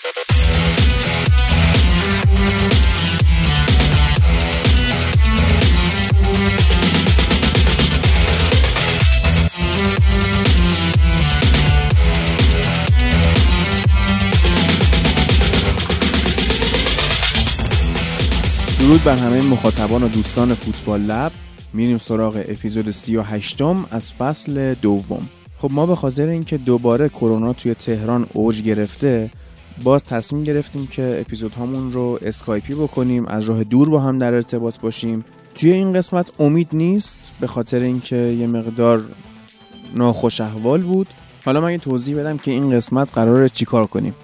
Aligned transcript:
درود 0.00 0.14
بر 19.04 19.16
همه 19.16 19.42
مخاطبان 19.42 20.02
و 20.02 20.08
دوستان 20.08 20.54
فوتبال 20.54 21.00
لب. 21.00 21.32
میریم 21.72 21.98
سراغ 21.98 22.36
اپیزود 22.48 22.90
38 22.90 23.62
از 23.90 24.12
فصل 24.12 24.74
دوم. 24.74 25.28
خب 25.58 25.68
ما 25.72 25.86
به 25.86 25.96
خاطر 25.96 26.26
اینکه 26.26 26.58
دوباره 26.58 27.08
کرونا 27.08 27.52
توی 27.52 27.74
تهران 27.74 28.26
اوج 28.32 28.62
گرفته 28.62 29.30
باز 29.84 30.04
تصمیم 30.04 30.44
گرفتیم 30.44 30.86
که 30.86 31.20
اپیزود 31.20 31.52
هامون 31.52 31.92
رو 31.92 32.18
اسکایپی 32.22 32.74
بکنیم 32.74 33.26
از 33.26 33.44
راه 33.44 33.64
دور 33.64 33.90
با 33.90 34.00
هم 34.00 34.18
در 34.18 34.34
ارتباط 34.34 34.80
باشیم. 34.80 35.24
توی 35.54 35.72
این 35.72 35.92
قسمت 35.92 36.30
امید 36.38 36.68
نیست 36.72 37.32
به 37.40 37.46
خاطر 37.46 37.80
اینکه 37.80 38.16
یه 38.16 38.46
مقدار 38.46 39.02
ناخوش 39.94 40.40
احوال 40.40 40.82
بود. 40.82 41.06
حالا 41.44 41.60
من 41.60 41.72
یه 41.72 41.78
توضیح 41.78 42.16
بدم 42.16 42.38
که 42.38 42.50
این 42.50 42.70
قسمت 42.70 43.14
قراره 43.14 43.48
چیکار 43.48 43.86
کنیم. 43.86 44.14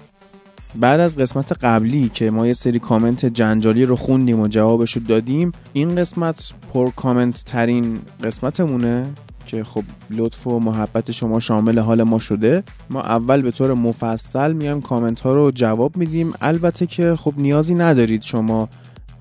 بعد 0.75 0.99
از 0.99 1.17
قسمت 1.17 1.51
قبلی 1.51 2.09
که 2.09 2.31
ما 2.31 2.47
یه 2.47 2.53
سری 2.53 2.79
کامنت 2.79 3.25
جنجالی 3.25 3.85
رو 3.85 3.95
خوندیم 3.95 4.39
و 4.39 4.47
جوابش 4.47 4.91
رو 4.91 5.03
دادیم 5.03 5.51
این 5.73 5.95
قسمت 5.95 6.51
پر 6.73 6.89
کامنت 6.89 7.43
ترین 7.45 7.99
قسمتمونه. 8.23 9.07
که 9.47 9.63
خب 9.63 9.83
لطف 10.09 10.47
و 10.47 10.59
محبت 10.59 11.11
شما 11.11 11.39
شامل 11.39 11.79
حال 11.79 12.03
ما 12.03 12.19
شده. 12.19 12.63
ما 12.89 13.01
اول 13.01 13.41
به 13.41 13.51
طور 13.51 13.73
مفصل 13.73 14.53
میایم 14.53 14.81
کامنت 14.81 15.21
ها 15.21 15.35
رو 15.35 15.51
جواب 15.51 15.97
میدیم. 15.97 16.33
البته 16.41 16.85
که 16.85 17.15
خب 17.15 17.33
نیازی 17.37 17.75
ندارید 17.75 18.21
شما 18.21 18.69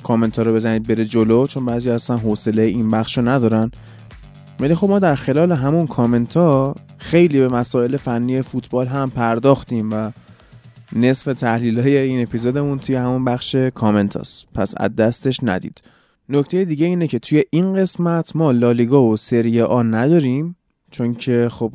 کامنت 0.03 0.37
ها 0.37 0.43
رو 0.43 0.55
بزنید 0.55 0.89
بره 0.89 1.05
جلو 1.05 1.47
چون 1.47 1.67
بعضی 1.67 1.91
اصلا 1.91 2.17
حوصله 2.17 2.63
این 2.63 2.91
بخش 2.91 3.19
رو 3.19 3.29
ندارن. 3.29 3.71
ولی 4.61 4.75
خب 4.75 4.89
ما 4.89 4.99
در 4.99 5.15
خلال 5.15 5.53
همون 5.53 5.87
کامنت 5.87 6.37
ها 6.37 6.75
خیلی 6.99 7.41
به 7.41 7.49
مسائل 7.49 7.97
فنی 7.97 8.43
فوتبال 8.43 8.87
هم 8.87 9.11
پرداختیم 9.11 9.91
و 9.93 10.11
نصف 10.93 11.35
تحلیل 11.35 11.81
های 11.81 11.99
این 11.99 12.23
اپیزودمون 12.23 12.79
توی 12.79 12.95
همون 12.95 13.25
بخش 13.25 13.55
کامنت 13.55 14.17
هست. 14.17 14.47
پس 14.55 14.75
از 14.77 14.97
دستش 14.97 15.41
ندید. 15.43 15.83
نکته 16.29 16.65
دیگه 16.65 16.87
اینه 16.87 17.07
که 17.07 17.19
توی 17.19 17.45
این 17.51 17.75
قسمت 17.75 18.37
ما 18.37 18.53
لالیگا 18.53 19.03
و 19.03 19.17
سری 19.17 19.61
آ 19.61 19.83
نداریم 19.83 20.57
چون 20.91 21.15
که 21.15 21.49
خب 21.51 21.73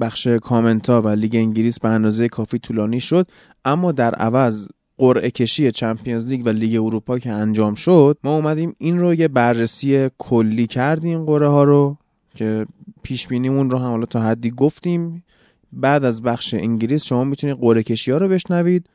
بخش 0.00 0.26
کامنت 0.26 0.90
ها 0.90 1.00
و 1.00 1.08
لیگ 1.08 1.36
انگلیس 1.36 1.78
به 1.78 1.88
اندازه 1.88 2.28
کافی 2.28 2.58
طولانی 2.58 3.00
شد 3.00 3.26
اما 3.64 3.92
در 3.92 4.14
عوض 4.14 4.68
قرعه 4.98 5.30
کشی 5.30 5.70
چمپیونز 5.70 6.26
لیگ 6.26 6.46
و 6.46 6.48
لیگ 6.48 6.84
اروپا 6.84 7.18
که 7.18 7.30
انجام 7.32 7.74
شد 7.74 8.18
ما 8.24 8.36
اومدیم 8.36 8.74
این 8.78 9.00
رو 9.00 9.14
یه 9.14 9.28
بررسی 9.28 10.08
کلی 10.18 10.66
کردیم 10.66 11.24
قرعه 11.24 11.48
ها 11.48 11.64
رو 11.64 11.96
که 12.34 12.66
پیش 13.02 13.28
بینیمون 13.28 13.70
رو 13.70 13.78
هم 13.78 13.90
حالا 13.90 14.06
تا 14.06 14.20
حدی 14.20 14.50
گفتیم. 14.50 15.24
بعد 15.72 16.04
از 16.04 16.22
بخش 16.22 16.54
انگلیس 16.54 17.04
شما 17.04 17.24
می‌تونید 17.24 17.56
قرعه 17.56 17.82
کشی 17.82 18.10
ها 18.10 18.16
رو 18.16 18.28
بشنوید. 18.28 18.86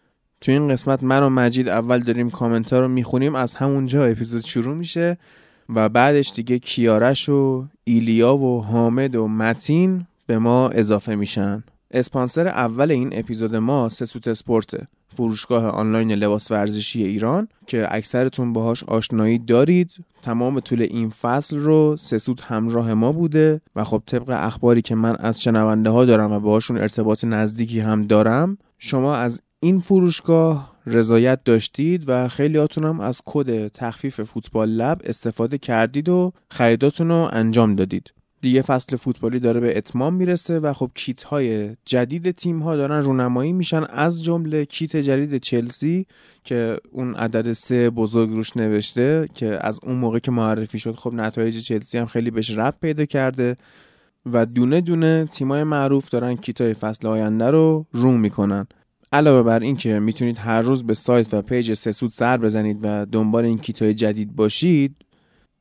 تو 0.41 0.51
این 0.51 0.67
قسمت 0.67 1.03
من 1.03 1.23
و 1.23 1.29
مجید 1.29 1.69
اول 1.69 1.99
داریم 1.99 2.29
کامنت 2.29 2.73
ها 2.73 2.79
رو 2.79 2.87
می‌خونیم 2.87 3.35
از 3.35 3.53
همونجا 3.53 4.05
اپیزود 4.05 4.45
شروع 4.45 4.75
میشه 4.75 5.17
و 5.69 5.89
بعدش 5.89 6.31
دیگه 6.35 6.59
کیارش 6.59 7.29
و 7.29 7.65
ایلیا 7.83 8.35
و 8.37 8.63
حامد 8.63 9.15
و 9.15 9.27
متین 9.27 10.05
به 10.27 10.39
ما 10.39 10.69
اضافه 10.69 11.15
میشن. 11.15 11.63
اسپانسر 11.91 12.47
اول 12.47 12.91
این 12.91 13.09
اپیزود 13.19 13.55
ما 13.55 13.89
سسوت 13.89 14.27
اسپورته 14.27 14.87
فروشگاه 15.15 15.65
آنلاین 15.65 16.11
لباس 16.11 16.51
ورزشی 16.51 17.03
ایران 17.03 17.47
که 17.67 17.87
اکثرتون 17.91 18.53
باهاش 18.53 18.83
آشنایی 18.83 19.37
دارید. 19.37 19.91
تمام 20.23 20.59
طول 20.59 20.81
این 20.81 21.09
فصل 21.09 21.59
رو 21.59 21.95
سسود 21.97 22.41
همراه 22.41 22.93
ما 22.93 23.11
بوده 23.11 23.61
و 23.75 23.83
خب 23.83 24.03
طبق 24.05 24.29
اخباری 24.29 24.81
که 24.81 24.95
من 24.95 25.15
از 25.15 25.41
شنونده 25.41 25.89
ها 25.89 26.05
دارم 26.05 26.31
و 26.31 26.39
باهاشون 26.39 26.77
ارتباط 26.77 27.23
نزدیکی 27.23 27.79
هم 27.79 28.03
دارم 28.03 28.57
شما 28.79 29.15
از 29.15 29.41
این 29.59 29.79
فروشگاه 29.79 30.77
رضایت 30.85 31.43
داشتید 31.43 32.03
و 32.07 32.27
خیلی 32.27 32.57
هم 32.77 32.99
از 32.99 33.21
کد 33.25 33.67
تخفیف 33.67 34.21
فوتبال 34.21 34.69
لب 34.69 35.01
استفاده 35.03 35.57
کردید 35.57 36.09
و 36.09 36.33
خریداتون 36.51 37.07
رو 37.07 37.29
انجام 37.31 37.75
دادید. 37.75 38.13
دیگه 38.41 38.61
فصل 38.61 38.95
فوتبالی 38.95 39.39
داره 39.39 39.59
به 39.59 39.77
اتمام 39.77 40.13
می‌رسه 40.13 40.59
و 40.59 40.73
خب 40.73 40.91
کیت 40.95 41.23
های 41.23 41.75
جدید 41.85 42.31
تیم 42.31 42.59
ها 42.59 42.75
دارن 42.75 43.03
رونمایی 43.03 43.53
میشن. 43.53 43.83
از 43.89 44.23
جمله 44.23 44.65
کیت 44.65 44.95
جدید 44.95 45.37
چلسی 45.37 46.05
که 46.43 46.77
اون 46.91 47.15
عدد 47.15 47.53
سه 47.53 47.89
بزرگ 47.89 48.29
روش 48.29 48.57
نوشته 48.57 49.29
که 49.33 49.57
از 49.61 49.79
اون 49.83 49.95
موقع 49.95 50.19
که 50.19 50.31
معرفی 50.31 50.79
شد 50.79 50.95
خب 50.95 51.13
نتایج 51.13 51.59
چلسی 51.59 51.97
هم 51.97 52.05
خیلی 52.05 52.31
بهش 52.31 52.57
ربط 52.57 52.75
پیدا 52.81 53.05
کرده 53.05 53.57
و 54.25 54.45
دونه 54.45 54.81
دونه 54.81 55.25
تیمای 55.25 55.63
معروف 55.63 56.09
دارن 56.09 56.35
کیت 56.35 56.61
های 56.61 56.73
فصل 56.73 57.07
آینده 57.07 57.51
رو 57.51 57.85
رو 57.91 58.19
می‌کنن. 58.19 58.67
علاوه 59.11 59.43
بر 59.43 59.59
این 59.59 59.75
که 59.75 59.99
می‌تونید 59.99 60.37
هر 60.37 60.61
روز 60.61 60.83
به 60.83 60.93
سایت 60.93 61.33
و 61.33 61.41
پیج 61.41 61.73
سسوت 61.73 62.11
سر 62.11 62.37
بزنید 62.37 62.79
و 62.81 63.05
دنبال 63.05 63.45
این 63.45 63.57
کیت 63.57 63.81
های 63.81 63.93
جدید 63.93 64.35
باشید 64.35 64.95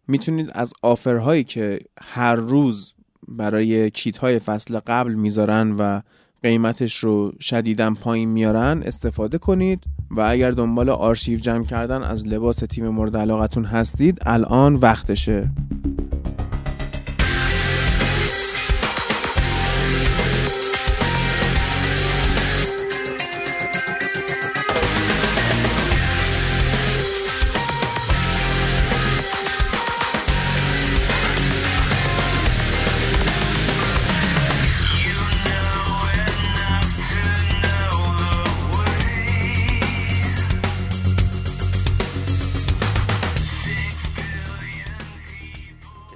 می‌تونید 0.08 0.50
از 0.52 0.72
آفرهایی 0.82 1.44
که 1.44 1.80
هر 2.00 2.34
روز 2.34 2.94
برای 3.28 3.90
کیت 3.90 4.18
های 4.18 4.38
فصل 4.38 4.78
قبل 4.78 5.14
می‌ذارن 5.14 5.72
و 5.78 6.00
قیمتش 6.42 6.96
رو 6.96 7.32
شدیدن 7.40 7.94
پایین 7.94 8.28
میارن 8.28 8.82
استفاده 8.82 9.38
کنید 9.38 9.84
و 10.10 10.20
اگر 10.20 10.50
دنبال 10.50 10.88
آرشیو 10.88 11.38
جمع 11.38 11.64
کردن 11.64 12.02
از 12.02 12.26
لباس 12.26 12.56
تیم 12.56 12.88
مورد 12.88 13.16
علاقتون 13.16 13.64
هستید 13.64 14.18
الان 14.26 14.74
وقتشه. 14.74 15.50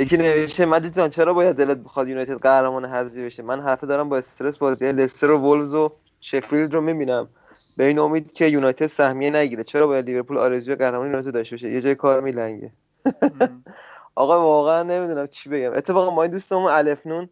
یکی 0.00 0.16
نوشته 0.16 0.66
مدی 0.66 0.90
جان 0.90 1.08
چرا 1.10 1.32
باید 1.34 1.56
دلت 1.56 1.78
بخواد 1.78 2.08
یونایتد 2.08 2.38
قهرمان 2.38 2.84
حذفی 2.84 3.24
بشه؟ 3.24 3.42
من 3.42 3.60
حرفه 3.60 3.86
دارم 3.86 4.08
با 4.08 4.18
استرس 4.18 4.58
بازی. 4.58 4.92
لستر 4.92 5.30
و 5.30 5.38
ولز 5.38 5.74
و 5.74 5.90
شفیلد 6.20 6.74
رو 6.74 6.80
می‌بینم. 6.80 7.28
به 7.76 7.84
این 7.84 7.98
امید 7.98 8.32
که 8.32 8.46
یونایتد 8.46 8.86
سهمیه 8.86 9.30
نگیره. 9.30 9.64
چرا 9.64 9.86
باید 9.86 10.04
لیورپول 10.04 10.38
آرزوی 10.38 10.74
قهرمانی 10.74 11.08
یونایتد 11.08 11.32
داشته 11.32 11.56
باشه؟ 11.56 11.70
یه 11.70 11.80
جای 11.80 11.94
کار 11.94 12.20
میلنگه. 12.20 12.72
آقا 14.14 14.40
واقعا 14.40 14.82
نمی‌دونم 14.82 15.26
چی 15.26 15.48
بگم. 15.48 15.72
اتفاقا 15.72 16.10
ما 16.10 16.22
این 16.22 16.32
دوستمون 16.32 16.70
الفنون 16.70 17.28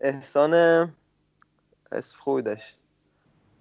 احسان 0.00 0.54
اسم 1.92 2.16
خوبی 2.18 2.42
داشت. 2.42 2.76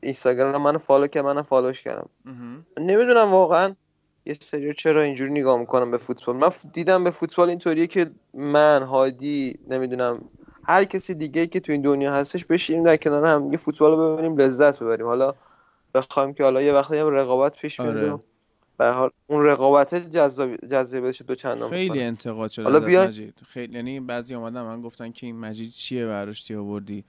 اینستاگرام 0.01 0.61
منو 0.61 0.79
فالو 0.79 1.07
که 1.07 1.21
منو 1.21 1.43
فالوش 1.43 1.81
کردم. 1.81 2.09
نمی‌دونم 2.77 3.31
واقعا 3.31 3.75
یه 4.25 4.37
سری 4.41 4.73
چرا 4.73 5.01
اینجوری 5.01 5.31
نگاه 5.31 5.59
می‌کنم 5.59 5.91
به 5.91 5.97
فوتبال؟ 5.97 6.35
من 6.35 6.51
دیدم 6.73 7.03
به 7.03 7.11
فوتبال 7.11 7.49
اینطوریه 7.49 7.87
که 7.87 8.11
من 8.33 8.83
هادی 8.83 9.59
نمی‌دونم 9.69 10.21
هر 10.63 10.83
کسی 10.83 11.13
دیگه 11.13 11.47
که 11.47 11.59
تو 11.59 11.71
این 11.71 11.81
دنیا 11.81 12.13
هستش 12.13 12.45
بشینیم 12.45 12.83
در 12.83 12.97
کنار 12.97 13.25
هم 13.25 13.51
یه 13.51 13.57
فوتبال 13.57 13.91
رو 13.91 14.13
ببینیم 14.13 14.37
لذت 14.37 14.79
ببریم. 14.79 15.05
حالا 15.05 15.33
بخوایم 15.95 16.33
که 16.33 16.43
حالا 16.43 16.61
یه 16.61 16.73
وقتی 16.73 16.97
هم 16.97 17.07
رقابت 17.07 17.57
پیش 17.57 17.79
آره. 17.79 18.19
به 18.77 18.91
حال 18.91 19.09
اون 19.27 19.45
رقابت 19.45 19.95
جذاب 19.95 20.55
جذاب 20.55 21.07
بشه 21.07 21.23
دو 21.23 21.35
چندان 21.35 21.69
خیلی 21.69 22.01
انتقاد 22.01 22.51
شده 22.51 22.63
حالا 22.63 22.79
بیا... 22.79 23.05
مجید. 23.05 23.39
خیلی 23.45 23.75
یعنی 23.75 23.99
بعضی 23.99 24.35
اومدن 24.35 24.61
من 24.61 24.81
گفتن 24.81 25.11
که 25.11 25.25
این 25.25 25.39
مجید 25.39 25.69
چیه 25.71 26.05
براش 26.05 26.51
آوردی؟ 26.51 27.03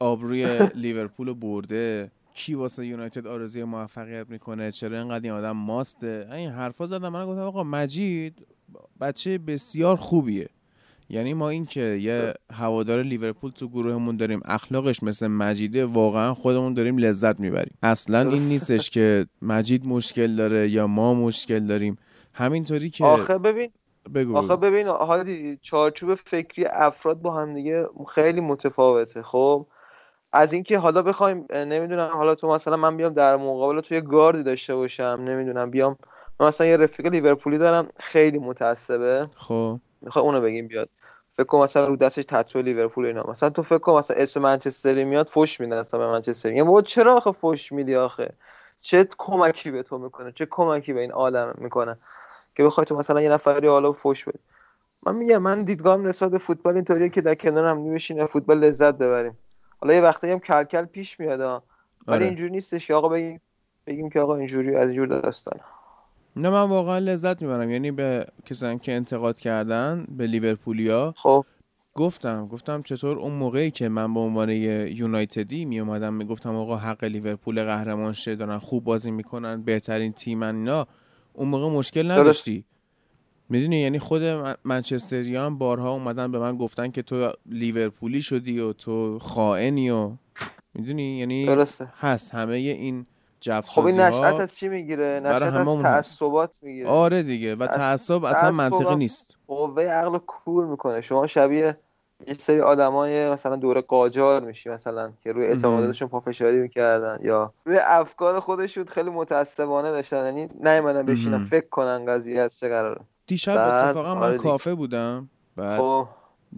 آبروی 0.00 0.58
لیورپول 0.74 1.32
برده. 1.32 2.10
کی 2.34 2.54
واسه 2.54 2.86
یونایتد 2.86 3.26
آرزوی 3.26 3.64
موفقیت 3.64 4.30
می‌کنه؟ 4.30 4.70
چرا 4.70 4.98
اینقدر 4.98 5.22
این 5.24 5.32
آدم 5.32 5.56
ماسته؟ 5.56 6.28
این 6.32 6.50
حرفا 6.50 6.86
زدم 6.86 7.08
من 7.08 7.26
گفتم 7.26 7.40
آقا 7.40 7.64
مجید 7.64 8.46
بچه 9.00 9.38
بسیار 9.38 9.96
خوبیه. 9.96 10.48
یعنی 11.08 11.34
ما 11.34 11.48
این 11.48 11.66
که 11.66 11.80
یه 11.80 12.34
هوادار 12.52 13.02
لیورپول 13.02 13.50
تو 13.50 13.68
گروهمون 13.68 14.16
داریم 14.16 14.40
اخلاقش 14.44 15.02
مثل 15.02 15.26
مجیده 15.26 15.84
واقعا 15.84 16.34
خودمون 16.34 16.74
داریم 16.74 16.98
لذت 16.98 17.40
می‌بریم. 17.40 17.74
اصلا 17.82 18.30
این 18.30 18.42
نیستش 18.42 18.90
که 18.90 19.26
مجید 19.42 19.86
مشکل 19.86 20.36
داره 20.36 20.68
یا 20.68 20.86
ما 20.86 21.14
مشکل 21.14 21.66
داریم. 21.66 21.98
همینطوری 22.32 22.90
که 22.90 23.04
آخه 23.04 23.38
ببین 23.38 23.70
بگو. 24.14 24.36
آخه 24.36 24.56
ببین 24.56 24.86
حالا 24.86 25.56
چارچوب 25.62 26.14
فکری 26.14 26.64
افراد 26.64 27.22
با 27.22 27.34
هم 27.40 27.54
دیگه 27.54 27.86
خیلی 28.08 28.40
متفاوته 28.40 29.22
خب؟ 29.22 29.66
از 30.36 30.52
اینکه 30.52 30.78
حالا 30.78 31.02
بخوایم 31.02 31.46
نمی‌دونم 31.50 32.10
حالا 32.12 32.34
تو 32.34 32.48
مثلا 32.48 32.76
من 32.76 32.96
بیام 32.96 33.12
در 33.12 33.36
مقابل 33.36 33.80
توی 33.80 34.00
گاردی 34.00 34.42
داشته 34.42 34.74
باشم 34.74 35.20
نمی‌دونم 35.24 35.70
بیام 35.70 35.96
مثلا 36.40 36.66
یه 36.66 36.76
رفیق 36.76 37.06
لیورپولی 37.06 37.58
دارم 37.58 37.88
خیلی 37.96 38.38
متعصبه. 38.38 39.26
خب. 39.34 39.78
می‌خوای 40.00 40.24
اونو 40.24 40.40
بگیم 40.40 40.68
بیاد. 40.68 40.88
فکر 41.36 41.44
کن 41.44 41.58
مثلا 41.58 41.86
رو 41.86 41.96
دستش 41.96 42.24
تتو 42.24 42.62
لیورپول 42.62 43.06
اینا. 43.06 43.24
مثلا 43.28 43.50
تو 43.50 43.62
فکر 43.62 43.78
کن 43.78 43.98
مثلا 43.98 44.16
اسم 44.16 44.40
منچستری 44.40 45.04
میاد 45.04 45.26
فوش 45.26 45.60
میدن 45.60 45.76
اصلا 45.76 46.00
به 46.00 46.06
منچستری 46.06 46.54
یعنی 46.54 46.66
بابا 46.66 46.82
چرا 46.82 47.16
آخه 47.16 47.32
فوش 47.32 47.72
میدی 47.72 47.96
آخه؟ 47.96 48.30
چه 48.80 49.08
کمکی 49.18 49.70
به 49.70 49.82
تو 49.82 49.98
می‌کنه؟ 49.98 50.32
چه 50.32 50.46
کمکی 50.50 50.92
به 50.92 51.00
این 51.00 51.12
عالم 51.12 51.54
می‌کنه 51.58 51.96
که 52.56 52.64
بخوای 52.64 52.84
تو 52.84 52.96
مثلا 52.96 53.22
یه 53.22 53.28
نفری 53.28 53.68
حالا 53.68 53.92
فوش 53.92 54.24
بدی؟ 54.24 54.38
من 55.06 55.16
میگم 55.16 55.38
من 55.38 55.64
دیدگاهم 55.64 56.08
نسبت 56.08 56.30
به 56.30 56.38
فوتبال 56.38 56.74
اینطوریه 56.74 57.08
که 57.08 57.20
در 57.20 57.34
کنار 57.34 57.64
هم 57.64 57.78
نمیشینه 57.78 58.26
فوتبال 58.26 58.58
لذت 58.58 58.94
ببریم. 58.94 59.38
حالا 59.84 59.94
یه 59.94 60.00
وقتی 60.00 60.30
هم 60.30 60.38
کلکل 60.38 60.84
پیش 60.84 61.20
میاد 61.20 61.40
ولی 61.40 61.60
آره. 62.06 62.26
اینجوری 62.26 62.50
نیستش 62.50 62.90
آقا 62.90 63.08
بگیم 63.08 63.40
بگیم 63.86 64.10
که 64.10 64.20
آقا 64.20 64.36
اینجوری 64.36 64.76
از 64.76 64.88
اینجور 64.88 65.06
داستانه 65.06 65.60
نه 66.36 66.50
من 66.50 66.62
واقعا 66.62 66.98
لذت 66.98 67.42
می‌برم. 67.42 67.70
یعنی 67.70 67.90
به 67.90 68.26
کسانی 68.44 68.78
که 68.78 68.92
انتقاد 68.92 69.40
کردن 69.40 70.06
به 70.08 70.26
لیورپولیا 70.26 71.14
خب. 71.16 71.44
گفتم 71.94 72.46
گفتم 72.46 72.82
چطور 72.82 73.18
اون 73.18 73.32
موقعی 73.32 73.70
که 73.70 73.88
من 73.88 74.14
به 74.14 74.20
عنوان 74.20 74.48
یونایتدی 74.48 75.64
می 75.64 75.80
اومدم 75.80 76.14
می‌گفتم 76.14 76.56
آقا 76.56 76.76
حق 76.76 77.04
لیورپول 77.04 77.64
قهرمان 77.64 78.12
شه 78.12 78.36
دارن 78.36 78.58
خوب 78.58 78.84
بازی 78.84 79.10
می‌کنن 79.10 79.62
بهترین 79.62 80.12
تیمن 80.12 80.56
اینا 80.56 80.86
اون 81.32 81.48
موقع 81.48 81.76
مشکل 81.78 82.10
نداشتی. 82.10 82.64
می‌دونی 83.54 83.76
یعنی 83.76 83.98
خود 83.98 84.22
منچستریان 84.64 85.58
بارها 85.58 85.92
اومدن 85.92 86.32
به 86.32 86.38
من 86.38 86.56
گفتن 86.56 86.90
که 86.90 87.02
تو 87.02 87.32
لیورپولی 87.46 88.22
شدی 88.22 88.60
و 88.60 88.72
تو 88.72 89.18
خائنی 89.18 89.90
و 89.90 90.10
می‌دونی؟ 90.74 91.18
یعنی 91.18 91.46
درسته. 91.46 91.88
هست. 92.00 92.34
همه 92.34 92.54
این 92.54 93.06
خب 93.66 93.86
این 93.86 94.00
نشأت 94.00 94.40
از 94.40 94.52
چی 94.52 94.68
می‌گیره؟ 94.68 95.20
نشأت 95.24 95.42
از 95.42 95.82
تعصبات 95.82 96.58
می‌گیره. 96.62 96.88
آره 96.88 97.22
دیگه. 97.22 97.54
و 97.54 97.66
تعصب 97.66 98.24
اصلا 98.24 98.50
منطقی 98.50 98.96
نیست. 98.96 99.26
قوه 99.46 99.82
عقل 99.82 100.18
کور 100.18 100.66
می‌کنه. 100.66 101.00
شما 101.00 101.26
شبیه 101.26 101.76
یه 102.26 102.34
سری 102.34 102.60
آدمای 102.60 103.30
مثلا 103.30 103.56
دوره 103.56 103.80
قاجار 103.80 104.42
میشی 104.42 104.68
مثلا 104.68 105.12
که 105.24 105.32
روی 105.32 105.46
اعتقاداتشون 105.46 106.08
پافشاری 106.08 106.58
می‌کردن 106.58 107.18
یا 107.22 107.52
روی 107.64 107.78
افکار 107.78 108.40
خودشون 108.40 108.84
خیلی 108.84 109.10
متعصبانه 109.10 109.90
داشتن. 109.90 110.24
یعنی 110.24 110.48
نیومدن 110.60 111.02
بشینن 111.06 111.44
فکر 111.44 111.68
کنن 111.68 112.06
قضیه 112.06 112.40
از 112.40 112.58
چه 112.58 112.68
قراره. 112.68 113.00
دیشب 113.26 113.58
اتفاقا 113.58 114.14
من 114.14 114.22
آره 114.22 114.38
کافه 114.38 114.74
بودم. 114.74 115.30
بعد 115.56 115.80
خب. 115.80 116.08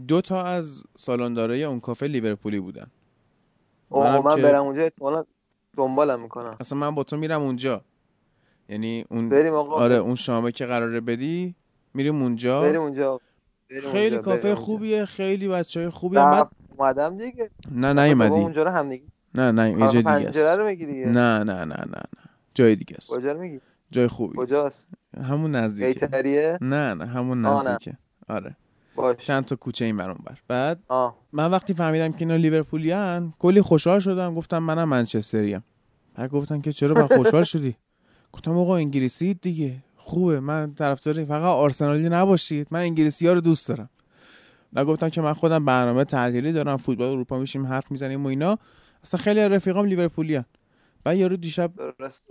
دو 0.09 0.21
تا 0.21 0.45
از 0.45 0.85
سالندارای 0.97 1.65
اون 1.65 1.81
کافه 1.81 2.07
لیورپولی 2.07 2.61
بودن. 2.61 2.87
اوه 3.89 4.21
من 4.21 4.43
برم 4.43 4.65
اونجا 4.65 4.83
احتمالا 4.83 5.25
دنبالم 5.77 6.21
می‌کنم. 6.21 6.57
اصلا 6.61 6.79
من 6.79 6.95
با 6.95 7.05
تو 7.05 7.17
میرم 7.17 7.43
اونجا. 7.43 7.85
یعنی 8.69 9.05
اون 9.11 9.29
بریم 9.29 9.55
آقا. 9.55 9.77
آره 9.77 9.97
اون 9.97 10.15
شامه 10.15 10.53
که 10.53 10.67
قراره 10.67 11.01
بدی 11.01 11.55
میریم 11.95 12.23
اونجا. 12.23 12.63
بریم 12.63 12.81
اونجا. 12.81 13.21
خیلی 13.93 14.19
کافه 14.19 14.55
خوبیه 14.55 15.05
خیلی 15.05 15.49
بچه 15.49 15.81
های 15.81 15.89
خوبیه 15.89 16.21
بعد 16.21 16.49
اومدم 16.77 17.17
دیگه. 17.17 17.51
نه 17.71 17.93
نیومدی. 17.93 18.35
اونجا 18.35 18.63
رو 18.63 18.71
هم 18.71 18.89
دیگه. 18.89 19.07
نه 19.35 19.53
نه 19.53 19.71
یه 19.71 19.79
جای 19.79 20.03
دیگه 20.03 20.29
است. 20.29 20.39
رو 20.39 20.67
میگی 20.67 20.87
دیگه 20.87 21.07
نه 21.07 21.39
نه 21.39 21.65
نه 21.65 21.65
نه 21.65 21.85
نه. 21.85 22.03
جای 22.55 22.77
دیگه 22.77 22.97
است. 22.99 23.11
کجا 23.11 23.33
رو 23.33 23.41
میگی؟ 23.41 23.61
جای 23.91 24.09
خوبی. 24.09 24.35
کجاست؟ 24.39 24.89
همون 25.21 25.51
نزدیکه. 25.57 25.87
ایتریه 26.05 26.59
نه 26.61 26.95
نه 26.95 27.07
همون 27.07 27.47
نزدیکه. 27.47 27.99
آره. 28.29 28.57
باش. 28.97 29.17
چند 29.17 29.45
تا 29.45 29.57
کوچه 29.57 29.85
این 29.85 29.97
برون 29.97 30.19
بر 30.25 30.39
بعد 30.49 30.83
آه. 30.89 31.17
من 31.33 31.51
وقتی 31.51 31.75
فهمیدم 31.75 32.13
که 32.13 32.19
اینا 32.21 32.37
لیورپولیان 32.37 33.35
کلی 33.39 33.63
خوشحال 33.63 33.99
شدم. 33.99 34.35
گفتم 34.35 34.59
منم 34.59 34.89
منچستریم 34.89 35.65
بعد 36.15 36.31
گفتن 36.31 36.61
که 36.61 36.73
چرا 36.73 36.95
با 36.95 37.17
خوشحال 37.17 37.43
شدی؟ 37.53 37.77
گفتم 38.33 38.51
آقا 38.59 38.77
انگلیسی 38.77 39.35
دیگه. 39.35 39.77
خوبه. 39.97 40.41
من 40.41 40.75
طرفدار 40.75 41.25
فقط 41.25 41.43
آرسنالی 41.43 42.09
نباشید. 42.09 42.69
من 42.71 42.81
انگلیسی 42.81 43.27
ها 43.27 43.33
رو 43.33 43.41
دوست 43.41 43.69
دارم. 43.69 43.91
و 44.73 44.85
گفتم 44.85 45.09
که 45.09 45.21
من 45.21 45.33
خودم 45.33 45.65
برنامه 45.65 46.05
تعطیلی 46.05 46.53
دارم. 46.53 46.77
فوتبال 46.77 47.09
اروپا 47.11 47.39
میشیم 47.39 47.67
حرف 47.67 47.91
می‌زنیم 47.91 48.25
و 48.25 48.29
اینا. 48.29 48.59
اصلا 49.05 49.21
خیلی 49.21 49.41
رفیقام 49.41 49.87
لیورپولیان. 49.87 50.45
بعد 51.07 51.17
یارو 51.17 51.37
دیشب 51.37 51.71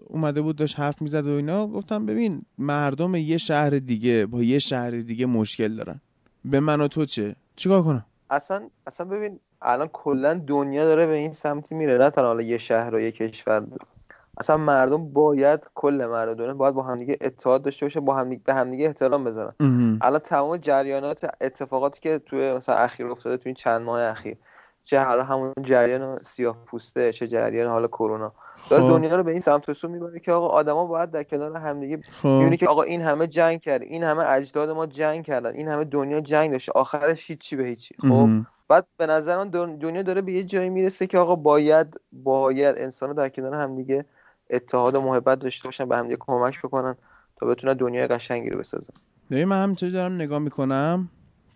اومده 0.07 0.41
بود 0.41 0.55
داشت 0.55 0.79
حرف 0.79 1.01
می‌زد 1.01 1.27
و 1.27 1.29
اینا. 1.29 1.67
گفتم 1.67 2.05
ببین 2.05 2.41
مردم 2.57 3.15
یه 3.15 3.37
شهر 3.37 3.69
دیگه 3.69 4.25
با 4.25 4.43
یه 4.43 4.59
شهر 4.59 4.89
دیگه 4.91 5.25
مشکل 5.25 5.75
دارن. 5.75 6.01
به 6.45 6.59
من 6.59 6.81
و 6.81 6.87
تو 6.87 7.05
چه؟ 7.05 7.35
چیکار 7.55 7.83
کنم؟ 7.83 8.05
اصلا 8.29 8.69
اصلا 8.87 9.05
ببین 9.05 9.39
الان 9.61 9.87
کلا 9.87 10.33
دنیا 10.33 10.85
داره 10.85 11.05
به 11.05 11.13
این 11.13 11.33
سمتی 11.33 11.75
میره. 11.75 11.97
نه 11.97 12.09
تنها 12.09 12.41
یه 12.41 12.57
شهر 12.57 12.95
و 12.95 12.99
یه 12.99 13.11
کشور. 13.11 13.67
اصلا 14.37 14.57
مردم 14.57 15.09
باید 15.09 15.59
کل 15.75 16.07
مردم 16.11 16.33
دنیا 16.33 16.53
باید 16.53 16.75
با 16.75 16.83
همدیگه 16.83 17.17
اتحاد 17.21 17.61
داشته 17.63 17.85
باشه 17.85 17.99
با 17.99 18.15
هم 18.15 18.29
به 18.45 18.53
همدیگه 18.53 18.85
احترام 18.85 19.23
بذارن. 19.23 19.53
الان 20.01 20.19
تمام 20.19 20.57
جریانات 20.57 21.25
اتفاقاتی 21.41 21.99
که 22.01 22.19
توی 22.25 22.53
مثلا 22.53 22.75
اخیر 22.75 23.07
افتاده 23.07 23.37
توی 23.37 23.49
این 23.49 23.55
چند 23.55 23.81
ماه 23.81 24.01
اخیر 24.01 24.37
چه 24.85 24.99
حالا 24.99 25.23
همون 25.23 25.53
جریان 25.61 26.15
سیاه 26.15 26.57
پوسته 26.65 27.13
چه 27.13 27.27
جریان 27.27 27.69
حالا 27.69 27.87
کرونا 27.87 28.31
داره 28.69 28.83
خب. 28.83 28.89
دنیا 28.89 29.15
رو 29.15 29.23
به 29.23 29.31
این 29.31 29.41
سمت 29.41 29.73
سو 29.73 29.87
می‌بره 29.87 30.19
که 30.19 30.31
آقا 30.31 30.47
آدما 30.47 30.85
باید 30.85 31.11
در 31.11 31.23
کنار 31.23 31.57
همدیگه 31.57 31.99
خب. 32.21 32.27
می‌بینی 32.27 32.57
که 32.57 32.67
آقا 32.67 32.81
این 32.81 33.01
همه 33.01 33.27
جنگ 33.27 33.61
کرد 33.61 33.81
این 33.81 34.03
همه 34.03 34.23
اجداد 34.29 34.69
ما 34.69 34.85
جنگ 34.85 35.23
کردن 35.25 35.53
این 35.53 35.67
همه 35.67 35.83
دنیا 35.83 36.21
جنگ 36.21 36.51
داشته 36.51 36.71
آخرش 36.75 37.29
هیچی 37.29 37.55
به 37.55 37.63
هیچی 37.63 37.95
خب 38.01 38.29
بعد 38.67 38.85
به 38.97 39.07
نظر 39.07 39.37
من 39.37 39.49
دنیا 39.49 40.01
داره 40.01 40.21
به 40.21 40.31
یه 40.31 40.43
جایی 40.43 40.69
می‌رسه 40.69 41.07
که 41.07 41.17
آقا 41.17 41.35
باید 41.35 41.99
باید 42.11 42.77
انسان 42.77 43.13
در 43.13 43.29
کنار 43.29 43.53
همدیگه 43.55 44.05
اتحاد 44.49 44.95
و 44.95 45.01
محبت 45.01 45.39
داشته 45.39 45.67
باشن 45.67 45.89
به 45.89 45.97
همدیگه 45.97 46.17
کمک 46.19 46.61
بکنن 46.61 46.95
تا 47.37 47.47
بتونن 47.47 47.73
دنیای 47.73 48.07
قشنگی 48.07 48.49
رو 48.49 48.59
بسازن 48.59 48.93
ببین 49.31 49.45
من 49.45 49.63
همینطوری 49.63 49.91
دارم 49.91 50.15
نگاه 50.15 50.39
می‌کنم 50.39 51.09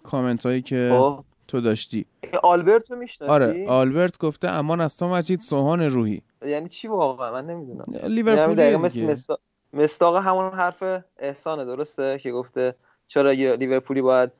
کامنت 0.04 0.46
هایی 0.46 0.62
که 0.62 0.90
خب. 1.00 1.24
تو 1.50 1.62
داشتی. 1.62 2.06
آلبرت 2.44 2.92
رو 2.92 2.98
می‌شناسی؟ 2.98 3.34
آره 3.34 3.66
آلبرت 3.68 4.18
گفته 4.18 4.50
امان 4.50 4.82
از 4.82 4.98
تو 4.98 5.08
مجید 5.08 5.40
سوهان 5.40 5.82
روحی. 5.82 6.22
یعنی 6.46 6.70
چی 6.70 6.88
واقعا؟ 6.88 7.32
من 7.32 7.46
نمی‌دونم. 7.46 7.86
لیورپول 8.04 8.58
یعنی 8.58 8.76
مثل 8.76 9.36
مستاق 9.74 10.16
همون 10.16 10.52
حرف 10.54 10.84
احسانه 11.20 11.66
درسته؟ 11.66 12.20
که 12.24 12.32
گفته 12.32 12.76
چرا 13.08 13.32
لیورپولی 13.32 14.02
باید 14.02 14.32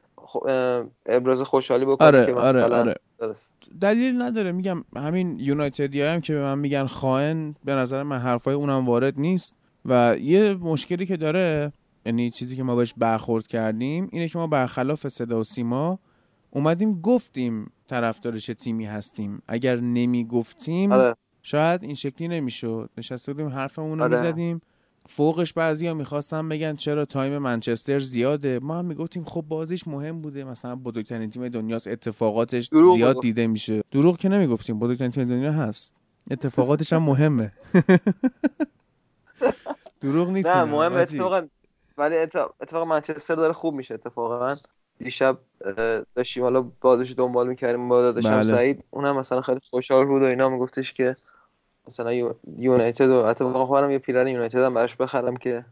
ابراز 1.06 1.42
خوشحالی 1.42 1.86
بکنه 1.86 2.08
آره، 2.08 2.26
که 2.26 2.34
آره، 2.34 2.64
آره. 2.64 2.96
دلیل 3.82 4.22
نداره. 4.22 4.52
میگم 4.52 4.84
همین 4.96 5.40
یونایتدی 5.40 6.02
هم 6.02 6.22
که 6.22 6.34
به 6.34 6.42
من 6.42 6.60
میگن 6.60 6.86
خائن 6.86 7.56
به 7.66 7.76
نظر 7.76 8.04
من 8.04 8.18
حرفای 8.18 8.54
اونم 8.54 8.86
وارد 8.86 9.20
نیست. 9.20 9.56
و 9.86 10.16
یه 10.20 10.54
مشکلی 10.54 11.06
که 11.06 11.18
داره 11.18 11.74
یعنی 12.06 12.30
چیزی 12.30 12.56
که 12.56 12.64
ما 12.64 12.76
بهش 12.76 12.94
برخورد 12.98 13.48
کردیم 13.48 14.10
اینه 14.12 14.28
که 14.28 14.38
ما 14.38 14.48
برخلاف 14.48 15.08
صدا 15.08 15.40
و 15.40 15.44
سیما 15.44 16.00
اومدیم 16.52 17.02
گفتیم 17.02 17.72
طرفدار 17.88 18.40
چه 18.40 18.54
تیمی 18.54 18.86
هستیم. 18.86 19.42
اگر 19.48 19.76
نمی 19.76 20.26
گفتیم 20.26 20.92
آره. 20.92 21.16
شاید 21.44 21.84
این 21.84 21.96
شکلی 21.96 22.28
نمی‌شد. 22.28 22.90
نشسته 22.98 23.34
بودیم 23.34 23.50
حرفمون 23.50 23.98
رو 23.98 24.04
آره. 24.04 24.22
می‌زدیم. 24.22 24.62
فوقش 25.10 25.54
بعضیا 25.54 25.94
می‌خواستن 25.94 26.50
بگن 26.50 26.76
چرا 26.76 27.06
تایم 27.06 27.38
منچستر 27.38 28.00
زیاده. 28.00 28.60
ما 28.60 28.80
هم 28.80 28.86
می‌گفتیم 28.86 29.24
خب 29.24 29.42
بازیش 29.42 29.88
مهم 29.88 30.22
بوده. 30.22 30.44
مثلا 30.44 30.76
بزرگترین 30.76 31.30
تیم 31.30 31.50
دنیاست 31.50 31.88
اتفاقاتش 31.88 32.70
زیاد 32.96 33.22
دیده 33.22 33.48
میشه. 33.48 33.82
دروغ 33.92 34.18
که 34.18 34.30
نمی‌گفتیم. 34.30 34.80
بزرگترین 34.80 35.12
تیم 35.12 35.28
دنیا 35.28 35.52
هست. 35.52 35.96
اتفاقاتش 36.32 36.94
هم 36.94 37.04
مهمه. 37.04 37.52
دروغ 40.02 40.30
نیست 40.30 40.48
نه 40.48 40.64
مهم 40.64 40.94
اتفاقا. 40.94 41.48
ولی 41.98 42.16
اتفاق 42.62 42.88
منچستر 42.88 43.36
داره 43.36 43.54
خوب 43.54 43.74
میشه 43.74 43.94
اتفاقا. 43.94 44.56
دیشب 45.04 45.38
داشتیم 46.16 46.44
حالا 46.44 46.62
بازش 46.82 47.14
دنبال 47.18 47.48
می‌کردیم 47.48 47.90
با 47.90 48.02
داداشم 48.02 48.30
بله. 48.30 48.44
سعید. 48.44 48.84
اونم 48.90 49.18
مثلا 49.18 49.42
خیلی 49.42 49.60
خوشحال 49.70 50.06
بود 50.06 50.22
و 50.22 50.26
اینا. 50.26 50.50
میگفتش 50.50 50.94
که 50.94 51.16
مثلا 51.88 52.34
یونایتد 52.58 53.10
و 53.10 53.28
حتی 53.28 53.44
واقعا 53.44 53.92
یه 53.92 54.00
پیرن 54.00 54.28
یونایتد 54.28 54.60
هم 54.60 54.74
براش 54.74 54.96
بخرم 54.96 55.38
که 55.38 55.66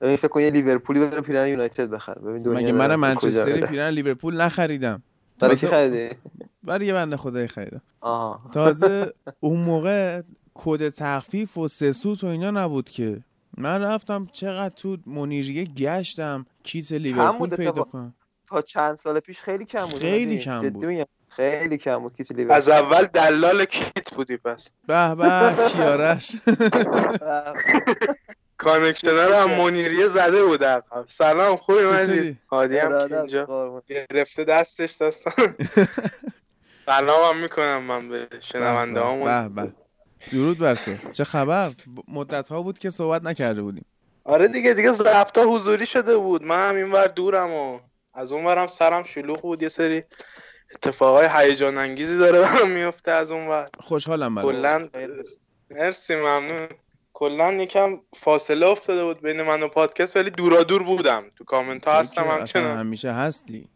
ببین 0.00 0.16
فکر 0.16 0.28
کن 0.28 0.40
یه 0.40 0.50
لیورپولی 0.50 1.00
بره 1.00 1.20
پیرن 1.20 1.48
یونایتد 1.48 1.90
بخره. 1.90 2.22
ببین 2.22 2.42
دنیا 2.42 2.58
مگه 2.58 2.72
من 2.72 2.94
منچستر 2.94 3.66
پیرن 3.66 3.88
لیورپول 3.88 4.40
نخریدم. 4.40 5.02
برای 5.40 5.56
چی 5.56 5.66
خریدی؟ 5.66 6.16
برای 6.62 6.86
یه 6.86 6.92
بنده 6.92 7.16
خدای 7.16 7.46
خریدم. 7.46 7.82
آها. 8.00 8.50
تازه 8.52 9.12
اون 9.40 9.60
موقع 9.60 10.22
کد 10.54 10.88
تخفیف 10.88 11.58
و 11.58 11.68
سسوت 11.68 12.24
و 12.24 12.26
اینا 12.26 12.50
نبود 12.50 12.90
که. 12.90 13.20
من 13.58 13.82
رفتم 13.82 14.28
چقدر 14.32 14.74
تو 14.74 14.96
منیریه 15.06 15.64
گشتم 15.64 16.46
کیس 16.62 16.92
لیورپول 16.92 17.48
پیدا 17.48 17.82
کنم. 17.82 18.14
تا 18.48 18.62
چند 18.62 18.96
سال 18.96 19.20
پیش 19.20 19.40
خیلی 19.40 19.64
کم 19.64 19.84
بود 19.84 20.00
خیلی 20.00 20.38
کم 20.38 20.70
بود. 20.70 21.08
خیلی 21.28 21.78
کم 21.78 21.98
بود 21.98 22.16
کیت 22.16 22.32
لیورپول 22.32 22.56
از 22.56 22.68
اول 22.68 23.04
دلال 23.04 23.64
کیت 23.64 24.14
بودی 24.14 24.36
پس. 24.36 24.70
به 24.86 25.14
به 25.14 25.54
کیارش. 25.68 26.36
کانکشنر 28.58 29.32
هم 29.32 29.50
منیریه 29.50 30.08
زده 30.08 30.44
بود 30.44 30.64
عقب. 30.64 31.04
سلام 31.08 31.56
خوبی؟ 31.56 31.80
مجید 31.84 32.38
هادی 32.50 32.78
هم 32.78 33.08
که 33.08 33.18
اینجا 33.18 33.82
گرفته 33.86 34.44
دستش 34.44 35.02
دستان 35.02 35.54
سلام 36.86 37.34
هم 37.34 37.42
می‌کنم 37.42 37.82
من 37.82 38.08
به 38.08 38.28
شنونده 38.40 39.24
به 39.24 39.48
به 39.48 39.72
درود 40.32 40.58
بر 40.58 40.78
چه 41.12 41.24
خبر؟ 41.24 41.72
مدت 42.08 42.48
ها 42.48 42.62
بود 42.62 42.78
که 42.78 42.90
صحبت 42.90 43.22
نکرده 43.24 43.62
بودیم. 43.62 43.84
آره 44.24 44.48
دیگه 44.48 44.74
دیگه 44.74 44.92
زفتا 44.92 45.44
حضوری 45.44 45.86
شده 45.86 46.16
بود. 46.16 46.42
من 46.42 46.82
هم 46.82 47.06
دورم 47.06 47.52
و 47.52 47.80
از 48.18 48.32
اون 48.32 48.44
ورم 48.44 48.66
سرم 48.66 49.04
شلوغ 49.04 49.40
بود 49.40 49.62
یه 49.62 49.68
سری 49.68 50.02
اتفاقای 50.74 51.28
هیجان 51.32 51.78
انگیزی 51.78 52.18
داره 52.18 52.40
برام 52.40 52.70
میفته 52.70 53.10
از 53.12 53.30
اون 53.30 53.64
خوشحالم 53.80 54.34
برات. 54.34 54.46
کلا 54.46 54.88
مرسی 55.70 56.14
ممنون. 56.14 56.68
کلا 57.12 57.52
یکم 57.52 58.00
فاصله 58.16 58.66
افتاده 58.66 59.04
بود 59.04 59.22
بین 59.22 59.42
من 59.42 59.62
و 59.62 59.68
پادکست 59.68 60.16
ولی 60.16 60.30
دورا 60.30 60.62
دور 60.62 60.82
بودم. 60.82 61.24
تو 61.36 61.44
کامنت 61.44 61.88
ها 61.88 61.98
هستم 61.98 62.24
همچنان. 62.24 62.76
همیشه 62.76 63.12
هستی. 63.12 63.68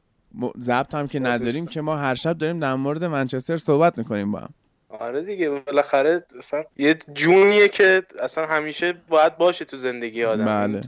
ضبط 0.58 0.94
هم 0.94 1.08
که 1.08 1.20
نداریم 1.20 1.66
که 1.66 1.80
ما 1.80 1.96
هر 1.96 2.14
شب 2.14 2.38
داریم 2.38 2.58
در 2.58 2.74
مورد 2.74 3.04
منچستر 3.04 3.56
صحبت 3.56 3.98
می‌کنیم 3.98 4.32
با 4.32 4.38
هم. 4.38 4.54
آره 4.88 5.22
دیگه 5.22 5.50
بالاخره 5.50 6.24
اصلا 6.38 6.64
یه 6.76 6.94
جونیه 7.12 7.68
که 7.68 8.02
اصلا 8.20 8.46
همیشه 8.46 8.94
باید 9.08 9.36
باشه 9.36 9.64
تو 9.64 9.76
زندگی 9.76 10.24
آدم. 10.24 10.44
بله. 10.44 10.82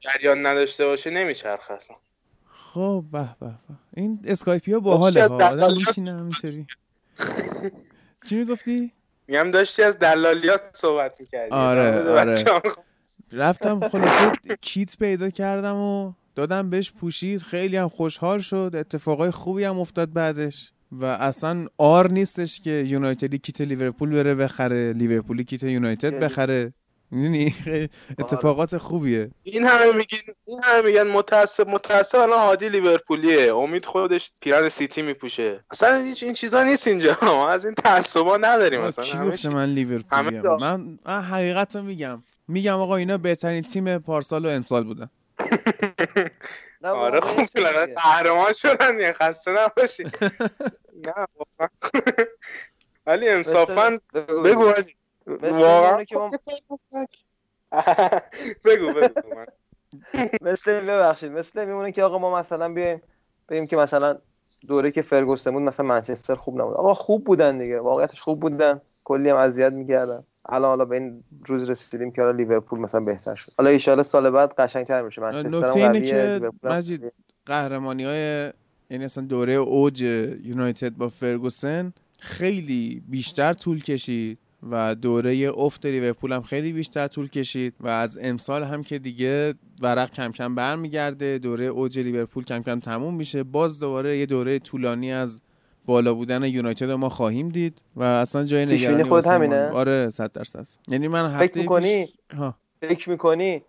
جریان 0.00 0.46
نداشته 0.46 0.86
باشه 0.86 1.10
نمیچرخه 1.10 1.74
اصلا. 1.74 1.96
خب 2.74 3.04
به 3.12 3.28
به 3.40 3.50
این 3.96 4.20
اسکایپی 4.24 4.72
ها 4.72 4.80
باحاله 4.80 5.26
ها. 5.26 5.34
آدم 5.34 5.72
میشینه 5.72 6.12
همینطوری. 6.12 6.66
چی 8.28 8.36
می‌گفتی؟ 8.36 8.92
میگم 9.28 9.50
داشتی 9.50 9.82
از 9.82 9.98
دلالیات 9.98 10.62
صحبت 10.74 11.20
می‌کردی. 11.20 11.50
آره 11.50 12.10
آره. 12.10 12.62
رفتم 13.32 13.88
خلاصه 13.88 14.32
کیت 14.60 14.96
پیدا 14.98 15.30
کردم 15.30 15.76
و 15.76 16.12
دادم 16.34 16.70
بهش 16.70 16.92
پوشید 16.92 17.40
خیلی 17.42 17.76
هم 17.76 17.88
خوشحال 17.88 18.38
شد. 18.38 18.70
اتفاقای 18.74 19.30
خوبی 19.30 19.64
هم 19.64 19.80
افتاد 19.80 20.12
بعدش. 20.12 20.72
و 20.92 21.04
اصلا 21.04 21.66
عار 21.78 22.10
نیستش 22.10 22.60
که 22.60 22.70
یونایتدی 22.70 23.38
کیت 23.38 23.60
لیورپول 23.60 24.10
بره 24.10 24.34
بخره 24.34 24.92
لیورپولی 24.92 25.44
کیت 25.44 25.62
یونایتد 25.62 26.14
بخره. 26.14 26.72
می‌دونی؟ 27.10 27.54
اتفاقات 28.18 28.78
خوبیه. 28.78 29.30
این 29.42 29.64
همه 29.64 29.92
میگن 29.92 30.18
این 30.44 30.60
همه 30.62 30.82
میگن 30.82 31.02
متاسف 31.02 31.66
متاسف 31.66 32.18
الان 32.18 32.38
هادی 32.38 32.68
لیورپولیه. 32.68 33.54
امید 33.54 33.86
خودش 33.86 34.32
پیرهن 34.40 34.68
سیتی 34.68 35.02
میپوشه. 35.02 35.64
اصلا 35.70 35.96
هیچ 35.96 36.22
این 36.22 36.32
چیزا 36.32 36.64
نیست 36.64 36.88
اینجا. 36.88 37.18
ما 37.22 37.48
از 37.48 37.64
این 37.64 37.74
تعصبا 37.74 38.36
نداریم. 38.36 38.80
مثلا 38.80 39.04
کی 39.04 39.18
گفته 39.18 39.48
من 39.48 39.68
لیورپولیم 39.68 40.42
من 40.42 40.98
حقیقت 41.06 41.76
رو 41.76 41.82
میگم. 41.82 42.22
میگم 42.48 42.74
آقا 42.74 42.96
اینا 42.96 43.18
بهترین 43.18 43.62
تیم 43.62 43.98
پارسال 43.98 44.46
و 44.46 44.48
امسال 44.48 44.84
بودن. 44.84 45.10
آره 46.84 47.20
خوب 47.20 47.46
قهرمان 47.96 48.52
شدن 48.52 49.00
یه 49.00 49.12
خسته 49.12 49.50
نباشی. 49.50 50.04
نه 51.06 51.26
ولی 53.06 53.28
انصافا 53.28 53.98
بگو 54.44 54.72
واقعا 55.42 56.04
بگو 58.64 58.86
بگو 58.86 59.20
مثل 60.50 60.80
ببخشید 60.80 61.32
مثل 61.32 61.64
میمونه 61.64 61.92
که 61.92 62.02
آقا 62.02 62.18
ما 62.18 62.38
مثلا 62.38 62.72
بیایم 62.72 63.02
بگیم 63.48 63.66
که 63.66 63.76
مثلا 63.76 64.18
دوره 64.68 64.90
که 64.90 65.02
فرگوسن 65.02 65.50
بود 65.50 65.62
مثلا 65.62 65.86
منچستر 65.86 66.34
خوب 66.34 66.60
نبود. 66.60 66.74
آقا 66.74 66.94
خوب 66.94 67.24
بودن 67.24 67.58
دیگه 67.58 67.80
واقعیتش 67.80 68.20
خوب 68.20 68.40
بودن 68.40 68.80
کلی 69.04 69.30
هم 69.30 69.36
اذیت 69.36 69.72
می‌کردن. 69.72 70.24
الان 70.48 70.68
حالا 70.68 70.84
به 70.84 70.96
این 70.96 71.24
روز 71.46 71.70
رسیدیم 71.70 72.10
که 72.12 72.22
حالا 72.22 72.36
لیورپول 72.36 72.80
مثلا 72.80 73.00
بهتر 73.00 73.34
شد. 73.34 73.52
حالا 73.58 73.70
ان 73.70 74.02
سال 74.02 74.30
بعد 74.30 74.54
قشنگتر 74.54 75.02
میشه 75.02 75.22
منچستر 75.22 75.70
اینه 75.70 76.00
که 76.00 76.50
مجید 76.62 77.12
قهرمانی 77.46 78.04
های 78.04 78.52
یعنی 78.90 79.04
اصلا 79.04 79.24
دوره 79.24 79.52
اوج 79.52 80.02
یونایتد 80.42 80.96
با 80.96 81.08
فرگوسن 81.08 81.92
خیلی 82.18 83.02
بیشتر 83.08 83.52
طول 83.52 83.82
کشید. 83.82 84.38
و 84.70 84.94
دوره 84.94 85.52
افت 85.56 85.86
لیورپول 85.86 86.32
هم 86.32 86.42
خیلی 86.42 86.72
بیشتر 86.72 87.08
طول 87.08 87.28
کشید 87.28 87.74
و 87.80 87.88
از 87.88 88.18
امسال 88.22 88.64
هم 88.64 88.82
که 88.82 88.98
دیگه 88.98 89.54
ورق 89.82 90.10
کم 90.10 90.32
کم 90.32 90.54
برمیگرده 90.54 91.38
دوره 91.38 91.64
اوج 91.64 91.98
لیورپول 91.98 92.44
کم 92.44 92.62
کم 92.62 92.80
تموم 92.80 93.14
میشه. 93.14 93.42
باز 93.42 93.80
دوباره 93.80 94.18
یه 94.18 94.26
دوره 94.26 94.58
طولانی 94.58 95.12
از 95.12 95.42
بالا 95.86 96.14
بودن 96.14 96.44
یونایتد 96.44 96.90
ما 96.90 97.08
خواهیم 97.08 97.48
دید 97.48 97.82
و 97.96 98.02
اصلا 98.02 98.44
جای 98.44 98.66
نگرانی 98.66 99.04
خود 99.04 99.26
همینه؟ 99.26 99.68
آره 99.68 100.10
100 100.10 100.32
درصد. 100.32 100.66
یعنی 100.88 101.08
من 101.08 101.30
هفته 101.30 101.46
فکر 101.46 101.58
می‌کنی؟ 101.58 102.08
فکر 102.80 103.10
می‌کنی؟ 103.10 103.62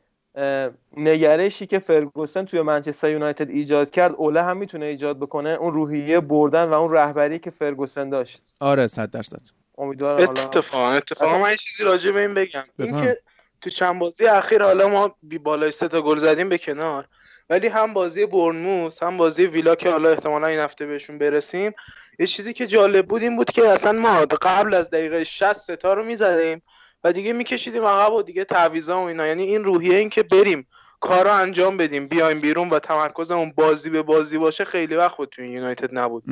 نگرشی 0.97 1.67
که 1.67 1.79
فرگوسن 1.79 2.45
توی 2.45 2.61
منچستر 2.61 3.11
یونایتد 3.11 3.49
ایجاد 3.49 3.89
کرد 3.89 4.15
اوله 4.15 4.43
هم 4.43 4.57
می‌تونه 4.57 4.85
ایجاد 4.85 5.19
بکنه؟ 5.19 5.49
اون 5.49 5.73
روحیه 5.73 6.19
بردن 6.19 6.63
و 6.63 6.73
اون 6.73 6.93
رهبری 6.93 7.39
که 7.39 7.49
فرگوسن 7.49 8.09
داشت. 8.09 8.55
آره 8.59 8.87
100 8.87 9.11
درصد. 9.11 9.41
امیدوارم 9.81 10.29
اتفاقا 10.29 10.91
اتفاقا 10.91 11.37
من 11.37 11.55
چیزی 11.55 11.83
راجع 11.83 12.11
به 12.11 12.21
این 12.21 12.33
بگم. 12.33 12.63
اینکه 12.79 13.17
تو 13.61 13.69
چند 13.69 13.99
بازی 13.99 14.25
اخیر 14.25 14.63
حالا 14.63 14.87
ما 14.87 15.15
بی 15.23 15.37
بالای 15.37 15.71
سه 15.71 15.87
تا 15.87 16.01
گل 16.01 16.17
زدیم 16.17 16.49
به 16.49 16.57
کنار. 16.57 17.05
ولی 17.49 17.67
هم 17.67 17.93
بازی 17.93 18.25
برنموس 18.25 19.03
هم 19.03 19.17
بازی 19.17 19.45
ویلا 19.45 19.75
که 19.75 19.89
حالا 19.89 20.09
احتمالا 20.09 20.47
این 20.47 20.59
هفته 20.59 20.85
بهشون 20.85 21.17
برسیم 21.17 21.73
یه 22.19 22.27
چیزی 22.27 22.53
که 22.53 22.67
جالب 22.67 23.07
بود 23.07 23.21
این 23.21 23.35
بود 23.35 23.51
که 23.51 23.67
اصلا 23.67 23.91
ما 23.91 24.25
قبل 24.41 24.73
از 24.73 24.89
دقیقه 24.89 25.23
60 25.23 25.53
ستا 25.53 25.93
رو 25.93 26.03
می‌زدیم 26.03 26.61
و 27.03 27.13
دیگه 27.13 27.33
میکشیدیم 27.33 27.85
عقب 27.85 28.13
و 28.13 28.21
دیگه 28.21 28.43
تعویضا 28.43 29.01
و 29.01 29.05
اینا. 29.07 29.27
یعنی 29.27 29.43
این 29.43 29.63
روحیه 29.63 29.97
این 29.97 30.09
که 30.09 30.23
بریم 30.23 30.67
کار 30.99 31.23
رو 31.23 31.33
انجام 31.33 31.77
بدیم 31.77 32.07
بیایم 32.07 32.39
بیرون 32.39 32.69
و 32.69 32.79
تمرکزمون 32.79 33.53
بازی 33.55 33.89
به 33.89 34.01
بازی 34.01 34.37
باشه 34.37 34.65
خیلی 34.65 34.95
وقت 34.95 35.17
بود 35.17 35.29
تو 35.29 35.43
یونایتد 35.43 35.89
نبود. 35.97 36.23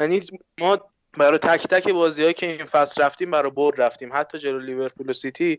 یعنی 0.00 0.26
ما 0.60 0.80
برای 1.18 1.38
تک 1.38 1.66
تک 1.66 1.88
بازی 1.88 2.32
که 2.32 2.46
این 2.46 2.64
فصل 2.64 3.02
رفتیم 3.02 3.30
برای 3.30 3.50
برد 3.50 3.82
رفتیم. 3.82 4.10
حتی 4.12 4.38
جلو 4.38 4.58
لیورپول 4.58 5.10
و 5.10 5.12
سیتی. 5.12 5.56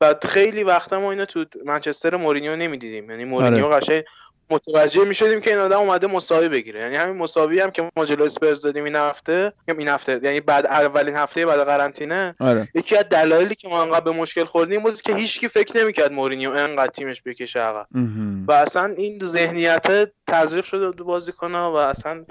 و 0.00 0.14
خیلی 0.28 0.64
وقتا 0.64 1.00
ما 1.00 1.10
اینو 1.10 1.24
تو 1.24 1.44
منچستر 1.64 2.16
مورینیو 2.16 2.56
نمی‌دیدیم. 2.56 3.10
یعنی 3.10 3.24
مورینیو 3.24 3.66
آره. 3.66 3.76
قشنگ 3.76 4.04
متوجه 4.50 5.04
می 5.04 5.14
شدیم 5.14 5.40
که 5.40 5.50
این 5.50 5.58
آدم 5.58 5.78
اومده 5.78 6.06
مساوی 6.06 6.48
بگیره. 6.48 6.80
یعنی 6.80 6.96
همین 6.96 7.16
مساوی 7.16 7.60
هم 7.60 7.70
که 7.70 7.90
ما 7.96 8.04
جلو 8.04 8.24
اسپرز 8.24 8.60
دادیم 8.60 8.84
این 8.84 8.96
هفته 8.96 9.52
این 9.68 9.88
هفته 9.88 10.20
یعنی 10.22 10.40
بعد 10.40 10.66
اولین 10.66 11.16
هفته 11.16 11.46
بعد 11.46 11.60
قرنطینه. 11.60 12.34
آره. 12.40 12.68
یکی 12.74 12.96
از 12.96 13.04
دلایلی 13.04 13.54
که 13.54 13.68
ما 13.68 13.82
انقدر 13.82 14.00
به 14.00 14.10
مشکل 14.10 14.44
خوردیم 14.44 14.82
بود 14.82 15.02
که 15.02 15.14
هیچکی 15.14 15.48
فکر 15.48 15.76
نمی‌کرد 15.76 16.12
مورینیو 16.12 16.50
انقدر 16.50 16.90
تیمش 16.92 17.22
بکشه 17.26 17.60
عقب. 17.60 17.86
و 18.48 18.52
اصلا 18.52 18.94
این 18.96 19.18
ذهنیت 19.26 20.10
تزریق 20.26 20.64
شده 20.64 20.90
تو 20.90 21.04
بازیکن‌ها 21.04 21.72
و 21.72 21.76
اصلا 21.76 22.24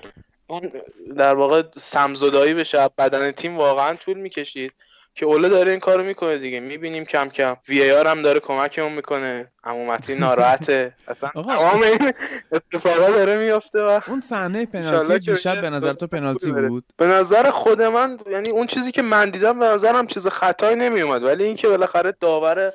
اون 0.47 0.71
در 1.17 1.33
واقع 1.33 1.63
سمزدایی 1.77 2.53
بشه 2.53 2.89
بدن 2.97 3.31
تیم 3.31 3.57
واقعا 3.57 3.95
طول 3.95 4.17
می‌کشید. 4.17 4.73
که 5.15 5.25
اوله 5.25 5.49
داره 5.49 5.71
این 5.71 5.79
کارو 5.79 6.03
می‌کنه 6.03 6.37
دیگه. 6.37 6.59
می‌بینیم 6.59 7.05
کم 7.05 7.29
کم. 7.29 7.57
وی 7.69 7.91
آر 7.91 8.07
هم 8.07 8.21
داره 8.21 8.39
کمکمون 8.39 8.91
می‌کنه. 8.91 9.51
عمومتی 9.63 10.15
ناراحته. 10.15 10.93
اصلا 11.07 11.29
تمام 11.29 11.81
این 11.81 12.13
اتفاقا 12.51 13.09
داره 13.09 13.37
میافته 13.37 13.83
و 13.83 13.99
اون 14.07 14.21
صحنه 14.21 14.65
پنالتی 14.65 15.19
دیشب 15.19 15.61
به 15.61 15.69
نظر 15.69 15.93
تو 15.93 16.07
پنالتی 16.07 16.51
بود؟ 16.51 16.83
به 16.97 17.05
نظر 17.05 17.49
خود 17.49 17.81
من 17.81 18.19
یعنی 18.31 18.49
اون 18.49 18.67
چیزی 18.67 18.91
که 18.91 19.01
من 19.01 19.29
دیدم 19.29 19.59
به 19.59 19.65
نظرم 19.65 20.07
چیز 20.07 20.27
خطایی 20.27 20.75
نمیومد 20.75 21.23
ولی 21.23 21.43
اینکه 21.43 21.67
بالاخره 21.67 22.13
داور 22.19 22.73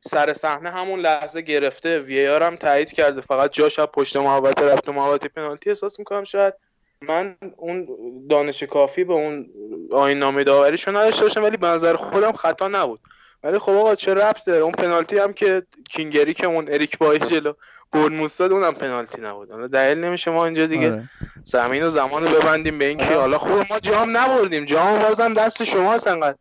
سر 0.00 0.32
صحنه 0.32 0.70
همون 0.70 1.00
لحظه 1.00 1.40
گرفته 1.40 1.98
وی 1.98 2.28
آر 2.28 2.42
هم 2.42 2.56
تایید 2.56 2.92
کرده. 2.92 3.20
فقط 3.20 3.52
جاش 3.52 3.80
پشت 3.80 4.16
محوطه 4.16 4.64
رفت 4.64 4.88
و 4.88 4.92
محوطه 4.92 5.28
پنالتی. 5.28 5.70
احساس 5.70 5.98
می‌کنم 5.98 6.24
شاید 6.24 6.54
من 7.02 7.36
اون 7.56 7.88
دانش 8.30 8.62
کافی 8.62 9.04
به 9.04 9.12
اون 9.12 9.50
آین 9.92 10.18
نامه 10.18 10.44
داوریشو 10.44 10.90
نداشته 10.90 11.22
باشم 11.22 11.42
ولی 11.42 11.56
به 11.56 11.66
نظر 11.66 11.96
خودم 11.96 12.32
خطا 12.32 12.68
نبود. 12.68 13.00
ولی 13.42 13.58
خب 13.58 13.72
آقا 13.72 13.94
چه 13.94 14.14
ربط 14.14 14.44
داره؟ 14.46 14.62
اون 14.62 14.72
پنالتی 14.72 15.18
هم 15.18 15.32
که 15.32 15.62
کینگری 15.90 16.34
که 16.34 16.46
اون 16.46 16.68
اریک 16.68 16.98
بای 16.98 17.18
جلو 17.18 17.52
برنموس 17.92 18.36
داد 18.36 18.52
اونم 18.52 18.72
پنالتی 18.72 19.20
نبود. 19.20 19.50
حالا 19.50 19.66
دلیل 19.66 19.98
نمیشه 19.98 20.30
ما 20.30 20.44
اینجا 20.44 20.66
دیگه 20.66 20.92
آره. 20.92 21.08
زمین 21.44 21.82
و 21.82 21.90
زمان 21.90 22.24
رو 22.24 22.40
ببندیم 22.40 22.78
به 22.78 22.84
اینکه 22.84 23.14
حالا 23.14 23.38
خوب 23.38 23.66
ما 23.70 23.80
جام 23.80 24.16
نبردیم. 24.16 24.64
جام 24.64 25.02
بازم 25.02 25.34
دست 25.34 25.64
شماست 25.64 26.06
انقدر. 26.06 26.36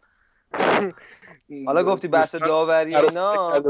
حالا 1.66 1.84
گفتی 1.84 2.08
بحث 2.08 2.36
داوری 2.36 2.96
اینا. 2.96 3.62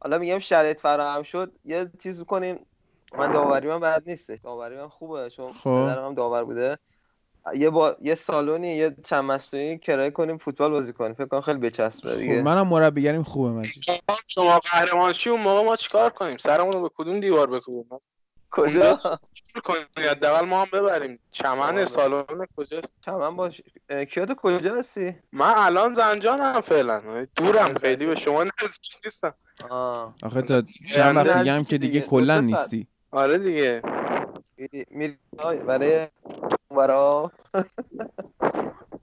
حالا 0.00 0.18
میگم 0.18 0.38
شرایط 0.38 0.80
فراهم 0.80 1.22
شد. 1.22 1.52
یه 1.64 1.90
چیز 2.02 2.22
کنیم. 2.22 2.66
من 3.18 3.32
داوری 3.32 3.68
من 3.68 3.80
بد 3.80 4.02
نیستش. 4.06 4.38
داوری 4.44 4.76
من 4.76 4.88
خوبه 4.88 5.30
چون 5.30 5.52
خب. 5.52 5.68
هم 5.68 6.14
داور 6.14 6.44
بوده. 6.44 6.78
یه 7.54 7.70
با... 7.70 7.96
یه 8.00 8.14
سالونی 8.14 8.76
یه 8.76 8.96
چند 9.04 9.24
مصنوعی 9.24 9.78
کرایه 9.78 10.10
کنیم 10.10 10.38
فوتبال 10.38 10.70
بازی 10.70 10.92
کنیم. 10.92 11.14
فکر 11.14 11.26
کنم 11.26 11.40
خیلی 11.40 11.58
بچسبه 11.58 12.16
دیگه. 12.16 12.38
خب 12.38 12.44
منم 12.44 12.68
مربیگریم 12.68 13.22
خوبه 13.22 13.48
مجید. 13.50 13.84
شما 14.26 14.58
قهرمان 14.58 15.14
اون 15.26 15.40
موقع 15.40 15.64
ما 15.64 15.76
چیکار 15.76 16.10
کنیم؟ 16.10 16.36
سرمون 16.36 16.72
رو 16.72 16.82
به 16.82 16.90
کدوم 16.96 17.20
دیوار 17.20 17.50
بکوبیم؟ 17.50 18.00
کجا؟ 18.50 19.00
کنیم؟ 19.64 20.10
حداقل 20.10 20.46
ما 20.46 20.62
هم 20.62 20.68
ببریم. 20.72 21.18
چمن 21.30 21.86
سالن 21.86 22.46
کجاست؟ 22.56 22.92
چمن 23.04 23.36
باش 23.36 23.62
کیات 24.10 24.32
کجا 24.32 24.74
هستی؟ 24.74 25.14
من 25.32 25.52
الان 25.56 25.94
زنجانم 25.94 26.60
فعلا. 26.60 27.26
دورم 27.36 27.74
خیلی 27.74 28.06
به 28.06 28.14
شما 28.14 28.44
نزدیک 28.44 29.00
نیستم. 29.04 29.34
آخه 30.22 30.42
تا 30.42 30.62
چند 30.94 31.16
وقت 31.16 31.38
دیگه 31.38 31.52
هم 31.52 31.64
که 31.64 31.78
دیگه. 31.78 32.00
کلا 32.00 32.40
نیستی. 32.40 32.86
آره 33.12 33.38
دیگه. 33.38 33.82
برای 35.66 36.06
برا. 36.76 37.32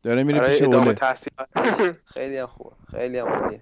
داره 0.03 0.23
میره 0.23 0.47
پیش 0.47 0.61
اوله. 0.61 0.95
خیلی 2.13 2.37
هم 2.37 2.47
خوبه 2.47 2.75
خیلی 2.91 3.17
هم 3.17 3.27
عالیه. 3.27 3.59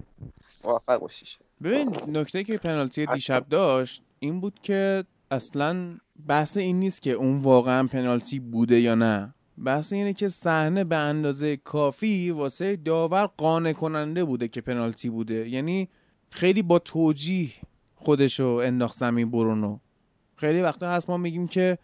موفق 0.64 1.00
باشیش 1.00 1.38
ببین 1.62 1.96
نکته 2.06 2.44
که 2.44 2.58
پنالتی 2.58 3.06
دیشب 3.06 3.48
داشت 3.48 4.02
این 4.18 4.40
بود 4.40 4.60
که 4.62 5.04
اصلا 5.30 5.98
بحث 6.26 6.56
این 6.56 6.78
نیست 6.80 7.02
که 7.02 7.10
اون 7.12 7.38
واقعا 7.38 7.86
پنالتی 7.86 8.38
بوده 8.40 8.80
یا 8.80 8.94
نه. 8.94 9.34
بحث 9.64 9.92
اینه 9.92 10.12
که 10.12 10.28
صحنه 10.28 10.84
به 10.84 10.96
اندازه 10.96 11.56
کافی 11.56 12.30
واسه 12.30 12.76
داور 12.76 13.26
قانع 13.26 13.72
کننده 13.72 14.24
بوده 14.24 14.48
که 14.48 14.60
پنالتی 14.60 15.10
بوده. 15.10 15.48
یعنی 15.48 15.88
خیلی 16.30 16.62
با 16.62 16.78
توجیه 16.78 17.50
خودشو 17.94 18.60
انداخت 18.64 18.94
زمین 18.94 19.30
برونو. 19.30 19.78
خیلی 20.38 20.60
وقتا 20.60 20.90
هست 20.90 21.10
ما 21.10 21.16
میگیم 21.16 21.48
که 21.48 21.78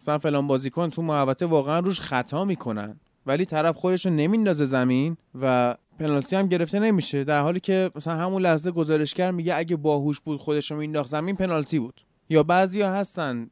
مثلا 0.00 0.18
فلان 0.18 0.46
بازیکن 0.46 0.90
تو 0.90 1.02
محوطه 1.02 1.46
واقعا 1.46 1.78
روش 1.78 2.00
خطا 2.00 2.44
می‌کنن 2.44 3.00
ولی 3.26 3.44
طرف 3.44 3.76
خودش 3.76 4.06
رو 4.06 4.12
نمیندازه 4.12 4.64
زمین 4.64 5.16
و 5.40 5.76
پنالتی 5.98 6.36
هم 6.36 6.46
گرفته 6.46 6.78
نمیشه. 6.78 7.24
در 7.24 7.40
حالی 7.40 7.60
که 7.60 7.90
مثلا 7.94 8.16
همون 8.16 8.42
لحظه 8.42 8.70
گزارشگر 8.70 9.30
میگه 9.30 9.54
اگه 9.56 9.76
باهوش 9.76 10.20
بود 10.20 10.40
خودش 10.40 10.70
رو 10.70 10.76
مینداخت 10.76 11.10
زمین 11.10 11.36
پنالتی 11.36 11.78
بود. 11.78 12.00
یا 12.28 12.42
بعضیا 12.42 12.92
هستن 12.92 13.50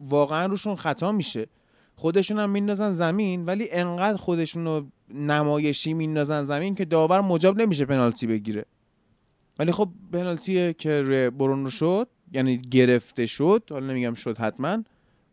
واقعا 0.00 0.46
روشون 0.46 0.76
خطا 0.76 1.12
میشه. 1.12 1.46
خودشون 1.96 2.38
هم 2.38 2.50
میندازن 2.50 2.90
زمین 2.90 3.44
ولی 3.44 3.70
انقدر 3.70 4.16
خودشون 4.16 4.64
رو 4.64 4.86
نمایشی 5.14 5.94
میندازن 5.94 6.44
زمین 6.44 6.74
که 6.74 6.84
داور 6.84 7.20
مجاب 7.20 7.60
نمیشه 7.60 7.84
پنالتی 7.84 8.26
بگیره. 8.26 8.64
ولی 9.58 9.72
خب 9.72 9.88
پنالتی 10.12 10.74
که 10.74 11.02
روی 11.02 11.30
برونو 11.30 11.70
شد. 11.70 12.08
یعنی 12.32 12.58
گرفته 12.58 13.26
شد 13.26 13.62
حالا 13.70 13.86
نمیگم 13.86 14.14
شد 14.14 14.38
حتما 14.38 14.78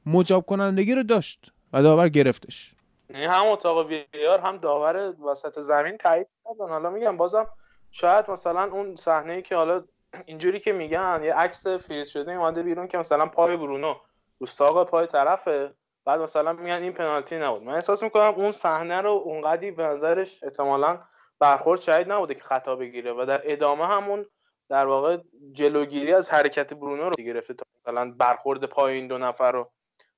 مجاب 0.06 0.46
کنندگی 0.46 0.96
رو 0.96 1.04
داشت 1.04 1.52
و 1.74 1.84
داور 1.84 2.10
گرفتش. 2.10 2.74
یعنی 3.10 3.26
هم 3.26 3.48
اتاق 3.48 3.88
وی 3.88 4.06
هم 4.44 4.58
داور 4.58 5.14
وسط 5.32 5.60
زمین 5.60 5.98
تایید 5.98 6.28
کردن. 6.46 6.72
حالا 6.72 6.90
میگم 6.90 7.18
بازم 7.18 7.48
شاید 7.92 8.32
مثلا 8.32 8.64
اون 8.64 8.96
صحنه 8.96 9.34
ای 9.34 9.42
که 9.42 9.56
حالا 9.56 9.84
اینجوری 10.26 10.60
که 10.60 10.72
میگن 10.72 11.22
یه 11.24 11.34
عکس 11.34 11.68
فریز 11.68 12.08
شده 12.08 12.32
اومده 12.32 12.64
بیرون 12.64 12.88
که 12.88 12.98
مثلا 12.98 13.26
پای 13.26 13.58
برونو 13.58 13.96
رو 14.40 14.48
ساق 14.48 14.90
پای 14.90 15.08
طرفه. 15.08 15.74
بعد 16.06 16.22
مثلا 16.22 16.54
میگن 16.54 16.82
این 16.82 16.94
پنالتی 16.94 17.36
نبود. 17.36 17.64
من 17.64 17.74
احساس 17.74 18.04
می‌کنم 18.04 18.34
اون 18.36 18.52
صحنه 18.52 19.02
رو 19.02 19.10
اونقدی 19.10 19.72
به 19.72 19.84
نظرش 19.84 20.44
احتمالا 20.44 21.00
برخورد 21.40 21.82
شاید 21.82 22.12
نبوده 22.12 22.34
که 22.34 22.44
خطا 22.44 22.76
بگیره 22.76 23.14
و 23.14 23.26
در 23.26 23.42
ادامه 23.44 23.88
همون 23.88 24.26
در 24.70 24.86
واقع 24.86 25.18
جلوگیری 25.52 26.14
از 26.14 26.30
حرکت 26.30 26.74
برونو 26.74 27.10
رو 27.10 27.24
گرفته 27.24 27.54
تا 27.54 27.66
مثلا 27.82 28.12
برخورد 28.18 28.66
پای 28.66 28.94
این 28.94 29.08
دو 29.08 29.18
نفر 29.18 29.52
رو 29.52 29.72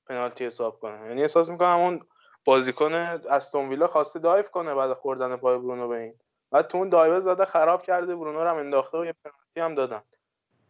پنالتی 0.07 0.45
حساب 0.45 0.79
کنه. 0.79 1.07
یعنی 1.07 1.21
احساس 1.21 1.49
می‌کنم 1.49 1.79
اون 1.79 1.99
بازیکن 2.45 2.93
استون 2.93 3.69
ویلا 3.69 3.87
خواسته 3.87 4.19
دایف 4.19 4.49
کنه 4.49 4.75
بعد 4.75 4.93
خوردن 4.93 5.35
پای 5.35 5.57
برونو 5.57 5.87
به 5.87 5.95
این. 5.95 6.13
بعد 6.51 6.67
تو 6.67 6.77
اون 6.77 6.89
دایو 6.89 7.19
زده 7.19 7.45
خراب 7.45 7.81
کرده 7.81 8.15
برونو 8.15 8.43
رو 8.43 8.49
هم 8.49 8.57
انداخته 8.57 8.97
و 8.97 9.05
یه 9.05 9.13
پنالتی 9.23 9.59
هم 9.59 9.75
دادن. 9.75 10.01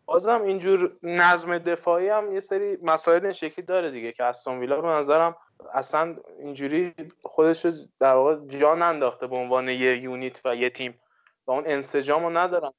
بازم 0.06 0.42
اینجور 0.42 0.92
نظم 1.04 1.58
دفاعی 1.58 2.10
هم 2.10 2.34
یه 2.34 2.40
سری 2.40 2.78
مسائل 2.82 3.24
این 3.24 3.34
شکلی 3.34 3.66
داره 3.66 3.92
دیگه 3.92 4.12
که 4.12 4.24
استون 4.24 4.60
ویلا 4.60 4.82
به 4.82 4.88
نظرم 4.88 5.36
اصلا 5.74 6.16
اینجوری 6.40 6.94
خودش 7.24 7.66
در 8.00 8.14
واقع 8.14 8.36
جا 8.48 8.76
ننداخته 8.76 9.28
به 9.28 9.36
عنوان 9.36 9.70
یه 9.70 9.98
یونیت 9.98 10.42
و 10.46 10.56
یه 10.56 10.70
تیم. 10.70 11.00
و 11.50 11.52
اون 11.52 11.64
انسجام 11.68 12.24
رو 12.24 12.38
ندارم. 12.38 12.74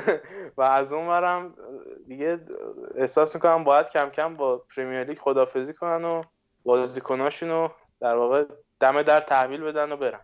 و 0.58 0.62
از 0.62 0.92
اون 0.92 1.06
برم 1.06 1.54
دیگه 2.08 2.40
احساس 2.94 3.34
می‌کنم 3.34 3.64
باید 3.64 3.90
کم 3.90 4.08
کم 4.08 4.36
با 4.36 4.62
پریمیر 4.76 5.04
لیگ 5.04 5.18
خدافزی 5.18 5.74
کنن 5.74 6.04
و 6.04 6.22
بازیکناشون 6.64 7.48
رو 7.48 7.70
در 8.00 8.16
واقع 8.16 8.44
دم 8.80 9.02
در 9.02 9.20
تحویل 9.20 9.60
بدن 9.60 9.92
و 9.92 9.96
برن. 9.96 10.20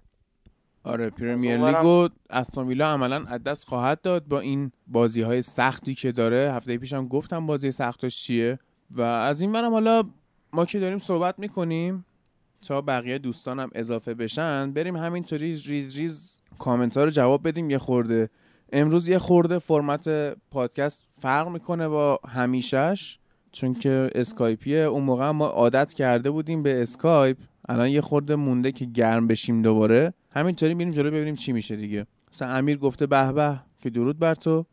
آره 0.85 1.11
پرمیر 1.11 1.57
لیگ 1.57 1.85
و 1.85 2.09
استون 2.31 2.81
عملا 2.81 3.25
از 3.29 3.43
دست 3.43 3.69
خواهد 3.69 4.01
داد 4.01 4.25
با 4.25 4.41
این 4.41 4.73
بازی 4.87 5.23
های 5.23 5.43
سختی 5.43 5.95
که 5.95 6.13
داره. 6.13 6.53
هفته 6.53 6.79
پیشم 6.79 7.09
گفتم 7.09 7.47
بازی 7.47 7.71
سختش 7.71 8.23
چیه. 8.23 8.59
و 8.91 9.03
از 9.03 9.41
این 9.41 9.53
برم 9.53 9.73
حالا 9.73 10.03
ما 10.53 10.65
که 10.65 10.81
داریم 10.81 10.99
صحبت 10.99 11.39
می‌کنیم 11.39 12.07
تا 12.69 12.81
بقیه 12.81 13.19
دوستانم 13.19 13.71
اضافه 13.75 14.15
بشن 14.15 14.73
بریم 14.73 14.97
همینطوری 14.97 15.57
ریز 15.67 15.97
ریز 15.97 16.40
کامنت 16.59 16.97
ها 16.97 17.05
رو 17.05 17.11
جواب 17.11 17.49
بدیم. 17.49 17.71
یه 17.71 17.79
خورده. 17.79 18.31
امروز 18.73 19.09
یه 19.09 19.19
خورده 19.19 19.59
فرمت 19.59 20.09
پادکست 20.51 21.09
فرق 21.13 21.49
می‌کنه 21.49 21.89
با 21.89 22.21
همیشهش 22.29 23.19
چون 23.53 23.75
که 23.75 24.11
اسکایپیه. 24.15 24.79
اون 24.79 25.03
موقع 25.03 25.31
ما 25.31 25.47
عادت 25.47 25.93
کرده 25.93 26.31
بودیم 26.31 26.63
به 26.63 26.83
اسکایپ. 26.83 27.37
الان 27.69 27.89
یه 27.89 28.01
خورده 28.01 28.37
مونده 28.37 28.73
که 28.73 28.85
گرم 28.85 29.27
بشیم 29.27 29.63
دوباره. 29.63 30.15
همینطوری 30.31 30.75
میریم 30.75 30.93
جلو 30.93 31.11
ببینیم 31.11 31.37
چی 31.37 31.53
میشه 31.53 31.77
دیگه. 31.77 32.07
مثلا 32.33 32.49
امیر 32.49 32.77
گفته 32.77 33.07
به 33.07 33.33
به 33.33 33.61
که 33.83 33.91
درود 33.91 34.19
بر 34.19 34.35
تو. 34.35 34.67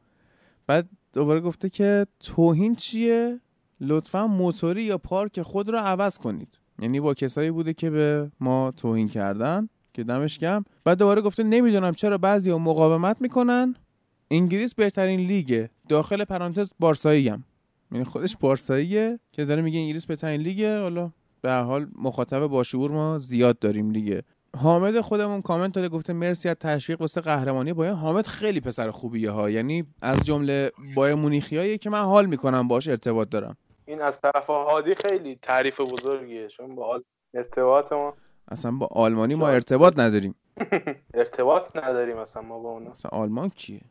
بعد 0.68 0.90
دوباره 1.14 1.40
گفته 1.40 1.70
که 1.70 2.06
توهین 2.20 2.76
چیه؟ 2.76 3.40
لطفا 3.82 4.28
موتوری 4.28 4.84
یا 4.84 4.98
پارک 4.98 5.42
خود 5.42 5.70
رو 5.70 5.78
عوض 5.78 6.18
کنید. 6.18 6.60
یعنی 6.80 7.00
با 7.00 7.14
کسایی 7.14 7.52
بوده 7.52 7.74
که 7.74 7.90
به 7.90 8.32
ما 8.40 8.72
توهین 8.72 9.10
کردن. 9.10 9.70
که 9.98 10.04
دمش 10.04 10.40
گم 10.40 10.64
بعد 10.84 10.98
دوباره 10.98 11.22
گفته 11.22 11.44
نمی‌دونم 11.44 11.94
چرا 11.94 12.18
بعضی 12.18 12.54
مقاومت 12.54 13.22
می‌کنن. 13.22 13.76
انگلیس 14.32 14.76
بهترین 14.76 15.20
لیگه. 15.20 15.70
داخل 15.90 16.24
پرانتز 16.24 16.70
بارسایی 16.80 17.30
هم 17.30 17.44
یعنی 17.92 18.04
خودش 18.04 18.38
بارساییه 18.38 19.20
که 19.32 19.46
داره 19.46 19.62
میگه 19.62 19.80
انگلیس 19.80 20.06
بهترین 20.06 20.42
لیگه. 20.42 20.80
حالا 20.80 21.12
به 21.42 21.54
حال 21.54 21.88
مخاطب 22.02 22.48
باشعور 22.48 22.92
ما 22.92 23.20
زیاد 23.20 23.60
داریم 23.60 23.92
دیگه. 23.92 24.24
حامد 24.58 25.02
خودمون 25.02 25.42
کامنت 25.42 25.74
داده 25.74 25.90
گفته 25.90 26.14
مرسی 26.14 26.50
از 26.50 26.56
تشویق 26.56 27.02
واسه 27.02 27.22
قهرمانی. 27.22 27.74
بایر 27.74 27.92
حامد 27.92 28.28
خیلی 28.28 28.62
پسر 28.62 28.92
خوبیه 28.92 29.32
ها. 29.32 29.50
یعنی 29.50 29.84
از 30.02 30.26
جمله 30.26 30.72
بایر 30.96 31.16
مونیخیایی 31.16 31.78
که 31.78 31.90
من 31.90 32.04
حال 32.04 32.26
می‌کنم 32.26 32.68
باش 32.68 32.88
ارتباط 32.88 33.30
دارم. 33.30 33.58
این 33.86 34.02
از 34.02 34.22
طرف 34.22 34.46
هادی 34.46 34.94
خیلی 34.96 35.40
تعریف 35.42 35.82
بزرگیه. 35.82 36.48
چون 36.48 36.76
با 36.76 37.02
ارتباط 37.34 37.92
ما 37.92 38.14
اصلا 38.48 38.72
با 38.72 38.88
آلمانی 38.92 39.36
ما 39.36 39.48
ارتباط 39.50 40.00
نداریم. 40.00 40.36
ارتباط 41.14 41.64
نداریم 41.76 42.18
اصلا 42.18 42.42
ما 42.42 42.60
با 42.60 42.70
اونا. 42.70 42.92
اصلا 42.92 43.10
آلمان 43.14 43.50
کیه؟ 43.50 43.82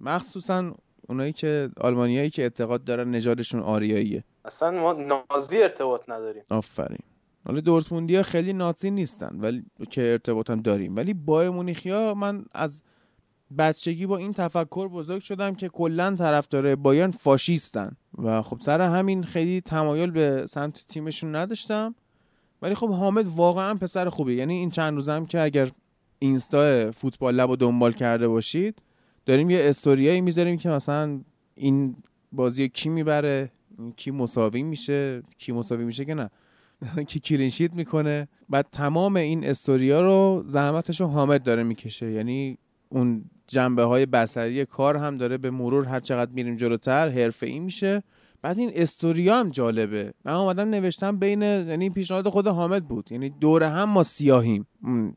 مخصوصا 0.00 0.74
اونایی 1.08 1.32
که 1.32 1.70
آلمانیایی 1.80 2.30
که 2.30 2.42
اعتقاد 2.42 2.84
دارن 2.84 3.10
نژادشون 3.10 3.60
آریاییه. 3.60 4.24
اصلا 4.44 4.70
ما 4.70 4.92
نازی 4.92 5.62
ارتباط 5.62 6.08
نداریم. 6.08 6.42
آفرین. 6.50 6.98
حالا 7.46 7.60
دورتموندی 7.60 8.16
ها 8.16 8.22
خیلی 8.22 8.52
نازی 8.52 8.90
نیستن 8.90 9.30
ولی 9.40 9.64
که 9.90 10.02
ارتباط 10.02 10.50
هم 10.50 10.60
داریم. 10.60 10.96
ولی 10.96 11.14
بایر 11.14 11.50
مونیخی 11.50 11.90
ها 11.90 12.14
من 12.14 12.44
از 12.52 12.82
بچگی 13.58 14.06
با 14.06 14.16
این 14.16 14.32
تفکر 14.32 14.88
بزرگ 14.88 15.22
شدم 15.22 15.54
که 15.54 15.68
کلا 15.68 16.14
طرفدار 16.14 16.74
بایرن 16.74 17.10
فاشیستن. 17.10 17.96
و 18.18 18.42
خب 18.42 18.60
سر 18.60 18.80
همین 18.80 19.22
خیلی 19.24 19.60
تمایل 19.60 20.10
به 20.10 20.46
سمت 20.46 20.86
تیمشون 20.88 21.36
نداشتم. 21.36 21.94
ولی 22.62 22.74
خب 22.74 22.90
حامد 22.90 23.26
واقعا 23.26 23.74
پسر 23.74 24.08
خوبی 24.08 24.34
یعنی 24.34 24.54
این 24.54 24.70
چند 24.70 24.94
روزم 24.94 25.26
که 25.26 25.40
اگر 25.40 25.70
اینستا 26.18 26.90
فوتبال 26.90 27.34
لب 27.34 27.50
و 27.50 27.56
دنبال 27.56 27.92
کرده 27.92 28.28
باشید 28.28 28.82
داریم 29.26 29.50
یه 29.50 29.60
استوریایی 29.62 30.20
می‌ذاریم 30.20 30.58
که 30.58 30.68
مثلا 30.68 31.20
این 31.54 31.96
بازی 32.32 32.68
کی 32.68 32.88
می‌بره 32.88 33.50
کی 33.96 34.10
مساوی 34.10 34.62
میشه 34.62 35.22
کی 35.38 35.52
مساوی 35.52 35.84
میشه 35.84 36.04
که 36.04 36.14
نه. 36.14 36.30
کی 37.08 37.20
کلینشیت 37.20 37.74
می‌کنه. 37.74 38.28
بعد 38.48 38.66
تمام 38.72 39.16
این 39.16 39.46
استوریا 39.46 40.00
رو 40.00 40.44
زحمتش 40.46 41.00
رو 41.00 41.06
حامد 41.06 41.42
داره 41.42 41.62
می‌کشه. 41.62 42.10
یعنی 42.12 42.58
اون 42.88 43.24
جنبه 43.46 43.82
های 43.82 44.06
بسری 44.06 44.64
کار 44.64 44.96
هم 44.96 45.16
داره. 45.16 45.38
به 45.38 45.50
مرور 45.50 45.84
هر 45.84 46.00
چقدر 46.00 46.30
میریم 46.32 46.56
جلوتر 46.56 47.08
حرفه 47.08 47.46
ای 47.46 47.58
میشه. 47.58 48.02
بعد 48.42 48.58
این 48.58 48.70
استوریا 48.74 49.40
هم 49.40 49.50
جالبه. 49.50 50.12
من 50.24 50.32
اومدم 50.32 50.70
نوشتم 50.70 51.18
بین 51.18 51.42
یعنی 51.42 51.90
پیشنهاد 51.90 52.28
خود 52.28 52.46
حامد 52.46 52.88
بود. 52.88 53.12
یعنی 53.12 53.30
دوره 53.30 53.68
هم 53.68 53.88
ما 53.88 54.02
سیاهیم 54.02 54.66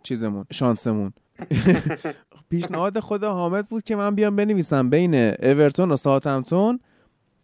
چیزمون 0.04 0.46
شانسمون. 0.52 1.14
پیشنهاد 2.50 3.00
خود 3.00 3.24
حامد 3.24 3.68
بود 3.68 3.84
که 3.84 3.96
من 3.96 4.16
بیام 4.16 4.36
بنویسم 4.36 4.90
بین 4.90 5.16
اورتون 5.16 5.92
و 5.92 5.96
ساوثهمپتون 5.96 6.80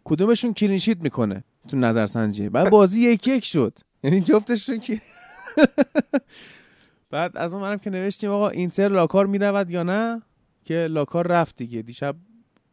کدومشون 0.03 0.53
clean 0.53 0.77
sheet 0.77 1.01
می‌کنه 1.01 1.43
تو 1.67 1.77
نظرسنجی. 1.77 2.49
بعد 2.49 2.69
بازی 2.69 3.01
یک 3.01 3.27
یک 3.27 3.45
شد. 3.45 3.79
یعنی 4.03 4.21
جفتشون 4.21 4.79
که 4.79 5.01
بعد 7.11 7.37
از 7.37 7.55
اون 7.55 7.77
که 7.77 7.89
نوشتیم 7.89 8.31
آقا 8.31 8.49
اینتر 8.49 8.87
لاکار 8.87 9.25
می‌رود 9.25 9.69
یا 9.69 9.83
نه؟ 9.83 10.21
که 10.63 10.87
لاکار 10.89 11.27
رفت 11.27 11.55
دیگه. 11.55 11.81
دیشب 11.81 12.15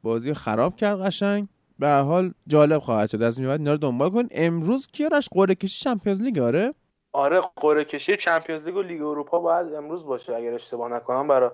بازی 0.03 0.35
خراب 0.35 0.77
کرد 0.77 1.01
قشنگ. 1.01 1.49
به 1.79 1.89
حال 1.89 2.33
جالب 2.47 2.79
خواهد 2.79 3.11
شد. 3.11 3.23
از 3.23 3.39
این 3.39 3.49
بعد 3.49 3.61
اینا 3.61 3.73
رو 3.73 3.79
دنبال 3.79 4.11
کن. 4.11 4.29
امروز 4.31 4.87
کیارش 4.87 5.29
قرعه 5.33 5.55
کشی 5.55 5.85
چمپیونز 5.85 6.21
لیگ 6.21 6.39
آره؟ 6.39 6.75
آره 7.13 7.43
قرعه 7.57 7.85
کشی 7.85 8.17
چمپیونز 8.17 8.67
لیگ 8.67 8.77
و 8.77 8.83
لیگ 8.83 9.03
اروپا 9.03 9.39
باید 9.39 9.75
امروز 9.75 10.07
باشه 10.07 10.35
اگر 10.35 10.55
اشتباه 10.55 10.93
نکنم 10.93 11.29
برای 11.29 11.51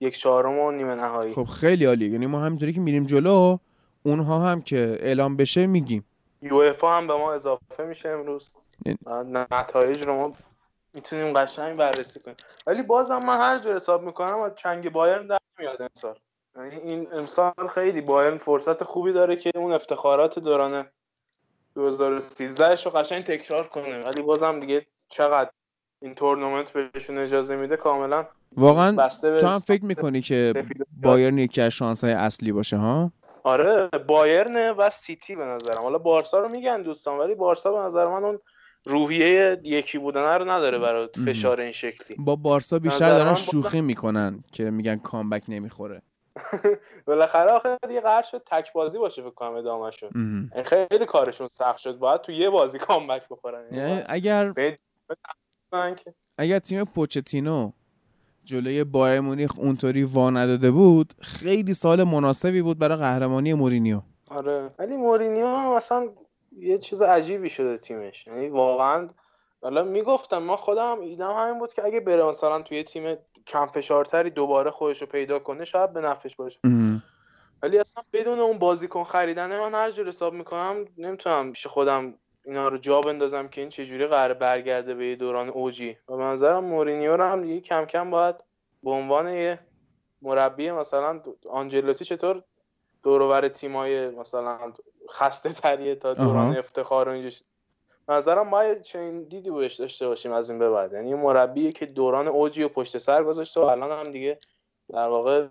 یک 0.00 0.18
چهارم 0.18 0.58
و 0.58 0.70
نیمه 0.70 0.94
نهایی. 0.94 1.34
خب 1.34 1.44
خیلی 1.44 1.84
عالی 1.84 2.06
یعنی 2.06 2.26
ما 2.26 2.40
همینطوری 2.40 2.72
که 2.72 2.80
میریم 2.80 3.04
جلو 3.04 3.58
اونها 4.02 4.38
هم 4.38 4.62
که 4.62 4.98
اعلام 5.00 5.36
بشه 5.36 5.66
میگیم. 5.66 6.04
یو 6.42 6.72
هم 6.82 7.06
به 7.06 7.14
ما 7.14 7.32
اضافه 7.32 7.84
میشه 7.84 8.08
امروز. 8.08 8.50
یعنی 8.86 8.98
نتایج 9.50 10.02
رو 10.02 10.14
ما 10.14 10.32
می‌تونیم 10.94 11.32
قشنگ 11.32 11.76
بررسی 11.76 12.20
کنیم. 12.20 12.36
ولی 12.66 12.82
بازم 12.82 13.18
من 13.18 13.36
هر 13.36 13.58
جور 13.58 13.76
حساب 13.76 14.02
می‌کنم 14.02 14.40
از 14.40 14.52
چنگ 14.56 14.92
بایرن 14.92 15.26
در 15.26 15.38
میاد 15.58 15.82
امسال. 15.82 16.18
این 16.56 17.08
امسال 17.12 17.52
خیلی 17.74 18.00
بایرن 18.00 18.38
فرصت 18.38 18.84
خوبی 18.84 19.12
داره 19.12 19.36
که 19.36 19.50
اون 19.54 19.72
افتخارات 19.72 20.38
دوران 20.38 20.86
2013 21.74 22.74
رو 22.74 22.90
قشنگ 22.90 23.22
تکرار 23.22 23.68
کنه. 23.68 24.04
ولی 24.04 24.22
بازم 24.22 24.60
دیگه 24.60 24.86
چقدر 25.08 25.50
این 26.02 26.14
تورنمنت 26.14 26.72
بهشون 26.72 27.18
اجازه 27.18 27.56
میده 27.56 27.76
کاملا 27.76 28.26
واقعا 28.56 29.08
تو 29.40 29.46
هم 29.46 29.58
فکر 29.58 29.84
می‌کنی 29.84 30.20
که 30.20 30.64
بایرن 31.02 31.38
یکی 31.38 31.60
از 31.60 31.72
شانس 31.72 32.04
های 32.04 32.12
اصلی 32.12 32.52
باشه 32.52 32.76
ها؟ 32.76 33.12
آره 33.42 33.88
بایرن 34.06 34.70
و 34.70 34.90
سیتی 34.90 35.36
به 35.36 35.44
نظرم. 35.44 35.82
حالا 35.82 35.98
بارسا 35.98 36.40
رو 36.40 36.48
میگن 36.48 36.82
دوستان 36.82 37.18
ولی 37.18 37.34
بارسا 37.34 37.72
به 37.72 37.78
نظر 37.78 38.06
من 38.06 38.24
اون 38.24 38.38
روحیه 38.84 39.60
یکی 39.62 39.98
بودن 39.98 40.38
رو 40.38 40.50
نداره 40.50 40.78
برای 40.78 41.08
فشار 41.26 41.60
این 41.60 41.72
شکلی. 41.72 42.16
با 42.18 42.36
بارسا 42.36 42.78
بیشتر 42.78 43.08
دارن 43.08 43.34
شوخی 43.34 43.80
می‌کنن 43.80 44.44
که 44.52 44.70
میگن 44.70 44.96
کامبک 44.96 45.42
نمی‌خوره. 45.48 46.02
بالاخره 47.06 47.50
آخه 47.50 47.78
دیگه 47.88 48.00
قرار 48.00 48.22
شد 48.22 48.42
تک 48.46 48.72
بازی 48.72 48.98
باشه 48.98 49.22
بکنم 49.22 49.54
ادامهشون 49.54 50.10
خیلی 50.64 51.06
کارشون 51.06 51.48
سخت 51.48 51.78
شد. 51.78 51.98
باید 51.98 52.20
تو 52.20 52.32
یه 52.32 52.50
بازی 52.50 52.78
کامبک 52.78 53.28
بخورن. 53.28 53.74
یعنی 53.76 54.02
اگر 54.06 54.54
اگر 56.38 56.58
تیم 56.58 56.84
پوچتینو 56.84 57.72
جلوی 58.44 58.84
بایر 58.84 59.20
مونیخ 59.20 59.58
اونطوری 59.58 60.04
وا 60.04 60.30
نداده 60.30 60.70
بود 60.70 61.14
خیلی 61.20 61.74
سال 61.74 62.04
مناسبی 62.04 62.62
بود 62.62 62.78
برای 62.78 62.98
قهرمانی 62.98 63.54
مورینیو. 63.54 64.00
آره. 64.28 64.70
ولی 64.78 64.96
مورینیو 64.96 65.76
مثلا 65.76 66.08
یه 66.58 66.78
چیز 66.78 67.02
عجیبی 67.02 67.48
شده 67.50 67.78
تیمش. 67.78 68.26
یعنی 68.26 68.48
واقعا 68.48 69.08
حالا 69.62 69.82
می‌گفتم 69.82 70.38
ما 70.38 70.56
خودم 70.56 71.00
ایدم 71.00 71.30
همین 71.30 71.58
بود 71.58 71.74
که 71.74 71.84
اگه 71.84 72.00
بره 72.00 72.24
مثلا 72.24 72.62
توی 72.62 72.82
تیم 72.82 73.16
کم 73.46 73.66
فشارتری 73.66 74.30
دوباره 74.30 74.70
خودش 74.70 75.00
رو 75.00 75.06
پیدا 75.06 75.38
کنه 75.38 75.64
شاید 75.64 75.92
به 75.92 76.00
نفش 76.00 76.36
باشه. 76.36 76.58
ولی 77.62 77.78
اصلا 77.78 78.02
بدون 78.12 78.38
اون 78.38 78.58
بازیکن 78.58 79.04
خریدن 79.04 79.58
من 79.58 79.74
هر 79.74 79.90
جور 79.90 80.08
حساب 80.08 80.32
می‌کنم 80.32 80.84
نمی‌تونم 80.98 81.52
پیش 81.52 81.66
خودم 81.66 82.14
اینا 82.44 82.68
رو 82.68 82.78
جا 82.78 83.00
بندازم 83.00 83.48
که 83.48 83.60
این 83.60 83.70
چجوری 83.70 84.06
قرار 84.06 84.34
برگرده 84.34 84.94
به 84.94 85.16
دوران 85.16 85.48
اوجی 85.48 85.96
و 86.08 86.16
به 86.16 86.22
نظرم 86.22 86.64
مورینیو 86.64 87.16
رو 87.16 87.24
هم 87.24 87.42
دیگه 87.42 87.60
کم 87.60 87.84
کم 87.84 88.10
باید 88.10 88.36
به 88.82 88.90
عنوان 88.90 89.28
یه 89.28 89.58
مربی 90.22 90.70
مثلا 90.70 91.20
آنجلوتی 91.50 92.04
چطور 92.04 92.42
دورور 93.02 93.48
تیمای 93.48 94.08
مثلا 94.10 94.72
خسته 95.10 95.52
تریه 95.52 95.94
تا 95.94 96.14
دوران 96.14 96.56
افتخار 96.56 97.08
و 97.08 97.12
اینجا 97.12 97.36
نظرم 98.08 98.48
ما 98.48 98.74
چنین 98.74 99.22
دیدی 99.22 99.50
بهش 99.50 99.74
داشته 99.74 100.08
باشیم 100.08 100.32
از 100.32 100.50
این 100.50 100.58
به 100.58 100.70
بعد. 100.70 100.92
یعنی 100.92 101.14
مربی 101.14 101.72
که 101.72 101.86
دوران 101.86 102.28
اوجی 102.28 102.62
و 102.62 102.68
پشت 102.68 102.98
سر 102.98 103.24
گذاشته 103.24 103.60
و 103.60 103.64
الان 103.64 104.06
هم 104.06 104.12
دیگه 104.12 104.38
در 104.88 105.08
واقع 105.08 105.46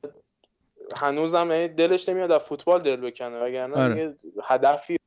هنوزم 0.97 1.51
یعنی 1.51 1.67
دلش 1.67 2.09
نمیاد 2.09 2.31
از 2.31 2.43
فوتبال 2.43 2.81
دل 2.81 2.95
بکنه. 2.95 3.43
وگرنه 3.43 3.83
آره. 3.83 4.15
هدفی 4.43 4.97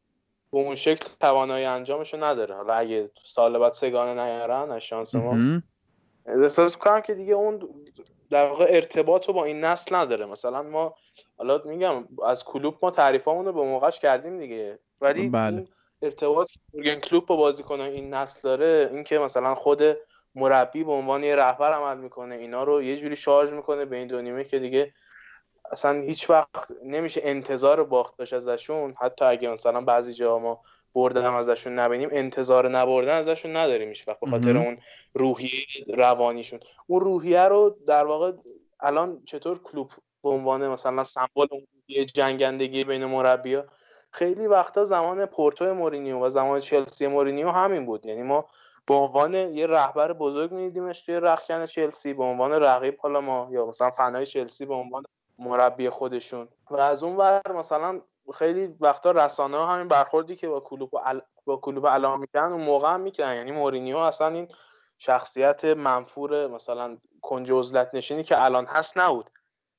به 0.53 0.59
اون 0.59 0.75
شکل 0.75 1.07
توانایی 1.21 1.65
انجامشو 1.65 2.25
نداره. 2.25 2.55
حالا 2.55 2.75
اگه 2.75 3.11
سال 3.25 3.59
بعد 3.59 3.73
سگانه 3.73 4.23
نیارن 4.23 4.71
از 4.71 4.83
شانس 4.83 5.15
ما. 5.15 5.61
احساس 6.27 6.77
کنم 6.77 7.01
که 7.01 7.15
دیگه 7.15 7.35
اون 7.35 7.69
در 8.31 8.47
واقع 8.47 8.67
ارتباط 8.69 9.29
رو 9.29 9.35
با 9.35 9.45
این 9.45 9.65
نسل 9.65 9.97
نداره. 9.97 10.27
مثلا 10.27 10.63
ما 10.63 10.95
حالا 11.37 11.63
میگم 11.65 12.09
از 12.27 12.45
کلوب 12.45 12.79
ما 12.83 12.91
تعریفامون 12.91 13.45
رو 13.45 13.53
به 13.53 13.63
موقعش 13.63 14.01
کردیم 14.01 14.39
دیگه. 14.39 14.79
ولی 15.01 15.29
بله. 15.29 15.57
این 15.57 15.69
ارتباط 16.05 16.51
که 16.51 16.61
یورگن 16.73 17.01
کلوب 17.01 17.27
با 17.27 17.37
بازیکن 17.37 17.81
این 17.81 18.15
نسل 18.15 18.41
داره 18.43 18.91
اینکه 18.93 19.19
مثلا 19.19 19.55
خود 19.55 19.83
مربی 20.35 20.85
به 20.85 20.93
عنوان 20.93 21.25
یه 21.25 21.37
رهبر 21.37 21.73
عمل 21.73 21.99
می‌کنه 22.03 22.35
اینا 22.35 22.65
رو 22.65 22.83
یه 22.83 22.97
جوری 22.97 23.17
شارژ 23.17 23.53
می‌کنه 23.53 23.85
به 23.85 23.97
این 23.97 24.09
دو 24.09 24.23
نیمه 24.23 24.45
که 24.45 24.59
دیگه 24.59 24.93
اصلا 25.73 26.01
هیچ 26.01 26.31
وقت 26.31 26.73
نمیشه 26.85 27.21
انتظار 27.25 27.85
باخت 27.85 28.19
داشت 28.19 28.33
ازشون. 28.33 28.95
حتی 29.01 29.25
اگه 29.25 29.49
مثلا 29.49 29.81
بعضی 29.81 30.13
جا 30.13 30.39
ما 30.39 30.61
بردن 30.95 31.25
هم 31.25 31.35
ازشون 31.35 31.79
نبینیم 31.79 32.09
انتظار 32.13 32.69
نبردن 32.69 33.17
ازشون 33.17 33.57
نداریم 33.57 33.89
هیچ 33.89 34.09
وقت 34.09 34.21
به 34.21 34.31
خاطر 34.31 34.59
اون 34.59 34.79
روحیه 35.15 35.65
روانیشون. 35.89 36.61
اون 36.87 37.01
روحیه 37.01 37.43
رو 37.43 37.77
در 37.87 38.05
واقع 38.05 38.33
الان 38.81 39.23
چطور 39.27 39.63
کلوب 39.63 39.91
به 40.23 40.29
عنوان 40.29 40.69
مثلا 40.69 41.05
سمبل 41.05 41.47
یه 41.89 42.05
جنگندگی 42.05 42.85
بین 42.85 43.05
مربیا 43.05 43.67
خیلی 44.15 44.47
وقتا 44.47 44.85
زمان 44.85 45.27
پورتو 45.27 45.75
مورینیو 45.75 46.27
و 46.27 46.29
زمان 46.29 46.61
چلسی 46.61 47.07
مورینیو 47.07 47.51
همین 47.51 47.87
بود. 47.87 48.07
یعنی 48.07 48.23
ما 48.23 48.45
به 48.87 48.95
عنوان 48.95 49.35
یه 49.35 49.67
رهبر 49.67 50.13
بزرگ 50.13 50.53
میدیدیمش 50.53 51.03
توی 51.03 51.15
رخکن 51.15 51.67
چلسی 51.67 52.15
به 52.15 52.25
عنوان 52.25 52.53
رقیب 52.53 52.99
حالا 53.01 53.21
ما 53.21 53.49
یا 53.51 53.67
مثلا 53.67 53.91
فنای 53.91 54.27
چلسی 54.27 54.67
به 54.67 54.75
عنوان 54.75 55.03
مربی 55.39 55.91
خودشون. 55.91 56.49
و 56.71 56.77
از 56.77 57.05
اون 57.05 57.17
ور 57.17 57.43
مثلا 57.55 58.01
خیلی 58.35 58.77
وقتا 58.81 59.11
رسانه 59.11 59.67
همین 59.67 59.89
برخوردی 59.89 60.37
که 60.37 60.49
با 60.49 60.61
کلوب 60.61 60.91
با 61.45 61.57
کلوب 61.57 61.87
علام 61.87 62.21
می‌کنن 62.21 62.53
اون 62.53 62.63
موقع 62.63 62.95
هم 62.95 63.01
می‌کنن 63.01 63.35
یعنی 63.35 63.53
مورینیو 63.53 63.97
اصلا 63.97 64.29
این 64.29 64.49
شخصیت 64.99 65.65
منفور 65.65 66.47
مثلا 66.47 66.97
کنج 67.23 67.53
عزلت 67.53 67.91
نشینی 67.95 68.23
که 68.23 68.45
الان 68.45 68.67
هست 68.67 68.99
نبود. 68.99 69.31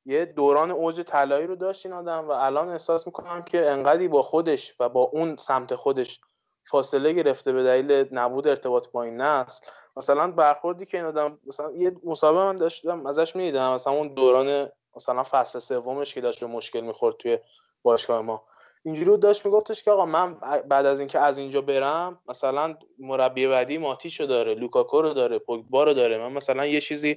یه 0.05 0.25
دوران 0.25 0.71
اوج 0.71 1.01
طلایی 1.01 1.47
رو 1.47 1.55
داشت 1.55 1.85
این 1.85 1.95
آدم 1.95 2.27
و 2.27 2.31
الان 2.31 2.69
احساس 2.69 3.07
می‌کنم 3.07 3.43
که 3.43 3.69
انقدی 3.69 4.07
با 4.07 4.21
خودش 4.21 4.75
و 4.79 4.89
با 4.89 5.01
اون 5.01 5.35
سمت 5.35 5.75
خودش 5.75 6.19
فاصله 6.69 7.13
گرفته 7.13 7.53
به 7.53 7.63
دلیل 7.63 8.07
نبود 8.11 8.47
ارتباط 8.47 8.87
با 8.87 9.03
این 9.03 9.21
نسل. 9.21 9.65
مثلا 9.97 10.31
برخوردی 10.31 10.85
که 10.85 10.97
این 10.97 11.05
آدم 11.05 11.39
مثلا 11.47 11.71
یه 11.71 11.91
مسابقه 12.03 12.43
من 12.43 12.55
داشتم 12.55 13.05
ازش 13.05 13.35
می‌دیدم. 13.35 13.73
مثلا 13.73 13.93
اون 13.93 14.13
دوران 14.13 14.69
مثلا 14.95 15.23
فصل 15.23 15.59
سومش 15.59 16.13
که 16.13 16.21
داشت 16.21 16.39
به 16.39 16.47
مشکل 16.47 16.81
می‌خورد 16.81 17.17
توی 17.17 17.39
باشگاه 17.83 18.21
ما. 18.21 18.43
اینجوری 18.85 19.09
رو 19.09 19.17
داشت 19.17 19.45
میگفتش 19.45 19.83
که 19.83 19.91
آقا 19.91 20.05
من 20.05 20.33
بعد 20.69 20.85
از 20.85 20.99
اینکه 20.99 21.19
از 21.19 21.37
اینجا 21.37 21.61
برم 21.61 22.19
مثلا 22.27 22.77
مربی 22.99 23.47
بعدی 23.47 23.77
ماتیشو 23.77 24.25
داره 24.25 24.55
لوکاکو 24.55 25.01
رو 25.01 25.13
داره 25.13 25.39
پوگبا 25.39 25.83
رو 25.83 25.93
داره. 25.93 26.17
من 26.17 26.31
مثلا 26.31 26.65
یه 26.65 26.81
چیزی 26.81 27.15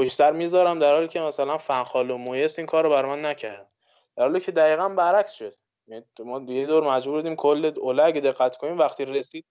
پشت 0.00 0.12
سر 0.12 0.32
می‌ذارم 0.32 0.78
در 0.78 0.94
حالی 0.94 1.08
که 1.08 1.20
مثلا 1.20 1.58
فنخال 1.58 2.10
و 2.10 2.16
مویس 2.16 2.58
این 2.58 2.66
کار 2.66 2.84
رو 2.84 2.90
بر 2.90 3.04
من 3.04 3.24
نکرد 3.24 3.70
در 4.16 4.22
حالی 4.22 4.40
که 4.40 4.52
دقیقا 4.52 4.88
برعکس 4.88 5.32
شد. 5.32 5.54
یعنی 5.86 6.04
ما 6.18 6.40
یه 6.52 6.66
دور 6.66 6.94
مجبور 6.94 7.16
بودیم 7.16 7.36
کل 7.36 7.72
اوله 7.76 8.04
اگه 8.04 8.20
دقت 8.20 8.56
کنیم 8.56 8.78
وقتی 8.78 9.04
رسید 9.04 9.44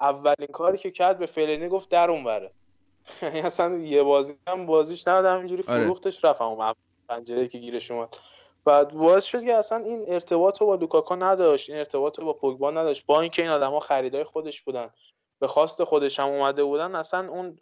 اولین 0.00 0.48
کاری 0.52 0.78
که 0.78 0.90
کرد 0.90 1.18
به 1.18 1.26
فلینی 1.26 1.68
گفت 1.68 1.88
در 1.88 2.10
اون 2.10 2.24
بره 2.24 2.50
یعنی 3.22 3.40
اصلا 3.40 3.76
یه 3.76 4.02
بازی 4.02 4.34
هم 4.46 4.66
بازیش 4.66 5.08
ندادم 5.08 5.38
اینجوری 5.38 5.64
آره. 5.68 5.80
فروختش 5.80 6.24
رفتم 6.24 6.44
اون 6.44 6.74
پنجره 7.08 7.48
که 7.48 7.58
گیرش 7.58 7.90
اومد. 7.90 8.16
بعد 8.64 8.92
باعث 8.92 9.24
شد 9.24 9.44
که 9.44 9.54
اصلا 9.54 9.78
این 9.78 10.04
ارتباط 10.08 10.60
رو 10.60 10.66
با 10.66 10.74
لوکاکو 10.74 11.16
نداشت 11.16 11.70
این 11.70 11.78
ارتباط 11.78 12.18
رو 12.18 12.24
با 12.24 12.32
پوگبا 12.32 12.70
نداشت. 12.70 13.06
با 13.06 13.20
اینکه 13.20 13.42
این 13.42 13.50
آدما 13.50 13.80
خریدای 13.80 14.24
خودش 14.24 14.62
بودن 14.62 14.90
به 15.38 15.46
خواست 15.46 15.84
خودش 15.84 16.20
هم 16.20 16.26
اومده 16.26 16.64
بودن 16.64 16.94
اصلا 16.94 17.28
اون 17.28 17.58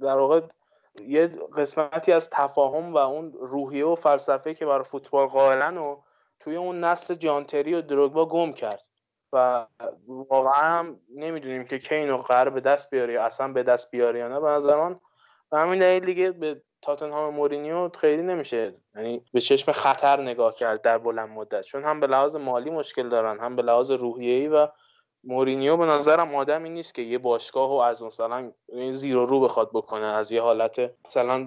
در 0.00 0.18
واقع 0.18 0.40
یه 1.00 1.26
قسمتی 1.56 2.12
از 2.12 2.30
تفاهم 2.30 2.94
و 2.94 2.96
اون 2.96 3.32
روحیه 3.32 3.84
و 3.84 3.94
فلسفه 3.94 4.54
که 4.54 4.66
برای 4.66 4.84
فوتبال 4.84 5.26
قائلن 5.26 5.78
و 5.78 6.00
توی 6.40 6.56
اون 6.56 6.84
نسل 6.84 7.14
جانتری 7.14 7.74
و 7.74 7.80
دروگبا 7.80 8.26
گم 8.26 8.52
کرد. 8.52 8.82
و 9.32 9.66
واقعا 10.08 10.78
هم 10.78 11.00
نمی‌دونیم 11.16 11.64
که 11.64 11.78
کی 11.78 11.94
اینو 11.94 12.16
قرار 12.16 12.50
به 12.50 12.60
دست 12.60 12.90
بیاری 12.90 13.16
اصلا 13.16 13.52
به 13.52 13.62
دست 13.62 13.90
بیاری 13.90 14.18
یا 14.18 14.28
نه. 14.28 14.40
به 14.40 14.48
نظر 14.48 14.76
من 14.76 15.00
همین 15.52 15.78
دلیل 15.78 16.04
دیگه 16.04 16.30
به 16.30 16.62
تاتنهام 16.82 17.34
مورینیو 17.34 17.88
خیلی 17.88 18.22
نمیشه 18.22 18.74
یعنی 18.94 19.24
به 19.32 19.40
چشم 19.40 19.72
خطر 19.72 20.20
نگاه 20.20 20.54
کرد 20.54 20.82
در 20.82 20.98
بلند 20.98 21.28
مدت. 21.28 21.62
چون 21.62 21.84
هم 21.84 22.00
به 22.00 22.06
لحاظ 22.06 22.36
مالی 22.36 22.70
مشکل 22.70 23.08
دارن 23.08 23.38
هم 23.38 23.56
به 23.56 23.62
لحاظ 23.62 23.90
روحیه‌ای 23.90 24.48
و 24.48 24.68
مورینیو 25.24 25.76
به 25.76 25.86
نظرم 25.86 26.34
آدمی 26.34 26.70
نیست 26.70 26.94
که 26.94 27.02
یه 27.02 27.18
باشگاه 27.18 27.70
و 27.70 27.74
از 27.74 28.02
مثلا 28.02 28.52
زیرو 28.90 29.26
رو 29.26 29.40
بخواد 29.40 29.70
بکنه 29.72 30.04
از 30.04 30.32
یه 30.32 30.42
حالت 30.42 30.90
مثلا 31.06 31.46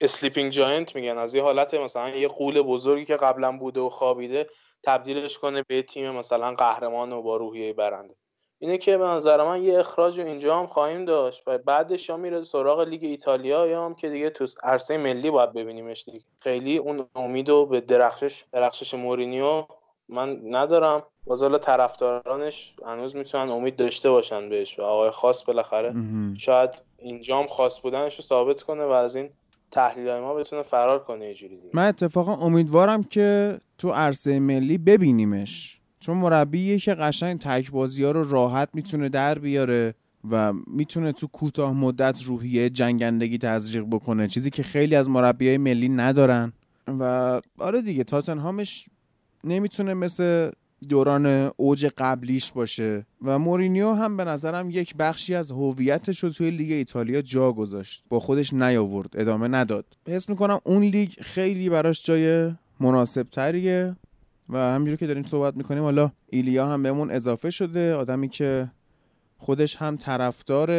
sleeping 0.00 0.52
giant 0.52 0.96
میگن 0.96 1.18
از 1.18 1.34
یه 1.34 1.42
حالت 1.42 1.74
مثلا 1.74 2.08
یه 2.08 2.28
غول 2.28 2.62
بزرگی 2.62 3.04
که 3.04 3.16
قبلا 3.16 3.52
بوده 3.52 3.80
و 3.80 3.88
خوابیده 3.88 4.46
تبدیلش 4.82 5.38
کنه 5.38 5.62
به 5.62 5.82
تیم 5.82 6.10
مثلا 6.10 6.54
قهرمان 6.54 7.12
و 7.12 7.22
با 7.22 7.36
روحیه 7.36 7.72
برنده. 7.72 8.14
اینه 8.58 8.78
که 8.78 8.98
به 8.98 9.04
نظر 9.04 9.44
من 9.44 9.62
یه 9.62 9.78
اخراج 9.78 10.20
اینجا 10.20 10.58
هم 10.58 10.66
خواهیم 10.66 11.04
داشت 11.04 11.42
و 11.46 11.58
بعدش 11.58 12.08
یا 12.08 12.16
میره 12.16 12.42
سراغ 12.42 12.80
لیگ 12.80 13.04
ایتالیا 13.04 13.66
یا 13.66 13.84
هم 13.84 13.94
که 13.94 14.08
دیگه 14.08 14.30
تو 14.30 14.46
عرصه 14.62 14.96
ملی 14.96 15.30
باید 15.30 15.52
ببینیمش 15.52 16.04
دیگه. 16.04 16.20
خیلی 16.40 16.76
اون 16.76 17.06
امید 17.14 17.68
به 17.68 17.80
درخشش 17.80 18.44
درخشش 18.52 18.94
مورینیو 18.94 19.66
من 20.08 20.40
ندارم. 20.50 21.02
باز 21.26 21.42
حالا 21.42 21.58
طرفدارانش 21.58 22.74
هنوز 22.86 23.16
می‌تونن 23.16 23.50
امید 23.50 23.76
داشته 23.76 24.10
باشن 24.10 24.48
بهش 24.48 24.78
و 24.78 24.82
آقای 24.82 25.10
خاص 25.10 25.44
بالاخره 25.44 25.94
شاید 26.38 26.70
اینجام 26.98 27.46
خاص 27.46 27.80
بودنش 27.80 28.16
رو 28.16 28.22
ثابت 28.22 28.62
کنه 28.62 28.84
و 28.84 28.88
از 28.88 29.16
این 29.16 29.30
تحلیل 29.70 30.14
ما 30.14 30.34
بتونه 30.34 30.62
فرار 30.62 31.04
کنه 31.04 31.28
یه 31.28 31.34
جوری 31.34 31.58
من 31.72 31.88
اتفاقا 31.88 32.32
امیدوارم 32.32 33.02
که 33.02 33.58
تو 33.78 33.90
عرصه 33.90 34.38
ملی 34.38 34.78
ببینیمش. 34.78 35.80
چون 36.00 36.16
مربیه 36.16 36.78
که 36.78 36.94
قشنگ 36.94 37.38
تک 37.38 37.70
بازی 37.70 38.04
ها 38.04 38.10
رو 38.10 38.30
راحت 38.30 38.68
می‌تونه 38.72 39.08
در 39.08 39.38
بیاره 39.38 39.94
و 40.30 40.52
می‌تونه 40.66 41.12
تو 41.12 41.26
کوتاه 41.26 41.72
مدت 41.72 42.22
روحیه 42.22 42.70
جنگندگی 42.70 43.38
تزریق 43.38 43.84
بکنه. 43.90 44.28
چیزی 44.28 44.50
که 44.50 44.62
خیلی 44.62 44.96
از 44.96 45.08
مربیای 45.08 45.58
ملی 45.58 45.88
ندارن. 45.88 46.52
و 47.00 47.40
آره 47.58 47.82
دیگه 47.82 48.04
تاتنهامش 48.04 48.86
نمی‌تونه 49.44 49.94
مثل 49.94 50.50
دوران 50.88 51.50
اوج 51.56 51.86
قبلیش 51.98 52.52
باشه 52.52 53.06
و 53.22 53.38
مورینیو 53.38 53.92
هم 53.92 54.16
به 54.16 54.24
نظرم 54.24 54.70
یک 54.70 54.96
بخشی 54.96 55.34
از 55.34 55.50
هویتش 55.50 56.18
رو 56.18 56.30
توی 56.30 56.50
لیگ 56.50 56.72
ایتالیا 56.72 57.22
جا 57.22 57.52
گذاشت. 57.52 58.04
با 58.08 58.20
خودش 58.20 58.52
نیاورد 58.52 59.10
ادامه 59.14 59.48
نداد. 59.48 59.84
حس 60.08 60.28
می‌کنم 60.28 60.58
اون 60.64 60.82
لیگ 60.82 61.12
خیلی 61.20 61.68
براش 61.68 62.04
جای 62.04 62.52
مناسب 62.80 63.22
تریه 63.22 63.96
و 64.48 64.58
همینجور 64.58 64.96
که 64.96 65.06
داریم 65.06 65.24
صحبت 65.24 65.56
می‌کنیم 65.56 65.82
حالا 65.82 66.12
ایلیا 66.26 66.68
هم 66.68 66.82
بهمون 66.82 67.10
اضافه 67.10 67.50
شده 67.50 67.94
آدمی 67.94 68.28
که 68.28 68.70
خودش 69.38 69.76
هم 69.76 69.96
طرفدار 69.96 70.70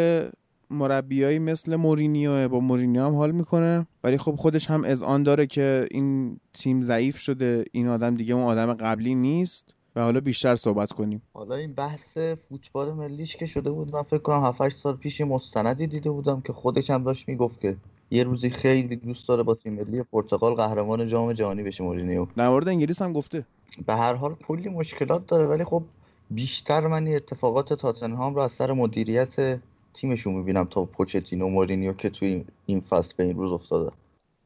مربیایی 0.69 1.39
مثل 1.39 1.75
مورینیو 1.75 2.49
با 2.49 2.59
مورینیو 2.59 3.05
هم 3.05 3.15
حال 3.15 3.31
می‌کنه. 3.31 3.87
ولی 4.03 4.17
خب 4.17 4.35
خودش 4.35 4.69
هم 4.69 4.83
اذعان 4.83 5.23
داره 5.23 5.47
که 5.47 5.87
این 5.91 6.39
تیم 6.53 6.81
ضعیف 6.81 7.17
شده. 7.17 7.65
این 7.71 7.87
آدم 7.87 8.15
دیگه 8.15 8.33
اون 8.33 8.43
آدم 8.43 8.73
قبلی 8.73 9.15
نیست. 9.15 9.75
و 9.95 10.01
حالا 10.01 10.19
بیشتر 10.19 10.55
صحبت 10.55 10.91
کنیم. 10.91 11.21
حالا 11.33 11.55
این 11.55 11.73
بحث 11.73 12.17
فوتبال 12.17 12.93
ملیش 12.93 13.35
که 13.35 13.45
شده 13.45 13.71
بود 13.71 13.95
من 13.95 14.01
فکر 14.01 14.17
کنم 14.17 14.43
7 14.43 14.69
سال 14.69 14.95
پیش 14.95 15.21
مستندی 15.21 15.87
دیده 15.87 16.09
بودم 16.09 16.41
که 16.41 16.53
خودش 16.53 16.89
هم 16.89 17.03
داشت 17.03 17.29
می‌گفت 17.29 17.61
که 17.61 17.75
یه 18.11 18.23
روزی 18.23 18.49
خیلی 18.49 18.95
دوست 18.95 19.27
داره 19.27 19.43
با 19.43 19.55
تیم 19.55 19.73
ملی 19.73 20.03
پرتغال 20.03 20.53
قهرمان 20.53 21.07
جام 21.07 21.33
جهانی 21.33 21.63
بشه 21.63 21.83
مورینیو. 21.83 22.25
در 22.37 22.49
مورد 22.49 22.67
انگلیس 22.67 23.01
هم 23.01 23.13
گفته. 23.13 23.45
به 23.85 23.95
هر 23.95 24.13
حال 24.13 24.35
کلی 24.47 24.69
مشکلات 24.69 25.27
داره. 25.27 25.45
ولی 25.45 25.63
خب 25.63 25.83
بیشتر 26.31 26.87
من 26.87 27.07
اتفاقات 27.07 27.73
تاتنهام 27.73 28.35
رو 28.35 28.41
از 28.41 28.51
سر 28.51 28.71
مدیریت 28.71 29.59
تیمشون 29.95 30.33
می‌بینم 30.33 30.65
تا 30.65 30.85
پوچتینو 30.85 31.49
مورینیو 31.49 31.93
که 31.93 32.09
توی 32.09 32.45
این 32.65 32.81
فصل 32.81 33.13
به 33.17 33.23
این 33.23 33.37
روز 33.37 33.51
افتاده. 33.51 33.91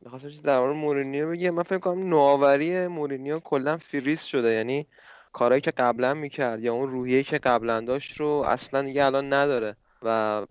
می‌خواستم 0.01 0.29
چیز 0.29 0.41
در 0.41 0.59
مورینیو 0.59 1.29
بگم. 1.29 1.49
من 1.49 1.63
فکر 1.63 1.77
کنم 1.77 2.09
نوآوری 2.09 2.87
مورینیو 2.87 3.39
کلا 3.39 3.77
فریز 3.77 4.21
شده. 4.21 4.51
یعنی 4.51 4.87
کارهایی 5.33 5.61
که 5.61 5.71
قبلا 5.71 6.13
می‌کرد 6.13 6.63
یا 6.63 6.73
اون 6.73 6.89
روحیه‌ای 6.89 7.23
که 7.23 7.37
قبلا 7.37 7.81
داشت 7.81 8.17
رو 8.17 8.27
اصلا 8.27 8.81
دیگه 8.81 9.05
الان 9.05 9.33
نداره. 9.33 9.75
و 10.03 10.45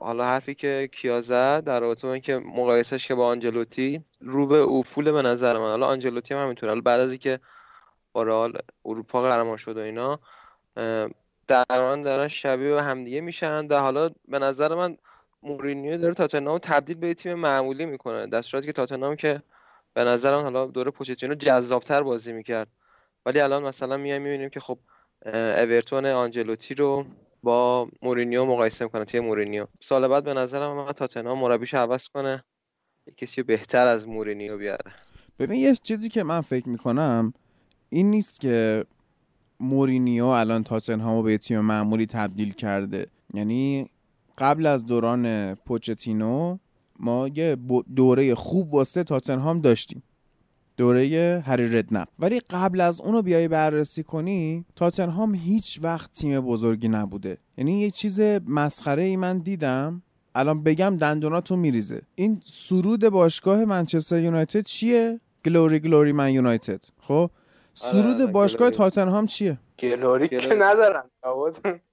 حالا 0.00 0.24
حرفی 0.24 0.54
که 0.54 0.88
کیا 0.92 1.20
زد 1.20 1.64
در 1.64 1.80
رابطه 1.80 2.06
با 2.06 2.12
اینکه 2.12 2.36
مقایسش 2.38 3.08
که 3.08 3.14
با 3.14 3.26
آنجلوتی 3.26 4.04
رو 4.20 4.46
به 4.46 4.58
افول 4.62 5.12
به 5.12 5.22
نظر 5.22 5.58
من. 5.58 5.70
حالا 5.70 5.86
آنجلوتی 5.86 6.34
هم 6.34 6.42
همینطوره. 6.42 6.70
حالا 6.70 6.80
بعد 6.80 7.00
از 7.00 7.10
اینکه 7.10 7.40
با 8.12 8.22
رئال 8.22 8.58
اروپا 8.84 9.22
قهرمان 9.22 9.56
شد 9.56 9.76
و 9.76 9.80
اینا 9.80 10.20
در 11.50 11.96
دارن 11.96 12.28
شبیه 12.28 12.74
به 12.74 12.82
همدیگه 12.82 13.20
میشن 13.20 13.66
در 13.66 13.80
حالا 13.80 14.10
به 14.28 14.38
نظر 14.38 14.74
من 14.74 14.96
مورینیو 15.42 15.98
داره 15.98 16.14
تاتنهام 16.14 16.58
تبدیل 16.58 16.96
به 16.96 17.14
تیم 17.14 17.34
معمولی 17.34 17.86
می‌کنه 17.86 18.26
در 18.26 18.42
صورتی 18.42 18.66
که 18.66 18.72
تاتنهام 18.72 19.16
که 19.16 19.42
به 19.94 20.04
نظر 20.04 20.36
من 20.36 20.42
حالا 20.42 20.66
دوره 20.66 20.90
پوچتینو 20.90 21.34
جذابتر 21.34 22.02
بازی 22.02 22.32
می‌کرد. 22.32 22.68
ولی 23.26 23.40
الان 23.40 23.62
مثلا 23.62 23.96
میایم 23.96 24.22
می‌بینیم 24.22 24.50
که 24.50 24.60
خب 24.60 24.78
اورتون 25.26 26.06
آنچلوتی 26.06 26.74
رو 26.74 27.04
با 27.42 27.88
مورینیو 28.02 28.44
مقایسه 28.44 28.84
می‌کنه 28.84 29.04
تیم 29.04 29.24
مورینیو. 29.24 29.66
سال 29.80 30.08
بعد 30.08 30.24
به 30.24 30.34
نظرم 30.34 30.76
من 30.76 30.92
تاتنهام 30.92 31.38
مربیش 31.38 31.74
عوض 31.74 32.08
کنه 32.08 32.44
کسی 33.16 33.42
بهتر 33.42 33.86
از 33.86 34.08
مورینیو 34.08 34.58
بیاره. 34.58 34.92
ببین 35.38 35.60
یه 35.60 35.74
چیزی 35.74 36.08
که 36.08 36.22
من 36.22 36.40
فکر 36.40 36.68
می‌کنم 36.68 37.32
این 37.88 38.10
نیست 38.10 38.40
که 38.40 38.84
مورینیو 39.60 40.26
الان 40.26 40.62
تاتنهامو 40.64 41.22
به 41.22 41.38
تیم 41.38 41.60
معمولی 41.60 42.06
تبدیل 42.06 42.52
کرده. 42.52 43.06
یعنی 43.34 43.90
قبل 44.38 44.66
از 44.66 44.86
دوران 44.86 45.54
پوچتینو 45.54 46.58
ما 46.98 47.28
یه 47.28 47.56
دوره 47.96 48.34
خوب 48.34 48.74
واسه 48.74 49.04
تاتنهام 49.04 49.60
داشتیم. 49.60 50.02
دوره 50.76 51.42
هری 51.46 51.66
ردنپ 51.78 52.08
ولی 52.18 52.40
قبل 52.40 52.80
از 52.80 53.00
اونو 53.00 53.22
بیای 53.22 53.48
بررسی 53.48 54.02
کنی 54.02 54.64
تاتنهام 54.76 55.34
هیچ 55.34 55.80
وقت 55.82 56.12
تیم 56.12 56.40
بزرگی 56.40 56.88
نبوده. 56.88 57.38
یعنی 57.58 57.80
یه 57.80 57.90
چیز 57.90 58.20
مسخره 58.46 59.02
ای 59.02 59.16
من 59.16 59.38
دیدم. 59.38 60.02
الان 60.34 60.62
بگم 60.62 60.96
دندوناتو 60.96 61.56
میریزه. 61.56 62.02
این 62.14 62.40
سرود 62.44 63.08
باشگاه 63.08 63.64
منچستر 63.64 64.20
یونایتد 64.20 64.64
چیه؟ 64.64 65.20
گلوری 65.44 65.78
گلوری 65.78 66.12
من 66.12 66.32
یونایتد. 66.32 66.80
خب؟ 67.00 67.30
سرود 67.80 68.20
آره، 68.20 68.26
باشگاه 68.26 68.70
تاتنهام 68.70 69.26
چیه؟ 69.26 69.58
گلوری 69.78 70.28
که 70.28 70.54
ندارن 70.54 71.02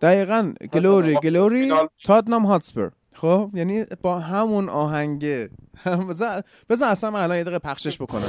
دقیقا 0.02 0.54
گلوری 0.74 1.16
گلوری 1.16 1.74
تاتنام 2.04 2.46
هاتسپر. 2.46 2.90
خب 3.14 3.52
یعنی 3.54 3.86
با 4.02 4.20
همون 4.20 4.70
آهنگه. 4.70 5.50
بذار 6.70 6.90
اصلا 6.90 7.12
من 7.12 7.20
الان 7.20 7.38
یه 7.38 7.44
دقیقه 7.44 7.60
پخشش 7.60 8.02
بکنم. 8.02 8.22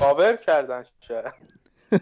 کاور 0.00 0.36
کردن 0.36 0.84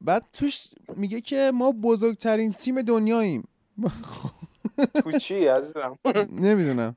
بعد 0.00 0.24
توش 0.32 0.68
میگه 1.00 1.20
که 1.20 1.52
ما 1.54 1.72
بزرگترین 1.72 2.52
تیم 2.52 2.82
دنیاییم. 2.82 3.48
تو 4.94 5.12
چی 5.12 5.46
عزیزم؟ 5.46 5.98
نمی‌دونم. 6.32 6.96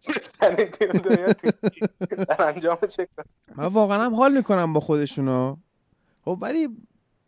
در 2.28 2.48
انجام 2.48 2.78
من 3.56 3.66
واقعا 3.66 4.06
هم 4.06 4.16
حال 4.16 4.38
می‌کنم 4.38 4.74
با 4.74 4.80
خودشونا 4.80 5.58
خب 6.26 6.38
ولی 6.42 6.70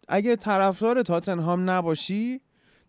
اگه 0.08 0.36
طرفدار 0.36 1.02
تاتنهام 1.02 1.70
نباشی 1.70 2.42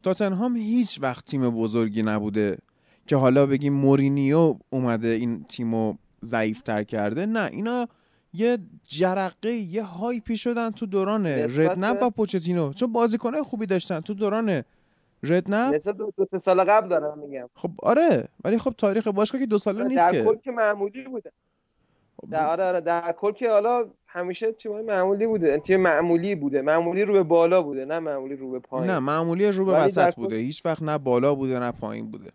تاتنهام 0.03 0.57
هیچ 0.57 0.99
وقت 1.03 1.25
تیم 1.25 1.51
بزرگی 1.51 2.03
نبوده 2.03 2.59
که 3.07 3.17
حالا 3.17 3.47
بگیم 3.47 3.73
مورینیو 3.73 4.59
اومده 4.71 5.09
این 5.09 5.45
تیمو 5.45 5.95
ضعیفتر 6.25 6.83
کرده. 6.85 7.27
نه 7.27 7.51
اینا 7.53 7.89
یه 8.37 8.59
جرقه 8.85 9.51
یه 9.51 9.83
هایپی 9.83 10.37
شدن 10.37 10.71
تو 10.71 10.87
دوران 10.87 11.27
ردنپ 11.27 12.03
و 12.03 12.11
پوچتینو. 12.11 12.73
چون 12.73 12.93
بازیکنه 12.93 13.43
خوبی 13.43 13.67
داشتن 13.67 14.01
تو 14.01 14.15
دوران 14.15 14.63
ردنپ 15.23 15.89
دو, 15.89 16.13
دو 16.33 16.39
سال 16.39 16.65
قبل 16.65 16.89
دارم 16.89 17.19
میگم. 17.19 17.49
خب 17.55 17.71
آره. 17.79 18.29
ولی 18.45 18.59
خب 18.59 18.75
تاریخ 18.79 19.09
باشگاه 19.09 19.41
که 19.41 19.47
دو 19.47 19.59
ساله 19.59 19.89
نیست 19.89 20.11
که. 20.11 20.19
در 20.19 20.25
کل 20.25 20.37
که 20.37 20.51
معمولی 20.51 21.05
بوده. 21.05 21.33
خب 22.17 22.31
در 22.31 22.47
آره 22.47 22.65
آره. 22.65 22.81
در 22.81 23.13
کل 23.13 23.33
که 23.33 23.51
حالا 23.51 23.85
همیشه 24.07 24.53
تیم 24.53 24.81
معمولی 24.81 25.27
بوده. 25.27 25.59
تیم 25.59 25.81
معمولی 25.81 26.35
بوده. 26.35 26.63
معمولی 26.63 27.03
رو 27.03 27.13
به 27.13 27.23
بالا 27.23 27.63
بوده 27.63 27.85
نه 27.85 27.99
معمولی 27.99 28.37
رو 28.37 28.51
به 28.51 28.59
پایین. 28.59 28.91
نه 28.91 28.99
معمولی 28.99 29.47
رو 29.47 29.65
به 29.65 29.73
وسط 29.73 30.15
بوده. 30.15 30.37
هیچ 30.37 30.67
وقت 30.67 30.83
نه 30.83 30.99
بالا 30.99 31.35
بوده 31.35 31.59
نه 31.59 31.73
پایین 31.73 32.11
بوده. 32.11 32.31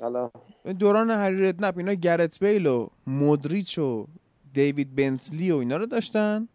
حالا 0.00 0.30
دوران 0.78 1.10
هری 1.10 1.48
ردنپ 1.48 1.78
اینا 1.78 1.92
گرت 1.92 2.38
بیل 2.38 2.66
و 2.66 2.88
مودریچ 3.06 3.78
و 3.78 4.06
دیوید 4.56 4.94
بنتلی 4.94 5.50
و 5.50 5.56
اینا 5.56 5.76
رو 5.76 5.86
داشتن. 5.86 6.48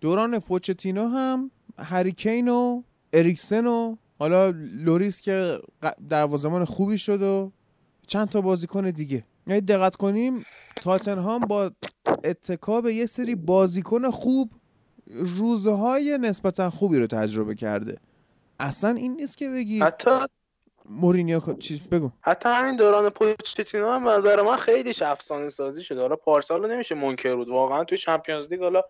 دوران 0.00 0.38
پوچتینو 0.38 1.08
هم 1.08 1.50
هریکین 1.78 2.48
و 2.48 2.82
اریکسن 3.12 3.66
و 3.66 3.96
حالا 4.18 4.50
لوریس 4.56 5.20
که 5.20 5.60
دروازه‌بان 6.08 6.64
خوبی 6.64 6.98
شد 6.98 7.22
و 7.22 7.52
چند 8.06 8.28
تا 8.28 8.40
بازیکن 8.40 8.90
دیگه. 8.90 9.24
یعنی 9.46 9.60
دقت 9.60 9.96
کنیم 9.96 10.44
تاتنهام 10.76 11.40
با 11.40 11.72
اتکا 12.24 12.80
به 12.80 12.94
یه 12.94 13.06
سری 13.06 13.34
بازیکن 13.34 14.10
خوب 14.10 14.50
روزهای 15.06 16.18
نسبتا 16.20 16.70
خوبی 16.70 16.98
رو 16.98 17.06
تجربه 17.06 17.54
کرده. 17.54 17.98
اصلا 18.60 18.90
این 18.90 19.12
نیست 19.16 19.38
که 19.38 19.48
بگی 19.48 19.80
حتی 19.80 20.10
مورینیو 20.90 21.40
خب 21.40 21.58
چی 21.58 21.82
بگو. 21.92 22.10
حتی 22.22 22.48
همین 22.48 22.76
دوران 22.76 23.10
پوچتینو 23.10 23.90
هم 23.90 24.08
نظر 24.08 24.42
من 24.42 24.56
خیلی 24.56 24.94
افسانه 25.02 25.48
سازی 25.48 25.82
شده. 25.82 26.00
حالا 26.00 26.16
پارسال 26.16 26.70
نمیشه 26.70 26.94
منکر 26.94 27.34
بود. 27.34 27.48
واقعا 27.48 27.84
توی 27.84 27.98
Champions 27.98 28.52
League 28.52 28.62
حالا 28.62 28.82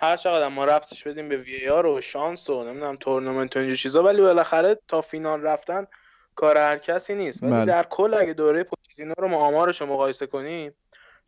هر 0.00 0.16
چقدر 0.16 0.48
ما 0.48 0.64
ربطش 0.64 1.04
بدیم 1.04 1.28
به 1.28 1.36
VAR 1.36 1.86
و 1.86 2.00
شانس 2.00 2.50
و 2.50 2.64
نمی‌دونم 2.64 2.96
تورنمنت 2.96 3.56
و 3.56 3.58
اینجور 3.58 3.76
چیزا 3.76 4.02
ولی 4.02 4.22
بالاخره 4.22 4.78
تا 4.88 5.00
فینال 5.00 5.42
رفتن 5.42 5.86
کار 6.34 6.58
هر 6.58 6.78
کسی 6.78 7.14
نیست. 7.14 7.42
ولی 7.42 7.52
بله. 7.52 7.64
در 7.64 7.82
کل 7.82 8.14
اگه 8.14 8.32
دوره 8.32 8.62
پوچتینو 8.62 9.14
رو 9.18 9.28
ما 9.28 9.36
آمارش 9.36 9.80
رو 9.80 9.86
مقایسه 9.86 10.26
کنیم 10.26 10.74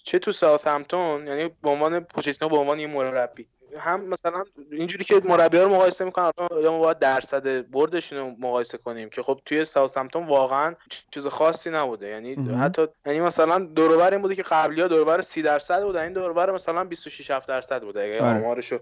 چه 0.05 0.19
تو 0.19 0.33
ساوثهمپتون 0.33 1.27
یعنی 1.27 1.51
به 1.63 1.71
عنوان 1.71 2.01
پوچتینو 2.01 2.51
به 2.51 2.57
عنوان 2.57 2.81
یه 2.81 2.87
مربی 2.87 3.49
هم 3.79 4.09
مثلا 4.09 4.45
اینجوری 4.73 5.05
که 5.05 5.21
مربی 5.25 5.59
رو 5.59 5.69
مقایسه 5.69 6.05
می‌کنن 6.05 6.31
ما 6.39 6.79
باید 6.79 6.99
درصد 6.99 7.71
بردشون 7.71 8.19
رو 8.19 8.35
مقایسه 8.39 8.79
کنیم 8.79 9.11
که 9.11 9.23
خب 9.23 9.41
توی 9.45 9.65
ساوثهمپتون 9.65 10.27
واقعا 10.27 10.75
چیز 11.11 11.27
خاصی 11.27 11.71
نبوده. 11.71 12.09
یعنی 12.09 12.35
حتی 12.35 12.87
یعنی 13.07 13.21
مثلا 13.21 13.59
دور 13.59 13.85
و 13.85 13.94
بر 13.94 14.11
این 14.11 14.23
بوده 14.23 14.35
که 14.35 14.43
قبلی 14.43 14.81
ها 14.81 14.89
دور 14.89 15.05
و 15.05 15.10
بر 15.10 15.21
30 15.21 15.43
درصد 15.43 15.83
بوده 15.83 16.01
این 16.01 16.13
دور 16.13 16.32
و 16.32 16.38
بر 16.38 16.51
مثلا 16.51 16.85
26 16.85 17.31
7 17.31 17.49
درصد 17.49 17.83
بوده. 17.83 18.03
اگه 18.03 18.25
آره. 18.25 18.39
آمارشو 18.39 18.79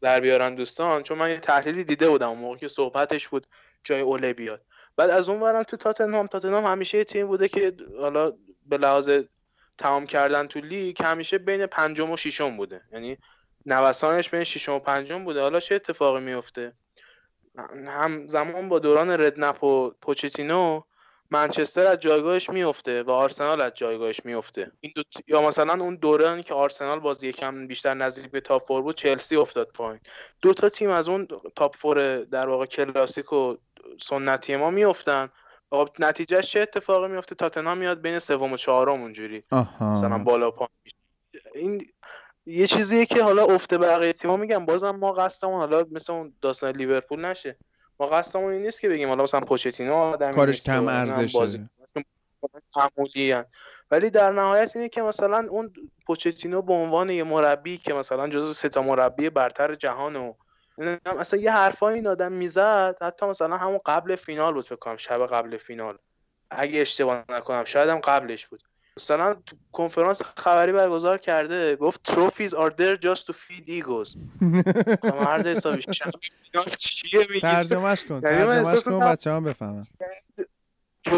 در 0.00 0.20
بیارن 0.20 0.54
دوستان 0.54 1.02
چون 1.02 1.18
من 1.18 1.30
یه 1.30 1.38
تحلیلی 1.38 1.84
دیده 1.84 2.08
بودم 2.08 2.28
اون 2.28 2.38
موقع 2.38 2.56
که 2.56 2.68
صحبتش 2.68 3.28
بود 3.28 3.46
جای 3.84 4.00
اوله 4.00 4.32
بیاد 4.32 4.60
بعد 4.96 5.10
از 5.10 5.28
اون 5.28 5.40
ورم 5.40 5.62
تو 5.62 5.76
تاتنهام 5.76 6.26
تاتنهام 6.26 6.64
همیشه 6.64 6.98
یه 6.98 7.04
تیم 7.04 7.26
بوده 7.26 7.48
که 7.48 7.72
حالا 8.00 8.32
به 8.66 8.78
لحاظ 8.78 9.10
تمام 9.78 10.06
کردن 10.06 10.46
تو 10.46 10.60
لیگ 10.60 11.02
همیشه 11.02 11.38
بین 11.38 11.66
پنجم 11.66 12.10
و 12.10 12.16
ششم 12.16 12.56
بوده. 12.56 12.80
یعنی 12.92 13.18
نوسانش 13.66 14.30
بین 14.30 14.44
ششم 14.44 14.72
و 14.72 14.78
پنجم 14.78 15.24
بوده. 15.24 15.40
حالا 15.40 15.60
چه 15.60 15.74
اتفاقی 15.74 16.20
میفته؟ 16.20 16.72
هم 17.86 18.28
زمان 18.28 18.68
با 18.68 18.78
دوران 18.78 19.10
ردنپ 19.10 19.64
و 19.64 19.90
پوچتینو 20.02 20.80
منچستر 21.30 21.86
از 21.86 22.00
جایگاهش 22.00 22.50
میفته 22.50 23.02
و 23.02 23.10
آرسنال 23.10 23.60
از 23.60 23.72
جایگاهش 23.74 24.20
میفته. 24.24 24.72
این 24.80 24.92
دو 24.96 25.02
یا 25.26 25.42
مثلا 25.42 25.84
اون 25.84 25.96
دورانی 25.96 26.42
که 26.42 26.54
آرسنال 26.54 27.00
باز 27.00 27.24
یکم 27.24 27.66
بیشتر 27.66 27.94
نزدیک 27.94 28.30
به 28.30 28.40
تاپ 28.40 28.66
فور 28.66 28.82
بود 28.82 28.94
چلسی 28.94 29.36
افتاد 29.36 29.68
پایین. 29.74 30.00
دو 30.42 30.54
تا 30.54 30.68
تیم 30.68 30.90
از 30.90 31.08
اون 31.08 31.28
تاپ 31.56 31.76
فور 31.76 32.18
در 32.18 32.48
واقع 32.48 32.66
کلاسیک 32.66 33.32
و 33.32 33.56
سنتی 34.00 34.56
ما 34.56 34.70
میافتن. 34.70 35.28
خب 35.70 35.88
نتیجهش 35.98 36.50
چه 36.50 36.60
اتفاقی 36.60 37.08
میفته؟ 37.08 37.34
تاتنهام 37.34 37.78
میاد 37.78 38.00
بین 38.00 38.18
سوم 38.18 38.52
و 38.52 38.56
چهارم 38.56 39.00
اونجوری. 39.00 39.42
مثلا 39.80 40.18
بالا 40.18 40.50
پایین. 40.50 40.70
این 41.54 41.86
یه 42.46 42.66
چیزیه 42.66 43.06
که 43.06 43.22
حالا 43.22 43.44
افته 43.44 43.78
بقیه 43.78 44.12
تیم‌ها 44.12 44.36
میگم 44.36 44.66
بازم 44.66 44.90
ما 44.90 45.12
قصدمون 45.12 45.58
حالا 45.58 45.86
مثل 45.90 46.12
اون 46.12 46.32
داستان 46.40 46.76
لیورپول 46.76 47.24
نشه. 47.24 47.56
ما 48.00 48.06
قصدمون 48.06 48.52
این 48.52 48.62
نیست 48.62 48.80
که 48.80 48.88
بگیم 48.88 49.08
حالا 49.08 49.22
مثلا 49.22 49.40
پوچتینو 49.40 49.94
آدمی 49.94 50.32
کارش 50.32 50.62
کم 50.62 50.88
ارزش 50.88 51.36
ولی 53.90 54.10
در 54.10 54.32
نهایت 54.32 54.76
اینه 54.76 54.88
که 54.88 55.02
مثلا 55.02 55.46
اون 55.50 55.72
پوچتینو 56.06 56.62
به 56.62 56.72
عنوان 56.72 57.10
یه 57.10 57.24
مربی 57.24 57.78
که 57.78 57.94
مثلا 57.94 58.28
جزو 58.28 58.52
سه 58.52 58.68
تا 58.68 58.82
مربی 58.82 59.30
برتر 59.30 59.74
جهان 59.74 60.16
و 60.16 60.32
مثلا 61.18 61.40
یه 61.40 61.52
حرفای 61.52 61.94
این 61.94 62.06
آدم 62.06 62.32
می‌زد 62.32 62.96
حتی 63.00 63.26
مثلا 63.26 63.56
همون 63.56 63.80
قبل 63.86 64.16
فینال 64.16 64.54
بود 64.54 64.64
فکر 64.64 64.76
کنم 64.76 64.96
شب 64.96 65.26
قبل 65.26 65.56
فینال. 65.56 65.98
اگه 66.50 66.80
اشتباه 66.80 67.24
نکنم 67.28 67.64
شاید 67.64 67.88
هم 67.88 67.98
قبلش 67.98 68.46
بود. 68.46 68.62
مثلا 68.96 69.34
تو 69.34 69.56
کنفرانس 69.72 70.22
خبری 70.22 70.72
برگزار 70.72 71.18
کرده 71.18 71.76
گفت 71.76 72.02
تروفیز 72.02 72.54
are 72.54 72.70
there 72.70 72.96
just 72.96 73.20
to 73.26 73.32
feed 73.32 73.68
egos 73.68 74.16
مرد 75.04 75.46
حسابی. 75.56 75.82
چیه 76.78 77.20
میگی. 77.28 77.40
ترجمهش 77.40 78.04
کن 78.04 78.20
یعنی 78.24 78.46
ترجمهش 78.46 78.84
کن 78.84 79.00
بچه 79.00 79.30
هم 79.30 79.44
بفهمن. 79.44 79.86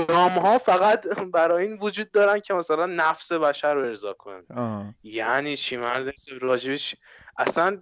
جام 0.09 0.33
ها 0.33 0.59
فقط 0.59 1.07
برای 1.33 1.67
این 1.67 1.79
وجود 1.81 2.11
دارن 2.11 2.41
که 2.41 2.55
مثلا 2.55 2.87
نفس 2.87 3.33
بشر 3.33 3.75
رو 3.75 3.81
ارضا 3.81 4.13
کنن. 4.13 4.45
یعنی 5.03 5.57
چی؟ 5.57 5.77
مرد 5.77 6.15
راجبش 6.41 6.95
اصلا 7.39 7.79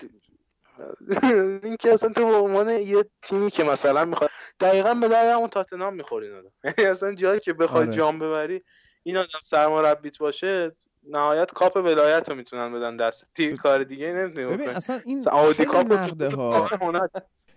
این 1.63 1.77
که 1.77 1.93
اصلا 1.93 2.13
تو 2.13 2.27
به 2.27 2.37
عنوان 2.37 2.69
یه 2.69 3.05
تیمی 3.23 3.51
که 3.51 3.65
مثلا 3.65 4.05
می‌خواد 4.05 4.31
دقیقا 4.61 4.95
به 4.95 5.09
در 5.09 5.27
اون 5.33 5.49
تاتنام 5.49 5.95
می‌خوری 5.95 6.27
یعنی 6.65 6.91
اصلا 6.91 7.15
جایی 7.15 7.41
که 7.41 7.53
بخوای 7.53 7.87
آره. 7.87 7.97
جام 7.97 8.19
ببری 8.19 8.65
این 9.07 9.17
آدم 9.17 9.39
سرمربیت 9.43 10.19
باشه 10.19 10.73
نهایت 11.11 11.51
کاپ 11.51 11.77
ولایت 11.77 12.29
رو 12.29 12.37
می‌تونن 12.37 12.73
بدن 12.73 12.97
دست. 12.97 13.27
تیم 13.35 13.57
کار 13.57 13.85
دیگه 13.85 14.13
نمی‌تونی 14.13 14.47
ببین 14.47 14.69
اصلا 14.69 15.01
این 15.05 15.23
خیلی 15.55 15.95
نقده 15.95 16.31
ها. 16.31 16.69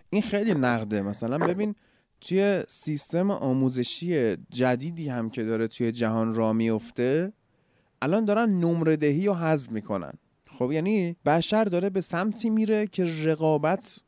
این 0.09 0.21
خیلی 0.21 0.53
نقده. 0.53 1.01
مثلا 1.01 1.37
ببین 1.37 1.75
توی 2.21 2.63
سیستم 2.67 3.31
آموزشی 3.31 4.37
جدیدی 4.49 5.09
هم 5.09 5.29
که 5.29 5.43
داره 5.43 5.67
توی 5.67 5.91
جهان 5.91 6.33
را 6.33 6.53
میفته 6.53 7.33
الان 8.01 8.25
دارن 8.25 8.49
نمره 8.49 8.95
دهی 8.95 9.27
و 9.27 9.33
حذف 9.33 9.71
می‌کنن. 9.71 10.13
خب 10.59 10.71
یعنی 10.71 11.15
بشر 11.25 11.63
داره 11.63 11.89
به 11.89 12.01
سمتی 12.01 12.49
میره 12.49 12.87
که 12.87 13.05
رقابت 13.23 13.99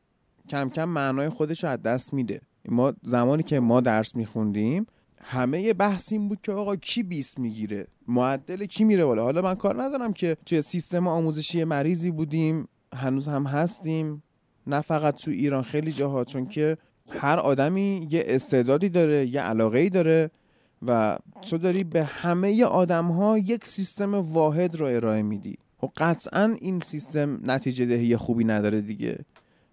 کم 0.49 0.69
کم 0.69 0.89
معنای 0.89 1.30
خودش 1.30 1.63
رو 1.63 1.69
از 1.69 1.82
دست 1.82 2.13
میده. 2.13 2.41
ما 2.65 2.93
زمانی 3.04 3.43
که 3.43 3.60
ما 3.60 3.82
درس 3.82 4.15
میخوندیم 4.15 4.88
همه 5.23 5.73
بحث 5.73 6.13
این 6.13 6.29
بود 6.29 6.39
که 6.43 6.51
آقا 6.51 6.75
کی 6.75 7.03
20 7.03 7.39
می‌گیره؟ 7.39 7.88
معدل 8.08 8.65
کی 8.65 8.84
میره 8.84 9.05
بالا؟ 9.05 9.23
حالا 9.23 9.41
من 9.41 9.55
کار 9.55 9.84
ندارم 9.84 10.13
که 10.13 10.38
توی 10.45 10.62
سیستم 10.62 11.08
آموزشی 11.08 11.63
مریضی 11.63 12.12
بودیم 12.12 12.67
هنوز 12.93 13.27
هم 13.27 13.43
هستیم 13.43 14.23
نه 14.67 14.82
فقط 14.82 15.15
تو 15.15 15.32
ایران 15.32 15.63
خیلی 15.63 15.91
جاها 15.91 16.25
چون 16.25 16.45
که 16.45 16.77
هر 17.10 17.39
آدمی 17.39 18.08
یه 18.10 18.23
استعدادی 18.27 18.89
داره 18.89 19.25
یه 19.25 19.41
علاقه 19.41 19.79
ای 19.79 19.89
داره 19.89 20.32
و 20.88 21.17
تو 21.41 21.58
داری 21.58 21.84
به 21.84 22.03
همه 22.03 22.63
آدم 22.63 23.05
ها 23.05 23.38
یک 23.38 23.65
سیستم 23.65 24.13
واحد 24.15 24.75
رو 24.75 24.86
ارائه 24.86 25.21
میدی. 25.21 25.58
خب 25.77 25.91
قطعا 25.97 26.55
این 26.62 26.79
سیستم 26.79 27.39
نتیجه 27.43 27.86
دهی 27.86 28.17
خوبی 28.17 28.43
نداره 28.43 28.82
دیگه. 28.82 29.25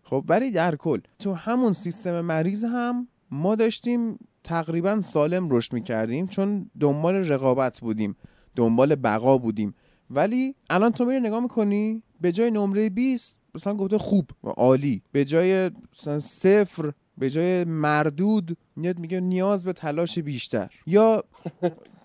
خب 0.02 0.24
ولی 0.28 0.50
در 0.50 0.76
کل 0.76 1.00
تو 1.18 1.34
همون 1.34 1.72
سیستم 1.72 2.20
مریض 2.20 2.64
هم 2.64 3.08
ما 3.30 3.54
داشتیم 3.54 4.18
تقریبا 4.44 5.00
سالم 5.00 5.48
رشد 5.50 5.72
می‌کردیم 5.72 6.26
چون 6.26 6.70
دنبال 6.80 7.14
رقابت 7.14 7.80
بودیم 7.80 8.16
دنبال 8.56 8.94
بقا 8.94 9.38
بودیم. 9.38 9.74
ولی 10.10 10.54
الان 10.70 10.92
تو 10.92 11.04
میری 11.04 11.20
نگاه 11.20 11.40
می‌کنی 11.40 12.02
به 12.20 12.32
جای 12.32 12.50
نمره 12.50 12.90
20 12.90 13.36
مثلا 13.54 13.74
گفته 13.74 13.98
خوب 13.98 14.30
و 14.44 14.48
عالی 14.48 15.02
به 15.12 15.24
جای 15.24 15.70
مثلا 15.92 16.18
صفر 16.18 16.92
به 17.18 17.30
جای 17.30 17.64
مردود 17.64 18.56
میاد 18.76 18.98
میگه 18.98 19.20
نیاز 19.20 19.64
به 19.64 19.72
تلاش 19.72 20.18
بیشتر. 20.18 20.70
یا 20.86 21.24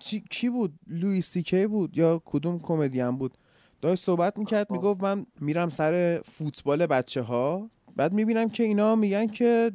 کی 0.30 0.50
بود؟ 0.50 0.74
لویس 0.86 1.38
کی 1.38 1.66
بود 1.66 1.98
یا 1.98 2.22
کدوم 2.24 2.58
کمدین 2.58 3.10
بود؟ 3.10 3.38
داشت 3.80 4.04
صحبت 4.04 4.38
می‌کرد 4.38 4.70
می‌گفت 4.70 5.02
من 5.02 5.26
میرم 5.40 5.68
سر 5.68 6.20
فوتبال 6.24 6.86
بچه 6.86 7.22
ها 7.22 7.70
بعد 7.96 8.12
می‌بینم 8.12 8.48
که 8.48 8.62
اینا 8.62 8.96
میگن 8.96 9.26
که 9.26 9.72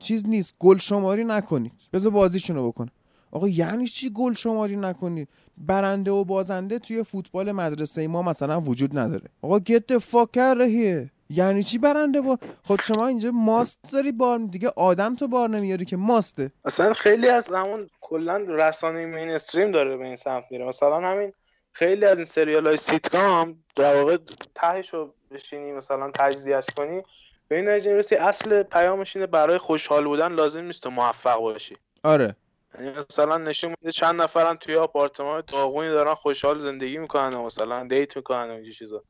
چیز 0.00 0.26
نیست. 0.26 0.54
گل 0.58 0.78
شماری 0.78 1.24
نکنید. 1.24 1.72
بذار 1.92 2.12
بازیشونو 2.12 2.68
بکن 2.68 2.88
آقا 3.32 3.48
یعنی 3.48 3.86
چی 3.86 4.10
گل 4.10 4.32
شماری 4.32 4.76
نکنید؟ 4.76 5.28
برنده 5.58 6.10
و 6.10 6.24
بازنده 6.24 6.78
توی 6.78 7.02
فوتبال 7.02 7.52
مدرسه 7.52 8.08
ما 8.08 8.22
مثلا 8.22 8.60
وجود 8.60 8.98
نداره. 8.98 9.28
آقا 9.42 9.58
get 9.58 9.78
the 9.78 9.98
fuck 9.98 10.23
outta 10.23 10.54
here 10.54 11.10
یعنی 11.30 11.62
چی 11.62 11.78
برنده 11.78 12.20
با 12.20 12.38
خود 12.62 12.80
شما 12.80 13.06
اینجا 13.06 13.30
ماست 13.30 13.78
داری 13.92 14.12
بار 14.12 14.38
دیگه 14.38 14.68
آدم 14.76 15.14
تو 15.14 15.28
بار 15.28 15.48
نمیاری 15.48 15.84
که 15.84 15.96
ماسته. 15.96 16.52
اصلا 16.64 16.94
خیلی 16.94 17.28
از 17.28 17.48
همون 17.48 17.90
کلا 18.00 18.36
رسانه 18.48 19.06
mainstream 19.06 19.70
داره 19.70 19.96
به 19.96 20.04
این 20.04 20.16
سمت 20.16 20.44
میره. 20.50 20.66
مثلا 20.66 21.00
همین 21.00 21.32
خیلی 21.72 22.04
از 22.04 22.18
این 22.18 22.26
سریال 22.26 22.66
های 22.66 22.76
سیتکام 22.76 23.56
در 23.76 23.96
واقع 23.96 24.18
تهش 24.54 24.94
رو 24.94 25.14
بشینی 25.30 25.72
مثلا 25.72 26.10
تجزیهش 26.14 26.66
کنی. 26.76 27.02
به 27.50 27.56
این 27.56 27.68
نتیجه 27.68 28.16
اصل 28.20 28.62
پیامش 28.62 29.16
اینه 29.16 29.26
برای 29.26 29.58
خوشحال 29.58 30.04
بودن 30.04 30.32
لازم 30.32 30.60
نیست 30.60 30.82
تو 30.82 30.90
موفق 30.90 31.38
باشی. 31.38 31.76
آره. 32.04 32.36
یعنی 32.74 32.90
مثلا 32.90 33.38
نشون 33.38 33.70
میده 33.70 33.92
چند 33.92 34.22
نفرن 34.22 34.56
توی 34.56 34.76
آپارتمان 34.76 35.42
داغونی 35.46 35.88
دارن 35.88 36.14
خوشحال 36.14 36.58
زندگی 36.58 36.98
می‌کنن 36.98 37.36
و 37.36 37.44
مثلا 37.44 37.86
دیت 37.86 38.16
می‌کنن 38.16 38.50
و 38.50 38.52
اینجور 38.52 38.72
چیزا. 38.72 39.04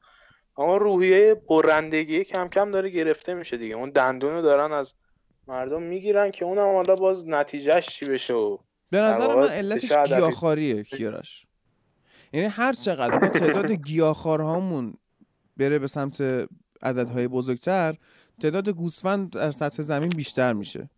اما 0.58 0.76
روحیه 0.76 1.34
پرندگی 1.34 2.24
کم 2.24 2.48
کم 2.48 2.70
داره 2.70 2.90
گرفته 2.90 3.34
میشه 3.34 3.56
دیگه. 3.56 3.74
اون 3.74 3.90
دندونو 3.90 4.42
دارن 4.42 4.72
از 4.72 4.94
مردم 5.46 5.82
می‌گیرن 5.82 6.30
که 6.30 6.44
اونم 6.44 6.74
حالا 6.74 6.96
باز 6.96 7.28
نتیجهش 7.28 7.86
چی 7.86 8.06
بشه 8.06 8.34
و 8.34 8.58
به 8.90 8.98
نظر 8.98 9.34
من 9.34 9.48
علتش 9.48 9.92
گیاهخواریه 10.06 10.82
کیارش 10.82 11.46
یعنی 12.32 12.46
هر 12.46 12.72
چقدر 12.72 13.28
تعداد 13.28 13.72
گیاهخوارهامون 13.72 14.94
بره 15.56 15.78
به 15.78 15.86
سمت 15.86 16.48
عددهای 16.82 17.28
بزرگتر 17.28 17.94
تعداد 18.40 18.68
گوسفند 18.68 19.30
در 19.30 19.50
سطح 19.50 19.82
زمین 19.82 20.08
بیشتر 20.08 20.52
میشه. 20.52 20.90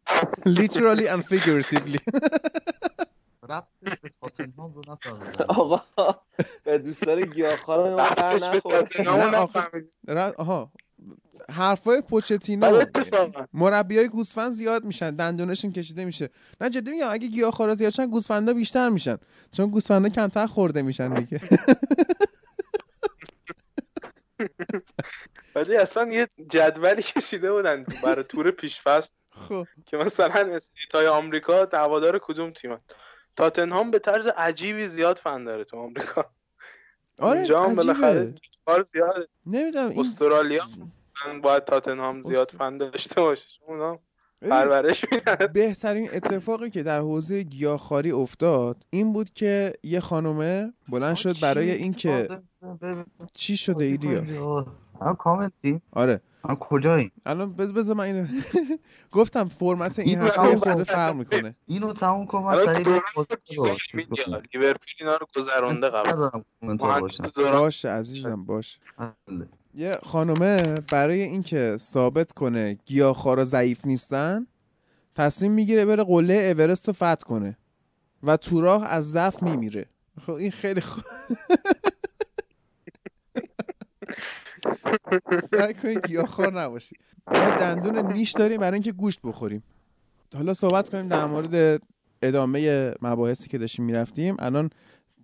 Literally 0.46 1.06
and 1.14 1.22
figuratively. 1.22 1.98
آقا 5.48 5.80
به 6.64 6.78
دوستان 6.78 7.20
گیاهخوار 7.20 7.94
ما 7.94 8.08
نه 10.08 10.32
آها. 10.36 10.72
حرفای 11.50 12.00
پوچتینو. 12.00 12.84
مربی 13.52 13.98
های 13.98 14.08
گوسفند 14.08 14.50
زیاد 14.50 14.84
میشن 14.84 15.10
دندونشون 15.16 15.72
کشیده 15.72 16.04
میشه. 16.04 16.28
نه 16.60 16.70
جدی 16.70 16.90
میگم 16.90 17.08
اگه 17.10 17.28
گیاهخوارا 17.28 17.74
زیاد 17.74 17.92
شن 17.92 18.06
گوسفندا 18.06 18.52
بیشتر 18.54 18.88
میشن. 18.88 19.16
چون 19.52 19.70
گوسفندا 19.70 20.08
کمتر 20.08 20.46
خورده 20.46 20.82
میشن 20.82 21.14
دیگه. 21.14 21.40
ولی 25.54 25.76
اصلا 25.76 26.12
یه 26.12 26.28
جدولی 26.48 27.02
کشیده 27.02 27.52
بودن 27.52 27.86
برای 28.04 28.24
تور 28.24 28.50
پیشفست 28.50 29.14
خب. 29.30 29.66
که 29.86 29.96
مثلا 29.96 30.54
استیتای 30.54 31.06
آمریکا 31.06 31.64
دوادار 31.64 32.18
کدوم 32.18 32.50
تیم 32.50 32.78
تاتنهام 33.36 33.90
به 33.90 33.98
طرز 33.98 34.26
عجیبی 34.26 34.88
زیاد 34.88 35.18
فن 35.18 35.44
داره 35.44 35.64
تو 35.64 35.76
آمریکا. 35.76 36.30
آره 37.18 37.38
اینجا 37.38 37.62
هم 37.62 37.74
بالاخره 37.74 38.34
زیاد 38.92 39.28
نمی‌دونم 39.46 39.98
استرالیا 39.98 40.64
باید 41.42 41.64
تاتنهام 41.64 42.22
زیاد 42.22 42.50
فن 42.58 42.78
داشته 42.78 43.20
باشه. 43.20 43.46
اونا 43.66 43.98
پرورش 44.50 45.04
بهترین 45.52 46.08
اتفاقی 46.12 46.70
که 46.70 46.82
در 46.82 47.00
حوزه 47.00 47.42
گیاهخواری 47.42 48.12
افتاد 48.12 48.76
این 48.90 49.12
بود 49.12 49.30
که 49.30 49.72
یه 49.82 50.00
خانومه 50.00 50.72
بلند 50.88 51.16
شد 51.16 51.40
برای 51.40 51.70
اینکه 51.70 52.28
چی 53.34 53.56
شده 53.56 53.84
ایلیا 53.84 54.66
کامنتی 55.18 55.80
آره. 55.92 56.20
کجایی؟ 56.60 57.12
الان 57.26 57.52
بز 57.52 57.72
بز 57.72 57.88
من 57.88 58.04
اینو 58.04 58.26
گفتم 59.12 59.48
فرمت 59.48 59.98
این 59.98 60.18
هفته 60.18 60.58
خود 60.58 60.82
فرق 60.82 61.14
می‌کنه. 61.14 61.54
اینو 61.66 61.92
تموم 61.92 62.26
کن 62.26 62.42
من 62.42 62.64
سریع 62.64 63.00
لیورپول 64.54 64.88
اینا 65.00 65.16
رو 65.16 65.26
گذرونده 65.36 65.88
قبل. 65.88 66.76
باشه 67.36 67.88
عزیزم 67.88 68.44
باشه. 68.44 68.80
بله. 69.26 69.48
یه 69.74 69.98
خانومه 70.02 70.80
برای 70.92 71.22
اینکه 71.22 71.76
ثابت 71.78 72.32
کنه 72.32 72.78
گیاهخوارا 72.86 73.44
ضعیف 73.44 73.86
نیستن 73.86 74.46
تصمیم 75.14 75.52
می‌گیره 75.52 75.84
بره 75.84 76.04
قله 76.04 76.34
اورست 76.34 76.86
رو 76.86 76.92
فتح 76.92 77.14
کنه 77.26 77.58
و 78.22 78.36
تو 78.36 78.60
راه 78.60 78.86
از 78.86 79.10
ضعف 79.10 79.42
میمیره. 79.42 79.86
خب 80.26 80.32
این 80.32 80.50
خیلی 80.50 80.80
خوب 80.80 81.04
سعی 85.50 85.74
کنید 85.74 86.06
گیاهخوار 86.06 86.60
نباشید 86.60 86.98
ما 87.26 87.50
دندون 87.50 88.12
نیش 88.12 88.32
داریم 88.32 88.60
برای 88.60 88.74
اینکه 88.74 88.92
گوشت 88.92 89.20
بخوریم. 89.24 89.62
حالا 90.34 90.54
صحبت 90.54 90.88
کنیم 90.88 91.08
در 91.08 91.26
مورد 91.26 91.82
ادامه 92.22 92.94
مباحثی 93.02 93.48
که 93.48 93.58
داشتیم 93.58 93.84
می‌رفتیم. 93.84 94.36
الان 94.38 94.70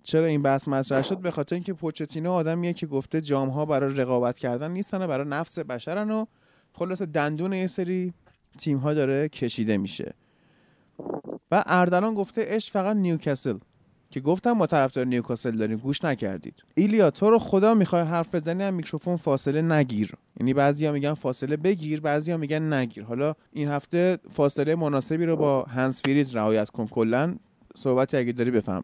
چرا 0.03 0.27
این 0.27 0.43
بحث 0.43 0.69
مطرح 0.69 1.03
شد؟ 1.03 1.19
به 1.19 1.31
خاطر 1.31 1.55
اینکه 1.55 1.73
پوچتینو 1.73 2.33
آدمیه 2.33 2.73
که 2.73 2.87
گفته 2.87 3.21
جام 3.21 3.49
ها 3.49 3.65
برای 3.65 3.95
رقابت 3.95 4.39
کردن 4.39 4.71
نیستن 4.71 5.07
برای 5.07 5.29
نفس 5.29 5.59
بشرن 5.59 6.11
و 6.11 6.25
خلاص 6.73 7.03
دندون 7.03 7.53
یه 7.53 7.67
سری 7.67 8.15
تیم 8.59 8.79
ها 8.79 8.95
داره 8.95 9.29
کشیده 9.29 9.77
میشه. 9.77 10.15
و 11.51 11.65
اردلان 11.67 12.15
گفته 12.15 12.45
اش 12.49 12.71
فقط 12.71 12.97
نیوکاسل. 12.97 13.59
که 14.11 14.21
گفتم 14.21 14.53
ما 14.53 14.67
طرفدار 14.67 15.05
نیوکاسل 15.05 15.51
داریم 15.51 15.79
گوش 15.79 16.05
نکردید. 16.05 16.55
ایلیا 16.75 17.11
تو 17.11 17.31
رو 17.31 17.39
خدا 17.39 17.75
می‌خوای 17.75 18.03
حرف 18.03 18.35
بزنی 18.35 18.63
هم 18.63 18.75
میکروفون 18.75 19.17
فاصله 19.17 19.63
نگیر. 19.63 20.13
یعنی 20.41 20.55
بعضیا 20.55 20.93
میگن 20.93 21.15
فاصله 21.15 21.57
بگیر 21.57 22.01
بعضیا 22.01 22.37
میگن 22.37 22.73
نگیر. 22.73 23.05
حالا 23.05 23.35
این 23.53 23.69
هفته 23.69 24.19
فاصله 24.31 24.75
مناسبی 24.75 25.27
رو 25.27 25.37
با 25.37 25.63
hands-free 25.63 26.03
ت 26.03 26.37
رعایت 26.37 26.71
کن. 26.71 26.87
کلا 26.87 27.35
صحبتی 27.77 28.17
اگه 28.17 28.33
داری 28.33 28.51
بفرما. 28.51 28.83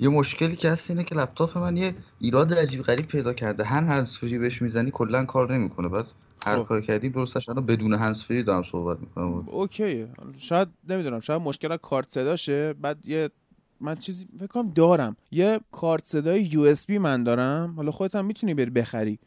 یه 0.00 0.08
مشکلی 0.08 0.56
که 0.56 0.70
هست 0.70 0.90
اینه 0.90 1.04
که 1.04 1.14
لپتاپ 1.14 1.58
من 1.58 1.76
یه 1.76 1.94
ایراد 2.18 2.54
عجیب 2.54 2.82
غریب 2.82 3.06
پیدا 3.06 3.32
کرده. 3.32 3.64
هر 3.64 3.82
hands-free 3.82 4.38
بهش 4.38 4.62
می‌زنی 4.62 4.90
کلا 4.90 5.24
کار 5.24 5.54
نمی‌کنه. 5.54 5.88
بعد 5.88 6.06
هر 6.46 6.56
خب. 6.56 6.68
کار 6.68 6.80
کردی 6.80 7.08
درستش 7.08 7.48
الان 7.48 7.66
بدون 7.66 7.94
hands-free 7.94 8.42
دارم 8.42 8.62
صحبت 8.72 9.00
می‌کنم. 9.00 9.48
OK. 9.48 10.06
شاید 10.38 10.68
نمی‌دونم 10.88 11.20
شاید 11.20 11.42
مشکل 11.42 11.76
کارت 11.76 12.10
صداشه. 12.10 12.72
بعد 12.72 13.06
یه 13.06 13.30
من 13.80 13.94
چیزی 13.94 14.26
فکر 14.38 14.46
کنم 14.46 14.70
دارم. 14.70 15.16
یه 15.30 15.60
کارت 15.72 16.04
صدای 16.04 16.42
USB 16.42 16.98
من 16.98 17.24
دارم. 17.24 17.74
حالا 17.76 17.90
خودت 17.90 18.14
هم 18.14 18.24
می‌تونی 18.24 18.54
بری 18.54 18.70
بخری. 18.70 19.18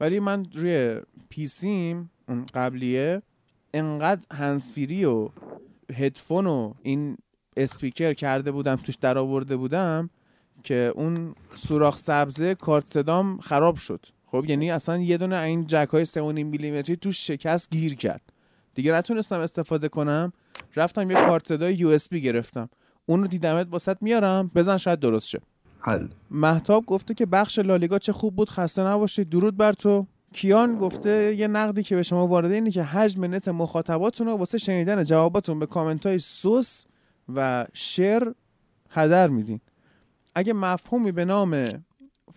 ولی 0.00 0.20
من 0.20 0.46
روی 0.54 1.00
PC 1.28 1.83
م 1.83 2.10
اون 2.28 2.46
قبلیه 2.54 3.22
انقدر 3.74 4.22
hands-free 4.32 5.04
و 5.04 5.28
هدفون 5.94 6.46
و 6.46 6.74
این 6.82 7.16
اسپیکر 7.56 8.12
کرده 8.12 8.50
بودم 8.50 8.76
توش 8.76 8.94
در 8.94 9.18
آورده 9.18 9.56
بودم 9.56 10.10
که 10.62 10.92
اون 10.94 11.34
سوراخ 11.54 11.98
سبزه 11.98 12.54
کارت 12.54 12.86
صدام 12.86 13.38
خراب 13.38 13.76
شد. 13.76 14.06
خب 14.26 14.44
یعنی 14.48 14.70
اصلا 14.70 14.98
یه 14.98 15.18
دونه 15.18 15.36
این 15.36 15.66
جک 15.66 15.88
های 15.92 16.06
3.5 16.06 16.16
میلیمتری 16.18 16.96
توش 16.96 17.26
شکست 17.26 17.70
گیر 17.70 17.94
کرد. 17.94 18.22
دیگه 18.74 18.92
نتونستم 18.92 19.40
استفاده 19.40 19.88
کنم. 19.88 20.32
رفتم 20.76 21.10
یه 21.10 21.16
کارت 21.16 21.48
صدای 21.48 21.74
USB 21.74 22.20
گرفتم. 22.20 22.68
اون 23.08 23.20
رو 23.20 23.26
دیدمت 23.26 23.66
واست 23.70 23.96
میارم. 24.00 24.50
بزن 24.54 24.76
شاید 24.76 25.00
درست 25.00 25.28
شه. 25.28 25.40
حل. 25.80 26.08
مهتاب 26.30 26.86
گفته 26.86 27.14
که 27.14 27.26
بخش 27.26 27.58
لالیگا 27.58 27.98
چه 27.98 28.12
خوب 28.12 28.36
بود 28.36 28.50
خسته 28.50 28.82
نباشید. 28.82 29.28
درود 29.28 29.56
بر 29.56 29.72
تو. 29.72 30.06
کیان 30.32 30.78
گفته 30.78 31.34
یه 31.38 31.48
نقدی 31.48 31.82
که 31.82 31.96
به 31.96 32.02
شما 32.02 32.26
وارده 32.26 32.54
اینه 32.54 32.70
که 32.70 32.82
حجم 32.82 33.24
نت 33.24 33.48
مخاطباتون 33.48 34.26
رو 34.26 34.36
واسه 34.36 34.58
شنیدن 34.58 35.04
جواباتون 35.04 35.58
به 35.58 35.66
کامنت 35.66 36.06
های 36.06 36.18
کس 36.18 36.84
و 37.34 37.66
شر 37.72 38.32
هدر 38.90 39.28
میدین. 39.28 39.60
اگه 40.34 40.52
مفهومی 40.52 41.12
به 41.12 41.24
نام 41.24 41.84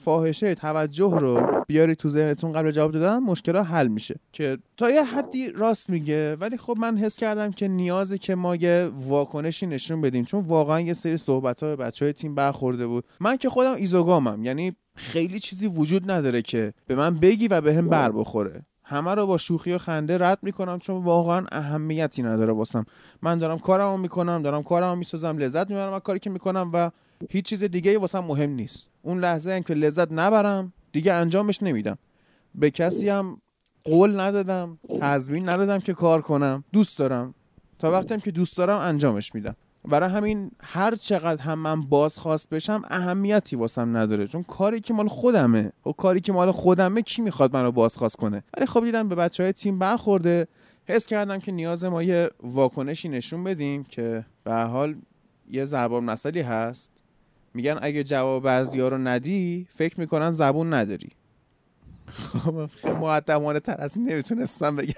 فاحشه 0.01 0.55
توجه 0.55 1.19
رو 1.19 1.63
بیاری 1.67 1.95
تو 1.95 2.09
ذهنتون 2.09 2.53
قبل 2.53 2.71
جواب 2.71 2.91
دادن 2.91 3.19
مشکل 3.19 3.57
حل 3.57 3.87
میشه. 3.87 4.15
که 4.33 4.57
تا 4.77 4.89
یه 4.89 5.03
حدی 5.03 5.49
راست 5.49 5.89
میگه 5.89 6.35
ولی 6.35 6.57
خب 6.57 6.77
من 6.79 6.97
حس 6.97 7.17
کردم 7.17 7.51
که 7.51 7.67
نیازه 7.67 8.17
که 8.17 8.35
ما 8.35 8.55
یه 8.55 8.89
واکنشی 9.07 9.65
نشون 9.65 10.01
بدیم. 10.01 10.25
چون 10.25 10.43
واقعا 10.43 10.79
یه 10.79 10.93
سری 10.93 11.17
صحبت 11.17 11.63
ها 11.63 11.69
به 11.69 11.75
بچه 11.75 12.05
های 12.05 12.13
تیم 12.13 12.35
برخورده 12.35 12.87
بود. 12.87 13.03
من 13.19 13.37
که 13.37 13.49
خودم 13.49 13.75
ایزوگامم 13.75 14.45
یعنی 14.45 14.75
خیلی 14.95 15.39
چیزی 15.39 15.67
وجود 15.67 16.11
نداره 16.11 16.41
که 16.41 16.73
به 16.87 16.95
من 16.95 17.15
بگی 17.15 17.47
و 17.47 17.61
به 17.61 17.75
هم 17.75 17.89
بر 17.89 18.11
بخوره. 18.11 18.65
همه 18.83 19.15
رو 19.15 19.27
با 19.27 19.37
شوخی 19.37 19.73
و 19.73 19.77
خنده 19.77 20.17
رد 20.17 20.39
می‌کنم 20.41 20.79
چون 20.79 21.03
واقعا 21.03 21.45
اهمیتی 21.51 22.23
نداره 22.23 22.53
واسم. 22.53 22.85
من 23.21 23.39
دارم 23.39 23.59
کارمو 23.59 23.97
می‌کنم 23.97 24.41
دارم 24.41 24.63
کارمو 24.63 24.95
می‌سازم 24.95 25.37
لذت 25.37 25.69
می‌برم 25.69 25.93
از 25.93 26.01
کاری 26.01 26.19
که 26.19 26.29
می‌کنم 26.29 26.69
و 26.73 26.91
هیچ 27.29 27.45
چیز 27.45 27.63
دیگه 27.63 27.97
واسم 27.97 28.19
مهم 28.19 28.49
نیست. 28.49 28.89
اون 29.01 29.19
لحظه 29.19 29.61
که 29.61 29.73
لذت 29.73 30.11
نبرم 30.11 30.73
دیگه 30.91 31.13
انجامش 31.13 31.63
نمیدم. 31.63 31.97
به 32.55 32.71
کسی 32.71 33.09
هم 33.09 33.41
قول 33.83 34.19
ندادم 34.19 34.79
تضمین 35.01 35.49
ندادم 35.49 35.79
که 35.79 35.93
کار 35.93 36.21
کنم. 36.21 36.63
دوست 36.73 36.97
دارم. 36.99 37.33
تا 37.79 37.91
وقتی 37.91 38.19
که 38.19 38.31
دوست 38.31 38.57
دارم 38.57 38.79
انجامش 38.79 39.35
میدم. 39.35 39.55
برای 39.85 40.09
همین 40.09 40.51
هر 40.59 40.95
چقدر 40.95 41.43
هم 41.43 41.59
من 41.59 41.81
بازخواست 41.81 42.49
بشم 42.49 42.81
اهمیتی 42.89 43.55
واسم 43.55 43.97
نداره. 43.97 44.27
چون 44.27 44.43
کاری 44.43 44.79
که 44.79 44.93
مال 44.93 45.07
خودمه. 45.07 45.71
و 45.85 45.91
کاری 45.91 46.19
که 46.21 46.33
مال 46.33 46.51
خودمه 46.51 47.01
کی 47.01 47.21
می‌خواد 47.21 47.53
منو 47.53 47.71
بازخواست 47.71 48.15
کنه؟ 48.15 48.43
ولی 48.57 48.65
خب 48.65 48.83
دیدم 48.83 49.09
به 49.09 49.15
بچه 49.15 49.43
های 49.43 49.53
تیم 49.53 49.79
برخورده. 49.79 50.47
حس 50.85 51.07
کردم 51.07 51.39
که 51.39 51.51
نیاز 51.51 51.83
ما 51.83 52.03
یه 52.03 52.29
واکنشی 52.43 53.09
نشون 53.09 53.43
بدیم 53.43 53.83
که 53.83 54.25
به 54.43 54.53
حال 54.53 54.95
یه 55.49 55.65
ضرب 55.65 55.93
مسئله 55.93 56.43
هست. 56.43 56.91
میگن 57.53 57.79
اگه 57.81 58.03
جواب 58.03 58.43
بعضی 58.43 58.79
ها 58.79 58.87
رو 58.87 58.97
ندی 58.97 59.67
فکر 59.69 59.99
می‌کنن 59.99 60.31
زبون 60.31 60.73
نداری. 60.73 61.09
خب 62.09 62.65
خیلی 62.65 62.93
معدمانه 62.93 63.59
تر 63.59 63.75
از 63.79 63.97
این 63.97 64.09
نمی‌تونستم 64.09 64.75
بگم. 64.75 64.93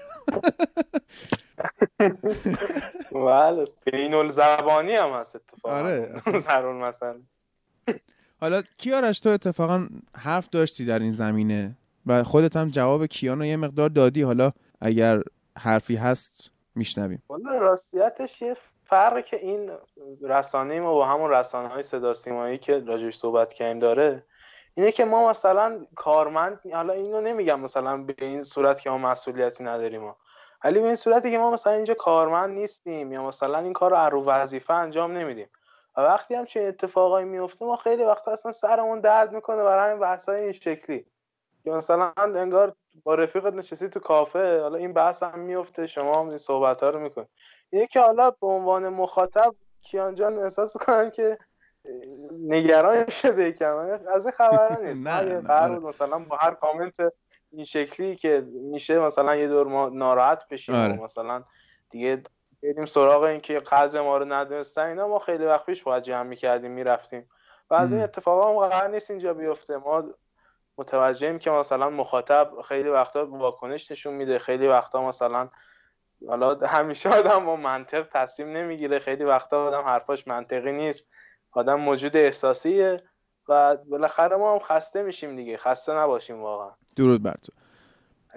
بله 3.12 3.64
بین 3.84 4.28
زبانی 4.28 4.92
هم 4.92 5.10
هست 5.10 5.36
اتفاقا. 5.36 5.74
آره 5.74 6.22
زرون 6.40 6.76
مثلا 6.76 7.20
حالا 8.40 8.62
کیارش 8.78 9.20
تو 9.20 9.30
اتفاقا 9.30 9.88
حرف 10.16 10.48
داشتی 10.48 10.84
در 10.84 10.98
این 10.98 11.12
زمینه؟ 11.12 11.76
و 12.06 12.24
خودت 12.24 12.56
هم 12.56 12.70
جواب 12.70 13.06
کیانو 13.06 13.44
یه 13.44 13.56
مقدار 13.56 13.88
دادی. 13.88 14.22
حالا 14.22 14.52
اگر 14.80 15.22
حرفی 15.58 15.96
هست 15.96 16.50
میشنویم. 16.74 17.22
والا 17.28 17.58
راستیتش 17.58 18.42
یه 18.42 18.56
فرقی 18.86 19.22
که 19.22 19.36
این 19.36 19.70
رسانه 20.22 20.80
ما 20.80 20.94
با 20.94 21.06
همون 21.06 21.30
رسانه 21.30 21.68
های 21.68 21.82
صدا 21.82 22.14
سیمایی 22.14 22.58
که 22.58 22.78
راجعش 22.78 23.16
صحبت 23.16 23.52
کردیم 23.52 23.78
داره 23.78 24.24
اینه 24.74 24.92
که 24.92 25.04
ما 25.04 25.30
مثلا 25.30 25.86
کارمند 25.96 26.60
حالا 26.72 26.92
اینو 26.92 27.20
نمیگم 27.20 27.60
مثلا 27.60 27.96
به 27.96 28.14
این 28.18 28.42
صورت 28.42 28.80
که 28.80 28.90
ما 28.90 28.98
مسئولیتی 28.98 29.64
نداریم 29.64 30.14
ولی 30.64 30.80
به 30.80 30.86
این 30.86 30.96
صورتی 30.96 31.30
که 31.30 31.38
ما 31.38 31.50
مثلا 31.50 31.72
اینجا 31.72 31.94
کارمند 31.94 32.50
نیستیم 32.50 33.12
یا 33.12 33.26
مثلا 33.26 33.58
این 33.58 33.72
کار 33.72 33.90
رو 33.90 33.96
عرو 33.96 34.24
وظیفه 34.24 34.74
انجام 34.74 35.12
نمیدیم. 35.12 35.48
و 35.96 36.00
وقتی 36.00 36.34
هم 36.34 36.44
چه 36.44 36.60
اتفاقایی 36.60 37.26
میفته 37.26 37.64
ما 37.64 37.76
خیلی 37.76 38.04
وقتا 38.04 38.32
اصلا 38.32 38.52
سرمون 38.52 39.00
درد 39.00 39.32
می‌کنه 39.32 39.62
برای 39.62 39.88
همین 39.90 40.00
بحثای 40.00 40.42
این 40.42 40.52
شکلی. 40.52 41.06
که 41.64 41.70
مثلا 41.70 42.12
انگار 42.16 42.74
با 43.04 43.14
رفیقت 43.14 43.54
نشستی 43.54 43.88
تو 43.88 44.00
کافه 44.00 44.60
حالا 44.60 44.78
این 44.78 44.92
بحث 44.92 45.22
هم 45.22 45.38
میفته 45.38 45.86
شما 45.86 46.20
هم 46.20 46.28
این 46.28 46.38
صحبت 46.38 46.82
ها 46.82 46.90
رو 46.90 47.00
می‌کنی. 47.00 47.26
یکی 47.74 47.98
حالا 47.98 48.30
به 48.30 48.46
عنوان 48.46 48.88
مخاطب 48.88 49.54
کیان 49.82 50.14
جان 50.14 50.38
احساس 50.38 50.76
می‌کنم 50.76 51.10
که 51.10 51.38
نگران 52.40 53.08
شده 53.08 53.52
کم 53.52 53.76
از 54.14 54.26
این 54.26 54.32
خبرها 54.32 54.82
نیست. 54.82 55.02
نه 55.06 55.52
آره. 55.52 55.78
مثلا 55.78 56.18
با 56.18 56.36
هر 56.36 56.54
کامنت 56.54 56.96
این 57.52 57.64
شکلی 57.64 58.16
که 58.16 58.46
میشه 58.52 58.98
مثلا 58.98 59.36
یه 59.36 59.48
دور 59.48 59.66
ما 59.66 59.88
ناراحت 59.88 60.48
بشیم 60.48 60.74
آره. 60.74 60.92
مثلا 60.92 61.44
دیگه 61.90 62.22
بریم 62.62 62.84
سراغ 62.84 63.22
این 63.22 63.40
که 63.40 63.58
قدر 63.58 64.00
ما 64.00 64.18
رو 64.18 64.24
ندونستن 64.24 64.82
اینا 64.86 65.08
ما 65.08 65.18
خیلی 65.18 65.44
وقت 65.44 65.66
پیش 65.66 65.82
باید 65.82 66.02
جمع 66.02 66.22
می‌کردیم 66.22 66.70
می‌رفتیم. 66.70 67.28
و 67.70 67.74
از 67.74 67.92
این 67.92 68.02
اتفاقا 68.02 68.62
هم 68.62 68.68
قرار 68.68 68.88
نیست 68.90 69.10
اینجا 69.10 69.34
بیفته. 69.34 69.76
ما 69.76 70.04
متوجهیم 70.78 71.38
که 71.38 71.50
مثلا 71.50 71.90
مخاطب 71.90 72.50
خیلی 72.68 72.88
وقتا 72.88 73.26
واکنش 73.26 73.90
نشون 73.90 74.14
میده. 74.14 74.38
خیلی 74.38 74.68
وقتا 74.68 75.08
مثلا 75.08 75.48
حالا 76.28 76.54
همیشه 76.66 77.08
آدم 77.08 77.46
با 77.46 77.56
منطق 77.56 78.06
تصمیم 78.12 78.48
نمی‌گیره. 78.48 78.98
خیلی 78.98 79.24
وقتا 79.24 79.64
آدم 79.66 79.82
حرفاش 79.82 80.28
منطقی 80.28 80.72
نیست. 80.72 81.06
آدم 81.52 81.80
موجود 81.80 82.16
احساسیه 82.16 83.02
و 83.48 83.76
بالاخره 83.76 84.36
ما 84.36 84.52
هم 84.52 84.58
خسته 84.58 85.02
میشیم 85.02 85.36
دیگه. 85.36 85.56
خسته 85.56 85.92
نباشیم 85.92 86.42
واقعا. 86.42 86.70
درود 86.96 87.22
بر 87.22 87.34
تو. 87.42 87.52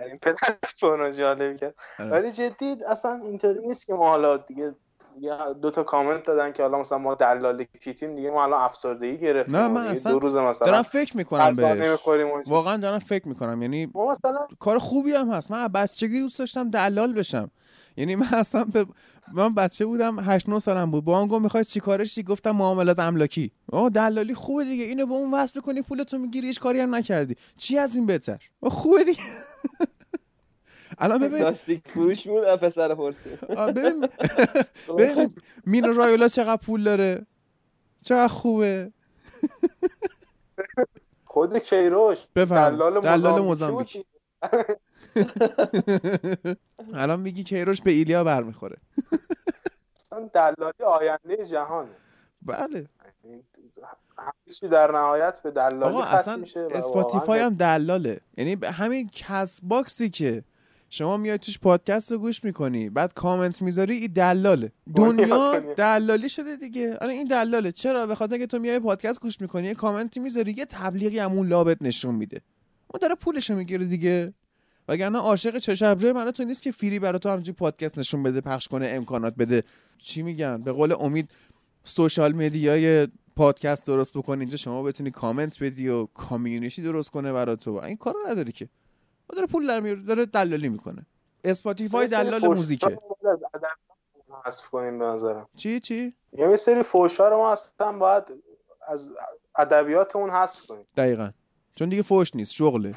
این 0.06 0.18
پدر 0.18 1.12
جالب 1.12 1.58
کرد. 1.58 1.76
آره. 2.00 2.10
ولی 2.10 2.32
جدید 2.32 2.84
اصلا 2.84 3.20
اینطوری 3.24 3.68
نیست 3.68 3.86
که 3.86 3.94
ما 3.94 4.10
حالا 4.10 4.38
دیگه 4.38 4.74
دو 5.62 5.72
تا 5.72 5.84
کامنت 5.84 6.24
دادن 6.24 6.52
که 6.52 6.64
حالا 6.64 6.80
مثلا 6.80 6.98
ما 6.98 7.16
دلالی 7.16 7.68
فیتیم 7.80 8.16
دیگه 8.16 8.32
ما 8.32 8.44
الان 8.44 8.62
افسردگی 8.62 9.18
گرفتیم 9.18 9.56
نه 9.56 9.68
من 9.68 9.88
اصلا 9.88 10.12
دو 10.12 10.20
روز 10.20 10.36
مثلا 10.36 10.68
دارم 10.68 10.82
فکر 10.82 11.18
می‌کنم 11.18 11.56
بهش. 11.56 12.00
واقعا 12.48 12.78
دارم 12.78 13.00
فکر 13.00 13.28
می‌کنم. 13.28 13.62
یعنی 13.62 13.92
مثلا... 13.96 14.48
کار 14.60 14.78
خوبی 14.78 15.14
هم 15.14 15.30
هست. 15.30 15.52
من 15.52 15.68
بچگی 15.68 16.20
دوست 16.20 16.40
داشتم 16.40 16.70
دلال 16.70 17.14
بشم. 17.14 17.52
یعنی 17.98 18.16
من 18.16 18.28
اصلا 18.32 18.64
به 18.64 18.86
من 19.34 19.54
بچه 19.54 19.86
بودم 19.86 20.20
8 20.20 20.50
9 20.50 20.60
سالم 20.60 20.92
بود. 20.92 21.04
با 21.04 21.22
هم 21.22 21.28
گفت 21.28 21.44
می‌خوای 21.44 21.66
چیکارش 21.66 22.16
چی؟ 22.16 22.24
گفتم 22.24 22.52
معاملات 22.52 23.00
املاکی. 23.00 23.52
آه 23.72 23.90
دلالی 23.90 24.34
خوبه 24.34 24.64
دیگه. 24.64 24.84
اینو 24.84 25.06
به 25.06 25.14
اون 25.14 25.34
وصل 25.34 25.60
کنی 25.60 25.82
پولتو 25.82 26.18
می‌گیری 26.18 26.48
هیچ 26.48 26.60
کاری 26.60 26.80
هم 26.80 26.96
نکردی. 26.96 27.36
چی 27.58 27.78
از 27.78 27.96
این 27.96 28.06
بهتر؟ 28.06 28.40
خوبه 28.64 29.04
دیگه. 29.04 29.22
الان 31.00 31.20
ببین 31.20 31.44
لاستیک 31.44 31.88
فروش 31.88 32.28
بود 32.28 32.56
پسر 32.56 32.96
ببین 33.76 34.08
ببین 34.98 35.34
مینو 35.66 35.94
رایولا 35.94 36.28
چقدر 36.28 36.62
پول 36.62 36.84
داره؟ 36.84 37.26
چقدر 38.02 38.28
خوبه. 38.28 38.92
خود 41.26 41.58
کیروش 41.58 42.28
دلال, 42.36 43.02
دلال 43.02 43.42
موزامبیک 43.42 44.06
الان 46.94 47.20
میگی 47.20 47.44
کیروش 47.44 47.82
به 47.82 47.92
ایلیا 47.92 48.24
برمیخوره. 48.24 48.78
اصلا 50.02 50.30
دلالی 50.34 50.84
آینده 50.88 51.46
جهانه. 51.46 51.90
بله. 52.42 52.88
همیشه 54.18 54.68
در 54.68 54.92
نهایت 54.92 55.42
به 55.44 55.52
دلالی 55.52 55.96
آقا 55.96 56.04
اصلا 56.04 56.44
Spotify 56.72 57.40
هم 57.40 57.54
دلاله. 57.54 58.20
یعنی 58.38 58.58
همین 58.66 59.10
Castbox 59.14 59.60
ی 59.64 60.10
که 60.10 60.44
شما 60.90 61.18
میای 61.18 61.38
توش 61.38 61.60
پادکست 61.60 62.12
رو 62.12 62.18
گوش 62.18 62.44
می‌کنی 62.44 62.90
بعد 62.90 63.14
کامنت 63.14 63.62
می‌ذاری 63.62 63.98
این 63.98 64.12
دلاله. 64.12 64.72
دنیا 64.96 65.60
دلالی 65.60 66.30
شده 66.30 66.56
دیگه. 66.56 66.98
آره 67.02 67.14
این 67.14 67.28
دلاله. 67.28 67.72
چرا؟ 67.72 68.08
به 68.08 68.16
خاطر 68.16 68.38
که 68.38 68.48
تو 68.48 68.60
میای 68.60 68.80
پادکست 68.80 69.22
گوش 69.22 69.42
می‌کنی 69.42 69.68
یه 69.68 69.74
کامنتی 69.74 70.20
می‌ذاری 70.20 70.52
یه 70.58 70.66
تبلیغی 70.66 71.20
همون 71.20 71.48
لابت 71.48 71.78
نشون 71.82 72.16
میده. 72.16 72.42
اون 72.88 73.00
داره 73.02 73.16
پولشو 73.16 73.56
می‌گیره 73.56 73.86
دیگه. 73.86 74.34
وگرنه 74.88 75.20
عاشق 75.20 75.58
چشم 75.58 76.12
من 76.12 76.32
تو 76.32 76.44
نیست 76.44 76.64
که 76.64 76.72
free 76.72 77.00
برای 77.00 77.20
تو 77.20 77.30
همینجوری 77.30 77.56
پادکست 77.56 78.00
نشون 78.00 78.24
بده 78.24 78.42
پخش 78.42 78.68
کنه 78.68 78.88
امکانات 78.92 79.34
بده. 79.36 79.64
چی 79.98 80.22
میگن؟ 80.22 80.62
به 80.62 80.72
قول 80.72 80.96
امید 81.00 81.32
social 81.84 82.34
media 82.34 82.96
ی 82.96 83.08
پادکست 83.36 83.88
درست 83.88 84.18
بکنی 84.18 84.40
اینجا 84.40 84.58
شما 84.58 84.84
بتونی 84.84 85.12
کامنت 85.12 85.64
بدی 85.64 85.90
و 85.90 86.06
community 86.06 86.82
درست 86.82 87.10
کنه 87.10 87.34
برای 87.34 87.56
تو. 87.56 87.74
این 87.74 87.98
کارو 87.98 88.20
نداری 88.28 88.52
که. 88.52 88.70
داره 89.30 89.48
پول 89.48 89.68
در 89.68 89.80
میاره 89.80 90.02
داره 90.02 90.26
دلالی 90.26 90.70
می‌کنه. 90.70 91.06
Spotify 91.44 92.08
دلال 92.08 92.48
موزیکه. 92.48 93.00
حذف 94.46 94.70
کنیم 94.70 95.00
به 95.00 95.06
نظرم. 95.06 95.48
چی؟ 95.56 95.80
چی؟ 95.80 96.14
یه 96.34 96.56
سری 96.56 96.84
فوشا 96.84 97.30
رو 97.30 97.38
ما 97.38 97.52
اصلا 97.52 97.92
باید 97.92 98.24
از 98.88 99.12
ادبیاتمون 99.56 100.30
حذف 100.30 100.66
کنیم. 100.66 100.86
دقیقا. 100.98 101.32
چون 101.76 101.90
دیگه 101.90 102.02
فوش 102.02 102.36
نیست 102.36 102.54
شغله. 102.54 102.96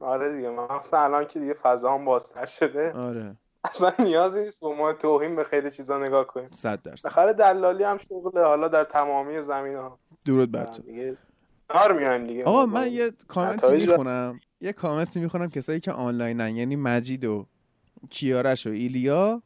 آره 0.00 0.36
دیگه 0.36 0.50
مثلا 0.50 1.00
الان 1.00 1.26
که 1.26 1.40
دیگه 1.40 1.54
فضا 1.54 1.94
هم 1.94 2.04
بازتر 2.04 2.46
شده. 2.46 2.92
آره. 2.92 3.36
اصلا 3.64 3.92
نیازی 3.98 4.40
نیست 4.40 4.60
با 4.60 4.74
ما 4.74 4.92
توهین 4.92 5.36
به 5.36 5.44
خیلی 5.44 5.70
چیزا 5.70 5.98
نگاه 5.98 6.26
کنیم. 6.26 6.48
صد 6.52 6.82
درصد. 6.82 7.08
بخره 7.08 7.32
دلالی 7.32 7.84
هم 7.84 7.98
شغله 7.98 8.44
حالا 8.44 8.68
در 8.68 8.84
تمامی 8.84 9.40
زمین 9.42 9.74
ها. 9.74 9.98
درود 10.26 10.52
بر 10.52 10.64
تو. 10.66 10.82
دیگه 10.82 11.16
آقا 12.44 12.66
من 12.66 12.92
یه 12.92 13.12
کامنتی 13.28 13.76
می‌خونم. 13.76 14.40
یه 14.60 14.72
کامنتی 14.72 15.20
می‌خونم 15.20 15.50
کسایی 15.50 15.80
که 15.80 15.92
آنلاینن 15.92 16.56
یعنی 16.56 16.76
مجید 16.76 17.24
و 17.24 17.46
کیارش 18.10 18.66
و 18.66 18.70
ایلیا. 18.70 19.42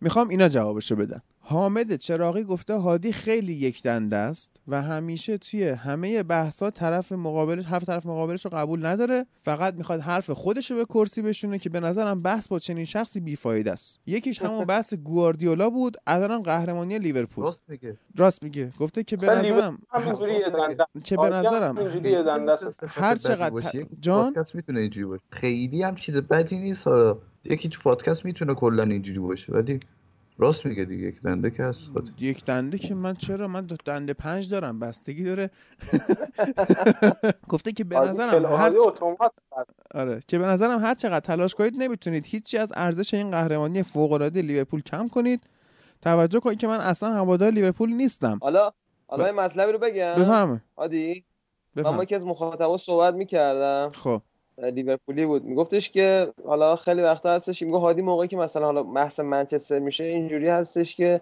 می‌خوام 0.00 0.28
اینا 0.28 0.48
جوابشو 0.48 0.96
بدن. 0.96 1.22
حامد 1.46 1.96
چراقی 1.96 2.44
گفته 2.44 2.74
هادی 2.74 3.12
خیلی 3.12 3.52
یک 3.52 3.82
دنده 3.82 4.16
است 4.16 4.60
و 4.68 4.82
همیشه 4.82 5.38
توی 5.38 5.64
همه 5.68 6.22
بحثا 6.22 6.70
طرف 6.70 7.12
مقابلش 7.12 7.64
حرف 7.64 7.84
طرف 7.84 8.06
مقابلش 8.06 8.44
رو 8.44 8.50
قبول 8.54 8.86
نداره. 8.86 9.26
فقط 9.42 9.74
می‌خواد 9.74 10.00
حرف 10.00 10.30
خودش 10.30 10.70
رو 10.70 10.76
به 10.76 10.84
کرسی 10.84 11.22
بشونه 11.22 11.58
که 11.58 11.68
به 11.68 11.80
نظرم 11.80 12.22
بحث 12.22 12.48
با 12.48 12.58
چنین 12.58 12.84
شخصی 12.84 13.20
بیفاید 13.20 13.68
است. 13.68 14.00
یکیش 14.06 14.42
همون 14.42 14.64
بحث 14.74 14.94
گواردیولا 14.94 15.70
بود 15.70 15.96
الان 16.06 16.42
قهرمانی 16.42 16.98
لیورپول. 16.98 17.44
راست 17.44 17.62
میگه. 17.68 17.96
راست 18.16 18.42
میگه. 18.42 18.72
گفته 18.78 19.04
که 19.04 19.16
به 19.16 19.26
نظرم 19.26 19.78
که 21.04 21.16
به 21.16 21.28
نظرم 21.28 21.78
هر 22.88 23.16
چقدر 23.16 23.86
جان؟ 24.00 24.34
می‌تونه 24.54 24.80
اینجوری 24.80 25.06
باشه. 25.06 25.22
خیلی 25.30 25.82
هم 25.82 25.96
چیز 25.96 26.16
بدی 26.16 26.58
نیست 26.58 26.84
یکی 27.44 27.68
تو 27.68 27.80
پادکست 27.82 28.24
می‌تونه 28.24 28.54
کلا 28.54 28.82
اینجوری 28.82 29.18
باشه. 29.18 29.52
ولی 29.52 29.80
راست 30.38 30.66
میگه 30.66 30.84
دیگه 30.84 31.06
یک 31.06 31.22
دنده 31.22 31.50
که 31.50 31.62
هست. 31.62 31.90
یک 32.18 32.44
دنده 32.44 32.78
که 32.78 32.94
من 32.94 33.14
چرا؟ 33.14 33.48
من 33.48 33.66
دنده 33.84 34.12
پنج 34.12 34.50
دارم 34.50 34.78
بستگی 34.78 35.24
داره. 35.24 35.50
گفته 37.48 37.72
که 37.72 37.84
به 37.84 38.00
نظرم 38.00 38.46
هر 38.46 38.72
آره 39.94 40.20
که 40.28 40.38
به 40.38 40.46
نظرم 40.46 40.80
هر 40.80 40.94
چقدر 40.94 41.20
تلاش 41.20 41.54
کنید 41.54 41.74
نمی‌تونید 41.76 42.26
هیچی 42.26 42.58
از 42.58 42.72
ارزش 42.76 43.14
این 43.14 43.30
قهرمانی 43.30 43.82
فوق 43.82 44.12
العاده 44.12 44.42
لیورپول 44.42 44.82
کم 44.82 45.08
کنید. 45.08 45.46
توجه 46.02 46.40
کنید 46.40 46.58
که 46.58 46.66
من 46.66 46.80
اصلا 46.80 47.12
هوادار 47.12 47.50
لیورپول 47.50 47.92
نیستم. 47.92 48.38
حالا 48.42 48.72
حالا 49.06 49.32
ب... 49.32 49.40
مطلبی 49.40 49.72
رو 49.72 49.78
بگم. 49.78 50.14
بفهمه 50.14 50.62
عادی؟ 50.76 51.24
من 51.76 51.96
با 51.96 52.02
یکی 52.02 52.14
از 52.14 52.26
مخاطبا 52.26 52.76
صحبت 52.76 53.14
می‌کردم. 53.14 53.90
خب. 53.94 54.22
لیورپولی 54.58 55.26
بود. 55.26 55.44
میگفتش 55.44 55.90
که 55.90 56.32
حالا 56.46 56.76
خیلی 56.76 57.02
وقتا 57.02 57.30
هستش. 57.30 57.62
میگه 57.62 57.78
هادی 57.78 58.02
موقعی 58.02 58.28
که 58.28 58.36
مثلا 58.36 58.64
حالا 58.64 58.82
بحث 58.82 59.20
منچستر 59.20 59.78
میشه 59.78 60.04
اینجوری 60.04 60.48
هستش 60.48 60.96
که 60.96 61.20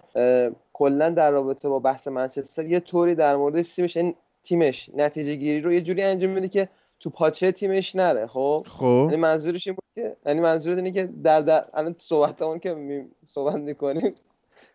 کلا 0.73 1.09
در 1.09 1.31
رابطه 1.31 1.69
با 1.69 1.79
بحث 1.79 2.07
منچستر 2.07 2.65
یه 2.65 2.79
طوری 2.79 3.15
در 3.15 3.35
مورد 3.35 3.61
تیمش 3.61 3.97
این 3.97 4.15
تیمش 4.43 4.89
نتیجه 4.95 5.35
گیری 5.35 5.59
رو 5.59 5.73
یه 5.73 5.81
جوری 5.81 6.03
انجام 6.03 6.29
میده 6.29 6.47
که 6.47 6.69
تو 6.99 7.09
پاچه 7.09 7.51
تیمش 7.51 7.95
نره. 7.95 8.27
خب؟ 8.27 8.65
خب. 8.67 8.85
یعنی 8.85 9.15
منظورش 9.15 9.67
این 9.67 9.75
بود 9.75 9.83
که 9.95 10.15
یعنی 10.25 10.41
منظور 10.41 10.75
اینه 10.75 10.91
که 10.91 11.09
در 11.23 11.41
در 11.41 11.65
الان 11.73 11.95
صحبتمون 11.97 12.59
که 12.59 12.73
می... 12.73 13.05
صحبت 13.25 13.55
می‌کنیم. 13.55 14.15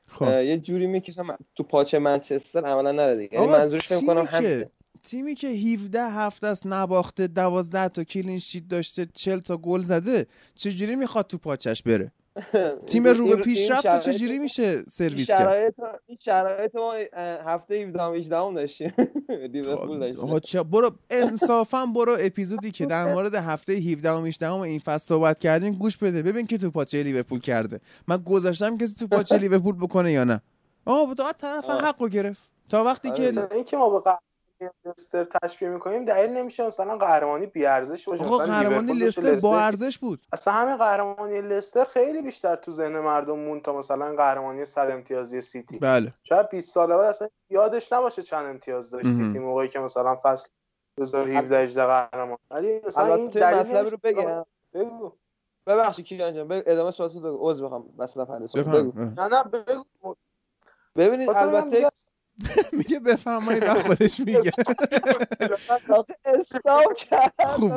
خب. 0.09 0.29
یه 0.29 0.59
جوری 0.59 0.87
می‌کشم 0.87 1.39
تو 1.57 1.63
پاچه 1.63 1.99
منچستر 1.99 2.65
عملا 2.65 2.93
نره 2.93 3.17
دیگه. 3.17 3.35
یعنی 3.35 3.47
منظورش 3.47 3.89
فکر 3.89 4.07
کنم 4.07 4.25
هم 4.31 4.65
تیمی 5.03 5.35
که 5.35 5.49
17 5.49 6.03
هفته 6.03 6.47
است 6.47 6.63
نباخته 6.67 7.27
12 7.27 7.89
تا 7.89 8.05
کلین 8.05 8.39
شیت 8.39 8.69
داشته 8.69 9.07
40 9.15 9.39
تا 9.39 9.57
گل 9.57 9.81
زده 9.81 10.27
چجوری 10.55 10.97
می‌خواد 10.97 11.27
تو 11.27 11.39
پاچش 11.39 11.83
بره؟ 11.83 12.13
تیم 12.87 13.07
رو 13.07 13.27
به 13.27 13.37
پیشرفت 13.37 14.01
چجوری 14.01 14.39
میشه 14.39 14.83
سرویس 14.83 15.29
کرد؟ 15.29 15.75
این 16.07 16.19
شرایط 16.25 16.75
ما 16.75 16.95
هفته 17.47 17.75
17 17.75 18.03
18 18.03 18.55
داشتیم. 18.55 18.95
خب، 20.31 20.63
برو 20.63 20.91
انصافا 21.11 21.87
برو 21.87 22.17
اپیزودی 22.21 22.71
که 22.71 22.87
در 22.87 23.15
مورد 23.15 23.35
هفته 23.35 23.73
17 23.73 24.11
و 24.11 24.25
18 24.25 24.53
این 24.53 24.79
فصل 24.79 25.09
صحبت 25.09 25.41
کردیم 25.41 25.75
گوش 25.75 25.97
بده. 25.97 26.23
ببین 26.23 26.47
که 26.47 26.59
تو 26.59 26.71
پاچه 26.71 27.03
لیورپول 27.03 27.41
کرده. 27.41 27.81
من 28.09 28.17
گذاشتم 28.17 28.79
کسی 28.79 28.95
تو 28.95 29.07
پاچه 29.07 29.39
لیورپول 29.45 29.75
بکنه 29.75 30.13
یا 30.13 30.25
نه. 30.25 30.41
آه 30.85 31.15
تو 31.15 31.33
طرف 31.39 31.71
حقو 31.71 32.09
گرفت. 32.09 32.51
تا 32.69 32.85
وقتی 32.85 33.09
آره، 33.09 33.33
که 33.33 33.55
اینکه 33.55 33.77
ما 33.77 34.01
به 34.01 34.11
لستر 34.85 35.25
تشبیه 35.25 35.69
می‌کنیم 35.69 36.05
دلیل 36.05 36.31
نمیشه 36.31 36.67
مثلا 36.67 36.97
قهرمانی 36.97 37.47
بی 37.47 37.67
ارزش 37.67 38.09
باشه 38.09 38.25
آقا 38.25 38.39
قهرمانی 38.39 38.93
لستر 38.93 39.39
با 39.39 39.61
ارزش 39.61 39.99
بود. 39.99 40.27
اصلا 40.33 40.55
همین 40.55 40.77
قهرمانی 40.77 41.43
لستر 41.43 41.85
خیلی 41.85 42.23
بیشتر 42.23 42.57
تو 42.57 42.73
ذهن 42.73 42.99
مردم 42.99 43.39
مون 43.39 43.61
تا 43.61 43.73
مثلا 43.73 44.15
قهرمانی 44.17 44.65
100 44.65 44.91
امتیازی 44.91 45.41
سیتی. 45.41 45.79
بله. 45.79 46.15
شاید 46.23 46.49
20 46.49 46.75
سال 46.75 46.89
بعد 46.89 47.01
اصلا 47.01 47.29
یادش 47.51 47.93
نباشه 47.93 48.23
چند 48.23 48.47
امتیاز 48.47 48.91
داشت 48.91 49.07
سیتی 49.07 49.39
موقعی 49.39 49.69
که 49.69 49.79
مثلا 49.79 50.19
فصل 50.23 50.49
2017 50.97 51.59
18 51.59 51.87
قهرمان. 51.87 52.39
ولی 52.51 52.81
مثلا 52.87 53.15
این 53.15 53.31
دلیل 53.31 53.77
رو 53.77 53.99
بگم. 54.03 54.45
بگو. 54.75 55.13
ببخشید 55.67 56.07
کی 56.07 56.23
انجام 56.23 56.47
ادامه 56.51 56.91
سوالتون 56.91 57.23
بگو. 57.23 57.51
عذر 57.51 57.63
می‌خوام 57.63 57.85
مثلا 57.99 58.25
بگو. 58.25 59.01
نه 59.01 59.29
نه 59.29 59.43
بگو. 59.43 60.15
ببینید 60.97 61.31
البته 61.31 61.91
میگه 62.79 63.01
بفرمایید 63.01 63.65
نه 63.65 63.83
خودش 63.83 64.21
میگه. 64.21 64.53
استاپ 66.25 66.95
کرد 66.95 67.45
خوب 67.47 67.73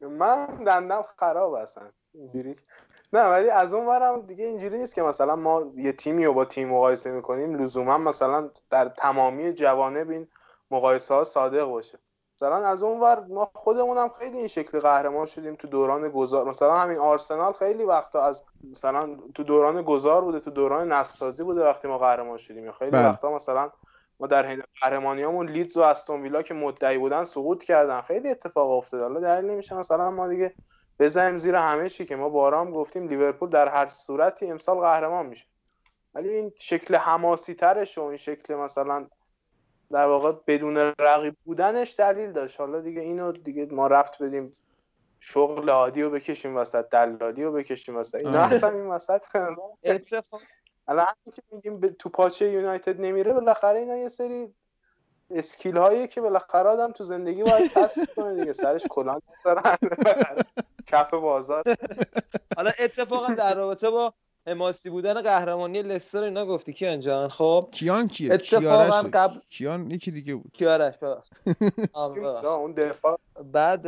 من 0.00 0.46
دندم 0.46 1.02
خراب 1.02 1.52
اصلا 1.52 1.84
اینجوری. 2.14 2.56
نه 3.12 3.20
ولی 3.20 3.50
از 3.50 3.74
اون 3.74 3.86
ورم 3.86 4.20
دیگه 4.20 4.44
اینجوری 4.44 4.78
نیست 4.78 4.94
که 4.94 5.02
مثلا 5.02 5.36
ما 5.36 5.72
یه 5.76 5.92
تیمی 5.92 6.26
رو 6.26 6.34
با 6.34 6.44
تیم 6.44 6.68
مقایسه 6.68 7.10
می‌کنیم 7.10 7.54
لزوما 7.54 7.98
مثلا 7.98 8.50
در 8.70 8.88
تمامی 8.88 9.52
جوانب 9.52 10.10
این 10.10 10.28
مقایسه 10.70 11.14
ها 11.14 11.24
صادق 11.24 11.64
باشه. 11.64 11.98
مثلا 12.42 12.66
از 12.66 12.82
اون 12.82 13.00
ور 13.00 13.24
ما 13.28 13.50
خودمون 13.54 13.96
هم 13.96 14.08
خیلی 14.08 14.38
این 14.38 14.46
شکل 14.46 14.80
قهرمان 14.80 15.26
شدیم 15.26 15.54
تو 15.54 15.68
دوران 15.68 16.08
گذار. 16.08 16.44
مثلا 16.44 16.76
همین 16.76 16.98
آرسنال 16.98 17.52
خیلی 17.52 17.84
وقتا 17.84 18.22
از 18.22 18.44
مثلا 18.70 19.16
تو 19.34 19.42
دوران 19.42 19.82
گذار 19.82 20.22
بوده 20.22 20.40
تو 20.40 20.50
دوران 20.50 20.92
نسازی 20.92 21.42
بوده 21.42 21.64
وقتی 21.64 21.88
ما 21.88 21.98
قهرمان 21.98 22.36
شدیم. 22.36 22.64
یا 22.64 22.72
خیلی 22.72 22.90
بله. 22.90 23.08
وقتا 23.08 23.34
مثلا 23.34 23.70
ما 24.20 24.26
در 24.26 24.46
حین 24.46 24.62
قهرمانیامون 24.80 25.48
لیدز 25.48 25.76
و 25.76 25.82
استون 25.82 26.22
ویلا 26.22 26.42
که 26.42 26.54
مدعی 26.54 26.98
بودن 26.98 27.24
سقوط 27.24 27.64
کردن. 27.64 28.00
خیلی 28.00 28.28
اتفاق 28.28 28.70
افتاد 28.70 29.00
حالا 29.00 29.20
دلیل 29.20 29.50
نمیشه 29.50 29.74
مثلا 29.74 30.10
ما 30.10 30.28
دیگه 30.28 30.54
بزنیم 30.98 31.38
زیر 31.38 31.54
همه 31.54 31.88
چی 31.88 32.06
که 32.06 32.16
ما 32.16 32.28
بارام 32.28 32.70
گفتیم 32.70 33.08
لیورپول 33.08 33.50
در 33.50 33.68
هر 33.68 33.88
صورتی 33.88 34.50
امسال 34.50 34.76
قهرمان 34.76 35.26
میشه. 35.26 35.46
ولی 36.14 36.28
این 36.28 36.52
شکل 36.56 36.94
حماسی 36.94 37.54
ترش 37.54 37.98
و 37.98 38.02
این 38.02 38.16
شکل 38.16 38.54
مثلا 38.54 39.06
در 39.92 40.06
واقع 40.06 40.32
بدون 40.46 40.76
رقیب 40.98 41.36
بودنش 41.44 41.94
دلیل 41.98 42.32
داشت. 42.32 42.60
حالا 42.60 42.80
دیگه 42.80 43.00
اینو 43.00 43.32
دیگه 43.32 43.66
ما 43.66 43.86
رفت 43.86 44.22
بدیم. 44.22 44.56
شغل 45.20 45.70
عادی 45.70 46.02
رو 46.02 46.10
بکشیم 46.10 46.56
وسط 46.56 46.88
دلالی 46.88 47.44
رو 47.44 47.52
بکشیم 47.52 47.96
وسط. 47.96 48.14
اینا 48.14 48.40
اصلا 48.42 48.70
این 48.70 48.86
وسط 48.86 49.24
الان 50.88 51.06
که 51.34 51.42
میگیم 51.50 51.80
تو 51.80 52.08
پاچه 52.08 52.50
یونایتد 52.50 53.00
نمیره 53.00 53.32
بالاخره 53.32 53.78
اینا 53.78 53.96
یه 53.96 54.08
سری 54.08 54.54
اسکیل 55.30 55.76
هایی 55.76 56.08
که 56.08 56.20
بالاخره 56.20 56.68
آدم 56.68 56.92
تو 56.92 57.04
زندگی 57.04 57.42
باید 57.42 57.70
تصفیه 57.70 58.06
کنه 58.16 58.34
دیگه. 58.34 58.52
سرش 58.52 58.86
کلان 58.90 59.20
کف 60.86 61.14
بازار. 61.14 61.62
حالا 62.56 62.70
اتفاقا 62.78 63.34
در 63.34 63.54
رابطه 63.54 63.90
با 63.90 64.14
حماسی 64.46 64.90
بودن 64.90 65.22
قهرمانی 65.22 65.82
لستر 65.82 66.22
اینا 66.22 66.46
گفتی. 66.46 66.72
کیان 66.72 67.00
جان 67.00 67.28
خب؟ 67.28 67.68
کیان 67.72 68.08
کیه؟ 68.08 68.32
اتفاقا 68.32 69.08
قبل 69.12 69.38
کیان 69.48 69.90
یکی 69.90 70.10
دیگه 70.10 70.34
بود. 70.34 70.52
کیارش 70.52 70.94
اون 72.44 72.72
دفاع 72.72 73.18
بعد 73.52 73.86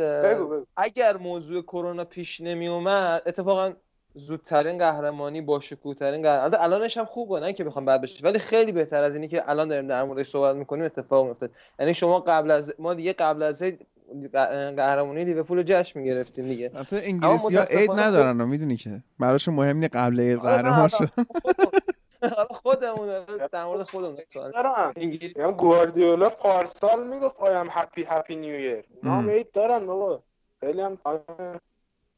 اگر 0.77 1.17
موضوع 1.17 1.61
کرونا 1.61 2.05
پیش 2.05 2.41
نمی 2.41 2.67
اومد 2.67 3.21
اتفاقا 3.25 3.73
زودترین 4.13 4.77
قهرمانی 4.77 5.41
با 5.41 5.59
شکوهترین 5.59 6.21
قهرمانی 6.21 6.55
الانش 6.55 6.97
هم 6.97 7.05
خوبه 7.05 7.39
نه 7.39 7.53
که 7.53 7.63
بخوام 7.63 7.85
بعد 7.85 8.01
بشه 8.01 8.23
ولی 8.23 8.39
خیلی 8.39 8.71
بهتر 8.71 9.03
از 9.03 9.13
اینی 9.13 9.27
که 9.27 9.49
الان 9.49 9.67
داریم 9.67 9.87
در 9.87 10.03
موردش 10.03 10.29
صحبت 10.29 10.55
می‌کنیم 10.55 10.85
اتفاق 10.85 11.27
میفته 11.27 11.49
یعنی 11.79 11.93
شما 11.93 12.19
قبل 12.19 12.51
از 12.51 12.73
ما 12.79 12.93
دیگه 12.93 13.13
قبل 13.13 13.43
از 13.43 13.63
قهرمانی 14.77 15.25
لیورپول 15.25 15.63
جشن 15.63 15.99
می‌گرفتیم 15.99 16.47
دیگه. 16.47 16.71
البته 16.75 17.01
انگلیسی 17.03 17.55
ها 17.55 17.63
عید 17.63 17.91
ندارن 17.91 18.41
و 18.41 18.45
می‌دونی 18.45 18.77
که. 18.77 19.03
براشون 19.19 19.53
مهم 19.53 19.77
نیست 19.77 19.95
قبل 19.95 20.19
عید 20.19 20.39
آره، 20.39 20.61
قهرمان 20.61 20.87
شد. 20.87 21.09
حالا 22.21 22.45
خودمون 22.45 23.25
در 23.51 23.65
مورد 23.65 23.83
خودمون 23.83 24.17
دارن 24.33 24.93
یعنی 24.97 25.33
گواردیولا 25.57 26.29
پارسال 26.29 27.07
می‌گفت 27.07 27.35
I'm 27.39 27.67
happy 27.69 28.05
happy 28.09 28.35
new 28.35 28.55
year 28.55 28.85
نام 29.03 29.29
عید 29.29 29.51
دارن 29.51 29.85
بابا. 29.85 30.23
خیلی 30.59 30.81
هم 30.81 30.97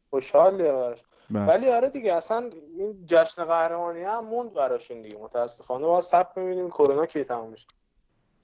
خوشحالیه 0.09 0.71
براش. 0.71 1.03
بله. 1.29 1.45
ولی 1.45 1.69
آره 1.69 1.89
دیگه 1.89 2.13
اصلا 2.13 2.49
این 2.77 3.05
جشن 3.05 3.45
قهرمانی 3.45 4.03
هم 4.03 4.25
موند 4.25 4.53
براشون 4.53 5.01
دیگه. 5.01 5.17
متاسفانه 5.17 5.85
باز 5.85 6.05
سب 6.05 6.27
می‌بینیم 6.35 6.69
کرونا 6.69 7.05
کی 7.05 7.23
تموم 7.23 7.49
میشه 7.49 7.67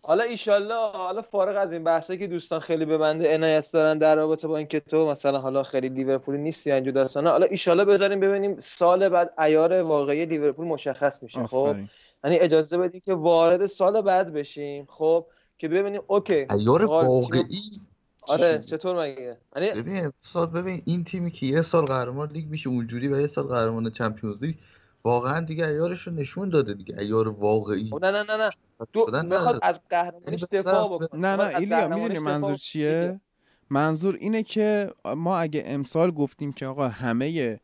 حالا 0.05 0.23
ایشالله 0.23 0.91
حالا 0.91 1.21
فارغ 1.21 1.57
از 1.57 1.73
این 1.73 1.83
بحثه 1.83 2.17
که 2.17 2.27
دوستان 2.27 2.59
خیلی 2.59 2.85
به 2.85 2.97
بنده 2.97 3.35
عنایت 3.35 3.71
دارن 3.71 3.97
در 3.97 4.15
رابطه 4.15 4.47
با 4.47 4.57
اینکه 4.57 4.79
تو 4.79 5.07
مثلا 5.07 5.39
حالا 5.39 5.63
خیلی 5.63 5.89
لیورپول 5.89 6.37
نیستی 6.37 6.71
اینجور 6.71 6.91
داستانا 6.91 7.29
حالا 7.29 7.45
ایشالله 7.45 7.85
بذاریم 7.85 8.19
ببینیم 8.19 8.59
سال 8.59 9.09
بعد 9.09 9.33
عیار 9.39 9.73
واقعی 9.73 10.25
لیورپول 10.25 10.67
مشخص 10.67 11.23
میشه 11.23 11.47
خب؟ 11.47 11.75
یعنی 12.23 12.37
اجازه 12.37 12.77
بدیم 12.77 13.01
که 13.05 13.13
وارد 13.13 13.65
سال 13.65 14.01
بعد 14.01 14.33
بشیم 14.33 14.85
خب؟ 14.89 15.25
که 15.57 15.67
ببینیم 15.67 16.01
okay 16.07 16.47
عیار 16.49 16.85
واقعی؟ 16.85 17.81
آره 18.27 18.59
چطور 18.59 19.03
مگه؟ 19.03 19.37
یعنی 19.55 19.81
ببین 19.81 20.13
سال 20.21 20.45
ببین 20.45 20.81
این 20.85 21.03
تیمی 21.03 21.31
که 21.31 21.45
یه 21.45 21.61
سال 21.61 21.85
قهرمان 21.85 22.29
لیگ 22.29 22.47
میشه 22.47 22.69
اونجوری 22.69 23.07
و 23.07 23.21
یه 23.21 23.27
سال 23.27 23.43
قهرمان 23.43 23.89
Champions 23.89 24.43
League 24.43 24.55
واقعا 25.03 25.39
دیگه 25.39 25.67
عیارش 25.67 26.07
رو 26.07 26.13
نشون 26.13 26.49
داده 26.49 26.73
دیگه. 26.73 26.99
عیار 26.99 27.27
واقعی. 27.27 27.89
خب، 27.89 28.05
نه 28.05 28.11
نه 28.11 28.23
نه 28.23 28.37
نه. 28.37 28.49
دو 28.93 29.05
بخواد 29.05 29.59
از 29.61 29.79
قهرمانیش 29.89 30.43
یعنی 30.51 30.63
دفاع 30.63 30.87
بکنه. 30.99 31.19
نه 31.21 31.35
نه 31.35 31.57
ایلیا 31.57 31.87
می‌دونی 31.87 32.19
منظور 32.19 32.55
چیه؟ 32.55 33.21
منظور 33.69 34.15
اینه 34.19 34.43
که 34.43 34.91
ما 35.17 35.37
اگه 35.37 35.63
امسال 35.65 36.11
گفتیم 36.11 36.53
که 36.53 36.65
آقا 36.65 36.87
همه 36.87 37.59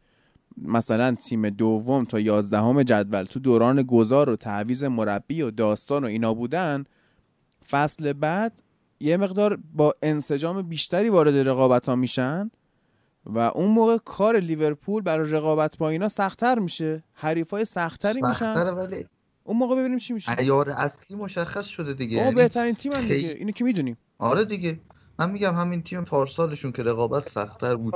مثلا 0.58 1.16
تیم 1.16 1.50
دوم 1.50 2.06
تا 2.06 2.20
یازدهم 2.20 2.84
جدول 2.84 3.24
تو 3.24 3.40
دوران 3.40 3.82
گذار 3.82 4.30
و 4.30 4.36
تعویز 4.36 4.84
مربی 4.84 5.42
و 5.42 5.52
داستان 5.52 6.04
و 6.04 6.08
اینا 6.08 6.34
بودن 6.34 6.84
فصل 7.70 8.14
بعد 8.14 8.62
یه 9.00 9.18
مقدار 9.18 9.60
با 9.74 9.96
انسجام 10.02 10.62
بیشتری 10.62 11.10
وارد 11.10 11.48
رقابت 11.48 11.90
ها 11.90 11.96
میشن. 11.96 12.52
و 13.34 13.40
اون 13.40 13.72
موقع 13.72 13.98
کار 13.98 14.38
لیورپول 14.38 15.04
برای 15.04 15.32
رقابت 15.32 15.78
با 15.78 15.90
اینا 15.90 16.10
سختتر 16.10 16.60
میشه. 16.60 17.04
حریفای 17.14 17.66
سختتری 17.66 18.22
میشن. 18.22 18.70
ولی 18.70 19.06
اون 19.44 19.58
موقع 19.58 19.76
ببینیم 19.76 19.98
چی 19.98 20.14
میشه. 20.14 20.40
ایار 20.40 20.70
اصلی 20.70 21.18
مشخص 21.18 21.66
شده 21.66 21.94
دیگه. 21.94 22.18
یعنی 22.18 22.36
بهترین 22.36 22.76
تیم 22.76 22.92
هم 22.92 23.08
دیگه. 23.08 23.30
اینو 23.30 23.52
که 23.52 23.64
می‌دونیم. 23.64 23.98
آره 24.18 24.46
دیگه. 24.46 24.80
من 25.20 25.32
میگم 25.32 25.56
همین 25.56 25.84
تیم 25.84 26.06
پارسالشون 26.06 26.72
که 26.72 26.84
رقابت 26.84 27.30
سختتر 27.30 27.76
بود. 27.76 27.94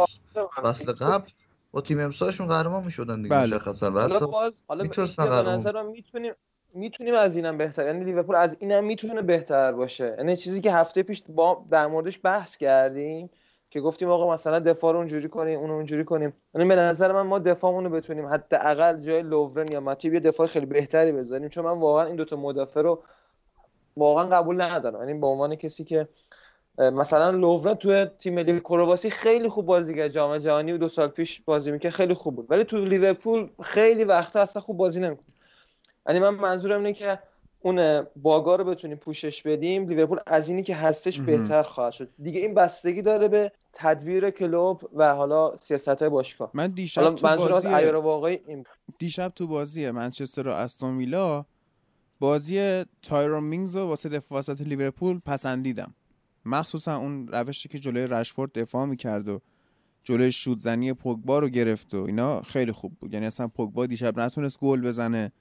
فصل 0.64 0.92
قبل 0.92 1.30
با 1.72 1.82
تیم 1.82 2.00
امسالشون 2.00 2.48
قهرمان 2.48 2.84
می‌شدن 2.84 3.22
دیگه 3.22 3.30
بله. 3.30 3.56
مشخصا. 3.56 3.92
حالا 3.92 4.20
باز 4.28 4.54
حالا 4.68 4.84
به 5.18 5.50
نظرم 5.50 5.92
می‌تونیم 5.92 6.34
می‌تونیم 6.74 7.14
از 7.14 7.36
اینم 7.38 7.58
بهتر. 7.58 7.86
یعنی 7.86 8.06
لیورپول 8.06 8.36
از 8.36 8.58
اینم 8.60 8.84
می‌تونه 8.84 9.22
بهتر 9.22 9.72
باشه. 9.72 10.16
یعنی 10.18 10.36
چیزی 10.36 10.62
که 10.62 10.74
هفته 10.74 11.04
پیش 11.04 11.24
با 11.30 11.66
در 11.72 11.88
موردش 11.88 12.20
بحث 12.24 12.58
کردیم 12.58 13.30
که 13.74 13.82
گفتیم 13.82 14.10
آقا 14.10 14.34
مثلا 14.34 14.60
دفاع 14.60 14.94
رو 14.94 14.98
اونجوری 14.98 15.30
کنیم 15.30 15.60
اون 15.60 15.72
اونجوری 15.72 16.04
کنیم. 16.04 16.34
یعنی 16.56 16.68
به 16.68 16.76
نظر 16.76 17.12
من 17.12 17.22
ما 17.22 17.40
دفاعمون 17.40 17.84
رو 17.84 17.90
بتونیم 17.90 18.26
حداقل 18.26 19.00
جای 19.00 19.22
لوورن 19.22 19.72
یا 19.72 19.80
ماتیب 19.80 20.14
یه 20.14 20.20
دفاع 20.20 20.48
خیلی 20.48 20.66
بهتری 20.66 21.12
بذاریم. 21.12 21.50
چون 21.50 21.66
من 21.66 21.80
واقعا 21.80 22.06
این 22.06 22.16
دوتا 22.16 22.36
مدافع 22.36 22.82
رو 22.82 23.04
واقعا 23.98 24.26
قبول 24.26 24.62
ندارم. 24.62 25.00
یعنی 25.00 25.20
به 25.20 25.28
عنوان 25.28 25.56
کسی 25.56 25.84
که 25.84 26.08
مثلا 26.78 27.30
لوورن 27.30 27.74
تو 27.74 28.06
تیم 28.06 28.34
ملی 28.34 28.60
کرواسی 28.60 29.10
خیلی 29.10 29.50
خوب 29.50 29.66
بازی 29.66 29.96
کرد 29.96 30.08
جام 30.08 30.38
جهانی 30.38 30.72
و 30.72 30.78
دو 30.78 30.88
سال 30.88 31.08
پیش 31.08 31.42
بازی 31.42 31.72
می‌کرد 31.72 31.92
خیلی 31.92 32.14
خوب 32.14 32.36
بود. 32.36 32.52
ولی 32.52 32.64
تو 32.64 32.78
لیورپول 32.78 33.50
خیلی 33.64 34.04
وقتا 34.04 34.42
اصلا 34.42 34.62
خوب 34.62 34.78
بازی 34.78 35.02
نمی‌کنه 35.02 35.26
یعنی 36.08 36.20
من 36.20 36.30
منظورم 36.30 36.78
اینه 36.78 36.94
که 36.94 37.20
اون 37.64 38.08
باگا 38.16 38.56
رو 38.56 38.64
بتونیم 38.64 38.98
پوشش 38.98 39.42
بدیم 39.42 39.90
لیورپول 39.90 40.20
از 40.28 40.50
اینی 40.50 40.64
که 40.64 40.76
هستش 40.76 41.20
بهتر 41.20 41.64
خواهد 41.64 41.94
شد. 41.94 42.10
دیگه 42.20 42.40
این 42.40 42.54
بستگی 42.54 43.02
داره 43.02 43.28
به 43.28 43.52
تدبیر 43.74 44.30
کلوب 44.30 44.90
و 44.94 45.16
حالا 45.16 45.58
سیاست 45.58 45.88
های 45.88 46.10
باشگاه. 46.10 46.52
من 46.54 46.72
دیشب 46.72 47.16
تو 47.16 47.28
بازی 47.28 47.68
واقعی 47.92 48.40
این... 48.48 48.64
دیشب 49.00 49.32
تو 49.36 49.48
بازی 49.48 49.92
منچستر 49.92 50.48
و 50.48 50.52
استون 50.52 50.98
ویلا 50.98 51.46
بازی 52.20 52.84
تایرون 53.02 53.44
مینگز 53.44 53.76
رو 53.76 53.88
واسه 53.88 54.10
دفاع 54.10 54.40
وسط 54.40 54.62
لیورپول 54.62 55.20
پسندیدم. 55.26 55.96
مخصوصا 56.46 56.98
اون 56.98 57.28
روشی 57.28 57.70
که 57.70 57.80
جلوی 57.80 58.08
رشفورد 58.08 58.52
دفاع 58.54 58.86
می‌کرد 58.86 59.30
و 59.30 59.42
جلوی 60.04 60.32
شوتزنی 60.32 60.94
پوگبا 60.94 61.40
رو 61.40 61.50
گرفت 61.50 61.94
و 61.94 62.04
اینا 62.04 62.42
خیلی 62.42 62.72
خوب 62.72 62.94
بود. 63.00 63.14
یعنی 63.14 63.26
اصلا 63.26 63.48
پوگبا 63.48 63.86
دیشب 63.86 64.20
نتونست 64.20 64.60
گل 64.60 64.82
بزنه. 64.82 65.32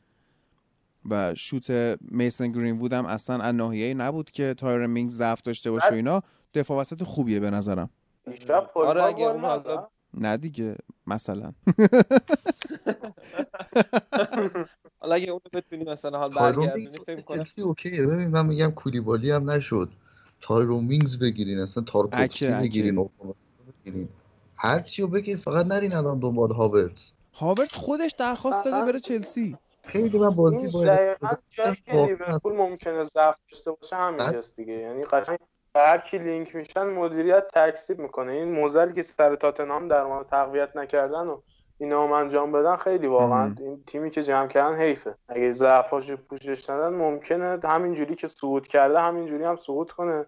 و 1.11 1.35
شوت 1.35 1.71
میسون 2.01 2.53
گرین‌وودم 2.53 3.07
اصلا 3.07 3.39
از 3.39 3.55
ناحیه 3.55 3.95
نبود 3.95 4.31
که 4.31 4.55
تایرون 4.55 4.87
مینگز 4.87 5.11
ضعف 5.11 5.43
داشته 5.43 5.71
باشه 5.71 5.91
و 5.91 5.95
اینا. 5.95 6.23
دفاع 6.55 6.81
وسط 6.81 7.03
خوبیه 7.03 7.41
به 7.41 7.51
نظرم. 7.51 7.91
آره 8.75 9.05
اگه 9.05 9.25
اون 9.25 9.63
نه 10.15 10.37
دیگه 10.37 10.77
مثلا. 11.07 11.53
حالا 15.01 15.15
اگه 15.15 15.27
اونو 15.27 15.41
بتونی 15.53 15.85
مثلا 15.85 16.19
حال 16.19 16.31
برگردونی 16.31 16.89
فکر 17.07 17.21
کنم 17.21 17.45
okay 17.63 17.92
ه. 17.92 18.07
ببین 18.07 18.29
من 18.29 18.47
میگم 18.47 18.71
کولیبالی 18.71 19.31
هم 19.31 19.51
نشد. 19.51 19.89
تایرون 20.41 20.89
مینگز 20.89 21.19
بگیرین 21.19 21.59
اصلا 21.59 21.83
تارکوفسکی 21.83 22.49
بگیرین 22.49 23.09
بگیرین. 23.85 24.09
هر 24.57 24.81
چی 24.81 25.03
رو 25.03 25.09
بگیر 25.09 25.37
فقط 25.37 25.67
نرین 25.67 25.95
الان 25.95 26.19
دنبال 26.19 26.53
هاورتز 26.53 27.13
هاورتز 27.35 27.75
خودش 27.75 28.15
درخواست 28.19 28.65
داده 28.65 28.93
بره 28.93 29.01
چلسی. 29.01 29.57
خیلی 29.85 30.19
من 30.19 30.31
بازی 30.31 30.79
باید 30.79 31.19
جایی 31.51 31.77
که 31.87 31.93
لیورپول 31.93 32.53
ممکنه 32.53 33.05
ضعف 33.05 33.39
داشته 33.53 33.71
باشه 33.71 33.97
همینجاست 33.97 34.57
دیگه. 34.57 34.73
یعنی 34.73 35.05
قشنگ 35.05 35.39
هر 35.77 35.99
کی 35.99 36.19
لینک 36.19 36.57
میشن 36.57 36.87
مدیریت 36.87 37.49
تکسیب 37.55 37.99
می‌کنه. 37.99 38.33
این 38.33 38.53
موزلی 38.53 38.93
که 38.93 39.03
سر 39.03 39.37
تاتنهام 39.37 39.89
در 39.89 40.05
مورد 40.05 40.27
تقویت 40.27 40.77
نکردن 40.77 41.27
و 41.27 41.41
اینا 41.79 42.05
هم 42.05 42.13
انجام 42.13 42.53
بدن 42.53 42.77
خیلی 42.77 43.07
واقعا 43.07 43.55
این 43.61 43.85
تیمی 43.87 44.11
که 44.11 44.23
جمع 44.23 44.49
کردن 44.49 44.75
حیفه. 44.75 45.15
اگه 45.29 45.53
ضعفاشو 45.53 46.17
پوشش 46.17 46.71
ندن 46.71 46.89
ممکنه 46.89 47.59
همینجوری 47.65 48.15
که 48.15 48.27
صعود 48.27 48.67
کرده 48.67 49.01
همینجوری 49.01 49.45
هم 49.45 49.57
صعود 49.57 49.93
کنه. 49.93 50.27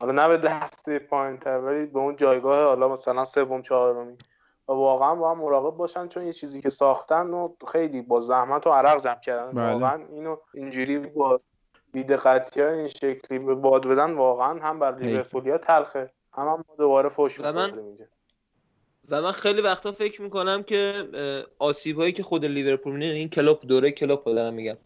حالا 0.00 0.12
نه 0.12 0.28
به 0.28 0.48
دسته 0.48 0.98
پایین 0.98 1.38
تر 1.38 1.58
ولی 1.58 1.86
به 1.86 1.98
اون 1.98 2.16
جایگاه 2.16 2.64
حالا 2.64 2.88
مثلا 2.88 3.24
سوم 3.24 3.62
چهارمی. 3.62 4.16
و 4.68 4.72
واقعا 4.72 5.14
با 5.14 5.30
هم 5.30 5.38
مراقب 5.38 5.76
باشن 5.76 6.08
چون 6.08 6.26
یه 6.26 6.32
چیزی 6.32 6.60
که 6.60 6.68
ساختن 6.68 7.26
و 7.26 7.54
خیلی 7.72 8.02
با 8.02 8.20
زحمت 8.20 8.66
و 8.66 8.70
عرق 8.70 9.04
جمع 9.04 9.20
کردن. 9.20 9.52
بله. 9.52 9.72
واقعا 9.72 10.06
اینو 10.12 10.36
اینجوری 10.54 10.98
با 10.98 11.40
بیدقتی 11.92 12.60
های 12.60 12.78
این 12.78 12.88
شکلی 12.88 13.38
به 13.38 13.54
باد 13.54 13.86
بدن 13.86 14.12
واقعا 14.12 14.60
هم 14.60 14.78
بر 14.78 14.98
لیورپولیا 14.98 15.58
تلخه. 15.58 16.10
هم 16.32 16.48
هم 16.48 16.64
دوباره 16.78 17.08
فوش 17.08 17.40
و 17.40 17.52
من 17.52 17.78
و 19.08 19.22
من 19.22 19.32
خیلی 19.32 19.60
وقتا 19.60 19.92
فکر 19.92 20.22
می‌کنم 20.22 20.62
که 20.62 21.08
آسیب 21.58 21.98
هایی 21.98 22.12
که 22.12 22.22
خود 22.22 22.44
لیورپول 22.44 22.92
میده 22.92 23.12
این 23.12 23.28
کلوب 23.28 23.60
دوره 23.60 23.90
کلوب 23.90 24.24
دارم 24.24 24.54
میگم. 24.54 24.76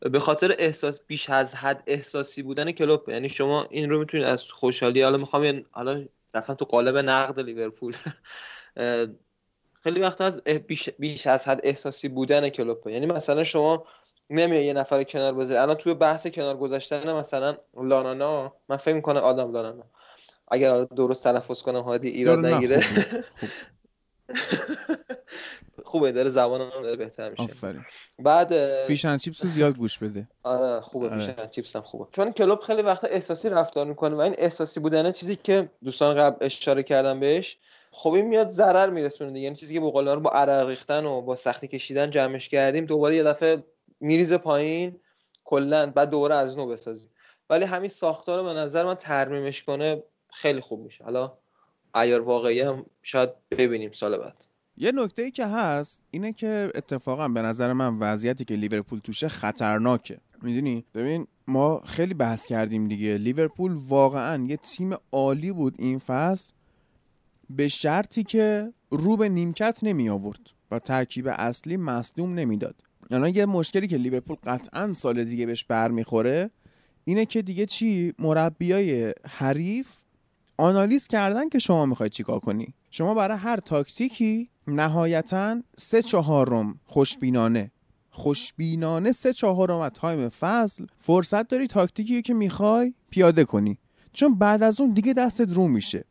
به 0.00 0.20
خاطر 0.20 0.54
احساس 0.58 1.00
بیش 1.06 1.30
از 1.30 1.54
حد 1.54 1.82
احساسی 1.86 2.42
بودن 2.42 2.72
کلوب 2.72 3.08
یعنی 3.08 3.28
شما 3.28 3.66
این 3.70 3.90
رو 3.90 3.98
می‌تونید 3.98 4.26
از 4.26 4.52
خوشحالی 4.52 5.02
حالا 5.02 5.16
می‌خوام 5.16 5.64
حالا 5.70 6.04
رفتم 6.34 6.54
تو 6.54 6.64
قالب 6.64 6.96
نقد 6.96 7.40
لیورپول. 7.40 7.96
خیلی 9.82 10.00
وقت 10.00 10.20
از 10.20 10.44
بیش, 10.44 10.90
بیش 10.90 11.26
از 11.26 11.48
حد 11.48 11.60
احساسی 11.62 12.08
بودن 12.08 12.48
کلوپ 12.48 12.86
یعنی 12.86 13.06
مثلا 13.06 13.44
شما 13.44 13.86
نمیای 14.30 14.64
یه 14.64 14.72
نفر 14.72 15.04
کنار 15.04 15.34
بذاری. 15.34 15.58
الان 15.58 15.76
توی 15.76 15.94
بحث 15.94 16.26
کنار 16.26 16.56
گذاشتن 16.56 17.12
مثلا 17.12 17.56
لالانا 17.74 18.52
من 18.68 18.76
فکر 18.76 18.94
می‌کنه 18.94 19.20
آدم 19.20 19.52
لالانا. 19.52 19.84
اگر 20.48 20.84
درست 20.84 21.24
تلفظ 21.24 21.62
کنم 21.62 21.80
هادی 21.80 22.08
ایراد 22.08 22.46
نگیره. 22.46 22.84
خوبه 25.84 26.12
داره 26.12 26.30
زبانم 26.30 26.70
داره 26.70 26.96
بهتر 26.96 27.30
میشه. 27.30 27.42
آفرین. 27.42 27.84
بعد 28.18 28.84
fish 28.84 29.02
and 29.02 29.16
chips 29.16 29.46
زیاد 29.46 29.76
گوش 29.76 29.98
بده. 29.98 30.28
آره 30.42 30.80
خوبه 30.80 31.10
آره. 31.10 31.26
fish 31.26 31.37
and 31.37 31.46
chips 31.46 31.76
هم 31.76 31.82
خوبه. 31.82 32.06
چون 32.12 32.32
کلوپ 32.32 32.60
خیلی 32.60 32.82
وقت 32.82 33.04
احساسی 33.04 33.48
رفتار 33.48 33.86
می‌کنه 33.86 34.14
و 34.14 34.20
این 34.20 34.34
احساسی 34.38 34.80
بودنه 34.80 35.12
چیزی 35.12 35.36
که 35.36 35.70
دوستان 35.84 36.16
قبل 36.16 36.46
اشاره 36.46 36.82
کردم 36.82 37.20
بهش 37.20 37.58
خب 37.94 38.12
این 38.12 38.26
میاد 38.26 38.48
ضرر 38.48 38.90
میرسونه 38.90 39.40
یعنی 39.40 39.56
چیزی 39.56 39.74
که 39.74 39.80
با 39.80 40.00
رو 40.00 40.20
با 40.20 40.30
عرق 40.30 40.66
ریختن 40.68 41.04
و 41.06 41.20
با 41.20 41.34
سختی 41.34 41.68
کشیدن 41.68 42.10
جمعش 42.10 42.48
کردیم 42.48 42.86
دوباره 42.86 43.16
یه 43.16 43.22
دفعه 43.22 43.64
میریزه 44.00 44.38
پایین 44.38 45.00
کلا 45.44 45.90
بعد 45.90 46.10
دوباره 46.10 46.34
از 46.34 46.58
نو 46.58 46.66
بسازیم. 46.66 47.10
ولی 47.50 47.64
همین 47.64 47.88
ساختار 47.88 48.38
رو 48.38 48.44
به 48.44 48.52
نظر 48.52 48.84
من 48.84 48.94
ترمیمش 48.94 49.62
کنه 49.62 50.02
خیلی 50.30 50.60
خوب 50.60 50.84
میشه. 50.84 51.04
حالا 51.04 51.32
ایار 51.94 52.20
واقعی 52.20 52.60
هم 52.60 52.86
شاید 53.02 53.30
ببینیم 53.50 53.92
سال 53.92 54.18
بعد. 54.18 54.46
یه 54.76 54.92
نکته 54.92 55.22
ای 55.22 55.30
که 55.30 55.46
هست 55.46 56.02
اینه 56.10 56.32
که 56.32 56.70
اتفاقا 56.74 57.28
به 57.28 57.42
نظر 57.42 57.72
من 57.72 57.98
وضعیتی 57.98 58.44
که 58.44 58.54
لیورپول 58.54 58.98
توشه 58.98 59.28
خطرناکه. 59.28 60.18
می‌دونی؟ 60.42 60.84
ببین 60.94 61.26
ما 61.46 61.80
خیلی 61.86 62.14
بحث 62.14 62.46
کردیم 62.46 62.88
دیگه. 62.88 63.18
لیورپول 63.18 63.76
واقعا 63.88 64.44
یه 64.44 64.56
تیم 64.56 64.96
عالی 65.12 65.52
بود 65.52 65.74
این 65.78 65.98
فصل. 65.98 66.52
به 67.56 67.68
شرطی 67.68 68.22
که 68.22 68.72
رو 68.90 69.16
به 69.16 69.28
نیمکت 69.28 69.78
نمی 69.82 70.08
آورد 70.08 70.40
و 70.70 70.78
ترکیب 70.78 71.28
اصلی 71.28 71.76
مصدوم 71.76 72.34
نمی‌داد 72.34 72.74
الان 73.10 73.34
یه 73.34 73.46
مشکلی 73.46 73.88
که 73.88 73.96
لیورپول 73.96 74.36
قطعا 74.44 74.92
سال 74.92 75.24
دیگه 75.24 75.46
بهش 75.46 75.64
برمیخوره 75.64 76.50
اینه 77.04 77.26
که 77.26 77.42
دیگه 77.42 77.66
چی؟ 77.66 78.14
مربیای 78.18 79.14
حریف 79.28 79.88
آنالیز 80.58 81.06
کردن 81.06 81.48
که 81.48 81.58
شما 81.58 81.86
می‌خوای 81.86 82.10
چیکار 82.10 82.38
کنی؟ 82.38 82.74
شما 82.90 83.14
برای 83.14 83.38
هر 83.38 83.56
تاکتیکی 83.56 84.50
نهایتا 84.66 85.62
سه 85.78 86.02
چهارم 86.02 86.80
خوشبینانه. 86.84 87.70
خوشبینانه 88.10 89.12
سه 89.12 89.32
چهارم 89.32 89.78
از 89.78 89.90
تایم 89.94 90.28
فصل 90.28 90.86
فرصت 90.98 91.48
داری 91.48 91.66
تاکتیکی 91.66 92.22
که 92.22 92.34
می‌خوای 92.34 92.94
پیاده 93.10 93.44
کنی. 93.44 93.78
چون 94.12 94.34
بعد 94.34 94.62
از 94.62 94.80
اون 94.80 94.92
دیگه 94.92 95.12
دستت 95.12 95.52
رو 95.52 95.68
میشه. 95.68 96.04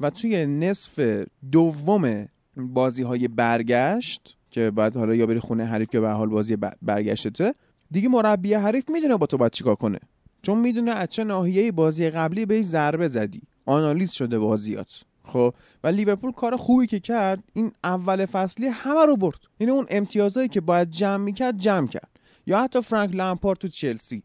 و 0.00 0.10
توی 0.10 0.46
نصف 0.46 1.24
دوم 1.52 2.28
بازی 2.56 3.02
های 3.02 3.28
برگشت 3.28 4.36
که 4.50 4.70
بعد 4.70 4.96
حالا 4.96 5.14
یا 5.14 5.26
بری 5.26 5.40
خونه 5.40 5.64
حریف 5.64 5.90
که 5.90 6.00
به 6.00 6.10
حال 6.10 6.28
بازی 6.28 6.56
برگشته 6.82 7.54
دیگه 7.90 8.08
مربی 8.08 8.54
حریف 8.54 8.90
می‌دونه 8.90 9.16
با 9.16 9.26
تو 9.26 9.36
باید 9.36 9.52
چیکار 9.52 9.74
کنه. 9.74 9.98
چون 10.42 10.58
می‌دونه 10.58 10.90
از 10.90 11.08
چه 11.08 11.24
ناحیه 11.24 11.72
بازی 11.72 12.10
قبلی 12.10 12.46
به 12.46 12.62
ضربه 12.62 13.08
زدی. 13.08 13.42
آنالیز 13.66 14.10
شده 14.10 14.38
بازیات. 14.38 15.02
خب؟ 15.24 15.54
و 15.84 15.88
لیورپول 15.88 16.32
کار 16.32 16.56
خوبی 16.56 16.86
که 16.86 17.00
کرد 17.00 17.44
این 17.52 17.72
اول 17.84 18.26
فصلی 18.26 18.66
همه 18.66 19.06
رو 19.06 19.16
برد. 19.16 19.38
این 19.58 19.70
اون 19.70 19.86
امتیازهایی 19.90 20.48
که 20.48 20.60
باید 20.60 20.90
جمع 20.90 21.24
می‌کرد 21.24 21.58
جمع 21.58 21.86
کرد. 21.86 22.08
یا 22.46 22.62
حتی 22.62 22.80
فرانک 22.80 23.14
لامپارد 23.14 23.58
تو 23.58 23.68
چلسی. 23.68 24.22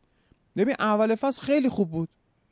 ببین 0.58 0.76
اول 0.80 1.16
فصل 1.16 1.42
خیلی 1.42 1.70
خوب 1.70 1.92
بود. 1.92 2.10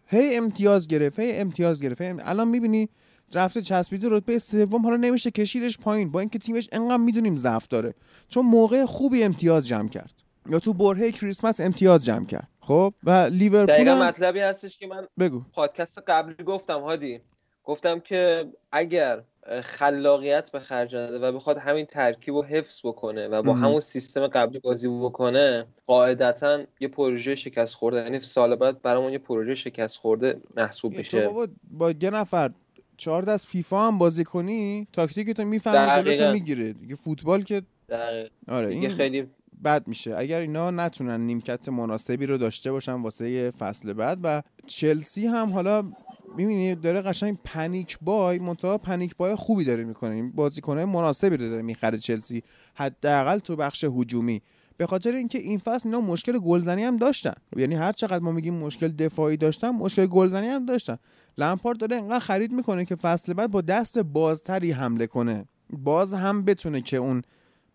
هی 0.08 0.36
امتیاز 0.36 0.88
گرفت 0.88 1.20
هی 1.20 1.32
امتیاز 1.32 1.82
گرفت 1.82 2.02
الان 2.02 2.48
می‌بینی 2.48 2.90
رفته 3.34 3.62
چسبیده 3.62 4.08
رتبه 4.12 4.38
سوم 4.38 4.84
حالا 4.84 4.96
نمیشه 4.98 5.32
کشیدش 5.32 5.78
پایین 5.78 6.12
با 6.12 6.20
اینکه 6.20 6.40
تیمش 6.40 6.70
انقدر 6.72 6.98
می‌دونیم 6.98 7.38
ضعف 7.38 7.68
داره. 7.68 7.94
چون 8.30 8.46
موقع 8.46 8.86
خوبی 8.86 9.24
امتیاز 9.24 9.68
جمع 9.68 9.90
کرد. 9.90 10.14
یا 10.50 10.60
تو 10.60 10.74
برهه 10.74 11.12
کریسمس 11.12 11.62
امتیاز 11.62 12.06
جمع 12.06 12.26
کرد. 12.26 12.48
خب؟ 12.60 12.94
و 13.04 13.12
لیورپول 13.32 13.76
دقیقا 13.76 13.96
مطلبی 13.96 14.40
هستش 14.40 14.78
که 14.78 14.88
من 14.88 15.08
بگو. 15.20 15.42
پادکست 15.54 16.00
قبلی 16.08 16.44
گفتم 16.44 16.82
هادی. 16.82 17.20
گفتم 17.64 18.00
که 18.00 18.46
اگر 18.72 19.24
خلاقیت 19.62 20.52
به 20.52 20.60
خرج 20.60 20.96
نده 20.96 21.20
و 21.20 21.32
بخواد 21.32 21.58
همین 21.58 21.86
ترکیب 21.86 22.36
رو 22.36 22.44
حفظ 22.44 22.80
بکنه 22.84 23.28
و 23.28 23.44
با 23.44 23.54
همون 23.54 23.80
سیستم 23.80 24.28
قبلی 24.28 24.60
بازی 24.60 24.88
بکنه 24.88 25.66
قاعدتا 25.88 26.64
یه 26.80 26.88
پروژه 26.88 27.36
شکست 27.36 27.76
خورده. 27.76 27.98
یعنی 27.98 28.20
سال 28.20 28.56
بعد 28.56 28.82
برامون 28.82 29.12
یه 29.12 29.18
پروژه 29.18 29.56
شکست 29.56 29.98
خورده 29.98 30.42
محسوب 30.58 30.98
میشه 30.98 31.28
با, 31.28 31.48
با 31.72 31.92
یه 31.92 32.10
نفر 32.10 32.52
چهار 32.98 33.22
دست 33.22 33.48
فیفا 33.48 33.88
هم 33.88 33.98
بازی 33.98 34.24
کنی 34.24 34.88
تاکتیک 34.94 35.30
تو 35.30 35.46
می‌فهمی 35.46 36.04
جلوتو 36.04 36.32
می‌گیره 36.32 36.74
دیگه 36.74 36.96
فوتبال 36.96 37.44
که 37.44 37.62
دقیقا. 37.90 38.30
آره 38.48 38.68
این 38.68 38.90
خیلی 38.90 39.28
بد 39.64 39.88
میشه. 39.88 40.18
اگر 40.18 40.40
اینا 40.40 40.72
نتونن 40.72 41.22
نیمکت 41.22 41.70
مناسبی 41.70 42.26
رو 42.26 42.38
داشته 42.38 42.72
باشن 42.72 42.94
واسه 42.94 43.52
فصل 43.52 43.94
بعد 43.94 44.20
و 44.24 44.44
چلسی 44.66 45.28
هم 45.28 45.50
حالا 45.54 45.92
می‌بینی 46.38 46.76
داره 46.76 47.02
قشنگ 47.02 47.38
پنیک 47.44 47.98
بای 48.02 48.40
منتها 48.40 48.78
پنیک 48.78 49.16
بای 49.16 49.36
خوبی 49.36 49.64
داره 49.64 49.84
می‌کنه. 49.84 50.16
این 50.16 50.32
بازیکنای 50.32 50.86
مناسبی 50.86 51.38
رو 51.38 51.50
داره 51.50 51.62
می‌خره 51.62 51.98
چلسی 51.98 52.44
حداقل 52.76 53.40
تو 53.40 53.56
بخش 53.56 53.84
هجومی. 53.84 54.42
به 54.78 54.86
خاطر 54.86 55.16
اینکه 55.16 55.40
این 55.40 55.60
فصل 55.60 55.90
اینا 55.90 56.02
مشکل 56.02 56.40
گلزنی 56.40 56.84
هم 56.84 56.98
داشتن. 56.98 57.34
یعنی 57.56 57.76
هر 57.76 57.92
چقدر 57.92 58.20
ما 58.20 58.32
میگیم 58.32 58.54
مشکل 58.54 58.88
دفاعی 58.88 59.38
داشتن 59.38 59.70
مشکل 59.70 60.06
گلزنی 60.06 60.48
هم 60.48 60.66
داشتن. 60.66 60.98
لمپارد 61.38 61.78
داره 61.78 61.96
انقدر 61.96 62.20
خرید 62.20 62.52
می‌کنه 62.52 62.86
که 62.86 62.96
فصل 62.96 63.34
بعد 63.34 63.52
با 63.52 63.62
دست 63.62 64.00
بازتری 64.00 64.72
حمله 64.72 65.08
کنه. 65.08 65.46
باز 65.70 66.14
هم 66.14 66.46
بتونه 66.46 66.82
که 66.82 66.98
اون 66.98 67.22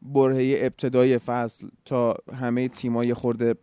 برهه 0.02 0.56
ابتدای 0.58 1.18
فصل 1.18 1.68
تا 1.84 2.16
همه 2.34 2.68
تیمای 2.68 3.14
خورده 3.14 3.54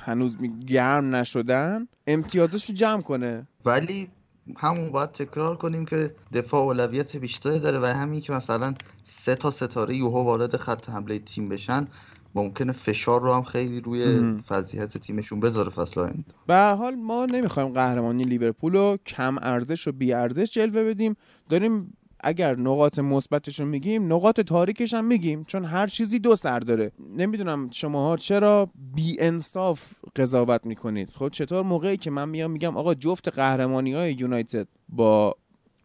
هنوز 0.00 0.36
گرم 0.66 1.14
نشدن 1.14 1.88
امتیازش 2.06 2.64
رو 2.64 2.74
جمع 2.74 3.02
کنه. 3.02 3.46
ولی 3.64 4.08
همون 4.56 4.92
باید 4.92 5.12
تکرار 5.12 5.56
کنیم 5.56 5.84
که 5.84 6.14
دفاع 6.32 6.62
اولویت 6.62 7.16
بیشتری 7.16 7.58
داره 7.58 7.78
و 7.78 7.84
همین 7.84 8.20
که 8.20 8.32
مثلا 8.32 8.74
سه 9.22 9.34
تا 9.34 9.50
ستاره 9.50 9.96
یوهو 9.96 10.24
وارد 10.24 10.56
خط 10.56 10.88
حمله 10.88 11.18
تیم 11.18 11.48
بشن. 11.48 11.88
ممکنه 12.34 12.72
فشار 12.72 13.20
رو 13.20 13.34
هم 13.34 13.42
خیلی 13.42 13.80
روی 13.80 14.32
فضیحت 14.48 14.98
تیمشون 14.98 15.40
بذاره 15.40 15.70
فصل 15.70 16.00
آینده. 16.00 16.24
به 16.46 16.74
حال 16.78 16.94
ما 16.94 17.26
نمی‌خوایم 17.26 17.68
قهرمانی 17.68 18.24
لیورپول 18.24 18.72
رو 18.72 18.98
کم 19.06 19.36
ارزش 19.40 19.88
و 19.88 19.92
بی 19.92 20.12
ارزش 20.12 20.52
جلوه 20.52 20.84
بدیم. 20.84 21.14
داریم 21.48 21.96
اگر 22.20 22.56
نقاط 22.56 22.98
مثبتش 22.98 23.60
رو 23.60 23.66
میگیم 23.66 24.12
نقاط 24.12 24.40
تاریکش 24.40 24.94
هم 24.94 25.04
میگیم 25.04 25.44
چون 25.44 25.64
هر 25.64 25.86
چیزی 25.86 26.18
دو 26.18 26.36
سر 26.36 26.58
داره. 26.58 26.92
نمی‌دونم 27.16 27.70
شماها 27.70 28.16
چرا 28.16 28.70
بی 28.94 29.16
انصاف 29.20 29.92
قضاوت 30.16 30.66
می‌کنید. 30.66 31.10
خب 31.10 31.28
چطور 31.28 31.62
موقعی 31.62 31.96
که 31.96 32.10
من 32.10 32.28
میام 32.28 32.50
میگم 32.50 32.76
آقا 32.76 32.94
جفت 32.94 33.28
قهرمانی 33.28 33.92
های 33.92 34.12
یونایتد 34.12 34.68
با 34.88 35.36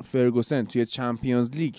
فرگوسن 0.03 0.63
توی 0.63 0.85
Champions 0.85 1.49
League 1.51 1.75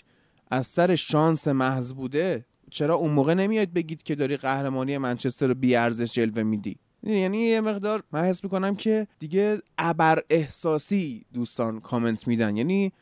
از 0.50 0.66
سر 0.66 0.94
شانس 0.94 1.48
محض 1.48 1.92
بوده؟ 1.92 2.46
چرا 2.76 2.94
اون 2.94 3.12
موقع 3.12 3.34
نمیاد 3.34 3.72
بگید 3.72 4.02
که 4.02 4.14
داری 4.14 4.36
قهرمانی 4.36 4.98
منچستر 4.98 5.46
رو 5.46 5.54
بی 5.54 5.76
ارزش 5.76 6.12
جلوه 6.12 6.42
میدی؟ 6.42 6.78
یعنی 7.02 7.38
یه 7.38 7.60
مقدار 7.60 8.02
من 8.12 8.24
حس 8.24 8.44
می‌کنم 8.44 8.76
که 8.76 9.06
دیگه 9.18 9.58
ابر 9.78 10.22
احساسی 10.30 11.24
دوستان 11.34 11.80
کامنت 11.80 12.28
میدن. 12.28 12.56
یعنی 12.56 12.92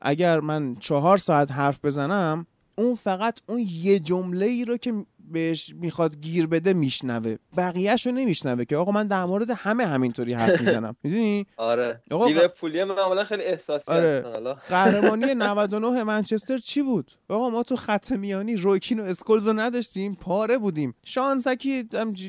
اگر 0.00 0.40
من 0.40 0.76
چهار 0.80 1.18
ساعت 1.18 1.52
حرف 1.52 1.84
بزنم 1.84 2.46
اون 2.74 2.94
فقط 2.94 3.40
اون 3.48 3.66
یه 3.68 3.98
جمله 3.98 4.46
ای 4.46 4.64
رو 4.64 4.76
که 4.76 4.92
بهش 5.30 5.74
می‌خواد 5.74 6.20
گیر 6.20 6.46
بده 6.46 6.72
میشنوه. 6.72 7.36
بقیهش 7.56 8.06
رو 8.06 8.12
نمیشنوه 8.12 8.64
که. 8.64 8.76
آقا 8.76 8.92
من 8.92 9.06
در 9.06 9.24
مورد 9.24 9.50
همه 9.50 9.86
همینطوری 9.86 10.34
حرف 10.34 10.60
می‌زنم. 10.60 10.96
می‌دونی؟ 11.02 11.46
آره. 11.56 12.02
آقا 12.10 12.26
لیورپولی 12.26 12.84
معمولا 12.84 13.24
خیلی 13.24 13.42
احساسی 13.42 13.92
آره. 13.92 14.20
قهرمانی 14.68 15.34
99 15.44 16.02
منچستر 16.02 16.58
چی 16.58 16.82
بود؟ 16.82 17.10
آقا 17.28 17.50
ما 17.50 17.62
تو 17.62 17.76
خط 17.76 18.12
میانی 18.12 18.56
روی 18.56 18.75
کین 18.75 19.00
و 19.00 19.02
اسکولز 19.02 19.46
رو 19.46 19.52
نداشتیم 19.52 20.14
پاره 20.14 20.58
بودیم. 20.58 20.94
شانسکی 21.04 21.88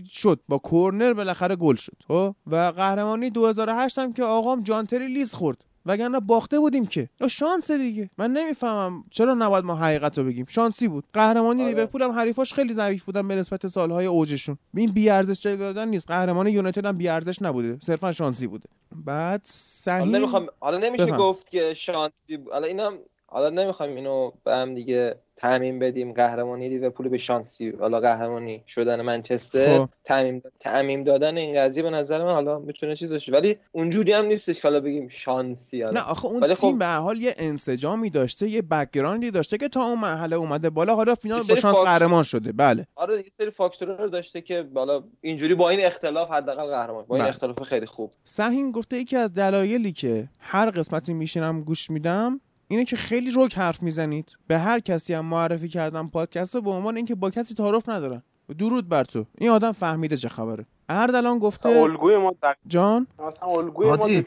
شد. 0.10 0.40
با 0.48 0.58
کورنر 0.58 1.14
بالاخره 1.14 1.56
گل 1.56 1.76
شد. 1.76 1.98
خب؟ 2.08 2.36
و 2.48 2.56
قهرمانی 2.56 3.30
2008 3.30 4.00
هم 4.00 4.14
که 4.14 4.24
آقام 4.24 4.64
جان 4.64 4.81
تری 4.81 5.08
لیز 5.08 5.34
خورد. 5.34 5.66
وگرنه 5.86 6.20
باخته 6.20 6.60
بودیم 6.60 6.86
که. 6.86 7.10
شانس 7.30 7.72
دیگه. 7.72 8.10
من 8.18 8.32
نمی‌فهمم 8.32 9.04
چرا 9.12 9.34
نباید 9.34 9.66
ما 9.66 9.76
حقیقت 9.76 10.18
رو 10.18 10.24
بگیم. 10.24 10.46
شانسی 10.50 10.88
بود. 10.88 11.04
قهرمانی 11.14 11.62
آره. 11.62 11.72
لیورپول 11.72 12.02
هم 12.02 12.12
حریفاش 12.12 12.54
خیلی 12.54 12.74
ضعیف 12.74 13.04
بودن 13.04 13.28
به 13.28 13.36
نسبت 13.36 13.68
سالهای 13.68 14.06
اوجشون. 14.06 14.58
این 14.74 14.92
بی 14.92 15.10
ارزش 15.10 15.42
جلوه 15.42 15.58
دادن 15.58 15.88
نیست. 15.88 16.08
قهرمانی 16.08 16.52
یونایتد 16.52 16.86
هم 16.86 16.98
بی 16.98 17.08
ارزش 17.08 17.42
نبوده. 17.42 17.78
صرفا 17.84 18.12
شانسی 18.12 18.48
بوده. 18.48 18.70
بعد 18.96 19.42
صحیح 19.44 20.06
حالا 20.06 20.18
نمی‌خوام 20.18 20.48
حالا 20.60 20.78
نمیشه 20.78 21.12
گفت 21.12 21.52
که 21.52 21.74
شانسی 21.74 22.38
بود 22.38 22.54
حالا 22.54 22.68
اینا 22.68 22.94
حالا 23.28 23.50
نمی‌خوایم 23.50 23.96
اینو 23.96 24.32
به 24.44 24.56
هم 24.56 24.74
دیگه 24.74 25.16
تعمین 25.36 25.80
بدیم 25.80 26.14
قهرمانی 26.14 26.70
لیورپول 26.70 27.10
به 27.10 27.18
شانسی 27.18 27.70
حالا 27.80 28.00
قهرمانی 28.00 28.64
شدن 28.68 29.02
منچستر 29.02 29.78
خب. 29.78 29.90
تعمیم 30.04 30.44
تعمیم 30.60 31.04
دادن 31.04 31.38
این 31.38 31.62
قضیه 31.62 31.84
به 31.84 31.90
نظر 31.90 32.24
من 32.24 32.34
حالا 32.34 32.60
می‌تونه 32.60 32.96
چیز 32.96 33.14
باشه 33.14 33.32
ولی 33.32 33.58
اونجوری 33.72 34.12
هم 34.12 34.26
نیستش 34.26 34.62
که 34.62 34.68
حالا 34.68 34.80
بگیم 34.80 35.08
شانسی 35.08 35.82
حالا. 35.82 36.02
نه 36.02 36.08
آخه 36.08 36.26
اون 36.26 36.48
تیم 36.48 36.56
خب... 36.56 36.80
به 36.80 36.86
حال 36.86 37.22
یه 37.22 37.36
انسجامی 37.38 38.10
داشته 38.10 38.50
یه 38.50 38.62
بکگراندی 38.62 39.32
داشته 39.32 39.58
که 39.58 39.70
تا 39.70 39.84
اون 39.84 40.00
مرحله 40.00 40.36
اومده 40.36 40.70
بالا 40.70 40.96
حالا 40.96 41.16
فینال 41.16 41.44
با 41.44 41.56
شانس 41.56 41.76
قهرمان 41.76 42.24
شده 42.24 42.52
بله 42.52 42.88
آره 42.96 43.18
یه 43.18 43.32
سری 43.38 43.50
فاکتورها 43.50 44.04
رو 44.04 44.10
داشته 44.10 44.42
که 44.42 44.62
بالا 44.62 45.04
اینجوری 45.22 45.56
با 45.56 45.70
این 45.70 45.86
اختلاف 45.86 46.32
حداقل 46.32 46.66
قهرمان 46.66 47.06
با 47.08 47.16
این 47.16 47.24
بله. 47.24 47.34
اختلاف 47.34 47.62
خیلی 47.62 47.86
خوب 47.86 48.12
سهین 48.24 48.72
گفته 48.72 48.98
یکی 48.98 49.18
از 49.18 49.34
دلایلی 49.34 49.92
که 49.92 50.30
هر 50.40 50.70
قسمتی 50.70 51.14
میشینم 51.14 51.62
گوش 51.62 51.90
میدم 51.90 52.42
اینه 52.68 52.86
که 52.86 52.96
خیلی 52.96 53.32
روک 53.32 53.58
حرف 53.58 53.84
می‌زنید. 53.84 54.32
به 54.48 54.58
هر 54.58 54.80
کسی 54.80 55.14
هم 55.14 55.26
معرفی 55.26 55.70
کردم 55.70 56.08
پادکست 56.08 56.56
رو 56.56 56.62
به 56.62 56.70
عنوان 56.72 56.96
اینکه 56.96 57.16
با 57.16 57.30
کسی 57.30 57.54
تعارف 57.54 57.90
ندارن 57.90 58.24
درود 58.58 58.90
بر 58.90 59.04
تو. 59.04 59.26
این 59.38 59.50
آدم 59.50 59.72
فهمیده 59.72 60.18
چه 60.18 60.30
خبره. 60.30 60.66
الان 60.90 61.40
گفته 61.40 61.70
الگوی 61.70 62.18
ما 62.18 62.32
تک... 62.42 62.58
جان؟ 62.68 63.08
اصلا 63.20 63.50
الگوی 63.50 63.88
ما 63.88 64.24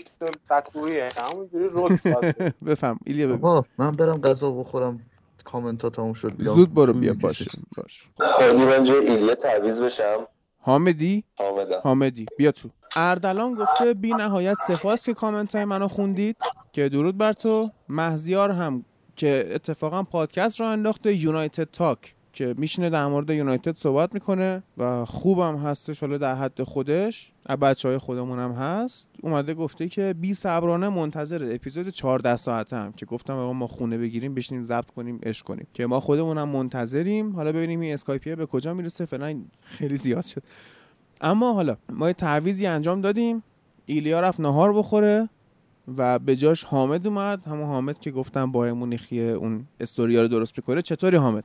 تکتویه 0.50 1.08
همونجوری 1.16 1.66
روک 1.66 1.92
بفهم. 2.66 2.98
ایلیا 3.04 3.26
بگو. 3.36 3.62
من 3.78 3.90
برم 3.90 4.20
غذا 4.20 4.50
بخورم. 4.50 5.00
کامنت 5.44 5.82
ها 5.82 5.90
تموم 5.90 6.12
شد. 6.12 6.42
زود 6.42 6.74
برو 6.74 6.92
بیا. 6.92 7.14
باشه. 7.14 7.50
باش 7.76 8.08
حالی 8.18 8.64
من 8.64 8.84
جای 8.84 9.06
ایلیا 9.10 9.34
تعویض 9.34 9.82
بشم. 9.82 10.26
حامدی؟ 10.66 11.24
حامدم. 11.38 11.80
حامدی. 11.82 12.26
بیا 12.38 12.52
تو. 12.52 12.68
اردلان 12.96 13.54
گفته 13.54 13.94
بی 13.94 14.12
نهایت 14.12 14.56
سپاس 14.68 15.04
که 15.04 15.14
کامنت 15.14 15.54
های 15.54 15.64
منو 15.64 15.88
خوندید. 15.88 16.36
که 16.72 16.88
درود 16.88 17.18
بر 17.18 17.32
تو. 17.32 17.70
مهزیار 17.88 18.50
هم 18.50 18.84
که 19.16 19.48
اتفاقا 19.50 20.02
پادکست 20.02 20.60
رو 20.60 20.66
انداخته. 20.66 21.14
United 21.14 21.70
Talk. 21.70 22.14
که 22.36 22.54
میشینه 22.58 22.90
در 22.90 23.06
مورد 23.06 23.30
یونایتد 23.30 23.76
صحبت 23.76 24.14
می‌کنه 24.14 24.62
و 24.78 25.04
خوبم 25.04 25.56
هستش 25.56 26.00
حالا 26.00 26.18
در 26.18 26.34
حد 26.34 26.62
خودش. 26.62 27.32
بچه 27.60 27.88
های 27.88 27.98
خودمون 27.98 28.38
هم 28.38 28.52
هست. 28.52 29.08
اومده 29.22 29.54
گفته 29.54 29.88
که 29.88 30.14
بی 30.20 30.34
صبرانه 30.34 30.88
منتظر 30.88 31.50
اپیزود 31.54 31.88
14 31.88 32.36
ساعته 32.36 32.76
هم 32.76 32.92
که 32.92 33.06
گفتم 33.06 33.34
ما 33.34 33.66
خونه 33.66 33.98
بگیریم 33.98 34.34
بشینیم 34.34 34.64
ضبط 34.64 34.90
کنیم 34.90 35.20
پخش 35.22 35.42
کنیم. 35.42 35.66
که 35.74 35.86
ما 35.86 36.00
خودمون 36.00 36.38
هم 36.38 36.48
منتظریم. 36.48 37.36
حالا 37.36 37.52
ببینیم 37.52 37.80
این 37.80 37.94
اسکایپیه 37.94 38.36
به 38.36 38.46
کجا 38.46 38.74
می‌رسه. 38.74 39.04
فعلا 39.04 39.40
خیلی 39.60 39.96
زیاد 39.96 40.24
شد. 40.24 40.42
اما 41.20 41.52
حالا 41.52 41.76
ما 41.92 42.12
تعویزی 42.12 42.66
انجام 42.66 43.00
دادیم. 43.00 43.42
ایلیا 43.86 44.20
رفت 44.20 44.40
نهار 44.40 44.72
بخوره 44.72 45.28
و 45.96 46.18
به 46.18 46.36
جاش 46.36 46.64
حامد 46.64 47.06
اومد. 47.06 47.46
همون 47.46 47.66
حامد 47.66 47.98
که 47.98 48.10
گفتم 48.10 48.52
با 48.52 48.74
مونیخی 48.74 49.28
اون 49.30 49.66
استوریا 49.80 50.22
رو 50.22 50.28
درست 50.28 50.52
می‌کنه. 50.56 50.82
چطوری 50.82 51.16
حامد؟ 51.16 51.44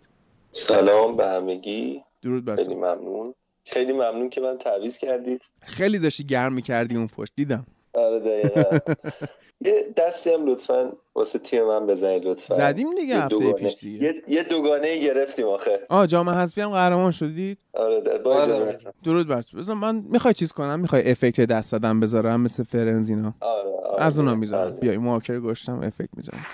سلام 0.52 1.16
به 1.18 1.26
همگی. 1.26 2.04
درود 2.22 2.46
بر 2.46 2.56
خیلی 2.56 2.76
ممنون. 2.76 3.34
خیلی 3.66 3.94
ممنون 3.94 4.30
که 4.30 4.42
من 4.42 4.58
تعویض 4.58 4.98
کردید. 4.98 5.42
خیلی 5.62 6.00
داشتی 6.00 6.24
گرم 6.24 6.54
می‌کردی 6.54 6.96
اون 6.96 7.08
پشت 7.08 7.32
دیدم. 7.36 7.66
آره 7.94 8.20
دقیقا. 8.20 8.64
یه 9.66 9.94
دستی 9.98 10.30
هم 10.30 10.46
لطفا 10.46 10.92
واسه 11.16 11.40
تیم 11.40 11.64
من 11.64 11.88
بزنید 11.88 12.26
لطفا. 12.26 12.56
زدیم 12.56 12.96
دیگه 12.96 13.16
هفته 13.18 13.54
پیش 13.54 13.78
دیگه. 13.78 14.06
یه, 14.06 14.24
یه 14.28 14.44
دوگانه 14.44 14.98
گرفتیم 15.00 15.48
آخه. 15.48 15.80
آه 15.90 16.08
جام 16.08 16.30
حذفی 16.30 16.62
هم 16.62 16.70
قهرمان 16.70 17.12
شدید؟ 17.12 17.58
آره 17.74 18.18
با 18.18 18.36
آره. 18.36 18.80
درود 19.04 19.28
بر 19.28 19.42
تو. 19.42 19.76
من 19.76 19.96
می‌خوای 19.96 20.34
چیز 20.34 20.52
کنم؟ 20.52 20.80
می‌خوای 20.80 21.12
افکت 21.12 21.42
دست 21.42 21.72
دادم 21.72 22.00
بذارم 22.00 22.42
مثل 22.42 22.64
فرنزینا؟ 22.64 23.34
آره, 23.40 23.70
آره. 23.70 24.04
از 24.04 24.18
اونها 24.18 24.36
می‌ذارم. 24.36 24.68
آره. 24.68 24.80
بیا 24.80 24.92
این 24.92 25.20
گشتم 25.20 25.80
افکت 25.84 26.10
می‌ذارم. 26.18 26.46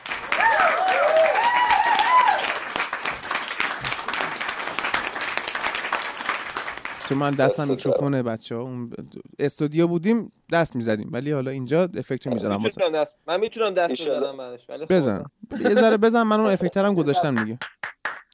چون 7.10 7.18
من 7.18 7.32
دستم 7.32 7.68
میکروفونه 7.68 8.24
بچه 8.24 8.56
ها 8.56 8.62
اون 8.62 8.92
استودیو 9.40 9.88
بودیم 9.88 10.32
دست 10.52 10.76
می‌زدیم. 10.76 11.10
ولی 11.14 11.32
حالا 11.32 11.52
اینجا 11.52 11.90
افکت 11.98 12.28
می‌ذارم. 12.28 12.64
دست... 12.94 13.16
من 13.28 13.40
می‌تونم 13.40 13.74
دست 13.74 14.02
بزنم 14.02 14.40
ولی 14.40 14.86
خب. 14.86 14.94
بزن. 14.94 15.24
یه 15.60 15.74
ذره 15.74 15.98
بزن 15.98 16.24
من 16.24 16.40
اون 16.40 16.50
افکت 16.50 16.78
هم 16.78 16.94
گذاشتم 16.96 17.44
دیگه. 17.44 17.60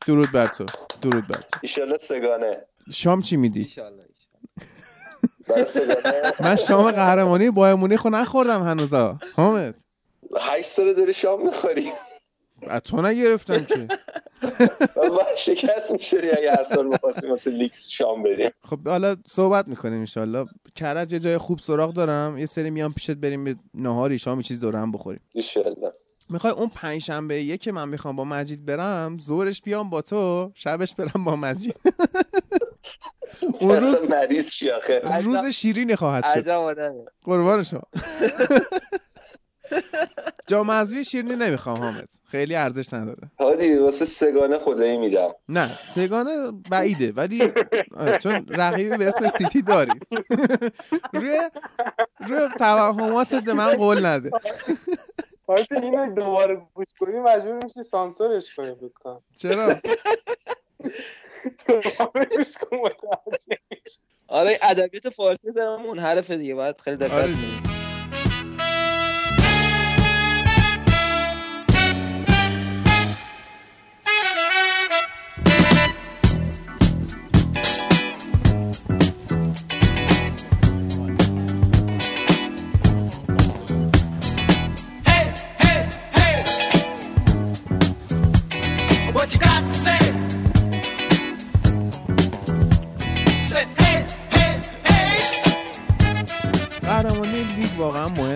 درود 0.07 0.31
بر 0.31 0.47
تو. 0.47 0.65
درود 1.01 1.27
بر 1.27 1.37
تو. 1.37 1.59
ایشالله 1.61 1.97
سگانه. 1.97 2.57
شام 2.91 3.21
چی 3.21 3.37
میدی؟ 3.37 3.61
ایشالله 3.61 4.03
من 6.39 6.55
شام 6.55 6.91
قهرمانی 6.91 7.51
با 7.51 7.75
مونیخو 7.75 8.09
نخوردم 8.09 8.63
هنوزا. 8.63 9.19
حامد. 9.35 9.75
هشت 10.41 10.69
ساله 10.69 10.93
داری 10.93 11.13
شام 11.13 11.45
می‌خوری. 11.45 11.91
از 12.67 12.81
تو 12.81 13.01
نگرفتم 13.01 13.65
که. 13.65 13.87
شکست 15.37 15.91
میشه 15.91 16.17
اگه 16.17 16.51
هر 16.51 16.63
سال 16.63 16.87
می‌خواستیم 16.87 17.29
واسه 17.29 17.51
لیکس 17.51 17.85
شام 17.87 18.23
بدیم. 18.23 18.49
خب 18.63 18.87
حالا 18.87 19.15
صحبت 19.27 19.67
می‌کنیم 19.67 19.99
انشالله 19.99 20.45
کرج 20.75 21.13
یه 21.13 21.19
جای 21.19 21.37
خوب 21.37 21.59
سراغ 21.59 21.93
دارم. 21.93 22.37
یه 22.37 22.45
سری 22.45 22.69
میام 22.69 22.93
پیشت 22.93 23.11
بریم 23.11 23.43
به 23.43 23.55
نهاری 23.73 24.19
شام 24.19 24.41
چیز 24.41 24.59
دور 24.59 24.75
هم 24.75 24.91
بخوریم. 24.91 25.21
انشالله 25.35 25.91
می‌خوای 26.29 26.53
اون 26.53 26.71
پنج 26.75 27.01
شنبه 27.01 27.41
یه 27.41 27.57
که 27.57 27.71
من 27.71 27.89
می‌خوام 27.89 28.15
با 28.15 28.23
مجید 28.23 28.65
برم 28.65 29.17
زورش 29.17 29.61
بیام 29.61 29.89
با 29.89 30.01
تو 30.01 30.51
شبش 30.55 30.95
برم 30.95 31.23
با 31.23 31.35
مجید. 31.35 31.75
اون 33.59 33.75
روز 33.75 34.03
مریض 34.09 34.49
روز 35.23 35.45
شیرینی 35.45 35.95
خواهد 35.95 36.23
شد. 36.33 36.49
قربان 37.23 37.63
شما. 37.63 37.81
جام 40.47 40.71
حذفی 40.71 41.03
شیرینی 41.03 41.35
نمی‌خوام 41.35 41.77
حامد. 41.77 42.09
خیلی 42.31 42.55
ارزش 42.55 42.93
نداره. 42.93 43.31
هادی 43.39 43.75
واسه 43.75 44.05
سگانه 44.05 44.57
خدایی 44.59 44.97
میدم. 44.97 45.33
نه 45.49 45.67
سگانه 45.67 46.51
بعیده 46.69 47.11
ولی 47.11 47.51
چون 48.21 48.45
رقیبی 48.49 48.97
به 48.97 49.07
اسم 49.07 49.27
سیتی 49.27 49.61
داری. 49.61 49.99
روی 51.13 51.49
روی 52.27 52.49
توهمات 52.57 53.33
من 53.33 53.73
قول 53.73 54.05
نده. 54.05 54.31
حالا 55.47 55.65
اینو 55.71 56.15
دوباره 56.15 56.61
گوش 56.73 56.87
کنی 56.99 57.19
مجبور 57.19 57.63
میشی 57.63 57.83
سانسورش 57.83 58.55
کنی 58.55 58.71
بکنم 58.71 59.21
چرا؟ 59.37 59.75
آره 64.27 64.59
ادبیات 64.61 65.09
فارسی 65.09 65.51
زرم 65.51 65.85
منحرفه 65.85 66.37
دیگه 66.37 66.55
باید 66.55 66.81
خیلی 66.81 66.97
دقت 66.97 67.11
آره. 67.11 67.82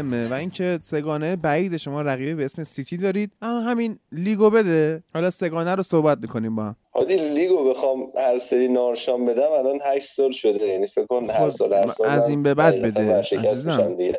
مهمه 0.02 0.28
و 0.28 0.34
اینکه 0.34 0.80
سگانه 0.82 1.36
بعید 1.36 1.78
شما 1.78 2.02
رقیبه 2.02 2.36
به 2.36 2.46
اسم 2.46 2.64
سیتی 2.64 2.98
دارید. 2.98 3.32
اما 3.42 3.60
همین 3.60 4.00
لیگو 4.12 4.50
بده. 4.50 5.04
حالا 5.14 5.30
سگانه 5.30 5.76
رو 5.76 5.84
صحبت 5.84 6.18
می‌کنیم 6.22 6.56
با 6.56 6.64
هم. 6.64 6.76
حالی 6.92 7.30
لیگو 7.34 7.70
بخوام 7.70 8.08
هر 8.18 8.40
سری 8.40 8.68
نارشان 8.68 9.26
بدم 9.26 9.52
الان 9.52 9.80
8 9.86 10.10
سال 10.10 10.32
شده. 10.32 10.68
یعنی 10.68 10.88
فکر 10.88 11.06
کن 11.06 11.30
هر 11.30 11.50
سال 11.50 11.74
هر 11.74 11.88
سال 11.88 12.08
از 12.08 12.30
این 12.30 12.44
به 12.44 12.54
بعد 12.54 12.82
بده. 12.82 13.24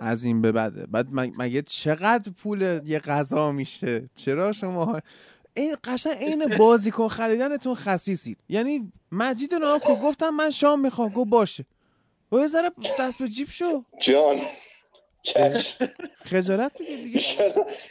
از 0.00 0.24
این 0.24 0.42
به 0.42 0.52
بعد. 0.52 0.90
بعد 0.90 1.06
مگه 1.12 1.62
چقدر 1.62 2.32
پول 2.42 2.80
یه 2.84 2.98
غذا 2.98 3.52
میشه؟ 3.52 4.10
چرا 4.14 4.52
شما؟ 4.52 5.00
این 5.54 5.76
قشنگ 5.84 6.12
عین 6.12 6.56
بازیکن 6.58 7.08
خریدنتون 7.08 7.74
خسیسید 7.74 8.38
یعنی 8.48 8.92
مجید 9.12 9.54
ناکو 9.54 9.96
گفتم 9.96 10.30
من 10.30 10.50
شام 10.50 10.80
می‌خوام. 10.80 11.08
گفت 11.08 11.30
باشه. 11.30 11.64
و 12.32 12.36
یه 12.36 12.46
ذره 12.46 12.70
دست 13.00 13.18
به 13.18 13.28
جیب 13.28 13.48
شو. 13.48 13.84
جان. 14.00 14.36
خجالت 16.24 16.78
بگیر 16.78 16.96
دیگه؟ 16.96 17.20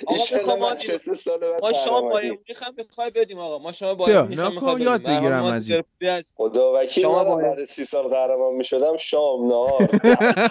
ایشالا 0.09 0.55
من 0.55 0.77
چه 0.77 0.97
سه 0.97 1.13
سال 1.13 1.39
بعد 1.39 1.61
ما 1.61 1.73
شما 1.73 2.01
با 2.01 2.21
می‌خوام 2.49 2.75
بخوای 2.77 3.11
بدیم 3.11 3.39
آقا. 3.39 3.57
ما 3.57 3.71
شما 3.71 3.95
با 3.95 4.27
می‌خوام 4.29 4.81
یاد 4.81 5.03
بگیرم 5.03 5.45
مجید 5.45 5.85
خدا 6.37 6.73
وکیل 6.75 7.07
من 7.07 7.37
بعد 7.37 7.65
سی 7.65 7.85
سال 7.85 8.07
قهرمان 8.07 8.53
می‌شدم 8.53 8.97
شام 8.97 9.47
نهار. 9.47 9.89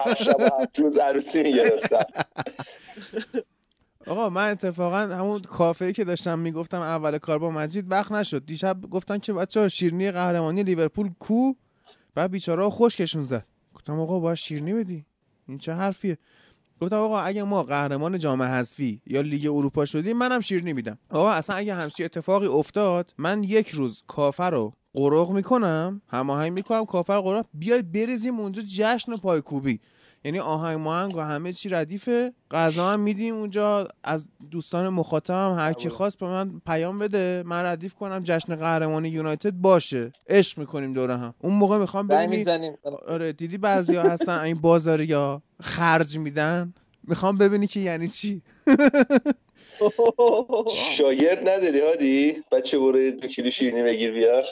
هر 0.01 0.14
شب 0.14 0.68
روز 0.78 0.99
عروسی 0.99 1.43
می‌گرفتم. 1.43 2.07
آقا 4.07 4.28
من 4.28 4.51
اتفاقا 4.51 4.97
همون 4.97 5.43
کافه 5.43 5.93
که 5.93 6.05
داشتم 6.05 6.39
می‌گفتم 6.39 6.80
اول 6.80 7.18
کار 7.18 7.39
با 7.39 7.51
مجید 7.51 7.91
وقت 7.91 8.12
نشد. 8.12 8.47
دیشب 8.47 8.80
گفتن 8.91 9.18
که 9.18 9.32
بچه 9.32 9.68
شیرنی 9.68 10.11
قهرمانی 10.11 10.62
لیورپول 10.62 11.11
کو؟ 11.18 11.53
بعد 12.14 12.30
بیچاره 12.30 12.68
خوشکشون 12.68 13.22
زد. 13.22 13.47
گفتم 13.74 14.01
آقا 14.01 14.18
باید 14.18 14.37
شیرنی 14.37 14.74
بدی. 14.74 15.05
این 15.49 15.59
چه 15.59 15.72
حرفیه؟ 15.72 16.18
گفتم 16.80 16.96
آقا 16.96 17.20
اگه 17.20 17.42
ما 17.42 17.62
قهرمان 17.62 18.18
جام 18.18 18.42
حذفی 18.42 19.00
یا 19.06 19.20
لیگ 19.20 19.46
اروپا 19.46 19.84
شدیم 19.84 20.16
منم 20.16 20.40
شیرینی 20.40 20.72
میدم 20.72 20.98
آقا 21.10 21.30
اصلا 21.30 21.56
اگه 21.56 21.74
همچی 21.74 22.04
اتفاقی 22.04 22.46
افتاد 22.46 23.14
من 23.18 23.42
یک 23.42 23.68
روز 23.68 24.02
کافر 24.06 24.50
رو 24.50 24.72
قرق 24.94 25.30
می‌کنم 25.30 26.02
هماهنگ 26.08 26.52
می‌کنم 26.52 26.84
کافر 26.84 27.20
قرق 27.20 27.46
بیاید 27.54 27.92
بریزیم 27.92 28.40
اونجا 28.40 28.62
جشن 28.62 29.16
پایکوبی. 29.16 29.80
یعنی 30.26 30.38
آهنگ 30.38 30.78
ماهنگ 30.78 31.16
و 31.16 31.20
همه 31.20 31.52
چی 31.52 31.68
ردیفه. 31.68 32.32
غذا 32.50 32.92
هم 32.92 33.00
میدیم 33.00 33.34
اونجا. 33.34 33.88
از 34.04 34.26
دوستان 34.50 34.88
مخاطبم 34.88 35.56
هر 35.58 35.72
کی 35.72 35.88
خواست 35.88 36.18
به 36.18 36.26
من 36.26 36.60
پیام 36.66 36.98
بده. 36.98 37.42
من 37.46 37.62
ردیف 37.62 37.94
کنم 37.94 38.20
جشن 38.24 38.56
قهرمانی 38.56 39.08
یونایتد 39.08 39.50
باشه. 39.50 40.12
عشق 40.28 40.58
می‌کنیم 40.58 40.92
دوره 40.92 41.16
هم. 41.16 41.34
اون 41.38 41.54
موقع 41.54 41.78
می‌خوام 41.78 42.06
ببینی 42.06 42.44
آره 43.08 43.32
دیدی 43.32 43.58
بعضیا 43.58 44.02
هستن؟ 44.02 44.38
این 44.38 44.60
بازاریا 44.60 45.42
خرج 45.62 46.18
میدن؟ 46.18 46.74
می‌خوام 47.04 47.38
ببینی 47.38 47.66
که 47.66 47.80
یعنی 47.80 48.08
چی. 48.08 48.42
شاگرد 50.96 51.48
نداری 51.48 51.80
هادی؟ 51.80 52.42
بچه 52.52 52.78
برو 52.78 53.10
دو 53.10 53.28
کیلو 53.28 53.50
شیرینی 53.50 53.82
بگیر 53.82 54.12
بیار. 54.12 54.44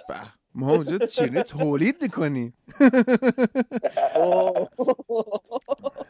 ما 0.55 0.71
اونجا 0.71 1.07
شیرینی 1.07 1.43
تولید 1.43 2.03
می‌کنیم. 2.03 2.55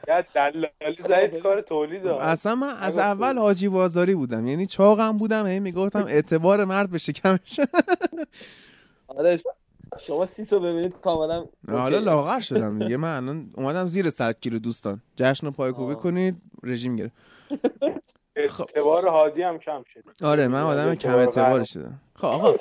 یا 0.08 0.24
دلالی 0.34 1.02
زاید 1.08 1.38
کار 1.38 1.60
تولید 1.60 2.06
اصلا 2.06 2.54
من 2.54 2.76
از 2.80 2.98
اول 2.98 3.38
حاجی 3.38 3.68
بازاری 3.68 4.14
بودم. 4.14 4.46
یعنی 4.46 4.66
چاقم 4.66 5.18
بودم 5.18 5.46
هی 5.46 5.60
می‌گفتم 5.60 6.04
اعتبار 6.08 6.64
مرد 6.64 6.90
به 6.90 6.98
شکمش. 6.98 7.60
آره 9.08 9.40
شما 10.00 10.26
سیسو 10.26 10.60
ببینید 10.60 11.00
کاملا 11.00 11.46
حالا 11.68 11.98
لاغر 11.98 12.40
شدم 12.40 12.78
دیگه. 12.78 12.96
من 12.96 13.16
الان 13.16 13.50
اومدم 13.54 13.86
زیر 13.86 14.10
100 14.10 14.40
کیلو 14.40 14.58
دوستان. 14.58 15.02
جشن 15.16 15.50
پایکوبی 15.50 15.94
کنید 15.94 16.36
رژیم 16.62 16.96
گرفت. 16.96 17.12
اعتبار 18.36 19.08
هادی 19.08 19.42
هم 19.42 19.58
کم 19.58 19.82
شد. 19.94 20.24
آره 20.24 20.48
من 20.48 20.62
آدم 20.62 20.94
کم 20.94 21.16
اعتبار 21.16 21.64
شدم. 21.64 22.00
خب 22.14 22.24
آقا. 22.24 22.54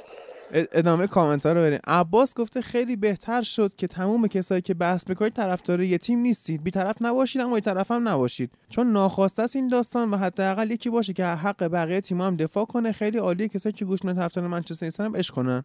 ادامه 0.54 1.08
کامنت 1.08 1.46
ها 1.46 1.52
رو 1.52 1.62
بریم. 1.62 1.80
عباس 1.88 2.36
گفته 2.36 2.62
خیلی 2.62 2.96
بهتر 2.96 3.42
شد 3.42 3.76
که 3.76 3.88
تموم 3.88 4.28
کسایی 4.28 4.62
که 4.62 4.74
بحث 4.74 5.08
می‌کنید 5.10 5.34
طرفدار 5.34 5.82
یه 5.82 5.98
تیم 5.98 6.20
نیستید. 6.20 6.70
طرف 6.70 6.96
نباشید 7.02 7.42
اما 7.42 7.60
طرف 7.60 7.92
هم 7.92 8.08
نباشید. 8.08 8.52
چون 8.70 8.92
ناخواسته 8.92 9.44
است 9.44 9.56
این 9.56 9.68
داستان 9.68 10.12
و 10.12 10.18
حداقل 10.18 10.72
یکی 10.72 10.90
باشه 10.90 11.14
که 11.14 11.26
حق 11.26 11.64
بقیه 11.64 12.02
تیم 12.02 12.22
هم 12.22 12.36
دفاع 12.36 12.66
کنه. 12.66 12.92
خیلی 12.92 13.18
عالیه 13.18 13.48
کسایی 13.48 13.74
که 13.74 13.86
گوش 13.86 14.00
طرفدار 14.00 14.48
منچستر 14.48 14.86
نیستن 14.86 15.06
هم 15.06 15.16
عشق 15.16 15.34
کنن. 15.34 15.64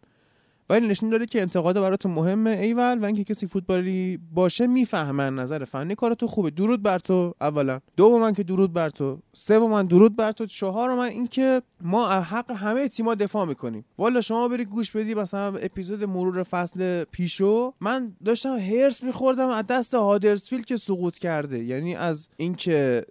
ولی 0.70 0.86
نشون 0.86 1.10
داره 1.10 1.26
که 1.26 1.42
انتقاد 1.42 1.80
براتون 1.80 2.12
مهمه 2.12 2.50
ایول 2.50 2.98
و 3.02 3.04
اینکه 3.04 3.24
کسی 3.24 3.46
فوتبالی 3.46 4.18
باشه 4.34 4.66
می‌فهمن 4.66 5.34
نظر 5.34 5.64
فنی 5.64 5.94
کارتو 5.94 6.26
خوبه. 6.26 6.50
درود 6.50 6.82
بر 6.82 6.98
تو 6.98 7.34
اولا. 7.40 7.80
دو 7.96 8.18
من 8.18 8.34
که 8.34 8.42
درود 8.42 8.72
بر 8.72 8.90
تو. 8.90 9.18
سه 9.32 9.58
من 9.58 9.86
درود 9.86 10.16
بر 10.16 10.32
تو. 10.32 10.46
چهار 10.46 10.94
من 10.94 11.08
اینکه 11.08 11.62
ما 11.80 12.08
حق 12.08 12.50
همه 12.50 12.88
تیما 12.88 13.14
دفاع 13.14 13.44
می‌کنیم. 13.44 13.84
والا 13.98 14.20
شما 14.20 14.48
بری 14.48 14.64
گوش 14.64 14.90
بدی 14.90 15.14
مثلا 15.14 15.56
اپیزود 15.56 16.04
مرور 16.04 16.42
فصل 16.42 17.04
پیشو. 17.04 17.72
من 17.80 18.12
داشتم 18.24 18.56
هرس 18.58 19.02
میخوردم 19.02 19.48
از 19.48 19.66
دست 19.66 19.94
هادرسفیلد 19.94 20.64
که 20.64 20.76
سقوط 20.76 21.18
کرده. 21.18 21.64
یعنی 21.64 21.94
از 21.96 22.28
اینکه 22.36 23.06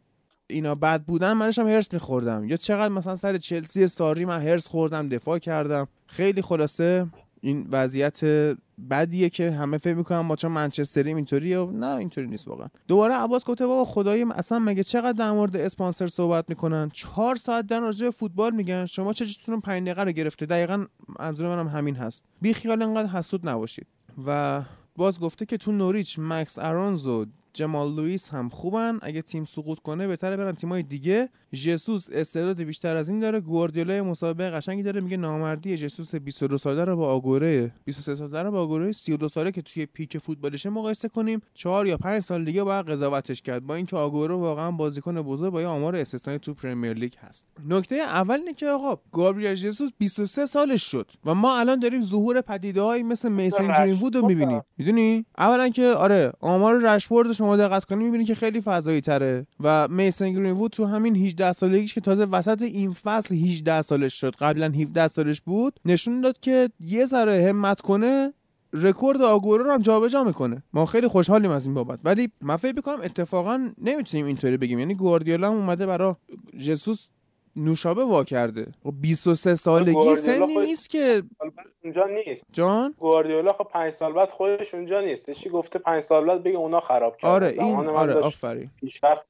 اینا 0.48 0.76
بد 0.76 1.04
بودن 1.04 1.34
منش 1.34 1.60
هم 1.60 1.68
هرس 1.68 1.94
میخوردم. 1.94 2.46
یا 2.46 2.58
چقدر 2.58 2.94
مثلا 2.94 3.16
سر 3.16 3.38
چلسی 3.38 3.88
ساری 3.88 4.26
من 4.26 4.42
هرس 4.42 4.68
خوردم 4.68 5.10
دفاع 5.10 5.40
کردم. 5.40 5.88
خیلی 6.08 6.42
خلاصه. 6.42 7.08
این 7.42 7.68
وضعیت 7.72 8.24
بدیه 8.90 9.30
که 9.30 9.52
همه 9.52 9.78
فکر 9.78 9.94
می‌کنن 9.94 10.20
ما 10.20 10.36
چون 10.36 10.52
منچستریم 10.52 11.16
اینطوریه 11.16 11.60
و 11.60 11.72
نه 11.72 11.88
اینطوری 11.88 12.28
نیست 12.28 12.48
واقعا. 12.48 12.68
دوباره 12.88 13.14
عباس 13.14 13.46
گفته 13.46 13.68
بابا 13.68 13.86
خدای 13.86 14.26
اصلا 14.36 14.60
مگه 14.60 14.84
چقدر 14.84 15.12
در 15.12 15.32
مورد 15.32 15.56
اسپانسر 15.56 16.08
صحبت 16.08 16.46
می‌کنن؟ 16.50 16.90
چهار 16.94 17.36
ساعت 17.36 17.68
در 17.68 17.80
راجع 17.80 18.10
فوتبال 18.10 18.56
میگن. 18.56 18.86
شما 18.86 19.14
چجوری 19.14 19.62
5 19.62 19.84
دقیقه 19.84 20.04
رو 20.04 20.12
گرفته؟ 20.12 20.46
دقیقا 20.46 20.86
منظور 21.20 21.56
منم 21.56 21.68
همین 21.68 21.96
هست. 21.96 22.24
بی 22.42 22.54
خیال 22.54 22.82
انقدر 22.82 23.10
حسود 23.10 23.50
نباشید. 23.50 23.88
و 24.28 24.64
باز 24.96 25.20
گفته 25.20 25.46
که 25.46 25.58
تو 25.58 25.72
نوریچ 25.72 26.20
مکس 26.20 26.58
ارونز 26.60 27.08
جمال 27.58 27.96
لوئیس 27.96 28.30
هم 28.30 28.50
خوبن. 28.50 29.00
اگه 29.02 29.22
تیم 29.22 29.46
سقوط 29.46 29.80
کنه 29.80 30.08
بهتره 30.08 30.38
برن 30.38 30.52
تیمای 30.52 30.84
دیگه. 30.84 31.30
ژسوس 31.54 32.08
استعداد 32.12 32.62
بیشتر 32.62 32.96
از 32.96 33.10
این 33.10 33.20
داره. 33.20 33.40
گواردیولا 33.40 34.04
مسابقه 34.04 34.50
قشنگی 34.50 34.84
داره. 34.84 35.02
میگه 35.02 35.18
نامردی 35.18 35.78
ژسوس 35.78 36.16
22 36.16 36.58
ساله 36.58 36.84
رو 36.84 36.96
با 36.96 37.08
آگوئرو 37.08 37.72
23 37.86 38.16
ساله 38.16 38.44
رو 38.44 38.52
با 38.52 38.62
آگوئرو 38.62 38.92
32 38.92 39.28
ساله 39.30 39.52
که 39.52 39.62
توی 39.62 39.86
peak 39.86 40.18
فوتبالشه 40.18 40.70
مقایسه 40.70 41.10
کنیم. 41.10 41.42
4 41.54 41.88
یا 41.88 41.98
5 41.98 42.22
سال 42.22 42.46
دیگه 42.46 42.64
باید 42.64 42.90
قضاوتش 42.90 43.42
کرد. 43.42 43.66
با 43.66 43.76
اینکه 43.76 43.96
آگوئرو 43.96 44.36
واقعا 44.36 44.72
بازیکن 44.72 45.22
بزرگ 45.22 45.54
با 45.54 45.62
یه 45.62 45.68
آمار 45.68 45.96
استثنایی 45.96 46.40
تو 46.40 46.54
پرمیر 46.54 46.94
لیگ 46.94 47.14
هست. 47.28 47.46
نکته 47.70 47.96
اول 47.96 48.36
اینه 48.36 48.54
که 48.54 48.68
آقا 48.68 49.02
گابریل 49.12 49.56
ژسوس 49.56 49.90
23 49.98 50.46
سالش 50.46 50.84
شد 50.84 51.12
و 51.26 51.36
ما 51.36 51.60
الان 51.60 51.80
داریم 51.80 52.02
ظهور 52.02 52.42
پدیده‌هایی 52.42 53.04
مثل 53.04 53.32
میسن 53.32 53.68
گرین‌وود 53.68 54.16
رو 54.16 54.28
می‌بینیم. 54.28 54.62
می‌دونی؟ 54.78 55.26
اولا 55.38 55.70
که 55.70 55.86
آره 55.86 56.32
آمار 56.40 56.78
رشفورد 56.78 57.32
شما 57.48 57.58
دقت 57.58 57.86
کنی 57.86 58.04
می‌بینی 58.04 58.26
که 58.26 58.36
خیلی 58.36 58.62
فضایی 58.62 59.02
تره 59.02 59.48
و 59.60 59.88
میسن 59.88 60.32
گرین‌وود 60.32 60.72
تو 60.72 60.86
همین 60.86 61.16
18 61.16 61.54
سالگیش 61.54 61.94
که 61.94 62.02
تازه 62.02 62.26
وسط 62.26 62.62
این 62.62 62.94
فصل 62.94 63.36
18 63.36 63.82
سالش 63.82 64.14
شد 64.14 64.36
قبلا 64.36 64.66
17 64.66 65.08
سالش 65.08 65.42
بود 65.42 65.80
نشون 65.86 66.22
داد 66.22 66.40
که 66.40 66.70
یه 66.80 67.06
ذره 67.06 67.50
همت 67.50 67.82
کنه 67.82 68.34
رکورد 68.74 69.22
آگورو 69.22 69.64
رو 69.64 69.72
هم 69.72 69.82
جابجا 69.82 70.24
می‌کنه. 70.24 70.64
ما 70.74 70.86
خیلی 70.86 71.08
خوشحالیم 71.08 71.52
از 71.52 71.66
این 71.66 71.74
بابت. 71.74 72.00
ولی 72.04 72.30
من 72.42 72.56
فکر 72.56 72.76
می‌کنم 72.76 73.02
اتفاقا 73.04 73.70
نمی‌تونیم 73.82 74.26
اینطوری 74.26 74.58
بگیم. 74.58 74.80
یعنی 74.80 74.96
گواردیولا 74.96 75.50
اومده 75.50 75.86
برای 75.86 76.14
جسوس 76.66 77.06
نوشابه 77.58 78.04
وا 78.04 78.24
کرده. 78.24 78.68
و 78.86 78.92
23 78.92 79.56
سالگی 79.56 80.16
سنی 80.16 80.58
نیست 80.58 80.90
که 80.90 81.24
اونجا 81.84 82.06
نیست. 82.06 82.44
جان؟ 82.52 82.94
گواردیولا 82.98 83.54
خب 83.54 83.68
5 83.72 83.94
سال 83.94 84.14
بعد 84.14 84.32
خودش 84.32 84.74
اونجا 84.74 85.02
نیست. 85.02 85.32
چی 85.32 85.50
گفته 85.50 85.80
5 85.80 86.02
سال 86.02 86.26
بعد 86.26 86.44
بگه 86.44 86.58
اونا 86.58 86.80
خراب 86.80 87.18
کردن. 87.18 87.34
آره 87.34 87.48
این 87.48 87.76
آره 87.90 88.14
آفرین. 88.14 88.70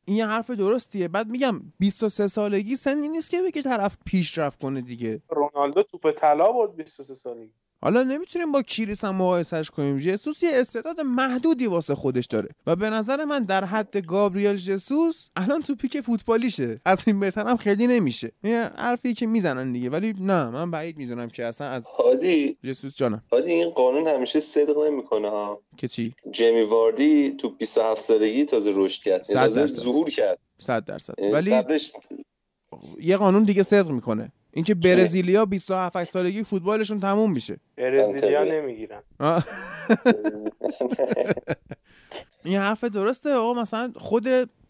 این 0.05 0.21
حرف 0.21 0.51
درستیه. 0.51 1.07
بعد 1.07 1.27
میگم 1.27 1.61
23 1.79 2.27
سالگی 2.27 2.75
سنی 2.75 3.07
نیست 3.07 3.31
که 3.31 3.41
بگه 3.41 3.61
طرف 3.61 3.97
پیشرفت 4.05 4.59
کنه 4.61 4.81
دیگه. 4.81 5.21
رونالدو 5.29 5.83
توپ 5.83 6.11
طلا 6.11 6.51
برد 6.51 6.75
23 6.75 7.13
سالگی. 7.13 7.51
حالا 7.81 8.03
نمی‌تونیم 8.03 8.51
با 8.51 8.61
کریس 8.61 9.03
هم 9.03 9.15
مقایسش 9.15 9.69
کنیم. 9.69 9.97
جسوس 9.97 10.43
یه 10.43 10.49
استعداد 10.53 11.01
محدودی 11.01 11.67
واسه 11.67 11.95
خودش 11.95 12.25
داره 12.25 12.49
و 12.67 12.75
به 12.75 12.89
نظر 12.89 13.25
من 13.25 13.43
در 13.43 13.65
حد 13.65 13.97
گابریل 13.97 14.55
جسوس 14.55 15.27
الان 15.35 15.61
تو 15.61 15.75
پیک 15.75 16.01
فوتبالیشه. 16.01 16.81
از 16.85 17.03
این 17.07 17.19
بهتر 17.19 17.47
هم 17.47 17.57
خیلی 17.57 17.87
نمیشه. 17.87 18.31
یه 18.43 18.71
حرفی 18.77 19.13
که 19.13 19.27
می‌زنن 19.27 19.71
دیگه. 19.71 19.89
ولی 19.89 20.13
نه 20.19 20.49
من 20.49 20.71
بعید 20.71 20.97
می‌دونم 20.97 21.29
که 21.29 21.45
اصلا 21.45 21.67
از 21.67 21.85
هادی. 21.87 22.57
جسوس 22.63 22.95
جانم. 22.95 23.23
هادی 23.31 23.51
این 23.51 23.69
قانون 23.69 24.07
همیشه 24.07 24.39
صدق 24.39 24.77
نمی‌کنه 24.77 25.29
ها. 25.29 25.61
که 25.77 25.87
چی؟ 25.87 26.13
جیمی 26.31 26.61
واردی 26.61 27.31
تو 27.31 27.49
27 27.49 28.01
سالگی 28.01 28.45
تازه 28.45 28.71
رشد 28.73 29.01
کرد. 29.01 29.21
تازه 29.21 29.67
ظهور 29.67 30.09
کرد. 30.09 30.39
100 30.59 30.85
درصد. 30.85 31.13
ولی 31.33 31.51
قبلش... 31.51 31.93
یه 32.99 33.17
قانون 33.17 33.43
دیگه 33.43 33.63
صدق 33.63 33.89
می‌کنه. 33.89 34.31
اینکه 34.57 34.75
برزیلیا 34.75 35.45
27 35.45 36.03
سالگی 36.03 36.43
فوتبالشون 36.43 36.99
تموم 36.99 37.31
میشه. 37.31 37.57
برزیلیا 37.77 38.43
نمی‌گیرن. 38.43 39.01
این 42.45 42.57
حرف 42.57 42.83
درسته؟ 42.83 43.33
آقا 43.33 43.61
مثلا 43.61 43.93
خود 43.95 44.27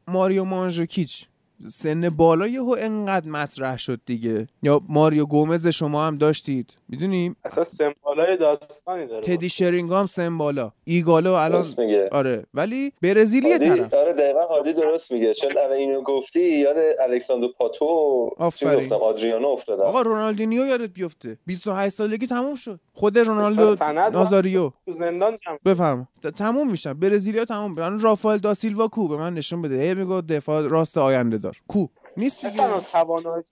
ماریو 0.08 0.44
مانژوکیچ 0.44 1.26
سن 1.68 2.10
بالا 2.10 2.48
یهو 2.48 2.76
انقدر 2.80 3.30
مطرح 3.30 3.78
شد 3.78 4.02
دیگه. 4.06 4.48
یا 4.64 4.82
ماریو 4.90 5.26
گومز 5.26 5.68
شما 5.68 6.08
هم 6.08 6.18
داشتید. 6.18 6.74
می‌دونیم 6.90 7.36
اصلا 7.46 7.64
سن 7.64 7.94
بالای 8.02 8.38
داستانی 8.38 9.08
داره 9.08 9.22
تدی 9.22 9.50
شرینگام 9.50 10.06
سن 10.08 10.38
بالا 10.38 10.72
ایگالو 10.84 11.34
الان 11.34 11.66
میگه. 11.78 12.10
آره. 12.12 12.46
ولی 12.54 12.94
برزیلی 13.02 13.60
طرف. 13.60 13.94
آره 13.94 14.14
دقیقا 14.14 14.46
هادی 14.46 14.74
درست 14.74 15.12
میگه. 15.12 15.34
چون 15.34 15.52
الان 15.58 15.72
اینو 15.72 16.02
گفتی 16.02 16.40
یاد 16.40 16.76
الکساندرو 17.00 17.50
پاتو 17.58 17.86
آفرین. 18.38 18.94
آدریانو 18.94 19.48
افتاد 19.48 19.80
آقا 19.80 20.02
رونالدینیو 20.02 20.66
یادت 20.66 20.90
بیفته. 20.90 21.38
28 21.46 21.96
سالگی 21.96 22.28
تموم 22.28 22.56
شد. 22.56 22.80
خود 22.94 23.18
رونالدو 23.20 23.76
نازاریو. 24.14 24.72
تو 24.86 24.92
زندان 24.92 25.38
بفرما. 25.66 26.08
تموم 26.38 26.72
میشن. 26.72 26.94
برزیلیا 26.94 27.46
تموم 27.46 27.72
من 27.72 28.00
رافائل 28.00 28.38
دا 28.38 28.54
سیلوا 28.54 28.88
کو؟ 28.88 29.08
به 29.08 29.18
من 29.18 29.34
نشون 29.34 29.62
بده. 29.62 29.82
هی 29.82 29.94
میگه 29.94 30.22
دفاع 30.22 30.68
راست 30.68 30.98
آینده 30.98 31.38
دار. 31.38 31.58
کو؟ 31.68 31.88
نیست 32.18 32.46
دیگه. 32.46 32.82
توانایی 32.92 33.44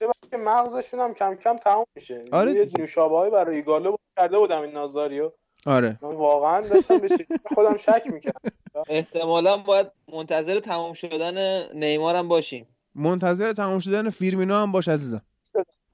تموم 0.00 0.12
که 0.30 0.36
مغزشون 0.36 1.00
هم 1.00 1.14
کم 1.14 1.34
کم 1.34 1.56
تموم 1.56 1.84
میشه. 1.94 2.24
آره 2.32 2.52
یه 2.54 2.70
نوشابه 2.78 3.30
برای 3.30 3.56
ایگالو 3.56 3.96
کرده 4.16 4.38
بودم 4.38 4.62
این 4.62 4.72
نازاریو 4.72 5.32
آره. 5.66 5.98
من 6.02 6.14
واقعا 6.14 6.60
داشتم 6.60 6.98
به 6.98 7.08
خودم 7.54 7.76
شک 7.76 8.02
می‌کردم. 8.12 8.50
احتمالا 8.88 9.56
باید 9.56 9.86
منتظر 10.12 10.58
تموم 10.58 10.92
شدن 10.92 11.66
نیمار 11.78 12.16
هم 12.16 12.28
باشیم. 12.28 12.66
منتظر 12.94 13.52
تموم 13.52 13.78
شدن 13.78 14.10
فیرمینو 14.10 14.54
هم 14.54 14.72
باش 14.72 14.88
عزیزم. 14.88 15.22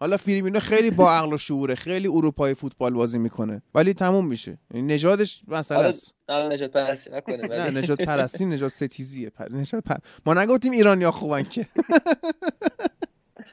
حالا 0.00 0.16
فیرمینو 0.16 0.60
خیلی 0.60 0.90
با 0.90 1.12
عقل 1.12 1.32
و 1.32 1.38
شعوره 1.38 1.74
خیلی 1.74 2.08
اروپای 2.08 2.54
فوتبال 2.54 2.94
بازی 2.94 3.18
می‌کنه 3.18 3.62
ولی 3.74 3.94
تموم 3.94 4.26
میشه. 4.26 4.58
یعنی 4.74 4.94
نژادش 4.94 5.42
مثلا 5.48 5.80
است. 5.80 6.14
نژاد 6.28 6.72
پرستی 6.72 7.10
نکنه 7.10 7.36
نه 7.36 7.78
نژاد 7.78 8.02
پرستی 8.02 8.44
نژاد 8.44 8.70
ستیزیه. 8.70 9.30
پر... 9.30 9.52
نژاد 9.52 9.84
پر... 9.84 9.96
ما 10.26 10.34
نگفتیم 10.34 10.72
ایرانیا 10.72 11.10
خوبن 11.10 11.42
که. 11.42 11.66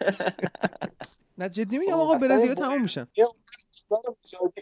نه 1.37 1.49
جدی 1.49 1.77
میگم 1.77 1.93
آقا 1.93 2.17
برزیل 2.17 2.53
تموم 2.53 2.81
میشن 2.81 3.07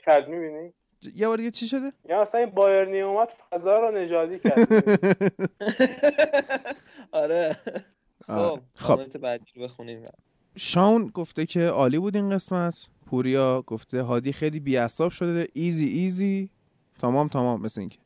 کرد 0.06 0.30
می‌بینی؟ 0.30 0.74
یه 1.16 1.28
بار 1.28 1.38
دیگه 1.38 1.52
چی 1.52 1.68
شده؟ 1.68 1.94
یا 2.10 2.22
اصلا 2.22 2.40
این 2.42 2.50
بایرنی 2.50 3.02
اومد 3.02 3.30
فضا 3.50 3.80
رو 3.80 3.98
نژادی 3.98 4.40
کرد 4.40 4.68
آره. 7.12 7.58
خب 8.28 8.60
خب. 8.76 9.18
بعدی 9.18 9.46
رو 9.56 9.64
بخونیم. 9.64 10.04
شاون 10.56 11.08
گفته 11.08 11.46
که 11.46 11.68
عالی 11.68 12.00
بود 12.00 12.16
این 12.16 12.30
قسمت. 12.30 12.88
پوریا 13.06 13.62
گفته 13.68 14.02
هادی 14.02 14.34
خیلی 14.34 14.60
بیعصاب 14.60 15.12
شده. 15.12 15.48
ایزی 15.54 15.88
ایزی. 15.88 16.50
تمام 17.00 17.28
تمام 17.28 17.62
مثل 17.62 17.80
اینکه. 17.80 17.98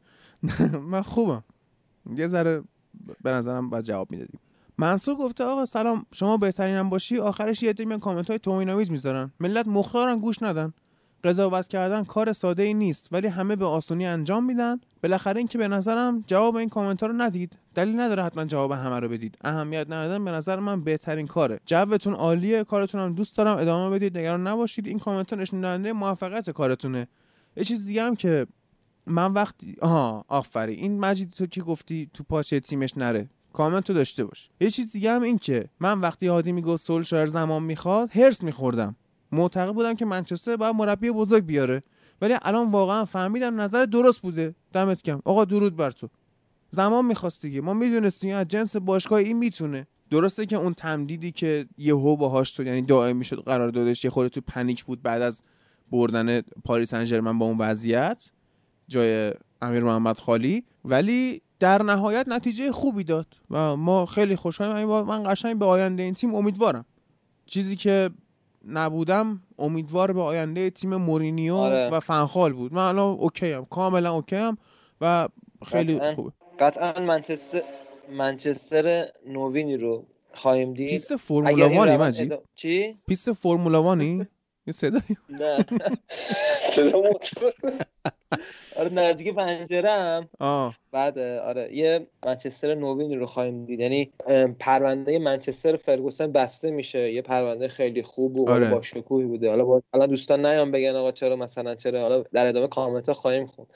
من 0.91 1.01
خوبم. 1.01 1.43
یه 2.15 2.27
ذره 2.27 2.63
به 3.23 3.31
نظرم 3.31 3.69
باید 3.69 3.85
جواب 3.85 4.11
می‌دادیم. 4.11 4.39
منصور 4.77 5.15
گفته 5.15 5.43
آقا 5.43 5.65
سلام 5.65 6.05
شما 6.11 6.37
بهترینم 6.37 6.89
باشی؟ 6.89 7.17
آخرش 7.17 7.63
یه 7.63 7.69
عده 7.69 7.97
کامنت 7.97 8.29
های 8.29 8.39
توهین‌آمیز 8.39 8.91
می‌ذارن. 8.91 9.31
ملت 9.39 9.67
مختارن 9.67 10.19
گوش 10.19 10.43
ندن. 10.43 10.73
قضاوت 11.23 11.67
کردن 11.67 12.03
کار 12.03 12.33
ساده 12.33 12.63
ای 12.63 12.73
نیست 12.73 13.09
ولی 13.11 13.27
همه 13.27 13.55
به 13.55 13.65
آسونی 13.65 14.05
انجام 14.05 14.45
میدن. 14.45 14.79
بالاخره 15.03 15.37
اینکه 15.37 15.57
به 15.57 15.67
نظرم 15.67 16.23
جواب 16.27 16.55
این 16.55 16.69
کامنت 16.69 17.01
ها 17.01 17.07
رو 17.07 17.13
ندید. 17.13 17.57
دلیل 17.75 17.99
نداره 17.99 18.23
حتما 18.23 18.45
جواب 18.45 18.71
همه 18.71 18.99
رو 18.99 19.09
بدید. 19.09 19.37
اهمیت 19.43 19.85
ندادن 19.89 20.25
به 20.25 20.31
نظر 20.31 20.59
من 20.59 20.81
بهترین 20.81 21.27
کاره. 21.27 21.59
جوتون 21.65 22.13
عالیه 22.13 22.63
کارتون 22.63 23.01
هم 23.01 23.15
دوست 23.15 23.37
دارم. 23.37 23.57
ادامه 23.57 23.95
بدید 23.95 24.17
نگران 24.17 24.47
نباشید. 24.47 24.87
این 24.87 24.99
کامنت 24.99 25.33
ها 25.33 25.39
نشون 25.39 25.61
دهنده 25.61 25.93
موفقیت 25.93 26.49
کارتونه. 26.49 27.07
یه 27.57 27.63
چیز 27.63 27.85
دیگه 27.85 28.03
هم 28.03 28.15
که 28.15 28.47
من 29.05 29.33
وقتی 29.33 29.75
آها 29.81 30.25
آفری 30.27 30.73
این 30.73 30.99
مجید 30.99 31.29
تو 31.29 31.45
که 31.45 31.61
گفتی 31.61 32.09
تو 32.13 32.23
پاچه 32.23 32.59
تیمش 32.59 32.97
نره؟ 32.97 33.29
کامنت 33.55 33.89
رو 33.89 33.95
داشته 33.95 34.25
باش. 34.25 34.49
یه 34.59 34.69
چیز 34.69 34.91
دیگه 34.91 35.11
هم 35.11 35.21
این 35.21 35.37
که 35.37 35.69
من 35.79 35.99
وقتی 35.99 36.27
هادی 36.27 36.51
می‌گفت 36.51 36.85
سولشار 36.85 37.25
زمان 37.25 37.63
می‌خواد 37.63 38.09
هرس 38.11 38.43
میخوردم. 38.43 38.95
معتقد 39.31 39.73
بودم 39.73 39.93
که 39.93 40.05
منچستر 40.05 40.55
باید 40.55 40.75
مربی 40.75 41.11
بزرگ 41.11 41.45
بیاره. 41.45 41.83
ولی 42.21 42.35
الان 42.41 42.71
واقعا 42.71 43.05
فهمیدم 43.05 43.61
نظر 43.61 43.85
درست 43.85 44.21
بوده. 44.21 44.55
دمت 44.73 45.03
کم 45.03 45.21
آقا 45.25 45.45
درود 45.45 45.75
بر 45.75 45.91
تو. 45.91 46.09
زمان 46.71 47.05
می‌خواست 47.05 47.41
دیگه. 47.41 47.61
ما 47.61 47.73
می‌دونستیم 47.73 48.35
از 48.35 48.47
جنس 48.47 48.75
باشگاه 48.75 49.19
این 49.19 49.37
می‌تونه. 49.37 49.87
درسته 50.09 50.45
که 50.45 50.55
اون 50.55 50.73
تمدیدی 50.73 51.31
که 51.31 51.65
یهو 51.77 52.15
باهاش 52.15 52.51
تو 52.51 52.63
یعنی 52.63 52.81
دائم 52.81 53.17
می‌شد 53.17 53.43
قرار 53.43 53.69
دادش 53.69 54.05
یه 54.05 54.11
خورده 54.11 54.29
تو 54.29 54.41
پنیک 54.47 54.83
بود 54.83 55.01
بعد 55.01 55.21
از 55.21 55.41
بردن 55.91 56.41
پاریسن 56.41 56.93
ژرمن 56.93 57.39
با 57.39 57.45
اون 57.45 57.57
وضعیت 57.57 58.31
جای 58.87 59.33
امیر 59.61 59.83
محمد 59.83 60.19
خالی. 60.19 60.63
ولی 60.85 61.41
در 61.59 61.81
نهایت 61.81 62.25
نتیجه 62.27 62.71
خوبی 62.71 63.03
داد 63.03 63.27
و 63.49 63.75
ما 63.75 64.05
خیلی 64.05 64.35
خوشحالیم. 64.35 64.87
من 64.87 65.23
قشنگ 65.33 65.59
به 65.59 65.65
آینده 65.65 66.03
این 66.03 66.13
تیم 66.13 66.35
امیدوارم. 66.35 66.85
چیزی 67.45 67.75
که 67.75 68.09
نبودم 68.67 69.41
امیدوار 69.59 70.11
به 70.13 70.21
آینده 70.21 70.69
تیم 70.69 70.95
مورینیو 70.95 71.55
آره. 71.55 71.89
و 71.89 71.99
فنخال 71.99 72.53
بود. 72.53 72.73
من 72.73 72.87
الان 72.87 73.17
اوکی 73.19 73.51
هم 73.51 73.65
کاملا 73.65 74.13
اوکی 74.13 74.35
هم 74.35 74.57
و 75.01 75.27
خیلی 75.65 75.95
قطعا. 75.95 76.15
خوبه. 76.15 76.31
قطعا 76.59 76.93
منچستر 77.01 77.61
منچستر 78.11 79.05
نوینی 79.27 79.77
رو 79.77 80.05
خواهیم 80.33 80.73
دید. 80.73 80.89
پیست 80.89 81.15
Formula 81.15 81.69
One 81.69 82.14
ی 82.14 82.29
چی؟ 82.55 82.97
پیست 83.07 83.31
Formula 83.31 83.83
One 83.83 84.15
ی 84.15 84.25
یه 84.67 84.73
صدا 84.73 84.99
نه. 85.29 85.65
صدا 86.61 87.01
آره 88.75 88.89
نزدیک 88.89 89.35
پنجره 89.35 90.27
بعد 90.91 91.19
آره 91.19 91.75
یه 91.75 92.07
منچستر 92.25 92.75
نوین 92.75 93.19
رو 93.19 93.25
خواهیم 93.25 93.65
دید. 93.65 93.79
یعنی 93.79 94.11
پرونده 94.59 95.19
منچستر 95.19 95.75
فرگوسن 95.75 96.31
بسته 96.31 96.71
میشه. 96.71 97.11
یه 97.11 97.21
پرونده 97.21 97.67
خیلی 97.67 98.03
خوب 98.03 98.39
و 98.39 98.49
آره. 98.49 98.69
با 98.71 98.81
شکوهی 98.81 99.25
بوده. 99.25 99.49
حالا 99.49 99.65
با... 99.65 99.81
الان 99.93 100.09
دوستان 100.09 100.45
نیام 100.45 100.71
بگن 100.71 100.95
آقا 100.95 101.11
چرا 101.11 101.35
مثلا 101.35 101.75
چرا؟ 101.75 102.01
حالا 102.01 102.21
در 102.21 102.47
ادامه 102.47 102.67
کامنت 102.67 103.07
ها 103.07 103.13
خواهیم 103.13 103.45
خوند. 103.45 103.67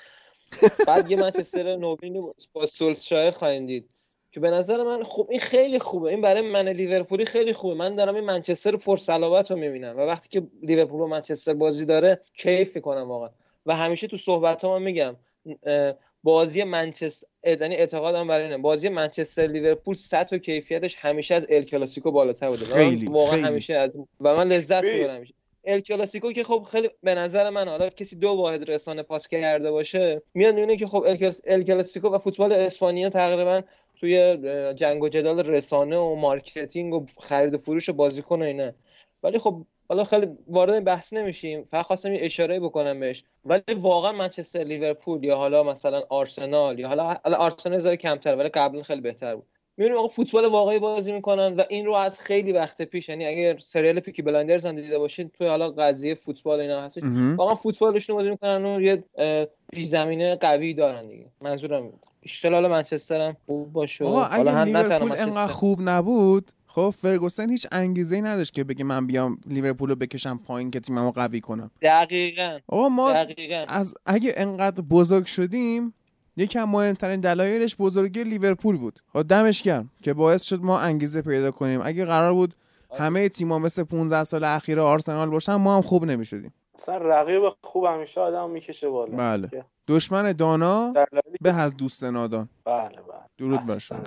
بعد 0.88 1.12
یه 1.12 1.18
منچستر 1.18 1.76
نوین 1.76 2.34
با 2.54 2.66
سولشایر 2.66 3.32
خواهیم 3.32 3.66
دید. 3.66 3.92
که 4.32 4.40
به 4.40 4.52
نظر 4.52 4.84
من 4.84 5.04
خوب 5.04 5.30
این 5.30 5.40
خیلی 5.40 5.80
خوبه. 5.80 6.10
این 6.10 6.22
برای 6.22 6.42
من 6.42 6.70
لیورپولی 6.70 7.26
خیلی 7.26 7.54
خوبه. 7.54 7.74
من 7.74 7.96
دارم 7.96 8.16
این 8.16 8.24
منچستر 8.24 8.76
پر 8.76 8.98
صلابت 8.98 9.52
رو 9.52 9.58
می‌بینم 9.58 9.98
و 9.98 10.00
وقتی 10.00 10.30
که 10.30 10.48
لیورپول 10.64 11.02
و 11.02 11.08
منچستر 11.08 11.54
بازی 11.54 11.86
داره 11.86 12.22
کیف 12.34 12.78
کنم 12.78 13.10
واقعا. 13.10 13.30
و 13.66 13.76
همیشه 13.76 14.08
تو 14.08 14.18
صحبت 14.18 14.66
ها 14.66 14.80
میگم 14.80 15.16
بازی 16.24 16.64
منچستر 16.64 17.28
یعنی 17.46 17.76
اعتقادم 17.76 18.28
برای 18.28 18.44
اینه 18.44 18.58
بازی 18.58 18.90
منچستر 18.90 19.48
لیورپول 19.48 19.96
سطح 19.96 20.36
و 20.36 20.40
کیفیتش 20.40 20.96
همیشه 20.96 21.36
از 21.36 21.46
ال 21.50 21.64
کلاسیکو 21.64 22.12
بالاتر 22.12 22.50
بوده. 22.50 22.66
خیلی 22.66 23.08
واقعا 23.08 23.32
خیلی. 23.32 23.44
همیشه 23.44 23.74
از 23.74 23.92
و 24.22 24.36
من 24.36 24.48
لذت 24.48 24.84
می‌برم 24.84 25.16
همیشه. 25.16 25.34
ال 25.66 25.80
کلاسیکو 25.80 26.32
که 26.32 26.44
خب 26.44 26.68
خیلی 26.72 26.90
به 27.04 27.16
نظر 27.16 27.50
من 27.50 27.68
حالا 27.68 27.90
کسی 27.90 28.16
دو 28.16 28.30
واحد 28.30 28.72
رسانه 28.72 29.04
پاس 29.04 29.28
کرده 29.28 29.72
باشه 29.72 30.22
میاد 30.34 30.56
می‌بینه 30.56 30.78
که 30.78 30.88
خب 30.88 31.06
ال 31.48 31.64
کلاسیکو 31.64 32.10
و 32.10 32.18
فوتبال 32.18 32.52
اسپانیا 32.52 33.10
تقریبا 33.10 33.62
توی 34.00 34.38
جنگ 34.74 35.04
و 35.04 35.10
جدال 35.10 35.40
رسانه 35.40 35.98
و 35.98 36.16
marketing 36.16 36.94
و 36.94 37.06
خرید 37.18 37.54
و 37.54 37.58
فروش 37.58 37.90
بازیکن 37.90 38.42
و 38.42 38.46
اینا. 38.46 38.72
ولی 39.24 39.38
خب 39.38 39.66
حالا 39.90 40.04
خیلی 40.04 40.28
وارد 40.48 40.74
این 40.74 40.84
بحث 40.84 41.14
نمیشیم. 41.14 41.64
فقط 41.64 41.86
خواستم 41.86 42.14
یه 42.14 42.20
اشاره 42.22 42.60
بکنم 42.60 43.00
بهش. 43.00 43.24
ولی 43.46 43.64
واقعا 43.76 44.12
منچستر 44.12 44.64
لیورپول 44.64 45.24
یا 45.24 45.36
حالا 45.36 45.64
مثلا 45.64 46.04
آرسنال 46.10 46.80
یا 46.80 46.88
حالا 46.88 47.18
آرسنال 47.24 47.80
زای 47.80 47.98
کمتر 47.98 48.36
ولی 48.36 48.50
قبلا 48.50 48.84
خیلی 48.84 49.02
بهتر 49.02 49.36
بود. 49.36 49.46
می‌بینیم 49.78 49.98
آقا 49.98 50.08
فوتبال 50.08 50.46
واقعی 50.46 50.80
بازی 50.80 51.12
می‌کنن 51.12 51.56
و 51.56 51.64
این 51.70 51.86
رو 51.86 51.94
از 51.94 52.20
خیلی 52.20 52.52
وقت 52.52 52.82
پیش 52.82 53.10
یعنی 53.10 53.26
اگر 53.26 53.58
سریال 53.58 54.00
Peaky 54.00 54.22
Blinders 54.22 54.66
هم 54.66 54.76
دیده 54.76 55.00
باشین 55.00 55.30
توی 55.30 55.48
حالا 55.48 55.70
قضیه 55.70 56.16
فوتبال 56.16 56.60
اینا 56.60 56.82
هست 56.82 57.00
واقعا 57.38 57.56
فوتبالشون 57.56 58.16
بازی 58.16 58.30
می‌کنن 58.30 58.66
و 58.66 58.82
یه 58.82 59.04
پیش 59.74 59.86
زمینه 59.86 60.36
قوی 60.36 60.74
دارن 60.74 61.08
دیگه. 61.08 61.26
منظورم 61.42 61.94
اشتلال 62.24 62.68
منچستر 62.68 63.22
هم 63.22 63.38
خوب 63.46 63.74
باشه. 63.74 64.06
حالا 64.06 64.64
لیورپول 64.64 65.12
انقدر 65.12 65.48
خوب 65.48 65.80
نبود 65.82 66.52
خب 66.68 66.94
فرگوسن 67.02 67.50
هیچ 67.50 67.68
انگیزه 67.72 68.16
ای 68.16 68.22
نداشت 68.22 68.54
که 68.54 68.64
بگه 68.64 68.84
من 68.84 69.08
بیام 69.08 69.38
لیورپول 69.48 69.90
رو 69.90 69.96
بکشم 69.96 70.38
پایین 70.38 70.72
که 70.72 70.80
تیممو 70.80 71.12
قوی 71.12 71.42
کنم. 71.42 71.72
دقیقاً. 71.82 72.60
آقا 72.68 72.90
ما 72.90 73.14
دقیقاً. 73.14 73.66
از 73.68 73.94
اگه 74.06 74.34
انقدر 74.38 74.82
بزرگ 74.82 75.26
شدیم 75.26 75.94
یکی 76.38 76.60
از 76.60 76.68
مهمترین 76.68 77.20
دلایلش 77.20 77.76
بزرگی 77.80 78.24
لیورپول 78.24 78.78
بود. 78.78 79.00
خب 79.14 79.24
دمش 79.24 79.64
گرم 79.64 79.90
که 80.04 80.14
باعث 80.14 80.44
شد 80.44 80.62
ما 80.64 80.80
انگیزه 80.80 81.22
پیدا 81.22 81.52
کنیم. 81.52 81.82
اگه 81.84 82.06
قرار 82.06 82.34
بود 82.34 82.54
آره. 82.90 83.02
همه 83.02 83.30
تیم‌ها 83.30 83.60
مثل 83.60 83.84
15 83.84 84.24
سال 84.24 84.44
اخیر 84.44 84.80
آرسنال 84.80 85.30
باشن 85.30 85.56
ما 85.56 85.76
هم 85.76 85.82
خوب 85.82 86.06
نمی‌شدیم. 86.06 86.54
اصلا 86.76 86.98
رقیب 86.98 87.42
خوب 87.64 87.86
همیشه 87.86 88.22
آدم 88.22 88.50
می‌کشه 88.50 88.90
بالا. 88.90 89.18
بله. 89.18 89.50
دشمن 89.90 90.32
دانا 90.32 90.94
به 91.42 91.54
از 91.54 91.78
دوست 91.78 92.04
نادان. 92.04 92.50
بله 92.70 92.90
بله. 92.90 93.20
درود 93.38 93.66
بر 93.66 93.78
شما. 93.78 94.00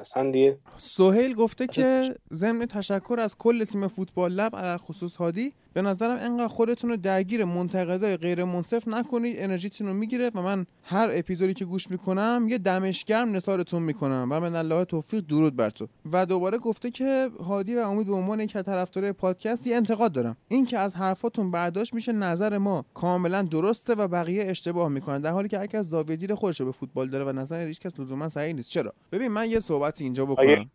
سهیل 0.78 1.34
گفته 1.34 1.66
که 1.66 2.14
ضمن 2.32 2.66
تشکر 2.66 3.16
از 3.20 3.36
کل 3.36 3.64
تیم 3.64 3.88
فوتبال 3.88 4.32
لب 4.32 4.56
علی 4.56 4.76
خصوص 4.76 5.16
هادی. 5.16 5.52
به 5.72 5.82
نظرم 5.82 6.18
انقدر 6.20 6.48
خودتون 6.48 6.90
رو 6.90 6.96
درگیر 6.96 7.44
منتقدای 7.44 8.16
غیر 8.16 8.44
منصف 8.44 8.88
نکنید. 8.88 9.36
انرژیتون 9.38 9.86
رو 9.86 9.94
می‌گیره 9.94 10.30
و 10.34 10.42
من 10.42 10.66
هر 10.82 11.10
اپیزودی 11.12 11.54
که 11.54 11.64
گوش 11.64 11.90
می‌کنم 11.90 12.46
یه 12.48 12.58
دمشگرم 12.58 13.36
نثارتون 13.36 13.82
می‌کنم. 13.82 14.28
و 14.30 14.40
من 14.40 14.56
الله 14.56 14.84
توفیق 14.84 15.20
درود 15.20 15.56
بر 15.56 15.70
تو. 15.70 15.88
و 16.12 16.26
دوباره 16.26 16.58
گفته 16.58 16.90
که 16.90 17.30
هادی 17.44 17.74
و 17.74 17.78
امید 17.78 18.06
به 18.06 18.14
عنوان 18.14 18.40
یک 18.40 18.52
طرفدار 18.52 19.12
پادکست 19.12 19.66
یه 19.66 19.76
انتقاد 19.76 20.12
دارم. 20.12 20.36
این 20.48 20.66
که 20.66 20.78
از 20.78 20.96
حرفاتون 20.96 21.50
برداشت 21.50 21.94
میشه 21.94 22.12
نظر 22.12 22.58
ما 22.58 22.84
کاملا 22.94 23.42
درسته 23.42 23.94
و 23.94 24.08
بقیه 24.08 24.44
اشتباه 24.46 24.88
می‌کنن. 24.88 25.20
در 25.20 25.30
حالی 25.30 25.48
که 25.48 25.58
هر 25.58 25.66
کس 25.66 25.84
زاویه 25.84 26.16
دید 26.16 26.34
خودش 26.34 26.62
به 26.62 26.72
فوتبال 26.72 27.08
داره 27.08 27.24
و 27.24 27.32
نظر 27.32 27.66
هیچ 27.66 27.80
کس 27.80 28.00
لزوما 28.00 28.28
صحیح 28.28 28.51
نیست. 28.52 28.70
چرا؟ 28.70 28.92
ببین 29.12 29.28
من 29.28 29.50
یه 29.50 29.60
صحبتی 29.60 30.04
اینجا 30.04 30.26
بکنم. 30.26 30.70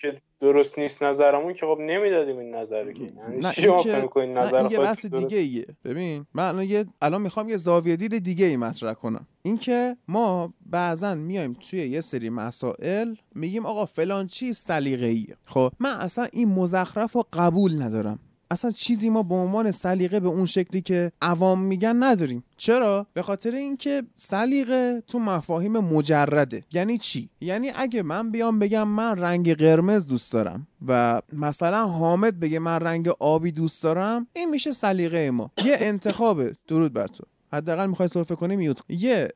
که 0.00 0.22
درست 0.40 0.78
نیست 0.78 1.02
نظرمون 1.02 1.54
که 1.54 1.66
خب 1.66 1.78
نمی‌دادیم 1.80 2.38
این 2.38 2.54
نظر 2.54 2.92
که 2.92 3.02
یعنی 3.02 3.40
نه 3.40 3.52
شما 3.52 3.84
این 4.16 4.38
نظر 4.38 4.62
نه 4.62 4.78
بحث 4.78 5.06
دیگه 5.06 5.38
ایه. 5.38 5.66
ببین 5.84 6.26
من 6.34 6.48
الان 6.48 6.64
یه 6.64 6.86
الان 7.02 7.22
می‌خوام 7.22 7.48
یه 7.48 7.56
زاویه 7.56 7.96
دید 7.96 8.18
دیگه 8.18 8.46
ای 8.46 8.56
مطرح 8.56 8.92
کنم. 8.92 9.26
اینکه 9.42 9.96
ما 10.08 10.54
بعضا 10.66 11.14
میایم 11.14 11.56
توی 11.70 11.88
یه 11.88 12.00
سری 12.00 12.30
مسائل 12.30 13.14
میگیم 13.34 13.66
آقا 13.66 13.84
فلان 13.84 14.26
چیز 14.26 14.58
سلیقه‌ایه. 14.58 15.36
خب 15.44 15.72
من 15.80 15.92
اصلا 15.92 16.28
این 16.32 16.48
مزخرف 16.48 17.12
رو 17.12 17.24
قبول 17.32 17.82
ندارم. 17.82 18.18
اصلا 18.50 18.70
چیزی 18.70 19.10
ما 19.10 19.22
به 19.22 19.34
عنوان 19.34 19.70
سلیقه 19.70 20.20
به 20.20 20.28
اون 20.28 20.46
شکلی 20.46 20.80
که 20.80 21.12
عوام 21.22 21.60
میگن 21.62 22.02
نداریم. 22.02 22.44
چرا؟ 22.56 23.06
به 23.14 23.22
خاطر 23.22 23.50
اینکه 23.54 24.02
سلیقه 24.16 25.02
تو 25.06 25.18
مفاهیم 25.18 25.78
مجرده. 25.78 26.64
یعنی 26.72 26.98
چی؟ 26.98 27.28
یعنی 27.40 27.72
اگه 27.74 28.02
من 28.02 28.30
بیام 28.30 28.58
بگم 28.58 28.88
من 28.88 29.18
رنگ 29.18 29.54
قرمز 29.54 30.06
دوست 30.06 30.32
دارم 30.32 30.66
و 30.86 31.22
مثلا 31.32 31.86
حامد 31.86 32.40
بگه 32.40 32.58
من 32.58 32.80
رنگ 32.80 33.08
آبی 33.08 33.52
دوست 33.52 33.82
دارم 33.82 34.26
این 34.32 34.50
میشه 34.50 34.72
سلیقه 34.72 35.30
ما. 35.30 35.50
یه 35.64 35.76
انتخابه. 35.80 36.56
درود 36.68 36.92
بر 36.92 37.06
تو. 37.06 37.24
حداقل 37.52 37.86
می‌خوای 37.86 38.08
سرفه 38.08 38.34
کنی 38.34 38.56
میوت. 38.56 38.78
یه 38.88 39.28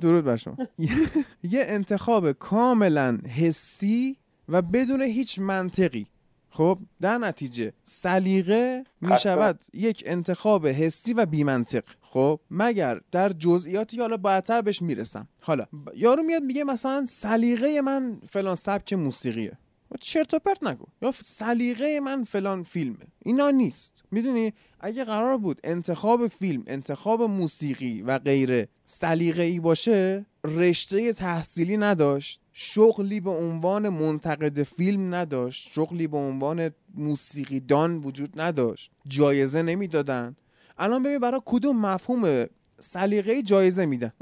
درود 0.00 0.24
بر 0.24 0.36
شما. 0.36 0.56
یه 1.42 1.64
انتخاب 1.68 2.32
کاملا 2.32 3.18
حسی 3.36 4.16
و 4.48 4.62
بدون 4.62 5.02
هیچ 5.02 5.38
منطقی. 5.38 6.06
خب 6.56 6.78
در 7.00 7.18
نتیجه 7.18 7.72
سلیقه 7.82 8.84
می 9.00 9.16
شود 9.22 9.64
یک 9.72 10.02
انتخاب 10.06 10.66
حسی 10.66 11.14
و 11.14 11.26
بیمنطق. 11.26 11.84
خب 12.00 12.40
مگر 12.50 13.00
در 13.12 13.28
جزئیاتی 13.28 14.00
حالا 14.00 14.16
بعدتر 14.16 14.62
بهش 14.62 14.82
می‌رسم. 14.82 15.28
حالا 15.40 15.66
یارو 15.94 16.22
میاد 16.22 16.42
میگه 16.42 16.64
مثلا 16.64 17.06
سلیقه 17.08 17.80
من 17.80 18.20
فلان 18.28 18.54
سبک 18.54 18.92
موسیقیه. 18.92 19.58
چرت 20.00 20.34
و 20.34 20.38
پرت 20.38 20.64
نگو. 20.64 20.84
یا 21.02 21.10
سلیقه 21.10 22.00
من 22.00 22.24
فلان 22.24 22.62
فیلمه. 22.62 23.06
اینا 23.22 23.50
نیست. 23.50 23.92
می‌دونی؟ 24.10 24.52
اگه 24.80 25.04
قرار 25.04 25.36
بود 25.38 25.60
انتخاب 25.64 26.26
فیلم 26.26 26.62
انتخاب 26.66 27.22
موسیقی 27.22 28.02
و 28.02 28.18
غیره 28.18 28.68
سلیقه 28.84 29.42
ای 29.42 29.60
باشه 29.60 30.26
رشته 30.46 31.12
تحصیلی 31.12 31.76
نداشت 31.76 32.40
شغلی 32.52 33.20
به 33.20 33.30
عنوان 33.30 33.88
منتقد 33.88 34.62
فیلم 34.62 35.14
نداشت 35.14 35.72
شغلی 35.72 36.06
به 36.06 36.16
عنوان 36.16 36.70
موسیقی 36.94 37.60
دان 37.60 37.96
وجود 37.96 38.40
نداشت 38.40 38.90
جایزه 39.08 39.62
نمی‌دادن. 39.62 40.36
الان 40.78 41.02
ببین 41.02 41.18
برای 41.18 41.40
کدوم 41.44 41.80
مفهوم 41.80 42.46
سلیقه 42.80 43.42
جایزه 43.42 43.86
میدن؟ 43.86 44.12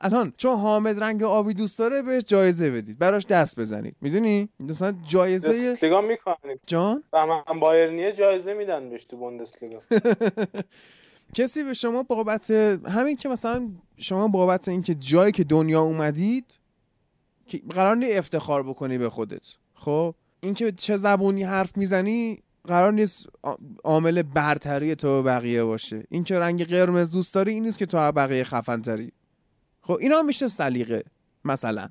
الان 0.00 0.32
چون 0.36 0.56
حامد 0.56 1.02
رنگ 1.02 1.22
آبی 1.22 1.54
دوست 1.54 1.78
داره 1.78 2.02
بهش 2.02 2.22
جایزه 2.22 2.70
بدید 2.70 2.98
براش 2.98 3.26
دست 3.26 3.60
بزنید. 3.60 3.96
می‌دونی؟ 4.00 4.48
مثلا 4.60 4.94
جایزه 5.08 5.76
لیگا 5.82 6.00
می‌کنید 6.00 6.60
جان؟ 6.66 7.02
بایرنیه 7.60 8.12
جایزه 8.12 8.54
میدن 8.54 8.90
بهش 8.90 9.04
تو 9.04 9.16
بوندسلیگا 9.16 9.78
کسی 11.34 11.64
به 11.64 11.72
شما 11.74 12.02
بابت 12.02 12.50
همین 12.50 13.16
که 13.16 13.28
مثلا 13.28 13.70
شما 13.96 14.28
بابت 14.28 14.68
اینکه 14.68 14.94
جایی 14.94 15.32
که 15.32 15.44
دنیا 15.44 15.80
اومدید 15.80 16.44
که 17.46 17.62
قرار 17.70 17.96
نیست 17.96 18.18
افتخار 18.18 18.62
بکنی 18.62 18.98
به 18.98 19.10
خودت. 19.10 19.46
خب؟ 19.74 20.14
اینکه 20.40 20.72
چه 20.72 20.96
زبونی 20.96 21.42
حرف 21.42 21.76
می‌زنی 21.76 22.42
قرار 22.64 22.92
نیست 22.92 23.26
عامل 23.84 24.22
برتری 24.22 24.94
تو 24.94 25.22
بقیه 25.22 25.64
باشه. 25.64 26.04
این 26.10 26.24
که 26.24 26.38
رنگ 26.38 26.64
قرمز 26.64 27.10
دوست 27.10 27.34
داری 27.34 27.52
این 27.52 27.62
نیست 27.62 27.78
که 27.78 27.86
تو 27.86 28.12
بقیه 28.12 28.44
خفن 28.44 28.82
تری. 28.82 29.12
خب 29.80 29.98
اینا 30.00 30.22
میشه 30.22 30.48
سلیقه 30.48 31.04
مثلا. 31.44 31.88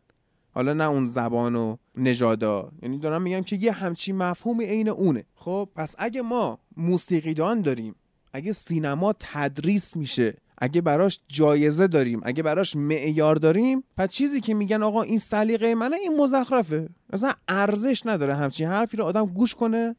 حالا 0.53 0.73
نه 0.73 0.83
اون 0.83 1.07
زبان 1.07 1.55
و 1.55 1.77
نژادا 1.95 2.71
یعنی 2.81 2.97
دارم 2.97 3.21
میگم 3.21 3.41
که 3.41 3.55
یه 3.55 3.71
همچی 3.71 4.13
مفهومی 4.13 4.65
عین 4.65 4.89
اونه. 4.89 5.25
خب 5.35 5.69
پس 5.75 5.95
اگه 5.97 6.21
ما 6.21 6.59
موسیقیدان 6.77 7.61
داریم 7.61 7.95
اگه 8.33 8.51
سینما 8.51 9.13
تدریس 9.19 9.95
میشه 9.95 10.33
اگه 10.57 10.81
براش 10.81 11.19
جایزه 11.27 11.87
داریم 11.87 12.21
اگه 12.23 12.43
براش 12.43 12.75
معیار 12.75 13.35
داریم 13.35 13.83
پس 13.97 14.09
چیزی 14.09 14.41
که 14.41 14.53
میگن 14.53 14.83
آقا 14.83 15.01
این 15.01 15.19
سلیقه 15.19 15.75
منه 15.75 15.95
این 15.95 16.17
مزخرفه. 16.17 16.89
اصلا 17.13 17.33
ارزش 17.47 18.01
نداره 18.05 18.35
همچین 18.35 18.67
حرفی 18.67 18.97
رو 18.97 19.03
آدم 19.03 19.25
گوش 19.25 19.55
کنه 19.55 19.95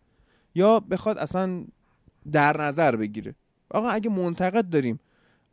یا 0.55 0.81
بخواد 0.81 1.19
اصلا 1.19 1.65
در 2.33 2.61
نظر 2.61 2.97
بگیره. 2.97 3.35
آقا 3.71 3.89
اگه 3.89 4.11
منتقد 4.11 4.69
داریم 4.69 5.01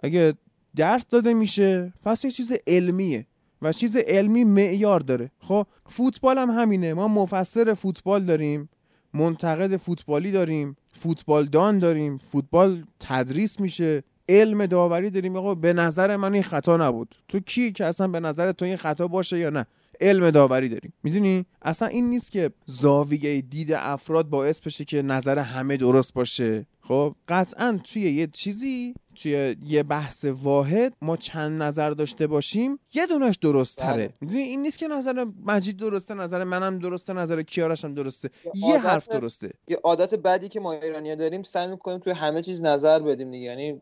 اگه 0.03 0.33
درس 0.75 1.05
داده 1.09 1.33
میشه 1.33 1.93
پس 2.03 2.25
یه 2.25 2.31
چیز 2.31 2.51
علمیه 2.67 3.25
و 3.61 3.73
چیز 3.73 3.97
علمی 3.97 4.43
معیار 4.43 4.99
داره. 4.99 5.31
خب 5.39 5.67
فوتبال 5.85 6.37
هم 6.37 6.49
همینه. 6.49 6.93
ما 6.93 7.07
مفسر 7.07 7.73
فوتبال 7.73 8.23
داریم 8.23 8.69
منتقد 9.13 9.75
فوتبالی 9.75 10.31
داریم. 10.31 10.77
فوتبال 10.99 11.45
دان 11.45 11.79
داریم 11.79 12.17
فوتبال 12.17 12.83
تدریس 12.99 13.59
میشه. 13.59 14.03
علم 14.29 14.65
داوری 14.65 15.09
داریم. 15.09 15.35
آقا 15.35 15.55
به 15.55 15.73
نظر 15.73 16.15
من 16.15 16.33
این 16.33 16.43
خطا 16.43 16.77
نبود. 16.77 17.15
تو 17.27 17.39
کی 17.39 17.71
که 17.71 17.85
اصلا 17.85 18.07
به 18.07 18.19
نظر 18.19 18.51
تو 18.51 18.65
این 18.65 18.77
خطا 18.77 19.07
باشه 19.07 19.39
یا 19.39 19.49
نه؟ 19.49 19.65
علم 20.01 20.31
داوری 20.31 20.69
داریم. 20.69 20.93
می‌دونی؟ 21.03 21.45
اصلا 21.61 21.87
این 21.87 22.09
نیست 22.09 22.31
که 22.31 22.51
زاویه 22.65 23.41
دید 23.41 23.71
افراد 23.71 24.29
باعث 24.29 24.59
بشه 24.59 24.85
که 24.85 25.01
نظر 25.01 25.39
همه 25.39 25.77
درست 25.77 26.13
باشه. 26.13 26.65
خب 26.81 27.15
قطعا 27.27 27.79
توی 27.83 28.01
یه 28.01 28.27
چیزی 28.27 28.93
توی 29.21 29.55
یه 29.65 29.83
بحث 29.83 30.25
واحد 30.25 30.93
ما 31.01 31.17
چند 31.17 31.61
نظر 31.61 31.89
داشته 31.89 32.27
باشیم 32.27 32.79
یه 32.93 33.07
دونش 33.07 33.35
درست 33.35 33.77
تره 33.77 34.07
بله. 34.07 34.13
می‌دونی 34.21 34.41
این 34.41 34.61
نیست 34.61 34.79
که 34.79 34.87
نظر 34.87 35.25
مجید 35.45 35.77
درسته 35.77 36.13
نظر 36.13 36.43
منم 36.43 36.79
درسته 36.79 37.13
نظر 37.13 37.41
کیارش 37.41 37.85
هم 37.85 37.93
درسته. 37.93 38.29
یه, 38.53 38.77
حرف 38.77 39.07
درسته. 39.07 39.51
یه 39.67 39.77
عادت 39.83 40.15
بدی 40.15 40.49
که 40.49 40.59
ما 40.59 40.73
ایرانیا 40.73 41.15
داریم 41.15 41.43
سعی 41.43 41.67
می‌کنیم 41.67 41.99
توی 41.99 42.13
همه 42.13 42.41
چیز 42.41 42.63
نظر 42.63 42.99
بدیم 42.99 43.31
دیگه. 43.31 43.45
یعنی 43.45 43.81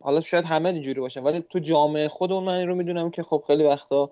حالا 0.00 0.20
شاید 0.20 0.44
همه 0.44 0.68
اینجوری 0.68 1.00
باشن 1.00 1.22
ولی 1.22 1.44
تو 1.50 1.58
جامعه 1.58 2.08
خودمون 2.08 2.44
من 2.44 2.54
این 2.54 2.68
رو 2.68 2.74
می‌دونم 2.74 3.10
که 3.10 3.22
خب 3.22 3.44
خیلی 3.46 3.64
وقتا 3.64 4.10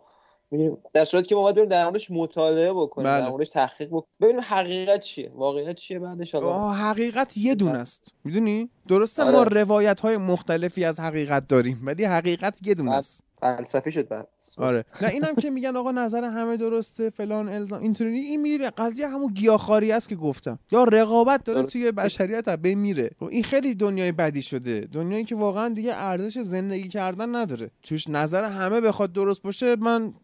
در 0.93 1.05
صورتی 1.05 1.29
که 1.29 1.35
ما 1.35 1.43
باید 1.43 1.57
بریم 1.57 1.69
در 1.69 1.85
موردش 1.85 2.11
مطالعه 2.11 2.73
بکنیم 2.73 3.11
بله. 3.11 3.21
در 3.21 3.31
موردش 3.31 3.49
تحقیق 3.49 3.89
بکنیم 3.89 4.05
ببینیم 4.21 4.41
حقیقت 4.41 5.01
چیه 5.01 5.31
واقعیت 5.35 5.77
چیه 5.77 5.99
بعدش 5.99 6.35
حقیقت 6.35 7.37
یه 7.37 7.55
دونه 7.55 7.79
است. 7.79 8.13
می‌دونی؟ 8.25 8.71
درسته 8.89 9.23
آره. 9.23 9.33
ما 9.33 9.43
روایت 9.43 10.01
های 10.01 10.17
مختلفی 10.17 10.85
از 10.85 11.01
حقیقت 11.01 11.49
داریم 11.49 11.81
ولی 11.85 12.05
حقیقت 12.05 12.67
یه 12.67 12.75
دونه 12.75 12.93
است. 12.93 13.25
فلسفی 13.45 13.93
شد 13.93 14.09
بعد. 14.09 14.29
آره. 14.59 14.85
نه 15.03 15.09
اینم 15.09 15.35
که 15.35 15.51
میگن 15.51 15.77
آقا 15.77 15.91
نظر 15.91 16.25
همه 16.25 16.57
درسته 16.57 17.11
فلان 17.11 17.49
الزام 17.49 17.83
اینطوری 17.83 18.19
این 18.19 18.41
میره. 18.41 18.71
قضیه 18.71 19.09
همون 19.09 19.33
گیاخاری 19.33 19.93
است 19.93 20.09
که 20.09 20.17
گفتم. 20.17 20.59
یا 20.73 20.85
رقابت 20.85 21.45
داره 21.45 21.63
توی 21.63 21.93
بشریت 21.93 22.49
به 22.49 22.75
میره 22.75 23.11
خب 23.21 23.25
این 23.25 23.43
خیلی 23.43 23.75
دنیای 23.75 24.13
بدی 24.13 24.43
شده. 24.43 24.89
دنیایی 24.93 25.25
که 25.25 25.35
واقعا 25.35 25.69
دیگه 25.69 25.93
ارزش 25.95 26.39
زندگی 26.39 26.89
کردن 26.89 27.37
نداره. 27.37 27.71
توش 27.83 28.09
نظر 28.09 28.45
همه 28.45 28.81
بخواد 28.81 29.13
درست 29.13 29.43
باشه 29.43 29.77
من 29.77 30.15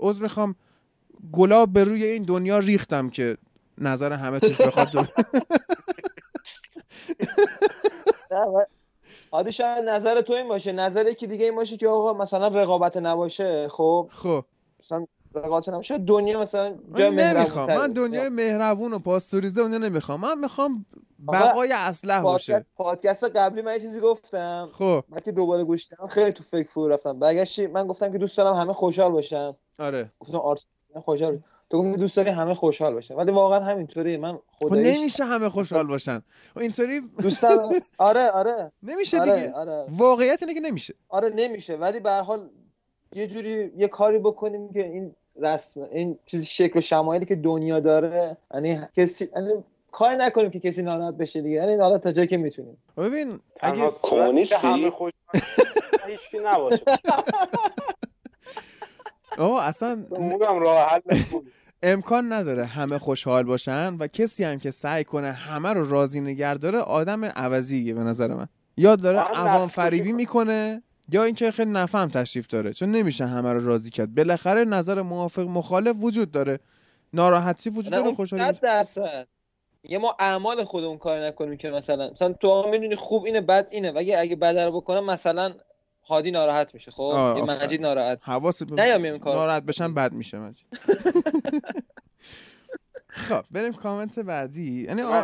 عذر 0.00 0.22
می‌خوام 0.22 0.54
گلاب 1.32 1.72
به 1.72 1.84
روی 1.84 2.04
این 2.04 2.22
دنیا 2.22 2.58
ریختم 2.58 3.10
که 3.10 3.36
نظر 3.78 4.12
همه 4.12 4.40
توش 4.40 4.60
بخواد 4.60 4.90
دور 4.90 5.08
عادی 9.32 9.52
شاید 9.58 9.84
نظر 9.84 10.20
تو 10.20 10.32
این 10.32 10.48
باشه 10.48 10.72
نظر 10.72 11.12
که 11.12 11.26
دیگه 11.26 11.44
این 11.44 11.56
باشه 11.56 11.76
که 11.76 11.88
آقا 11.88 12.12
مثلا 12.12 12.48
رقابت 12.48 12.96
نباشه 12.96 13.68
خب؟ 13.68 14.08
خب. 14.12 14.44
مثلا 14.80 15.06
رقابت 15.34 15.68
نباشه 15.68 15.98
دنیا 15.98 16.40
مثلا 16.40 16.74
جای 16.94 17.10
نمی‌خوام. 17.10 17.74
من 17.74 17.92
دنیای 17.92 18.28
مهربون 18.28 18.92
و 18.92 18.98
پاستوریزه 18.98 19.60
اونجا 19.60 19.78
نمی‌خوام. 19.78 20.20
من 20.20 20.38
می‌خوام 20.38 20.86
بقای 21.32 21.72
اصلح 21.72 22.22
باشه. 22.22 22.66
پادکست 22.76 23.24
قبلی 23.24 23.62
من 23.62 23.72
یه 23.72 23.80
چیزی 23.80 24.00
گفتم. 24.00 24.68
خب. 24.72 25.04
بعد 25.08 25.24
که 25.24 25.32
دوباره 25.32 25.64
گوش 25.64 25.86
کردم 25.86 26.06
خیلی 26.06 26.32
تو 26.32 26.44
فکر 26.44 26.68
فرو 26.68 26.88
رفتم. 26.88 27.18
برگشتی 27.18 27.66
من 27.66 27.86
گفتم 27.86 28.12
که 28.12 28.18
دوست 28.18 28.36
دارم 28.36 28.54
همه 28.54 28.72
خوشحال 28.72 29.12
باشن 29.12 29.54
آره. 29.80 30.10
گفتم 30.20 30.38
آرسنال 30.38 31.02
خوشحال 31.04 31.38
تو 31.70 31.78
گفتی 31.78 32.00
دوست 32.00 32.16
داری 32.16 32.30
همه 32.30 32.54
خوشحال 32.54 32.94
باشن. 32.94 33.14
ولی 33.14 33.32
واقعا 33.32 33.60
همینطوریه 33.60 34.16
من 34.18 34.32
خب 34.32 34.68
خداییش 34.68 34.96
نمیشه 34.98 35.24
همه 35.24 35.48
خوشحال 35.48 35.86
باشن. 35.86 36.22
اینطوری 36.56 37.00
دوست 37.00 37.44
آره 37.98 38.28
آره. 38.28 38.72
نمیشه 38.82 39.20
آره، 39.20 39.34
دیگه. 39.34 39.52
آره. 39.52 39.86
واقعیت 39.90 40.42
اینه 40.42 40.54
که 40.54 40.60
نمیشه. 40.60 40.94
آره 41.08 41.28
نمیشه. 41.28 41.76
ولی 41.76 42.00
به 42.00 42.10
هر 42.10 42.22
حال 42.22 42.48
یه 43.12 43.26
جوری 43.26 43.72
یه 43.76 43.88
کاری 43.88 44.18
بکنیم 44.18 44.72
که 44.72 44.86
این 44.86 45.14
رسم 45.40 45.80
این 45.92 46.18
چیزی 46.26 46.46
شکل 46.46 46.78
و 46.78 46.82
شمایلی 46.82 47.26
که 47.26 47.36
دنیا 47.36 47.80
داره 47.80 48.36
یعنی 48.54 48.82
کسی 48.96 49.28
یعنی 49.36 49.64
کاری 49.92 50.16
نکنیم 50.16 50.50
که 50.50 50.60
کسی 50.60 50.82
ناراحت 50.82 51.14
بشه 51.14 51.42
دیگه. 51.42 51.56
یعنی 51.56 51.74
حالا 51.74 51.98
تا 51.98 52.12
جایی 52.12 52.28
که 52.28 52.36
می‌تونیم. 52.36 52.76
ببین 52.96 53.40
اگه 53.60 53.88
کمونیستی 54.02 54.54
همه 54.66 54.90
خوش 54.90 55.12
هیچ 56.06 56.42
نباشه. 56.44 56.82
آه 59.40 59.64
اصلا 59.64 60.06
راه 60.40 61.00
امکان 61.82 62.32
نداره 62.32 62.64
همه 62.64 62.98
خوشحال 62.98 63.42
باشن 63.42 63.96
و 63.98 64.06
کسی 64.06 64.44
هم 64.44 64.58
که 64.58 64.70
سعی 64.70 65.04
کنه 65.04 65.32
همه 65.32 65.72
رو 65.72 65.90
راضی 65.90 66.20
نگه 66.20 66.54
داره 66.54 66.78
آدم 66.78 67.24
عوضیه 67.24 67.94
به 67.94 68.00
نظر 68.00 68.34
من. 68.34 68.46
یا 68.76 68.96
داره 68.96 69.18
عوام 69.18 69.68
فریبی 69.68 70.12
می‌کنه. 70.12 70.82
یا 71.12 71.24
اینکه 71.24 71.50
خیلی 71.50 71.70
نفهم 71.70 72.08
تشریف 72.08 72.46
داره 72.46 72.72
چون 72.72 72.90
نمیشه 72.90 73.26
همه 73.26 73.52
رو 73.52 73.66
راضی 73.66 73.90
کرد. 73.90 74.14
بالاخره 74.14 74.64
نظر 74.64 75.02
موافق 75.02 75.42
مخالف 75.42 75.96
وجود 76.00 76.30
داره. 76.30 76.58
ناراحتی 77.12 77.70
وجود 77.70 77.92
داره 77.92 78.14
خوشحالی 78.14 78.58
درصد. 78.62 79.26
یه 79.84 79.98
ما 79.98 80.16
اعمال 80.18 80.64
خودمون 80.64 80.98
کار 80.98 81.26
نکنیم 81.26 81.56
که 81.56 81.70
مثلا 81.70 82.10
مثلا 82.10 82.32
تو 82.32 82.68
می‌دونی 82.70 82.96
خوب 82.96 83.24
اینه 83.24 83.40
بد 83.40 83.68
اینه. 83.70 83.90
و 83.90 83.96
اگه 84.18 84.36
بد 84.36 84.58
رو 84.58 84.80
بکنم 84.80 85.04
مثلا 85.04 85.54
هادی 86.08 86.30
ناراحت 86.30 86.74
میشه 86.74 86.90
خب؟ 86.90 87.34
یه 87.36 87.44
مجید 87.44 87.80
ناراحت. 87.80 88.18
حواس 88.22 88.62
ناراحت 88.62 89.62
بشن 89.62 89.94
بد 89.94 90.12
میشه 90.12 90.38
مجید. 90.38 90.66
خب 93.08 93.44
بریم 93.50 93.72
کامنت 93.72 94.18
بعدی. 94.18 94.84
یعنی 94.88 95.02
آ... 95.02 95.22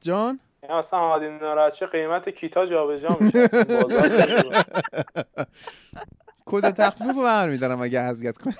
جان؟ 0.00 0.40
یعنی 0.62 0.74
اصلا 0.74 0.98
هادی 0.98 1.28
ناراحت 1.28 1.82
قیمت 1.82 2.28
کیتا 2.28 2.66
جابجا 2.66 3.16
میشه. 3.20 3.48
کد 6.46 6.70
تخفیف 6.70 7.16
رو 7.16 7.22
برمیدارم 7.22 7.82
اگه 7.82 8.00
اذیت 8.00 8.38
کنه 8.38 8.56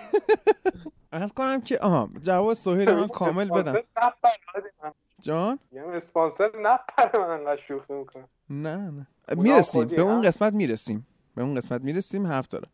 از 1.13 1.33
کنم 1.33 1.61
که 1.61 1.79
آها 1.79 2.11
جواب 2.23 2.55
سهیل 2.55 2.95
من 2.95 3.09
کامل 3.09 3.49
بدم. 3.49 3.83
جان؟ 5.21 5.59
یه 5.73 5.83
اسپانسر 5.83 6.51
نپره 6.61 7.21
من 7.21 7.31
انقدر 7.31 7.61
شوخی 7.69 7.93
می‌کنم. 7.93 8.29
نه 8.51 8.77
نه. 8.77 9.07
می‌رسیم 9.37 9.85
به 9.85 10.03
اون 10.03 10.23
قسمت 10.23 10.53
می‌رسیم. 10.53 11.07
به 11.35 11.43
اون 11.43 11.55
قسمت 11.55 11.81
می‌رسیم 11.81 12.27
حرف 12.27 12.49
داره 12.49 12.69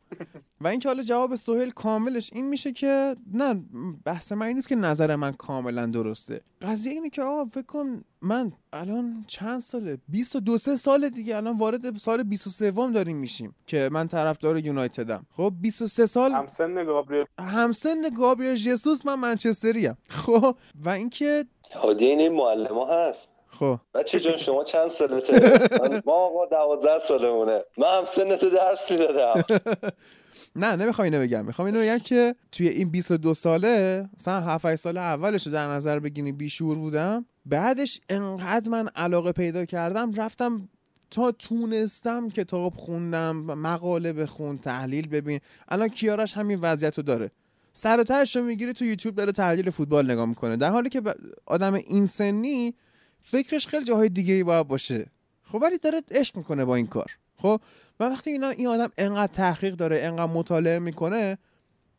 و 0.61 0.69
اینکه 0.69 0.89
حالا 0.89 1.03
جواب 1.03 1.35
سهیل 1.35 1.71
کاملش 1.71 2.31
این 2.33 2.49
میشه 2.49 2.73
که 2.73 3.17
نه 3.33 3.65
بحث 4.05 4.33
من 4.33 4.47
این 4.47 4.57
نیست 4.57 4.69
که 4.69 4.75
نظر 4.75 5.17
من 5.17 5.33
کاملا 5.33 5.87
درسته. 5.87 6.41
قضیه 6.63 6.93
اینه 6.93 7.11
که 7.11 7.23
آقا 7.23 7.45
فکر 7.45 7.67
کن 7.67 8.05
من 8.21 8.53
الان 8.73 9.25
چند 9.27 9.61
ساله؟ 9.61 9.99
22 10.09 10.59
سه 10.59 10.77
سال 10.77 11.09
دیگه 11.09 11.37
الان 11.37 11.59
وارد 11.59 11.99
سال 11.99 12.23
23 12.23 12.71
داریم 12.71 13.17
میشیم 13.17 13.55
که 13.67 13.89
من 13.93 14.09
طرفدار 14.09 14.59
یونایتدم. 14.59 15.27
خب 15.37 15.53
23 15.61 16.07
سال 16.07 16.33
همسن 16.33 16.85
گابریل. 16.85 17.25
همسن 17.39 18.03
گابریل 18.17 18.55
ژسوس 18.55 19.07
من 19.07 19.15
منچستری 19.15 19.87
ام. 19.87 19.97
خب 20.09 20.57
و 20.85 20.89
اینکه 20.89 21.45
هادی 21.75 22.05
این 22.05 22.33
معلم 22.33 22.79
هست. 22.91 23.32
خب. 23.59 23.79
بچه 23.95 24.21
جان 24.21 24.37
شما 24.37 24.65
چند 24.65 24.89
سالته؟ 24.91 25.59
ما 26.07 26.13
آقا 26.13 26.47
دوازده 26.47 26.99
سالمونه. 27.09 27.61
من 27.79 27.99
هم 27.99 28.05
سنت 28.05 28.45
درس 28.45 28.91
می‌دادم. 28.91 29.43
نه 30.57 30.77
نمی‌خوام 30.77 31.05
اینو 31.05 31.21
بگم. 31.21 31.45
می‌خوام 31.45 31.67
اینو 31.67 31.81
بگم 31.81 31.99
که 31.99 32.35
توی 32.53 32.69
این 32.69 32.91
22 32.91 33.35
ساله 33.35 34.09
مثلا 34.19 34.41
7 34.41 34.77
سال 34.77 34.97
اولش 34.99 35.47
رو 35.47 35.53
در 35.53 35.67
نظر 35.67 35.99
بگیریم 35.99 36.37
بیشور 36.37 36.79
بودم. 36.79 37.27
بعدش 37.47 38.01
انقدر 38.09 38.71
من 38.71 38.89
علاقه 38.89 39.33
پیدا 39.33 39.65
کردم 39.65 40.13
رفتم 40.15 40.69
تا 41.11 41.33
تونستم 41.33 42.29
کتاب 42.29 42.75
خوندم 42.77 43.37
مقاله 43.37 44.13
بخون 44.13 44.59
تحلیل 44.59 45.09
ببین. 45.09 45.41
الان 45.69 45.89
کیارش 45.89 46.33
همین 46.37 46.61
وضعیت 46.61 46.97
رو 46.99 47.03
داره. 47.03 47.31
سر 47.73 48.05
و 48.11 48.25
رو 48.35 48.43
می‌گیری 48.43 48.73
تو 48.73 48.85
یوتیوب 48.85 49.15
داره 49.15 49.33
تحلیل 49.33 49.71
فوتبال 49.71 50.11
نگاه 50.11 50.27
می‌کنه. 50.27 50.57
در 50.57 50.71
حالی 50.71 50.89
که 50.89 51.03
آدم 51.47 51.75
این 51.75 52.07
سنی 52.07 52.75
فکرش 53.23 53.67
خیلی 53.67 53.85
جاهای 53.85 54.09
دیگه 54.09 54.35
ای 54.35 54.45
باید 54.45 54.69
باشه. 54.69 55.07
خب 55.43 55.63
ولی 55.63 55.79
داره 55.79 56.03
عشق 56.11 56.37
می‌کنه 56.37 56.65
با 56.65 56.77
این 56.77 56.87
کار. 56.87 57.17
خب 57.37 57.61
و 58.01 58.05
وقتی 58.05 58.31
اینا 58.31 58.49
این 58.49 58.67
آدم 58.67 58.91
انقدر 58.99 59.33
تحقیق 59.33 59.75
داره 59.75 60.01
انقدر 60.03 60.33
مطالعه 60.33 60.79
می‌کنه 60.79 61.39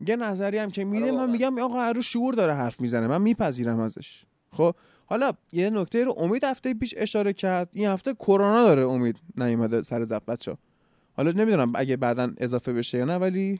یه 0.07 0.15
نظری 0.15 0.57
هم 0.57 0.71
که 0.71 0.83
میده 0.85 1.11
من 1.11 1.29
میگم 1.29 1.59
آقا 1.59 1.91
رو 1.91 2.01
شعور 2.01 2.33
داره 2.33 2.53
حرف 2.53 2.81
می‌زنه. 2.81 3.07
من 3.07 3.21
میپذیرم 3.21 3.79
ازش. 3.79 4.23
خب 4.51 4.75
حالا 5.05 5.31
یه 5.51 5.69
نکته 5.69 6.03
رو 6.03 6.15
امید 6.17 6.43
هفته 6.43 6.73
پیش 6.73 6.93
اشاره 6.97 7.33
کرد. 7.33 7.69
این 7.73 7.87
هفته 7.87 8.13
کرونا 8.13 8.63
داره 8.63 8.87
امید 8.87 9.17
نیومده 9.37 9.83
سر 9.83 10.03
زب 10.03 10.21
بچا 10.27 10.57
حالا 11.13 11.31
نمی‌دونم 11.31 11.71
اگه 11.75 11.97
بعدا 11.97 12.31
اضافه 12.37 12.73
بشه 12.73 12.97
یا 12.97 13.05
نه 13.05 13.15
ولی 13.15 13.59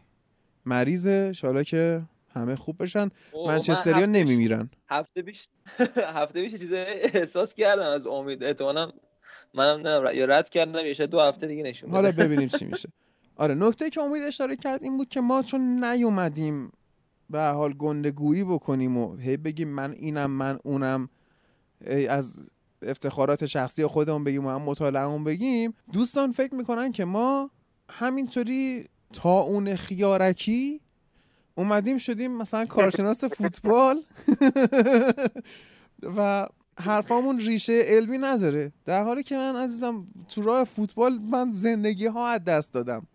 مریضه. 0.65 1.31
حالا 1.41 1.64
که 1.64 2.02
همه 2.34 2.56
خوب 2.56 2.84
بشن. 2.84 3.10
منچستریا 3.48 4.06
نمیمیرن. 4.06 4.69
هفته 4.90 5.22
پیش 5.22 5.38
هفته 6.18 6.41
پیش 6.41 6.56
چیز 6.56 6.73
احساس 6.73 7.53
کردم 7.53 7.90
از 7.90 8.07
امید. 8.07 8.44
احتمالاً 8.44 8.91
منم 9.53 9.88
نه 9.88 10.15
یا 10.15 10.26
رد 10.26 10.49
کردم 10.49 10.85
یا 10.85 11.06
دو 11.06 11.19
هفته 11.19 11.48
دیگه 11.48 11.64
نشون 11.64 11.90
حالا 11.91 12.11
ببینیم 12.11 12.48
چی 12.48 12.65
میشه. 12.72 12.90
آره 13.35 13.56
نکته 13.56 13.90
که 13.90 14.02
امید 14.02 14.23
اشاره 14.23 14.56
کرد 14.56 14.84
این 14.84 14.98
بود 14.98 15.10
که 15.10 15.22
ما 15.22 15.44
چون 15.44 15.84
نیومدیم 15.84 16.72
به 17.30 17.41
حال 17.41 17.73
گندگویی 17.73 18.44
بکنیم 18.44 18.98
و 18.98 19.15
هی 19.15 19.38
بگیم 19.38 19.68
من 19.68 19.91
اینم 19.91 20.31
من 20.31 20.60
اونم 20.64 21.10
از 22.10 22.49
افتخارات 22.81 23.45
شخصی 23.45 23.85
خودمون 23.85 24.23
بگیم 24.23 24.45
و 24.45 24.49
هم 24.49 24.61
مطالعهمون 24.61 25.23
بگیم 25.23 25.73
دوستان 25.94 26.31
فکر 26.31 26.56
می‌کنن 26.56 26.91
که 26.91 27.06
ما 27.06 27.49
همینطوری 27.90 28.90
تا 29.14 29.40
اون 29.40 29.76
خیارکی 29.76 30.81
اومدیم 31.55 31.97
شدیم 31.97 32.38
مثلا 32.38 32.65
کارشناس 32.75 33.23
فوتبال. 33.23 34.03
و 36.17 36.47
حرفامون 36.80 37.39
ریشه 37.39 37.81
علمی 37.85 38.17
نداره. 38.17 38.71
در 38.85 39.03
حالی 39.03 39.23
که 39.23 39.35
من 39.35 39.55
عزیزم 39.55 40.07
تو 40.30 40.41
راه 40.41 40.63
فوتبال 40.63 41.19
من 41.31 41.53
زندگی 41.53 42.05
ها 42.05 42.27
از 42.27 42.43
دست 42.43 42.73
دادم. 42.73 43.07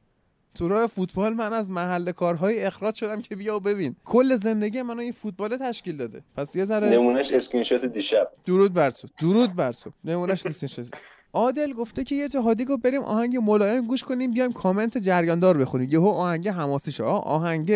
تو 0.55 0.69
راه 0.69 0.87
فوتبال 0.87 1.35
من 1.35 1.53
از 1.53 1.71
محل 1.71 2.13
کارهای 2.13 2.65
اخراج 2.65 2.95
شدم 2.95 3.23
که 3.23 3.37
بیا 3.37 3.57
و 3.57 3.61
ببین. 3.61 3.97
کل 4.05 4.35
زندگی 4.35 4.83
منو 4.83 5.01
این 5.01 5.13
فوتبال 5.13 5.57
تشکیل 5.57 5.97
داده. 5.97 6.23
پس 6.37 6.57
یه 6.57 6.65
ذره 6.65 6.89
نمونهش 6.89 7.33
اسکرین 7.33 7.65
شات 7.65 7.85
دیشب. 7.85 8.31
درود 8.45 8.75
بر 8.75 8.91
تو. 8.91 9.09
درود 9.21 9.55
بر 9.55 9.73
تو. 9.73 9.91
نمونهش 10.05 10.47
اسکرین 10.47 10.69
شات. 10.69 10.87
عادل 11.33 11.73
گفته 11.73 12.05
که 12.05 12.15
یه 12.15 12.29
جا 12.29 12.38
هادی 12.38 12.65
گفت 12.65 12.83
بریم 12.83 13.03
آهنگ 13.03 13.37
ملایم 13.37 13.87
گوش 13.87 14.05
کنیم 14.05 14.33
بیایم 14.33 14.53
کامنت 14.53 14.99
جریاندار 14.99 15.59
بخونیم. 15.59 15.91
یهو 15.91 16.07
آهنگ 16.07 16.49
حماسی 16.49 16.93
شد 16.93 17.03
آهنگ 17.03 17.73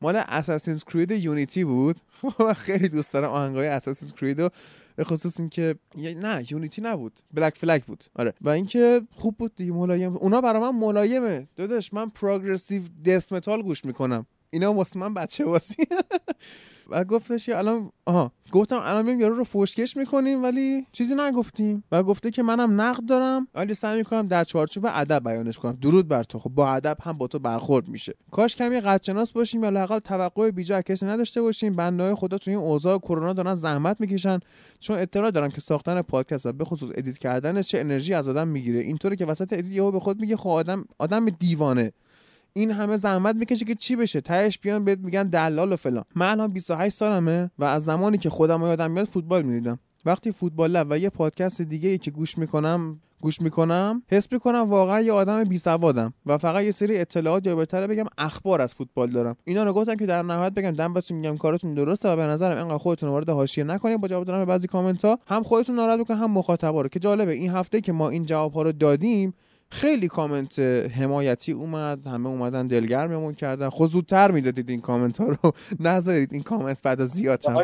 مال 0.00 0.16
Assassin's 0.16 0.84
Creed 0.84 1.10
Unity 1.10 1.64
بود. 1.64 1.96
خیلی 2.56 2.88
دوست 2.88 3.12
دارم 3.12 3.30
آهنگای 3.30 3.68
Assassin's 3.68 4.12
Creed 4.12 4.36
به 4.96 5.04
خصوص 5.04 5.40
اینکه 5.40 5.74
نه 5.96 6.44
Unity 6.50 6.82
نبود. 6.82 7.20
Black 7.34 7.56
Flag 7.56 7.84
بود. 7.84 8.04
آره. 8.16 8.34
و 8.40 8.48
اینکه 8.48 9.02
خوب 9.10 9.36
بود 9.36 9.54
دیگه 9.56 9.72
ملایم. 9.72 10.16
اونا 10.16 10.40
برای 10.40 10.62
من 10.62 10.78
ملایمه. 10.78 11.48
داداش 11.56 11.94
من 11.94 12.08
progressive 12.08 12.82
death 13.04 13.32
metal 13.32 13.62
گوش 13.62 13.84
می‌کنم. 13.84 14.26
اینا 14.50 14.74
واسه 14.74 14.98
من 14.98 15.14
بچه 15.14 15.44
بازیه 15.44 15.84
و 16.90 17.04
گفتش 17.04 17.48
الان 17.48 17.90
آها. 18.04 18.32
گفتم 18.52 18.80
الان 18.82 19.04
میام 19.04 19.20
یارو 19.20 19.34
رو 19.34 19.44
فوشکش 19.44 19.96
می‌کنیم 19.96 20.42
ولی 20.42 20.86
چیزی 20.92 21.14
نگفتیم. 21.14 21.84
و 21.92 22.02
گفته 22.02 22.30
که 22.30 22.42
منم 22.42 22.80
نقد 22.80 23.04
دارم 23.04 23.48
ولی 23.54 23.74
سعی 23.74 23.98
می‌کنم 23.98 24.26
در 24.26 24.44
چارچوب 24.44 24.86
ادب 24.88 25.28
بیانش 25.28 25.58
کنم. 25.58 25.78
درود 25.82 26.08
بر 26.08 26.22
تو. 26.22 26.38
خب 26.38 26.50
با 26.50 26.68
ادب 26.68 26.96
هم 27.02 27.12
با 27.18 27.26
تو 27.26 27.38
برخورد 27.38 27.88
میشه. 27.88 28.14
کاش 28.30 28.56
کمی 28.56 28.80
قدشناس 28.80 29.32
باشیم 29.32 29.64
یا 29.64 29.70
لاقل 29.70 29.98
توقع 29.98 30.50
بیجا 30.50 30.82
کسی 30.82 31.06
نداشته 31.06 31.42
باشیم. 31.42 31.76
بنده 31.76 32.14
خدا 32.14 32.38
تو 32.38 32.50
این 32.50 32.60
اوضاع 32.60 32.98
کرونا 32.98 33.32
دارن 33.32 33.54
زحمت 33.54 34.00
می‌کشن. 34.00 34.38
چون 34.80 34.98
اطلاع 34.98 35.30
دارم 35.30 35.50
که 35.50 35.60
ساختن 35.60 36.02
پادکست 36.02 36.48
به 36.48 36.64
خصوص 36.64 36.90
edit 36.94 37.18
کردن 37.18 37.62
چه 37.62 37.80
انرژی 37.80 38.14
از 38.14 38.28
آدم 38.28 38.48
می‌گیره. 38.48 38.80
اینطوری 38.80 39.16
که 39.16 39.26
وسط 39.26 39.52
edit 39.52 39.72
یهو 39.72 39.90
به 39.90 40.00
خود 40.00 40.20
میگه 40.20 40.36
خب 40.36 40.48
آدم 40.48 40.84
آدم 40.98 41.26
دیوانه. 41.26 41.92
این 42.52 42.70
همه 42.70 42.96
زحمت 42.96 43.36
می‌کشه 43.36 43.64
که 43.64 43.74
چی 43.74 43.96
بشه؟ 43.96 44.20
تهش 44.20 44.58
بیان 44.58 44.84
بهت 44.84 44.98
میگن 44.98 45.28
دلال 45.28 45.72
و 45.72 45.76
فلان. 45.76 46.04
من 46.14 46.30
الان 46.30 46.52
28 46.52 46.96
سالمه 46.96 47.50
و 47.58 47.64
از 47.64 47.84
زمانی 47.84 48.18
که 48.18 48.30
خودم 48.30 48.62
یادم 48.62 48.90
میاد 48.90 49.06
فوتبال 49.06 49.42
می‌دیدم. 49.42 49.78
وقتی 50.04 50.30
فوتبال 50.30 50.70
لب 50.70 50.86
و 50.90 50.98
یه 50.98 51.10
پادکست 51.10 51.62
دیگه 51.62 51.88
ای 51.88 51.98
که 51.98 52.10
گوش 52.10 52.38
می‌کنم 52.38 53.00
گوش 53.20 53.40
می‌کنم 53.40 54.02
حس 54.08 54.32
می‌کنم 54.32 54.70
واقعا 54.70 55.00
یه 55.00 55.12
آدم 55.12 55.44
بی 55.44 55.58
سوادم 55.58 56.14
و 56.26 56.38
فقط 56.38 56.64
یه 56.64 56.70
سری 56.70 56.98
اطلاعات 56.98 57.46
یا 57.46 57.56
بهتره 57.56 57.86
بگم 57.86 58.04
اخبار 58.18 58.60
از 58.60 58.74
فوتبال 58.74 59.10
دارم. 59.10 59.36
اینا 59.44 59.62
رو 59.62 59.72
گفتم 59.72 59.94
که 59.94 60.06
در 60.06 60.22
نهایت 60.22 60.52
بگم 60.52 60.70
دم 60.70 60.92
بهتون 60.92 61.16
میگم 61.18 61.36
کارتون 61.36 61.74
درسته 61.74 62.08
و 62.08 62.16
به 62.16 62.22
نظرم 62.22 62.58
اینقدر 62.58 62.78
خودتون 62.78 63.08
وارد 63.08 63.30
حاشیه 63.30 63.64
نکنید. 63.64 64.00
با 64.00 64.08
جواب 64.08 64.24
دادن 64.24 64.38
به 64.38 64.44
بعضی 64.44 64.68
کامنت 64.68 65.04
ها 65.04 65.18
هم 65.26 65.42
خودتون 65.42 65.76
ناراحت 65.76 66.00
بکنید 66.00 66.20
هم 66.20 66.30
مخاطبا 66.30 66.80
رو. 66.80 66.88
که 66.88 66.98
جالبه 66.98 67.32
این 67.32 67.50
هفته 67.50 67.80
که 67.80 67.92
ما 67.92 68.08
این 68.08 68.24
جواب 68.24 68.52
ها 68.52 68.62
رو 68.62 68.72
دادیم 68.72 69.34
خیلی 69.72 70.08
کامنت 70.08 70.58
حمایتی 70.98 71.52
اومد 71.52 72.06
همه 72.06 72.28
اومدن 72.28 72.66
دلگرممون 72.66 73.34
کردن. 73.34 73.68
خود 73.68 73.88
زودتر 73.88 74.30
می‌دادید 74.30 74.70
این 74.70 74.80
کامنت 74.80 75.20
ها 75.20 75.28
رو. 75.28 75.52
نذارید 75.80 76.32
این 76.32 76.42
کامنت 76.42 76.82
بعد 76.82 77.04
زیاد 77.04 77.38
چند 77.38 77.58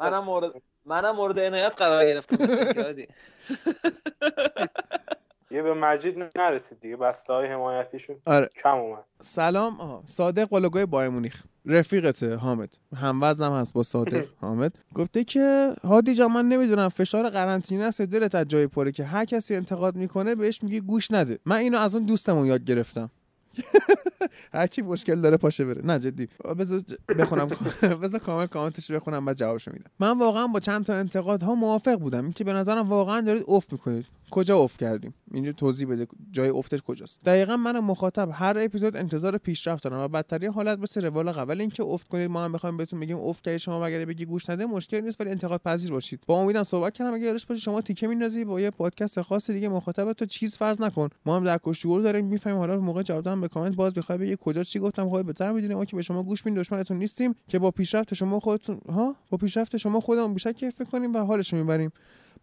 منم 0.00 0.24
مورد 0.24 0.52
منم 0.86 1.16
مورد 1.16 1.38
عنایت 1.38 1.74
قرار 1.76 2.04
گرفتم. 2.06 2.36
یه 5.52 5.62
به 5.62 5.74
مجید 5.74 6.14
نرسید 6.36 6.80
دیگه 6.80 6.96
بسته 6.96 7.32
های 7.32 7.46
حمایتیشون 7.46 8.16
آره. 8.26 8.48
کم 8.62 8.76
اومد. 8.78 9.04
سلام 9.20 9.80
آها 9.80 10.02
صادق 10.06 10.48
بالگوی 10.48 10.86
بای 10.86 11.08
مونیخ. 11.08 11.42
رفیقته 11.66 12.34
حامد. 12.36 12.68
هم 12.96 13.22
وزنم 13.22 13.52
هست 13.52 13.72
با 13.74 13.82
صادق 13.82 14.26
حامد. 14.40 14.78
گفته 14.94 15.24
که 15.24 15.74
هادی 15.84 16.14
جان 16.14 16.32
من 16.32 16.48
نمی‌دونم 16.48 16.88
فشار 16.88 17.28
قرنطینه 17.30 17.84
است 17.84 18.02
دلت 18.02 18.34
از 18.34 18.48
جای 18.48 18.66
پره 18.66 18.92
که 18.92 19.04
هر 19.04 19.24
کسی 19.24 19.54
انتقاد 19.56 19.96
می‌کنه 19.96 20.34
بهش 20.34 20.62
میگه 20.62 20.80
گوش 20.80 21.10
نده. 21.10 21.38
من 21.44 21.56
اینو 21.56 21.78
از 21.78 21.96
اون 21.96 22.06
دوستمون 22.06 22.46
یاد 22.46 22.64
گرفتم. 22.64 23.10
هر 24.54 24.66
کی 24.66 24.82
مشکل 24.82 25.20
داره 25.20 25.36
پاشه 25.36 25.64
بره. 25.64 25.86
نه 25.86 25.98
جدی. 25.98 26.28
بذار 26.58 26.80
بخونم. 27.18 27.48
بذار 28.02 28.20
کامل 28.20 28.46
کامنتش 28.46 28.90
بخونم 28.90 29.24
بعد 29.24 29.36
جوابشو 29.36 29.70
میدم. 29.72 29.90
من 30.00 30.18
واقعا 30.18 30.46
با 30.46 30.60
چند 30.60 30.84
تا 30.84 30.94
انتقاد 30.94 31.42
ها 31.42 31.54
موافق 31.54 31.94
بودم. 31.94 32.24
اینکه 32.24 32.44
به 32.44 32.52
نظرم 32.52 32.88
واقعا 32.88 33.20
دارید 33.20 33.44
افت 33.48 33.72
می‌کنید. 33.72 34.06
کجا 34.32 34.58
افت 34.58 34.80
کردیم؟ 34.80 35.14
اینجا 35.32 35.52
توضیح 35.52 35.88
بده 35.88 36.06
جای 36.30 36.48
افتش 36.48 36.82
کجاست. 36.82 37.24
دقیقا 37.24 37.56
من 37.56 37.78
مخاطب 37.78 38.28
هر 38.32 38.58
اپیزود 38.58 38.96
انتظار 38.96 39.38
پیشرفت 39.38 39.84
دارم 39.84 40.00
و 40.00 40.08
بدترین 40.08 40.52
حالت 40.52 40.78
مثل 40.78 41.00
روال 41.00 41.32
قبل 41.32 41.60
اینکه 41.60 41.82
افت 41.82 42.08
کنید 42.08 42.30
ما 42.30 42.44
هم 42.44 42.52
بخوایم 42.52 42.76
بهتون 42.76 43.00
بگیم 43.00 43.16
افت 43.16 43.44
کردید. 43.44 43.60
شما 43.60 43.86
اگر 43.86 44.04
بگی 44.04 44.24
گوش 44.24 44.50
نده 44.50 44.66
مشکل 44.66 45.00
نیست 45.00 45.20
ولی 45.20 45.30
انتقاد 45.30 45.60
پذیر 45.62 45.90
باشید. 45.90 46.20
با 46.26 46.40
امیدم 46.40 46.62
صحبت 46.62 46.94
کردم. 46.94 47.14
اگه 47.14 47.24
یادش 47.24 47.46
باشه 47.46 47.60
شما 47.60 47.80
تیکه 47.80 48.06
میندازی 48.06 48.44
با 48.44 48.60
یه 48.60 48.70
پادکست 48.70 49.20
خاص 49.20 49.50
دیگه. 49.50 49.68
مخاطب 49.68 50.12
تو 50.12 50.26
چیز 50.26 50.56
فرض 50.56 50.80
نکن. 50.80 51.08
ما 51.26 51.36
هم 51.36 51.44
در 51.44 51.58
کشتیگور 51.62 52.00
داریم 52.00 52.26
می‌فهمیم. 52.26 52.58
حالا 52.58 52.80
موقع 52.80 53.02
جواب 53.02 53.24
دادن 53.24 53.40
به 53.40 53.48
کامنت 53.48 53.74
باز 53.74 53.94
بخوای 53.94 54.18
بگی 54.18 54.36
کجا 54.40 54.62
چی 54.62 54.78
گفتم. 54.78 55.08
خودت 55.08 55.26
بهتر 55.26 55.52
می‌دونی 55.52 55.74
ما 55.74 55.84
که 55.84 55.96
به 55.96 56.02
شما 56.02 56.22
گوش 56.22 56.46
میدیم 56.46 56.62
دشمنتون 56.62 56.98
نیستیم 56.98 57.34
که 57.48 57.58
با 57.58 57.70
پیشرفت 57.70 58.14
شما 58.14 58.40
خودتون 58.40 58.80
ها؟ 58.88 59.16
با 59.30 59.38
پیشرفت 59.38 59.76
شما 59.76 60.00
خودمون 60.00 60.34
بیشتر 60.34 60.52
کیف 60.52 60.80
می‌کنیم 60.80 61.12
و 61.12 61.18
حالش 61.18 61.54
می‌بریم. 61.54 61.92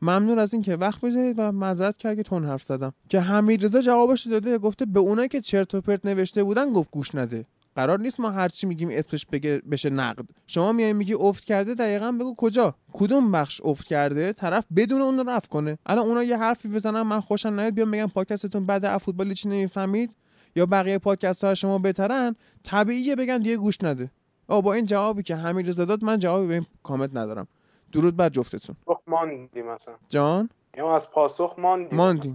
ممنون 0.01 0.39
از 0.39 0.53
اینکه 0.53 0.76
وقت 0.76 1.01
بذارید 1.01 1.35
و 1.39 1.51
معذرت 1.51 1.97
که 1.97 2.23
تون 2.23 2.45
حرف 2.45 2.63
زدم. 2.63 2.93
که 3.09 3.19
حمیدرضا 3.19 3.81
جوابش 3.81 4.27
داده 4.27 4.57
گفته 4.57 4.85
به 4.85 4.99
اونایی 4.99 5.27
که 5.27 5.41
چرت 5.41 5.76
و 5.76 5.81
پرت 5.81 6.05
نوشته 6.05 6.43
بودن 6.43 6.73
گفت 6.73 6.91
گوش 6.91 7.15
نده. 7.15 7.45
قرار 7.76 7.99
نیست 7.99 8.19
ما 8.19 8.30
هر 8.30 8.47
چی 8.49 8.67
میگیم 8.67 8.89
اسمش 8.91 9.26
بشه 9.71 9.89
نقد. 9.89 10.26
شما 10.47 10.71
میای 10.71 10.93
میگی 10.93 11.13
افت 11.13 11.43
کرده 11.43 11.73
دقیقا 11.73 12.11
بگو 12.11 12.35
کجا. 12.35 12.76
کدوم 12.93 13.31
بخش 13.31 13.61
افت 13.63 13.88
کرده؟ 13.88 14.34
طرف 14.34 14.65
بدون 14.76 15.01
اون 15.01 15.19
رو 15.19 15.39
کنه. 15.39 15.77
الان 15.85 16.05
اونا 16.05 16.23
یه 16.23 16.38
حرفی 16.38 16.67
بزنن 16.67 17.01
من 17.01 17.19
خوشم 17.19 17.59
نیاد 17.59 17.73
بیام 17.73 17.91
بگم 17.91 18.07
پادکستتون 18.07 18.65
بعد 18.65 18.85
از 18.85 19.01
فوتبال 19.01 19.34
چی 19.34 19.49
نمی‌فهمید؟ 19.49 20.11
یا 20.55 20.65
بقیه 20.65 20.97
پادکست 20.97 21.43
ها 21.43 21.55
شما 21.55 21.77
بهترن؟ 21.80 22.35
طبیعیه 22.63 23.15
بگن 23.15 23.38
دیگه 23.38 23.57
گوش 23.57 23.84
نده. 23.84 24.11
آ 24.47 24.61
با 24.61 24.73
این 24.73 24.85
جوابی 24.85 25.23
که 25.23 25.35
حمیدرضا 25.35 25.85
داد 25.85 26.03
من 26.03 26.19
جوابی 26.19 26.47
به 26.47 26.53
این 26.53 26.65
کامنت 26.84 27.09
ندارم. 27.13 27.47
درود 27.91 28.16
بر 28.16 28.30
جفتتون. 28.30 28.76
ماندی 29.07 29.61
مثلا 29.61 29.94
جان؟ 30.10 30.49
یا 30.78 30.95
از 30.95 31.11
پاسخ 31.11 31.56
ماندی 31.57 31.95
ماندی 31.95 32.34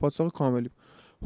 پاسخ 0.00 0.32
کاملی 0.32 0.70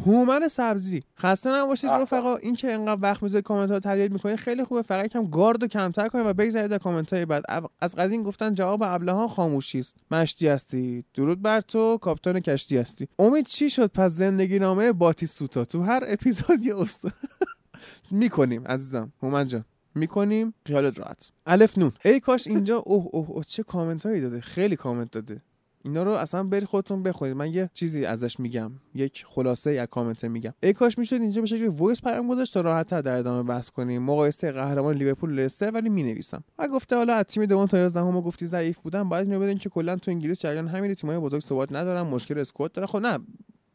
هومن 0.07 0.49
سبزی. 0.49 1.03
خسته 1.19 1.51
نباشید 1.51 1.91
رفقا 1.91 2.37
این 2.37 2.55
که 2.55 2.73
انقدر 2.73 2.99
وقت 3.03 3.23
می‌ذارید 3.23 3.45
کامنت 3.45 3.71
ها 3.71 3.81
تحلیل 3.81 4.13
می‌کنید 4.13 4.37
خیلی 4.37 4.65
خوبه. 4.65 4.83
فقط 4.83 5.07
کم 5.07 5.31
گارد 5.31 5.63
و 5.63 5.67
کمتر 5.67 6.09
کنید 6.09 6.27
و 6.27 6.35
بگذارید 6.35 6.71
در 6.71 6.79
کامنت 6.79 7.13
های 7.13 7.27
بعد 7.27 7.43
از 7.81 7.97
قدیم 7.97 8.23
گفتن 8.23 8.55
جواب 8.55 8.83
ابله 8.83 9.27
خاموشی 9.29 9.79
است. 9.79 9.97
مشتی 10.11 10.49
هستی. 10.49 11.05
درود 11.15 11.43
بر 11.43 11.61
تو. 11.61 11.99
کاپیتان 11.99 12.41
کشتی 12.41 12.79
هستی. 12.79 13.09
امید 13.19 13.47
چی 13.47 13.71
شد؟ 13.71 13.87
پس 13.87 14.11
زندگی 14.11 14.59
نامه 14.59 14.93
سوتا 15.27 15.65
تو 15.65 15.83
هر 15.83 16.05
اپیزود 16.07 16.65
یه 16.65 16.75
می‌کنیم 18.11 18.65
عزیزم. 18.67 19.13
هومن 19.23 19.47
جان. 19.47 19.65
می‌کنیم. 19.95 20.55
خیالت 20.67 20.99
راحت. 20.99 21.31
الف 21.47 21.79
نون. 21.79 21.93
ای 22.05 22.21
کاش 22.21 22.47
اینجا 22.47 22.79
اوه 22.79 23.09
اوه, 23.13 23.31
اوه 23.31 23.45
چه 23.45 23.63
کامنت 23.63 24.07
هایی 24.07 24.21
داده. 24.21 24.41
خیلی 24.41 24.77
کامنت 24.77 25.11
داده. 25.11 25.43
اینا 25.87 26.03
رو 26.03 26.11
اصلا 26.11 26.43
برید 26.43 26.65
خودتون 26.65 27.03
بخونید. 27.03 27.37
من 27.37 27.53
یه 27.55 27.71
چیزی 27.75 28.05
ازش 28.05 28.41
میگم. 28.41 28.73
یک 28.95 29.25
خلاصه 29.29 29.75
یک 29.75 29.91
کامنت 29.91 30.25
میگم. 30.25 30.55
ای 30.63 30.73
کاش 30.73 30.99
می‌شد 30.99 31.21
اینجا 31.21 31.41
به 31.41 31.47
شکل 31.47 31.67
voice 31.67 32.01
پیام 32.01 32.29
گذاشت 32.29 32.55
تا 32.55 32.61
راحت 32.61 33.01
در 33.01 33.17
ادامه 33.17 33.43
بحث 33.43 33.71
کنیم. 33.71 34.03
مقایسه 34.03 34.53
قهرمان 34.53 34.97
لیورپول 34.97 35.35
لستر 35.35 35.71
ولی 35.71 35.89
می‌نویسم. 35.89 36.45
و 36.59 36.69
گفته 36.69 36.97
حالا 36.97 37.15
از 37.15 37.25
تیم 37.25 37.47
دوم 37.47 37.67
تا 37.67 37.79
11 37.79 38.03
ما 38.03 38.23
گفتی 38.23 38.47
ضعیف 38.47 38.79
بودن. 38.79 39.09
باید 39.09 39.29
اینو 39.29 39.41
بدین 39.41 39.59
که 39.59 39.69
کلا 39.69 39.97
تو 39.97 40.11
انگلیس 40.11 40.41
جریان 40.41 40.69
همین 40.69 40.95
تیمای 40.95 41.19
بزرگ 41.19 41.41
ثبات 41.43 41.73
ندارن. 41.73 42.03
مشکل 42.03 42.39
squad 42.39 42.73
داره. 42.73 42.87
خب 42.87 42.99
نه. 42.99 43.19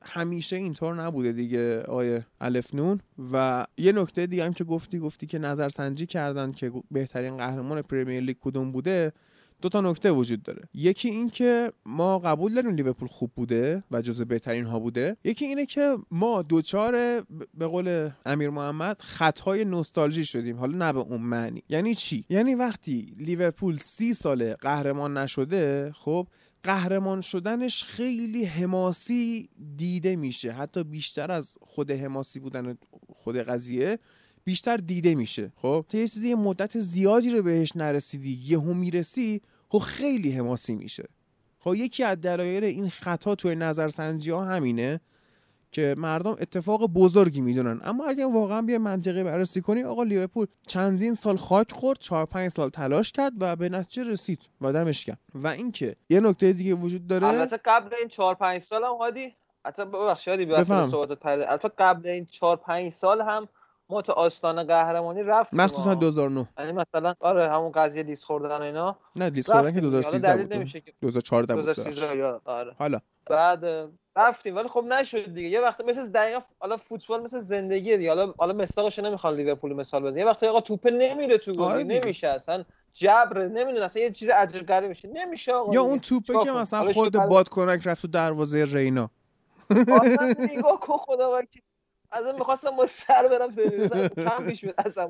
همیشه 0.02 0.56
اینطور 0.56 1.04
نبوده 1.04 1.32
دیگه 1.32 1.82
آیه 1.82 2.26
الف 2.42 2.74
نون. 2.74 3.00
و 3.34 3.66
یه 3.78 3.92
نکته 3.92 4.28
دیگه 4.28 4.46
هم 4.46 4.54
که 4.54 4.64
گفتی 4.64 5.00
گفتی 5.00 5.26
که 5.26 5.40
نظرسنجی 5.40 6.06
کردن 6.06 6.52
که 6.52 6.72
بهترین 6.92 7.38
قهرمان 7.38 7.82
پرمیر 7.82 8.24
لیگ 8.24 8.38
کدوم 8.42 8.72
بوده 8.72 9.14
دو 9.62 9.70
تا 9.70 9.82
نکته 9.82 10.12
وجود 10.12 10.44
داره. 10.44 10.62
یکی 10.74 11.10
این 11.10 11.30
که 11.30 11.72
ما 11.86 12.20
قبول 12.20 12.54
داریم 12.54 12.76
لیورپول 12.76 13.08
خوب 13.08 13.32
بوده 13.36 13.84
و 13.92 14.02
جزو 14.02 14.26
بهترین 14.26 14.66
ها 14.66 14.80
بوده. 14.80 15.18
یکی 15.24 15.46
اینه 15.46 15.66
که 15.66 15.98
ما 16.12 16.42
دوچار 16.42 17.22
به 17.54 17.68
قول 17.68 18.10
امیر 18.26 18.50
محمد 18.50 19.02
خطای 19.02 19.66
نوستالژی 19.66 20.26
شدیم. 20.26 20.58
حالا 20.58 20.78
نه 20.78 20.94
به 20.94 21.00
اون 21.00 21.22
معنی. 21.22 21.64
یعنی 21.70 21.96
چی؟ 21.96 22.26
یعنی 22.30 22.56
وقتی 22.56 23.16
لیورپول 23.18 23.78
سی 23.78 24.14
ساله 24.14 24.54
قهرمان 24.54 25.18
نشده 25.18 25.92
خب 25.96 26.28
قهرمان 26.64 27.22
شدنش 27.22 27.84
خیلی 27.84 28.46
حماسی 28.46 29.50
دیده 29.78 30.16
میشه. 30.16 30.52
حتی 30.52 30.84
بیشتر 30.84 31.32
از 31.32 31.56
خود 31.62 31.92
حماسی 31.92 32.40
بودن 32.40 32.78
خود 33.14 33.38
قضیه 33.38 34.00
بیشتر 34.44 34.78
دیده 34.78 35.16
میشه. 35.16 35.52
خب؟ 35.56 35.86
تا 35.90 35.98
یه 35.98 36.08
چیزی 36.08 36.34
مدت 36.34 36.80
زیادی 36.80 37.30
رو 37.30 37.44
بهش 37.44 37.72
نرسیدی 37.76 38.40
یهو 38.46 38.74
می‌رسی 38.74 39.42
خب 39.70 39.80
خیلی 39.80 40.32
حماسی 40.32 40.76
میشه. 40.76 41.10
خب 41.60 41.76
یکی 41.76 42.04
از 42.04 42.22
دلایل 42.22 42.64
این 42.64 42.90
خطا 42.90 43.36
توی 43.36 43.56
نظرسنجی 43.56 44.32
ها 44.32 44.46
همینه. 44.46 45.02
که 45.72 45.96
مردم 45.98 46.32
اتفاق 46.32 46.86
بزرگی 46.86 47.42
می‌دونن. 47.42 47.82
اما 47.84 48.06
اگه 48.06 48.26
واقعا 48.26 48.62
بیا 48.62 48.80
منطقه 48.80 49.24
بررسی 49.24 49.62
کنی 49.62 49.84
آقا 49.84 50.04
لیورپول 50.04 50.48
چندین 50.68 51.14
سال 51.14 51.38
خاک 51.38 51.72
خورد 51.72 52.00
4 52.00 52.26
5 52.26 52.52
سال 52.52 52.70
تلاش 52.70 53.12
کرد 53.12 53.34
و 53.40 53.56
به 53.56 53.70
نتیجه 53.70 54.12
رسید. 54.12 54.40
و 54.62 54.74
دمش 54.74 55.06
کرد 55.06 55.20
و 55.36 55.48
اینکه 55.48 55.96
یه 56.10 56.20
نکته 56.20 56.54
دیگه 56.54 56.74
وجود 56.74 57.08
داره 57.08 57.28
البته 57.28 57.60
قبل 57.66 57.96
این 58.00 58.08
4 58.08 58.36
5 58.36 58.64
سال 58.64 58.84
هم 58.84 58.96
هادی 58.96 59.36
حتی 59.66 59.86
ببخشید 59.86 60.48
به 60.48 60.64
صحبتت 60.64 61.26
البته 61.26 61.70
قبل 61.78 62.10
این 62.10 62.26
4 62.26 62.58
5 62.58 62.92
سال 62.92 63.22
هم 63.22 63.48
ما 63.90 64.02
تو 64.02 64.12
آستانه 64.12 64.64
قهرمانی 64.64 65.24
رفت 65.24 65.54
مخصوصا 65.54 65.96
2009 65.96 66.48
یعنی 66.60 66.72
مثلا 66.72 67.14
آره 67.20 67.50
همون 67.50 67.72
قضیه 67.72 68.04
لیست 68.04 68.24
خوردن 68.24 68.62
اینا. 68.62 68.98
نه 69.16 69.30
لیست 69.30 69.52
خوردن 69.52 69.74
که 69.74 69.82
2013 69.82 70.38
بود. 70.38 70.84
2014 71.02 71.56
بود 71.56 71.64
2013 71.64 72.40
آره. 72.46 72.76
حالا. 72.80 73.00
بعد 73.30 73.90
رفتیم 74.20 74.56
ولی 74.56 74.68
خب 74.68 74.84
نشد 74.84 75.34
دیگه. 75.34 75.50
یه 75.50 75.62
وقت 75.62 75.82
مثل 75.82 76.08
دقیقا 76.08 76.42
حالا 76.60 76.78
فوتبال 76.78 77.24
مثل 77.24 77.40
زندگی 77.40 77.98
دیگه. 77.98 78.10
حالا 78.10 78.34
حالا 78.38 78.54
مثالش 78.54 79.00
نمی‌خوام 79.00 79.36
لیورپول 79.36 79.74
مثال 79.74 80.04
بزنم 80.04 80.18
یه 80.18 80.26
وقتی 80.26 80.46
آقا 80.46 80.62
توپ 80.62 80.88
نمیره 80.88 81.38
تو 81.38 81.54
گل 81.54 81.62
آره 81.62 81.84
نمیشه 81.84 82.28
اصلا 82.28 82.66
جبر 82.94 83.48
نمی‌دونم 83.48 83.84
اصلا 83.84 84.04
یه 84.04 84.12
چیز 84.12 84.30
عجیب 84.30 84.66
غریبی 84.66 84.88
میشه. 84.88 85.08
نمیشه 85.08 85.54
آقا 85.54 85.74
یا 85.74 85.82
اون 85.82 86.00
توپه 86.00 86.40
که 86.44 86.52
مثلا 86.52 86.94
خود 86.94 87.14
باد 87.14 87.50
کنک 87.50 87.88
رفت 87.88 88.02
تو 88.02 88.08
دروازه 88.08 88.66
رینا. 88.66 89.10
نگاه 90.40 90.80
کن 90.80 90.98
خدا 90.98 91.38
وکیل 91.38 91.62
اصلا 92.12 92.32
می‌خواستم 92.32 92.72
با 92.72 92.86
سر 92.86 93.28
برم 93.28 93.56
کم 94.16 94.50
پیش 94.50 94.62
بیاد 94.62 94.76
اصلا 94.78 95.10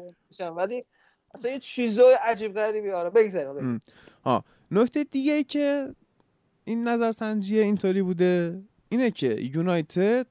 ولی 0.54 0.86
اصلا 1.36 1.52
یه 1.52 1.60
چیزای 1.60 2.14
عجیب 2.14 2.54
غریبی 2.54 2.92
آره 2.92 3.10
بگذاریم 3.10 3.80
ها 4.26 4.44
نکته 4.72 5.04
دیگه 5.04 5.34
ای 5.34 5.44
که 5.44 5.96
این 6.66 6.88
نظرسنجی 6.88 7.60
اینطوری 7.60 8.02
بوده. 8.02 8.62
اینه 8.90 9.12
که 9.12 9.42
یونایتد 9.54 10.28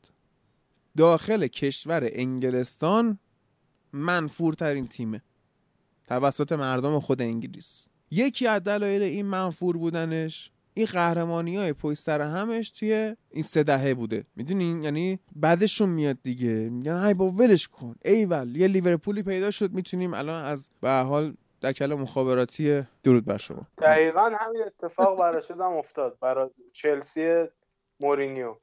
داخل 0.96 1.46
کشور 1.46 2.08
انگلستان 2.12 3.18
منفورترین 3.92 4.86
تیمه. 4.86 5.22
توسط 6.08 6.52
مردم 6.52 7.00
خود 7.00 7.22
انگلیس. 7.22 7.86
یکی 8.10 8.46
از 8.46 8.64
دلایل 8.64 9.02
این 9.02 9.26
منفور 9.26 9.76
بودنش 9.76 10.50
این 10.74 10.86
قهرمانی 10.86 11.56
های 11.56 11.72
پشت 11.72 12.00
سر 12.00 12.20
همش 12.20 12.70
توی 12.70 13.16
این 13.30 13.42
سه 13.42 13.62
دهه 13.62 13.94
بوده. 13.94 14.24
می‌دونین 14.36 14.82
یعنی 14.82 15.18
بعدشون 15.36 15.88
میاد 15.88 16.16
دیگه. 16.22 16.48
میگن 16.48 16.98
های 16.98 17.14
با 17.14 17.30
ولش 17.30 17.68
کن. 17.68 17.94
ایول 18.04 18.56
یه 18.56 18.68
لیورپولی 18.68 19.22
پیدا 19.22 19.50
شد 19.50 19.72
می‌تونیم 19.72 20.14
الان 20.14 20.44
از 20.44 20.70
به 20.80 20.90
حال 20.90 21.34
دکل 21.62 21.94
مخابراتی 21.94 22.82
درود 23.02 23.24
بر 23.24 23.36
شما. 23.36 23.66
دقیقا 23.78 24.32
همین 24.38 24.62
اتفاق 24.66 25.18
برای 25.18 25.42
چیزم 25.42 25.72
افتاد. 25.72 26.18
برای 26.20 26.50
چلسی 26.72 27.44
مورینیو. 28.00 28.54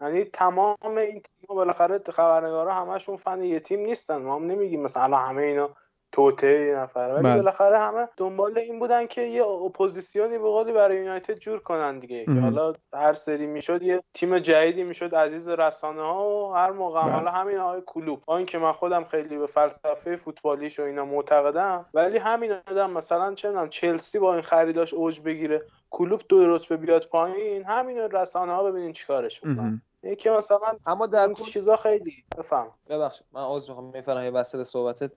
یعنی 0.00 0.24
تمام 0.24 0.76
این 0.82 1.20
تیم 1.20 1.48
بالاخره 1.48 1.98
خبرنگارا 1.98 2.74
همشون 2.74 3.16
فن 3.16 3.44
یه 3.44 3.60
تیم 3.60 3.80
نیستن. 3.80 4.16
ما 4.16 4.34
هم 4.36 4.46
نمیگیم 4.46 4.80
مثلا 4.80 5.16
همه 5.16 5.42
اینا 5.42 5.70
توته 6.12 6.74
نفر. 6.76 7.08
ولی 7.14 7.22
بله. 7.22 7.36
بالاخره 7.36 7.78
همه 7.78 8.08
دنبال 8.16 8.58
این 8.58 8.78
بودن 8.78 9.06
که 9.06 9.22
یه 9.22 9.44
اپوزیسیونی 9.44 10.38
به 10.38 10.44
قولی 10.44 10.72
برای 10.72 10.96
یونایتد 10.96 11.34
جور 11.34 11.60
کنن 11.60 11.98
دیگه. 11.98 12.24
حالا 12.40 12.72
هر 12.94 13.14
سری 13.14 13.46
می‌شد 13.46 13.82
یه 13.82 14.02
تیم 14.14 14.38
جدیدی 14.38 14.82
می‌شد 14.82 15.14
عزیز 15.14 15.48
رسانه 15.48 16.02
ها 16.02 16.28
و 16.28 16.54
هر 16.54 16.70
موقع. 16.70 17.02
بله. 17.02 17.12
حالا 17.12 17.30
همین 17.30 17.56
های 17.56 17.82
کلوب. 17.86 18.22
آن 18.26 18.46
که 18.46 18.58
من 18.58 18.72
خودم 18.72 19.04
خیلی 19.04 19.38
به 19.38 19.46
فلسفه 19.46 20.16
فوتبالیش 20.16 20.80
و 20.80 20.82
اینا 20.82 21.04
معتقدم 21.04 21.86
ولی 21.94 22.18
همین 22.18 22.52
آدم 22.52 22.90
مثلا 22.90 23.34
چه 23.34 23.68
چلسی 23.70 24.18
با 24.18 24.32
این 24.32 24.42
خریداش 24.42 24.94
اوج 24.94 25.20
بگیره 25.20 25.62
کلوب 25.90 26.22
دو 26.28 26.56
رتبه 26.56 26.76
بیاد 26.76 27.06
پایین 27.06 27.64
همین 27.64 27.98
رسانه 27.98 28.52
ها 28.52 28.62
ببینین 28.62 28.92
چیکارش 28.92 29.44
می‌کنن 29.44 29.82
یکی 30.02 30.30
مثلا 30.30 30.58
اما 30.86 31.06
در 31.06 31.32
چیزا 31.32 31.76
خیلی 31.76 32.24
بفهم. 32.36 32.70
ببخشید 32.88 33.26
من 33.32 33.42
عذر 33.44 33.68
می‌خوام 33.68 33.90
میفرمایید 33.94 34.34
یه 34.34 34.40
وسط 34.40 34.62
صحبتت. 34.62 35.12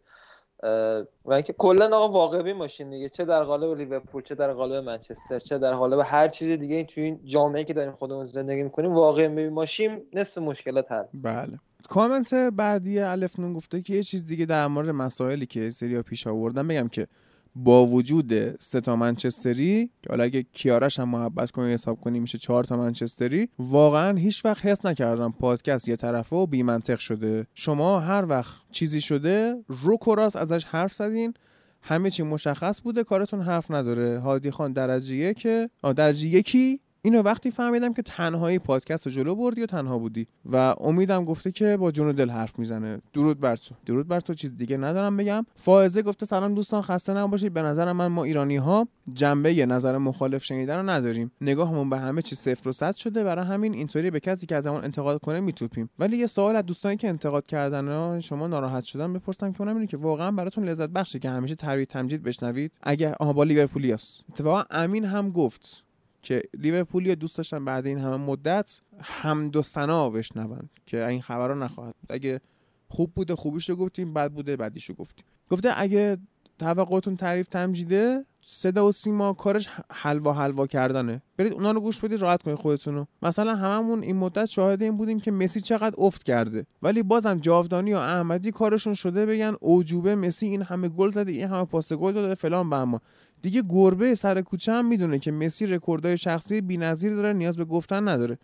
و 1.26 1.34
اینکه 1.34 1.54
کلا 1.54 1.98
آقا 1.98 2.10
واقعی 2.10 2.54
ماشین 2.54 2.90
دیگه. 2.90 3.10
چه 3.10 3.26
در 3.26 3.44
قالب 3.44 3.78
لیورپول 3.78 4.24
چه 4.24 4.36
در 4.36 4.54
قالب 4.54 4.84
منچستر 4.84 5.40
چه 5.40 5.58
در 5.58 5.74
قالب 5.74 6.02
هر 6.06 6.28
چیز 6.28 6.50
دیگه 6.50 6.76
این 6.76 6.86
توی 6.86 7.04
این 7.04 7.20
جامعه 7.26 7.64
که 7.64 7.74
داریم 7.74 7.92
خودمون 7.92 8.26
زندگی 8.26 8.64
می‌کنیم 8.64 8.94
واقعی 8.94 9.50
ماشین 9.50 10.02
نصف 10.14 10.38
مشکلات 10.38 10.92
حل. 10.92 11.04
بله. 11.14 11.60
کامنت 11.90 12.34
بعدی 12.34 13.00
الف 13.00 13.40
نون 13.40 13.54
گفته 13.54 13.82
که 13.82 13.94
یه 13.94 14.04
چیز 14.04 14.26
دیگه 14.26 14.46
در 14.46 14.68
مورد 14.68 14.90
مسائلی 14.90 15.46
که 15.46 15.70
سریا 15.70 16.04
پیش 16.04 16.28
آوردن 16.28 16.68
بگم 16.68 16.88
که 16.88 17.08
با 17.56 17.86
وجود 17.86 18.62
سه 18.62 18.82
تا 18.82 18.96
منچستری 18.96 19.90
که 20.02 20.10
حالا 20.10 20.24
اگه 20.24 20.44
کیارش 20.44 21.00
هم 21.00 21.10
محبت 21.10 21.52
کنی 21.52 21.74
حساب 21.74 22.02
کنی 22.02 22.20
میشه 22.20 22.38
چهار 22.38 22.64
تا 22.64 22.78
منچستری. 22.78 23.50
واقعا 23.60 24.18
هیچ 24.18 24.46
وقت 24.46 24.66
حس 24.66 24.86
نکردم 24.86 25.32
پادکست 25.32 25.88
یه 25.88 25.96
طرفه 25.96 26.36
و 26.36 26.46
بی 26.46 26.64
منطق 26.64 27.00
شده. 27.00 27.48
شما 27.54 28.00
هر 28.00 28.26
وقت 28.26 28.62
چیزی 28.72 29.02
شده 29.02 29.56
رو 29.68 29.98
کراس 29.98 30.36
ازش 30.36 30.66
حرف 30.66 30.94
زدین. 30.94 31.34
همه 31.82 32.10
چی 32.10 32.24
مشخص 32.24 32.82
بوده 32.82 33.04
کارتون 33.04 33.42
حرف 33.42 33.72
نداره. 33.72 34.20
هادی 34.20 34.52
خان 34.52 34.74
درجه 34.74 35.34
که 35.34 35.70
درجه 35.96 36.28
یکی. 36.28 36.80
اینو 37.06 37.22
وقتی 37.22 37.52
فهمیدم 37.52 37.94
که 37.94 38.02
تنهایی 38.02 38.60
پادکست 38.60 39.08
رو 39.08 39.14
جلو 39.14 39.36
بردی 39.36 39.64
و 39.64 39.66
تنها 39.66 40.00
بودی 40.00 40.28
و 40.46 40.76
امیدم 40.80 41.26
گفته 41.26 41.52
که 41.52 41.78
با 41.78 41.92
جون 41.92 42.12
دل 42.12 42.30
حرف 42.30 42.60
می‌زنه. 42.60 43.02
درود 43.14 43.40
بر 43.40 43.56
تو. 43.56 43.76
درود 43.86 44.08
بر 44.08 44.20
تو. 44.20 44.34
چیز 44.34 44.58
دیگه 44.58 44.78
ندارم 44.78 45.18
بگم. 45.18 45.46
فائزه 45.56 46.02
گفته 46.02 46.26
سلام 46.26 46.56
دوستان 46.56 46.82
خسته 46.82 47.14
نباشید. 47.14 47.54
به 47.54 47.62
نظر 47.62 47.92
من 47.92 48.08
ما 48.08 48.24
ایرانی 48.24 48.56
ها 48.56 48.88
جنبه 49.14 49.66
نظر 49.66 49.98
مخالف 49.98 50.44
شنیدن 50.44 50.76
رو 50.76 50.90
نداریم. 50.90 51.32
نگاهمون 51.42 51.90
به 51.90 51.98
همه 51.98 52.22
چی 52.22 52.36
صفر 52.36 52.70
و 52.70 52.72
صد 52.72 52.96
شده. 52.96 53.24
برای 53.24 53.46
همین 53.46 53.74
اینطوری 53.74 54.12
به 54.12 54.20
کسی 54.20 54.46
که 54.46 54.56
از 54.56 54.68
همون 54.68 54.84
انتقاد 54.84 55.22
کنه 55.22 55.40
میتوپیم. 55.40 55.90
ولی 56.00 56.18
یه 56.18 56.28
سوال 56.28 56.56
از 56.56 56.66
دوستانی 56.66 56.98
که 56.98 57.08
انتقاد 57.10 57.46
کردن 57.46 58.20
شما 58.20 58.48
ناراحت 58.48 58.84
شدن 58.84 59.14
بپرسم 59.14 59.52
که 59.52 59.62
اونم 59.62 59.76
اینه 59.76 59.88
که 59.88 59.98
واقعا 59.98 60.32
براتون 60.32 60.64
لذت 60.64 60.90
بخشه 60.90 61.20
که 61.20 61.30
همیشه 61.30 61.56
ترویج 61.56 61.90
تمجید 61.90 62.24
بشنوید. 62.24 62.72
اگه 62.82 63.14
آها 63.20 63.34
با 63.34 63.44
لیورپولیاس. 63.44 64.22
اتفاقا 64.30 64.64
امین 64.72 65.06
هم 65.06 65.30
گفت 65.30 65.84
که 66.24 66.44
لیورپول 66.54 67.16
دوست 67.16 67.38
داشتن 67.38 67.66
بعد 67.66 67.86
این 67.86 67.98
همه 67.98 68.18
مدت 68.18 68.82
حمد 69.00 69.56
و 69.56 69.62
ثنا 69.62 70.10
بشنون 70.10 70.70
که 70.86 71.08
این 71.08 71.22
خبر 71.22 71.48
رو 71.48 71.56
نخواهد. 71.56 71.96
اگه 72.10 72.42
خوب 72.88 73.12
بوده 73.16 73.36
خوبیش 73.36 73.70
رو 73.70 73.76
گفتیم 73.76 74.14
بد 74.14 74.32
بوده 74.32 74.58
بدیش 74.58 74.86
رو 74.86 74.96
گفتیم. 74.96 75.26
گفته 75.50 75.70
اگه 75.76 76.18
توقعتون 76.60 77.16
تعریف 77.16 77.48
تمجیده 77.48 78.26
صدا 78.46 78.88
و 78.88 78.92
سیما 78.92 79.34
کارش 79.34 79.70
حلوا 79.92 80.34
حلوا 80.34 80.68
کردنه. 80.68 81.22
برید 81.38 81.54
اونا 81.54 81.72
رو 81.72 81.82
گوش 81.82 82.00
بدید 82.00 82.22
راحت 82.22 82.44
کنید 82.44 82.58
خودتون 82.58 82.96
رو. 82.96 83.08
مثلا 83.22 83.56
هممون 83.56 84.04
این 84.04 84.16
مدت 84.16 84.46
شاهد 84.46 84.82
این 84.84 84.98
بودیم 84.98 85.20
که 85.20 85.32
مسی 85.32 85.62
چقدر 85.62 85.96
افت 85.98 86.24
کرده. 86.24 86.66
ولی 86.82 87.04
بازم 87.04 87.40
جاودانی 87.40 87.94
و 87.94 87.98
احمدی 87.98 88.52
کارشون 88.52 88.94
شده 88.94 89.26
بگن 89.26 89.56
اعجوبه 89.60 90.16
مسی 90.16 90.46
این 90.46 90.62
همه 90.62 90.90
گل 90.90 91.12
زده 91.12 91.32
این 91.32 91.48
همه 91.48 91.66
پاس 91.66 91.94
گل 91.94 92.14
داده 92.14 92.36
فلان 92.36 92.70
به 92.70 92.76
اما. 92.76 93.02
دیگه 93.44 93.64
گربه 93.70 94.16
سر 94.16 94.42
کوچه 94.42 94.72
هم 94.72 94.86
می‌دونه 94.86 95.20
که 95.20 95.32
مسی 95.32 95.68
رکوردهای 95.68 96.18
شخصی 96.18 96.62
بی‌نظیر 96.62 97.16
داره 97.16 97.34
نیاز 97.34 97.58
به 97.58 97.66
گفتن 97.66 98.08
نداره. 98.08 98.38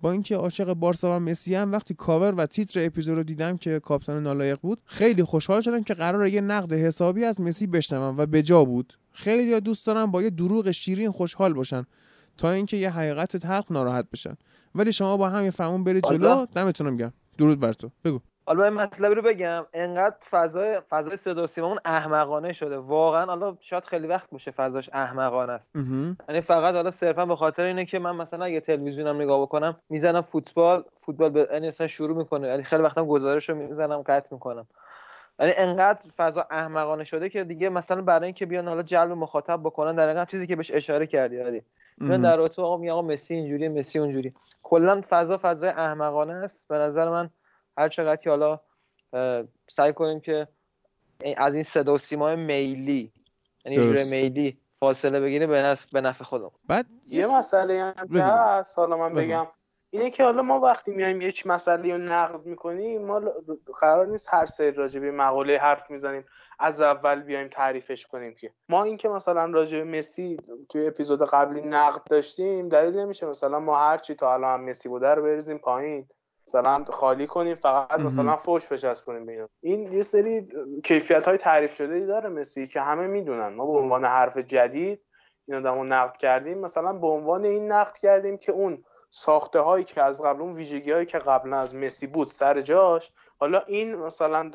با 0.00 0.12
اینکه 0.12 0.36
عاشق 0.36 0.74
بارسا 0.74 1.16
و 1.16 1.20
مسی 1.20 1.54
هم 1.54 1.72
وقتی 1.72 1.94
کاور 1.94 2.34
و 2.34 2.46
تیتر 2.46 2.86
اپیزود 2.86 3.16
رو 3.16 3.22
دیدم 3.22 3.56
که 3.56 3.80
کاپیتان 3.80 4.22
نالایق 4.22 4.58
بود 4.60 4.78
خیلی 4.84 5.24
خوشحال 5.24 5.60
شدم 5.60 5.82
که 5.82 5.94
قرار 5.94 6.26
یه 6.26 6.40
نقد 6.40 6.72
حسابی 6.72 7.24
از 7.24 7.40
مسی 7.40 7.66
بشنوم 7.66 8.18
و 8.18 8.26
به 8.26 8.42
جا 8.42 8.64
بود. 8.64 8.98
خیلی 9.12 9.60
دوست 9.60 9.86
دارم 9.86 10.10
با 10.10 10.22
یه 10.22 10.30
دروغ 10.30 10.70
شیرین 10.70 11.10
خوشحال 11.10 11.52
باشن 11.52 11.86
تا 12.36 12.50
اینکه 12.50 12.76
یه 12.76 12.90
حقیقت 12.90 13.36
تلخ 13.36 13.70
ناراحت 13.70 14.10
بشن. 14.12 14.36
ولی 14.74 14.92
شما 14.92 15.16
با 15.16 15.28
همین 15.28 15.50
فهمون 15.50 15.84
برید 15.84 16.04
جلو 16.10 16.46
دمتونم 16.54 16.96
گرم. 16.96 17.12
درود 17.38 17.60
بر 17.60 17.72
تو. 17.72 17.90
بگو. 18.04 18.20
حالا 18.46 18.70
من 18.70 18.82
مطلبی 18.82 19.14
رو 19.14 19.22
بگم. 19.22 19.66
انقدر 19.72 20.16
فضای 20.30 20.80
فضای 20.90 21.16
صدا 21.16 21.46
سیمون 21.46 21.78
احمقانه 21.84 22.52
شده. 22.52 22.78
واقعا 22.78 23.24
حالا 23.26 23.56
شاید 23.60 23.84
خیلی 23.84 24.06
وقت 24.06 24.30
باشه 24.30 24.50
فضاش 24.50 24.90
احمقانه 24.92 25.52
است. 25.52 25.76
یعنی 26.28 26.40
فقط 26.40 26.74
حالا 26.74 26.90
صرفا 26.90 27.26
به 27.26 27.36
خاطر 27.36 27.62
اینه 27.62 27.84
که 27.84 27.98
من 27.98 28.16
مثلا 28.16 28.44
اگه 28.44 28.60
تلویزیونم 28.60 29.16
نگاه 29.16 29.42
بکنم 29.42 29.76
می‌زنم 29.88 30.20
فوتبال 30.20 30.84
فوتبال 30.96 31.30
به 31.30 31.48
یعنی 31.52 31.68
اصلا 31.68 31.86
شروع 31.86 32.16
می‌کنه. 32.16 32.48
یعنی 32.48 32.62
خیلی 32.62 32.82
وقتم 32.82 33.06
گزارش 33.06 33.48
رو 33.48 33.54
می‌زنم 33.54 34.02
قطع 34.02 34.28
می‌کنم. 34.34 34.66
یعنی 35.38 35.52
انقدر 35.56 36.00
فضا 36.16 36.46
احمقانه 36.50 37.04
شده 37.04 37.28
که 37.28 37.44
دیگه 37.44 37.68
مثلا 37.68 38.02
برای 38.02 38.24
اینکه 38.24 38.46
بیان 38.46 38.68
حالا 38.68 38.82
جلب 38.82 39.12
مخاطب 39.12 39.60
بکنن 39.64 39.94
در 39.94 40.06
اینقدر 40.06 40.30
چیزی 40.30 40.46
که 40.46 40.56
بهش 40.56 40.70
اشاره 40.74 41.06
کردی 41.06 41.36
یعنی 41.36 41.62
من 41.98 42.22
در 42.22 42.36
رابطه 42.36 42.62
آقا 42.62 42.76
میگه 42.76 42.92
آقا 42.92 43.02
مسی 43.02 43.34
اینجوری 43.34 43.68
مسی 43.68 43.98
اونجوری 43.98 44.34
کلا 44.62 45.02
فضا 45.08 45.38
فضای 45.42 45.68
احمقانه 45.68 46.34
است. 46.34 46.68
به 46.68 46.78
نظر 46.78 47.08
من 47.08 47.30
هر 47.78 47.88
چقدر 47.88 48.16
که 48.16 48.30
حالا 48.30 48.60
سعی 49.70 49.92
کنیم 49.92 50.20
که 50.20 50.48
از 51.36 51.54
این 51.54 51.62
صدا 51.62 51.94
و 51.94 51.98
سیمای 51.98 52.36
میلی 52.36 53.12
یعنی 53.64 53.78
جوره 53.78 54.04
میلی 54.04 54.58
فاصله 54.80 55.20
بگیره 55.20 55.46
به 55.46 55.62
نفع 55.62 55.86
به 55.92 56.00
نفع 56.00 56.24
خودم 56.24 56.50
بعد 56.68 56.86
یه 57.06 57.38
مسئله 57.38 57.82
هم 57.82 58.08
که 58.08 58.22
هست 58.22 58.78
حالا 58.78 58.96
من 58.96 59.14
بگم. 59.14 59.46
اینه 59.90 60.10
که 60.10 60.24
حالا 60.24 60.42
ما 60.42 60.60
وقتی 60.60 60.92
میایم 60.92 61.20
یک 61.20 61.46
مسئله 61.46 61.92
رو 61.92 61.98
نقد 61.98 62.46
می‌کنیم 62.46 63.02
ما 63.06 63.22
قرار 63.80 64.06
نیست 64.06 64.34
هر 64.34 64.46
سری 64.46 64.70
راجع 64.70 65.00
به 65.00 65.10
مقاله 65.10 65.58
حرف 65.58 65.90
می‌زنیم 65.90 66.24
از 66.58 66.80
اول 66.80 67.22
بیایم 67.22 67.48
تعریفش 67.48 68.06
کنیم 68.06 68.34
که. 68.34 68.52
ما 68.68 68.84
اینکه 68.84 69.08
مثلا 69.08 69.46
راجع 69.46 69.82
مسی 69.82 70.36
توی 70.68 70.86
اپیزود 70.86 71.22
قبلی 71.22 71.60
نقد 71.60 72.02
داشتیم 72.10 72.68
دلیل 72.68 72.98
نمیشه. 72.98 73.26
مثلا 73.26 73.60
ما 73.60 73.78
هر 73.78 73.98
چی 73.98 74.14
تا 74.14 74.34
الان 74.34 74.60
مسی 74.60 74.88
بوده 74.88 75.08
رو 75.08 75.22
بریزیم 75.22 75.58
پایین. 75.58 76.08
مثلا 76.48 76.84
خالی 76.84 77.26
کنیم 77.26 77.54
فقط 77.54 78.00
مثلا 78.00 78.36
فوش 78.36 78.72
بچسبونیم 78.72 79.26
بینم 79.26 79.48
این 79.60 79.92
یه 79.92 80.02
سری 80.02 80.48
کیفیت 80.84 81.28
های 81.28 81.36
تعریف 81.36 81.74
شده 81.74 81.94
ای 81.94 82.06
داره 82.06 82.28
مسی 82.28 82.66
که 82.66 82.80
همه 82.80 83.06
می‌دونن. 83.06 83.48
ما 83.48 83.66
به 83.66 83.78
عنوان 83.78 84.04
حرف 84.04 84.38
جدید 84.38 85.00
این 85.48 85.56
آدمو 85.56 85.84
نقد 85.84 86.16
کردیم. 86.16 86.58
مثلا 86.58 86.92
به 86.92 87.06
عنوان 87.06 87.44
این 87.44 87.72
نقد 87.72 87.96
کردیم 87.96 88.36
که 88.36 88.52
اون 88.52 88.84
ساخته 89.10 89.60
هایی 89.60 89.84
که 89.84 90.02
از 90.02 90.22
قبل 90.22 90.42
اون 90.42 90.54
ویژگی 90.54 90.92
هایی 90.92 91.06
که 91.06 91.18
قبلا 91.18 91.58
از 91.58 91.74
مسی 91.74 92.06
بود 92.06 92.28
سر 92.28 92.60
جاش 92.60 93.12
حالا 93.38 93.60
این 93.66 93.96
مثلا 93.96 94.50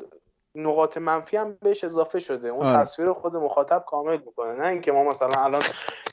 نقاط 0.54 0.98
منفی 0.98 1.36
هم 1.36 1.58
بهش 1.62 1.84
اضافه 1.84 2.18
شده. 2.20 2.48
اون 2.48 2.66
آره. 2.66 2.80
تصویر 2.80 3.12
خود 3.12 3.36
مخاطب 3.36 3.84
کامل 3.86 4.16
می‌کنه. 4.16 4.52
نه 4.52 4.66
اینکه 4.66 4.92
ما 4.92 5.04
مثلا 5.04 5.44
الان 5.44 5.62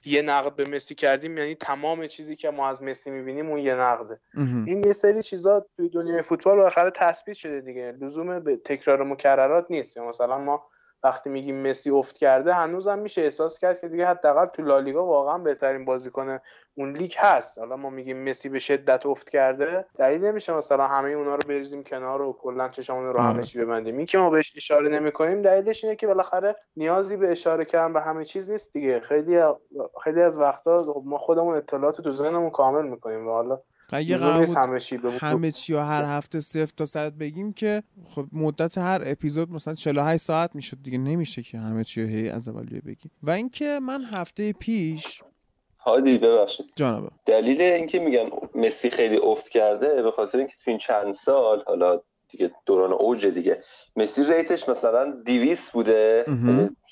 یه 0.06 0.22
نقد 0.22 0.56
به 0.56 0.70
مسی 0.70 0.96
کردیم 0.96 1.38
یعنی 1.38 1.56
تمام 1.56 2.08
چیزی 2.08 2.36
که 2.36 2.50
ما 2.50 2.70
از 2.70 2.84
مسی 2.84 3.12
می‌بینیم 3.12 3.50
اون 3.50 3.60
یه 3.60 3.76
نقده. 3.76 4.20
این 4.36 4.84
یه 4.84 4.94
سری 4.94 5.24
چیزا 5.24 5.66
توی 5.78 5.90
دنیای 5.90 6.22
فوتبال 6.22 6.58
بالاخره 6.58 6.92
تثبیت 6.92 7.38
شده 7.38 7.62
دیگه. 7.62 7.96
لزوم 8.02 8.40
به 8.40 8.58
تکرار 8.58 9.04
مکررات 9.04 9.66
نیست. 9.70 9.98
مثلا 9.98 10.38
ما 10.38 10.64
وقتی 11.04 11.30
میگیم 11.30 11.70
مسی 11.70 11.90
افت 11.90 12.18
کرده 12.18 12.54
هنوزم 12.54 13.00
میشه 13.00 13.22
احساس 13.22 13.60
کرد 13.60 13.80
که 13.80 13.88
دیگه 13.88 14.08
حداقل 14.08 14.46
تو 14.46 14.62
لالیگا 14.62 15.06
واقعا 15.06 15.38
بهترین 15.38 15.86
بازیکن 15.86 16.40
اون 16.76 16.92
لیگ 16.92 17.14
هست. 17.18 17.58
حالا 17.58 17.76
ما 17.76 17.90
میگیم 17.90 18.30
مسی 18.30 18.50
به 18.50 18.60
شدت 18.60 19.06
افت 19.06 19.30
کرده 19.30 19.86
دلیل 19.98 20.26
نمیشه 20.26 20.54
مثلا 20.54 20.88
همه 20.88 21.10
اونا 21.10 21.36
رو 21.36 21.42
بریزیم 21.48 21.84
کنار 21.84 22.22
و 22.22 22.34
کلا 22.34 22.70
چشمون 22.70 23.06
رو 23.06 23.20
همه 23.20 23.44
چی 23.44 23.60
ببندیم. 23.60 23.98
این 23.98 24.06
که 24.06 24.18
ما 24.18 24.30
بهش 24.30 24.54
اشاره 24.58 24.90
نمی‌کنیم 24.90 25.42
دلیلش 25.42 25.84
اینه 25.84 25.96
که 25.96 26.08
بالاخره 26.08 26.56
نیازی 26.76 27.18
به 27.18 27.32
اشاره 27.32 27.66
کردن 27.66 27.94
به 27.94 28.02
همه 28.02 28.26
چیز 28.26 28.52
نیست 28.52 28.74
دیگه. 28.74 29.00
خیلی 29.00 29.42
خیلی 30.04 30.22
از 30.22 30.38
وقتا 30.38 31.02
ما 31.06 31.18
خودمون 31.18 31.56
اطلاعات 31.56 32.02
تو 32.02 32.12
ذهنمون 32.12 32.50
کامل 32.50 32.88
می‌کنیم 32.88 33.28
و 33.28 33.32
حالا 33.32 33.62
اگه 33.96 34.18
قرار 34.18 34.46
بود 34.46 34.58
همه 35.20 35.52
چی 35.52 35.74
و 35.74 35.80
هر 35.80 36.04
هفته 36.04 36.40
صفر 36.40 36.72
تا 36.78 36.86
صد 36.86 37.18
بگیم 37.18 37.54
که 37.54 37.84
خب 38.06 38.26
مدت 38.32 38.78
هر 38.78 39.02
اپیزود 39.06 39.52
مثلا 39.52 39.74
48 39.74 40.24
ساعت 40.24 40.56
می‌شد 40.56 40.78
دیگه 40.84 40.98
نمیشه 40.98 41.44
که 41.44 41.58
همه 41.58 41.84
چی 41.84 42.02
هی 42.02 42.30
از 42.30 42.48
اول 42.48 42.66
بگیم. 42.66 43.12
و 43.24 43.32
اینکه 43.32 43.80
من 43.82 44.04
هفته 44.04 44.54
پیش 44.54 45.22
هادی 45.80 46.18
ببخشید. 46.18 46.66
جانبه 46.76 47.10
دلیل 47.26 47.62
اینکه 47.62 48.00
میگن 48.00 48.30
مسی 48.56 48.90
خیلی 48.90 49.18
افت 49.18 49.50
کرده 49.50 50.02
به 50.04 50.12
خاطر 50.12 50.38
اینکه 50.38 50.56
تو 50.64 50.72
این 50.72 50.78
چند 50.78 51.14
سال 51.14 51.64
حالا 51.68 52.02
دیگه 52.30 52.52
دوران 52.66 52.94
اوج 52.94 53.26
دیگه 53.26 53.64
مسی 53.96 54.24
ریتش 54.24 54.70
مثلا 54.70 55.12
200 55.26 55.72
بوده 55.72 56.26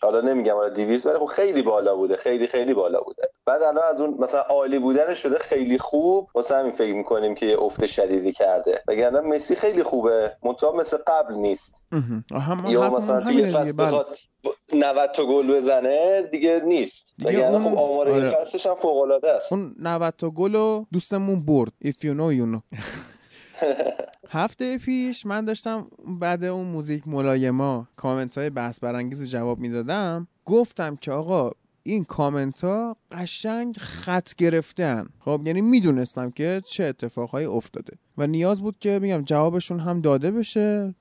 حالا 0.02 0.22
نمیگم 0.22 0.54
حالا 0.54 0.70
200 0.70 1.06
ولی 1.06 1.18
خب 1.20 1.26
خیلی 1.26 1.62
بالا 1.62 1.96
بوده 1.96 2.18
خیلی 2.18 2.48
خیلی 2.48 2.74
بالا 2.74 3.02
بوده. 3.02 3.24
بعد 3.46 3.62
الان 3.62 3.84
از 3.84 4.02
اون 4.02 4.18
مثلا 4.20 4.42
عالی 4.42 4.80
بودن 4.80 5.14
شده 5.14 5.40
خیلی 5.40 5.78
خوب. 5.78 6.28
واسه 6.36 6.56
همین 6.56 6.72
فکر 6.72 6.94
می‌کنیم 6.94 7.36
که 7.36 7.46
یه 7.46 7.62
افت 7.62 7.86
شدیدی 7.86 8.32
کرده. 8.32 8.84
وگرنه 8.88 9.22
مسی 9.22 9.56
خیلی 9.56 9.84
خوبه. 9.84 10.32
منتها 10.44 10.72
مثل 10.72 10.98
قبل 11.08 11.34
نیست. 11.34 11.82
یا 12.68 12.90
مثلا 12.90 13.22
توی 13.22 13.52
فصل 13.52 13.74
بخواد 13.78 14.18
90 14.74 15.12
تا 15.12 15.26
گل 15.26 15.58
بزنه 15.58 16.22
دیگه 16.22 16.62
نیست. 16.66 17.14
وگرنه 17.26 17.70
خب 17.70 17.78
آمار 17.78 18.10
آره. 18.10 18.30
فصلش 18.30 18.68
هم 18.68 18.76
فوق 18.76 19.02
العاده 19.02 19.32
است. 19.32 19.54
اون 19.54 19.76
90 19.80 20.14
تا 20.18 20.30
گل 20.30 20.84
دوستمون 20.94 21.46
برد. 21.46 21.72
If 21.86 21.96
you 21.96 22.14
know 22.20 22.32
you 22.32 22.46
know. 22.56 22.78
هفته 24.30 24.78
پیش 24.78 25.26
من 25.26 25.46
داشتم 25.46 25.88
بعد 26.20 26.44
اون 26.44 26.68
موزیک 26.68 27.08
ملایما 27.08 27.88
کامنت 27.96 28.38
های 28.38 28.50
بحث 28.50 28.80
برانگیز 28.80 29.32
جواب 29.32 29.60
می‌دادم. 29.60 30.28
گفتم 30.46 30.96
که 30.96 31.12
آقا 31.12 31.52
این 31.84 32.04
کامنت 32.04 32.64
ها 32.64 32.98
قشنگ 33.12 33.78
خط 33.78 34.34
گرفتن 34.34 35.08
خب 35.20 35.42
یعنی 35.46 35.62
می‌دونستم 35.62 36.32
که 36.32 36.62
چه 36.66 36.84
اتفاقهایی 36.84 37.46
افتاده. 37.46 37.98
و 38.18 38.28
نیاز 38.28 38.62
بود 38.62 38.80
که 38.80 39.00
میگم 39.00 39.22
جوابشون 39.22 39.80
هم 39.80 40.02
داده 40.02 40.32
بشه. 40.32 40.96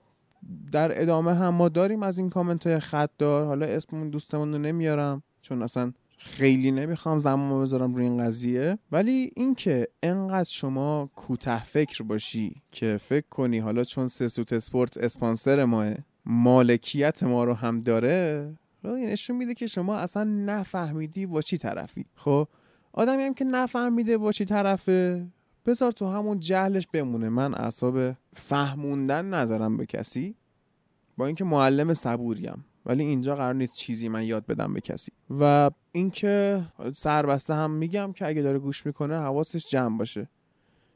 در 0.72 1.02
ادامه 1.02 1.34
هم 1.34 1.54
ما 1.54 1.68
داریم 1.68 2.02
از 2.02 2.18
این 2.18 2.30
کامنت 2.30 2.66
های 2.66 2.80
خط 2.80 3.10
دار 3.18 3.46
حالا 3.46 3.66
اسممون 3.66 4.10
دوستمون 4.10 4.52
رو 4.52 4.58
نمیارم 4.58 5.22
چون 5.40 5.62
اصلا 5.62 5.92
خیلی 6.26 6.70
نمی‌خوام 6.70 7.18
زمان 7.18 7.62
بذارم 7.62 7.94
روی 7.94 8.04
این 8.04 8.24
قضیه. 8.24 8.78
ولی 8.92 9.30
اینکه 9.36 9.88
انقدر 10.02 10.48
شما 10.48 11.10
کوته 11.16 11.64
فکر 11.64 12.02
باشی 12.02 12.62
که 12.72 12.96
فکر 12.96 13.26
کنی 13.30 13.58
حالا 13.58 13.84
چون 13.84 14.06
سسوت 14.08 14.52
اسپورت 14.52 14.96
اسپانسر 14.96 15.64
ماه 15.64 15.94
مالکیت 16.26 17.22
ما 17.22 17.44
رو 17.44 17.54
هم 17.54 17.80
داره 17.80 18.54
خب 18.82 18.88
نشون 18.88 19.36
میده 19.36 19.54
که 19.54 19.66
شما 19.66 19.96
اصلا 19.96 20.24
نفهمیدی 20.24 21.26
با 21.26 21.40
چی 21.40 21.58
طرفی. 21.58 22.06
خب 22.14 22.48
آدمی 22.92 23.22
هم 23.22 23.34
که 23.34 23.44
نفهمیده 23.44 24.18
با 24.18 24.32
چی 24.32 24.44
طرفه 24.44 25.26
بذار 25.66 25.92
تو 25.92 26.08
همون 26.08 26.40
جهلش 26.40 26.86
بمونه. 26.92 27.28
من 27.28 27.54
اعصاب 27.54 28.12
فهموندن 28.32 29.34
ندارم 29.34 29.76
به 29.76 29.86
کسی. 29.86 30.34
با 31.16 31.26
اینکه 31.26 31.44
معلم 31.44 31.94
صبوریم. 31.94 32.64
ولی 32.86 33.04
اینجا 33.04 33.36
قرار 33.36 33.54
نیست 33.54 33.74
چیزی 33.74 34.08
من 34.08 34.24
یاد 34.24 34.46
بدم 34.46 34.74
به 34.74 34.80
کسی. 34.80 35.12
و 35.40 35.70
اینکه 35.92 36.62
سربسته 36.94 37.54
هم 37.54 37.70
میگم 37.70 38.12
که 38.12 38.26
اگه 38.26 38.42
داره 38.42 38.58
گوش 38.58 38.86
می‌کنه 38.86 39.18
حواسش 39.18 39.70
جمع 39.70 39.98
باشه. 39.98 40.28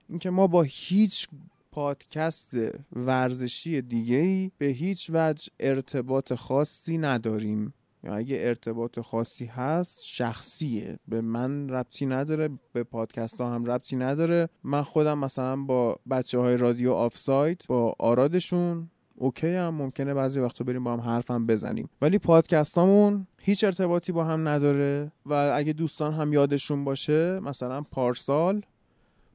اینکه 0.08 0.30
ما 0.30 0.46
با 0.46 0.62
هیچ 0.62 1.28
پادکست 1.72 2.50
ورزشی 2.92 3.82
دیگه 3.82 4.16
ای 4.16 4.50
به 4.58 4.66
هیچ 4.66 5.10
وجه 5.12 5.48
ارتباط 5.60 6.34
خاصی 6.34 6.98
نداریم. 6.98 7.74
یا 8.04 8.14
اگه 8.14 8.36
ارتباط 8.40 9.00
خاصی 9.00 9.44
هست 9.44 9.98
شخصیه. 10.04 10.98
به 11.08 11.20
من 11.20 11.68
ربطی 11.68 12.06
نداره 12.06 12.48
به 12.72 12.84
پادکست 12.84 13.40
ها 13.40 13.54
هم 13.54 13.64
ربطی 13.64 13.96
نداره. 13.96 14.48
من 14.64 14.82
خودم 14.82 15.18
مثلا 15.18 15.56
با 15.56 15.98
بچه 16.10 16.38
های 16.38 16.56
رادیو 16.56 16.92
آفساید 16.92 17.64
با 17.68 17.94
آرادشون 17.98 18.90
اوکی 19.20 19.54
هم 19.54 19.74
ممکنه 19.74 20.14
بعضی 20.14 20.40
وقتا 20.40 20.64
بریم 20.64 20.84
با 20.84 20.92
هم 20.92 21.00
حرفم 21.00 21.46
بزنیم. 21.46 21.88
ولی 22.02 22.18
پادکستامون 22.18 23.26
هیچ 23.38 23.64
ارتباطی 23.64 24.12
با 24.12 24.24
هم 24.24 24.48
نداره 24.48 25.12
و 25.26 25.52
اگه 25.54 25.72
دوستان 25.72 26.14
هم 26.14 26.32
یادشون 26.32 26.84
باشه 26.84 27.40
مثلا 27.40 27.82
پارسال 27.82 28.62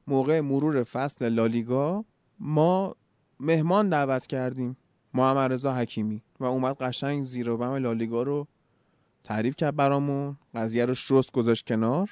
موقع 0.06 0.40
مرور 0.40 0.82
فصل 0.82 1.28
لالیگا 1.28 2.04
ما 2.38 2.96
مهمان 3.40 3.88
دعوت 3.88 4.26
کردیم 4.26 4.76
محمد 5.14 5.52
رضا 5.52 5.74
حکیمی 5.74 6.22
و 6.40 6.44
اومد 6.44 6.76
قشنگ 6.76 7.22
زیر 7.24 7.50
و 7.50 7.56
بم 7.56 7.74
لالیگا 7.74 8.22
رو 8.22 8.46
تعریف 9.24 9.56
کرد 9.56 9.76
برامون 9.76 10.36
قضیه 10.54 10.84
رو 10.84 10.94
شست 10.94 11.32
گذاشت 11.32 11.66
کنار. 11.66 12.10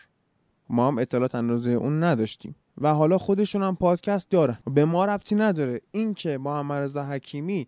ما 0.68 0.88
هم 0.88 0.98
اطلاعات 0.98 1.34
اندازه 1.34 1.70
اون 1.70 2.02
نداشتیم. 2.02 2.54
و 2.80 2.94
حالا 2.94 3.18
خودشون 3.18 3.62
هم 3.62 3.76
پادکست 3.76 4.30
دارن. 4.30 4.58
به 4.74 4.84
ما 4.84 5.04
ربطی 5.04 5.34
نداره. 5.34 5.80
این 5.90 6.14
که 6.14 6.38
محمد 6.38 6.82
رضا 6.82 7.04
حکیمی 7.04 7.66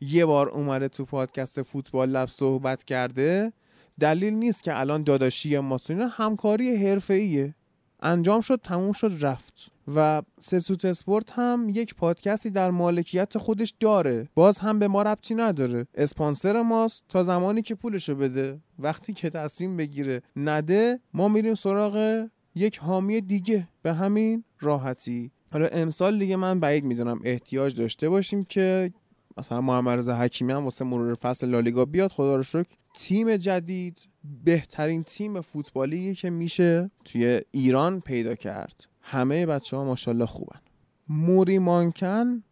یه 0.00 0.26
بار 0.26 0.48
اومده 0.48 0.88
تو 0.88 1.04
پادکست 1.04 1.62
فوتبال 1.62 2.10
لب 2.10 2.28
صحبت 2.28 2.84
کرده 2.84 3.52
دلیل 4.00 4.34
نیست 4.34 4.62
که 4.62 4.80
الان 4.80 5.02
داداشی 5.02 5.58
ما 5.58 5.78
همکاری 6.10 6.76
حرفه‌ایه. 6.76 7.54
انجام 8.00 8.40
شد 8.40 8.60
تموم 8.64 8.92
شد 8.92 9.12
رفت. 9.20 9.70
و 9.94 10.22
سسوت 10.40 10.84
اسپورت 10.84 11.30
هم 11.30 11.66
یک 11.74 11.94
پادکستی 11.94 12.50
در 12.50 12.70
مالکیت 12.70 13.38
خودش 13.38 13.74
داره. 13.80 14.28
باز 14.34 14.58
هم 14.58 14.78
به 14.78 14.88
ما 14.88 15.02
ربطی 15.02 15.34
نداره. 15.34 15.86
اسپانسر 15.94 16.62
ماست 16.62 17.02
تا 17.08 17.22
زمانی 17.22 17.62
که 17.62 17.74
پولشو 17.74 18.14
بده. 18.14 18.60
وقتی 18.78 19.12
که 19.12 19.30
تصمیم 19.30 19.76
بگیره 19.76 20.22
نده 20.36 21.00
ما 21.14 21.28
میریم 21.28 21.54
سراغ 21.54 22.26
یک 22.54 22.78
حامی 22.78 23.20
دیگه. 23.20 23.68
به 23.82 23.92
همین 23.92 24.44
راحتی. 24.60 25.30
حالا 25.52 25.66
امسال 25.66 26.18
دیگه 26.18 26.36
من 26.36 26.60
بعید 26.60 26.84
می‌دونم 26.84 27.20
احتیاج 27.24 27.76
داشته 27.76 28.08
باشیم 28.08 28.44
که 28.44 28.92
مثلا 29.38 29.60
محمد 29.60 29.98
رضا 29.98 30.16
حکیمی 30.16 30.52
هم 30.52 30.64
واسه 30.64 30.84
مرور 30.84 31.14
فصل 31.14 31.48
لالیگا 31.48 31.84
بیاد 31.84 32.10
خدا 32.10 32.36
رو 32.36 32.42
شکر. 32.42 32.74
تیم 32.94 33.36
جدید 33.36 33.98
بهترین 34.44 35.02
تیم 35.02 35.40
فوتبالی 35.40 36.14
که 36.14 36.30
میشه 36.30 36.90
توی 37.04 37.40
ایران 37.50 38.00
پیدا 38.00 38.34
کرد. 38.34 38.84
همه 39.00 39.46
بچه 39.46 39.76
ها 39.76 39.84
ماشاءالله 39.84 40.26
خوبن. 40.26 40.60
موری 41.08 41.58
مانکن 41.58 42.42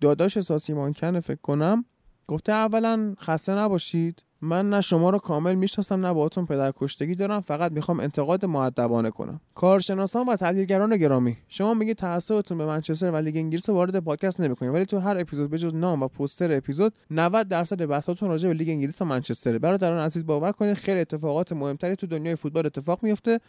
داداش 0.00 0.36
اساسی 0.36 0.72
مانکن 0.72 1.20
فکر 1.20 1.40
کنم 1.40 1.84
گفته 2.28 2.52
اولا 2.52 3.14
خسته 3.20 3.54
نباشید. 3.54 4.22
من 4.40 4.70
نه 4.70 4.80
شما 4.80 5.10
رو 5.10 5.18
کامل 5.18 5.54
می‌شناسم 5.54 6.06
نه 6.06 6.12
باهاتون 6.12 6.46
پدر 6.46 6.72
کشتگی 6.76 7.14
دارم 7.14 7.40
فقط 7.40 7.72
می‌خوام 7.72 8.00
انتقاد 8.00 8.44
معدبانه 8.44 9.10
کنم. 9.10 9.40
کارشناسان 9.54 10.26
و 10.28 10.36
تحلیلگران 10.36 10.96
گرامی 10.96 11.36
شما 11.48 11.74
میگید 11.74 11.96
تعصبتون 11.96 12.58
به 12.58 12.66
منچستر 12.66 13.10
و 13.10 13.16
لیگ 13.16 13.36
انگلیس 13.36 13.68
وارد 13.68 14.00
پادکست 14.00 14.40
نمی‌کنید 14.40 14.74
ولی 14.74 14.86
تو 14.86 14.98
هر 14.98 15.18
اپیزود 15.18 15.50
بجز 15.50 15.74
نام 15.74 16.02
و 16.02 16.08
پوستر 16.08 16.56
اپیزود 16.56 16.94
90 17.10 17.48
درصد 17.48 17.86
بحثاتون 17.86 18.28
راجع 18.28 18.48
به 18.48 18.54
لیگ 18.54 18.68
انگلیس 18.68 19.02
و 19.02 19.04
منچستر 19.04 19.58
برادران 19.58 19.98
عزیز 19.98 20.26
باور 20.26 20.52
کنید 20.52 20.74
خیلی 20.74 21.00
اتفاقات 21.00 21.52
مهمتری 21.52 21.96
تو 21.96 22.06
دنیای 22.06 22.36
فوتبال 22.36 22.66
اتفاق 22.66 23.02
میفته 23.02 23.40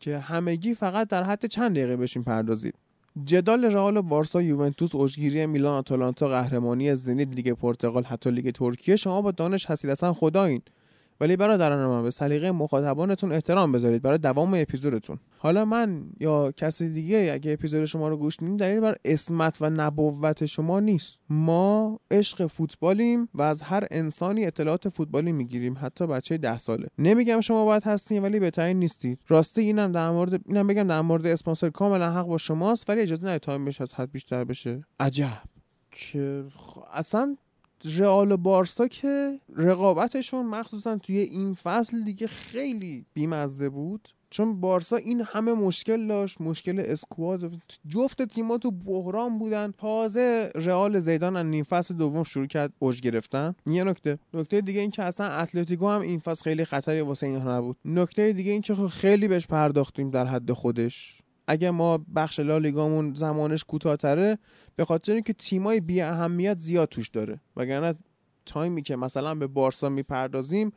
که 0.00 0.18
همگی 0.18 0.74
فقط 0.74 1.08
در 1.08 1.22
حد 1.22 1.46
چند 1.46 1.70
دقیقه 1.70 1.96
بشین 1.96 2.24
پردازید. 2.24 2.74
جدال 3.22 3.64
رئال 3.64 3.96
و 3.96 4.02
بارسا 4.02 4.42
یوونتوس 4.42 4.94
اوجگیری 4.94 5.46
میلان 5.46 5.74
آتالانتا 5.78 6.28
قهرمانی 6.28 6.94
زنید 6.94 7.34
لیگ 7.34 7.52
پرتغال 7.52 8.04
حتی 8.04 8.30
لیگ 8.30 8.50
ترکیه 8.50 8.96
شما 8.96 9.22
با 9.22 9.30
دانش 9.30 9.66
حسیل 9.66 9.90
اصلا 9.90 10.12
خدایین. 10.12 10.62
ولی 11.24 11.36
برادران 11.36 11.86
من 11.86 12.02
به 12.02 12.10
سلیقه 12.10 12.52
مخاطبانتون 12.52 13.32
احترام 13.32 13.72
بذارید 13.72 14.02
برای 14.02 14.18
دوام 14.18 14.54
اپیزودتون. 14.54 15.18
حالا 15.38 15.64
من 15.64 16.04
یا 16.20 16.52
کسی 16.52 16.88
دیگه 16.88 17.30
اگه 17.32 17.52
اپیزود 17.52 17.84
شما 17.84 18.08
رو 18.08 18.16
گوش 18.16 18.42
میدین 18.42 18.56
دلیل 18.56 18.80
بر 18.80 18.96
اسمت 19.04 19.56
و 19.60 19.70
نبوت 19.70 20.46
شما 20.46 20.80
نیست. 20.80 21.18
ما 21.28 22.00
عشق 22.10 22.46
فوتبالیم 22.46 23.28
و 23.34 23.42
از 23.42 23.62
هر 23.62 23.86
انسانی 23.90 24.46
اطلاعات 24.46 24.88
فوتبالی 24.88 25.32
می‌گیریم 25.32 25.76
حتی 25.82 26.06
بچه 26.06 26.38
ده 26.38 26.58
ساله. 26.58 26.88
نمیگم 26.98 27.40
شما 27.40 27.64
باید 27.64 27.82
هستین 27.82 28.22
ولی 28.22 28.50
تعیین 28.50 28.78
نیستید. 28.78 29.20
راستی 29.28 29.60
اینم 29.60 29.92
در 29.92 30.10
مورد 30.10 30.40
اینم 30.46 30.66
بگم 30.66 30.86
در 30.86 31.00
مورد 31.00 31.26
اسپانسر 31.26 31.70
کاملا 31.70 32.10
حق 32.10 32.26
با 32.26 32.38
شماست 32.38 32.90
ولی 32.90 33.00
اجازه 33.00 33.26
ندید 33.26 33.40
تایمش 33.40 33.80
از 33.80 33.94
حد 33.94 34.12
بیشتر 34.12 34.44
بشه. 34.44 34.84
عجب. 35.00 35.42
که 35.90 36.44
اصلا 36.92 37.36
رئال 37.84 38.32
و 38.32 38.36
بارسا 38.36 38.88
که 38.88 39.40
رقابتشون 39.56 40.46
مخصوصا 40.46 40.96
توی 40.96 41.18
این 41.18 41.54
فصل 41.54 42.04
دیگه 42.04 42.26
خیلی 42.26 43.06
بیمزده 43.14 43.68
بود. 43.68 44.08
چون 44.30 44.60
بارسا 44.60 44.96
این 44.96 45.22
همه 45.26 45.52
مشکل 45.52 46.06
داشت 46.06 46.40
مشکل 46.40 46.82
اسکواد. 46.86 47.52
جفت 47.88 48.22
تیما 48.22 48.58
تو 48.58 48.70
بحران 48.70 49.38
بودن. 49.38 49.72
تازه 49.78 50.52
رئال 50.54 50.98
زیدان 50.98 51.36
از 51.36 51.46
نیم 51.46 51.64
فصل 51.64 51.94
دوم 51.94 52.22
شروع 52.22 52.46
کرد 52.46 52.72
اوج 52.78 53.00
گرفتن. 53.00 53.54
یه 53.66 53.84
نکته. 53.84 54.18
نکته 54.34 54.60
دیگه 54.60 54.80
این 54.80 54.90
که 54.90 55.02
اصلا 55.02 55.26
اتلتیکو 55.26 55.88
هم 55.88 56.00
این 56.00 56.18
فصل 56.18 56.42
خیلی 56.42 56.64
خطری 56.64 57.00
واسه 57.00 57.26
اینها 57.26 57.58
نبود. 57.58 57.76
نکته 57.84 58.32
دیگه 58.32 58.52
این 58.52 58.60
که 58.60 58.74
خیلی 58.74 59.28
بهش 59.28 59.46
پرداختیم 59.46 60.10
در 60.10 60.26
حد 60.26 60.52
خودش. 60.52 61.23
اگه 61.46 61.70
ما 61.70 61.98
بخش 62.14 62.40
لالیگامون 62.40 63.14
زمانش 63.14 63.64
کوتاهتره 63.64 64.38
به 64.76 64.84
خاطر 64.84 65.12
اینکه 65.12 65.32
تیمای 65.32 65.80
بی 65.80 66.00
اهمیت 66.00 66.58
زیاد 66.58 66.88
توش 66.88 67.08
داره. 67.08 67.40
وگرنه 67.56 67.94
تایمی 68.46 68.82
که 68.82 68.96
مثلا 68.96 69.34
به 69.34 69.46
بارسا 69.46 69.88
می‌پردازیم 69.88 70.72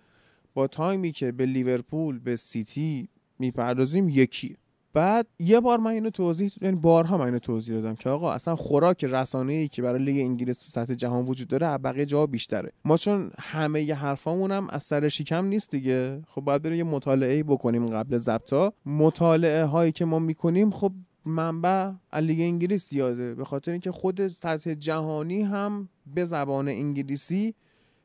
با 0.53 0.67
تایمی 0.67 1.11
که 1.11 1.31
به 1.31 1.45
لیورپول 1.45 2.19
به 2.19 2.35
سیتی 2.35 3.09
می‌پردازیم 3.39 4.09
یکی 4.09 4.57
بعد 4.97 5.27
یه 5.39 5.59
بار 5.59 5.79
من 5.79 5.91
اینو 5.91 6.09
توضیح 6.09 6.51
یعنی 6.61 6.75
بارها 6.75 7.17
من 7.17 7.25
اینو 7.25 7.39
توضیح 7.39 7.75
دادم 7.75 7.95
که 7.95 8.09
آقا 8.09 8.31
اصلا 8.31 8.55
خوراک 8.55 9.03
رسانه 9.03 9.53
ای 9.53 9.67
که 9.67 9.81
برای 9.81 10.03
لیگ 10.03 10.17
انگلیس 10.19 10.57
تو 10.57 10.65
سطح 10.69 10.93
جهان 10.93 11.25
وجود 11.25 11.47
داره 11.47 11.77
بقیه 11.77 12.05
جا 12.05 12.25
بیشتره. 12.25 12.71
ما 12.85 12.97
چون 12.97 13.31
همه 13.39 13.83
ی 13.83 13.91
حرفامون 13.91 14.51
هم 14.51 14.67
از 14.69 14.83
سر 14.83 15.07
شکم 15.07 15.45
نیست 15.45 15.71
دیگه. 15.71 16.21
خب 16.27 16.41
باید 16.41 16.61
بریم 16.61 16.77
یه 16.77 16.83
مطالعه 16.83 17.43
بکنیم 17.43 17.89
قبل 17.89 18.17
ضبطا 18.17 18.73
مطالعه 18.85 19.65
هایی 19.65 19.91
که 19.91 20.05
ما 20.05 20.19
می‌کنیم 20.19 20.71
خب 20.71 20.91
منبع 21.25 21.91
لیگ 22.13 22.39
انگلیس 22.39 22.89
زیاده. 22.89 23.35
به 23.35 23.45
خاطر 23.45 23.71
اینکه 23.71 23.91
خود 23.91 24.27
سطح 24.27 24.73
جهانی 24.73 25.41
هم 25.41 25.89
به 26.15 26.25
زبان 26.25 26.67
انگلیسی 26.67 27.53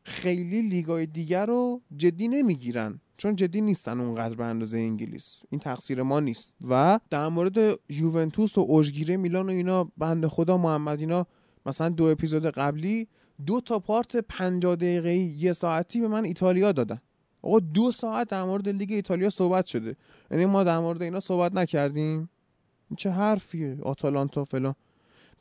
خیلی 0.03 0.63
لیگای 0.63 1.07
دیگر 1.07 1.47
رو 1.47 1.81
جدی 1.97 2.29
نمی‌گیرن. 2.29 3.01
چون 3.23 3.37
جدی 3.37 3.61
نیستن 3.61 4.01
اونقدر 4.01 4.37
به 4.37 4.45
اندازه 4.45 4.79
انگلیس. 4.79 5.43
این 5.51 5.61
تقصیر 5.61 6.03
ما 6.03 6.21
نیست. 6.21 6.53
و 6.69 7.01
در 7.11 7.29
مورد 7.29 7.79
یوونتوس 7.89 8.59
و 8.59 8.61
اوجگیره 8.61 9.17
میلان 9.17 9.47
و 9.47 9.53
اینا 9.53 9.93
بنده 9.97 10.29
خدا 10.29 10.57
محمد 10.57 11.01
اینا 11.01 11.27
مثلا 11.67 11.89
دو 11.89 12.05
اپیزود 12.05 12.47
قبلی 12.47 13.09
دو 13.47 13.61
تا 13.61 13.79
پارت 13.79 14.17
50 14.17 14.77
دقیقه 14.77 15.15
یه 15.15 15.53
ساعتی 15.53 16.01
به 16.01 16.09
من 16.09 16.25
ایتالیا 16.25 16.73
دادن. 16.73 17.01
آقا 17.43 17.61
دو 17.61 17.91
ساعت 17.91 18.29
در 18.29 18.45
مورد 18.45 18.69
لیگ 18.69 18.93
ایتالیا 18.93 19.31
صحبت 19.31 19.67
شده. 19.67 19.97
یعنی 20.31 20.47
ما 20.47 20.65
در 20.65 20.79
مورد 20.79 21.03
اینا 21.03 21.21
صحبت 21.21 21.55
نکردیم. 21.55 22.31
چه 22.97 23.11
حرفیه؟ 23.11 23.79
آتالانتا 23.83 24.45
فلان. 24.45 24.75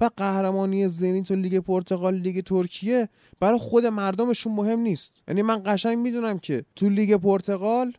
و 0.01 0.09
قهرمانی 0.17 0.87
زنیت 0.87 1.31
و 1.31 1.35
لیگ 1.35 1.59
پرتغال 1.59 2.15
لیگ 2.15 2.43
ترکیه 2.43 3.09
برای 3.39 3.59
خود 3.59 3.85
مردمشون 3.85 4.53
مهم 4.53 4.79
نیست. 4.79 5.11
یعنی 5.27 5.41
من 5.41 5.61
قشنگ 5.65 5.97
می‌دونم 5.97 6.39
که 6.39 6.65
تو 6.75 6.89
لیگ 6.89 7.15
پرتغال 7.15 7.93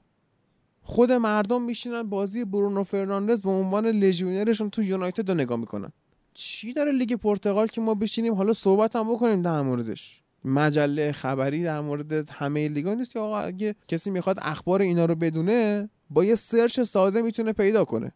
خود 0.83 1.13
مردم 1.13 1.63
میشینن 1.63 2.03
بازی 2.03 2.45
برونو 2.45 2.83
فرناندز 2.83 3.43
به 3.43 3.51
عنوان 3.51 3.87
لژیونرشون 3.87 4.71
تو 4.71 4.83
یونایتد 4.83 5.29
رو 5.29 5.35
نگاه 5.35 5.59
می‌کنن. 5.59 5.93
چی 6.35 6.73
داره 6.73 6.93
لیگ 6.93 7.13
پرتغال 7.13 7.67
که 7.67 7.81
ما 7.81 7.95
بشینیم 7.95 8.35
حالا 8.35 8.53
صحبت 8.53 8.97
هم 8.97 9.13
بکنیم 9.13 9.43
در 9.43 9.63
موردش؟ 9.63 10.23
مجله 10.45 11.13
خبری 11.13 11.65
در 11.65 11.81
مورد 11.81 12.31
همه 12.31 12.69
لیگا 12.69 12.95
نیست 12.95 13.11
که 13.11 13.19
آقا 13.19 13.39
اگه 13.39 13.75
کسی 13.89 14.11
می‌خواد 14.11 14.39
اخبار 14.43 14.83
اینا 14.83 15.05
رو 15.05 15.15
بدونه 15.15 15.91
با 16.11 16.25
یه 16.25 16.35
search 16.35 16.81
ساده 16.81 17.23
می‌تونه 17.23 17.53
پیدا 17.53 17.85
کنه. 17.85 18.13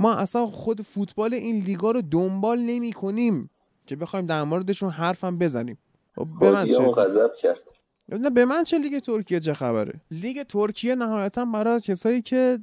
ما 0.00 0.14
اصلا 0.14 0.46
خود 0.46 0.82
فوتبال 0.82 1.34
این 1.34 1.64
لیگا 1.64 1.90
رو 1.90 2.02
دنبال 2.02 2.58
نمی 2.58 2.92
کنیم 2.92 3.50
که 3.86 3.96
بخوایم 3.96 4.26
در 4.26 4.44
موردشون 4.44 4.90
حرفم 4.90 5.38
بزنیم. 5.38 5.78
خب 6.16 6.26
به 6.40 6.50
من 6.50 6.66
چه؟ 6.66 6.94
کرد. 7.42 8.34
به 8.34 8.44
من 8.44 8.64
چه 8.64 8.78
لیگ 8.78 8.98
ترکیه؟ 8.98 9.40
چه 9.40 9.54
خبره؟ 9.54 10.00
لیگ 10.10 10.42
ترکیه 10.42 10.94
نهایتا 10.94 11.44
برای 11.44 11.80
کسایی 11.80 12.22
که 12.22 12.58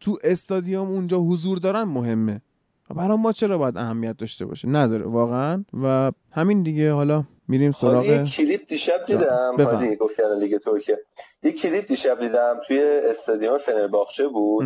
تو 0.00 0.18
استادیوم 0.24 0.88
اونجا 0.88 1.18
حضور 1.18 1.58
دارن 1.58 1.82
مهمه. 1.82 2.40
برای 2.94 3.16
ما 3.16 3.32
چرا 3.32 3.58
باید 3.58 3.76
اهمیت 3.76 4.16
داشته 4.16 4.46
باشه؟ 4.46 4.68
نداره 4.68 5.04
واقعا. 5.04 5.64
و 5.82 6.12
همین 6.32 6.62
دیگه 6.62 6.92
حالا 6.92 7.24
میریم 7.48 7.72
سراغ 7.72 8.24
کلیپ 8.24 8.68
دیشب 8.68 9.04
دیدم. 9.06 9.54
هادی 9.58 9.96
گفت 9.96 10.20
لیگ 10.40 10.58
ترکیه. 10.58 10.98
یه 11.42 11.52
کلیپ 11.52 11.86
دیشب 11.86 12.20
دیدم 12.20 12.60
توی 12.66 12.82
استادیوم 12.82 13.58
فنرباغچه 13.58 14.28
بود. 14.28 14.64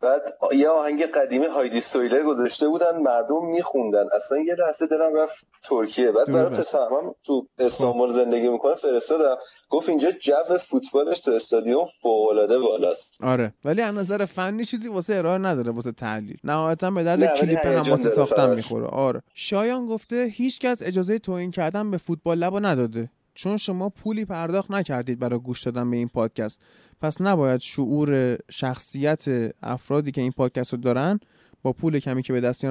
بعد 0.00 0.22
یه 0.52 0.68
آهنگ 0.68 1.02
قدیمی 1.02 1.46
هایدی 1.46 1.80
سویلر 1.80 2.22
گذاشته 2.22 2.68
بودن 2.68 2.98
مردم 2.98 3.46
میخوندن. 3.46 4.04
اصلا 4.16 4.38
یه 4.38 4.54
لحظه 4.54 4.86
دلم 4.86 5.16
رفت 5.16 5.46
ترکیه. 5.62 6.12
بعد 6.12 6.32
برای 6.32 6.56
پسرم 6.56 7.14
تو 7.24 7.46
استانبول 7.58 8.12
زندگی 8.12 8.48
می‌کنه 8.48 8.74
فرستادم. 8.74 9.36
گفت 9.70 9.88
اینجا 9.88 10.10
جو 10.10 10.58
فوتبالش 10.60 11.18
تو 11.18 11.30
استادیوم 11.30 11.86
فوق 12.02 12.28
العاده 12.28 12.58
بالاست. 12.58 13.24
آره. 13.24 13.52
ولی 13.64 13.82
از 13.82 13.94
نظر 13.94 14.24
فنی 14.24 14.64
چیزی 14.64 14.88
واسه 14.88 15.14
ارائه 15.14 15.38
نداره 15.38 15.72
واسه 15.72 15.92
تحلیل. 15.92 16.36
نهایتا 16.44 16.90
به 16.90 17.04
درد 17.04 17.36
کلیپ 17.36 17.66
هم 17.66 17.90
واسه 17.90 18.08
ساختن 18.08 18.54
می‌خوره. 18.54 18.86
آره. 18.86 19.22
شایان 19.34 19.86
گفته 19.86 20.28
هیچ 20.32 20.60
کس 20.60 20.82
اجازه 20.82 21.18
توهین 21.18 21.50
کردن 21.50 21.90
به 21.90 21.96
فوتبال 21.96 22.38
لبا 22.38 22.58
نداده. 22.58 23.10
چون 23.36 23.56
شما 23.56 23.88
پولی 23.88 24.24
پرداخت 24.24 24.70
نکردید 24.70 25.18
برای 25.18 25.38
گوش 25.38 25.62
دادن 25.62 25.90
به 25.90 25.96
این 25.96 26.08
پادکست. 26.08 26.60
پس 27.00 27.20
نباید 27.20 27.60
شعور 27.60 28.38
شخصیت 28.50 29.24
افرادی 29.62 30.12
که 30.12 30.20
این 30.20 30.32
پادکست 30.32 30.72
رو 30.72 30.78
دارن 30.78 31.20
با 31.62 31.72
پول 31.72 31.98
کمی 31.98 32.22
که 32.22 32.32
به 32.32 32.40
دست 32.40 32.64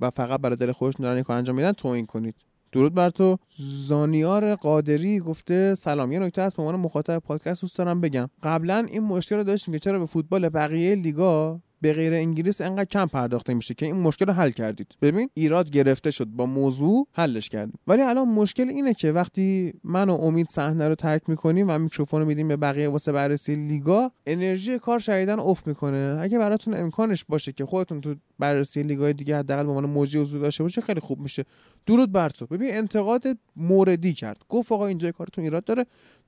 و 0.00 0.10
فقط 0.10 0.40
برای 0.40 0.56
دل 0.56 0.72
خودشون 0.72 1.04
دارن 1.04 1.14
این 1.14 1.24
کار 1.24 1.36
انجام 1.36 1.56
میدن 1.56 1.72
توهین 1.72 2.06
کنید. 2.06 2.34
درود 2.72 2.94
بر 2.94 3.10
تو. 3.10 3.38
زانیار 3.58 4.54
قادری 4.54 5.20
گفته 5.20 5.74
سلام. 5.74 6.12
یه 6.12 6.18
نکته 6.18 6.42
از 6.42 6.54
به 6.54 6.62
عنوان 6.62 6.80
مخاطب 6.80 7.18
پادکست 7.18 7.60
دوست 7.60 7.78
دارم 7.78 8.00
بگم. 8.00 8.30
قبلا 8.42 8.86
این 8.88 9.02
مشکل 9.02 9.36
رو 9.36 9.44
داشتیم 9.44 9.74
که 9.74 9.80
چرا 9.80 9.98
به 9.98 10.06
فوتبال 10.06 10.48
بقیه 10.48 10.94
لیگا 10.94 11.60
به 11.84 11.92
غیر 11.92 12.14
انگلیس 12.14 12.60
انقدر 12.60 12.84
کم 12.84 13.06
پرداخته 13.06 13.54
میشه 13.54 13.74
که 13.74 13.86
این 13.86 13.96
مشکل 13.96 14.26
رو 14.26 14.32
حل 14.32 14.50
کردید. 14.50 14.86
ببین 15.02 15.30
ایراد 15.34 15.70
گرفته 15.70 16.10
شد 16.10 16.24
با 16.24 16.46
موضوع 16.46 17.06
حلش 17.12 17.48
کردیم. 17.48 17.78
ولی 17.86 18.02
الان 18.02 18.28
مشکل 18.28 18.68
اینه 18.68 18.94
که 18.94 19.12
وقتی 19.12 19.72
من 19.84 20.08
و 20.08 20.12
امید 20.12 20.46
صحنه 20.48 20.88
رو 20.88 20.94
ترک 20.94 21.22
می‌کنیم 21.28 21.66
و 21.68 21.78
میکروفون 21.78 22.20
رو 22.20 22.26
میدیم 22.26 22.48
به 22.48 22.56
بقیه 22.56 22.88
واسه 22.88 23.12
بررسی 23.12 23.54
لیگا 23.54 24.10
انرژی 24.26 24.78
کار 24.78 24.98
شدیدن 24.98 25.38
افت 25.38 25.66
می‌کنه. 25.66 26.18
اگه 26.20 26.38
براتون 26.38 26.74
امکانش 26.74 27.24
باشه 27.24 27.52
که 27.52 27.66
خودتون 27.66 28.00
تو 28.00 28.14
بررسی 28.38 28.82
لیگای 28.82 29.12
دیگه 29.12 29.38
حداقل 29.38 29.62
به 29.62 29.68
عنوان 29.68 29.86
موجی 29.86 30.18
حضور 30.18 30.40
داشته 30.40 30.62
باشه 30.62 30.80
خیلی 30.80 31.00
خوب 31.00 31.20
میشه. 31.20 31.44
درود 31.86 32.12
بر 32.12 32.28
تو. 32.28 32.46
ببین 32.46 32.74
انتقاد 32.74 33.22
موردی 33.56 34.12
کرد. 34.12 34.42
گفت 34.48 34.72
آقا 34.72 34.86
اینجا 34.86 35.12
کارتون 35.12 35.44
ایراد 35.44 35.64
داره. 35.64 35.86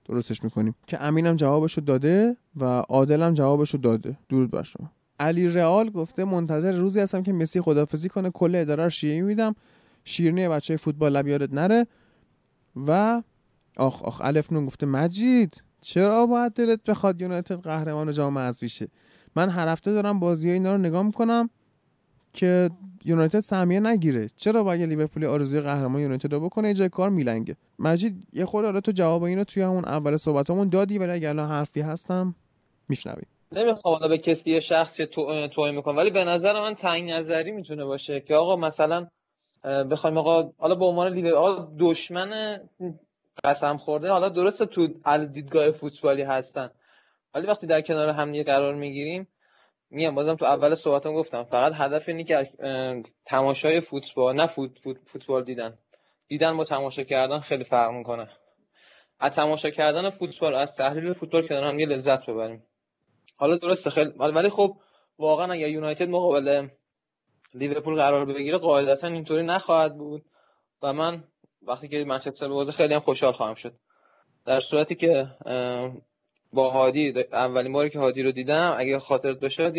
درستش 0.08 0.44
می‌کنیم. 0.44 0.74
که 0.86 1.02
امینم 1.02 1.36
جوابشو 1.36 1.80
داده 1.80 2.36
و 2.56 2.64
عادلم 2.64 3.34
جوابشو 3.34 3.78
داده. 3.78 4.18
درود 4.28 4.50
بر 4.50 4.62
شما. 4.62 4.90
علی 5.20 5.48
رئال 5.48 5.90
گفته 5.90 6.24
منتظر 6.24 6.72
روزی 6.72 7.00
هستم 7.00 7.22
که 7.22 7.32
مسی 7.32 7.60
خدافزی 7.60 8.08
کنه. 8.08 8.30
کل 8.30 8.54
اداره 8.54 8.84
رو 8.84 8.90
شیعه 8.90 9.22
میدم. 9.22 9.54
شیرنی 10.04 10.48
بچه 10.48 10.76
فوتبال 10.76 11.12
لب 11.12 11.28
یادت 11.28 11.52
نره. 11.54 11.86
و 12.86 13.22
آخ 13.76 14.02
آخ 14.02 14.20
الف 14.24 14.52
نون 14.52 14.66
گفته 14.66 14.86
مجید 14.86 15.62
چرا 15.80 16.26
باید 16.26 16.52
دلت 16.52 16.84
بخواد 16.84 17.22
یونایتد 17.22 17.60
قهرمان 17.60 18.12
جام 18.12 18.38
حذفی 18.38 18.68
شه 18.68 18.88
من 19.36 19.48
هر 19.48 19.68
هفته 19.68 19.92
دارم 19.92 20.20
بازی 20.20 20.50
اینا 20.50 20.72
رو 20.72 20.78
نگاه 20.78 21.02
می‌کنم 21.02 21.50
که 22.32 22.70
یونایتد 23.04 23.40
سهمیه 23.40 23.80
نگیره. 23.80 24.28
چرا 24.36 24.62
باید 24.62 24.82
لیورپول 24.88 25.24
آرزوی 25.24 25.60
قهرمان 25.60 26.00
یونایتد 26.00 26.32
رو 26.32 26.40
بکنه؟ 26.40 26.74
جای 26.74 26.88
کار 26.88 27.10
میلنگه. 27.10 27.56
مجید 27.78 28.26
یه 28.32 28.44
خورده 28.44 28.80
تو 28.80 28.92
جواب 28.92 29.22
اینو 29.22 29.44
توی 29.44 29.62
همون 29.62 29.84
اول 29.84 30.16
صحبتمون 30.16 30.68
دادی 30.68 30.98
ولی 30.98 31.10
اگه 31.12 31.28
الان 31.28 31.48
حرفی 31.48 31.80
هستم 31.80 32.34
میشنوی. 32.88 33.22
نمی‌خوام 33.52 33.94
حالا 33.94 34.08
به 34.08 34.18
کسی 34.18 34.50
یه 34.50 34.60
شخصی 34.60 35.06
تو 35.06 35.48
توهین 35.48 35.74
می‌کنم 35.74 35.96
ولی 35.96 36.10
به 36.10 36.24
نظر 36.24 36.60
من 36.60 36.74
تعیین 36.74 37.10
نظری 37.10 37.52
می‌تونه 37.52 37.84
باشه 37.84 38.20
که 38.20 38.34
آقا 38.34 38.56
مثلا 38.56 39.06
بخوایم 39.64 40.18
آقا 40.18 40.50
حالا 40.58 40.74
به 40.74 40.84
عنوان 40.84 41.12
لیدر 41.12 41.34
آقا 41.34 41.68
دشمن 41.78 42.60
قسم 43.44 43.76
خورده 43.76 44.10
حالا 44.10 44.28
درسته 44.28 44.66
تو 44.66 44.86
دیدگاه 45.32 45.70
فوتبالی 45.70 46.22
هستن 46.22 46.70
ولی 47.34 47.46
وقتی 47.46 47.66
در 47.66 47.80
کنار 47.80 48.08
هم 48.08 48.42
قرار 48.42 48.74
می‌گیریم 48.74 49.28
میگم 49.90 50.14
بازم 50.14 50.34
تو 50.34 50.44
اول 50.44 50.74
صحبتم 50.74 51.14
گفتم 51.14 51.44
فقط 51.44 51.72
هدف 51.74 52.08
اینه 52.08 52.24
که 52.24 52.48
تماشای 53.26 53.80
فوتبال 53.80 54.36
نه 54.36 54.46
فوت 54.46 54.70
فوتبال 55.12 55.44
دیدن. 55.44 55.78
دیدن 56.28 56.56
با 56.56 56.64
تماشا 56.64 57.02
کردن 57.02 57.40
خیلی 57.40 57.64
فرق 57.64 57.90
می‌کنه. 57.90 58.28
از 59.20 59.32
تماشا 59.32 59.70
کردن 59.70 60.10
فوتبال 60.10 60.54
از 60.54 60.76
تحلیل 60.76 61.12
فوتبال 61.12 61.46
کنار 61.48 61.64
هم 61.64 61.78
یه 61.78 61.86
لذت 61.86 62.26
ببریم. 62.26 62.62
حالا 63.36 63.56
درسته 63.56 63.90
خیلی 63.90 64.10
ولی 64.18 64.50
خب 64.50 64.76
واقعا 65.18 65.52
اگر 65.52 65.68
یونایتد 65.68 66.08
مقابل 66.08 66.68
لیورپول 67.54 67.96
قرار 67.96 68.24
بگیره 68.24 68.58
قاعدتا 68.58 69.06
اینطوری 69.06 69.42
نخواهد 69.42 69.96
بود 69.96 70.22
و 70.82 70.92
من 70.92 71.24
وقتی 71.62 71.88
که 71.88 72.04
منچستر 72.04 72.48
بازه 72.48 72.72
خیلی 72.72 72.94
هم 72.94 73.00
خوشحال 73.00 73.32
خواهم 73.32 73.54
شد. 73.54 73.72
در 74.46 74.60
صورتی 74.60 74.94
که 74.94 75.26
با 76.52 76.70
هادی 76.70 77.14
اولین 77.32 77.72
باری 77.72 77.90
که 77.90 77.98
هادی 77.98 78.22
رو 78.22 78.32
دیدم 78.32 78.76
اگه 78.78 78.98
خاطرت 78.98 79.40
باشه 79.40 79.70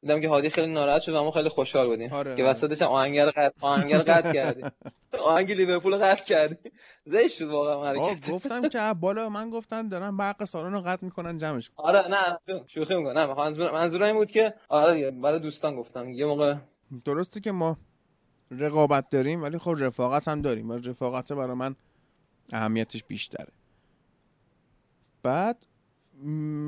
دیدم 0.00 0.20
که 0.20 0.28
هادی 0.28 0.50
خیلی 0.50 0.72
ناراحت 0.72 1.02
شد 1.02 1.14
و 1.14 1.24
ما 1.24 1.30
خیلی 1.30 1.48
خوشحال 1.48 1.86
بودیم. 1.86 2.12
آره 2.12 2.36
که 2.36 2.44
وسطش 2.44 2.82
آهنگر 2.82 3.30
قطع 3.30 3.54
آهنگر 3.60 3.98
قطع 3.98 4.32
کردی 4.32 4.62
آهنگ 5.26 5.52
لیورپول 5.52 5.96
قطع 5.96 6.24
کردی 6.24 6.56
زشت 7.06 7.42
واقعا 7.42 8.14
گفتم 8.30 8.68
که 8.68 8.94
بالا 9.00 9.28
من 9.28 9.50
گفتن 9.50 9.88
دارن 9.88 10.16
برق 10.16 10.44
سالن 10.44 10.72
رو 10.72 10.80
قطع 10.80 11.04
می‌کنن 11.04 11.38
جمعش 11.38 11.70
آره 11.76 12.08
نه 12.08 12.38
شوخی 12.66 12.94
می‌کنم. 12.94 13.18
نه 13.18 13.34
منظور 13.34 13.72
منظور 13.72 14.02
این 14.02 14.16
بود 14.16 14.30
که 14.30 14.54
آره 14.68 15.10
برای 15.10 15.40
دوستان 15.40 15.76
گفتم. 15.76 16.08
یه 16.08 16.26
موقع 16.26 16.54
درسته 17.04 17.40
که 17.40 17.52
ما 17.52 17.76
رقابت 18.50 19.08
داریم 19.10 19.42
ولی 19.42 19.58
خب 19.58 19.74
رفاقت 19.78 20.28
هم 20.28 20.42
داریم 20.42 20.70
و 20.70 20.72
رفاقت 20.72 21.32
برای 21.32 21.56
من 21.56 21.76
اهمیتش 22.52 23.04
بیشتره. 23.04 23.52
بعد 25.22 25.66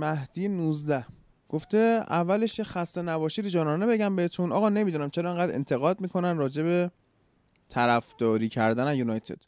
مهدی 0.01 0.48
19 0.48 1.06
گفته 1.48 1.78
اولش 2.09 2.61
خسته 2.61 3.02
نباشید 3.02 3.47
جانانه 3.47 3.86
بگم 3.86 4.16
بهتون. 4.16 4.52
آقا 4.52 4.69
نمی‌دونم 4.69 5.11
چرا 5.11 5.31
انقدر 5.31 5.55
انتقاد 5.55 6.01
می‌کنن 6.01 6.36
راجع 6.36 6.62
به 6.62 6.90
طرفداری 7.69 8.48
کردن 8.48 8.94
یونایتد. 8.97 9.39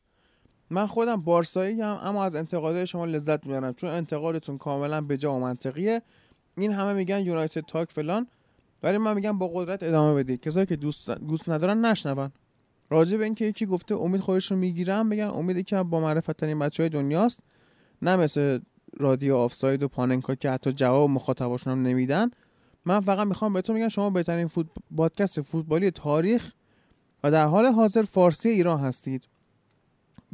من 0.71 0.87
خودم 0.87 1.17
بارسایی 1.17 1.81
هم 1.81 1.99
اما 2.03 2.25
از 2.25 2.35
انتقادهای 2.35 2.87
شما 2.87 3.05
لذت 3.05 3.47
می‌برم. 3.47 3.75
چون 3.75 3.91
انتقادتون 3.91 4.59
کاملا 4.59 5.01
به 5.01 5.17
جا 5.17 5.35
و 5.35 5.41
منطقیه. 5.41 6.03
این 6.57 6.73
همه 6.73 6.93
میگن 6.93 7.21
یونایتد 7.21 7.61
تاک 7.61 7.93
فلان. 7.93 8.27
ولی 8.83 8.99
من 8.99 9.15
میگم 9.15 9.39
با 9.39 9.49
قدرت 9.49 9.83
ادامه 9.83 10.15
بدید 10.15 10.41
کسایی 10.41 10.67
که 10.67 10.77
دوست 10.77 11.11
دوست 11.11 11.49
ندارن 11.49 11.85
نشنون. 11.85 12.33
راجع 12.91 13.17
به 13.17 13.25
اینکه 13.25 13.45
یکی 13.45 13.67
گفته 13.67 13.95
امید 13.95 14.21
خودش 14.21 14.51
رو 14.51 14.57
می‌گیرم 14.57 15.09
بگن 15.09 15.25
امیدی 15.25 15.63
که 15.63 15.83
با 15.83 16.01
معرفت 16.01 16.31
ترین 16.37 16.59
بچه 16.59 16.83
های 16.83 16.91
دنیاست. 16.91 17.41
نه 18.03 18.17
مثل 18.17 18.59
رادیو 18.97 19.37
آفساید 19.37 19.83
و 19.83 19.89
پاننکا 19.89 20.35
که 20.35 20.51
حتی 20.51 20.73
جواب 20.73 21.11
مخاطباشون 21.11 21.73
هم 21.73 21.83
نمیدن. 21.83 22.31
من 22.85 23.01
فقط 23.01 23.27
می‌خوام 23.27 23.53
بهتون 23.53 23.77
میگم 23.77 23.89
شما 23.89 24.11
بهترین 24.11 24.47
فوت... 24.47 24.67
پادکست 24.97 25.41
فوتبالی 25.41 25.91
تاریخ 25.91 26.53
و 27.25 27.31
در 27.31 27.47
حال 27.47 27.67
حاضر 27.67 28.03
فارسی 28.03 28.49
ایران 28.49 28.81
هستید. 28.81 29.25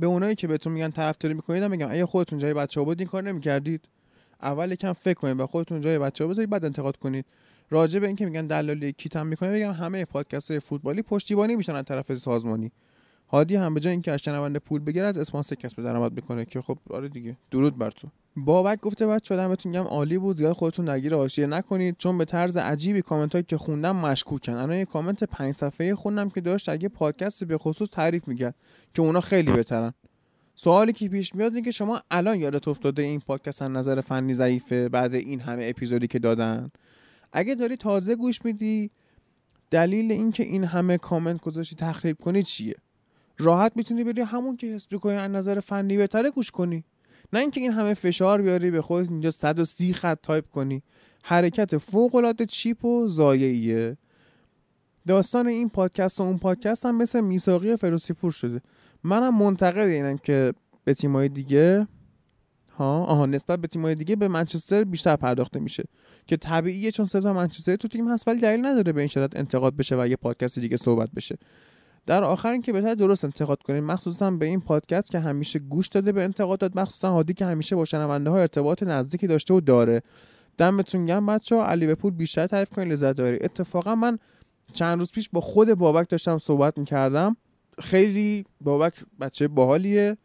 به 0.02 0.08
اونایی 0.08 0.34
که 0.34 0.46
بهتون 0.46 0.72
میگن 0.72 0.90
طرفداری 0.90 1.34
می‌کنید 1.34 1.64
میگم 1.64 1.90
اگه 1.90 2.06
خودتون 2.06 2.38
جای 2.38 2.54
بچه 2.54 2.80
ها 2.80 2.84
بود 2.84 3.00
این 3.00 3.08
کار 3.08 3.22
نمی‌کردید. 3.22 3.80
اول 4.42 4.74
کم 4.74 4.92
فکر 4.92 5.14
کنید 5.14 5.40
و 5.40 5.46
خودتون 5.46 5.80
جای 5.80 5.98
بچه 5.98 6.24
ها 6.24 6.30
بذارید 6.30 6.50
بعد 6.50 6.64
انتقاد 6.64 6.96
کنید. 6.96 7.24
راجع 7.70 8.00
به 8.00 8.06
اینکه 8.06 8.24
میگن 8.24 8.46
دلالی 8.46 8.92
کیتم 8.92 9.26
می‌کنه 9.26 9.52
بگم 9.52 9.70
همه 9.70 10.04
پادکست 10.04 10.58
فوتبالی 10.58 11.02
پشتیبانی 11.02 11.56
میشن 11.56 11.74
از 11.74 11.84
طرف 11.84 12.14
سازمانی. 12.14 12.72
هادی 13.32 13.56
هم 13.56 13.74
به 13.74 13.80
جای 13.80 13.92
اینکه 13.92 14.12
از 14.12 14.20
شنونده 14.20 14.58
پول 14.58 14.80
بگیره 14.80 15.06
از 15.06 15.18
اسپانسر 15.18 15.54
کسب 15.54 15.82
درآمد 15.82 16.12
می‌کنه 16.12 16.44
که 16.44 16.60
خب 16.60 16.78
آره 16.90 17.08
دیگه 17.08 17.36
درود 17.50 17.78
بر 17.78 17.90
تو. 17.90 18.08
بابک 18.36 18.80
گفته 18.80 19.06
بچه 19.06 19.48
بهتون 19.48 19.72
میگم 19.72 19.84
عالی 19.84 20.18
بود 20.18 20.36
زیاد 20.36 20.52
خودتون 20.52 20.88
نگیر 20.88 21.14
حاشیه 21.14 21.46
نکنید. 21.46 21.96
چون 21.98 22.18
به 22.18 22.24
طرز 22.24 22.56
عجیبی 22.56 23.02
کامنت 23.02 23.32
هایی 23.32 23.44
که 23.48 23.56
خوندم 23.56 23.96
مشکوکن. 23.96 24.52
الان 24.52 24.76
یه 24.76 24.84
کامنت 24.84 25.24
پنج 25.24 25.54
صفحه 25.54 25.94
خوندم 25.94 26.28
که 26.28 26.40
داشت 26.40 26.68
اگه 26.68 26.88
پادکست 26.88 27.44
به 27.44 27.58
خصوص 27.58 27.88
تعریف 27.88 28.28
می‌کرد 28.28 28.54
که 28.94 29.02
اونا 29.02 29.20
خیلی 29.20 29.52
بهترن. 29.52 29.92
سوالی 30.54 30.92
که 30.92 31.08
پیش 31.08 31.34
میاد 31.34 31.54
اینه 31.54 31.64
که 31.64 31.70
شما 31.70 32.00
الان 32.10 32.40
یادت 32.40 32.68
افتاده 32.68 33.02
این 33.02 33.20
پادکست 33.20 33.62
از 33.62 33.70
نظر 33.70 34.00
فنی 34.00 34.34
ضعیفه 34.34 34.88
بعد 34.88 35.14
این 35.14 35.40
همه 35.40 35.66
اپیزودی 35.68 36.06
که 36.06 36.18
دادن. 36.18 36.70
اگه 37.32 37.54
داری 37.54 37.76
تازه 37.76 38.16
گوش 38.16 38.44
میدی 38.44 38.90
دلیل 39.70 40.12
اینکه 40.12 40.42
این 40.42 40.64
همه 40.64 40.98
کامنت 40.98 41.40
گذاشتی 41.40 41.76
تخریب 41.76 42.18
کنی 42.18 42.42
چیه؟ 42.42 42.74
راحت 43.38 43.72
می‌تونی 43.76 44.04
بری 44.04 44.22
همون 44.22 44.56
که 44.56 44.66
حس 44.66 44.88
کنی 44.88 45.14
از 45.14 45.30
نظر 45.30 45.60
فنی 45.60 45.96
بهتره 45.96 46.30
گوش 46.30 46.50
کنی. 46.50 46.84
نه 47.32 47.40
اینکه 47.40 47.60
این 47.60 47.72
همه 47.72 47.94
فشار 47.94 48.42
بیاری 48.42 48.70
به 48.70 48.82
خودت 48.82 49.10
اینجا 49.10 49.30
130 49.30 49.92
خط 49.92 50.18
تایپ 50.22 50.50
کنی. 50.50 50.82
حرکت 51.22 51.76
فوق 51.76 52.14
العاده 52.14 52.46
cheap 52.46 52.84
و 52.84 53.06
ضایعیه. 53.06 53.96
داستان 55.06 55.46
این 55.46 55.68
پادکست 55.68 56.20
و 56.20 56.22
اون 56.22 56.38
پادکست 56.38 56.86
هم 56.86 56.96
مثل 56.96 57.20
میثاقی 57.20 57.76
فردوسی 57.76 58.12
پور 58.12 58.30
شده. 58.30 58.60
منم 59.04 59.38
منتقد 59.38 59.88
اینم 59.88 60.18
که 60.18 60.52
به 60.84 60.94
تیمای 60.94 61.28
دیگه 61.28 61.88
ها 62.76 63.04
آها 63.04 63.26
نسبت 63.26 63.58
به 63.58 63.68
تیم‌های 63.68 63.94
دیگه 63.94 64.16
به 64.16 64.28
منچستر 64.28 64.84
بیشتر 64.84 65.16
پرداخته 65.16 65.60
میشه. 65.60 65.84
که 66.26 66.36
طبیعیه 66.36 66.90
چون 66.90 67.06
سه 67.06 67.20
تا 67.20 67.32
منچستر 67.32 67.76
تو 67.76 67.88
تیم 67.88 68.08
هست 68.08 68.28
ولی 68.28 68.40
دلیل 68.40 68.66
نداره 68.66 68.92
به 68.92 69.00
این 69.00 69.08
شرط 69.08 69.36
انتقاد 69.36 69.76
بشه 69.76 70.02
و 70.02 70.06
یه 70.06 70.16
پادکست 70.16 70.58
دیگه 70.58 70.76
صحبت 70.76 71.10
بشه. 71.10 71.38
در 72.06 72.24
آخر 72.24 72.48
اینکه 72.48 72.72
بهتر 72.72 72.94
درست 72.94 73.24
انتقاد 73.24 73.62
کنیم. 73.62 73.84
مخصوصا 73.84 74.30
به 74.30 74.46
این 74.46 74.60
پادکست 74.60 75.10
که 75.10 75.18
همیشه 75.18 75.58
گوش 75.58 75.88
داده 75.88 76.12
به 76.12 76.24
انتقادات 76.24 76.76
مخصوصا 76.76 77.12
هادی 77.12 77.34
که 77.34 77.44
همیشه 77.44 77.76
با 77.76 77.84
شنونده 77.84 78.30
ها 78.30 78.38
ارتباط 78.38 78.82
نزدیکی 78.82 79.26
داشته 79.26 79.54
و 79.54 79.60
داره. 79.60 80.02
دمتون 80.58 81.06
گرم 81.06 81.26
بچه 81.26 81.56
ها 81.56 81.66
علی 81.66 81.94
پول 81.94 82.12
بیشتر 82.12 82.46
تعریف 82.46 82.70
کنید. 82.70 82.92
لذت 82.92 83.16
داری 83.16 83.38
اتفاقا 83.40 83.94
من 83.94 84.18
چند 84.72 84.98
روز 84.98 85.12
پیش 85.12 85.28
با 85.28 85.40
خود 85.40 85.74
بابک 85.74 86.08
داشتم 86.08 86.38
صحبت 86.38 86.78
می‌کردم. 86.78 87.36
خیلی 87.78 88.44
بابک 88.60 88.94
بچه 89.20 89.48
باحالیه 89.48 90.16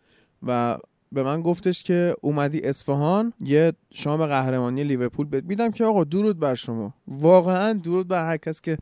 و 0.43 0.77
به 1.11 1.23
من 1.23 1.41
گفتش 1.41 1.83
که 1.83 2.15
اومدی 2.21 2.61
اصفهان 2.61 3.33
یه 3.39 3.73
شام 3.93 4.25
قهرمانی 4.25 4.83
لیورپول 4.83 5.25
بهت 5.27 5.43
میدم 5.43 5.71
که 5.71 5.85
آقا 5.85 6.03
درود 6.03 6.39
بر 6.39 6.55
شما. 6.55 6.93
واقعا 7.07 7.73
درود 7.73 8.07
بر 8.07 8.25
هر 8.25 8.37
کس 8.37 8.61
که 8.61 8.77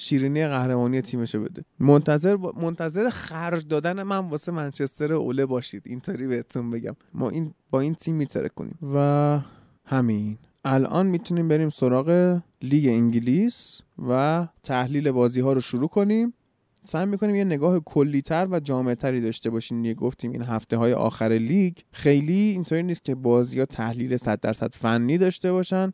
شیرینی 0.00 0.46
قهرمانی 0.46 1.02
تیمشو 1.02 1.40
بده. 1.44 1.64
منتظر 1.78 2.36
منتظر 2.36 3.10
خرج 3.10 3.68
دادن 3.68 4.02
من 4.02 4.28
واسه 4.28 4.52
منچستر 4.52 5.12
اوله 5.12 5.46
باشید. 5.46 5.82
اینطوری 5.86 6.26
بهتون 6.26 6.70
بگم. 6.70 6.96
ما 7.14 7.30
این 7.30 7.54
با 7.70 7.80
این 7.80 7.94
تیم 7.94 8.14
میتره 8.14 8.48
کنیم. 8.48 8.78
و 8.94 9.38
همین. 9.84 10.38
الان 10.64 11.06
می‌تونیم 11.06 11.48
بریم 11.48 11.70
سراغ 11.70 12.40
لیگ 12.62 12.88
انگلیس 12.88 13.80
و 14.08 14.46
تحلیل 14.62 15.10
بازی 15.10 15.40
ها 15.40 15.52
رو 15.52 15.60
شروع 15.60 15.88
کنیم. 15.88 16.34
سعی 16.84 17.06
می‌کنیم 17.06 17.34
یه 17.34 17.44
نگاه 17.44 17.80
کلیتر 17.80 18.48
و 18.50 18.60
جامعتری 18.60 19.20
داشته 19.20 19.50
باشیم. 19.50 19.84
یه 19.84 19.94
گفتیم 19.94 20.32
این 20.32 20.42
هفته 20.42 20.76
های 20.76 20.92
آخر 20.92 21.28
لیگ 21.28 21.74
خیلی 21.92 22.32
اینطوری 22.32 22.82
نیست 22.82 23.04
که 23.04 23.14
بازی 23.14 23.58
ها 23.58 23.66
تحلیل 23.66 24.16
100 24.16 24.40
درصد 24.40 24.74
فنی 24.74 25.18
داشته 25.18 25.52
باشن. 25.52 25.92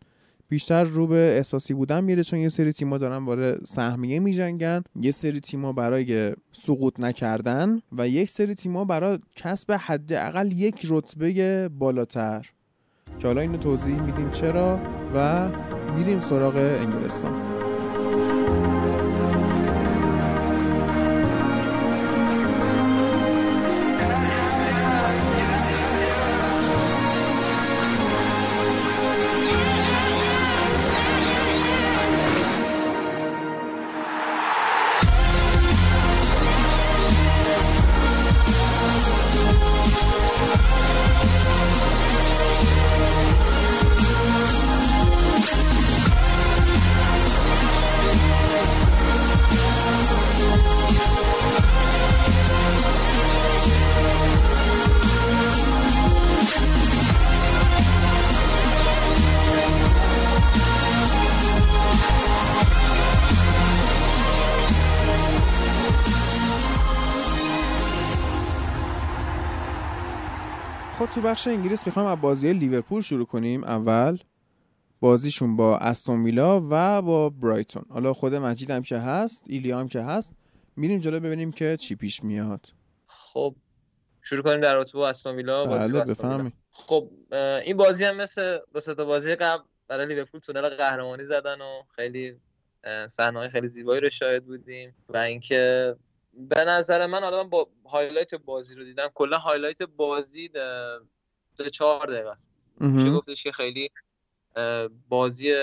بیشتر 0.49 0.85
رو 0.85 1.07
به 1.07 1.35
احساسی 1.37 1.75
بودن 1.75 2.05
میره 2.05 2.25
چون 2.25 2.39
یه 2.39 2.49
سری 2.49 2.73
تیما 2.73 2.99
دارن 2.99 3.25
وارد 3.25 3.65
سهمیه 3.65 4.21
میجنگن. 4.21 4.83
یه 5.01 5.11
سری 5.11 5.41
تیما 5.41 5.73
برای 5.73 6.35
سقوط 6.53 7.01
نکردن 7.01 7.81
و 7.93 8.09
یک 8.09 8.31
سری 8.31 8.55
تیما 8.55 8.85
برای 8.85 9.19
کسب 9.37 9.73
حداقل 9.73 10.53
یک 10.53 10.87
رتبه 10.91 11.69
بالاتر. 11.69 12.47
که 13.19 13.27
حالا 13.27 13.41
اینو 13.41 13.57
توضیح 13.57 14.03
میدیم 14.03 14.31
چرا 14.31 14.81
و 15.15 15.49
میریم 15.97 16.21
سراغ 16.21 16.57
انگلستان. 16.57 17.54
تو 71.15 71.21
بخش 71.21 71.49
انگلیس 71.49 71.87
می‌خوام 71.87 72.07
از 72.07 72.21
بازی 72.21 72.53
لیورپول 72.53 73.03
شروع 73.03 73.27
کنیم. 73.27 73.65
اول 73.65 74.19
بازیشون 75.01 75.57
با 75.57 75.79
استون 75.79 76.25
ویلا 76.25 76.63
و 76.71 77.03
با 77.03 77.31
برایتون. 77.31 77.85
حالا 77.89 78.13
خود 78.13 78.35
مجید 78.35 78.71
هم 78.71 78.83
که 78.83 78.99
هست 78.99 79.45
ایلیا 79.49 79.79
هم 79.79 79.89
که 79.89 80.01
هست. 80.01 80.33
میریم 80.77 81.01
جلو 81.01 81.21
ببینیم 81.21 81.53
که 81.53 81.77
چی 81.77 81.97
پیش 81.97 82.25
میاد. 82.25 82.67
خب 83.07 83.55
شروع 84.23 84.43
کنیم 84.43 84.61
در 84.61 84.75
رابطه 84.75 84.99
با 84.99 85.09
استون 85.09 85.37
ویلا. 85.37 85.67
بله 85.67 86.05
بفهمی 86.05 86.53
خب 86.71 87.11
این 87.65 87.77
بازی 87.77 88.05
هم 88.05 88.17
مثل 88.17 88.59
دو 88.75 88.81
تا 88.81 89.05
بازی 89.05 89.35
قبل 89.35 89.63
برای 89.89 90.07
لیورپول 90.07 90.41
تونل 90.41 90.69
قهرمانی 90.69 91.25
زدن 91.25 91.61
و 91.61 91.83
خیلی 91.97 92.35
صحنه‌های 93.11 93.49
خیلی 93.49 93.69
زیبایی 93.69 94.01
رو 94.01 94.11
شاهد 94.11 94.45
بودیم. 94.45 94.95
و 95.09 95.17
اینکه 95.17 95.95
به 96.37 96.65
نظر 96.65 97.07
من 97.07 97.21
حالا 97.21 97.43
من 97.43 97.49
با 97.49 97.69
highlight 97.87 98.35
بازی 98.35 98.75
رو 98.75 98.85
دیدم. 98.85 99.11
کلا 99.15 99.39
highlight 99.39 99.83
بازی 99.83 100.49
ده 100.49 101.71
چهار 101.73 102.07
دقیقه 102.07 102.31
است. 102.31 102.51
میشه 102.81 103.11
گفتش 103.11 103.43
که 103.43 103.53
خیلی 103.53 103.91
بازی 105.09 105.55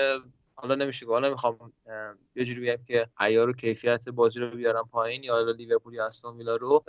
حالا 0.54 0.74
نمیشه 0.74 1.06
حالا 1.06 1.28
نمی‌خوام 1.28 1.72
یه 2.34 2.44
جوری 2.44 2.60
بگم 2.60 2.84
که 2.84 3.08
عیار 3.18 3.48
و 3.48 3.52
کیفیت 3.52 4.08
بازی 4.08 4.40
رو 4.40 4.50
بیارم 4.50 4.88
پایین 4.92 5.24
یا 5.24 5.34
حالا 5.34 5.50
لیورپول 5.50 5.94
یا 5.94 6.06
استون 6.06 6.36
ویلا 6.36 6.56
رو. 6.56 6.84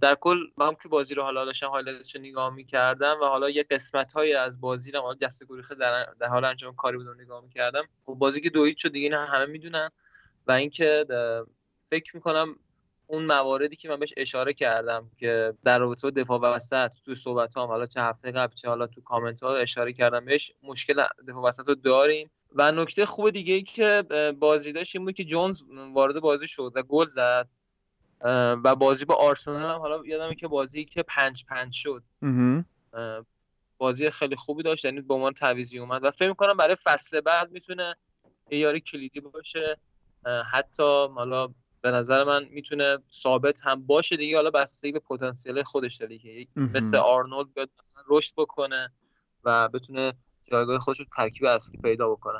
در 0.00 0.14
کل 0.20 0.38
من 0.56 0.74
که 0.82 0.88
بازی 0.88 1.14
رو 1.14 1.22
حالا 1.22 1.44
داشتم 1.44 1.66
highlight 1.66 2.05
ش 2.05 2.14
رو 2.14 2.20
نگاه 2.20 2.54
می‌کردم 2.54 3.16
و 3.22 3.24
حالا 3.24 3.50
یه 3.50 3.62
قسمت 3.62 4.12
های 4.12 4.34
از 4.34 4.60
بازی 4.60 4.90
رو 4.90 5.00
حالا 5.00 5.14
جسته 5.14 5.48
گریخته 5.48 5.74
در, 5.74 6.04
در 6.20 6.26
حال 6.26 6.44
انجام 6.44 6.74
کاری 6.76 6.96
بودم 6.96 7.20
نگاه 7.20 7.42
می‌کردم. 7.42 7.88
خب 8.06 8.14
بازی 8.14 8.40
که 8.40 8.50
دو 8.50 8.60
یک 8.60 8.76
شد 8.76 8.92
دیگه 8.92 9.16
همه 9.16 9.46
می‌دونن. 9.46 9.90
و 10.46 10.52
اینکه 10.52 11.06
فکر 11.90 12.16
می‌کنم 12.16 12.56
اون 13.10 13.24
مواردی 13.26 13.76
که 13.76 13.88
من 13.88 13.96
بهش 13.96 14.14
اشاره 14.16 14.52
کردم 14.52 15.10
که 15.18 15.54
در 15.64 15.78
رابطه 15.78 16.02
با 16.02 16.10
دفاع 16.10 16.40
وسط 16.40 16.92
تو 17.04 17.14
صحبت 17.14 17.56
هم 17.56 17.66
حالا 17.66 17.86
چه 17.86 18.00
هفته 18.00 18.30
قبل 18.30 18.54
چه 18.54 18.68
حالا 18.68 18.86
تو 18.86 19.00
کامنت 19.00 19.42
ها 19.42 19.56
اشاره 19.56 19.92
کردم 19.92 20.24
بهش 20.24 20.52
مشکل 20.62 21.04
دفاع 21.28 21.42
وسط 21.42 21.68
رو 21.68 21.74
داریم. 21.74 22.30
و 22.54 22.72
نکته 22.72 23.06
خوب 23.06 23.30
دیگه 23.30 23.54
ای 23.54 23.62
که 23.62 24.04
بازی 24.38 24.72
داشت 24.72 24.96
این 24.96 25.04
بود 25.04 25.14
که 25.14 25.24
جونز 25.24 25.62
وارد 25.92 26.20
بازی 26.20 26.46
شد 26.46 26.72
و 26.74 26.82
گل 26.82 27.06
زد. 27.06 27.48
و 28.64 28.74
بازی 28.74 29.04
با 29.04 29.14
آرسنال 29.14 29.62
هم 29.62 29.80
حالا 29.80 30.06
یادمه 30.06 30.34
که 30.34 30.48
بازی 30.48 30.84
که 30.84 31.02
پنج 31.02 31.44
پنج 31.44 31.72
شد. 31.72 32.02
بازی 33.78 34.10
خیلی 34.10 34.36
خوبی 34.36 34.62
داشت 34.62 34.84
یعنی 34.84 35.00
به 35.00 35.14
عنوان 35.14 35.32
تعویضی 35.32 35.78
اومد. 35.78 36.04
و 36.04 36.10
فکر 36.10 36.28
می‌کنم 36.28 36.56
برای 36.56 36.76
فصل 36.84 37.20
بعد 37.20 37.50
می‌تونه 37.50 37.96
یاری 38.50 38.80
کلیدی 38.80 39.20
باشه. 39.20 39.76
حتی 40.52 41.06
حالا 41.14 41.48
به 41.80 41.90
نظر 41.90 42.24
من 42.24 42.44
می‌تونه 42.50 42.98
ثابت 43.12 43.60
هم 43.60 43.86
باشه 43.86 44.16
دیگه. 44.16 44.36
حالا 44.36 44.50
بستگی 44.50 44.92
به 44.92 44.98
پتانسیل 44.98 45.62
خودش 45.62 45.96
داره 45.96 46.18
که 46.18 46.46
مثل 46.56 46.96
آرنولد 46.96 47.54
بیاد 47.54 47.70
رشد 48.08 48.32
بکنه 48.36 48.92
و 49.44 49.68
بتونه 49.68 50.14
جایگاه 50.50 50.78
خودش 50.78 50.98
ترکیب 51.16 51.44
اصلی 51.44 51.80
پیدا 51.82 52.10
بکنه 52.10 52.38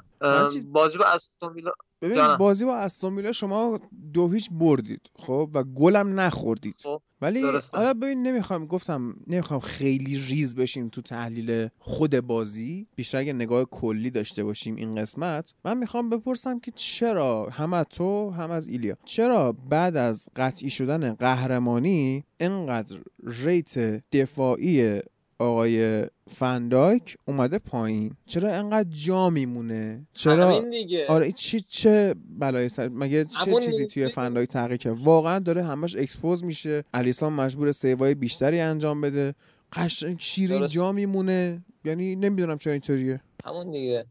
بازی 0.73 0.99
با 0.99 1.05
استون 1.05 1.53
ویلا 1.53 1.73
ببین 2.03 2.37
بازی 2.37 2.65
با 2.65 2.77
استون 2.77 3.17
ویلا 3.17 3.33
شما 3.33 3.81
دو 4.13 4.29
هیچ 4.29 4.51
بردید 4.53 5.01
خب؟ 5.17 5.51
و 5.55 5.65
گلم 5.65 6.21
نخوردید. 6.21 6.75
خب. 6.83 7.03
ولی 7.21 7.43
حالا 7.73 7.95
ببین 7.95 8.23
نمی‌خوام 8.23 8.67
گفتم 8.67 9.17
نمی‌خوام 9.27 9.61
خیلی 9.61 10.19
ریز 10.19 10.55
بشیم 10.55 10.89
تو 10.89 11.03
تحلیل 11.03 11.69
خود 11.79 12.21
بازی. 12.21 12.87
بیشتر 12.97 13.19
اگه 13.19 13.33
نگاه 13.33 13.65
کلی 13.65 14.11
داشته 14.11 14.45
باشیم 14.45 14.77
این 14.77 14.95
قسمت 14.95 15.55
من 15.65 15.79
می‌خوام 15.79 16.11
بپرسم 16.11 16.59
که 16.59 16.71
چرا 16.71 17.49
هم 17.49 17.83
تو 17.83 18.31
هم 18.31 18.51
از 18.51 18.69
ایلیا 18.69 18.97
چرا 19.05 19.53
بعد 19.53 19.97
از 19.97 20.29
قطعی 20.37 20.71
شدن 20.71 21.15
قهرمانی 21.15 22.25
اینقدر 22.41 22.97
rate 23.25 23.79
دفاعی 24.13 25.01
آقای 25.39 26.07
فندایک 26.29 27.17
اومده 27.25 27.59
پایین. 27.59 28.17
چرا 28.27 28.55
انقدر 28.55 28.89
جا 28.91 29.31
میمونه؟ 29.31 30.07
چرا؟ 30.13 30.65
آره 31.09 31.33
چی 31.33 31.61
چه 31.61 32.15
بلایی 32.39 32.69
سر 32.69 32.89
مگه 32.89 33.25
چه 33.25 33.61
چیزی 33.61 33.87
توی 33.87 34.09
فندایک 34.09 34.49
تغییر 34.49 34.77
کرد؟ 34.77 34.99
واقعا 34.99 35.39
داره 35.39 35.63
همش 35.63 35.97
expose 35.97 36.45
میشه. 36.45 36.85
الیسان 36.95 37.33
مجبور 37.33 37.73
save 37.73 38.06
ای 38.06 38.15
بیشتری 38.15 38.61
انجام 38.61 39.01
بده. 39.01 39.35
قشنگ 39.73 40.21
شیرین 40.21 40.67
جا 40.67 40.93
میمونه. 40.93 41.65
یعنی 41.85 42.17
نمی‌دونم 42.17 42.59
چرا 42.59 42.73
اینطوریه. 42.73 43.21
همون 43.45 43.71
دیگه. 43.71 44.07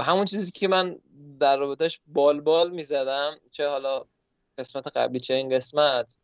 همون 0.00 0.24
چیزی 0.24 0.50
که 0.50 0.68
من 0.68 0.96
در 1.40 1.56
رابطش 1.56 2.00
بال 2.06 2.40
بال 2.40 2.70
می‌زدم 2.70 3.32
چه 3.50 3.68
حالا 3.68 4.04
قسمت 4.58 4.86
قبلی 4.86 5.20
چه 5.20 5.34
این 5.34 5.56
قسمت 5.56 6.16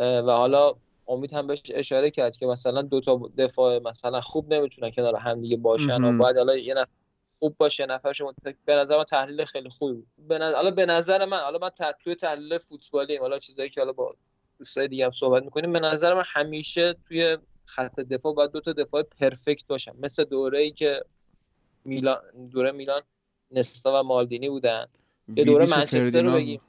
و 0.00 0.26
حالا 0.26 0.74
امید 1.08 1.32
هم 1.32 1.46
بهش 1.46 1.62
اشاره 1.70 2.10
کرد 2.10 2.36
که 2.36 2.46
مثلا 2.46 2.82
دو 2.82 3.00
تا 3.00 3.30
دفاع 3.38 3.78
مثلا 3.78 4.20
خوب 4.20 4.54
نمی‌تونن 4.54 4.90
کنار 4.90 5.16
هم 5.16 5.40
دیگه 5.40 5.56
باشن 5.56 6.04
و 6.04 6.18
باید 6.18 6.36
حالا 6.36 6.56
یه 6.56 6.74
نفر 6.74 6.90
خوب 7.38 7.56
باشه 7.58 7.86
نفرش 7.86 8.22
به 8.64 8.74
نظر 8.74 8.96
من 8.98 9.04
تحلیل 9.04 9.44
خیلی 9.44 9.68
خوبی 9.68 9.92
بود. 9.92 10.06
به 10.28 10.38
نظر 10.38 10.54
حالا 10.54 10.70
به 10.70 10.86
نظر 10.86 11.24
من 11.24 11.38
حالا 11.38 11.58
من 11.58 11.70
توی 12.04 12.14
تحلیل 12.14 12.58
فوتبالی 12.58 13.16
حالا 13.16 13.38
چیزایی 13.38 13.70
که 13.70 13.80
حالا 13.80 13.92
با 13.92 14.14
دوستای 14.58 14.88
دیگه 14.88 15.04
هم 15.04 15.10
صحبت 15.10 15.42
می‌کنیم 15.42 15.72
به 15.72 15.80
نظر 15.80 16.14
من 16.14 16.24
همیشه 16.26 16.96
توی 17.08 17.38
خط 17.64 18.00
دفاع 18.00 18.34
باید 18.34 18.50
دو 18.50 18.60
تا 18.60 18.72
دفاع 18.72 19.02
پرفکت 19.02 19.66
باشن. 19.66 19.92
مثل 19.98 20.24
دوره 20.24 20.58
ای 20.58 20.70
که 20.70 21.04
میلان 21.84 22.20
دوره 22.52 22.72
میلان 22.72 23.02
نستا 23.50 24.00
و 24.00 24.02
مالدینی 24.02 24.48
بودن. 24.48 24.86
یه 25.36 25.44
دوره 25.44 25.66
منچستر 25.70 26.22
رو 26.22 26.32
بگیم. 26.32 26.60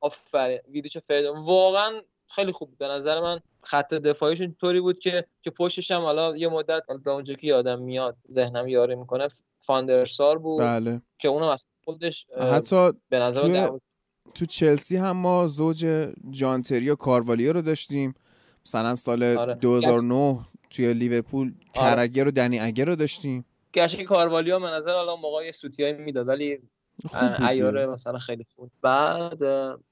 آفرین. 0.00 0.60
ویدیچ 0.68 0.98
فردیناند 0.98 1.44
واقعا 1.44 2.02
خیلی 2.30 2.52
خوب 2.52 2.78
به 2.78 2.88
نظر 2.88 3.20
من 3.20 3.40
خط 3.62 3.94
دفاعیشون 3.94 4.56
طوری 4.60 4.80
بود 4.80 4.98
که 4.98 5.26
که 5.42 5.50
پشتش 5.50 5.90
هم 5.90 6.00
حالا 6.00 6.36
یه 6.36 6.48
مدت 6.48 6.82
به 7.04 7.10
اونجا 7.10 7.34
که 7.34 7.46
یادم 7.46 7.82
میاد 7.82 8.16
ذهنم 8.30 8.68
یاری 8.68 8.94
می‌کنه 8.94 9.28
فاندرسار 9.60 10.38
بود 10.38 10.60
بله. 10.60 11.02
که 11.18 11.28
اونم 11.28 11.48
از 11.48 11.64
خودش 11.84 12.26
حتی 12.52 12.92
به 13.08 13.18
نظر 13.18 13.66
تو, 13.66 13.80
تو 14.34 14.46
چلسی 14.46 14.96
هم 14.96 15.16
ما 15.16 15.46
زوج 15.46 16.08
جانتری 16.30 16.90
و 16.90 16.94
کاروالیو 16.94 17.52
رو 17.52 17.62
داشتیم 17.62 18.14
مثلا 18.66 18.94
سال 18.94 19.22
آره. 19.22 19.54
2009 19.54 20.38
توی 20.70 20.94
لیورپول 20.94 21.52
آره. 21.76 22.24
و 22.24 22.30
دنی 22.30 22.58
اگر 22.58 22.84
رو 22.84 22.96
داشتیم 22.96 23.44
گشی 23.74 24.04
کاروالیو 24.04 24.60
به 24.60 24.66
نظر 24.66 24.92
حالا 24.92 25.16
موقعی 25.16 25.52
سوتیای 25.52 25.92
می‌داد 25.92 26.28
ولی 26.28 26.58
ایاره 27.48 27.86
مثلا 27.86 28.18
خیلی 28.18 28.46
خوب 28.56 28.70
بعد 28.82 29.38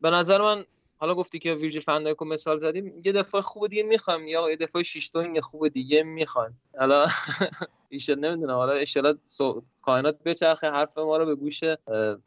به 0.00 0.10
نظر 0.10 0.42
من 0.42 0.64
حالا 1.00 1.14
گفتی 1.14 1.38
که 1.38 1.54
ویرجیل 1.54 1.82
فندایکو 1.82 2.24
مثال 2.24 2.58
زدیم 2.58 2.92
یه 3.04 3.12
دفعه 3.12 3.40
خوب 3.40 3.66
دیگه 3.66 3.82
می‌خوایم. 3.82 4.28
یا 4.28 4.50
یه 4.50 4.82
شیش 4.82 5.10
یه 5.34 5.40
خوب 5.40 5.68
دیگه 5.68 6.02
می‌خوایم. 6.02 6.60
حالا 6.78 7.06
ایشون 7.88 8.18
نمی‌دونم. 8.18 8.54
حالا 8.54 8.72
اشتلا 8.72 9.14
سو... 9.22 9.62
کائنات 9.82 10.22
بچرخه 10.22 10.70
حرف 10.70 10.98
ما 10.98 11.16
رو 11.16 11.26
به 11.26 11.34
گوش 11.34 11.60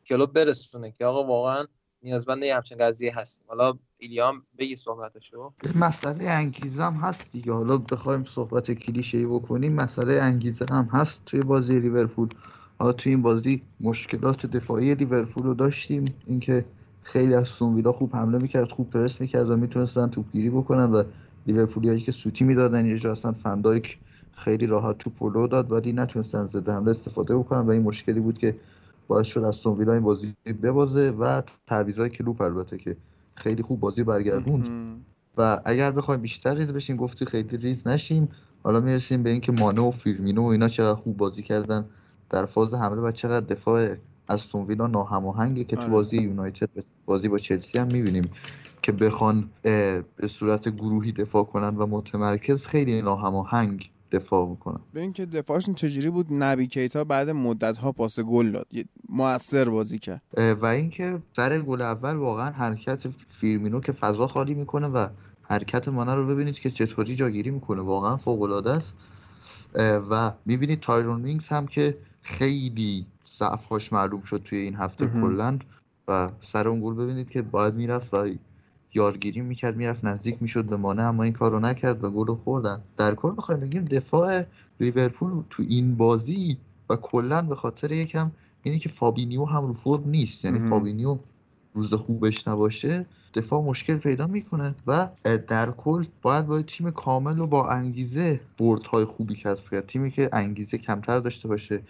کلوب 0.06 0.34
برسونه 0.34 0.93
که 0.98 1.06
آقا 1.06 1.23
واقعا 1.23 1.68
نیازمند 2.03 2.43
یه 2.43 2.56
همچین 2.56 2.77
قضیه 2.77 3.19
هستیم. 3.19 3.45
حالا 3.48 3.73
ایلیام 3.98 4.45
بگی 4.57 4.76
صحبتشو. 4.76 5.53
مسئله 5.76 6.30
انگیزه 6.30 6.84
هم 6.84 6.93
هست 6.93 7.31
دیگه. 7.31 7.53
حالا 7.53 7.77
بخوایم 7.77 8.26
صحبت 8.35 8.72
کلیشه 8.72 9.18
ای 9.18 9.26
بکنیم 9.26 9.73
مسئله 9.73 10.22
انگیزه 10.22 10.65
هم 10.72 10.89
هست 10.91 11.22
توی 11.26 11.41
بازی 11.41 11.80
لیورپول. 11.80 12.30
حالا 12.80 12.91
توی 12.91 13.11
این 13.11 13.22
بازی 13.22 13.61
مشکلات 13.80 14.45
دفاعی 14.45 14.95
لیورپول 14.95 15.43
رو 15.43 15.53
داشتیم. 15.53 16.15
اینکه 16.27 16.65
خیلی 17.03 17.34
استون 17.34 17.47
ویلا 17.47 17.91
خوب 17.91 18.15
حمله 18.15 18.38
می‌کرد 18.38 18.72
خوب 18.72 18.90
پرس 18.90 19.22
می‌کرد 19.22 19.49
و 19.49 19.57
می‌تونستن 19.57 20.07
توپگیری 20.07 20.49
بکنن 20.49 20.91
و 20.91 21.03
لیورپولیایی 21.48 22.02
که 22.02 22.11
سوتی 22.11 22.44
می‌دادن 22.44 22.86
یه 22.86 22.99
جا 22.99 23.11
اصلا 23.11 23.32
فندایک 23.32 23.98
خیلی 24.36 24.68
راحت 24.68 24.98
توپو 24.97 25.09
لو 25.09 25.47
داد 25.48 25.72
ولی 25.72 25.94
نتونستن 25.94 26.49
ضد 26.53 26.69
حمله 26.69 26.91
استفاده 26.91 27.38
بکنن 27.38 27.60
و 27.60 27.69
این 27.69 27.82
مشکلی 27.82 28.19
بود 28.19 28.38
که 28.38 28.56
باعث 29.07 29.26
شد 29.26 29.44
استون 29.43 29.55
ویلا 29.55 29.93
این 29.94 30.02
بازی 30.02 30.34
ببازه 30.64 31.10
و 31.10 31.41
تعویضای 31.68 32.10
کلوپ 32.10 32.41
البته 32.41 32.78
که 32.78 32.98
خیلی 33.36 33.64
خوب 33.64 33.80
بازی 33.80 34.03
برگردوند. 34.03 34.65
و 35.38 35.61
اگر 35.65 35.91
بخوایم 35.91 36.22
بیشتر 36.22 36.56
ریز 36.56 36.73
بشیم 36.73 36.95
گفتی 36.95 37.26
خیلی 37.26 37.57
ریز 37.57 37.88
نشیم. 37.88 38.30
حالا 38.64 38.80
می‌رسیم 38.80 39.23
به 39.23 39.30
اینکه 39.30 39.52
مانو 39.52 39.88
و 39.88 39.91
فیرمینو 39.91 40.41
و 40.41 40.45
اینا 40.45 40.68
چقدر 40.68 40.99
خوب 40.99 41.18
بازی 41.18 41.44
کردن 41.44 41.86
در 42.30 42.45
فاز 42.45 42.73
حمله 42.73 43.02
و 43.02 43.11
چقدر 43.11 43.45
دفاع 43.45 43.95
از 44.27 44.56
ویلا 44.56 44.88
ناهماهنگه 44.88 45.64
که 45.64 45.76
تو 45.76 45.81
آره. 45.81 45.91
بازی 45.91 46.18
یونایتد 46.18 46.69
بازی 47.06 47.27
با 47.27 47.39
چلسی 47.39 47.80
هم 47.80 47.88
می‌بینیم 47.88 48.30
که 48.81 48.91
بخوان 48.91 49.49
به 50.15 50.27
صورت 50.27 50.69
گروهی 50.69 51.11
دفاع 51.11 51.43
کنن 51.43 51.77
و 51.77 51.85
متمرکز 51.85 52.65
خیلی 52.65 53.02
ناهماهنگ 53.02 53.89
دفاع 54.11 54.49
می‌کنن 54.49 54.80
به 54.93 54.99
اینکه 54.99 55.26
دفاعشون 55.26 55.73
چجوری 55.76 56.10
بود؟ 56.10 56.26
نبی 56.30 56.68
کیتا 56.68 57.03
بعد 57.03 57.30
مدت 57.30 57.77
ها 57.77 57.91
پاس 57.91 58.19
گل 58.19 58.52
داد. 58.52 58.68
موثر 59.10 59.69
بازی 59.69 59.99
کرد. 59.99 60.22
و 60.61 60.65
اینکه 60.65 61.19
سر 61.35 61.60
گل 61.60 61.81
اول 61.81 62.15
واقعا 62.15 62.52
حرکت 62.52 63.03
فیرمینو 63.39 63.80
که 63.80 63.91
فضا 63.91 64.27
خالی 64.27 64.53
می‌کنه 64.53 64.88
و 64.88 65.07
حرکت 65.41 65.88
مانه 65.88 66.15
رو 66.15 66.27
ببینید 66.27 66.60
که 66.60 66.72
چطوری 66.72 67.15
جاگیری 67.15 67.52
می‌کنه. 67.52 67.81
واقعا 67.81 68.18
فوق 68.18 68.41
العاده 68.41 68.72
است 68.72 68.93
و 70.10 70.31
می‌بینید 70.45 70.80
تایرون 70.80 71.23
مینگز 71.23 71.47
هم 71.48 71.68
که 71.68 71.98
خیلی 72.22 73.06
ضعفهاش 73.41 73.93
معلوم 73.93 74.22
شد 74.22 74.41
توی 74.45 74.57
این 74.57 74.76
هفته 74.76 75.07
کلا 75.07 75.59
و 76.07 76.30
سر 76.41 76.68
اون 76.68 76.81
گل 76.81 76.93
ببینید 76.93 77.30
که 77.30 77.41
باید 77.41 77.73
می‌رفت 77.73 78.13
و 78.13 78.30
یارگیری 78.93 79.41
می‌کرد 79.41 79.77
می‌رفت 79.77 80.05
نزدیک 80.05 80.38
می‌شد 80.41 80.65
به 80.65 80.77
مانه 80.77 81.07
اما 81.07 81.23
این 81.23 81.34
کارو 81.34 81.59
نکرد 81.59 82.03
و 82.03 82.09
گل 82.09 82.35
خوردن. 82.35 82.81
در 82.97 83.15
کل 83.15 83.31
بخوایم 83.38 83.61
بگیم 83.61 83.85
دفاع 83.85 84.43
لیورپول 84.80 85.43
تو 85.49 85.63
این 85.68 85.95
بازی 85.95 86.57
و 86.89 86.95
کلا 86.95 87.41
به 87.41 87.55
خاطر 87.55 87.91
یکم 87.91 88.31
اینی 88.63 88.80
که 88.80 88.89
فابینیو 88.89 89.45
هم 89.45 89.65
رو 89.68 89.73
فرم 89.73 90.03
نیست. 90.05 90.45
یعنی 90.45 90.69
فابینیو 90.69 91.18
روز 91.73 91.93
خوبش 91.93 92.47
نباشه 92.47 93.05
دفاع 93.34 93.63
مشکل 93.63 93.97
پیدا 93.97 94.27
می‌کنه 94.27 94.76
و 94.88 95.07
در 95.23 95.72
کل 95.72 96.05
باید 96.22 96.47
با 96.47 96.61
تیم 96.61 96.91
کامل 96.91 97.39
و 97.39 97.47
با 97.47 97.69
انگیزه 97.69 98.39
بردهای 98.57 99.05
خوبی 99.05 99.35
کسب 99.35 99.69
کرد. 99.72 99.85
تیمی 99.85 100.11
که 100.11 100.30
انگیزه 100.34 100.77
کمتر 100.77 101.19
داشته 101.19 101.47
باشه 101.47 101.81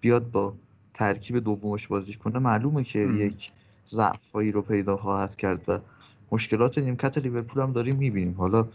بیاد 0.00 0.30
با 0.30 0.54
ترکیب 0.98 1.38
دومش 1.38 1.86
بازی 1.86 2.14
کنه 2.14 2.38
معلومه 2.38 2.84
که 2.84 2.98
یک 2.98 3.50
ضعفایی 3.90 4.52
رو 4.52 4.62
پیدا 4.62 4.96
خواهد 4.96 5.36
کرد 5.36 5.68
و 5.68 5.78
مشکلات 6.32 6.78
نیمکت 6.78 7.18
لیورپول 7.18 7.62
هم 7.62 7.72
داریم 7.72 7.96
می‌بینیم. 7.96 8.34
حالا 8.38 8.66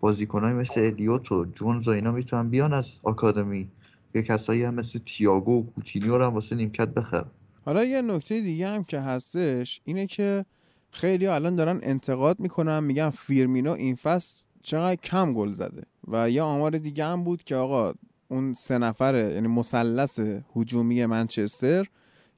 بازیکنهای 0.00 0.52
مثل 0.52 0.80
الیوت 0.80 1.32
و 1.32 1.44
جونز 1.44 1.88
و 1.88 1.90
اینا 1.90 2.12
می‌تونن 2.12 2.48
بیان 2.48 2.72
از 2.72 2.86
آکادمی. 3.02 3.68
یه 4.14 4.22
کسایی 4.22 4.64
هم 4.64 4.74
مثل 4.74 4.98
تییاگو 5.06 5.52
و 5.52 5.62
کوتینیو 5.62 6.18
رو 6.18 6.24
هم 6.24 6.34
واسه 6.34 6.56
نیمکت 6.56 6.88
بخرن. 6.88 7.26
حالا 7.64 7.84
یه 7.84 8.02
نکته 8.02 8.40
دیگه 8.40 8.68
هم 8.68 8.84
که 8.84 9.00
هستش 9.00 9.80
اینه 9.84 10.06
که 10.06 10.44
خیلی 10.90 11.26
الان 11.26 11.56
دارن 11.56 11.80
انتقاد 11.82 12.40
می‌کنن 12.40 12.84
میگن 12.84 13.10
فیرمینو 13.10 13.70
این 13.70 13.94
فصل 13.94 14.36
چقدر 14.62 14.96
کم 14.96 15.32
گل 15.32 15.52
زده. 15.52 15.82
و 16.08 16.30
یه 16.30 16.42
آمار 16.42 16.70
دیگه 16.70 17.04
هم 17.04 17.24
بود 17.24 17.42
که 17.42 17.56
آقا 17.56 17.94
اون 18.28 18.54
سه 18.54 18.78
نفره 18.78 19.32
یعنی 19.34 19.48
مثلث 19.48 20.20
هجومی 20.56 21.06
منچستر 21.06 21.86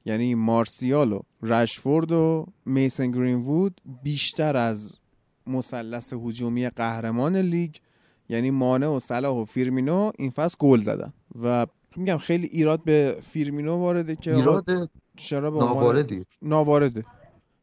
یعنی 0.05 0.35
مارسیال 0.35 1.13
و 1.13 1.21
رشفورد 1.41 2.11
و 2.11 2.45
میسن 2.65 3.11
گرینوود 3.11 3.81
بیشتر 4.03 4.57
از 4.57 4.93
مثلث 5.47 6.13
هجومی 6.13 6.69
قهرمان 6.69 7.35
لیگ 7.35 7.75
یعنی 8.29 8.51
مانه 8.51 8.87
و 8.87 8.99
صلاح 8.99 9.35
و 9.35 9.45
فیرمینو 9.45 10.11
این 10.17 10.31
فصل 10.31 10.55
گل 10.59 10.81
زدن. 10.81 11.13
و 11.41 11.67
میگم 11.95 12.17
خیلی 12.17 12.47
ایراد 12.47 12.83
به 12.83 13.17
فیرمینو 13.21 13.77
وارده 13.77 14.15
که 14.15 14.35
ایراد 14.35 14.65
چرا 15.17 15.51
به 15.51 15.59
ناوارده. 15.59 16.25
ناوارده. 16.41 17.05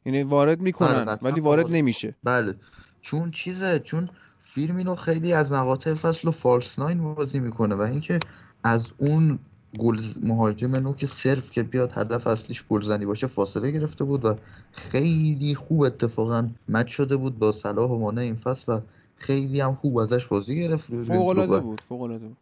یعنی 0.07 0.23
وارد 0.23 0.61
می‌کنن 0.61 1.09
آره، 1.09 1.19
ولی 1.23 1.41
وارد. 1.41 1.67
نمیشه. 1.71 2.15
بله. 2.25 2.55
چون 3.03 3.31
چیزه 3.31 3.79
چون 3.79 4.09
فیرمینو 4.55 4.95
خیلی 4.95 5.33
از 5.33 5.53
مقاطع 5.53 5.95
فصل 5.95 6.29
و 6.29 6.31
false 6.31 6.79
nine 6.79 7.15
بازی 7.15 7.39
می‌کنه 7.39 7.75
و 7.75 7.81
اینکه 7.81 8.19
از 8.65 8.87
اون 8.99 9.39
گل 9.79 10.01
مهاجم 10.23 10.77
نوک 10.77 11.07
صرف 11.07 11.51
که 11.51 11.63
بیاد 11.63 11.93
هدف 11.95 12.27
اصلیش 12.27 12.65
گلزنی 12.69 13.07
باشه 13.07 13.27
فاصله 13.27 13.71
گرفته 13.71 14.05
بود 14.05 14.25
و 14.25 14.35
خیلی 14.73 15.55
خوب 15.55 15.83
اتفاقا 15.83 16.49
match 16.69 16.89
شده 16.89 17.17
بود 17.17 17.39
با 17.39 17.53
صلاح 17.53 17.91
و 17.91 17.99
مانه 17.99 18.21
این 18.21 18.37
فصل 18.37 18.73
و 18.73 18.81
خیلی 19.17 19.61
هم 19.61 19.75
خوب 19.75 19.99
ازش 19.99 20.27
بازی 20.27 20.57
گرفت. 20.57 21.03
فوق 21.03 21.29
العاده 21.29 21.61
بود 21.61 21.81
فوق 21.81 22.03
العاده 22.03 22.27
بود. 22.27 22.37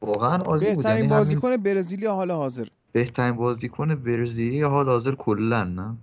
واقعا 0.00 0.36
عالی 0.42 0.66
بود. 0.66 0.76
بهترین 0.76 0.96
یعنی 0.96 1.08
بازیکن 1.08 1.56
برزیلی 1.56 2.06
حال 2.06 2.30
حاضر. 2.30 2.66
بهترین 2.92 3.36
بازیکن 3.36 3.94
برزیلی 3.94 4.62
حال 4.62 4.86
حاضر 4.86 5.14
کلا 5.14 5.64
نه؟ 5.64 5.96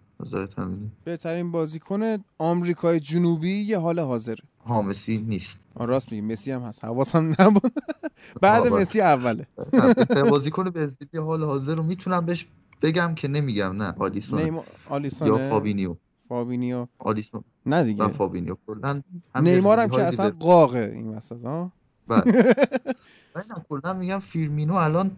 بهترین 1.04 1.52
بازیکن 1.52 2.18
آمریکای 2.38 3.00
جنوبی 3.00 3.62
یه 3.62 3.80
حال 3.80 4.00
حاضر. 4.00 4.36
ها 4.66 4.82
مسی 4.82 5.18
نیست. 5.18 5.60
راست 5.76 6.12
میگی 6.12 6.22
مسی 6.34 6.52
هم 6.52 6.62
هست. 6.62 6.84
حواسم 6.84 7.36
نبود. 7.40 7.74
بعد 8.42 8.68
مسی 8.68 9.02
اوله. 9.02 9.48
بازیکن 10.32 10.70
برزیلی 10.70 11.18
حال 11.26 11.44
حاضر 11.44 11.76
رو 11.76 11.84
می‌تونم 11.84 12.26
بهش 12.26 12.48
بگم 12.82 13.16
که 13.16 13.28
نمیگم 13.28 13.82
نه 13.82 13.96
آلیسون. 14.00 14.62
آلیسون 14.90 15.28
یا 15.28 15.50
فابینیو. 15.50 15.96
فابینیو. 16.30 16.88
آلیسون 17.00 17.44
نه 17.66 17.84
دیگه. 17.84 18.08
فابینیو. 18.08 18.56
کلا 18.68 19.02
نیمار 19.42 19.80
هم 19.80 19.90
که 19.90 20.04
اصلا 20.04 20.30
قاقه 20.30 20.92
این 20.96 21.08
وسط 21.08 21.46
ها؟ 21.46 21.72
بله. 22.08 22.54
کلا 23.70 23.94
میگم 23.94 24.20
فیرمینو 24.20 24.74
الان 24.74 25.12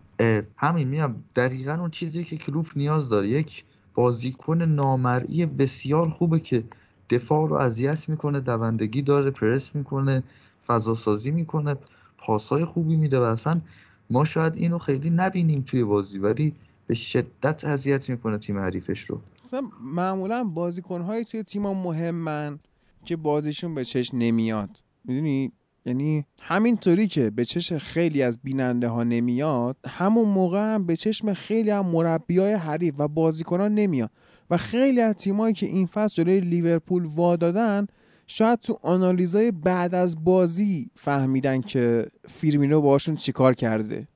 همین 0.57 0.87
میگم 0.87 1.15
دقیقا 1.35 1.73
اون 1.73 1.89
چیزی 1.89 2.23
که 2.23 2.37
کلوپ 2.37 2.67
نیاز 2.75 3.09
داره. 3.09 3.29
یک 3.29 3.63
بازیکن 3.95 4.61
نامرئی 4.61 5.45
بسیار 5.45 6.09
خوبه 6.09 6.39
که 6.39 6.63
دفاع 7.09 7.49
رو 7.49 7.55
اذیت 7.55 8.09
می‌کنه 8.09 8.39
دوندگی 8.39 9.01
داره 9.01 9.31
پرس 9.31 9.75
می‌کنه 9.75 10.23
فضا 10.67 10.95
سازی 10.95 11.31
می‌کنه 11.31 11.75
پاسای 12.17 12.65
خوبی 12.65 12.95
میده 12.95 13.19
و 13.19 13.23
اصلا 13.23 13.61
ما 14.09 14.25
شاید 14.25 14.55
اینو 14.55 14.77
خیلی 14.77 15.09
نبینیم 15.09 15.63
توی 15.67 15.84
بازی 15.84 16.19
ولی 16.19 16.53
به 16.88 16.95
شدت 16.95 17.65
اذیت 17.65 18.09
می‌کنه 18.09 18.38
تیم 18.38 18.59
حریفش 18.59 19.01
رو. 19.01 19.21
معمولا 19.81 20.43
بازیکنهایی 20.43 21.25
توی 21.25 21.43
تیم 21.43 21.61
مهمن 21.61 22.59
که 23.05 23.15
بازیشون 23.15 23.75
به 23.75 23.84
چش 23.85 24.13
نمیاد. 24.13 24.69
می‌دونی؟ 25.05 25.51
یعنی 25.85 26.25
همینطوری 26.41 27.07
که 27.07 27.30
به 27.30 27.45
چشم 27.45 27.77
خیلی 27.77 28.23
از 28.23 28.39
بیننده 28.43 28.88
ها 28.88 29.03
نمیاد 29.03 29.77
همون 29.88 30.30
موقع 30.30 30.73
هم 30.73 30.85
به 30.85 30.95
چشم 30.95 31.34
خیلی 31.34 31.69
هم 31.69 31.85
مربی 31.85 32.38
های 32.38 32.53
حریف 32.53 32.95
و 32.97 33.07
بازیکنان 33.07 33.75
نمیاد. 33.75 34.11
و 34.49 34.57
خیلی 34.57 35.01
از 35.01 35.15
تیمایی 35.15 35.53
که 35.53 35.65
این 35.65 35.85
فصل 35.85 36.23
جلوی 36.23 36.39
لیورپول 36.39 37.05
وا 37.05 37.35
دادن 37.35 37.87
شاید 38.27 38.59
تو 38.59 38.79
آنالیزای 38.81 39.51
بعد 39.51 39.95
از 39.95 40.23
بازی 40.23 40.91
فهمیدن 40.95 41.61
که 41.61 42.07
فیرمینو 42.27 42.81
باشون 42.81 43.15
چیکار 43.15 43.53
کرده. 43.53 44.07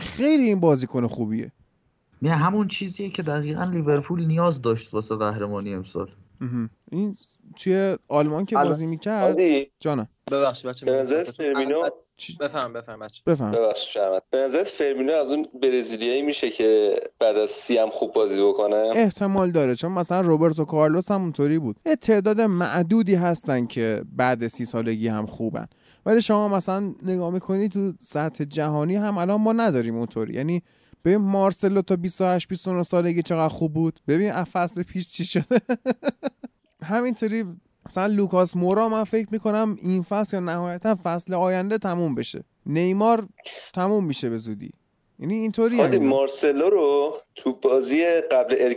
خیلی 0.00 0.44
این 0.44 0.60
بازیکن 0.60 1.06
خوبیه. 1.06 1.52
نه 2.22 2.30
همون 2.30 2.68
چیزیه 2.68 3.10
که 3.10 3.22
دقیقا 3.22 3.64
لیورپول 3.64 4.26
نیاز 4.26 4.62
داشت 4.62 4.94
واسه 4.94 5.16
قهرمانی 5.16 5.74
امسال. 5.74 6.10
این 6.92 7.16
توی 7.56 7.96
آلمان 8.08 8.44
که 8.44 8.56
بازی 8.56 8.86
می‌کرد. 8.86 9.36
جانم. 9.80 10.08
ببخشید 10.30 10.66
بچه 10.66 11.24
فرمینو 11.24 11.88
بفهم 12.40 12.72
بفهم 12.72 12.98
بچه. 12.98 13.22
بفهم. 13.26 13.52
ببخشید 13.52 14.02
به 14.30 14.38
نظرت 14.38 14.68
فرمینو 14.68 15.12
از 15.12 15.30
اون 15.30 15.46
برزیلیایی 15.62 16.22
میشه 16.22 16.50
که 16.50 16.96
بعد 17.18 17.36
از 17.36 17.50
سی 17.50 17.78
هم 17.78 17.90
خوب 17.90 18.12
بازی 18.12 18.42
بکنه؟ 18.42 18.76
احتمال 18.94 19.50
داره 19.50 19.74
چون 19.74 19.92
مثلا 19.92 20.20
روبرتو 20.20 20.64
کارلوس 20.64 21.10
هم 21.10 21.22
اونطوری 21.22 21.58
بود. 21.58 21.76
یه 21.86 21.96
تعداد 21.96 22.40
معدودی 22.40 23.14
هستن 23.14 23.66
که 23.66 24.02
بعد 24.12 24.48
سی 24.48 24.64
سالگی 24.64 25.08
هم 25.08 25.26
خوبن. 25.26 25.66
ولی 26.06 26.20
شما 26.20 26.48
مثلا 26.48 26.94
نگاه 27.02 27.32
می‌کنی 27.32 27.68
تو 27.68 27.92
سطح 28.00 28.44
جهانی 28.44 28.96
هم 28.96 29.18
الان 29.18 29.40
ما 29.40 29.52
نداریم 29.52 29.94
اونطوری. 29.96 30.34
یعنی 30.34 30.62
ببین 31.04 31.16
مارسلو 31.16 31.82
تا 31.82 31.96
28 31.96 32.48
29 32.48 32.82
سالگی 32.82 33.22
چقدر 33.22 33.48
خوب 33.48 33.74
بود؟ 33.74 34.00
ببین 34.08 34.44
فصل 34.44 34.82
پیش 34.82 35.08
چی 35.08 35.24
شده؟ 35.24 35.60
همینطوری 36.82 37.44
مثلا 37.86 38.06
لوکاس 38.06 38.56
مورا 38.56 38.88
من 38.88 39.04
فکر 39.04 39.28
می‌کنم 39.30 39.76
این 39.82 40.02
فصل 40.02 40.36
یا 40.36 40.40
نهایتا 40.40 40.96
فصل 41.04 41.34
آینده 41.34 41.78
تموم 41.78 42.14
بشه. 42.14 42.44
نیمار 42.66 43.28
تموم 43.74 44.04
میشه 44.04 44.30
به 44.30 44.38
زودی. 44.38 44.70
یعنی 45.18 45.34
اینطوری 45.34 45.76
یعنی 45.76 45.98
مارسلو 45.98 46.70
رو 46.70 47.20
تو 47.34 47.52
بازی 47.52 48.04
قبل 48.04 48.56
ال 48.60 48.74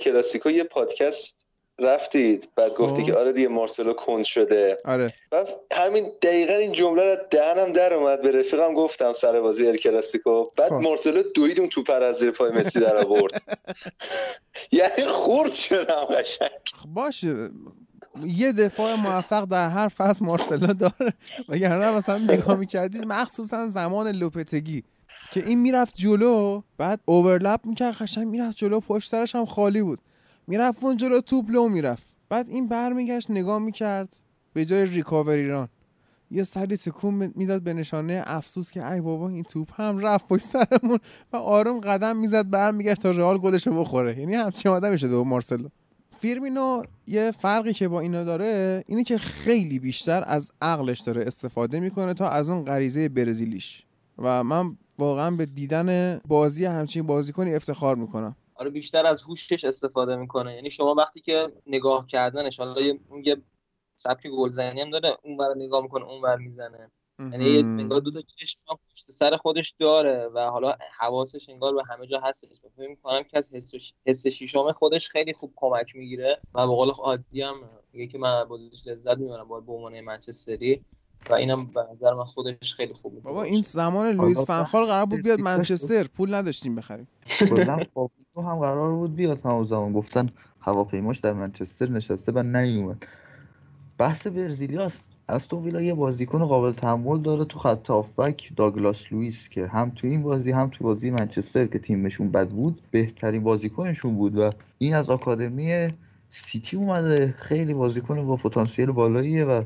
یه 0.55 0.63
پادکست 0.63 1.47
رفتید 1.79 2.49
بعد 2.55 2.71
خب. 2.71 2.77
گفتی 2.77 3.03
که 3.03 3.13
آره 3.13 3.34
دیگه 3.34 3.47
مارسلو 3.47 3.93
کند 3.93 4.25
شده. 4.25 4.77
آره. 4.85 5.13
و 5.31 5.45
همین 5.71 6.11
دقیقا 6.21 6.53
این 6.53 6.71
جمله 6.71 7.15
رو 7.15 7.21
دهنم 7.31 7.71
در 7.71 7.93
اومد 7.93 8.21
به 8.21 8.31
رفیقم 8.31 8.73
گفتم 8.73 9.13
سر 9.13 9.41
بازی 9.41 9.67
ال 9.67 9.77
کلاسیکو. 9.77 10.45
بعد 10.55 10.69
خب. 10.69 10.73
مارسلو 10.73 11.23
دوید 11.23 11.59
اون 11.59 11.69
توپ 11.69 11.89
از 11.89 12.17
زیر 12.17 12.31
پای 12.31 12.51
مسی 12.51 12.79
در 12.79 12.97
آورد. 12.97 13.41
یعنی 14.71 15.05
خورد 15.05 15.53
شدم 15.53 16.05
قشنگ. 16.05 16.49
خب 16.73 16.89
باشه. 16.89 17.49
یه 18.26 18.52
دفاع 18.52 18.95
موفق 18.95 19.45
در 19.45 19.69
هر 19.69 19.88
فصل 19.88 20.26
مارسلو 20.26 20.73
داره. 20.73 21.14
وگرنه 21.49 21.98
مثلا 21.98 22.18
نگاه 22.18 22.57
می‌کردید 22.57 23.06
مخصوصا 23.06 23.68
زمان 23.68 24.07
لوپتگی 24.07 24.84
که 25.31 25.48
این 25.48 25.60
می‌رفت 25.60 25.95
جلو 25.95 26.61
بعد 26.77 26.99
اوورلپ 27.06 27.60
می‌کرد 27.65 27.95
قشنگ 27.95 28.27
می‌رفت 28.27 28.57
جلو 28.57 28.80
پشت 28.80 29.10
سرش 29.10 29.35
هم 29.35 29.45
خالی 29.45 29.81
بود. 29.81 29.99
می‌رفت 30.48 30.84
اون 30.84 30.98
جلو 30.98 31.22
توپ 31.22 31.45
لو 31.49 31.69
می‌رفت. 31.69 32.15
بعد 32.30 32.49
این 32.49 32.68
برمیگشت 32.68 33.31
نگاه 33.31 33.60
می‌کرد 33.60 34.18
به 34.53 34.65
جای 34.65 34.85
ریکاوری 34.85 35.48
ران 35.48 35.68
یه 36.31 36.44
سری 36.44 36.77
تکون 36.77 37.31
می‌داد 37.35 37.61
به 37.61 37.73
نشانه 37.73 38.23
افسوس 38.26 38.72
که 38.72 38.91
ای 38.91 39.02
بابا 39.02 39.30
این 39.30 39.44
توپ 39.44 39.81
هم 39.81 39.99
رفت 39.99 40.27
پشت 40.27 40.44
سرمون. 40.44 40.99
و 41.34 41.38
آروم 41.38 41.80
قدم 41.80 42.18
می‌زد 42.18 42.49
برمیگشت 42.49 43.02
تا 43.02 43.11
رئال 43.11 43.38
گلش 43.38 43.68
بخوره. 43.68 44.19
یعنی 44.19 44.35
همچین 44.35 44.72
آدمی 44.72 44.98
شده 44.98 45.23
مارسلو 45.23 45.69
فیرمینو 46.19 46.84
یه 47.07 47.31
فرقی 47.31 47.73
که 47.73 47.88
با 47.88 47.99
اینا 47.99 48.23
داره 48.23 48.84
اینه 48.88 49.03
که 49.03 49.18
خیلی 49.18 49.80
بیشتر 49.80 50.23
از 50.27 50.52
عقلش 50.61 50.99
داره 50.99 51.23
استفاده 51.27 51.80
می‌کنه 51.80 52.14
تا 52.14 52.30
از 52.30 52.49
اون 52.49 52.65
غریزه 52.65 53.10
برزیلیش. 53.10 53.84
و 54.18 54.44
من 54.44 54.77
واقعا 54.99 55.31
به 55.31 55.45
دیدن 55.45 56.19
بازی 56.27 56.65
همچین 56.65 57.07
بازیکنی 57.07 57.56
افتخار 57.56 57.95
می‌کنم. 57.95 58.35
آره 58.56 58.69
بیشتر 58.69 59.06
از 59.06 59.22
هوشش 59.22 59.64
استفاده 59.64 60.15
می‌کنه. 60.15 60.56
یعنی 60.56 60.69
شما 60.69 60.94
وقتی 60.94 61.22
که 61.22 61.48
نگاه 61.68 62.07
کردنش 62.07 62.60
حالا 62.60 62.81
یه 62.81 63.38
سبک 63.95 64.27
گلزنی 64.27 64.81
هم 64.81 64.89
داره 64.89 65.18
اون 65.23 65.38
ور 65.38 65.56
نگاه 65.56 65.84
می‌کنه 65.84 66.06
اون 66.06 66.22
ور 66.22 66.38
می‌زنه. 66.38 66.91
یعنی 67.19 67.57
انگار 67.57 67.99
دو 67.99 68.11
تا 68.11 68.22
چشم 68.22 68.60
پشت 68.91 69.11
سر 69.11 69.35
خودش 69.35 69.73
داره 69.80 70.30
و 70.34 70.39
حالا 70.39 70.76
حواسش 70.99 71.49
انگار 71.49 71.76
به 71.76 71.84
همه 71.89 72.07
جا 72.07 72.19
هستش. 72.19 72.49
فکر 72.77 72.89
می‌کنم 72.89 73.23
که 73.23 73.38
از 73.38 73.52
حس 74.06 74.27
شیشم 74.27 74.72
خودش 74.72 75.10
خیلی 75.10 75.34
خوب 75.34 75.53
کمک 75.56 75.95
می‌گیره 75.95 76.39
و 76.53 76.68
به 76.68 76.73
قول 76.73 76.89
عادی 76.89 77.41
هم 77.41 77.56
میگه 77.94 78.07
که 78.07 78.18
من 78.18 78.44
بازیش 78.44 78.88
لذت 78.88 79.18
می‌برم 79.18 79.48
با 79.48 79.60
به 79.60 79.73
عنوان 79.73 80.02
منچستری 80.02 80.81
و 81.30 81.34
اینم 81.34 81.65
به 81.65 81.85
نظر 81.91 82.14
من 82.14 82.23
خودش 82.23 82.73
خیلی 82.73 82.94
خوبه 82.94 83.19
بابا 83.19 83.44
این 83.44 83.61
زمان 83.61 84.11
لوئیس 84.11 84.45
فنخال 84.45 84.85
قرار 84.85 85.06
بود 85.06 85.22
بیاد 85.22 85.39
منچستر. 85.39 86.03
پول 86.03 86.34
نداشتیم 86.34 86.76
بخریم. 86.76 87.07
کلا 87.39 87.84
هم 88.35 88.60
قرار 88.60 88.95
بود 88.95 89.15
بیاد 89.15 89.41
همون 89.41 89.64
زمان. 89.64 89.94
گفتن 89.94 90.30
هواپیماش 90.60 91.19
در 91.19 91.34
منچستر 91.34 91.89
نشسته 91.89 92.31
و 92.35 92.44
نیومد. 92.44 93.07
بحث 93.98 94.27
برزیلیاست. 94.27 95.16
تو 95.28 95.64
ویلا 95.64 95.82
یه 95.82 95.94
بازیکن 95.94 96.45
قابل 96.45 96.72
تحمل 96.72 97.22
داره 97.22 97.45
تو 97.45 97.60
خط 97.60 97.90
هافبک 97.90 98.52
داگلاس 98.56 99.12
لوئیس 99.12 99.49
که 99.49 99.68
هم 99.68 99.90
تو 99.90 100.08
این 100.08 100.24
بازی 100.24 100.52
هم 100.52 100.70
تو 100.70 100.84
بازی 100.84 101.12
منچستر 101.12 101.66
که 101.66 101.80
تیمشون 101.80 102.32
بد 102.32 102.49
بود 102.49 102.82
بهترین 102.91 103.44
بازیکنشون 103.44 104.16
بود 104.16 104.38
و 104.38 104.52
این 104.78 104.95
از 104.95 105.10
آکادمی 105.10 105.90
سیتی 106.30 106.78
اومده. 106.78 107.36
خیلی 107.38 107.74
بازیکن 107.74 108.28
با 108.28 108.36
پتانسیل 108.36 108.91
بالاییه 108.91 109.45
و 109.45 109.64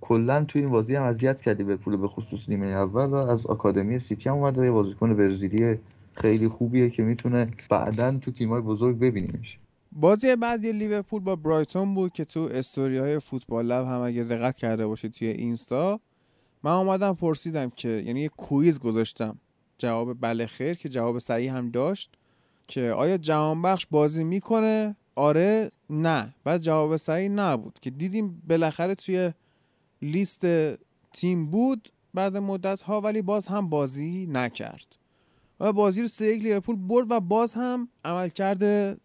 کلا 0.00 0.44
تو 0.44 0.58
این 0.58 0.70
بازی 0.70 0.94
هم 0.94 1.02
اذیت 1.02 1.40
کرد 1.40 1.64
لیورپول 1.64 1.96
به 1.96 2.08
خصوص 2.08 2.48
نیمه 2.48 2.66
اول 2.66 3.06
و 3.06 3.14
از 3.14 3.46
آکادمی 3.46 3.98
سیتی 3.98 4.28
هم 4.28 4.34
اومده. 4.34 4.64
یه 4.64 4.70
بازیکن 4.70 5.14
برزیلی 5.16 5.78
خیلی 6.14 6.48
خوبیه 6.48 6.90
که 6.90 7.02
می‌تونه 7.02 7.48
بعدا 7.70 8.18
تو 8.18 8.30
تیمای 8.30 8.60
بزرگ 8.60 8.98
ببینیمش. 8.98 9.58
بازی 9.94 10.36
بعدی 10.36 10.72
لیورپول 10.72 11.20
با 11.20 11.36
برایتون 11.36 11.94
بود 11.94 12.12
که 12.12 12.24
تو 12.24 12.40
استوری 12.40 12.98
های 12.98 13.18
فوتبال 13.18 13.66
لب 13.66 13.86
هم 13.86 14.00
اگه 14.00 14.24
دقت 14.24 14.58
کرده 14.58 14.86
باشید 14.86 15.12
توی 15.12 15.28
اینستا 15.28 16.00
من 16.62 16.70
آمدم 16.70 17.14
پرسیدم 17.14 17.70
که 17.70 17.88
یعنی 17.88 18.20
یه 18.20 18.28
کویز 18.28 18.78
گذاشتم. 18.78 19.38
جواب 19.78 20.20
بله 20.20 20.46
خیر 20.46 20.74
که 20.74 20.88
جواب 20.88 21.18
صحیح 21.18 21.56
هم 21.56 21.70
داشت 21.70 22.10
که 22.66 22.90
آیا 22.90 23.16
جهانبخش 23.16 23.86
بازی 23.90 24.24
می‌کنه؟ 24.24 24.96
آره 25.14 25.70
نه. 25.90 26.34
بعد 26.44 26.60
جواب 26.60 26.96
صحیح 26.96 27.28
نبود 27.28 27.78
که 27.82 27.90
دیدیم 27.90 28.42
بالاخره 28.48 28.94
توی 28.94 29.32
لیست 30.02 30.46
تیم 31.12 31.46
بود 31.50 31.92
بعد 32.14 32.36
مدت 32.36 32.82
ها 32.82 33.00
ولی 33.00 33.22
باز 33.22 33.46
هم 33.46 33.68
بازی 33.68 34.26
نکرد. 34.30 34.86
و 35.60 35.72
بازی 35.72 36.00
رو 36.00 36.08
سه 36.08 36.34
لیورپول 36.34 36.76
برد 36.76 37.10
و 37.10 37.20
باز 37.20 37.52
هم 37.52 37.88
عمل 38.04 38.28
کرده 38.28 38.96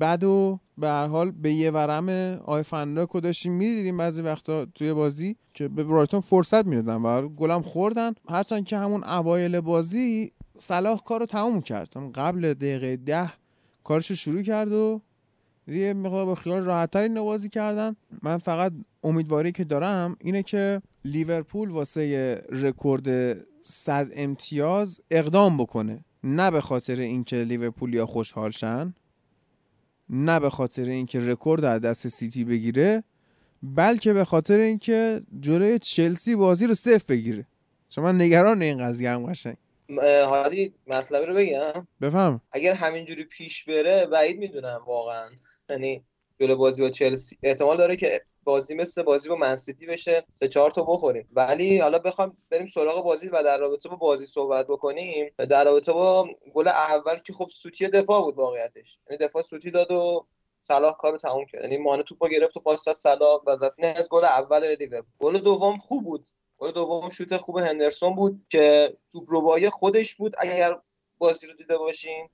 بد 0.00 0.24
و 0.24 0.60
به 0.78 0.88
هر 0.88 1.06
حال 1.06 1.30
به 1.30 1.52
یه 1.52 1.70
ورم 1.70 2.08
آی 2.44 2.62
فنلاک 2.62 3.16
می‌دیدیم 3.46 3.96
بعضی 3.96 4.22
وقتا 4.22 4.64
توی 4.64 4.92
بازی 4.92 5.36
که 5.54 5.68
به 5.68 5.84
برایتون 5.84 6.20
فرصت 6.20 6.66
می‌دادن 6.66 7.02
و 7.02 7.28
گلم 7.28 7.62
خوردن. 7.62 8.12
هرچند 8.28 8.64
که 8.64 8.78
همون 8.78 9.04
اوایل 9.04 9.60
بازی 9.60 10.32
صلاح 10.58 11.02
کار 11.04 11.20
رو 11.20 11.26
تموم 11.26 11.60
کرد. 11.60 11.92
قبل 12.14 12.54
دقیقه 12.54 12.96
ده 12.96 13.32
کارش 13.84 14.12
شروع 14.12 14.42
کرد 14.42 14.72
و 14.72 15.00
یه 15.66 15.94
مقدار 15.94 16.26
با 16.26 16.34
خیال 16.34 16.62
راحتتری 16.62 17.08
نوازی 17.08 17.48
کردن. 17.48 17.96
من 18.22 18.38
فقط 18.38 18.72
امیدواری 19.04 19.52
که 19.52 19.64
دارم 19.64 20.16
اینه 20.20 20.42
که 20.42 20.82
لیورپول 21.04 21.70
واسه 21.70 22.34
رکورد 22.50 23.36
100 23.62 24.08
امتیاز 24.14 25.00
اقدام 25.10 25.56
بکنه. 25.56 26.04
نه 26.24 26.50
به 26.50 26.60
خاطر 26.60 27.00
اینکه 27.00 27.36
لیورپولیا 27.36 28.06
خوشحال 28.06 28.50
شن. 28.50 28.94
نه 30.10 30.40
به 30.40 30.50
خاطر 30.50 30.84
اینکه 30.84 31.20
رکورد 31.20 31.62
در 31.62 31.78
دست 31.78 32.08
سیتی 32.08 32.44
بگیره 32.44 33.04
بلکه 33.62 34.12
به 34.12 34.24
خاطر 34.24 34.58
اینکه 34.58 35.22
جلوی 35.40 35.78
چلسی 35.78 36.36
بازی 36.36 36.66
رو 36.66 36.74
صفر 36.74 37.04
بگیره. 37.08 37.46
چون 37.88 38.04
من 38.04 38.20
نگران 38.20 38.62
این 38.62 38.78
قضیه 38.78 39.10
هم 39.10 39.26
قشنگ. 39.26 39.56
حالی 40.26 40.72
مطلبی 40.86 41.26
رو 41.26 41.34
بگم 41.34 41.86
بفهم. 42.00 42.40
اگر 42.52 42.74
همینجوری 42.74 43.24
پیش 43.24 43.64
بره 43.64 44.06
بعید 44.06 44.38
می‌دونم 44.38 44.80
واقعا. 44.86 45.28
یعنی 45.70 46.04
جلو 46.40 46.56
بازی 46.56 46.82
با 46.82 46.90
چلسی 46.90 47.38
احتمال 47.42 47.76
داره 47.76 47.96
که 47.96 48.22
بازی 48.48 48.74
مثل 48.74 49.02
بازی 49.02 49.28
با 49.28 49.36
منسیتی 49.36 49.86
بشه 49.86 50.24
سه 50.30 50.48
چهار 50.48 50.70
تا 50.70 50.82
بخوریم. 50.82 51.28
ولی 51.32 51.78
حالا 51.78 51.98
بخوام 51.98 52.36
بریم 52.50 52.66
سراغ 52.66 53.04
بازی 53.04 53.28
و 53.28 53.42
در 53.42 53.58
رابطه 53.58 53.88
با 53.88 53.96
بازی 53.96 54.26
صحبت 54.26 54.66
بکنیم. 54.66 55.32
در 55.38 55.64
رابطه 55.64 55.92
با 55.92 56.28
گل 56.54 56.68
اول 56.68 57.18
که 57.18 57.32
خب 57.32 57.48
سوتی 57.48 57.88
دفاع 57.88 58.22
بود 58.22 58.34
واقعیتش. 58.34 58.98
یعنی 59.10 59.24
دفاع 59.24 59.42
سوتی 59.42 59.70
داد 59.70 59.90
و 59.90 60.26
صلاح 60.60 60.96
کارو 60.96 61.16
تموم 61.16 61.44
کرد. 61.44 61.62
یعنی 61.62 61.76
مانه 61.76 62.02
توپو 62.02 62.28
گرفت 62.28 62.56
و 62.56 62.60
پاس 62.60 62.84
داد 62.84 62.96
صلاح 62.96 63.40
و 63.46 63.56
زد. 63.56 63.74
نه 63.78 63.86
از 63.86 64.08
گل 64.08 64.24
اول 64.24 64.74
لیورپول 64.74 65.12
گل 65.18 65.38
دوم 65.38 65.78
خوب 65.78 66.04
بود. 66.04 66.28
گل 66.58 66.72
دوم 66.72 67.10
شوت 67.10 67.36
خوب 67.36 67.58
هندرسون 67.58 68.14
بود 68.14 68.40
که 68.48 68.96
توپ 69.12 69.24
ربایی 69.28 69.70
خودش 69.70 70.14
بود 70.14 70.34
اگر 70.38 70.78
بازی 71.18 71.46
رو 71.46 71.52
دیده 71.54 71.78
باشین 71.78 72.28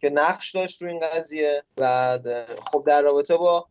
که 0.00 0.10
نقش 0.12 0.54
داشت 0.54 0.82
رو 0.82 0.88
این 0.88 1.00
قضیه. 1.00 1.62
و 1.78 2.18
خب 2.72 2.84
در 2.86 3.02
رابطه 3.02 3.36
با 3.36 3.66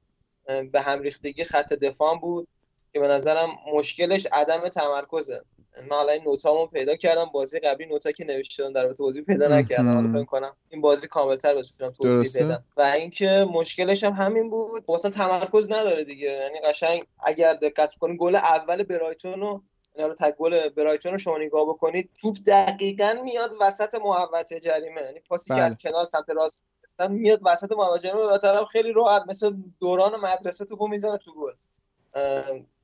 به 0.71 0.81
هم 0.81 1.01
ریختگی 1.01 1.43
خط 1.43 1.73
دفاع 1.73 2.19
بود 2.19 2.47
که 2.93 2.99
به 2.99 3.07
نظرم 3.07 3.49
مشکلش 3.73 4.27
عدم 4.31 4.69
تمرکزه. 4.69 5.41
من 5.81 5.97
حالا 5.97 6.11
این 6.11 6.23
نوتامو 6.23 6.67
پیدا 6.67 6.95
کردم 6.95 7.25
بازی 7.25 7.59
قبلی 7.59 7.85
نوتا 7.85 8.11
که 8.11 8.25
نوشتم 8.25 8.73
در 8.73 8.87
بازی 8.87 9.21
پیدا 9.21 9.47
نکردم. 9.47 9.93
حالا 9.93 10.07
فکر 10.07 10.23
کنم 10.23 10.55
این 10.69 10.81
بازی 10.81 11.07
کاملتر 11.07 11.55
بتونم 11.55 11.91
توضیح 11.91 12.45
بدم. 12.45 12.63
و 12.77 12.81
اینکه 12.81 13.47
مشکلش 13.53 14.03
هم 14.03 14.11
همین 14.11 14.49
بود. 14.49 14.83
واسه 14.87 15.09
تمرکز 15.09 15.71
نداره 15.71 16.03
دیگه. 16.03 16.27
یعنی 16.27 16.59
قشنگ 16.59 17.03
اگر 17.19 17.53
دقت 17.53 17.95
کنید 17.95 18.19
گل 18.19 18.35
اول 18.35 18.83
برایتون 18.83 19.39
رو 19.39 19.61
اینا 19.95 20.07
رو 20.07 20.13
تک 20.13 20.35
گل 20.35 20.69
برایتون 20.69 21.11
رو 21.11 21.17
شما 21.17 21.37
نگاه 21.37 21.65
بکنید. 21.65 22.09
توپ 22.21 22.37
دقیقا 22.47 23.21
میاد 23.23 23.55
وسط 23.59 23.95
محوطه 23.95 24.59
جریمه. 24.59 25.01
یعنی 25.01 25.19
پاسی 25.19 25.53
که 25.53 25.61
از 25.61 25.77
بله. 25.77 25.91
کنار 25.91 26.05
سمت 26.05 26.29
راست 26.29 26.63
اصلا 26.83 27.07
میاد 27.07 27.39
وسط 27.43 27.71
محوطه 27.71 28.07
جریمه 28.07 28.23
و 28.23 28.37
طرف 28.37 28.67
خیلی 28.67 28.91
راحت 28.91 29.23
مثل 29.27 29.53
دوران 29.79 30.15
مدرسه 30.15 30.65
توپو 30.65 30.87
می‌زنه 30.87 31.17
تو 31.17 31.33
گل. 31.33 31.53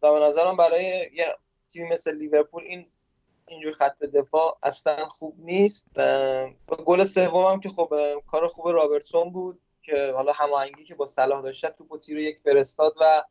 و 0.01 0.13
به 0.13 0.19
نظرم 0.19 0.57
برای 0.57 1.09
یه 1.13 1.35
تیمی 1.69 1.89
مثل 1.89 2.15
لیورپول 2.15 2.63
این 2.63 2.85
اینجور 3.47 3.73
خط 3.73 3.99
دفاع 3.99 4.57
اصلا 4.63 5.07
خوب 5.07 5.35
نیست. 5.37 5.87
و 5.95 6.75
گل 6.85 7.03
سوم 7.03 7.45
هم 7.45 7.59
که 7.59 7.69
خب 7.69 7.93
کار 8.31 8.47
خوب 8.47 8.67
رابرتسون 8.67 9.29
بود 9.29 9.59
که 9.83 10.11
حالا 10.15 10.31
هماهنگی 10.31 10.83
که 10.83 10.95
با 10.95 11.05
صلاح 11.05 11.41
داشت 11.41 11.69
توپو 11.69 11.97
تیر 11.97 12.17
یک 12.17 12.39
فرستاد 12.43 12.95
و 13.01 13.23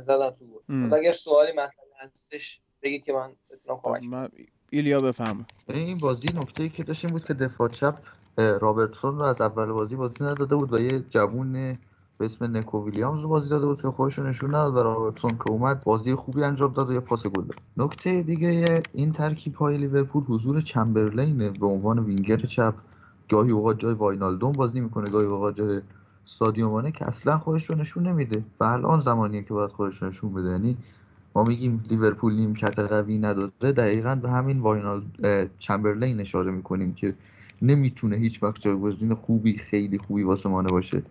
زدن 0.00 0.30
تو 0.30 0.46
گل. 0.46 0.94
اگر 0.94 1.12
سوالی 1.12 1.52
مثلا 1.52 1.84
هستش 1.98 2.60
بگید 2.84 3.04
که 3.04 3.12
من 3.12 3.30
بتونم 3.50 3.80
کمک 3.82 4.30
ایلیا 4.70 5.00
بفهم 5.00 5.46
این 5.68 5.98
بازی 5.98 6.28
نکته 6.34 6.62
ای 6.62 6.68
که 6.68 6.84
داشتیم 6.84 7.10
بود 7.10 7.24
که 7.24 7.34
دفاع 7.34 7.68
چپ 7.68 7.98
رابرتسون 8.38 9.18
رو 9.18 9.22
از 9.22 9.40
اول 9.40 9.66
بازی 9.66 9.96
بازی 9.96 10.24
نداده 10.24 10.56
بود 10.56 10.72
و 10.72 10.78
یه 10.80 11.00
جوون 11.00 11.78
به 12.18 12.24
اسم 12.26 12.56
نکو 12.56 12.84
ویلیامز 12.84 13.22
بازی 13.22 13.48
داده 13.48 13.66
بود 13.66 13.82
که 13.82 13.88
خودش 13.88 14.18
نشون 14.18 14.50
نداد 14.50 14.76
و 14.76 14.82
رابرتسون 14.82 15.30
که 15.30 15.50
اومد 15.50 15.84
بازی 15.84 16.14
خوبی 16.14 16.44
انجام 16.44 16.72
داد 16.72 16.90
و 16.90 16.92
یه 16.92 17.00
پاس 17.00 17.26
گل 17.26 17.44
داد. 17.44 17.58
نکته 17.76 18.22
دیگه 18.22 18.82
این 18.92 19.12
ترکیب 19.12 19.54
های 19.54 19.78
لیورپول 19.78 20.24
حضور 20.24 20.60
چمبرلین 20.60 21.52
به 21.52 21.66
عنوان 21.66 21.98
وینگر 21.98 22.36
چپ 22.36 22.74
گاهی 23.30 23.50
اوقات 23.50 23.78
جای 23.78 23.94
واینالدوم 23.94 24.52
بازی 24.52 24.80
می‌کنه 24.80 25.10
گاهی 25.10 25.26
اوقات 25.26 25.56
جای 25.56 25.80
سادیو 26.26 26.90
که 26.90 27.06
اصلا 27.06 27.38
خودش 27.38 27.70
رو 27.70 27.76
نشون 27.76 28.06
نمیده. 28.06 28.44
و 28.60 28.64
الان 28.64 29.00
زمانیه 29.00 29.42
که 29.42 29.54
باید 29.54 29.70
خودش 29.70 30.02
رو 30.02 30.08
نشون 30.08 30.34
بده. 30.34 30.50
یعنی 30.50 30.76
ما 31.34 31.44
میگیم 31.44 31.84
لیورپول 31.90 32.34
نیمکت 32.34 32.78
قوی 32.78 33.18
نداره 33.18 33.72
دقیقا 33.72 34.14
به 34.14 34.30
همین 34.30 34.60
واینال 34.60 35.02
چمبرلین 35.58 36.20
اشاره 36.20 36.50
می‌کنیم 36.50 36.94
که 36.94 37.14
نمی‌تونه 37.62 38.16
هیچ 38.16 38.42
وقت 38.42 38.60
جایگزین 38.60 39.14
خوبی 39.14 39.58
خیلی 39.58 39.98
خوبی 39.98 40.22
واسه 40.22 40.48
مانه 40.48 40.70
باشه 40.70 41.02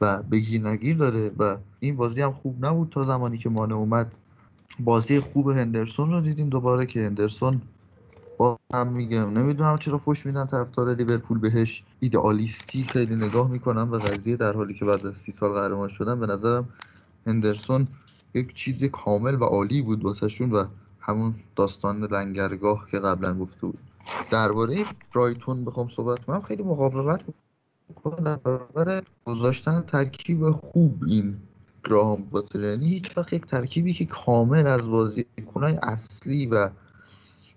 و 0.00 0.22
بگیر 0.22 0.68
نگیر 0.68 0.96
داره 0.96 1.30
و 1.38 1.56
این 1.80 1.96
بازی 1.96 2.20
هم 2.20 2.32
خوب 2.32 2.66
نبود 2.66 2.88
تا 2.90 3.02
زمانی 3.04 3.38
که 3.38 3.48
مانه 3.48 3.74
اومد. 3.74 4.12
بازی 4.80 5.20
خوب 5.20 5.48
هندرسون 5.50 6.10
رو 6.12 6.20
دیدیم 6.20 6.48
دوباره 6.48 6.86
که 6.86 7.00
هندرسون 7.06 7.62
با 8.38 8.58
هم 8.74 8.88
میگم 8.88 9.38
نمی‌دونم 9.38 9.78
چرا 9.78 9.98
فوش 9.98 10.26
میدن 10.26 10.46
طرفدار 10.46 10.94
لیورپول 10.94 11.38
بهش. 11.38 11.84
ایدئالیستی 12.00 12.84
خیلی 12.84 13.16
نگاه 13.16 13.50
می‌کنم 13.50 13.92
و 13.92 13.96
قضیه 13.96 14.36
در 14.36 14.52
حالی 14.52 14.74
که 14.74 14.84
بعد 14.84 15.06
از 15.06 15.18
سی 15.18 15.32
سال 15.32 15.52
قهرمان 15.52 15.88
شدن 15.88 16.20
به 16.20 16.26
نظرم 16.26 16.68
هندرسون 17.26 17.88
یک 18.34 18.54
چیز 18.54 18.84
کامل 18.84 19.34
و 19.34 19.44
عالی 19.44 19.82
بود 19.82 20.04
واسهشون 20.04 20.50
و 20.50 20.64
همون 21.00 21.34
داستان 21.56 22.04
لنگرگاه 22.04 22.86
که 22.90 22.98
قبلا 22.98 23.34
گفته 23.34 23.60
بود. 23.60 23.78
درباره 24.30 24.84
برایتون 25.14 25.64
بخوام 25.64 25.88
صحبت 25.88 26.24
کنم. 26.24 26.40
خیلی 26.40 26.62
مقاومت 26.62 27.24
کنم 28.04 28.40
برای 28.74 29.02
گذاشتن 29.24 29.80
ترکیب 29.80 30.50
خوب 30.50 31.04
این 31.06 31.36
گراهام 31.84 32.22
باتر 32.30 32.60
یعنی 32.60 32.88
هیچ 32.88 33.18
وقت 33.18 33.32
یک 33.32 33.46
ترکیبی 33.46 33.92
که 33.94 34.06
کامل 34.06 34.66
از 34.66 34.88
بازی 34.88 35.26
کنای 35.54 35.78
اصلی 35.82 36.46
و 36.46 36.70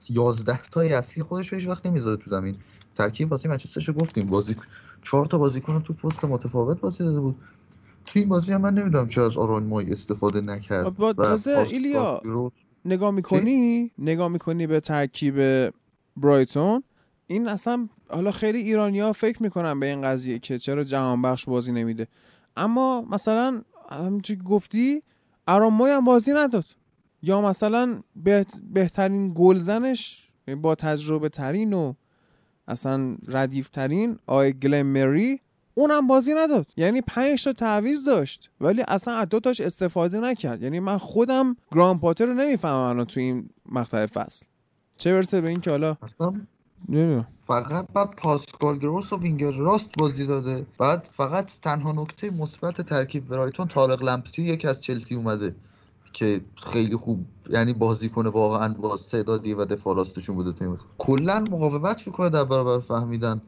یازده 0.09 0.59
تای 0.71 0.93
اصلی 0.93 1.23
خودش 1.23 1.53
هیچ 1.53 1.67
وقت 1.67 1.85
نمی‌ذاره 1.85 2.17
تو 2.17 2.29
زمین. 2.29 2.55
ترکیب 2.97 3.29
بازی 3.29 3.47
منچسترشو 3.47 3.93
گفتیم. 3.93 4.27
بازی 4.27 4.55
چهار 5.01 5.25
تا 5.25 5.37
بازیکن 5.37 5.81
تو 5.81 5.93
پست 5.93 6.25
متفاوت 6.25 6.79
بازی 6.79 6.97
داده 6.97 7.19
بود. 7.19 7.35
تو 8.05 8.19
این 8.19 8.29
بازی 8.29 8.51
هم 8.51 8.61
من 8.61 8.73
نمی‌دونم 8.73 9.09
چه 9.09 9.21
از 9.21 9.37
آران 9.37 9.63
مای 9.63 9.91
استفاده 9.91 10.41
نکرد 10.41 10.95
با 10.95 11.13
تازه 11.13 11.67
ایلیا 11.69 12.21
نگاه 12.85 13.11
می‌کنی؟ 13.11 13.91
نگاه 13.97 14.27
می‌کنی 14.27 14.67
به 14.67 14.79
ترکیب 14.79 15.35
برایتون؟ 16.17 16.83
این 17.27 17.47
اصلا 17.47 17.89
حالا 18.09 18.31
خیلی 18.31 18.57
ایرانیا 18.57 19.13
فکر 19.13 19.43
می‌کنن 19.43 19.79
به 19.79 19.85
این 19.85 20.01
قضیه 20.01 20.39
که 20.39 20.57
چرا 20.57 20.83
جهان 20.83 21.21
بخش 21.21 21.45
بازی 21.45 21.71
نمیده. 21.71 22.07
اما 22.57 23.01
مثلا 23.01 23.61
همچی 23.91 24.35
گفتی 24.35 25.03
آراموی 25.47 25.91
هم 25.91 26.05
بازی 26.05 26.31
نداد. 26.33 26.65
یا 27.21 27.41
مثلا 27.41 28.01
بهترین 28.73 29.33
گلزنش 29.35 30.29
با 30.61 30.75
تجربه 30.75 31.29
ترین 31.29 31.73
و 31.73 31.93
اصلا 32.67 33.17
ردیف 33.27 33.69
ترین 33.69 34.19
آی 34.25 34.53
گلم 34.53 34.85
مری 34.85 35.41
اونم 35.75 36.07
بازی 36.07 36.33
نداد. 36.33 36.67
یعنی 36.77 37.01
پنج 37.01 37.43
تا 37.43 37.53
تعویض 37.53 38.05
داشت. 38.05 38.49
ولی 38.61 38.83
اصلا 38.87 39.13
از 39.13 39.29
دوتاش 39.29 39.61
استفاده 39.61 40.19
نکرد. 40.19 40.61
یعنی 40.61 40.79
من 40.79 40.97
خودم 40.97 41.55
گران 41.71 41.99
پاتر 41.99 42.25
رو 42.25 42.33
نمی‌فهمم 42.33 42.89
الان 42.89 43.05
تو 43.05 43.19
این 43.19 43.49
مقطع 43.71 44.05
فصل. 44.05 44.45
چه 44.97 45.13
برسه 45.13 45.41
به 45.41 45.47
این 45.47 45.61
که 45.61 45.71
حالا 45.71 45.97
فقط 47.47 47.87
بعد 47.93 48.09
پاسکال 48.09 48.77
گروس 48.77 49.13
و 49.13 49.17
وینگر 49.17 49.51
راست 49.51 49.89
بازی 49.97 50.25
داده. 50.25 50.65
بعد 50.77 51.07
فقط 51.17 51.51
تنها 51.61 51.91
نکته 51.91 52.29
مثبت 52.29 52.81
ترکیب 52.81 53.27
برایتون 53.27 53.67
طارق 53.67 54.03
لمپسی 54.03 54.43
یکی 54.43 54.67
از 54.67 54.81
چلسی 54.81 55.15
اومده 55.15 55.55
که 56.13 56.41
خیلی 56.73 56.95
خوب 56.95 57.25
یعنی 57.49 57.73
بازی 57.73 58.09
کنه 58.09 58.29
واقعا 58.29 58.73
با 58.73 58.93
استعدادی 58.93 59.53
و 59.53 59.65
دفاع 59.65 59.95
راستشون 59.95 60.35
بوده 60.35 60.51
تیم 60.59 60.79
کلا 60.97 61.39
مقاومت 61.39 62.07
می‌کنه 62.07 62.29
در 62.29 62.43
برابر 62.43 62.79
فهمیدن. 62.79 63.41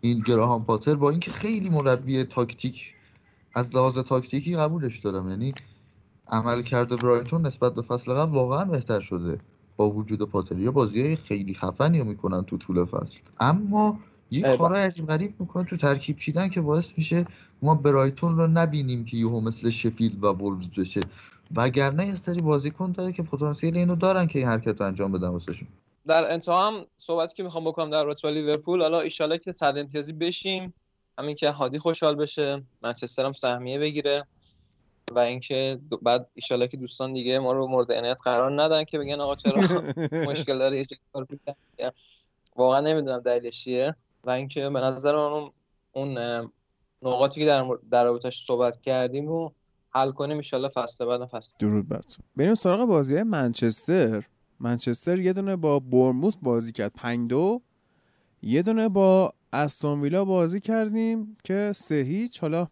این 0.00 0.20
گراهام 0.20 0.64
پاتر 0.64 0.94
با 0.94 1.10
اینکه 1.10 1.30
خیلی 1.30 1.68
مربی 1.68 2.24
تاکتیک 2.24 2.94
از 3.54 3.76
لحاظ 3.76 3.98
تاکتیکی 3.98 4.56
قبولش 4.56 4.98
دارم. 4.98 5.28
یعنی 5.28 5.54
عمل 6.28 6.62
کرده 6.62 6.96
برایتون 6.96 7.46
نسبت 7.46 7.74
به 7.74 7.82
فصل 7.82 8.12
قبل 8.12 8.32
واقعا 8.32 8.64
بهتر 8.64 9.00
شده 9.00 9.38
با 9.76 9.90
وجود 9.90 10.22
پاتر 10.22 10.58
یا 10.58 10.70
بازی 10.70 11.16
خیلی 11.16 11.54
خفنی 11.54 12.02
می‌کنن 12.02 12.44
تو 12.44 12.56
طول 12.56 12.84
فصل. 12.84 13.18
اما 13.40 13.98
یه 14.30 14.56
کارای 14.56 14.82
عجیب 14.82 15.06
غریب 15.06 15.34
می‌کنه 15.38 15.64
تو 15.64 15.76
ترکیب 15.76 16.18
چیدن 16.18 16.48
که 16.48 16.60
باعث 16.60 16.92
میشه 16.96 17.26
ما 17.62 17.74
برایتون 17.74 18.36
رو 18.36 18.46
نبینیم 18.46 19.04
که 19.04 19.16
یهو 19.16 19.40
مثل 19.40 19.70
شفیلد 19.70 20.24
و 20.24 20.26
وولز 20.26 20.66
بشه. 20.66 21.00
وگرنه 21.56 22.06
یه 22.06 22.16
سری 22.16 22.40
بازیکن 22.40 22.92
داره 22.92 23.12
که 23.12 23.22
پتانسیل 23.22 23.76
اینو 23.76 23.94
دارن 23.94 24.26
که 24.26 24.38
این 24.38 24.48
حرکت 24.48 24.80
رو 24.80 24.86
انجام 24.86 25.12
بدن 25.12 25.28
واسهشون. 25.28 25.68
در 26.06 26.32
انتها 26.32 26.66
هم 26.66 26.86
صحبتی 26.98 27.34
که 27.34 27.42
می‌خوام 27.42 27.64
بکنم 27.64 27.90
در 27.90 28.04
رتبه 28.04 28.30
لیورپول 28.30 28.82
حالا 28.82 29.00
ایشالا 29.00 29.36
که 29.36 29.52
صد 29.52 29.74
امتیازی 29.78 30.12
بشیم 30.12 30.74
همین 31.18 31.36
که 31.36 31.50
هادی 31.50 31.78
خوشحال 31.78 32.14
بشه 32.14 32.62
منچستر 32.82 33.24
هم 33.24 33.32
سهمیه 33.32 33.78
بگیره 33.78 34.26
و 35.10 35.18
اینکه 35.18 35.78
بعد 36.02 36.28
ایشالا 36.34 36.66
که 36.66 36.76
دوستان 36.76 37.12
دیگه 37.12 37.38
ما 37.38 37.52
رو 37.52 37.66
مورد 37.66 37.92
عنایت 37.92 38.18
قرار 38.24 38.62
ندن 38.62 38.84
که 38.84 38.98
بگن 38.98 39.20
آقا 39.20 39.34
چرا 39.34 39.62
مشکل 40.30 40.58
داره 40.58 40.86
یه 41.78 41.92
واقعا 42.56 42.80
نمی‌دونم 42.80 43.18
دلیلش 43.18 43.64
چیه. 43.64 43.94
و 44.24 44.30
اینکه 44.30 44.70
به 44.70 44.80
نظر 44.80 45.16
من 45.16 45.50
اون 45.92 46.18
نقاطی 47.02 47.40
که 47.40 47.46
در 47.46 47.64
در 47.90 48.04
رابطش 48.04 48.44
صحبت 48.46 48.80
کردیم 48.80 49.28
رو 49.28 49.52
حل 49.90 50.10
کنیم 50.10 50.40
ان 50.52 50.68
فصل 50.68 51.04
بعد 51.04 51.26
فصل 51.26 51.52
درود 51.58 51.88
براتون 51.88 52.24
بریم 52.36 52.54
سراغ 52.54 52.88
بازی 52.88 53.22
منچستر. 53.22 54.24
منچستر 54.60 55.18
یه 55.18 55.32
دونه 55.32 55.56
با 55.56 55.80
برموس 55.80 56.36
بازی 56.42 56.72
کرد. 56.72 56.92
5 56.92 57.30
دو. 57.30 57.62
یه 58.42 58.62
دونه 58.62 58.88
با 58.88 59.34
استون 59.52 60.00
ویلا 60.00 60.24
بازی 60.24 60.60
کردیم 60.60 61.36
که 61.44 61.72
سه 61.74 61.94
هیچ. 61.94 62.40
حالا 62.40 62.68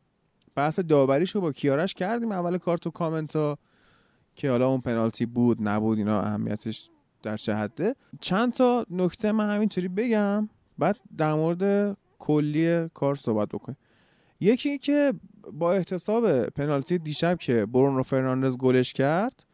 بحث 0.55 0.79
داوریشو 0.81 1.41
با 1.41 1.53
کیارش 1.53 1.95
کردیم. 1.95 2.33
اول 2.33 2.59
کار 2.59 2.79
تو 2.79 2.91
کامنت 2.91 3.37
ها 3.37 3.59
که 4.35 4.51
حالا 4.51 4.69
اون 4.69 4.81
پنالتی 4.81 5.27
بود 5.27 5.59
نبود 5.61 5.99
اینا 5.99 6.21
اهمیتش 6.21 6.91
در 7.23 7.37
چه 7.37 7.55
حده. 7.55 7.95
چند 8.21 8.53
تا 8.53 8.87
نکته 8.91 9.33
من 9.33 9.55
همینطوری 9.55 9.89
بگم 9.89 10.49
بعد 10.79 10.97
در 11.17 11.35
مورد 11.35 11.97
کلی 12.19 12.89
کار 12.89 13.15
صحبت 13.15 13.49
بکنیم. 13.49 13.79
یکی 14.41 14.79
که 14.79 15.13
با 15.53 15.73
احتساب 15.73 16.47
پنالتی 16.47 16.99
دیشب 16.99 17.39
که 17.39 17.67
برونو 17.67 18.03
فرناندز 18.03 18.57
گلش 18.57 18.93
کرد 18.93 19.45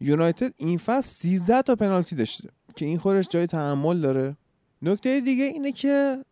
یونایتد 0.00 0.52
این 0.56 0.78
فصل 0.78 1.10
13 1.10 1.62
تا 1.62 1.76
پنالتی 1.76 2.16
داشته. 2.16 2.48
که 2.76 2.86
این 2.86 2.98
خودش 2.98 3.28
جای 3.28 3.46
تحمل 3.46 4.00
داره. 4.00 4.36
نکته 4.82 5.20
دیگه 5.20 5.44
اینه 5.44 5.72
که 5.72 6.24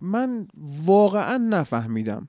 من 0.00 0.48
واقعا 0.84 1.36
نفهمیدم. 1.36 2.28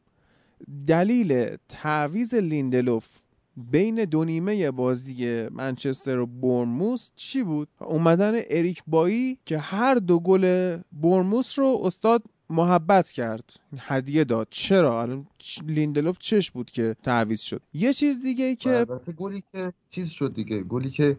دلیل 0.88 1.56
تعویض 1.70 2.34
لیندلوف 2.34 3.18
بین 3.58 4.06
دو 4.06 4.24
نیمه 4.24 4.72
بازی 4.72 5.48
منچستر 5.52 6.20
و 6.20 6.26
بورنموث 6.26 7.10
چی 7.16 7.44
بود؟ 7.44 7.68
اومدن 7.80 8.34
اریک 8.50 8.84
بایی 8.88 9.40
که 9.46 9.58
هر 9.58 9.96
دو 9.96 10.20
گل 10.20 10.78
بورنموث 10.92 11.60
رو 11.60 11.82
استاد 11.84 12.24
محبت 12.52 13.12
کرد. 13.12 13.44
هدیه 13.78 14.24
داد. 14.24 14.48
چرا؟ 14.50 15.02
الان 15.02 15.28
لیندلوف 15.68 16.18
چش 16.18 16.52
بود 16.52 16.72
که 16.72 16.96
تعویض 17.04 17.42
شد. 17.42 17.62
یه 17.74 17.94
چیز 17.94 18.22
دیگه 18.24 18.46
ای 18.46 18.56
که 18.56 18.88
گلی 19.18 19.44
که 19.52 19.74
چیز 19.90 20.10
شد 20.10 20.34
دیگه. 20.34 20.64
گلی 20.64 20.90
که 20.90 21.18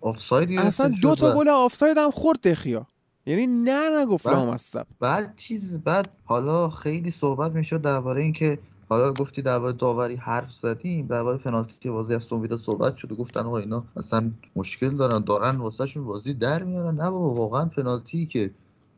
آفساید 0.00 0.58
اصلا 0.58 0.88
دو 1.02 1.14
تا 1.14 1.34
گل 1.36 1.48
آفساید 1.48 1.98
هم 1.98 2.10
خورد 2.10 2.48
دخیا. 2.48 2.86
یعنی 3.26 3.46
نه 3.46 4.02
نگفت 4.02 4.26
لامصب. 4.26 4.86
بعد 5.00 5.36
چیز 5.36 5.78
بعد 5.78 6.08
حالا 6.24 6.70
خیلی 6.70 7.10
صحبت 7.10 7.52
می‌شد 7.52 7.82
درباره 7.82 8.22
اینکه 8.22 8.58
حالا 8.88 9.12
گفتی 9.12 9.42
درباره 9.42 9.72
داوری 9.72 10.16
حرف 10.16 10.52
زدیم. 10.52 11.06
درباره 11.06 11.38
پنالتی 11.38 11.90
بازی 11.90 12.14
از 12.14 12.32
ویدا 12.32 12.58
صحبت 12.58 12.96
شد 12.96 13.12
و 13.12 13.16
گفتن 13.16 13.40
آقا 13.40 13.58
اینا 13.58 13.84
اصلا 13.96 14.30
مشکل 14.56 14.90
دارن 14.96 15.24
دارن 15.24 15.56
واسهشون 15.56 16.04
بازی 16.04 16.34
در 16.34 16.62
میارن. 16.62 16.94
نه 16.94 17.10
بابا 17.10 17.32
واقعا 17.32 17.64
پنالتی 17.64 18.26
که 18.26 18.50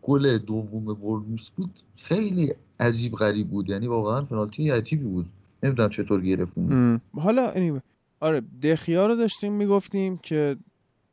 گل 0.07 0.39
دوم 0.39 0.85
برنوس 0.95 1.51
بود. 1.51 1.71
خیلی 1.97 2.55
عجیب 2.81 3.13
غریب 3.13 3.49
بود. 3.49 3.69
یعنی 3.69 3.87
واقعا 3.87 4.23
پنالتی 4.23 4.71
عجیبی 4.71 5.05
بود. 5.05 5.27
نمی‌دونم 5.63 5.89
چطور 5.89 6.21
گرفتیم. 6.21 7.01
حالا 7.19 7.53
anyway. 7.55 7.81
آره 8.21 8.43
دخیا 8.63 9.07
رو 9.07 9.15
داشتیم 9.17 9.53
می‌گفتیم 9.53 10.19
که 10.19 10.57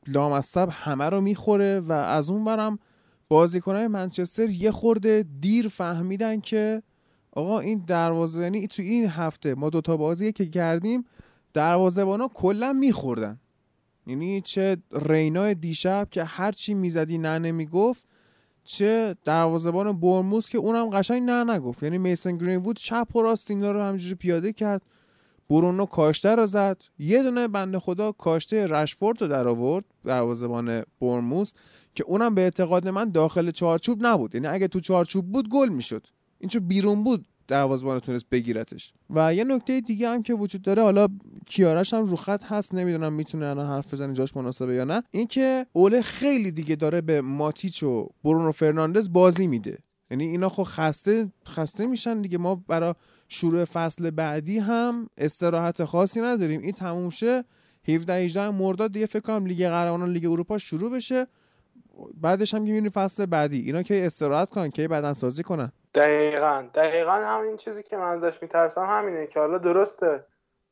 لامصب 0.08 0.70
همه 0.72 1.10
رو 1.10 1.22
می‌خوره 1.22 1.80
و 1.80 1.92
از 1.92 2.30
اون 2.30 2.44
برم 2.44 2.80
بازیکنهای 3.28 3.88
منچستر 3.88 4.50
یه 4.50 4.72
خورده 4.72 5.26
دیر 5.42 5.68
فهمیدن 5.68 6.40
که 6.40 6.84
آقا 7.32 7.60
این 7.60 7.84
دروازه 7.88 8.42
یعنی 8.42 8.68
تو 8.68 8.82
این 8.82 9.08
هفته 9.08 9.56
ما 9.56 9.70
دوتا 9.70 9.98
بازی 9.98 10.32
که 10.32 10.46
کردیم 10.46 11.06
ها 11.56 12.32
کلا 12.34 12.74
میخوردن. 12.74 13.40
یعنی 14.08 14.42
چه 14.42 14.78
رینا 14.92 15.54
دیشب 15.54 16.08
که 16.12 16.24
هرچی 16.24 16.74
می‌زدی 16.74 17.18
نه 17.18 17.40
نمی‌گفت 17.40 18.08
چه 18.64 19.16
دروازه‌بان 19.26 20.00
برموس 20.00 20.50
که 20.50 20.58
اونم 20.58 20.90
قشنگ 20.90 21.24
نه 21.24 21.54
نگفت. 21.54 21.84
یعنی 21.84 21.98
میسن 21.98 22.38
گرینوود 22.38 22.78
چپ 22.78 23.16
و 23.16 23.22
راست 23.22 23.52
اینا 23.52 23.72
رو 23.72 23.82
همجوری 23.84 24.16
پیاده 24.16 24.54
کرد. 24.54 24.82
برونو 25.50 25.86
کاشته 25.86 26.36
رو 26.36 26.46
زد. 26.46 26.82
یه 27.00 27.24
دونه 27.24 27.48
بنده 27.48 27.80
خدا 27.80 28.12
کاشته 28.12 28.68
رشفورد 28.68 29.22
رو 29.22 29.28
در 29.28 29.48
آورد 29.48 29.86
دروازه‌بان 30.06 30.84
برموس 31.02 31.54
که 31.96 32.04
اونم 32.04 32.36
به 32.36 32.42
اعتقاد 32.42 32.88
من 32.88 33.10
داخل 33.10 33.52
چارچوب 33.52 34.06
نبود. 34.06 34.36
یعنی 34.36 34.48
اگه 34.48 34.68
تو 34.68 34.80
چارچوب 34.80 35.32
بود 35.32 35.50
گل 35.50 35.70
می‌شد. 35.70 36.08
این 36.40 36.50
چون 36.50 36.68
بیرون 36.68 37.04
بود. 37.04 37.26
دروازه‌بان 37.48 38.00
تونست 38.00 38.30
بگیرتش. 38.30 38.94
و 39.10 39.34
یه 39.34 39.44
نکته 39.44 39.82
دیگه 39.82 40.10
هم 40.10 40.24
که 40.24 40.34
وجود 40.34 40.62
داره 40.62 40.82
حالا 40.82 41.08
کیارش 41.48 41.94
هم 41.94 42.06
رو 42.06 42.16
خط 42.16 42.44
هست 42.44 42.74
نمی‌دونم 42.74 43.14
می‌تونه 43.14 43.46
الان 43.46 43.68
حرف 43.68 43.94
بزنه 43.94 44.14
جاش 44.14 44.36
مناسبه 44.38 44.76
یا 44.76 44.84
نه. 44.84 45.04
اینکه 45.12 45.66
اوله 45.74 46.02
خیلی 46.02 46.52
دیگه 46.52 46.76
داره 46.76 47.02
به 47.02 47.22
ماتیچ 47.22 47.84
و 47.84 48.10
برونو 48.24 48.52
فرناندز 48.52 49.14
بازی 49.14 49.48
میده. 49.48 49.78
یعنی 50.12 50.24
اینا 50.24 50.50
خب 50.50 50.64
خسته 50.64 51.32
خسته 51.48 51.86
میشن 51.88 52.22
دیگه. 52.22 52.38
ما 52.38 52.56
برای 52.56 52.94
شروع 53.28 53.66
فصل 53.66 54.10
بعدی 54.10 54.60
هم 54.60 55.10
استراحت 55.18 55.84
خاصی 55.84 56.22
نداریم. 56.22 56.62
این 56.62 56.72
تموم 56.72 57.10
شه 57.10 57.44
17 57.88 58.14
18 58.14 58.50
مرداد 58.50 58.92
دیگه 58.92 59.06
فکر 59.06 59.20
کنم 59.20 59.46
لیگ 59.46 59.68
قهرمانان 59.68 60.12
لیگ 60.12 60.26
اروپا 60.26 60.58
شروع 60.58 60.92
بشه. 60.92 61.28
بعدش 62.22 62.54
هم 62.54 62.62
می‌بینی 62.62 62.90
فصل 62.90 63.26
بعدی. 63.26 63.62
اینا 63.62 63.84
که 63.84 64.06
استراحت 64.06 64.50
کنن 64.50 64.70
که 64.70 64.88
بدن 64.88 65.14
سازی 65.14 65.44
کنن. 65.44 65.72
دقیقا. 65.94 66.66
دقیقا 66.74 67.12
همین 67.12 67.58
چیزی 67.58 67.84
که 67.84 67.98
من 67.98 68.10
ازش 68.10 68.42
میترسم 68.42 68.86
همینه 68.86 69.28
که 69.28 69.40
حالا 69.40 69.58
درسته. 69.58 70.26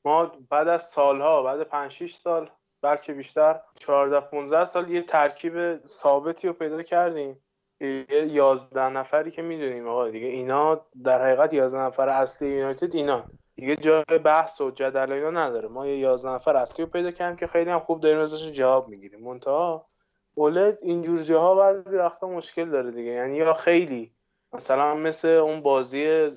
ما 0.05 0.31
بعد 0.49 0.67
از 0.67 0.83
سالها 0.83 1.43
بعد 1.43 1.63
5 1.63 1.91
6 1.91 2.15
سال 2.15 2.49
بلکه 2.81 3.13
بیشتر 3.13 3.59
14 3.79 4.19
15 4.19 4.65
سال 4.65 4.89
یه 4.89 5.01
ترکیب 5.01 5.85
ثابتی 5.85 6.47
رو 6.47 6.53
پیدا 6.53 6.83
کردیم. 6.83 7.37
یه 7.79 8.05
11 8.27 8.89
نفری 8.89 9.31
که 9.31 9.41
می‌دونیم 9.41 9.87
آقا 9.87 10.09
دیگه 10.09 10.27
اینا 10.27 10.81
در 11.03 11.25
حقیقت 11.25 11.53
11 11.53 11.79
نفر 11.79 12.09
اصلی 12.09 12.49
یونایتد 12.49 12.95
اینا. 12.95 13.23
دیگه 13.55 13.75
جای 13.75 14.19
بحث 14.25 14.61
و 14.61 14.71
جدل 14.71 15.11
اینا 15.11 15.31
نداره. 15.31 15.67
ما 15.67 15.87
یه 15.87 15.97
11 15.97 16.29
نفر 16.29 16.55
اصلی 16.55 16.85
رو 16.85 16.91
پیدا 16.91 17.11
کردیم 17.11 17.35
که 17.35 17.47
خیلی 17.47 17.69
هم 17.69 17.79
خوب 17.79 18.01
داریم 18.01 18.19
ازش 18.19 18.51
جواب 18.51 18.87
می‌گیریم. 18.87 19.23
منتها 19.23 19.90
اولد 20.35 20.77
اینجور 20.81 21.21
جاها 21.21 21.55
بعضی 21.55 21.97
وقتا 21.97 22.27
مشکل 22.27 22.69
داره 22.69 22.91
دیگه. 22.91 23.11
یعنی 23.11 23.35
یا 23.37 23.53
خیلی 23.53 24.11
مثلا 24.53 24.95
مثل 24.95 25.27
اون 25.27 25.61
بازی 25.61 26.31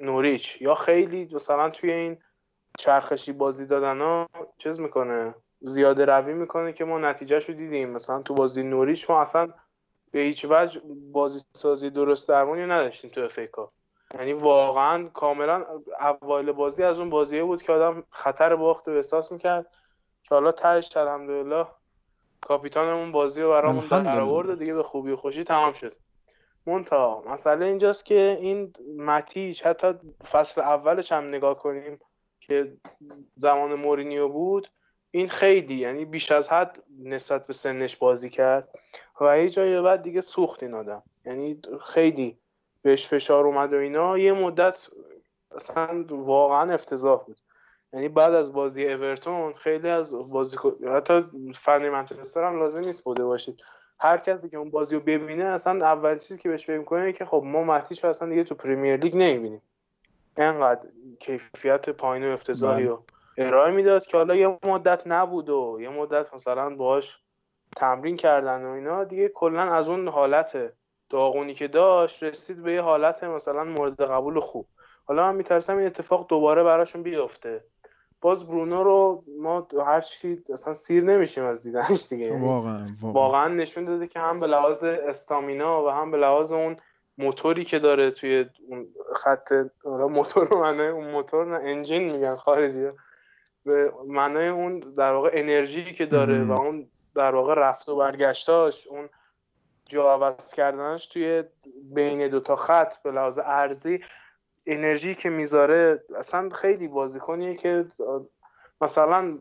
نوریچ 0.00 0.62
یا 0.62 0.74
خیلی 0.74 1.28
مثلا 1.34 1.70
توی 1.70 1.92
این 1.92 2.18
چرخشی 2.78 3.32
بازی 3.32 3.66
دادن 3.66 4.00
ها 4.00 4.28
چیز 4.58 4.80
می‌کنه 4.80 5.34
زیاده 5.60 6.04
روی 6.04 6.34
می‌کنه 6.34 6.72
که 6.72 6.84
ما 6.84 6.98
نتیجهش 6.98 7.48
رو 7.48 7.54
دیدیم. 7.54 7.90
مثلا 7.90 8.22
تو 8.22 8.34
بازی 8.34 8.62
نوریچ 8.62 9.10
ما 9.10 9.20
اصلا 9.20 9.48
به 10.10 10.18
هیچ 10.18 10.46
وجه 10.50 10.80
بازی 11.12 11.44
سازی 11.52 11.90
درست 11.90 12.28
درمونی 12.28 12.66
نداشتیم 12.66 13.10
تو 13.10 13.20
افیکا 13.20 13.72
یعنی 14.14 14.32
واقعا 14.32 15.08
کاملا 15.08 15.66
اوایل 16.00 16.52
بازی 16.52 16.82
از 16.82 16.98
اون 16.98 17.10
بازیه 17.10 17.44
بود 17.44 17.62
که 17.62 17.72
آدم 17.72 18.04
خطر 18.10 18.56
باخت 18.56 18.88
و 18.88 18.90
احساس 18.90 19.32
می‌کرد 19.32 19.66
که 20.22 20.34
حالا 20.34 20.52
تهش 20.52 20.96
الحمدلله 20.96 21.66
کاپیتانمون 22.42 23.12
بازی 23.12 23.42
رو 23.42 23.50
برامون 23.50 23.86
در 23.88 24.20
آورد 24.20 24.58
دیگه 24.58 24.74
به 24.74 24.82
خوبی 24.82 25.10
و 25.10 25.16
خوشی 25.16 25.44
تمام 25.44 25.72
شد. 25.72 25.92
مونتا 26.66 27.22
مسئله 27.26 27.66
اینجاست 27.66 28.04
که 28.04 28.38
این 28.40 28.72
متیش 28.96 29.62
حتی 29.62 29.94
فصل 30.30 30.60
اولش 30.60 31.12
هم 31.12 31.24
نگاه 31.24 31.58
کنیم 31.58 32.00
که 32.40 32.72
زمان 33.36 33.74
مورینیو 33.74 34.28
بود 34.28 34.68
این 35.10 35.28
خیلی 35.28 35.74
یعنی 35.74 36.04
بیش 36.04 36.32
از 36.32 36.48
حد 36.48 36.82
نسبت 37.04 37.46
به 37.46 37.52
سنش 37.52 37.96
بازی 37.96 38.30
کرد 38.30 38.68
و 39.20 39.38
یه 39.38 39.50
جای 39.50 39.82
بعد 39.82 40.02
دیگه 40.02 40.20
سوخت 40.20 40.62
این 40.62 40.74
آدم. 40.74 41.02
یعنی 41.26 41.60
خیلی 41.84 42.38
بهش 42.82 43.08
فشار 43.08 43.46
اومد 43.46 43.72
و 43.72 43.76
اینا. 43.76 44.18
یه 44.18 44.32
مدت 44.32 44.88
اصلا 45.50 46.04
واقعا 46.08 46.74
افتضاح 46.74 47.24
بود. 47.24 47.36
یعنی 47.92 48.08
بعد 48.08 48.34
از 48.34 48.52
بازی 48.52 48.86
اورتون 48.86 49.52
خیلی 49.52 49.88
از 49.88 50.14
بازی 50.14 50.56
حتی 50.94 51.24
فنی 51.54 51.88
منچستر 51.88 52.44
هم 52.44 52.58
لازم 52.58 52.80
نیست 52.80 53.04
بوده 53.04 53.24
باشید. 53.24 53.62
هر 54.00 54.18
کسی 54.18 54.48
که 54.48 54.56
اون 54.56 54.70
بازی 54.70 54.94
رو 54.94 55.00
ببینه 55.00 55.44
اصلا 55.44 55.86
اول 55.86 56.18
چیزی 56.18 56.40
که 56.40 56.48
بهش 56.48 56.66
فکر 56.66 56.78
می‌کنه 56.78 57.12
که 57.12 57.24
خب 57.24 57.42
ما 57.44 57.64
متیش 57.64 58.04
اصلا 58.04 58.28
دیگه 58.28 58.44
تو 58.44 58.54
پریمیر 58.54 58.96
لیگ 58.96 59.16
نمی‌بینیم. 59.16 59.62
انقدر 60.36 60.88
کیفیت 61.20 61.90
پایین 61.90 62.28
و 62.28 62.32
افتضاحی 62.32 62.84
رو 62.84 63.04
بله. 63.36 63.46
ارائه 63.46 63.72
می‌داد 63.72 64.06
که 64.06 64.16
حالا 64.16 64.34
یه 64.34 64.58
مدت 64.64 65.02
نبود 65.06 65.48
و 65.48 65.78
یه 65.80 65.88
مدت 65.88 66.34
مثلا 66.34 66.76
باهاش 66.76 67.18
تمرین 67.76 68.16
کردن 68.16 68.64
و 68.64 68.70
اینا. 68.70 69.04
دیگه 69.04 69.28
کلا 69.28 69.74
از 69.74 69.88
اون 69.88 70.08
حالت 70.08 70.72
داغونی 71.10 71.54
که 71.54 71.68
داشت 71.68 72.22
رسید 72.22 72.62
به 72.62 72.72
یه 72.72 72.80
حالت 72.80 73.24
مثلا 73.24 73.64
مورد 73.64 74.00
قبول 74.00 74.40
خوب. 74.40 74.66
حالا 75.04 75.22
من 75.22 75.36
میترسم 75.36 75.76
این 75.76 75.86
اتفاق 75.86 76.26
دوباره 76.28 76.62
براشون 76.62 77.02
بیفته. 77.02 77.64
باز 78.22 78.46
برونو 78.46 78.82
رو 78.82 79.24
ما 79.40 79.68
هر 79.86 80.00
چی 80.00 80.42
اصلا 80.52 80.74
سیر 80.74 81.04
نمیشیم 81.04 81.44
از 81.44 81.62
دیدنش 81.62 82.08
دیگه. 82.08 82.26
یعنی 82.26 82.46
واقعا, 82.46 82.88
واقعا. 83.02 83.48
نشون 83.48 83.84
داده 83.84 84.06
که 84.06 84.20
هم 84.20 84.40
به 84.40 84.46
لحاظ 84.46 84.84
استامینا 84.84 85.84
و 85.84 85.88
هم 85.88 86.10
به 86.10 86.16
لحاظ 86.16 86.52
اون 86.52 86.76
موتوری 87.18 87.64
که 87.64 87.78
داره 87.78 88.10
توی 88.10 88.46
اون 88.68 88.86
خط 89.16 89.52
موتور 89.84 90.48
رو 90.48 90.60
معنای 90.60 90.88
اون 90.88 91.10
موتور 91.10 91.58
نه 91.58 91.70
انجین 91.70 92.12
میگن 92.12 92.36
خارجی 92.36 92.88
به 93.64 93.92
معنای 94.06 94.48
اون 94.48 94.80
در 94.80 95.12
واقع 95.12 95.30
انرژی 95.32 95.94
که 95.94 96.06
داره 96.06 96.44
و 96.44 96.52
اون 96.52 96.88
در 97.14 97.34
واقع 97.34 97.54
رفت 97.54 97.88
و 97.88 97.96
برگشتاش 97.96 98.86
اون 98.86 99.08
جا 99.88 100.12
عوض 100.12 100.54
کردنش 100.54 101.06
توی 101.06 101.44
بین 101.94 102.28
دو 102.28 102.40
تا 102.40 102.56
خط 102.56 103.02
به 103.02 103.10
لحاظ 103.10 103.38
ارزی 103.44 104.00
انرژی 104.66 105.14
که 105.14 105.30
می‌ذاره 105.30 106.04
اصلا 106.18 106.48
خیلی 106.48 106.88
بازیکنیه 106.88 107.54
که 107.54 107.86
مثلا 108.80 109.38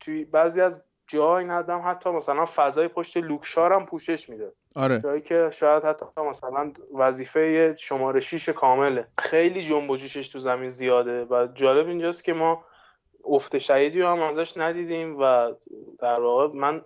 توی 0.00 0.24
بعضی 0.24 0.60
از 0.60 0.82
جای 1.06 1.44
ندم 1.44 1.82
حتی 1.86 2.10
مثلا 2.10 2.46
فضای 2.56 2.88
پشت 2.88 3.16
لوکشار 3.16 3.72
هم 3.72 3.86
پوشش 3.86 4.28
میده. 4.28 4.52
آره. 4.76 5.00
جایی 5.00 5.20
که 5.20 5.50
شاید 5.52 5.84
حتی 5.84 6.22
مثلا 6.22 6.72
وظیفه 6.94 7.76
شماره 7.78 8.20
6 8.20 8.48
کامله. 8.48 9.06
خیلی 9.18 9.64
جنب 9.64 9.90
و 9.90 9.96
جوشش 9.96 10.28
تو 10.28 10.38
زمین 10.38 10.68
زیاده 10.68 11.24
و 11.24 11.48
جالب 11.54 11.88
اینجاست 11.88 12.24
که 12.24 12.32
ما 12.32 12.64
افت 13.24 13.58
شهیدی 13.58 14.02
هم 14.02 14.22
ازش 14.22 14.56
ندیدیم 14.56 15.16
و 15.20 15.52
در 15.98 16.20
واقع 16.20 16.58
من 16.58 16.84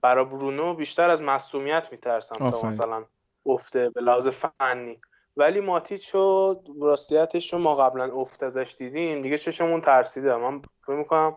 برای 0.00 0.24
برونو 0.24 0.74
بیشتر 0.74 1.10
از 1.10 1.22
مصومیت 1.22 1.88
میترسم 1.92 2.50
تا 2.50 2.68
مثلا 2.68 3.04
افته 3.46 3.90
به 3.90 4.00
لحاظ 4.00 4.28
فنی. 4.28 5.00
ولی 5.36 5.60
ماتیچ 5.60 6.14
و 6.14 6.54
راستیتش 6.80 7.52
رو 7.52 7.58
ما 7.58 7.74
قبلا 7.74 8.04
افت 8.04 8.42
ازش 8.42 8.74
دیدیم. 8.78 9.22
دیگه 9.22 9.38
چشمون 9.38 9.80
ترسیده. 9.80 10.36
من 10.36 10.62
فکر 10.82 10.96
می‌کنم 10.96 11.36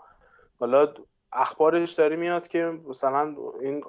حالا 0.60 0.94
اخبارش 1.34 1.92
داره 1.92 2.16
میاد 2.16 2.48
که 2.48 2.80
مثلا 2.88 3.36
این 3.62 3.84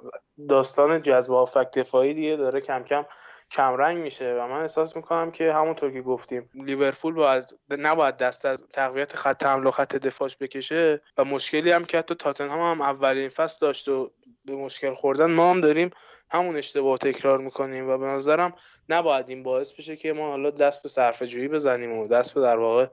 داستان 0.49 1.01
جذب 1.01 1.33
آفک 1.33 1.71
دفاعی 1.71 2.13
دیگه 2.13 2.35
داره 2.35 2.61
کم 2.61 2.83
کم 2.83 3.05
کمرنگ 3.51 3.97
میشه 3.97 4.33
و 4.33 4.47
من 4.47 4.61
احساس 4.61 4.95
می‌کنم 4.95 5.31
که 5.31 5.53
همونطور 5.53 5.91
که 5.91 6.01
گفتیم 6.01 6.49
لیورپول 6.53 7.13
باید 7.13 7.43
نباید 7.69 8.17
دست 8.17 8.45
از 8.45 8.63
تقویت 8.73 9.15
خط 9.15 9.43
حمله 9.43 9.71
خط 9.71 9.95
دفاعش 9.95 10.37
بکشه 10.37 11.01
و 11.17 11.23
مشکلی 11.23 11.71
هم 11.71 11.85
که 11.85 11.97
حتی 11.97 12.15
تاتنهام 12.15 12.59
هم 12.61 12.81
اولین 12.81 13.29
فصل 13.29 13.57
داشت 13.65 13.87
و 13.87 14.11
به 14.45 14.55
مشکل 14.55 14.93
خوردن. 14.93 15.25
ما 15.25 15.49
هم 15.49 15.61
داریم 15.61 15.89
همون 16.31 16.55
اشتباه 16.55 16.97
تکرار 16.97 17.37
می‌کنیم 17.37 17.89
و 17.89 17.97
به 17.97 18.05
نظرم 18.05 18.53
نباید 18.89 19.29
این 19.29 19.43
باعث 19.43 19.71
بشه 19.71 19.95
که 19.95 20.13
ما 20.13 20.29
حالا 20.29 20.49
دست 20.49 20.83
به 20.83 20.89
صرفه 20.89 21.27
جویی 21.27 21.47
بزنیم 21.47 21.97
و 21.97 22.07
دست 22.07 22.33
به 22.33 22.41
در 22.41 22.57
واقع 22.57 22.87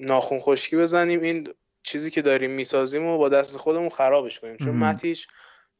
ناخون 0.00 0.38
خشکی 0.38 0.76
بزنیم. 0.76 1.20
این 1.20 1.48
چیزی 1.82 2.10
که 2.10 2.22
داریم 2.22 2.50
می‌سازیم 2.50 3.06
و 3.06 3.18
با 3.18 3.28
دست 3.28 3.56
خودمون 3.56 3.88
خرابش 3.88 4.40
کنیم. 4.40 4.56
چون 4.56 4.76
متیش 4.76 5.28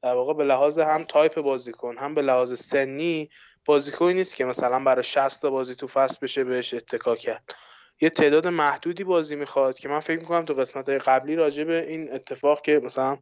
در 0.03 0.15
واقع 0.15 0.35
به 0.35 0.45
لحاظ 0.45 0.79
هم 0.79 1.05
تایپ 1.05 1.41
بازیکن 1.41 1.99
هم 1.99 2.15
به 2.15 2.23
لحاظ 2.23 2.61
سنی 2.61 3.31
بازیکنی 3.65 4.15
نیست 4.15 4.37
که 4.37 4.45
مثلا 4.45 4.81
برای 4.81 5.03
60 5.03 5.43
تا 5.43 5.51
بازی 5.51 5.75
تو 5.75 5.87
فصل 5.87 6.17
بشه 6.23 6.45
بهش 6.45 6.75
اتکا 6.75 7.17
کرد. 7.17 7.55
یه 8.01 8.11
تعداد 8.11 8.47
محدودی 8.47 9.05
بازی 9.05 9.37
می‌خواد 9.37 9.79
که 9.79 9.89
من 9.89 10.01
فکر 10.01 10.19
می‌کنم 10.19 10.45
تو 10.45 10.55
قسمت 10.55 10.89
های 10.89 10.99
قبلی 10.99 11.37
راجع 11.37 11.65
به 11.65 11.89
این 11.89 12.13
اتفاق 12.15 12.63
که 12.63 12.81
مثلا 12.85 13.19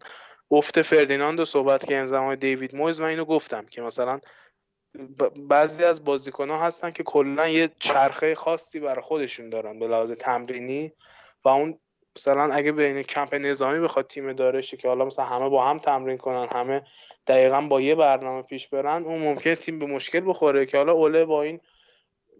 افت 0.51 0.82
فردیناند 0.82 1.40
و 1.40 1.44
صحبت 1.44 1.86
که 1.86 2.05
زمان 2.05 2.35
دیوید 2.35 2.77
مویز. 2.77 3.01
من 3.01 3.09
اینو 3.09 3.24
گفتم 3.24 3.66
که 3.66 3.82
مثلا 3.82 4.20
بعضی 5.48 5.85
از 5.85 6.05
بازیکن 6.05 6.51
ها 6.51 6.59
هستن 6.59 6.90
که 6.90 7.02
کلا 7.02 7.48
یه 7.48 7.70
چرخه 7.78 8.35
خاصی 8.35 8.81
برای 8.81 9.02
خودشون 9.02 9.51
دارن 9.51 9.78
به 9.78 9.89
لحاظ 9.89 10.12
تمرینی 10.12 10.93
و 11.44 11.48
اون 11.48 11.78
مثلا 12.16 12.52
اگه 12.55 12.72
بین 12.72 13.02
کمپ 13.02 13.35
نظامی 13.35 13.81
بخواد 13.81 14.06
تیم 14.06 14.32
دارشه 14.32 14.77
که 14.77 14.89
حالا 14.89 15.05
مثلا 15.05 15.24
همه 15.24 15.48
با 15.48 15.66
هم 15.66 15.78
تمرین 15.78 16.16
کنن 16.16 16.48
همه 16.52 16.82
دقیقا 17.27 17.60
با 17.60 17.81
یه 17.81 17.94
برنامه 17.94 18.43
پیش 18.43 18.68
برن 18.68 19.05
اون 19.05 19.18
ممکن 19.18 19.55
تیم 19.55 19.78
به 19.78 19.86
مشکل 19.86 20.22
بخوره 20.27 20.66
که 20.66 20.77
حالا 20.77 20.93
اوله 20.93 21.24
با 21.24 21.43
این 21.43 21.60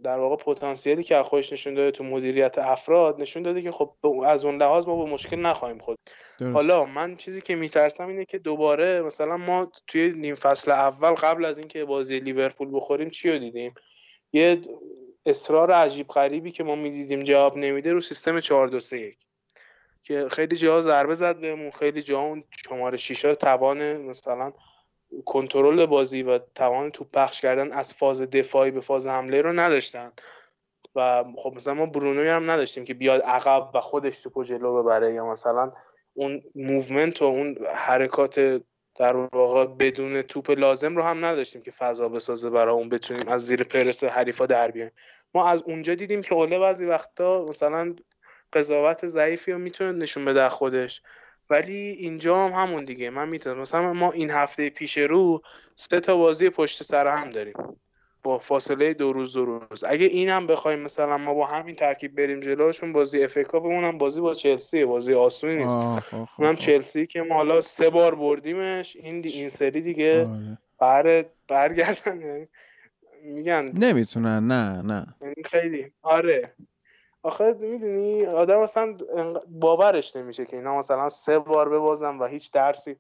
در 0.05 0.18
واقع 0.18 0.36
پتانسیلی 0.36 1.02
که 1.02 1.22
خودش 1.22 1.52
نشون 1.52 1.74
داده 1.74 1.90
تو 1.90 2.05
مدیریت 2.05 2.59
افراد 2.59 3.20
نشون 3.20 3.43
داده 3.43 3.62
که 3.62 3.72
خب 3.72 3.94
از 4.27 4.44
اون 4.44 4.56
لحاظ 4.56 4.86
ما 4.86 5.05
به 5.05 5.10
مشکل 5.10 5.36
نخواهیم 5.36 5.78
خود 5.78 5.98
حالا 6.40 6.85
من 6.85 7.16
چیزی 7.16 7.40
که 7.40 7.55
میترسم 7.55 8.09
اینه 8.09 8.24
که 8.24 8.39
دوباره 8.39 9.02
مثلا 9.02 9.36
ما 9.36 9.72
توی 9.86 10.12
نیم 10.16 10.35
فصل 10.35 10.70
اول 10.70 11.10
قبل 11.10 11.44
از 11.44 11.59
اینکه 11.59 11.85
بازی 11.85 12.20
لیورپول 12.20 12.68
بخوریم 12.72 13.10
چی 13.10 13.31
رو 13.31 13.39
دیدیم؟ 13.39 13.74
یه 14.32 14.60
اصرار 15.27 15.72
عجیب 15.72 16.09
غریبی 16.09 16.51
که 16.51 16.64
ما 16.64 16.74
می‌دیدیم 16.74 17.22
جواب 17.22 17.56
نمیده 17.56 17.93
رو 17.93 18.01
سیستم 18.01 18.40
4 18.40 18.68
2 18.68 18.81
3 18.81 18.98
1 18.98 19.18
که 20.02 20.28
خیلی 20.31 20.56
جاها 20.56 20.81
ضربه 20.81 21.14
زد 21.14 21.40
بهمون 21.40 21.70
خیلی 21.70 22.02
جاها 22.02 22.27
اون 22.27 22.44
شماره 22.68 22.97
6 22.97 23.20
توان 23.20 23.97
مثلا 23.97 24.52
کنترل 25.24 25.87
بازی 25.87 26.23
و 26.23 26.39
توان 26.55 26.91
توپ 26.91 27.11
پخش 27.12 27.41
کردن 27.41 27.73
از 27.73 27.95
فاز 27.95 28.23
دفاعی 28.23 28.70
به 28.70 28.81
فاز 28.81 29.07
حمله 29.07 29.43
رو 29.43 29.53
نداشتن. 29.53 30.12
و 30.95 31.24
خب 31.37 31.53
مثلا 31.57 31.74
ما 31.74 31.87
برونوی 31.87 32.28
هم 32.28 32.51
نداشتیم 32.51 32.85
که 32.85 32.95
بیاد 32.95 33.20
عقب 33.20 33.70
و 33.74 33.81
خودش 33.81 34.20
توپو 34.20 34.45
جلو 34.45 34.82
ببره 34.82 35.15
یا 35.15 35.27
مثلا 35.27 35.73
اون 36.15 36.43
movement 36.55 37.23
و 37.23 37.24
اون 37.24 37.57
حرکات 37.74 38.61
در 38.95 39.16
واقع 39.16 39.66
بدون 39.66 40.23
توپ 40.23 40.51
لازم 40.51 40.97
رو 40.97 41.03
هم 41.03 41.24
نداشتیم 41.24 41.62
که 41.62 41.70
فضا 41.70 42.09
بسازه 42.09 42.51
برای 42.51 42.74
اون 42.74 42.89
بتونیم 42.89 43.28
از 43.28 43.47
زیر 43.47 43.62
پرس 43.62 44.05
حریفا 44.05 44.47
در 44.47 44.70
بیایم 44.70 44.91
ما 45.35 45.49
از 45.49 45.62
اونجا 45.62 45.95
دیدیم 45.95 46.23
که 46.23 46.35
اوله 46.35 46.59
بعضی 46.59 46.87
وقتا 46.87 47.45
مثلا 47.45 47.95
قضاوت 48.53 49.07
ضعیفی 49.07 49.53
رو 49.53 49.59
می‌تونه 49.59 49.93
نشون 49.93 50.24
بده 50.24 50.49
خودش. 50.49 51.03
ولی 51.51 51.97
اینجا 51.98 52.48
هم 52.48 52.62
همون 52.62 52.85
دیگه. 52.85 53.10
من 53.10 53.28
می‌تونم 53.28 53.59
مثلا 53.60 53.93
ما 53.93 54.12
این 54.12 54.31
هفته 54.31 54.70
پیش 54.70 54.98
رو 54.98 55.43
سه 55.74 56.01
تا 56.01 56.16
بازی 56.16 56.51
پشت 56.51 56.82
سر 56.82 57.06
هم 57.06 57.31
داریم. 57.31 57.55
با 58.22 58.39
فاصله 58.39 58.94
دو 58.94 59.12
روز 59.12 59.32
دو 59.32 59.44
روز. 59.44 59.85
اگه 59.85 60.06
این 60.06 60.28
هم 60.28 60.47
بخوایم 60.47 60.78
مثلا 60.78 61.18
ما 61.18 61.35
با 61.35 61.47
همین 61.47 61.74
ترکیب 61.74 62.16
بریم 62.16 62.40
جلوشون 62.40 62.93
بازی 62.93 63.24
اف 63.24 63.39
کاپمون 63.39 63.85
هم 63.85 63.98
بازی 63.98 64.20
با 64.20 64.35
چلسی 64.35 64.85
بازی 64.85 65.14
آسونی 65.14 65.55
نیست. 65.55 65.77
خب، 65.77 66.24
خب، 66.24 66.43
اونم 66.43 66.55
خب. 66.55 66.60
چلسی 66.60 67.06
که 67.06 67.22
ما 67.22 67.35
حالا 67.35 67.60
سه 67.60 67.90
بار 67.90 68.14
بردیمش. 68.14 68.97
این 68.97 69.20
دی 69.20 69.28
این 69.28 69.48
سری 69.48 69.81
دیگه 69.81 70.28
آره. 70.81 71.31
برگردن. 71.48 72.20
یعنی 72.20 72.47
میگن 73.24 73.66
نمی‌تونن. 73.74 74.47
نه 74.47 74.82
نه. 74.82 75.06
یعنی 75.22 75.43
خیلی. 75.44 75.93
آره. 76.02 76.52
آخه 77.23 77.57
می‌دونی 77.61 78.27
آدم 78.27 78.59
اصلا 78.59 78.97
باورش 79.49 80.17
نمیشه 80.17 80.47
که 80.47 80.57
اینا 80.57 80.79
مثلا 80.79 81.09
سه 81.09 81.39
بار 81.39 81.69
ببازن 81.69 82.19
و 82.19 82.27
هیچ 82.27 82.53
درسی. 82.53 82.97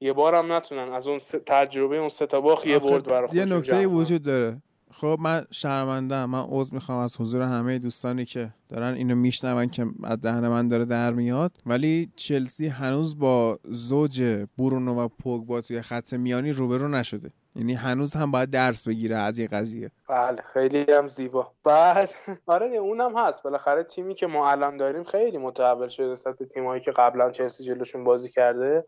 یه 0.00 0.12
بار 0.12 0.34
هم 0.34 0.52
نتونن. 0.52 0.92
از 0.92 1.06
اون 1.06 1.18
تجربه 1.46 1.96
اون 1.96 2.08
سه 2.08 2.26
تا 2.26 2.40
باخ 2.40 2.66
یه 2.66 2.78
برد 2.78 3.04
برای 3.04 3.28
یه 3.32 3.44
نکته 3.44 3.86
وجود 3.86 4.22
داره. 4.22 4.62
خب 4.90 5.16
من 5.20 5.46
شرمنده 5.50 6.26
من 6.26 6.46
عذر 6.48 6.74
می‌خوام 6.74 6.98
از 6.98 7.20
حضور 7.20 7.42
همه 7.42 7.78
دوستانی 7.78 8.24
که 8.24 8.50
دارن 8.68 8.94
اینو 8.94 9.14
میشنون 9.14 9.68
که 9.68 9.86
از 10.04 10.20
دهن 10.20 10.48
من 10.48 10.68
داره 10.68 10.84
در 10.84 11.12
میاد. 11.12 11.52
ولی 11.66 12.12
چلسی 12.16 12.66
هنوز 12.66 13.18
با 13.18 13.58
زوج 13.64 14.46
برونو 14.58 15.00
و 15.00 15.08
پوگبا 15.08 15.60
توی 15.60 15.82
خط 15.82 16.14
میانی 16.14 16.52
روبرو 16.52 16.88
نشده. 16.88 17.30
یعنی 17.56 17.74
هنوز 17.74 18.14
هم 18.14 18.30
باید 18.30 18.50
درس 18.50 18.88
بگیره 18.88 19.16
از 19.16 19.38
این 19.38 19.48
قضیه. 19.52 19.90
بله 20.08 20.42
خیلی 20.52 20.92
هم 20.92 21.08
زیبا. 21.08 21.52
بعد 21.64 22.10
آره 22.46 22.66
اونم 22.66 23.18
هست. 23.18 23.42
بالاخره 23.42 23.82
تیمی 23.82 24.14
که 24.14 24.26
ما 24.26 24.50
الان 24.50 24.76
داریم 24.76 25.04
خیلی 25.04 25.38
متحول 25.38 25.88
شده 25.88 26.06
نسبت 26.06 26.38
به 26.38 26.46
تیمایی 26.46 26.82
که 26.82 26.90
قبلا 26.90 27.30
چلسی 27.30 27.64
جلوشون 27.64 28.04
بازی 28.04 28.30
کرده. 28.30 28.86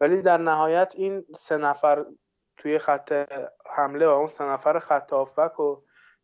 ولی 0.00 0.22
در 0.22 0.38
نهایت 0.38 0.94
این 0.96 1.24
سه 1.34 1.56
نفر 1.56 2.04
توی 2.56 2.78
خط 2.78 3.12
حمله 3.76 4.06
و 4.06 4.10
اون 4.10 4.28
سه 4.28 4.44
نفر 4.44 4.78
خط 4.78 5.12
هافبک 5.12 5.60
و 5.60 5.76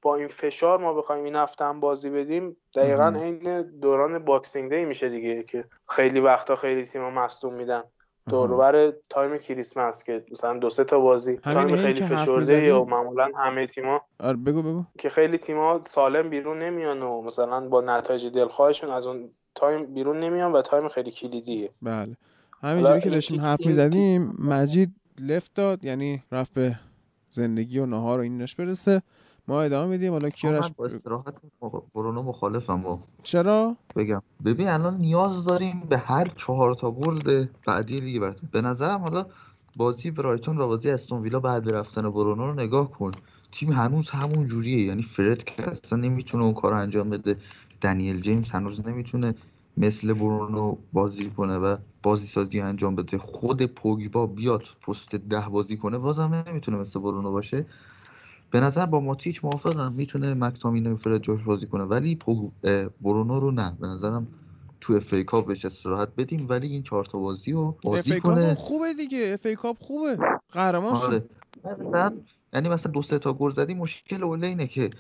با 0.02 0.16
این 0.16 0.28
فشار 0.28 0.78
ما 0.78 0.94
بخوایم 0.94 1.24
این 1.24 1.36
هفته 1.36 1.64
هم 1.64 1.80
بازی 1.80 2.10
بدیم 2.10 2.56
دقیقا 2.74 3.08
این 3.08 3.62
دوران 3.62 4.24
Boxing 4.24 4.70
Day 4.70 4.85
میشه 4.84 5.08
دیگه 5.08 5.42
که 5.42 5.64
خیلی 5.88 6.20
وقتا 6.20 6.56
خیلی 6.56 6.86
تیم‌ها 6.86 7.10
مصدوم 7.10 7.54
میدن. 7.54 7.82
دور 8.31 8.61
و 8.61 8.72
بر 8.72 8.93
time 9.09 9.39
کریسمس 9.39 10.05
که 10.05 10.24
مثلا 10.32 10.59
دو 10.59 10.70
سه 10.70 10.85
تا 10.85 11.01
بازی 11.01 11.36
time 11.36 11.77
خیلی 11.77 12.02
فشرده 12.02 12.65
یا 12.65 12.85
معمولا 12.85 13.28
همه 13.36 13.66
تیما 13.66 14.01
آره 14.20 14.36
بگو 14.36 14.62
بگو. 14.62 14.85
که 14.98 15.09
خیلی 15.09 15.39
تیما 15.39 15.81
سالم 15.82 16.31
بیرون 16.31 16.59
نمیان 16.59 17.02
و 17.02 17.23
مثلا 17.23 17.69
با 17.69 17.81
نتایج 17.81 18.27
دلخواهشون 18.27 18.90
از 18.90 19.07
اون 19.07 19.31
time 19.55 19.94
بیرون 19.94 20.20
نمیان 20.20 20.52
و 20.52 20.62
time 20.62 20.89
خیلی 20.89 21.11
کلیدیه. 21.11 21.70
بله. 21.82 22.16
همینجوری 22.62 23.01
که 23.01 23.11
داشتیم 23.11 23.40
حرف 23.40 23.66
می‌زدیم 23.66 24.36
مجید 24.39 24.94
لفت 25.20 25.55
داد 25.55 25.85
یعنی 25.85 26.23
رفت 26.32 26.55
به 26.55 26.74
زندگی 27.31 27.78
و 27.78 27.86
نهار 27.86 28.19
و 28.19 28.23
اینش 28.23 28.55
برسه. 28.55 29.02
ما 29.51 29.62
ادامه 29.62 29.90
میدیم 29.90 30.12
حالا 30.12 30.31
کیارش 30.31 30.70
با 30.77 30.86
استراحت 30.86 31.35
برونو 31.94 32.22
مخالفم 32.22 32.82
با 32.82 32.98
چرا؟ 33.22 33.77
بگم. 33.97 34.22
ببین 34.44 34.68
الان 34.68 34.97
نیاز 34.97 35.44
داریم 35.44 35.81
به 35.89 35.98
هر 35.98 36.28
چهار 36.36 36.74
تا 36.74 36.90
برد 36.90 37.48
بعدی 37.66 38.01
لیگ 38.01 38.20
برتر 38.20 38.47
به 38.52 38.60
نظرم 38.60 39.01
حالا 39.01 39.27
بازی 39.77 40.10
برایتون 40.10 40.59
و 40.59 40.66
بازی 40.66 40.90
استون 40.90 41.22
ویلا 41.22 41.40
بعد 41.40 41.70
رفتن 41.70 42.02
برونو 42.10 42.47
رو 42.47 42.55
نگاه 42.55 42.90
کن. 42.90 43.10
تیم 43.52 43.72
هنوز 43.72 44.10
همون 44.10 44.48
جوریه. 44.48 44.86
یعنی 44.86 45.02
فرد 45.02 45.44
که 45.44 45.70
اصلا 45.70 45.98
نمی‌تونه 45.98 46.44
اون 46.44 46.55
کار 46.55 46.74
انجام 46.74 47.10
بده. 47.10 47.36
دنیل 47.81 48.20
جیمز 48.20 48.51
هنوز 48.51 48.86
نمی‌تونه 48.86 49.35
مثل 49.77 50.12
برونو 50.12 50.77
بازی 50.93 51.31
کنه 51.31 51.59
و 51.59 51.77
بازی 52.02 52.27
سازی 52.27 52.60
انجام 52.60 52.97
بده. 52.97 53.18
خود 53.18 53.66
پوگبا 53.66 54.27
بیاد 54.27 54.62
پست 54.82 55.14
ده 55.14 55.48
بازی 55.48 55.77
کنه 55.77 55.98
بازم 55.98 56.44
نمی‌تونه 56.47 56.77
مثل 56.77 57.01
برونو 57.01 57.31
باشه. 57.32 57.66
به 58.51 58.60
نظر 58.60 58.86
با 58.86 59.01
ماتیچ 59.01 59.44
موافقم 59.44 59.93
می‌تونه 59.93 60.35
مکتامین 60.35 60.97
فرد 60.97 61.22
جوش 61.22 61.43
بازی 61.43 61.66
کنه 61.66 61.85
ولی 61.85 62.18
برونو 63.01 63.40
رو 63.40 63.51
نه. 63.51 63.77
به 63.81 63.86
نظرم 63.86 64.28
تو 64.81 64.93
FA 64.93 65.12
Cup 65.12 65.47
بهش 65.47 65.64
استراحت 65.64 66.09
بدیم 66.16 66.47
ولی 66.48 66.66
این 66.66 66.82
چهار 66.82 67.05
تا 67.05 67.18
بازی 67.18 67.52
رو 67.52 67.78
بازی 67.82 68.20
کنه. 68.20 68.55
خوبه 68.55 68.94
دیگه. 68.94 69.31
FA 69.35 69.47
Cup 69.47 69.77
خوبه. 69.81 70.18
قهرمان 70.52 70.94
آره. 70.94 71.24
مثلا 71.81 72.12
یعنی 72.52 72.68
مثلا 72.68 72.93
دو 72.93 73.02
سه 73.02 73.18
تا 73.18 73.32
گل 73.32 73.51
زدی 73.51 73.74
مشکل 73.74 74.22
اوله 74.22 74.47
اینه 74.47 74.66
که 74.66 74.90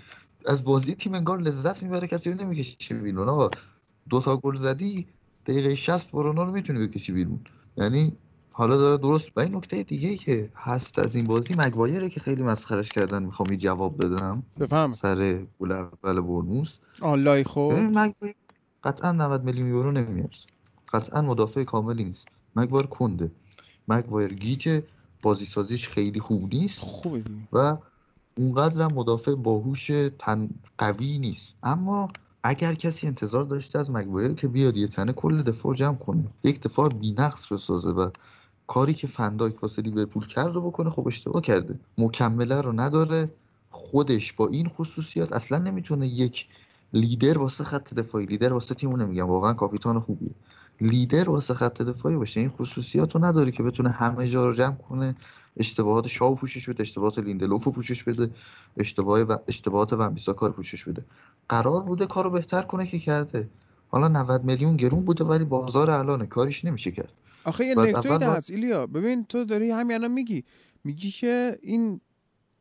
از 0.46 0.64
بازی 0.64 0.94
تیم 0.94 1.14
انگار 1.14 1.40
لذت 1.40 1.82
می‌بره 1.82 2.06
کسی 2.08 2.30
رو 2.32 2.40
نمی‌کشه 2.40 2.94
بیرون. 2.94 3.28
آقا 3.28 3.50
دو 4.10 4.20
تا 4.20 4.36
گل 4.36 4.56
زدی 4.56 5.06
دقیقه 5.46 5.74
60 5.74 6.10
برونو 6.10 6.44
رو 6.44 6.52
می‌تونی 6.52 6.86
بکشی 6.86 7.12
بیرون. 7.12 7.40
یعنی 7.76 8.12
حالا 8.60 8.76
داره 8.76 8.96
درست 8.96 9.28
و 9.36 9.40
این 9.40 9.56
نکته 9.56 9.82
دیگه 9.82 10.08
ای 10.08 10.16
که 10.16 10.50
هست 10.56 10.98
از 10.98 11.16
این 11.16 11.24
بازی 11.24 11.54
مگوایره 11.58 12.08
که 12.08 12.20
خیلی 12.20 12.42
مسخرش 12.42 12.88
کردن. 12.88 13.22
می‌خوام 13.22 13.48
جواب 13.48 14.04
بدم. 14.04 14.42
بفهم 14.60 14.94
سر 14.94 15.46
گل 15.60 15.72
اول 15.72 16.20
برنوس 16.20 16.78
آنلای 17.00 17.44
خود. 17.44 17.74
قطعا 18.84 19.12
90 19.12 19.44
میلیون 19.44 19.68
یورو 19.68 19.92
نمیاد 19.92 20.34
قطعا 20.92 21.22
مدافع 21.22 21.64
کاملی 21.64 22.04
نیست. 22.04 22.28
مگوایر 22.56 22.86
کنده. 22.86 23.30
مگوایر 23.88 24.34
گیجه 24.34 24.82
بازی 25.22 25.46
سازیش 25.46 25.88
خیلی 25.88 26.20
خوب 26.20 26.54
نیست. 26.54 26.78
خوبه 26.78 27.22
و 27.52 27.76
اونقدر 28.36 28.86
مدافع 28.86 29.34
باهوش 29.34 29.90
تن 30.18 30.48
قوی 30.78 31.18
نیست. 31.18 31.54
اما 31.62 32.08
اگر 32.42 32.74
کسی 32.74 33.06
انتظار 33.06 33.44
داشته 33.44 33.78
از 33.78 33.90
مگوایر 33.90 34.32
که 34.32 34.48
بیاد 34.48 34.76
یه 34.76 34.88
تنه 34.88 35.12
کل 35.12 35.42
دفاع 35.42 35.74
جمع 35.74 35.96
کنه. 35.96 36.24
یک 36.44 36.62
دفاع 36.62 36.88
بینقص 36.88 37.52
بسازه 37.52 37.90
و 37.90 38.10
کاری 38.70 38.94
که 38.94 39.06
فنداک 39.06 39.62
واسه 39.62 39.82
لیورپول 39.82 40.26
کرد 40.26 40.54
رو 40.54 40.60
بکنه 40.60 40.90
خب 40.90 41.06
اشتباه 41.06 41.42
کرده. 41.42 41.74
مکمله 41.98 42.60
رو 42.60 42.72
نداره. 42.72 43.30
خودش 43.70 44.32
با 44.32 44.48
این 44.48 44.68
خصوصیات 44.68 45.32
اصلا 45.32 45.58
نمی‌تونه 45.58 46.08
یک 46.08 46.46
لیدر 46.92 47.38
واسه 47.38 47.64
خط 47.64 47.94
دفاعی 47.94 48.26
لیدر 48.26 48.52
واسه 48.52 48.74
تیمو 48.74 48.96
نمیگم 48.96 49.26
واقعا 49.26 49.52
کاپیتان 49.52 50.00
خوبیه. 50.00 50.30
لیدر 50.80 51.30
واسه 51.30 51.54
خط 51.54 51.82
دفاعی 51.82 52.16
باشه. 52.16 52.40
این 52.40 52.48
خصوصیات 52.50 53.14
رو 53.14 53.24
نداره 53.24 53.50
که 53.50 53.62
بتونه 53.62 53.90
همه 53.90 54.28
جا 54.28 54.46
رو 54.46 54.52
جمع 54.52 54.74
کنه 54.74 55.14
اشتباهات 55.56 56.06
شاو 56.06 56.34
پوشش 56.34 56.68
بده 56.68 56.82
اشتباهات 56.82 57.18
لیندلوف 57.18 57.64
رو 57.64 57.72
پوشش 57.72 58.04
بده 58.04 58.30
اشتباه 58.76 59.20
و 59.20 59.36
اشتباهات 59.48 59.94
کار 60.36 60.52
پوشش 60.52 60.84
بده. 60.84 61.04
قرار 61.48 61.82
بوده 61.82 62.06
کارو 62.06 62.30
بهتر 62.30 62.62
کنه 62.62 62.86
که 62.86 62.98
کرده. 62.98 63.48
حالا 63.88 64.08
90 64.08 64.44
میلیون 64.44 64.76
گرون 64.76 65.04
بوده 65.04 65.24
ولی 65.24 65.44
بازار 65.44 65.90
الان 65.90 66.26
کاریش 66.26 66.64
نمیشه 66.64 66.90
کرد. 66.90 67.12
آخه 67.44 67.66
یه 67.66 67.74
نکته 67.74 68.30
هست 68.30 68.50
ایلیا 68.50 68.86
ببین 68.86 69.24
تو 69.24 69.44
داری 69.44 69.70
همین 69.70 70.06
میگی. 70.06 70.44
میگی 70.84 71.10
که 71.10 71.58
این 71.62 72.00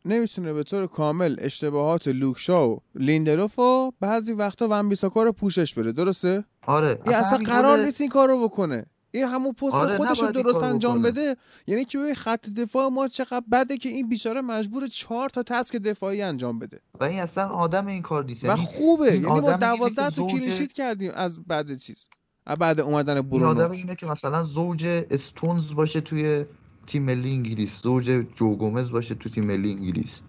نمی‌تونه 0.05 0.53
به 0.53 0.63
طور 0.63 0.87
کامل 0.87 1.35
اشتباهات 1.39 2.07
لوکشا 2.07 2.69
و 2.69 2.81
لیندلوف 2.95 3.59
و 3.59 3.91
بعضی 3.99 4.33
وقتا 4.33 4.67
ون 4.67 4.95
رو 5.15 5.31
پوشش 5.31 5.73
بره 5.73 5.91
درسته؟ 5.91 6.43
آره. 6.67 6.99
این 7.05 7.15
اصلا 7.15 7.37
قرار 7.37 7.85
نیست 7.85 8.01
این 8.01 8.09
کارو 8.09 8.43
بکنه. 8.43 8.85
این 9.11 9.25
همون 9.25 9.53
پست 9.53 9.73
آره 9.73 9.97
خودش 9.97 10.21
رو 10.21 10.31
درست 10.31 10.63
انجام 10.63 11.01
بده. 11.01 11.35
یعنی 11.67 11.85
که 11.85 11.97
ببین 11.97 12.13
خط 12.15 12.49
دفاع 12.49 12.89
ما 12.89 13.07
چقدر 13.07 13.45
بده 13.51 13.77
که 13.77 13.89
این 13.89 14.09
بیچاره 14.09 14.41
مجبور 14.41 14.87
چهار 14.87 15.29
تا 15.29 15.43
تسک 15.43 15.75
دفاعی 15.75 16.21
انجام 16.21 16.59
بده. 16.59 16.79
و 16.99 17.03
این 17.03 17.19
اصلا 17.19 17.47
آدم 17.47 17.87
این 17.87 18.01
کار 18.01 18.25
نیست. 18.25 18.43
و 18.43 18.47
یعنی 18.47 18.59
خوبه. 18.59 19.13
یعنی 19.13 19.25
ما 19.25 19.51
12 19.51 20.09
تا 20.09 20.27
کلینشیت 20.27 20.73
کردیم 20.73 21.11
از 21.15 21.43
بعد 21.43 21.77
چیز. 21.77 22.09
بعد 22.55 22.79
اومدن 22.79 23.21
برونو. 23.21 23.45
آدم 23.45 23.71
اینه 23.71 23.95
که 23.95 24.05
مثلا 24.05 24.43
زوج 24.43 24.85
استونز 24.85 25.73
باشه 25.73 26.01
توی 26.01 26.45
تیم 26.87 27.03
ملی 27.03 27.31
انگلیس 27.31 27.81
زوج 27.81 28.23
جو 28.35 28.55
گومز 28.55 28.91
باشه 28.91 29.15
تو 29.15 29.29
تیم 29.29 29.45
ملی 29.45 29.71
انگلیس. 29.71 30.19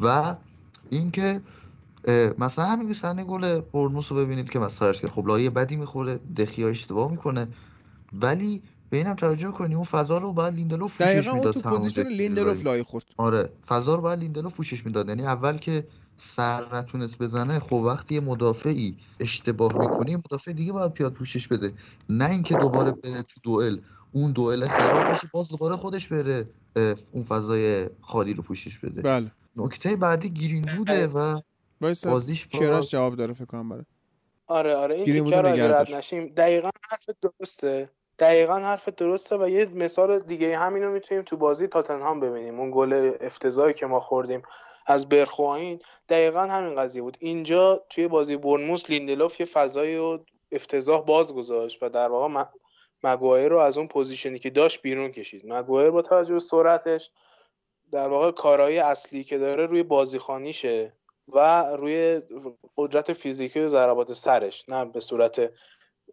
و 0.00 0.34
اینکه 0.90 1.40
مثلا 2.38 2.64
همین 2.64 2.94
صحنه 2.94 3.24
گل 3.24 3.60
بورنموث 3.60 4.12
رو 4.12 4.18
ببینید 4.18 4.50
که 4.50 4.58
مثلا 4.58 4.92
که 4.92 5.08
خب 5.08 5.26
لایی 5.26 5.50
بدی 5.50 5.76
می‌خوره 5.76 6.20
دخیا 6.36 6.68
اشتباه 6.68 7.10
می‌کنه. 7.10 7.48
ولی 8.12 8.62
به 8.90 8.96
اینم 8.96 9.14
توجه 9.14 9.50
کنی 9.50 9.74
اون 9.74 9.84
فضا 9.84 10.18
رو 10.18 10.32
باید 10.32 10.54
لیندلوف 10.54 10.92
پوشش 10.92 11.10
دقیقا 11.10 11.30
اون 11.30 11.50
تو 11.50 11.60
position 11.60 12.02
لیندلوف 12.02 12.64
لایی 12.64 12.82
خورد. 12.82 13.04
آره 13.16 13.50
فضا 13.66 13.94
رو 13.94 14.00
باید 14.00 14.18
لیندلوف 14.18 14.54
پوشش 14.54 14.86
می‌داد. 14.86 15.08
یعنی 15.08 15.22
اول 15.22 15.58
که 15.58 15.86
سر 16.20 16.76
نتونست 16.76 17.18
بزنه 17.18 17.58
خب 17.58 17.72
وقتی 17.72 18.14
یه 18.14 18.20
مدافعی 18.20 18.96
اشتباه 19.20 19.72
می‌کنه 19.78 20.16
مدافع 20.16 20.52
دیگه 20.52 20.72
باید 20.72 20.92
بیاد 20.92 21.12
پوشش 21.12 21.48
بده. 21.48 21.72
نه 22.08 22.30
اینکه 22.30 22.54
دوباره 22.54 22.90
بره 22.90 23.22
تو 23.22 23.40
دوئل. 23.42 23.78
اون 24.12 24.32
دوئل 24.32 24.68
خراب 24.68 25.14
بشه 25.14 25.30
باز 25.32 25.48
دوباره 25.48 25.76
خودش 25.76 26.08
بره 26.08 26.48
اون 27.12 27.24
فضای 27.24 27.88
خالی 28.00 28.34
رو 28.34 28.42
پوشش 28.42 28.78
بده. 28.78 29.02
بله. 29.02 29.30
نکته 29.56 29.96
بعدی 29.96 30.28
گیرین 30.28 30.68
بوده 30.76 31.06
و 31.06 31.40
بازیش 32.04 32.46
کراش 32.46 32.90
جواب 32.90 33.16
داره 33.16 33.32
فکر 33.32 33.44
کنم 33.44 33.68
بره 33.68 33.86
آره 34.46 34.74
آره 34.74 34.94
این 34.94 35.04
تیکر 35.04 35.42
رو 35.42 35.96
نشیم 35.96 36.26
دقیقا 36.26 36.70
حرف 36.90 37.06
درسته. 37.22 37.90
دقیقا 38.18 38.58
حرف 38.58 38.88
درسته 38.88 39.36
و 39.36 39.48
یه 39.48 39.66
مثال 39.74 40.18
دیگه 40.18 40.58
همینو 40.58 40.92
می‌تونیم 40.92 41.24
تو 41.24 41.36
بازی 41.36 41.66
تاتنهام 41.66 42.20
ببینیم. 42.20 42.60
اون 42.60 42.70
گل 42.74 43.12
افتضاحی 43.20 43.74
که 43.74 43.86
ما 43.86 44.00
خوردیم. 44.00 44.42
از 44.90 45.08
برخواین 45.08 45.80
دقیقا 46.08 46.40
همین 46.40 46.74
قضیه 46.74 47.02
بود. 47.02 47.16
اینجا 47.20 47.84
توی 47.90 48.08
بازی 48.08 48.36
برنموس 48.36 48.90
لیندلوف 48.90 49.40
یه 49.40 49.46
فضای 49.46 49.96
و 49.96 50.18
افتضاح 50.52 51.04
باز 51.04 51.34
گذاشت 51.34 51.82
و 51.82 51.88
در 51.88 52.08
واقع 52.08 52.44
مگوایر 53.02 53.48
رو 53.48 53.58
از 53.58 53.78
اون 53.78 53.88
position 53.88 54.32
ی 54.32 54.38
که 54.38 54.50
داشت 54.50 54.82
بیرون 54.82 55.12
کشید. 55.12 55.52
مگوایر 55.52 55.90
با 55.90 56.02
توجه 56.02 56.32
به 56.32 56.40
سرعتش 56.40 57.10
در 57.92 58.08
واقع 58.08 58.30
کارهای 58.30 58.78
اصلی 58.78 59.24
که 59.24 59.38
داره 59.38 59.66
روی 59.66 59.82
بازی‌خوانیشه 59.82 60.92
و 61.28 61.64
روی 61.76 62.22
قدرت 62.76 63.12
فیزیکی 63.12 63.60
و 63.60 63.68
ضربات 63.68 64.12
سرش. 64.12 64.64
نه 64.68 64.84
به 64.84 65.00
صورت 65.00 65.52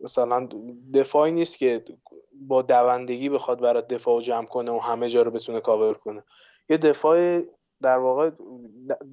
مثلا 0.01 0.49
دفاعی 0.93 1.31
نیست 1.31 1.57
که 1.57 1.83
با 2.33 2.61
دوندگی 2.61 3.29
بخواد 3.29 3.59
برای 3.59 3.81
دفاع 3.81 4.21
جمع 4.21 4.45
کنه 4.45 4.71
و 4.71 4.79
همه 4.79 5.09
جا 5.09 5.21
رو 5.21 5.31
بتونه 5.31 5.61
کاور 5.61 5.93
کنه. 5.93 6.23
یه 6.69 6.77
دفاع 6.77 7.41
در 7.81 7.97
واقع 7.97 8.31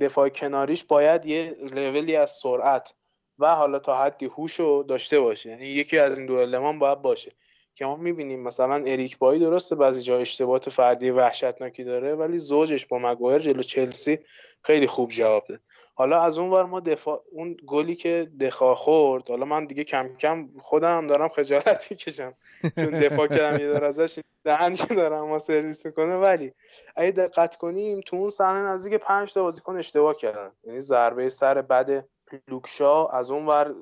دفاع 0.01 0.29
کناریش 0.29 0.85
باید 0.85 1.27
یه 1.27 1.55
لولی 1.61 2.17
از 2.17 2.31
سرعت 2.31 2.95
و 3.39 3.55
حالا 3.55 3.79
تا 3.79 4.03
حدی 4.03 4.27
هوش 4.27 4.55
رو 4.61 4.83
داشته 4.83 5.21
باشه. 5.21 5.51
یعنی 5.51 5.67
یکی 5.67 5.99
از 5.99 6.19
این 6.19 6.27
دو 6.27 6.35
المان 6.35 6.79
باید 6.79 7.03
باشه. 7.03 7.33
که 7.75 7.85
ما 7.85 7.97
می‌بینیم 7.97 8.43
مثلا 8.43 8.75
اریک 8.75 9.19
بایی 9.19 9.41
درسته 9.41 9.77
بعضی 9.77 10.03
جا 10.03 10.19
اشتباهات 10.19 10.71
فردی 10.71 11.11
وحشتناکی 11.11 11.85
داره 11.85 12.15
ولی 12.15 12.39
زوجش 12.39 12.87
با 12.87 12.99
مگوایر 12.99 13.39
جلو 13.39 13.63
چلسی 13.63 14.19
خیلی 14.63 14.87
خوب 14.87 15.11
جواب 15.11 15.45
ده 15.49 15.61
حالا 15.95 16.23
از 16.23 16.39
اون 16.39 16.51
ور 16.51 16.65
ما 16.65 16.81
دفاع 16.81 17.23
اون 17.33 17.57
گلی 17.67 17.95
که 17.95 18.31
دخا 18.41 18.75
خورد 18.75 19.29
حالا 19.29 19.45
من 19.45 19.65
دیگه 19.65 19.85
کم 19.85 20.17
کم 20.17 20.49
خودم 20.59 21.07
دارم 21.07 21.29
خجالتی 21.29 21.95
کشم 21.95 22.35
چون 22.77 22.91
دفاع 22.91 23.27
کردم 23.27 23.61
یه 23.61 23.67
دار 23.67 23.85
ازش 23.85 24.19
دهن 24.45 24.75
که 24.75 24.95
دارم 24.95 25.29
ما 25.29 25.39
سرویس 25.39 25.87
کنه 25.87 26.17
ولی 26.17 26.53
اگه 26.97 27.11
دقت 27.11 27.57
کنیم 27.57 28.01
تو 28.01 28.17
اون 28.17 28.31
صحنه 28.31 28.59
نزدیک 28.59 28.95
5 28.95 29.33
تا 29.33 29.43
بازیکن 29.43 29.77
اشتباه 29.77 30.17
کردن. 30.17 30.51
یعنی 30.65 30.81
ضربه 30.81 31.29
سر 31.29 31.63
بد 31.63 32.05
لوکشا 32.49 33.07
از 33.07 33.31
اون 33.31 33.47
ور 33.47 33.75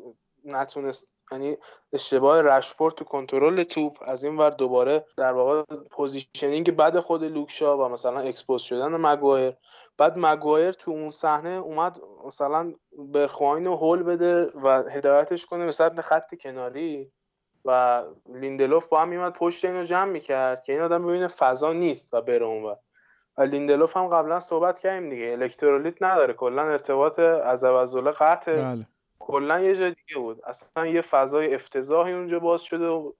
نتونست 0.44 1.11
یعنی 1.32 1.56
اشتباه 1.92 2.42
رشفورد 2.42 2.94
تو 2.94 3.04
کنترل 3.04 3.62
توپ 3.62 3.98
از 4.02 4.24
این 4.24 4.36
ور 4.36 4.50
دوباره 4.50 5.04
در 5.16 5.32
واقع 5.32 5.62
پوزیشنینگ 5.90 6.76
بعد 6.76 7.00
خود 7.00 7.24
لوکشا 7.24 7.78
و 7.78 7.88
مثلا 7.88 8.20
اکسپوز 8.20 8.62
شدن 8.62 8.88
مگوایر 8.88 9.54
بعد 9.98 10.14
مگوایر 10.16 10.72
تو 10.72 10.90
اون 10.90 11.10
صحنه 11.10 11.50
اومد 11.50 12.00
مثلا 12.26 12.72
برخواین 12.98 13.64
رو 13.64 13.76
هول 13.76 14.02
بده 14.02 14.44
و 14.44 14.82
هدایتش 14.90 15.46
کنه 15.46 15.64
به 15.64 15.72
سطح 15.72 16.00
خط 16.00 16.34
کناری 16.34 17.12
و 17.64 18.02
لیندلوف 18.34 18.86
با 18.86 19.00
هم 19.00 19.08
میمد 19.08 19.32
پشت 19.32 19.64
اینو 19.64 19.84
جمع 19.84 20.10
می‌کرد 20.10 20.62
که 20.62 20.72
این 20.72 20.82
آدم 20.82 21.06
ببینه 21.06 21.28
فضا 21.28 21.72
نیست 21.72 22.14
و 22.14 22.20
بره 22.20 22.46
اون 22.46 22.64
و 22.64 22.74
لیندلوف 23.42 23.96
هم 23.96 24.08
قبلا 24.08 24.40
صحبت 24.40 24.78
کردیم 24.78 25.10
دیگه. 25.10 25.32
الکترولیت 25.32 26.02
نداره. 26.02 26.32
کلا 26.32 26.62
ارتباط 26.62 27.18
از 27.18 27.64
قطع. 27.64 28.56
بله. 28.56 28.86
کلا 29.26 29.60
یه 29.60 29.76
جای 29.76 29.90
دیگه 29.90 30.20
بود. 30.20 30.40
اصلا 30.44 30.86
یه 30.86 31.00
فضای 31.00 31.54
افتضاحی 31.54 32.12
اونجا 32.12 32.38
باز 32.38 32.62
شده 32.62 32.86
و 32.86 33.12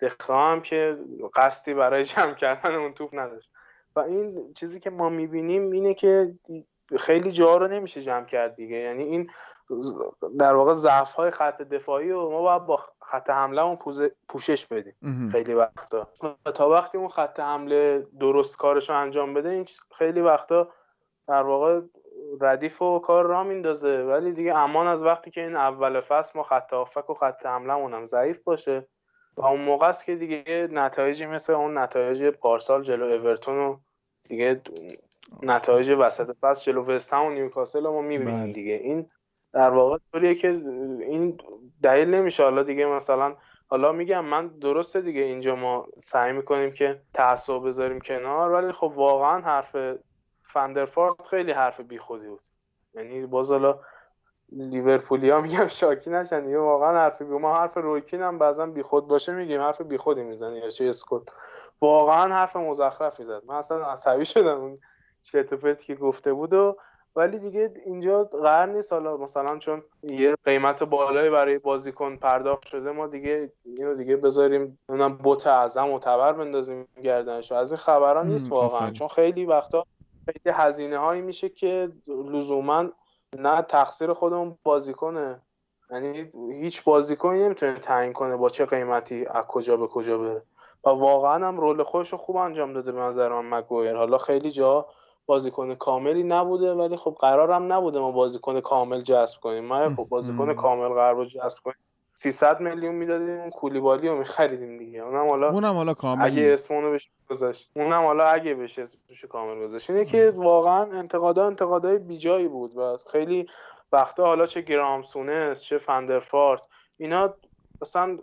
دخواه 0.00 0.52
هم 0.52 0.60
که 0.60 0.98
قصدی 1.34 1.74
برای 1.74 2.04
جمع 2.04 2.34
کردن 2.34 2.74
اون 2.74 2.92
توپ 2.92 3.10
نداشت. 3.12 3.50
و 3.96 4.00
این 4.00 4.54
چیزی 4.54 4.80
که 4.80 4.90
ما 4.90 5.08
می‌بینیم 5.08 5.70
اینه 5.70 5.94
که 5.94 6.34
خیلی 6.98 7.32
جا 7.32 7.56
رو 7.56 7.68
نمیشه 7.68 8.02
جمع 8.02 8.24
کرد 8.24 8.54
دیگه. 8.54 8.76
یعنی 8.76 9.02
این 9.02 9.30
در 10.38 10.54
واقع 10.54 10.72
ضعف 10.72 11.12
های 11.12 11.30
خط 11.30 11.62
دفاعی 11.62 12.10
و 12.10 12.30
ما 12.30 12.42
باید 12.42 12.66
با 12.66 12.80
خط 13.00 13.30
حمله 13.30 13.78
پوشش 14.28 14.66
بدیم 14.66 15.28
خیلی 15.32 15.54
وقتا. 15.54 16.08
تا 16.54 16.68
وقتی 16.68 16.98
اون 16.98 17.08
خط 17.08 17.40
حمله 17.40 18.06
درست 18.20 18.56
کارش 18.56 18.90
رو 18.90 18.96
انجام 18.96 19.34
بده 19.34 19.48
این 19.48 19.66
خیلی 19.98 20.20
وقتا 20.20 20.68
در 21.28 21.42
واقع 21.42 21.80
ردیف 22.40 22.82
و 22.82 22.98
کار 22.98 23.26
را 23.26 23.44
میندازه. 23.44 24.02
ولی 24.02 24.32
دیگه 24.32 24.56
امان 24.56 24.86
از 24.86 25.02
وقتی 25.02 25.30
که 25.30 25.40
این 25.40 25.56
اول 25.56 26.00
فصل 26.00 26.32
ما 26.34 26.42
خط 26.42 26.72
آفک 26.72 27.10
و 27.10 27.14
خط 27.14 27.46
حمله 27.46 27.72
هم 27.72 28.04
ضعیف 28.04 28.42
باشه. 28.42 28.86
و 29.36 29.44
اون 29.46 29.60
موقع 29.60 29.88
است 29.88 30.04
که 30.04 30.16
دیگه 30.16 30.68
نتایجی 30.72 31.26
مثل 31.26 31.52
اون 31.52 31.78
نتایج 31.78 32.24
پارسال 32.24 32.82
جلو 32.82 33.04
اورتون 33.04 33.58
و 33.58 33.76
دیگه 34.28 34.60
نتایج 35.42 35.90
وسط 35.98 36.36
فصل 36.40 36.72
جلو 36.72 36.84
وستهم 36.84 37.26
و 37.26 37.30
نیوکاسل 37.30 37.80
ما 37.80 38.00
می‌بینیم 38.00 38.42
بله. 38.42 38.52
دیگه. 38.52 38.74
این 38.74 39.10
در 39.52 39.70
واقع 39.70 39.98
طوریه 40.12 40.34
که 40.34 40.48
این 40.48 41.38
دلیل 41.82 42.08
نمیشه. 42.08 42.42
حالا 42.42 42.62
دیگه 42.62 42.86
مثلا 42.86 43.36
حالا 43.66 43.92
میگم 43.92 44.24
من 44.24 44.48
درسته 44.48 45.00
دیگه 45.00 45.20
اینجا 45.20 45.56
ما 45.56 45.86
سعی 45.98 46.32
می‌کنیم 46.32 46.72
که 46.72 47.00
تعصب 47.14 47.66
بذاریم 47.66 48.00
کنار 48.00 48.50
ولی 48.50 48.72
خب 48.72 48.92
واقعا 48.96 49.40
حرف 49.40 49.76
فندرفارد 50.52 51.14
خیلی 51.30 51.52
حرف 51.52 51.80
بیخودی 51.80 52.28
بود. 52.28 52.40
یعنی 52.94 53.26
باز 53.26 53.50
حالا 53.50 53.78
لیورپولیا 54.52 55.40
میگم 55.40 55.66
شاکی 55.66 56.10
نشن. 56.10 56.48
یه 56.48 56.58
واقعا 56.58 56.98
حرف 56.98 57.22
بی 57.22 57.38
ما 57.38 57.54
حرف 57.54 57.76
رویکین 57.76 58.22
هم 58.22 58.38
بعضا 58.38 58.66
بیخود 58.66 59.08
باشه 59.08 59.32
میگیم 59.32 59.60
حرف 59.60 59.80
بیخودی 59.80 60.22
می‌زنه. 60.22 60.58
یا 60.58 60.70
چه 60.70 60.84
اسکوت. 60.84 61.28
واقعا 61.80 62.34
حرف 62.34 62.56
مزخرفی 62.56 63.24
زد. 63.24 63.42
من 63.46 63.54
اصلا 63.54 63.86
عصبی 63.86 64.24
شدم 64.24 64.60
اون 64.60 64.78
چرت 65.22 65.82
که 65.82 65.94
گفته 65.94 66.32
بود 66.32 66.52
و 66.52 66.76
ولی 67.16 67.38
دیگه 67.38 67.74
اینجا 67.86 68.24
قرار 68.24 68.66
نیست. 68.66 68.92
حالا 68.92 69.16
مثلا 69.16 69.58
چون 69.58 69.82
یه 70.02 70.34
قیمت 70.44 70.82
بالایی 70.82 71.30
برای 71.30 71.58
بازیکن 71.58 72.16
پرداخت 72.16 72.66
شده 72.66 72.92
ما 72.92 73.06
دیگه 73.06 73.52
اینو 73.64 73.94
دیگه 73.94 74.16
بذاریم. 74.16 74.78
اونم 74.88 75.16
بوت 75.16 75.46
اعظم 75.46 75.88
معتبر 75.88 76.32
بندازیم 76.32 76.88
گردنش. 77.04 77.52
از 77.52 77.72
این 77.72 77.78
خبران 77.78 78.26
نیست 78.26 78.52
واقعا. 78.52 78.90
چون 78.90 79.08
خیلی 79.08 79.44
وقتا 79.44 79.86
خیلی 80.24 80.56
هزینه 80.56 80.98
هایی 80.98 81.22
میشه 81.22 81.48
که 81.48 81.92
لزوما 82.06 82.84
نه 83.36 83.62
تقصیر 83.62 84.12
خودمون 84.12 84.58
بازیکنه. 84.62 85.42
یعنی 85.90 86.30
هیچ 86.52 86.84
بازیکنی 86.84 87.44
نمی‌تونه 87.44 87.78
تعیین 87.78 88.12
کنه 88.12 88.36
با 88.36 88.48
چه 88.48 88.66
قیمتی 88.66 89.26
از 89.26 89.44
کجا 89.44 89.76
به 89.76 89.86
کجا 89.86 90.18
بره. 90.18 90.42
و 90.84 90.88
واقعا 90.90 91.48
هم 91.48 91.60
رول 91.60 91.82
خودش 91.82 92.12
رو 92.12 92.18
خوب 92.18 92.36
انجام 92.36 92.72
داده 92.72 92.92
به 92.92 93.00
نظر 93.00 93.28
من 93.28 93.58
مگویر. 93.58 93.96
حالا 93.96 94.18
خیلی 94.18 94.50
جا 94.50 94.86
بازیکن 95.26 95.74
کاملی 95.74 96.22
نبوده 96.22 96.74
ولی 96.74 96.96
خب 96.96 97.16
قرارم 97.20 97.72
نبوده 97.72 98.00
ما 98.00 98.12
بازیکن 98.12 98.60
کامل 98.60 99.00
جذب 99.00 99.40
کنیم. 99.40 99.64
ما 99.64 99.94
خب 99.94 100.06
بازیکن 100.08 100.54
کامل 100.54 100.88
قرار 100.88 101.14
رو 101.14 101.24
جذب 101.24 101.58
کنیم. 101.64 101.76
300 102.22 102.60
میلیون 102.60 102.94
می‌دادیم 102.94 103.40
اون 103.40 103.50
کولیبالی 103.50 104.08
رو 104.08 104.18
میخریدیم 104.18 104.78
دیگه. 104.78 105.00
اونم 105.00 105.28
حالا 105.28 105.50
اونم 105.50 105.74
حالا 105.74 105.94
کامل 105.94 106.24
اگه 106.24 106.50
اسمونو 106.52 106.92
بشه 106.92 107.10
گذاشت. 107.30 107.70
اونم 107.76 108.04
حالا 108.04 108.24
اگه 108.24 108.54
بشه 108.54 108.82
اسمش 108.82 109.24
کامل 109.24 109.66
گذاشت. 109.66 109.90
اینه 109.90 110.04
که 110.04 110.32
واقعا 110.36 110.98
انتقادا 110.98 111.46
انتقادای 111.46 111.98
بیجایی 111.98 112.48
بود 112.48 112.76
و 112.76 112.96
خیلی 113.12 113.48
وقتا 113.92 114.24
حالا 114.24 114.46
چه 114.46 114.60
گرامسونس 114.60 115.62
چه 115.62 115.78
فندرفارت 115.78 116.62
اینا 116.98 117.34
اصلا 117.82 118.18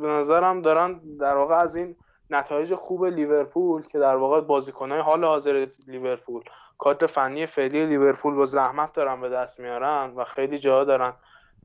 به 0.00 0.06
نظرم 0.06 0.62
دارن 0.62 1.00
در 1.20 1.36
واقع 1.36 1.54
از 1.54 1.76
این 1.76 1.96
نتایج 2.30 2.74
خوب 2.74 3.04
لیورپول 3.04 3.86
که 3.86 3.98
در 3.98 4.16
واقع 4.16 4.40
بازیکنهای 4.40 5.00
حال 5.00 5.24
حاضر 5.24 5.66
لیورپول 5.86 6.42
کادر 6.78 7.06
فنی 7.06 7.46
فعلی 7.46 7.86
لیورپول 7.86 8.34
با 8.34 8.44
زحمت 8.44 8.92
دارن 8.92 9.20
به 9.20 9.28
دست 9.28 9.60
میارن 9.60 10.12
و 10.16 10.24
خیلی 10.24 10.58
جاها 10.58 10.84
دارن 10.84 11.12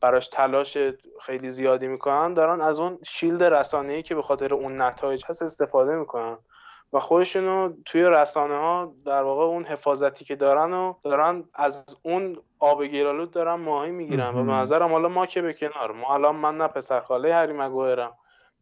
براش 0.01 0.27
تلاش 0.27 0.77
خیلی 1.21 1.51
زیادی 1.51 1.87
می‌کنن 1.87 2.33
دارن 2.33 2.61
از 2.61 2.79
اون 2.79 2.99
شیلد 3.03 3.43
رسانه‌ای 3.43 4.03
که 4.03 4.15
به 4.15 4.21
خاطر 4.21 4.53
اون 4.53 4.81
نتایج 4.81 5.23
هست 5.27 5.41
استفاده 5.41 5.95
می‌کنن. 5.95 6.37
و 6.93 6.99
خودشونو 6.99 7.73
توی 7.85 8.01
رسانه 8.01 8.55
ها 8.55 8.93
در 9.05 9.23
واقع 9.23 9.43
اون 9.43 9.63
حفاظتی 9.63 10.25
که 10.25 10.35
دارن 10.35 10.73
و 10.73 10.93
دارن 11.03 11.43
از 11.53 11.85
اون 12.03 12.37
آب 12.59 12.83
گیرالود 12.83 13.31
دارن 13.31 13.53
ماهی 13.53 13.91
می‌گیرن. 13.91 14.35
و 14.35 14.43
به 14.43 14.51
نظرم 14.51 14.91
حالا 14.91 15.09
ما 15.09 15.25
که 15.25 15.41
به 15.41 15.53
کنار 15.53 15.91
ما 15.91 16.13
الان 16.13 16.35
من 16.35 16.57
نه 16.57 16.67
پسر 16.67 16.99
خاله 16.99 17.33
هری 17.33 17.53
مگوهرم 17.53 18.11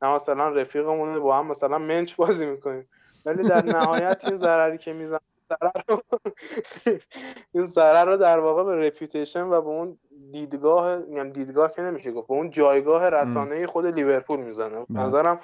نه 0.02 0.14
مثلا 0.14 0.50
رفیقمون 0.50 1.20
با 1.20 1.38
هم 1.38 1.48
مثلا 1.48 1.78
منچ 1.78 2.16
بازی 2.16 2.46
می‌کنیم. 2.46 2.90
ولی 3.26 3.44
در 3.44 3.66
نهایت 3.76 4.26
این 4.26 4.36
ضرری 4.36 4.78
که 4.78 4.94
میزن 4.94 5.20
ضرر 5.50 5.82
رو 5.88 6.02
این 7.54 7.66
ضرر 7.66 8.06
رو 8.06 8.18
در 8.18 8.40
واقع 8.40 8.64
به 8.64 8.88
رپیوتیشن 8.88 9.44
و 9.44 9.62
به 9.62 9.68
اون 9.70 9.98
دیدگاه 10.32 11.00
یعنی 11.10 11.32
دیدگاه 11.32 11.74
که 11.74 11.82
نمیشه 11.82 12.12
گفت 12.12 12.28
به 12.28 12.34
اون 12.34 12.50
جایگاه 12.50 13.10
رسانه 13.10 13.68
خود 13.68 13.86
لیورپول 13.86 14.40
می‌زنه. 14.40 14.86
بله. 14.90 15.04
نظرم 15.06 15.40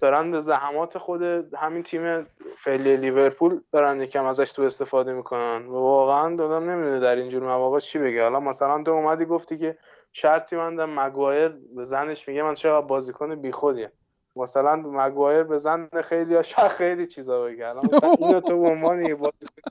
دارن 0.00 0.30
به 0.30 0.40
زحمات 0.40 0.98
خود 0.98 1.22
همین 1.54 1.82
تیم 1.82 2.26
فعلی 2.56 2.96
لیورپول 2.96 3.60
دارن 3.72 4.00
یکم 4.00 4.24
ازش 4.24 4.52
تو 4.52 4.62
استفاده 4.62 5.12
می‌کنن. 5.12 5.66
و 5.66 5.72
واقعا 5.72 6.36
دادم 6.36 6.70
نمی‌دونه 6.70 7.00
در 7.00 7.16
اینجور 7.16 7.42
مواقع 7.42 7.78
چی 7.78 7.98
بگه. 7.98 8.22
حالا 8.22 8.40
مثلا 8.40 8.82
تو 8.82 8.90
اومدی 8.90 9.24
گفتی 9.24 9.58
که 9.58 9.78
شرطی 10.12 10.56
مندم 10.56 11.00
مگوایر 11.00 11.48
به 11.76 11.84
زنش 11.84 12.28
میگه 12.28 12.42
من 12.42 12.54
چقدر 12.54 12.86
بازیکن 12.86 13.34
بیخودیه 13.34 13.92
مثلا 14.38 14.76
مگوایر 14.76 15.42
به 15.42 15.58
زن 15.58 15.88
خیلی 16.04 16.34
یا 16.34 16.42
شاید 16.42 16.68
خیلی 16.68 17.06
چیزا 17.06 17.48
مثلا 17.48 18.12
اینو 18.18 18.40
تو 18.40 18.62
به 18.62 18.68
عنوان 18.68 19.06
یه 19.06 19.14
بازیکن 19.14 19.62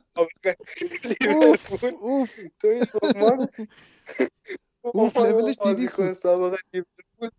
لیورپول 1.04 2.28
تو 2.60 2.68
این 2.68 2.86
اوف 4.82 5.18
لولش 5.18 5.56
دیدی 5.64 5.88
سابقه 6.14 6.58
لیورپول. 6.74 7.30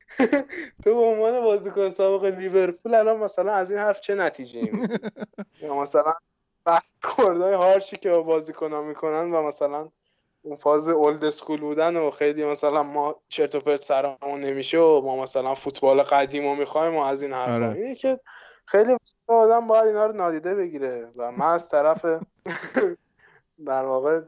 تو 0.84 0.94
به 0.94 1.00
عنوان 1.00 1.40
بازیکن 1.40 1.90
سابق 1.90 2.24
لیورپول 2.24 2.94
الان 2.94 3.20
مثلا 3.20 3.52
از 3.52 3.70
این 3.70 3.80
حرف 3.80 4.00
چه 4.00 4.14
نتیجه 4.14 4.60
ای 4.60 4.70
یا 5.62 5.74
مثلا 5.74 6.14
برخوردهای 6.64 7.54
هارشی 7.54 7.96
که 7.96 8.10
با 8.10 8.22
بازیکنان 8.22 8.84
می‌کنن 8.84 9.32
و 9.32 9.42
مثلا 9.42 9.88
اون 10.48 10.56
فاز 10.56 10.88
اولد 10.88 11.24
اسکول 11.24 11.60
بودن 11.60 11.96
و 11.96 12.10
خیلی 12.10 12.44
مثلا 12.44 12.82
ما 12.82 13.16
چرت 13.28 13.54
و 13.54 13.60
پرت 13.60 13.82
سرمون 13.82 14.40
نمیشه 14.40 14.78
و 14.78 15.00
ما 15.00 15.22
مثلا 15.22 15.54
فوتبال 15.54 16.02
قدیم 16.02 16.42
رو 16.42 16.54
می‌خوایم 16.54 16.96
و 16.96 17.00
از 17.00 17.22
این 17.22 17.32
حرفا. 17.32 17.54
آره. 17.54 17.72
اینه 17.72 17.94
که 17.94 18.20
خیلی 18.64 18.96
آدم 19.26 19.68
باید 19.68 19.86
اینا 19.86 20.06
رو 20.06 20.16
نادیده 20.16 20.54
بگیره. 20.54 21.08
و 21.16 21.32
من 21.32 21.46
از 21.46 21.68
طرف 21.68 22.04
در 23.66 23.84
واقع 23.84 24.20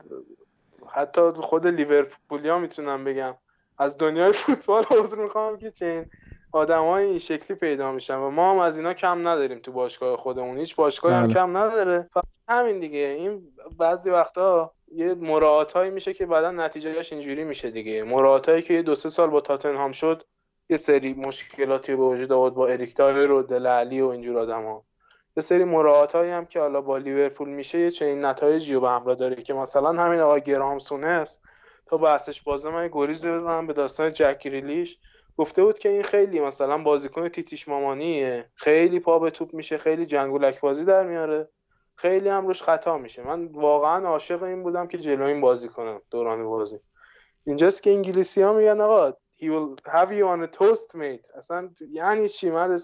حتی 0.93 1.33
خود 1.33 1.67
لیورپولیا 1.67 2.59
می‌تونم 2.59 3.05
بگم. 3.05 3.35
از 3.79 3.99
دنیای 3.99 4.33
فوتبال 4.33 4.85
عذر 4.91 5.17
می‌خوام 5.17 5.59
که 5.59 5.71
چه 5.71 6.07
آدمای 6.53 7.05
این 7.05 7.19
شکلی 7.19 7.57
پیدا 7.57 7.93
میشن 7.93 8.17
و 8.17 8.31
ما 8.31 8.51
هم 8.51 8.59
از 8.59 8.79
اینا 8.79 8.95
کم 8.95 9.29
نداریم 9.29 9.59
تو 9.59 9.73
باشگاه 9.73 10.17
خودمون. 10.17 10.59
هیچ 10.59 10.77
باشگاهی 10.77 11.15
هم 11.15 11.25
بله. 11.25 11.35
کم 11.35 11.57
نداره. 11.57 12.11
همین 12.49 12.81
دیگه. 12.81 12.99
این 12.99 13.53
بعضی 13.79 14.11
وقتا 14.11 14.73
یه 14.91 15.15
مراعات 15.15 15.77
میشه 15.77 16.15
که 16.15 16.27
بعدا 16.27 16.51
نتیجهش 16.51 17.13
اینجوری 17.13 17.45
میشه 17.45 17.71
دیگه. 17.71 18.03
مراعات 18.03 18.65
که 18.65 18.83
دو 18.83 18.95
سه 18.95 19.09
سال 19.09 19.31
با 19.31 19.41
تاتنهام 19.41 19.93
شد 19.93 20.23
یه 20.69 20.77
سری 20.77 21.15
مشکلاتی 21.15 21.97
به 21.97 22.03
وجود 22.03 22.33
آورد 22.33 22.55
با 22.55 22.69
اریک 22.69 22.95
دایر 22.95 23.31
و 23.31 23.43
دله 23.43 23.67
آلی 23.67 24.01
و 24.01 24.07
اینجور 24.07 24.39
آدما 24.39 24.85
یه 25.37 25.43
سری 25.43 25.65
مراعات 25.65 26.15
هم 26.15 26.47
که 26.47 26.61
حالا 26.61 26.81
با 26.81 26.99
لیورپول 26.99 27.49
میشه 27.49 27.79
یه 27.79 27.91
چنین 27.91 28.25
نتایجی 28.25 28.75
رو 28.75 28.81
به 28.81 28.91
همراه 28.91 29.15
داره 29.15 29.43
که 29.43 29.55
مثلا 29.55 30.03
همین 30.03 30.21
آقای 30.21 30.41
گرام 30.41 30.79
سونس 30.79 31.41
تا 31.87 31.97
بحثش 31.97 32.43
بازه 32.43 32.71
من 32.71 32.89
گریز 32.93 33.27
بزنم 33.27 33.67
به 33.67 33.73
داستان 33.73 34.13
جک 34.13 34.47
گریلیش 34.47 34.99
گفته 35.37 35.65
بود 35.65 35.79
که 35.79 35.89
این 35.89 36.03
خیلی 36.03 36.41
مثلا 36.41 36.79
بازیکن 36.79 37.29
تیتیش 37.29 37.69
مامانیه. 37.69 38.51
خیلی 38.55 39.01
پا 39.01 39.19
به 39.19 39.31
توپ 39.31 39.55
میشه 39.55 39.79
خیلی 39.79 40.07
جنگولک 40.07 40.61
بازی 40.61 40.85
در 40.85 41.07
میاره. 41.07 41.49
خیلی 42.01 42.29
هم 42.29 42.47
روش 42.47 42.63
خطا 42.63 42.99
میشه. 42.99 43.23
من 43.23 43.47
واقعا 43.47 44.09
عاشق 44.09 44.43
این 44.43 44.63
بودم 44.63 44.87
که 44.87 44.99
جلو 44.99 45.25
این 45.25 45.41
بازی 45.41 45.69
کنم 45.69 46.03
دوران 46.11 46.45
بازی. 46.45 46.79
اینجاست 47.45 47.83
که 47.83 47.91
انگلیسی 47.91 48.43
ها 48.43 48.53
میگن 48.53 48.81
آقا 48.81 49.11
he 49.11 49.45
will 49.45 49.77
have 49.87 50.11
you 50.13 50.27
on 50.27 50.43
a 50.43 50.59
toast 50.59 50.95
mate. 50.95 51.37
اصلا 51.37 51.71
یعنی 51.91 52.29
چی 52.29 52.51
مرد 52.51 52.81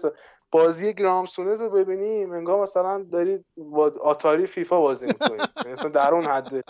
بازی 0.51 0.93
گرام 0.93 1.25
سونز 1.25 1.61
رو 1.61 1.69
ببینیم. 1.69 2.31
انگار 2.31 2.61
مثلا 2.61 3.05
داری 3.11 3.45
با 3.57 3.93
آتاری 4.01 4.45
فیفا 4.45 4.81
بازی 4.81 5.05
می‌کنی. 5.05 5.37
یعنی 5.57 5.73
مثلا 5.73 5.89
در 5.89 6.13
اون 6.13 6.25
حده 6.25 6.63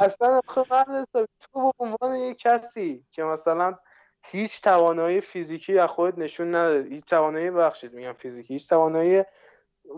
اصلا 0.00 0.40
مرد 0.70 1.08
تو 1.14 1.72
به 1.78 1.84
عنوان 1.84 2.16
یک 2.16 2.38
کسی 2.38 3.06
که 3.12 3.22
مثلا 3.22 3.78
هیچ 4.24 4.62
توانایی 4.62 5.20
فیزیکی 5.20 5.78
از 5.78 5.90
خود 5.90 6.20
نشون 6.20 6.54
نداد 6.54 6.86
هیچ 6.86 7.04
توانایی 7.04 7.50
بخشید 7.50 7.92
میگم 7.92 8.12
فیزیکی 8.12 8.54
هیچ 8.54 8.68
توانایی 8.68 9.24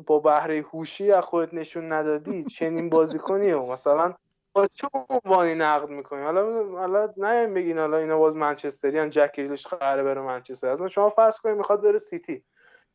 با 0.06 0.18
بهره 0.18 0.64
هوشی 0.72 1.12
از 1.12 1.24
خود 1.24 1.54
نشون 1.54 1.92
ندادی 1.92 2.44
چنین 2.44 2.90
بازیکنی 2.90 3.52
و 3.52 3.66
مثلا 3.66 4.14
با 4.52 4.66
چه 4.66 4.88
عنوانی 5.10 5.54
نقد 5.54 5.88
می‌کنی؟ 5.88 6.22
حالا 6.22 6.64
حالا 6.78 7.12
نه 7.16 7.46
بگین 7.46 7.78
حالا 7.78 7.96
اینا 7.96 8.18
باز 8.18 8.36
منچستریان 8.36 9.10
جک 9.10 9.32
ریلیش 9.36 9.66
قراره 9.66 10.02
بره 10.02 10.20
منچستر. 10.20 10.68
اصلا 10.68 10.88
شما 10.88 11.10
فرض 11.10 11.38
کنید 11.38 11.56
می‌خواد 11.56 11.82
بره 11.82 11.98
سیتی. 11.98 12.44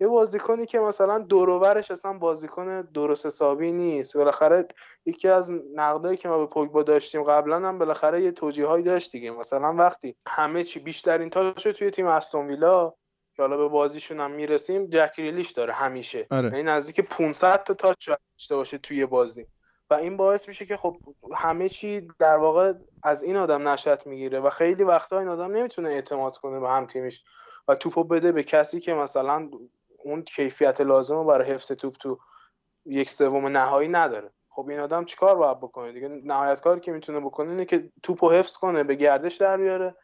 یه 0.01 0.07
بازیکنی 0.07 0.65
که 0.65 0.79
مثلا 0.79 1.19
دوروبرش 1.19 1.91
اصلا 1.91 2.13
بازیکن 2.13 2.81
درست 2.81 3.25
حسابی 3.25 3.71
نیست. 3.71 4.17
بالاخره 4.17 4.67
یکی 5.05 5.27
از 5.27 5.51
نقدایی 5.75 6.17
که 6.17 6.29
ما 6.29 6.37
به 6.37 6.45
پوگبا 6.45 6.83
داشتیم 6.83 7.23
قبلا 7.23 7.55
هم 7.55 7.77
بالاخره 7.77 8.21
یه 8.21 8.31
توجیهایی 8.31 8.83
داشت 8.83 9.11
دیگه. 9.11 9.31
مثلا 9.31 9.73
وقتی 9.73 10.15
همه 10.27 10.63
چی 10.63 10.79
بیشترین 10.79 11.29
تاش 11.29 11.63
توی 11.63 11.91
تیم 11.91 12.05
استون 12.05 12.47
ویلا 12.47 12.93
که 13.39 13.43
حالا 13.43 13.57
به 13.57 13.67
بازیشون 13.67 14.19
هم 14.19 14.31
می‌رسیم 14.31 14.85
جک 14.85 15.11
ریلیش 15.17 15.51
داره 15.51 15.73
همیشه. 15.73 16.27
آره. 16.31 16.49
یعنی 16.49 16.63
نزدیک 16.63 17.01
500 17.01 17.63
تا 17.63 17.73
تاچ 17.73 18.09
داشته 18.09 18.55
باشه 18.55 18.77
توی 18.77 19.05
بازی. 19.05 19.45
و 19.89 19.93
این 19.93 20.17
باعث 20.17 20.47
میشه 20.47 20.65
که 20.65 20.77
خب 20.77 20.97
همه 21.35 21.69
چی 21.69 22.07
در 22.19 22.37
واقع 22.37 22.73
از 23.03 23.23
این 23.23 23.35
آدم 23.35 23.67
نشأت 23.67 24.07
می‌گیره 24.07 24.39
و 24.39 24.49
خیلی 24.49 24.83
وقتا 24.83 25.19
این 25.19 25.27
آدم 25.27 25.51
نمی‌تونه 25.51 25.89
اعتماد 25.89 26.37
کنه 26.37 26.59
به 26.59 26.69
هم 26.69 26.85
تیمش 26.85 27.23
و 27.67 27.75
توپو 27.75 28.03
بده 28.03 28.31
به 28.31 28.43
کسی 28.43 28.79
که 28.79 28.93
مثلا 28.93 29.49
اون 30.03 30.21
کیفیت 30.21 30.81
لازم 30.81 31.27
برای 31.27 31.51
حفظ 31.51 31.71
توپ 31.71 31.95
تو 31.97 32.19
یک 32.85 33.09
سوم 33.09 33.47
نهایی 33.47 33.89
نداره. 33.89 34.31
خب 34.49 34.69
این 34.69 34.79
آدم 34.79 35.05
چیکار 35.05 35.35
باید 35.35 35.57
بکنه؟ 35.57 35.91
دیگه 35.91 36.07
نهایت 36.07 36.61
کاری 36.61 36.79
که 36.79 36.91
می‌تونه 36.91 37.19
بکنه 37.19 37.49
اینه 37.49 37.65
که 37.65 37.89
توپو 38.03 38.31
حفظ 38.31 38.57
کنه 38.57 38.83
به 38.83 38.95
گردش 38.95 39.35
در 39.35 39.57
بیاره 39.57 39.95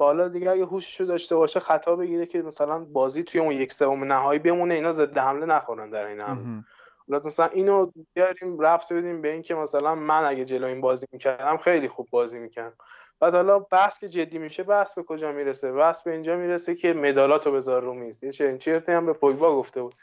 و 0.00 0.04
حالا 0.04 0.28
دیگه 0.28 0.50
اگه 0.50 0.64
هوششو 0.64 1.04
داشته 1.04 1.36
باشه 1.36 1.60
خطا 1.60 1.96
بگیره 1.96 2.26
که 2.26 2.42
مثلا 2.42 2.78
بازی 2.84 3.22
توی 3.22 3.40
اون 3.40 3.52
یک 3.52 3.72
سوم 3.72 4.04
نهایی 4.04 4.38
بمونه 4.38 4.74
اینا 4.74 4.92
ضد 4.92 5.18
حمله 5.18 5.46
نخورن 5.46 5.90
در 5.90 6.06
این 6.06 6.20
حمله. 6.20 6.64
حالا 7.08 7.22
مثلا 7.24 7.46
اینو 7.46 7.90
بیاریم 8.14 8.60
رفت 8.60 8.92
بدیم 8.92 9.22
به 9.22 9.32
اینکه 9.32 9.54
مثلا 9.54 9.94
من 9.94 10.24
اگه 10.24 10.44
جلو 10.44 10.66
این 10.66 10.80
بازی 10.80 11.06
می‌کردم 11.12 11.56
خیلی 11.56 11.88
خوب 11.88 12.08
بازی 12.10 12.38
می‌کردم. 12.38 12.76
بعد 13.20 13.34
حالا 13.34 13.58
بحث 13.58 13.98
که 13.98 14.08
جدی 14.08 14.38
میشه 14.38 14.62
بحث 14.62 14.94
به 14.94 15.02
کجا 15.02 15.32
می‌رسه؟ 15.32 15.72
بحث 15.72 16.02
به 16.02 16.10
اینجا 16.10 16.36
می‌رسه 16.36 16.74
که 16.74 16.92
مدالاتو 16.92 17.52
بذار 17.52 17.82
رو 17.82 17.94
میز 17.94 18.24
یه 18.24 18.32
چنین 18.32 18.58
چیرتی 18.58 18.92
هم 18.92 19.06
به 19.06 19.12
پوگبا 19.12 19.56
گفته 19.56 19.82
بود 19.82 19.94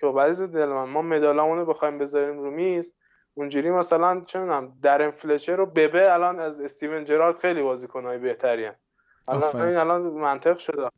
که 0.00 0.06
بعضی 0.06 0.46
خب 0.46 0.52
دل 0.52 0.66
من 0.66 0.84
ما 0.84 1.02
مدالامونو 1.02 1.64
بخوایم 1.64 1.98
بذاریم 1.98 2.38
رو 2.38 2.50
میز. 2.50 2.96
اونجوری 3.34 3.70
مثلا 3.70 4.22
چه 4.26 4.38
می‌دونم 4.38 4.72
در 4.82 5.10
فلچر 5.10 5.56
رو 5.56 5.66
ببه 5.66 6.14
الان 6.14 6.40
از 6.40 6.60
استیون 6.60 7.04
جرارد 7.04 7.38
خیلی 7.38 7.62
بازیکنای 7.62 8.18
بهتری 8.18 8.70
الان 9.28 9.60
این 9.60 9.76
الان 9.76 10.02
منطق 10.02 10.58
شده. 10.58 10.88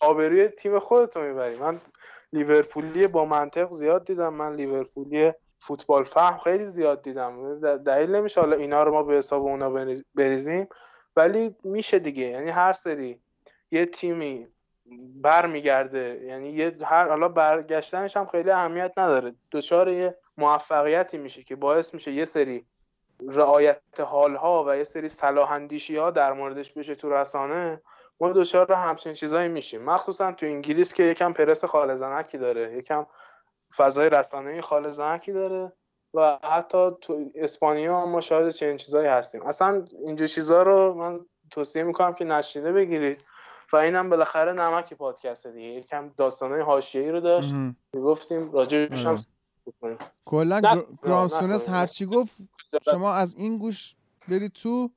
آبروی 0.00 0.48
تیم 0.48 0.78
خودتو 0.78 1.20
می‌بری. 1.20 1.56
من 1.56 1.80
لیورپولی 2.32 3.06
با 3.06 3.24
منطق 3.24 3.70
زیاد 3.70 4.04
دیدم. 4.04 4.34
من 4.34 4.52
لیورپولی 4.52 5.32
فوتبال 5.58 6.04
فهم 6.04 6.38
خیلی 6.38 6.66
زیاد 6.66 7.02
دیدم. 7.02 7.60
دلیل 7.76 8.14
نمیشه. 8.14 8.40
حالا 8.40 8.56
اینا 8.56 8.82
رو 8.82 8.92
ما 8.92 9.02
به 9.02 9.14
حساب 9.14 9.42
اونا 9.42 9.70
بریزیم. 10.14 10.68
ولی 11.16 11.56
میشه 11.64 11.98
دیگه. 11.98 12.24
یعنی 12.24 12.50
هر 12.50 12.72
سری 12.72 13.20
یه 13.70 13.86
تیمی 13.86 14.46
برمیگرده 15.22 16.20
یعنی 16.24 16.50
یه 16.50 16.72
هر 16.84 17.08
حالا 17.08 17.28
برگشتنش 17.28 18.16
هم 18.16 18.26
خیلی 18.26 18.50
اهمیت 18.50 18.92
نداره. 18.96 19.34
دچار 19.52 19.88
یه 19.88 20.16
موفقیتی 20.38 21.18
میشه 21.18 21.42
که 21.42 21.56
باعث 21.56 21.94
میشه 21.94 22.12
یه 22.12 22.24
سری 22.24 22.66
رعایت 23.28 24.00
حالها 24.00 24.64
و 24.68 24.76
یه 24.76 24.84
سری 24.84 25.08
صلاح 25.08 25.68
ها 25.98 26.10
در 26.10 26.32
موردش 26.32 26.72
بشه 26.72 26.94
تو 26.94 27.10
رسانه 27.10 27.80
ما 28.20 28.32
دچار 28.32 28.72
همچین 28.72 29.12
چیزایی 29.12 29.48
میشیم. 29.48 29.82
مخصوصا 29.82 30.32
تو 30.32 30.46
انگلیس 30.46 30.94
که 30.94 31.02
یکم 31.02 31.32
پرس 31.32 31.64
خالزنکی 31.64 32.38
داره 32.38 32.76
یکم 32.78 33.06
فضای 33.76 34.10
رسانه 34.10 34.60
خالزنکی 34.60 35.32
داره 35.32 35.72
و 36.14 36.38
حتی 36.42 36.90
تو 37.00 37.30
اسپانیا 37.34 38.00
هم 38.00 38.08
ما 38.08 38.20
شاهد 38.20 38.50
چنین 38.50 38.76
چیزایی 38.76 39.08
هستیم. 39.08 39.42
اصلا 39.42 39.84
اینجور 40.06 40.28
چیزا 40.28 40.62
رو 40.62 40.94
من 40.94 41.20
توصیه 41.50 41.82
می‌کنم 41.82 42.14
که 42.14 42.24
نشنیده 42.24 42.72
بگیرید 42.72 43.24
و 43.72 43.76
اینم 43.76 44.10
بالاخره 44.10 44.52
نمک 44.52 44.94
پادکست 44.94 45.46
دیگه. 45.46 45.68
یکم 45.68 46.10
داستانای 46.16 46.60
حاشیه‌ای 46.60 47.10
رو 47.10 47.20
داشت. 47.20 47.54
گفتیم 47.94 48.52
راجعش 48.52 49.06
هم 49.06 49.16
آره. 49.82 49.98
کلا 50.24 50.60
گرامسونس 51.02 51.68
هرچی 51.68 52.06
گفت 52.06 52.36
شما 52.84 53.14
از 53.14 53.34
این 53.34 53.58
گوش 53.58 53.94
برید 54.28 54.52
تو 54.52 54.90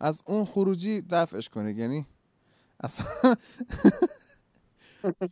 از 0.00 0.22
اون 0.24 0.44
خروجی 0.44 1.00
دفعش 1.00 1.48
کنید. 1.48 1.78
یعنی 1.78 2.06
اصلا 2.80 3.06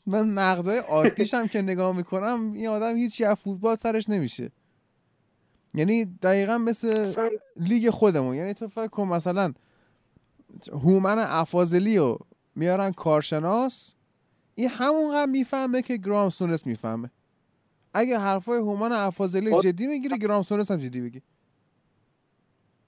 من 0.06 0.28
نقدای 0.30 0.78
عادیش 0.78 1.34
هم 1.34 1.48
که 1.48 1.62
نگاه 1.62 1.96
می‌کنم 1.96 2.52
این 2.52 2.68
آدم 2.68 2.96
هیچی 2.96 3.24
از 3.24 3.36
فوتبال 3.36 3.76
سرش 3.76 4.08
نمیشه. 4.08 4.50
یعنی 5.74 6.04
دقیقا 6.04 6.58
مثل 6.58 7.06
لیگ 7.56 7.90
خودمون. 7.90 8.34
یعنی 8.34 8.54
تو 8.54 8.68
فکر 8.68 8.86
کن 8.86 9.08
مثلا 9.08 9.52
هومن 10.72 11.18
افاظلی 11.18 11.98
رو 11.98 12.18
میارن 12.54 12.92
کارشناس 12.92 13.94
این 14.54 14.68
همونقدر 14.68 15.30
می‌فهمه 15.30 15.82
که 15.82 15.96
گرام 15.96 16.30
سونس 16.30 16.66
می‌فهمه. 16.66 17.10
اگه 17.94 18.18
حرفای 18.18 18.58
هومن 18.58 18.92
افاضلی 18.92 19.60
جدی 19.60 19.86
می‌گیره 19.86 20.18
گرام 20.18 20.42
سونس 20.42 20.70
هم 20.70 20.76
جدی 20.76 21.00
بگیر 21.00 21.22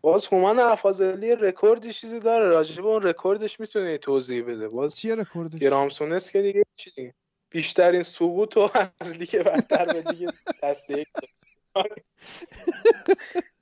باز 0.06 0.26
هومن 0.26 0.58
افاضلی 0.58 1.36
رکوردی 1.36 1.92
چیزی 1.92 2.20
داره. 2.20 2.48
راجب 2.48 2.86
اون 2.86 3.02
رکوردش 3.02 3.60
می‌تونه 3.60 3.98
توضیح 3.98 4.44
بده. 4.44 4.68
باز 4.68 4.96
چیه 4.96 5.14
رکوردش؟ 5.14 5.58
گرام 5.58 5.88
سونس 5.88 6.30
که 6.30 6.42
دیگه 6.42 6.64
چی 6.76 6.90
دیگه؟ 6.90 7.14
بیشترین 7.50 8.02
سقوط 8.02 8.56
و 8.56 8.70
از 9.00 9.16
لیگ 9.18 9.42
برتر 9.42 9.84
به 9.84 10.02
دیگه 10.02 10.28
تصدیق 10.62 11.06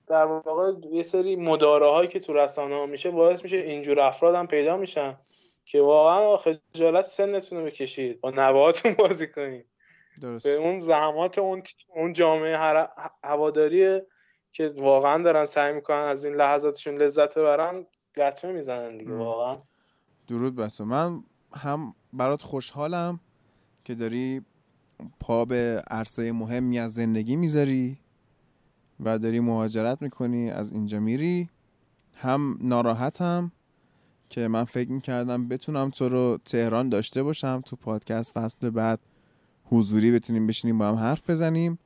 در 0.06 0.24
واقع 0.24 0.72
یه 0.92 1.02
سری 1.02 1.36
مداره 1.36 1.86
هایی 1.86 2.08
که 2.08 2.20
تو 2.20 2.32
رسانه 2.32 2.74
ها 2.74 2.86
میشه 2.86 3.10
باعث 3.10 3.42
میشه 3.42 3.56
اینجور 3.56 4.00
افراد 4.00 4.34
هم 4.34 4.46
پیدا 4.46 4.76
میشن 4.76 5.16
که 5.64 5.80
واقعا 5.80 6.36
خجالت 6.36 7.04
سنتون 7.04 7.58
رو 7.58 7.64
بکشید. 7.64 8.20
با 8.20 8.30
نواتون 8.30 8.94
بازی 8.94 9.26
کنید. 9.26 9.66
درست. 10.22 10.46
به 10.46 10.54
اون 10.54 10.80
زحمات 10.80 11.38
اون 11.38 11.62
اون 11.88 12.12
جامعه 12.12 12.86
هواداری 13.24 14.00
که 14.54 14.74
واقعا 14.76 15.22
دارن 15.22 15.44
سعی 15.44 15.72
می‌کنن 15.74 15.96
از 15.96 16.24
این 16.24 16.34
لحظاتشون 16.34 16.94
لذت 16.94 17.38
ببرن 17.38 17.86
لطمه 18.16 18.52
می‌زنن 18.52 18.96
دیگه 18.96 19.14
واقعا. 19.14 19.56
درود 20.28 20.56
بس 20.56 20.80
من 20.80 21.22
هم 21.52 21.94
برات 22.12 22.42
خوشحالم 22.42 23.20
که 23.84 23.94
داری 23.94 24.42
پا 25.20 25.44
به 25.44 25.82
عرصه 25.90 26.32
مهمی 26.32 26.78
از 26.78 26.94
زندگی 26.94 27.36
می‌ذاری 27.36 27.98
و 29.00 29.18
داری 29.18 29.40
مهاجرت 29.40 30.02
می‌کنی 30.02 30.50
از 30.50 30.72
اینجا 30.72 31.00
میری. 31.00 31.48
هم 32.14 32.58
ناراحتم 32.60 33.52
که 34.28 34.48
من 34.48 34.64
فکر 34.64 34.92
می‌کردم 34.92 35.48
بتونم 35.48 35.90
تو 35.90 36.08
رو 36.08 36.38
تهران 36.44 36.88
داشته 36.88 37.22
باشم 37.22 37.62
تو 37.66 37.76
پادکست 37.76 38.32
فصل 38.32 38.70
بعد 38.70 39.00
حضوری 39.64 40.12
بتونیم 40.12 40.46
بشینیم 40.46 40.78
با 40.78 40.88
هم 40.88 40.94
حرف 40.94 41.30
بزنیم. 41.30 41.78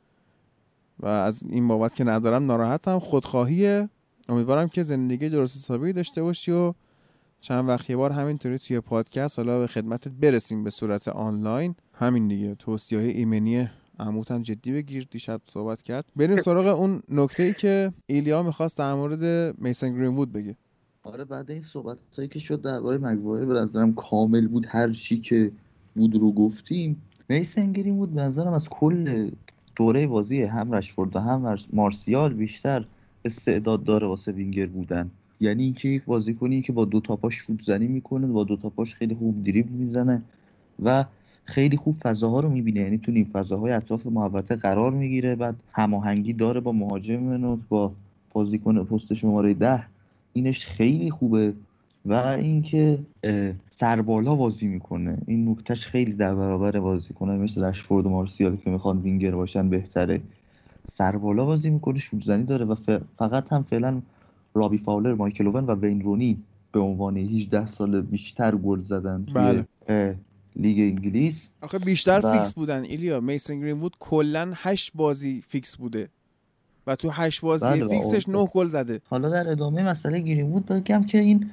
و 1.01 1.07
از 1.07 1.43
این 1.43 1.69
بابت 1.69 1.95
که 1.95 2.05
ندارم 2.05 2.47
ناراحتم. 2.47 2.99
خودخواهیه. 2.99 3.89
امیدوارم 4.29 4.69
که 4.69 4.83
زندگی 4.83 5.29
درست 5.29 5.57
حسابی 5.57 5.93
داشته 5.93 6.23
باشی 6.23 6.53
و 6.53 6.75
چند 7.41 7.69
وقت 7.69 7.91
یه 7.91 7.97
بار 7.97 8.13
همینطوری 8.13 8.59
توی 8.59 8.81
پادکست 8.81 9.39
حالا 9.39 9.61
به 9.61 9.67
خدمتت 9.67 10.09
برسیم 10.09 10.65
به 10.65 10.71
صورت 10.71 11.09
آنلاین. 11.09 11.75
همین 11.93 12.29
دیگه. 12.29 12.55
توصیه 12.55 12.99
ایمنی 12.99 13.69
عموت 13.99 14.31
هم 14.31 14.43
جدی 14.43 14.73
بگیر. 14.73 15.07
دیشب 15.11 15.41
صحبت 15.45 15.83
کرد. 15.83 16.05
بریم 16.17 16.37
سراغ 16.37 16.81
اون 16.81 17.03
نکته 17.09 17.43
ای 17.43 17.53
که 17.53 17.93
ایلیا 18.07 18.43
می‌خواست 18.43 18.79
در 18.79 18.95
مورد 18.95 19.55
میسن 19.59 19.95
گرینوود 19.95 20.33
بگه. 20.33 20.57
آره 21.03 21.25
بعد 21.25 21.51
این 21.51 21.63
صحبت 21.63 21.99
هایی 22.17 22.29
که 22.29 22.39
شد 22.39 22.63
درباره 22.63 22.99
مگوایر 22.99 23.45
به 23.45 23.55
نظرم 23.55 23.95
کامل 23.95 24.49
بود. 24.49 24.67
هر 24.69 24.93
چی 24.93 25.21
که 25.21 25.53
بود 25.95 26.15
رو 26.15 26.33
گفتیم. 26.33 27.03
میسن 27.29 27.73
گرینوود 27.73 28.15
به 28.15 28.23
نظرم 28.23 28.53
از 28.53 28.69
کل 28.69 29.31
دوره 29.79 30.07
بازی 30.07 30.43
هم 30.43 30.73
رشفورد 30.73 31.17
و 31.17 31.21
هم 31.21 31.57
مارسیال 31.73 32.35
بیشتر 32.35 32.85
استعداد 33.25 33.85
داره 33.85 34.07
واسه 34.07 34.33
وینگر 34.33 34.67
بودن. 34.67 35.11
یعنی 35.41 35.63
اینکه 35.63 35.89
یک 35.89 36.05
بازیکنی 36.05 36.63
که 36.63 36.73
با 36.73 36.85
دو 36.85 37.01
تا 37.01 37.17
پاش 37.17 37.43
فوت 37.43 37.63
زنی 37.63 37.87
می‌کنه 37.87 38.27
با 38.27 38.45
دو 38.45 38.57
تا 38.57 38.69
پاش 38.69 38.95
خیلی 38.95 39.15
خوب 39.15 39.45
دریبل 39.45 39.71
می‌زنه 39.73 40.23
و 40.83 41.05
خیلی 41.45 41.77
خوب 41.77 41.97
فضاها 42.03 42.41
رو 42.41 42.49
می‌بینه. 42.51 42.81
یعنی 42.81 42.99
تو 42.99 43.13
این 43.13 43.25
فضاهای 43.25 43.73
اطراف 43.73 44.07
محوطه 44.07 44.57
قرار 44.57 44.91
می‌گیره. 44.91 45.35
بعد 45.35 45.55
هماهنگی 45.73 46.33
داره 46.33 46.61
با 46.61 46.73
مهاجم 46.73 47.17
منوت 47.17 47.59
با 47.69 47.93
بازیکن 48.33 48.85
پست 48.85 49.15
شماره 49.15 49.55
ده. 49.55 49.83
اینش 50.33 50.67
خیلی 50.67 51.11
خوبه. 51.11 51.55
و 52.07 52.13
اینکه 52.13 52.99
سربالا 53.71 54.35
بازی 54.35 54.67
می‌کنه. 54.67 55.19
این 55.27 55.49
نکتهش 55.49 55.87
خیلی 55.87 56.13
در 56.13 56.35
برابر 56.35 56.81
بازیکنه 56.81 57.37
مثل 57.37 57.65
رشفورد 57.65 58.07
و 58.07 58.09
مارسیال 58.09 58.57
که 58.57 58.71
می‌خوان 58.71 58.99
وینگر 58.99 59.31
باشن 59.31 59.69
بهتره. 59.69 60.21
سربالا 60.85 61.45
بازی 61.47 61.71
می‌کنه 61.71 61.99
شوتزنی 61.99 62.45
داره 62.45 62.65
و 62.65 62.75
فقط 63.19 63.53
هم 63.53 63.63
فعلا 63.63 64.03
رابی 64.55 64.79
فاولر 64.79 65.15
مایکل 65.15 65.47
اوون 65.47 65.67
و 65.67 65.75
وین 65.75 66.01
رونی 66.01 66.39
به 66.73 66.81
عنوان 66.81 67.17
18 67.17 67.67
سال 67.67 68.01
بیشتر 68.01 68.57
گل 68.57 68.81
زدن 68.81 69.27
بله. 69.35 69.65
لیگ 70.57 70.79
انگلیس. 70.79 71.49
آخه 71.63 71.79
بیشتر 71.79 72.21
فیکس 72.21 72.53
بودن 72.55 72.83
ایلیا. 72.83 73.21
میسن 73.21 73.61
گرینوود 73.61 73.97
کلا 74.01 74.53
8 74.55 74.93
بازی 74.95 75.41
فیکس 75.41 75.77
بوده. 75.77 76.09
و 76.87 76.97
تو 76.97 77.11
8 77.11 77.41
بازی 77.41 77.67
بله 77.67 77.89
فیکسش 77.89 78.29
9 78.29 78.47
گل 78.47 78.67
زده. 78.67 79.01
حالا 79.05 79.31
در 79.31 79.49
ادامه 79.49 79.83
مسئله 79.83 80.21
گرینوود 80.21 80.67
بگم 80.67 81.05
که 81.05 81.19
این 81.19 81.51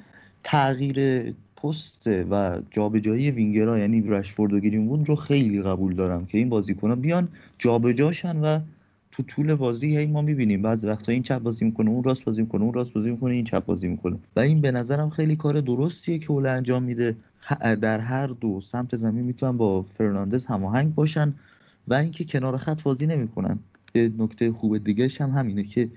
تغییر 0.48 1.32
پست 1.56 2.06
و 2.06 2.60
جابجایی 2.70 3.30
وینگرها 3.30 3.78
یعنی 3.78 4.02
رشفورد 4.06 4.52
و 4.52 4.60
گرینوود 4.60 5.08
رو 5.08 5.16
خیلی 5.16 5.62
قبول 5.62 5.94
دارم 5.94 6.26
که 6.26 6.38
این 6.38 6.48
بازیکن‌ها 6.48 6.96
بیان 6.96 7.28
جابجاشن 7.58 8.36
و 8.36 8.60
تو 9.12 9.22
طول 9.22 9.54
بازی 9.54 9.96
هی 9.96 10.06
ما 10.06 10.22
می‌بینیم. 10.22 10.62
بعض 10.62 10.84
وقتا 10.84 11.12
این 11.12 11.22
چپ 11.22 11.38
بازی 11.38 11.64
می‌کنه 11.64 11.90
اون 11.90 12.02
راست 12.04 12.24
بازی 12.24 12.40
می‌کنه 12.40 12.62
اون 12.62 12.72
راست 12.72 12.92
بازی 12.92 13.10
می‌کنه 13.10 13.34
این 13.34 13.44
چپ 13.44 13.64
بازی 13.64 13.88
می‌کنه. 13.88 14.16
و 14.36 14.40
این 14.40 14.60
به 14.60 14.70
نظرم 14.70 15.10
خیلی 15.10 15.36
کار 15.36 15.60
درستیه 15.60 16.18
که 16.18 16.30
اوله 16.30 16.48
انجام 16.48 16.82
میده. 16.82 17.16
در 17.60 18.00
هر 18.00 18.26
دو 18.26 18.60
سمت 18.60 18.96
زمین 18.96 19.24
می‌تونن 19.24 19.56
با 19.56 19.82
فرناندز 19.82 20.46
هماهنگ 20.46 20.94
باشن 20.94 21.34
و 21.88 21.94
اینکه 21.94 22.24
کنار 22.24 22.56
خط 22.56 22.82
بازی 22.82 23.06
نمی‌کنن. 23.06 23.58
نکته 23.94 24.52
خوب 24.52 24.84
دیگه 24.84 25.08
هم 25.20 25.30
همینه 25.30 25.62
که 25.62 25.88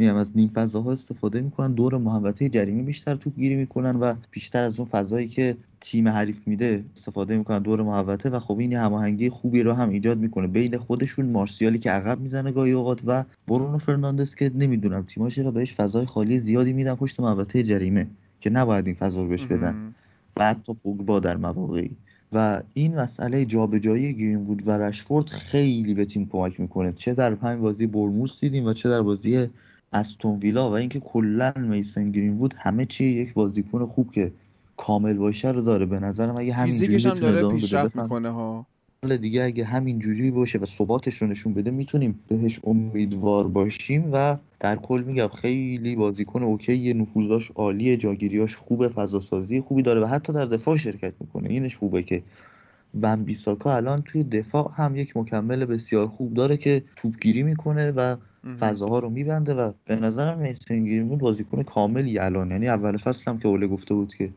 میام 0.00 0.16
از 0.16 0.36
نیم 0.36 0.50
فضاها 0.54 0.92
استفاده 0.92 1.40
می‌کنن 1.40 1.72
دور 1.72 1.98
محوطه 1.98 2.48
جریمه 2.48 2.82
بیشتر 2.82 3.14
توپ 3.14 3.36
گیری 3.36 3.56
می‌کنن 3.56 3.96
و 3.96 4.14
بیشتر 4.30 4.64
از 4.64 4.78
اون 4.78 4.88
فضایی 4.88 5.28
که 5.28 5.56
تیم 5.80 6.08
حریف 6.08 6.48
میده 6.48 6.84
استفاده 6.96 7.38
می‌کنن 7.38 7.58
دور 7.58 7.82
محوطه 7.82 8.30
و 8.30 8.38
خب 8.38 8.58
این 8.58 8.72
هماهنگی 8.72 9.30
خوبی 9.30 9.62
رو 9.62 9.72
هم 9.72 9.90
ایجاد 9.90 10.18
می‌کنه. 10.18 10.46
بین 10.46 10.76
خودشون 10.76 11.26
مارسیالی 11.26 11.78
که 11.78 11.90
عقب 11.90 12.20
می‌زنه 12.20 12.52
گاهی 12.52 12.72
اوقات 12.72 13.00
و 13.06 13.24
برونو 13.48 13.78
فرناندز 13.78 14.34
که 14.34 14.50
نمی‌دونم 14.54 15.02
تیماش 15.02 15.38
رو 15.38 15.50
بهش 15.50 15.74
فضای 15.74 16.06
خالی 16.06 16.38
زیادی 16.38 16.72
میدن 16.72 16.94
پشت 16.94 17.20
محوطه 17.20 17.62
جریمه 17.62 18.06
که 18.40 18.50
نباید 18.50 18.86
این 18.86 18.94
فضا 18.94 19.22
رو 19.22 19.28
بهش 19.28 19.46
بدن. 19.46 19.94
و 20.36 20.44
حتی 20.48 20.74
پوگبا 20.74 21.20
در 21.20 21.36
مواقعی. 21.36 21.90
و 22.32 22.62
این 22.74 23.00
مسئله 23.00 23.44
جابجایی 23.44 24.14
گرینوود 24.14 24.62
و 24.66 24.70
رشفورد 24.70 25.26
خیلی 25.28 25.94
به 25.94 26.04
تیم 26.04 26.28
کمک 26.32 26.60
می‌کنه. 26.60 26.92
چه 26.92 27.14
در 27.14 27.34
پنج 27.34 27.60
بازی 27.60 27.86
برموس 27.86 28.40
دیدیم 28.40 28.66
و 28.66 28.72
چه 28.72 28.88
در 28.88 29.02
بازی 29.02 29.48
استون 29.92 30.38
ویلا 30.38 30.70
و 30.70 30.72
اینکه 30.72 31.00
کلا 31.00 31.52
میسن 31.56 32.10
گرینوود 32.10 32.54
همه 32.58 32.86
چی 32.86 33.04
یک 33.04 33.34
بازیکن 33.34 33.86
خوب 33.86 34.12
که 34.12 34.32
کامل 34.76 35.12
باشه 35.12 35.50
رو 35.50 35.62
داره. 35.62 35.86
به 35.86 36.00
نظرم 36.00 36.36
اگه 36.36 36.52
همین 36.52 36.72
فیزیکش 36.72 37.06
هم 37.06 37.18
داره 37.18 37.48
پیشرفت 37.48 37.96
می‌کنه 37.96 38.28
ها. 38.28 38.66
حالا 39.02 39.16
دیگه 39.16 39.42
اگه 39.42 39.64
همین 39.64 39.98
جوری 39.98 40.30
باشه 40.30 40.58
و 40.58 40.66
ثباتش 40.66 41.22
رو 41.22 41.28
نشون 41.28 41.54
بده 41.54 41.70
می‌تونیم 41.70 42.18
بهش 42.28 42.60
امیدوار 42.64 43.48
باشیم 43.48 44.08
و 44.12 44.36
در 44.60 44.76
کل 44.76 45.02
میگم 45.06 45.28
خیلی 45.28 45.96
بازیکن 45.96 46.42
اوکی 46.42 46.94
نفوذاش 46.94 47.50
عالیه 47.54 47.96
جاگیریاش 47.96 48.56
خوبه 48.56 48.88
فضا 48.88 49.20
سازی 49.20 49.60
خوبی 49.60 49.82
داره 49.82 50.00
و 50.00 50.06
حتی 50.06 50.32
در 50.32 50.44
دفاع 50.44 50.76
شرکت 50.76 51.12
می‌کنه. 51.20 51.48
اینش 51.48 51.76
خوبه 51.76 52.02
که 52.02 52.22
بن 52.94 53.24
بیساکا 53.24 53.76
الان 53.76 54.02
توی 54.02 54.24
دفاع 54.24 54.72
هم 54.76 54.96
یک 54.96 55.16
مکمل 55.16 55.64
بسیار 55.64 56.06
خوب 56.06 56.34
داره 56.34 56.56
که 56.56 56.82
توپگیری 56.96 57.42
می‌کنه 57.42 57.90
و 57.90 58.16
فضاها 58.60 58.98
رو 58.98 59.10
میبنده 59.10 59.54
و 59.54 59.72
به 59.84 59.96
نظرم 59.96 60.38
میسن 60.38 60.84
گرینوود 60.84 61.18
بازیکن 61.18 61.62
کاملی 61.62 62.18
الان. 62.18 62.50
یعنی 62.50 62.68
اول 62.68 62.96
فصل 62.96 63.30
هم 63.30 63.38
که 63.38 63.48
اوله 63.48 63.66
گفته 63.66 63.94
بود 63.94 64.14
که 64.14 64.30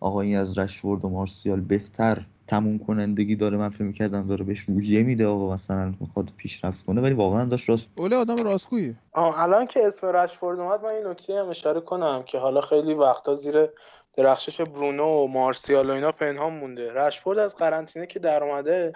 آقا 0.00 0.20
این 0.20 0.36
از 0.36 0.58
رشورد 0.58 1.04
و 1.04 1.08
مارسیال 1.08 1.60
بهتر 1.60 2.24
تموم 2.46 2.78
کنندگی 2.78 3.36
داره 3.36 3.56
من 3.56 3.68
فکر 3.68 3.84
می‌کردم 3.84 4.26
داره 4.26 4.44
بهش 4.44 4.60
روحیه 4.60 5.02
میده 5.02 5.26
آقا 5.26 5.54
مثلا 5.54 5.94
می‌خواد 6.00 6.30
پیشرفت 6.36 6.84
کنه 6.84 7.00
ولی 7.00 7.14
واقعا 7.14 7.44
داشت 7.44 7.70
راست 7.70 7.88
اوله 7.96 8.16
آدم 8.16 8.44
راستگویه 8.44 8.94
الان 9.14 9.66
که 9.66 9.86
اسم 9.86 10.06
رشفورد 10.06 10.60
اومد 10.60 10.82
من 10.82 10.92
این 10.92 11.06
نکته 11.06 11.40
هم 11.40 11.48
اشاره 11.48 11.80
کنم 11.80 12.22
که 12.26 12.38
حالا 12.38 12.60
خیلی 12.60 12.94
وقتا 12.94 13.34
زیر 13.34 13.68
درخشش 14.16 14.60
برونو 14.60 15.04
و 15.04 15.26
مارسیال 15.26 15.90
و 15.90 15.92
اینا 15.92 16.12
پنهان 16.12 16.52
مونده. 16.52 16.92
رشفورد 16.92 17.38
از 17.38 17.56
قرنطینه 17.56 18.06
که 18.06 18.18
در 18.18 18.44
اومده 18.44 18.92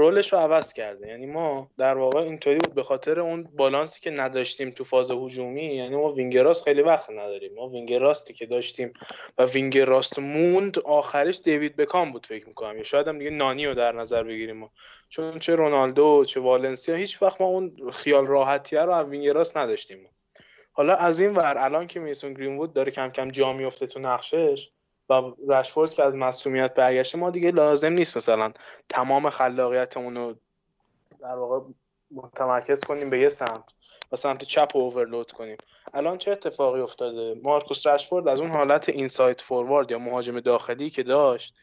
role 0.00 0.21
ش 0.21 0.32
رو 0.32 0.38
عوض 0.38 0.72
کرده. 0.72 1.08
یعنی 1.08 1.26
ما 1.26 1.70
در 1.78 1.98
واقع 1.98 2.20
اینطوری 2.20 2.58
بود 2.58 2.74
به 2.74 2.82
خاطر 2.82 3.20
اون 3.20 3.48
بالانسی 3.56 4.00
که 4.00 4.10
نداشتیم 4.10 4.70
تو 4.70 4.84
فاز 4.84 5.10
هجومی 5.10 5.74
یعنی 5.74 5.96
ما 5.96 6.12
وینگر 6.12 6.44
راست 6.44 6.64
خیلی 6.64 6.82
وقت 6.82 7.10
نداریم. 7.10 7.54
ما 7.54 7.68
وینگر 7.68 8.05
راستی 8.05 8.34
که 8.34 8.46
داشتیم 8.46 8.92
و 9.38 9.44
وینگر 9.44 9.90
راست 9.90 10.18
موند 10.18 10.78
آخرش 10.78 11.40
دیوید 11.40 11.76
بکام 11.76 12.12
بود 12.12 12.26
فکر 12.26 12.48
می‌کنم. 12.48 12.76
یا 12.76 12.82
شاید 12.82 13.08
هم 13.08 13.18
دیگه 13.18 13.30
نانی 13.30 13.66
رو 13.66 13.74
در 13.74 13.92
نظر 13.92 14.22
بگیریم 14.22 14.56
ما. 14.56 14.70
چون 15.08 15.38
چه 15.38 15.54
رونالدو 15.54 16.24
چه 16.24 16.40
والنسیا 16.40 16.94
هیچ 16.94 17.22
وقت 17.22 17.40
ما 17.40 17.46
اون 17.46 17.90
خیال 17.92 18.26
راحتیه 18.26 18.80
رو 18.80 18.92
از 18.92 19.06
وینگر 19.06 19.37
راست 19.37 19.56
نداشتیم 19.56 20.08
حالا 20.72 20.94
از 20.94 21.20
این 21.20 21.30
ور 21.30 21.58
الان 21.58 21.86
که 21.86 22.00
میسون 22.00 22.34
گرینوود 22.34 22.72
داره 22.72 22.92
کم 22.92 23.08
کم 23.08 23.30
جا 23.30 23.52
میفته 23.52 23.86
تو 23.86 24.00
نقشش 24.00 24.70
و 25.10 25.34
رشفورد 25.48 25.90
که 25.90 26.02
از 26.02 26.16
مسئولیت 26.16 26.74
برگشته 26.74 27.18
ما 27.18 27.30
دیگه 27.30 27.50
لازم 27.50 27.92
نیست 27.92 28.16
مثلا 28.16 28.52
تمام 28.88 29.30
خلاقیتمون 29.30 30.16
رو 30.16 30.34
در 31.20 31.34
واقع 31.34 31.66
متمرکز 32.10 32.80
کنیم 32.80 33.10
به 33.10 33.20
یه 33.20 33.28
سمت 33.28 33.64
و 34.12 34.16
سمت 34.16 34.44
چپ 34.44 34.70
اوورلود 34.74 35.32
کنیم. 35.32 35.56
الان 35.94 36.18
چه 36.18 36.30
اتفاقی 36.30 36.80
افتاده؟ 36.80 37.40
مارکوس 37.42 37.86
رشفورد 37.86 38.28
از 38.28 38.40
اون 38.40 38.50
حالت 38.50 38.88
اینسایت 38.88 39.40
فوروارد 39.40 39.90
یا 39.90 39.98
مهاجم 39.98 40.40
داخلی 40.40 40.90
که 40.90 41.02
داشت 41.02 41.54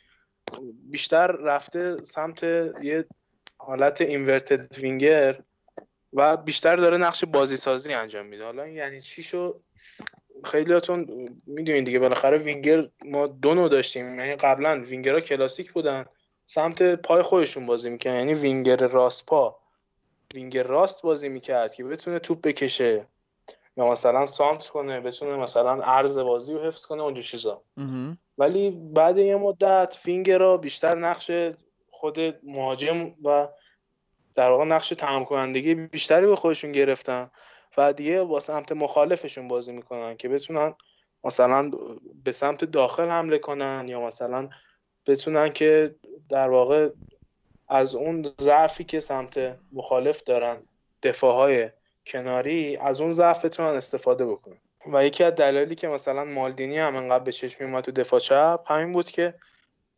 بیشتر 0.90 1.27
رفته 1.27 2.03
سمت 2.03 2.43
یه 2.84 3.06
حالت 3.58 4.01
اینورتد 4.01 4.77
وینگر 4.77 5.40
و 6.14 6.38
بیشتر 6.38 6.76
داره 6.76 6.98
نقش 6.98 7.24
بازی 7.24 7.58
سازی 7.58 7.93
انجام 7.93 8.26
میده. 8.26 8.43
حالا 8.43 8.67
یعنی 8.67 9.01
چی 9.01 9.24
شو 9.24 9.59
خیلیاتون 10.43 11.30
می‌دونین 11.48 11.83
دیگه 11.83 11.99
بالاخره 11.99 12.38
وینگر 12.38 12.90
ما 13.06 13.27
دو 13.27 13.53
نوع 13.53 13.69
داشتیم. 13.69 14.19
یعنی 14.19 14.35
قبلا 14.35 14.82
وینگرها 14.82 15.19
کلاسیک 15.19 15.72
بودن 15.72 16.06
سمت 16.45 16.83
پای 16.83 17.22
خودشون 17.22 17.66
بازی 17.66 17.90
می‌کنن 17.90 18.16
یعنی 18.16 18.33
وینگر 18.33 18.88
راست 18.88 19.25
پا. 19.25 19.59
وینگر 20.33 20.64
راست 20.64 21.01
بازی 21.01 21.30
می‌کرد 21.30 21.74
که 21.74 21.83
بتونه 21.83 22.19
توپ 22.19 22.41
بکشه 22.41 23.07
یا 23.77 23.91
مثلا 23.91 24.25
سانتر 24.25 24.67
کنه 24.67 25.01
بتونه 25.01 25.35
مثلا 25.35 25.83
عرض 25.83 26.19
بازی 26.19 26.53
رو 26.53 26.64
حفظ 26.64 26.85
کنه 26.85 27.03
اونجا 27.03 27.22
چیزا. 27.22 27.61
ولی 28.38 28.69
بعد 28.72 29.17
یه 29.17 29.35
مدت 29.35 29.98
وینگرها 30.06 30.57
بیشتر 30.57 30.98
نقش 30.98 31.32
خود 31.91 32.19
مهاجم 32.43 33.14
و 33.24 33.48
در 34.35 34.49
واقع 34.49 34.66
نقش 34.66 34.90
تمام 34.90 35.25
کنندگی 35.25 35.75
بیشتری 35.75 36.27
به 36.27 36.35
خودشون 36.35 36.72
گرفتن. 36.72 37.32
و 37.77 37.93
دیگه 37.93 38.23
با 38.23 38.39
سمت 38.39 38.72
مخالفشون 38.72 39.47
بازی 39.47 39.72
می‌کنن 39.72 40.17
که 40.17 40.30
بتونن 40.30 40.75
مثلا 41.23 41.72
به 42.23 42.31
سمت 42.31 42.65
داخل 42.65 43.07
حمله 43.07 43.38
کنن 43.38 43.85
یا 43.88 44.01
مثلا 44.01 44.49
بتونن 45.07 45.53
که 45.53 45.95
در 46.30 46.49
واقع 46.49 46.89
از 47.67 47.95
اون 47.95 48.30
ضعفی 48.41 48.83
که 48.83 48.99
سمت 48.99 49.57
مخالف 49.72 50.23
دارن 50.23 50.57
دفاع 51.03 51.35
های 51.35 51.69
کناری 52.06 52.77
از 52.77 53.01
اون 53.01 53.11
ضعف 53.11 53.45
بتونن 53.45 53.69
استفاده 53.69 54.25
بکنن. 54.25 54.57
و 54.93 55.06
یکی 55.06 55.23
از 55.23 55.35
دلایلی 55.35 55.75
که 55.75 55.88
مثلا 55.88 56.25
مالدینی 56.25 56.77
هم 56.77 56.95
انقدر 56.95 57.23
به 57.23 57.31
چشم 57.31 57.64
اومد 57.64 57.83
تو 57.83 57.91
دفاع 57.91 58.19
چپ 58.19 58.59
همین 58.65 58.93
بود 58.93 59.11
که 59.11 59.33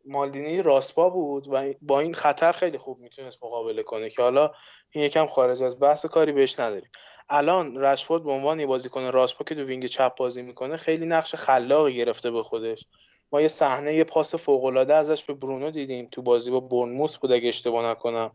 مالدینی 0.04 0.62
راستپا 0.62 1.10
بود 1.10 1.48
و 1.48 1.72
با 1.82 2.00
این 2.00 2.14
خطر 2.14 2.52
خیلی 2.52 2.78
خوب 2.78 2.98
می‌تونست 2.98 3.44
مقابله 3.44 3.82
کنه 3.82 4.10
که 4.10 4.22
حالا 4.22 4.52
این 4.90 5.04
یکم 5.04 5.26
خارج 5.26 5.62
از 5.62 5.80
بحث 5.80 6.06
کاری 6.06 6.32
بهش 6.32 6.60
نداریم. 6.60 6.90
الان 7.30 7.76
رشفورد 7.76 8.24
به 8.24 8.30
عنوان 8.30 8.60
یه 8.60 8.66
بازیکن 8.66 9.02
راستپا 9.02 9.44
که 9.44 9.54
تو 9.54 9.62
وینگ 9.62 9.86
چپ 9.86 10.16
بازی 10.16 10.42
می‌کنه 10.42 10.76
خیلی 10.76 11.06
نقش 11.06 11.34
خلاقی 11.34 11.96
گرفته 11.96 12.30
به 12.30 12.42
خودش. 12.42 12.86
ما 13.32 13.40
یه 13.40 13.48
صحنه 13.48 13.94
یه 13.94 14.04
پاس 14.04 14.34
فوق 14.34 14.64
العاده 14.64 14.94
ازش 14.94 15.24
به 15.24 15.34
برونو 15.34 15.70
دیدیم 15.70 16.08
تو 16.12 16.22
بازی 16.22 16.50
با 16.50 16.60
برنموس 16.60 17.18
بود 17.18 17.32
اگه 17.32 17.48
اشتباه 17.48 17.86
نکنم 17.86 18.30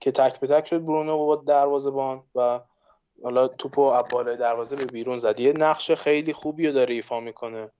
که 0.00 0.10
تک 0.10 0.40
به 0.40 0.46
تک 0.46 0.66
شد 0.66 0.84
برونو 0.84 1.26
با 1.26 1.36
دروازه‌بان 1.36 2.22
و 2.34 2.60
حالا 3.22 3.48
توپو 3.48 3.82
از 3.82 4.04
بالای 4.10 4.36
دروازه 4.36 4.76
به 4.76 4.84
بیرون 4.84 5.18
زد. 5.18 5.40
یه 5.40 5.52
نقش 5.52 5.90
خیلی 5.90 6.32
خوبی 6.32 6.66
رو 6.66 6.72
داره 6.72 6.94
ایفا 6.94 7.20
می‌کنه 7.20 7.70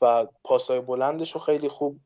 و 0.00 0.26
پاسای 0.44 0.80
بلندش 0.80 1.32
رو 1.32 1.40
خیلی 1.40 1.68
خوب 1.68 1.96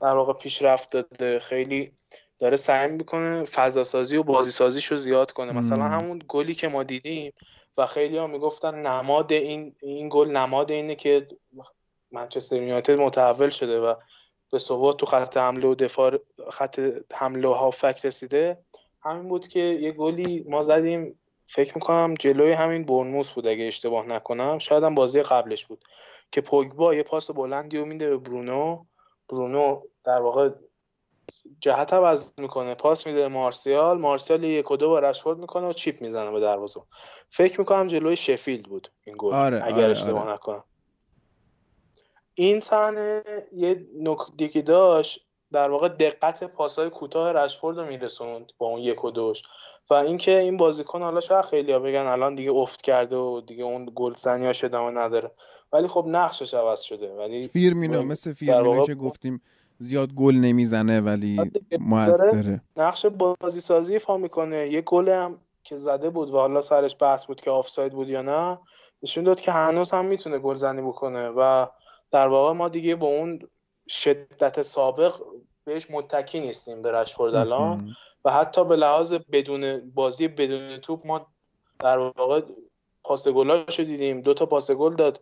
در 0.00 0.16
واقع 0.16 0.32
پیشرفت 0.32 0.90
داده. 0.90 1.38
خیلی 1.38 1.92
داره 2.38 2.56
سعی 2.56 2.90
می‌کنه 2.90 3.44
فضا 3.44 3.84
سازی 3.84 4.16
و 4.16 4.22
بازی 4.22 4.50
سازیش 4.50 4.86
رو 4.86 4.96
زیاد 4.96 5.32
کنه. 5.32 5.52
مثلا 5.52 5.84
همون 5.84 6.22
گلی 6.28 6.54
که 6.54 6.68
ما 6.68 6.82
دیدیم 6.82 7.32
و 7.78 7.86
خیلی 7.86 8.18
ها 8.18 8.26
می‌گفتن 8.26 8.74
نماد 8.74 9.32
این 9.32 9.74
این 9.82 10.08
گل 10.12 10.30
نماد 10.30 10.70
اینه 10.70 10.94
که 10.94 11.28
منچستر 12.10 12.56
یونایتد 12.56 12.98
متحول 12.98 13.48
شده 13.48 13.80
و 13.80 13.94
به 14.52 14.58
ثبات 14.58 14.96
تو 14.96 15.06
خط 15.06 15.36
حمله 15.36 15.68
و 15.68 15.74
دفاع 15.74 16.18
خط 16.50 16.80
حمله 17.12 17.48
و 17.48 17.52
هافک 17.52 18.00
رسیده. 18.04 18.58
همین 19.02 19.28
بود 19.28 19.48
که 19.48 19.60
یه 19.60 19.92
گلی 19.92 20.44
ما 20.48 20.62
زدیم 20.62 21.18
فکر 21.46 21.74
می‌کنم 21.74 22.14
جلوی 22.14 22.52
همین 22.52 22.84
برنموس 22.84 23.30
بود 23.30 23.46
اگه 23.46 23.64
اشتباه 23.64 24.06
نکنم. 24.06 24.58
شاید 24.58 24.84
هم 24.84 24.94
بازی 24.94 25.22
قبلش 25.22 25.66
بود 25.66 25.84
که 26.32 26.40
پوگبا 26.40 26.94
یه 26.94 27.02
پاس 27.02 27.30
بلندی 27.30 27.78
رو 27.78 27.84
میده 27.84 28.08
به 28.08 28.16
برونو. 28.16 28.84
برونو 29.28 29.82
در 30.04 30.20
واقع 30.20 30.50
جهت 31.60 31.92
عوض 31.92 32.32
می‌کنه. 32.38 32.74
پاس 32.74 33.06
میده 33.06 33.28
مارسیال. 33.28 33.98
مارسیال 33.98 34.44
یک 34.44 34.70
و 34.70 34.76
دو 34.76 34.88
با 34.88 34.98
رشفورد 34.98 35.38
می‌کنه 35.38 35.66
و 35.66 35.72
چیپ 35.72 36.02
می‌زنه 36.02 36.30
به 36.30 36.40
دروازه 36.40 36.80
فکر 37.30 37.60
می‌کنم 37.60 37.86
جلوی 37.86 38.16
شفیلد 38.16 38.64
بود 38.64 38.88
این 39.04 39.16
گل 39.18 39.34
آره، 39.34 39.64
اگر 39.64 39.76
آره، 39.76 39.90
اشتباه 39.90 40.22
آره. 40.22 40.32
نکنم. 40.32 40.64
این 42.34 42.60
صحنه 42.60 43.22
یه 43.52 43.86
نکته 44.00 44.48
که 44.48 44.62
داشت 44.62 45.26
در 45.52 45.70
واقع 45.70 45.88
دقت 45.88 46.44
پاسای 46.44 46.90
کوتاه 46.90 47.32
رشفورد 47.32 47.78
رو 47.78 47.86
میرسوند 47.86 48.52
با 48.58 48.66
اون 48.66 48.80
یک 48.80 49.04
و 49.04 49.10
دوش. 49.10 49.42
و 49.90 49.94
اینکه 49.94 50.38
این 50.38 50.56
بازیکن 50.56 51.02
حالا 51.02 51.20
شاید 51.20 51.44
خیلی 51.44 51.78
بگن 51.78 52.06
الان 52.06 52.34
دیگه 52.34 52.50
افت 52.50 52.82
کرده 52.82 53.16
و 53.16 53.40
دیگه 53.40 53.64
اون 53.64 53.92
گل 53.94 54.14
زنیاش 54.14 54.64
ادامه 54.64 55.00
نداره. 55.00 55.30
ولی 55.72 55.88
خب 55.88 56.04
نقشش 56.08 56.54
عوض 56.54 56.80
شده. 56.80 57.14
ولی 57.14 57.48
فیرمینو 57.48 58.02
مثل 58.02 58.32
فیرمینو 58.32 58.74
واقع 58.74 58.86
که 58.86 58.94
گفتیم 58.94 59.42
زیاد 59.78 60.12
گل 60.12 60.34
نمی‌زنه 60.34 61.00
ولی 61.00 61.40
آره، 61.40 61.50
موثره. 61.80 62.60
نقش 62.76 63.06
بازی 63.06 63.60
سازی 63.60 63.92
ایفا 63.92 64.16
می‌کنه. 64.16 64.68
یه 64.68 64.80
گل 64.80 65.08
هم 65.08 65.38
که 65.62 65.76
زده 65.76 66.10
بود 66.10 66.30
و 66.30 66.38
حالا 66.38 66.62
سرش 66.62 66.96
بحث 67.00 67.26
بود 67.26 67.40
که 67.40 67.50
آفساید 67.50 67.92
بود 67.92 68.10
یا 68.10 68.22
نه 68.22 68.58
نشون 69.02 69.24
داد 69.24 69.40
که 69.40 69.52
هنوز 69.52 69.90
هم 69.90 70.04
می‌تونه 70.04 70.38
گل 70.38 70.54
زنی 70.54 70.82
بکنه 70.82 71.28
و 71.28 71.66
در 72.10 72.28
واقع 72.28 72.52
ما 72.52 72.68
دیگه 72.68 72.94
با 72.94 73.06
اون 73.06 73.38
شدت 73.88 74.62
سابق 74.62 75.14
بهش 75.64 75.90
متکی 75.90 76.40
نیستیم 76.40 76.82
به 76.82 76.92
رشفورد 76.92 77.34
الان. 77.34 77.96
و 78.24 78.30
حتی 78.30 78.64
به 78.64 78.76
لحاظ 78.76 79.14
بدون 79.14 79.90
بازی 79.94 80.28
بدون 80.28 80.80
توپ 80.80 81.06
ما 81.06 81.26
در 81.78 81.98
واقع 81.98 82.42
پاس 83.04 83.28
گلاشو 83.28 83.82
دیدیم. 83.82 84.20
دو 84.20 84.34
تا 84.34 84.46
پاس 84.46 84.70
گل 84.70 84.94
داد. 84.94 85.20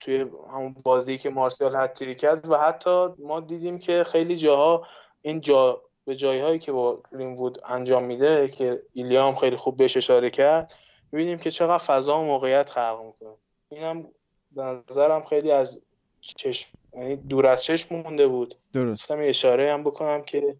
توی 0.00 0.26
همون 0.52 0.76
بازی 0.84 1.18
که 1.18 1.30
مارسیال 1.30 1.76
هتریک 1.76 2.18
کرد 2.18 2.50
و 2.50 2.56
حتی 2.56 3.08
ما 3.18 3.40
دیدیم 3.40 3.78
که 3.78 4.04
خیلی 4.04 4.36
جاها 4.36 4.86
این 5.22 5.40
جا 5.40 5.82
به 6.04 6.14
جایهایی 6.14 6.58
که 6.58 6.72
با 6.72 7.02
گرین‌وود 7.12 7.58
انجام 7.64 8.04
میده 8.04 8.48
که 8.48 8.82
ایلیا 8.92 9.28
هم 9.28 9.34
خیلی 9.34 9.56
خوب 9.56 9.76
بهش 9.76 9.96
اشاره 9.96 10.30
کرد 10.30 10.74
می‌بینیم 11.12 11.38
که 11.38 11.50
چقدر 11.50 11.78
فضا 11.78 12.20
و 12.20 12.24
موقعیت 12.24 12.70
خلق 12.70 13.02
می‌کنه. 13.06 13.36
اینم 13.68 14.06
به 14.50 14.62
نظرم 14.62 15.24
خیلی 15.24 15.50
از 15.50 15.80
چشم 16.20 16.68
یعنی 16.94 17.16
دور 17.16 17.46
از 17.46 17.62
چشم 17.62 17.96
مونده 17.96 18.26
بود. 18.26 18.54
درست. 18.72 19.10
یه 19.10 19.16
اشاره 19.20 19.72
هم 19.72 19.84
بکنم 19.84 20.22
که 20.22 20.56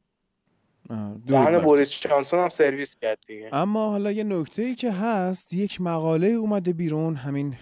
دهن 1.27 1.59
بوریس 1.59 2.01
جانسون 2.01 2.41
هم 2.41 2.49
سرویس 2.49 2.97
کرد 2.97 3.19
دیگه. 3.27 3.51
اما 3.53 3.91
حالا 3.91 4.13
یه 4.13 4.25
نکته 4.25 4.63
ای 4.63 4.75
که 4.75 4.93
هست 4.93 5.55
یک 5.55 5.81
مقاله 5.81 6.27
اومده 6.27 6.73
بیرون 6.73 7.15
همین 7.15 7.55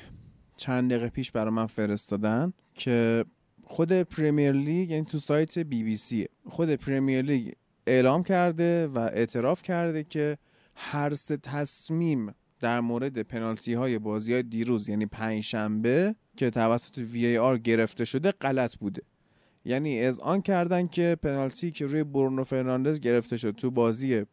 چند 0.58 0.90
دقیقه 0.90 1.08
پیش 1.08 1.32
برای 1.32 1.50
من 1.50 1.66
فرستادن 1.66 2.52
که 2.74 3.24
خود 3.64 3.92
پریمیر 3.92 4.52
لیگ 4.52 4.90
یعنی 4.90 5.04
تو 5.04 5.18
سایت 5.18 5.58
بی 5.58 5.82
بی 5.82 5.96
سی 5.96 6.26
خود 6.44 6.74
پریمیر 6.74 7.22
لیگ 7.22 7.52
اعلام 7.86 8.22
کرده 8.22 8.86
و 8.86 8.98
اعتراف 8.98 9.62
کرده 9.62 10.04
که 10.04 10.38
هر 10.74 11.14
سه 11.14 11.36
تصمیم 11.36 12.34
در 12.60 12.80
مورد 12.80 13.22
پنالتی 13.22 13.74
های 13.74 13.98
بازی 13.98 14.32
های 14.32 14.42
دیروز 14.42 14.88
یعنی 14.88 15.06
پنج 15.06 15.42
شنبه 15.42 16.14
که 16.36 16.50
توسط 16.50 16.98
VAR 16.98 17.58
گرفته 17.58 18.04
شده 18.04 18.32
غلط 18.32 18.76
بوده. 18.76 19.02
یعنی 19.64 20.00
اذعان 20.00 20.42
کردن 20.42 20.86
که 20.86 21.16
پنالتی 21.22 21.70
که 21.70 21.86
روی 21.86 22.04
برونو 22.04 22.44
فرناندز 22.44 23.00
گرفته 23.00 23.36
شد 23.36 23.50
تو 23.50 23.70
بازی 23.70 24.24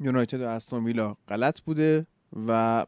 یونایتد 0.00 0.40
و 0.40 0.44
استون 0.48 0.84
ویلا 0.84 1.16
غلط 1.28 1.60
بوده 1.60 2.06
و 2.46 2.86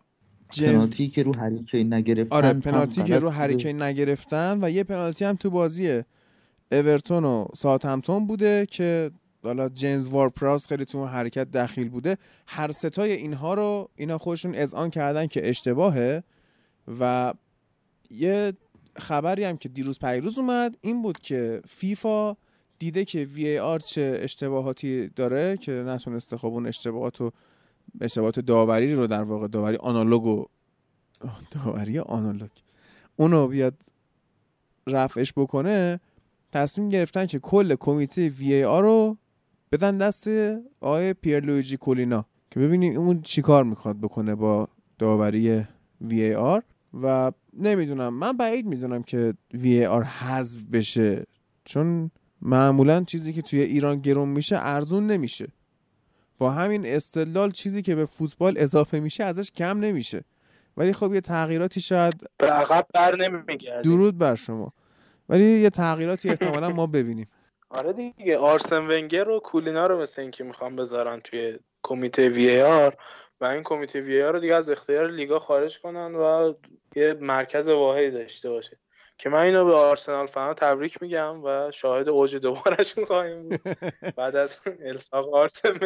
پنالتی 0.48 1.08
که 1.08 1.22
رو 1.22 1.36
هری 1.36 1.61
کین 1.61 1.94
نگرفتن 1.94 2.36
آره 2.36 2.52
پنالتی 2.52 3.02
که 3.02 3.18
رو. 3.18 3.30
هری 3.30 3.52
کین 3.52 3.82
نگرفتن 3.82 4.58
و 4.62 4.70
یه 4.70 4.84
پنالتی 4.84 5.24
هم 5.24 5.36
تو 5.36 5.50
بازی 5.50 6.02
اورتون 6.72 7.24
و 7.24 7.46
ساوثهمپتون 7.54 8.26
بوده 8.26 8.66
که 8.70 9.10
حالا 9.42 9.68
جیمز 9.68 10.08
وارد 10.08 10.33
پراوز 10.33 10.66
خیلی 10.68 10.84
تو 10.84 10.98
اون 10.98 11.08
حرکت 11.08 11.50
دخیل 11.50 11.88
بوده 11.88 12.18
هر 12.46 12.72
سه 12.72 12.92
تای 12.92 13.12
اینها 13.12 13.54
رو 13.54 13.90
اینا 13.96 14.18
خودشون 14.18 14.54
اذعان 14.54 14.90
کردن 14.90 15.26
که 15.26 15.48
اشتباهه 15.48 16.22
و 17.00 17.34
یه 18.10 18.52
خبری 18.96 19.44
هم 19.44 19.56
که 19.56 19.68
دیروز 19.68 19.98
پیروز 19.98 20.38
اومد 20.38 20.76
این 20.80 21.02
بود 21.02 21.20
که 21.20 21.60
فیفا 21.68 22.36
دیده 22.78 23.04
که 23.04 23.18
وی 23.18 23.48
ای 23.48 23.58
آر 23.58 23.78
چه 23.78 24.18
اشتباهاتی 24.22 25.08
داره 25.08 25.56
که 25.56 25.72
نتونسته 25.72 26.36
خب 26.36 26.46
اون 26.46 26.66
اشتباهات 26.66 27.32
اشتباهات 28.00 28.40
داوری 28.40 28.94
رو 28.94 29.06
در 29.06 29.22
واقع 29.22 29.46
داوری 29.46 29.76
آنالوگ 29.76 30.24
و 30.24 30.44
داوری 31.50 31.98
آنالوگ. 31.98 32.50
اونو 33.16 33.48
بیاد 33.48 33.74
رفعش 34.86 35.32
بکنه 35.36 36.00
تصمیم 36.52 36.88
گرفتن 36.88 37.26
که 37.26 37.38
کل 37.38 37.74
کمیته 37.74 38.28
وی 38.28 38.54
ای 38.54 38.64
آر 38.64 38.82
رو 38.82 39.16
بدن 39.72 39.98
دست 39.98 40.28
آقای 40.80 41.12
پیر 41.12 41.40
لویجی 41.40 41.76
کولینا 41.76 42.24
که 42.50 42.60
ببینیم 42.60 43.00
اون 43.00 43.22
چیکار 43.22 43.64
می‌خواد 43.64 44.00
بکنه 44.00 44.34
با 44.34 44.68
داوری 44.98 45.64
وی 46.00 46.22
ای 46.22 46.34
آر 46.34 46.62
و 47.02 47.32
نمی‌دونم 47.58 48.14
من 48.14 48.32
بعید 48.32 48.66
می‌دونم 48.66 49.02
که 49.02 49.34
وی 49.54 49.78
ای 49.78 49.86
آر 49.86 50.02
حذف 50.02 50.64
بشه 50.64 51.26
چون 51.64 52.10
معمولا 52.42 53.04
چیزی 53.04 53.32
که 53.32 53.42
توی 53.42 53.60
ایران 53.60 54.00
گرون 54.00 54.28
میشه 54.28 54.56
ارزون 54.58 55.06
نمیشه. 55.06 55.48
با 56.38 56.50
همین 56.50 56.86
استدلال 56.86 57.50
چیزی 57.50 57.82
که 57.82 57.94
به 57.94 58.04
فوتبال 58.04 58.54
اضافه 58.56 59.00
میشه 59.00 59.24
ازش 59.24 59.50
کم 59.50 59.80
نمیشه. 59.80 60.24
ولی 60.76 60.92
خب 60.92 61.14
یه 61.14 61.20
تغییراتی 61.20 61.80
شاید 61.80 62.14
به 62.38 62.46
عقب 62.46 62.86
بر 62.94 63.16
نمیگرده 63.16 63.82
درود 63.82 64.18
بر 64.18 64.34
شما. 64.34 64.72
ولی 65.28 65.44
یه 65.44 65.70
تغییراتی 65.70 66.28
احتمالا 66.28 66.68
ما 66.68 66.86
ببینیم. 66.86 67.28
آره 67.68 67.92
دیگه 67.92 68.38
آرسن 68.38 68.86
ونگر 68.86 69.28
و 69.28 69.40
کولینا 69.40 69.86
رو 69.86 70.00
مثل 70.00 70.22
اینکه 70.22 70.44
می‌خوام 70.44 70.76
بذارن 70.76 71.20
توی 71.20 71.58
کمیته 71.82 72.28
وی 72.28 72.60
آر 72.60 72.96
و 73.40 73.44
این 73.44 73.62
کمیته 73.62 74.00
وی 74.00 74.22
آر 74.22 74.32
رو 74.32 74.40
دیگه 74.40 74.54
از 74.54 74.70
اختیار 74.70 75.10
لیگا 75.10 75.38
خارج 75.38 75.80
کنن 75.80 76.14
و 76.14 76.52
یه 76.96 77.14
مرکز 77.20 77.68
واحدی 77.68 78.10
داشته 78.10 78.50
باشه. 78.50 78.78
که 79.18 79.28
من 79.28 79.42
اینو 79.42 79.64
به 79.64 79.74
آرسنال 79.74 80.26
فنا 80.26 80.54
تبریک 80.54 81.02
میگم 81.02 81.44
و 81.44 81.70
شاهد 81.70 82.08
اوج 82.08 82.36
دوبارشون 82.36 83.04
خواهیم 83.10 83.42
بود. 83.42 83.60
بعد 84.16 84.36
از 84.36 84.60
الساق 84.84 85.34
آرسن 85.34 85.78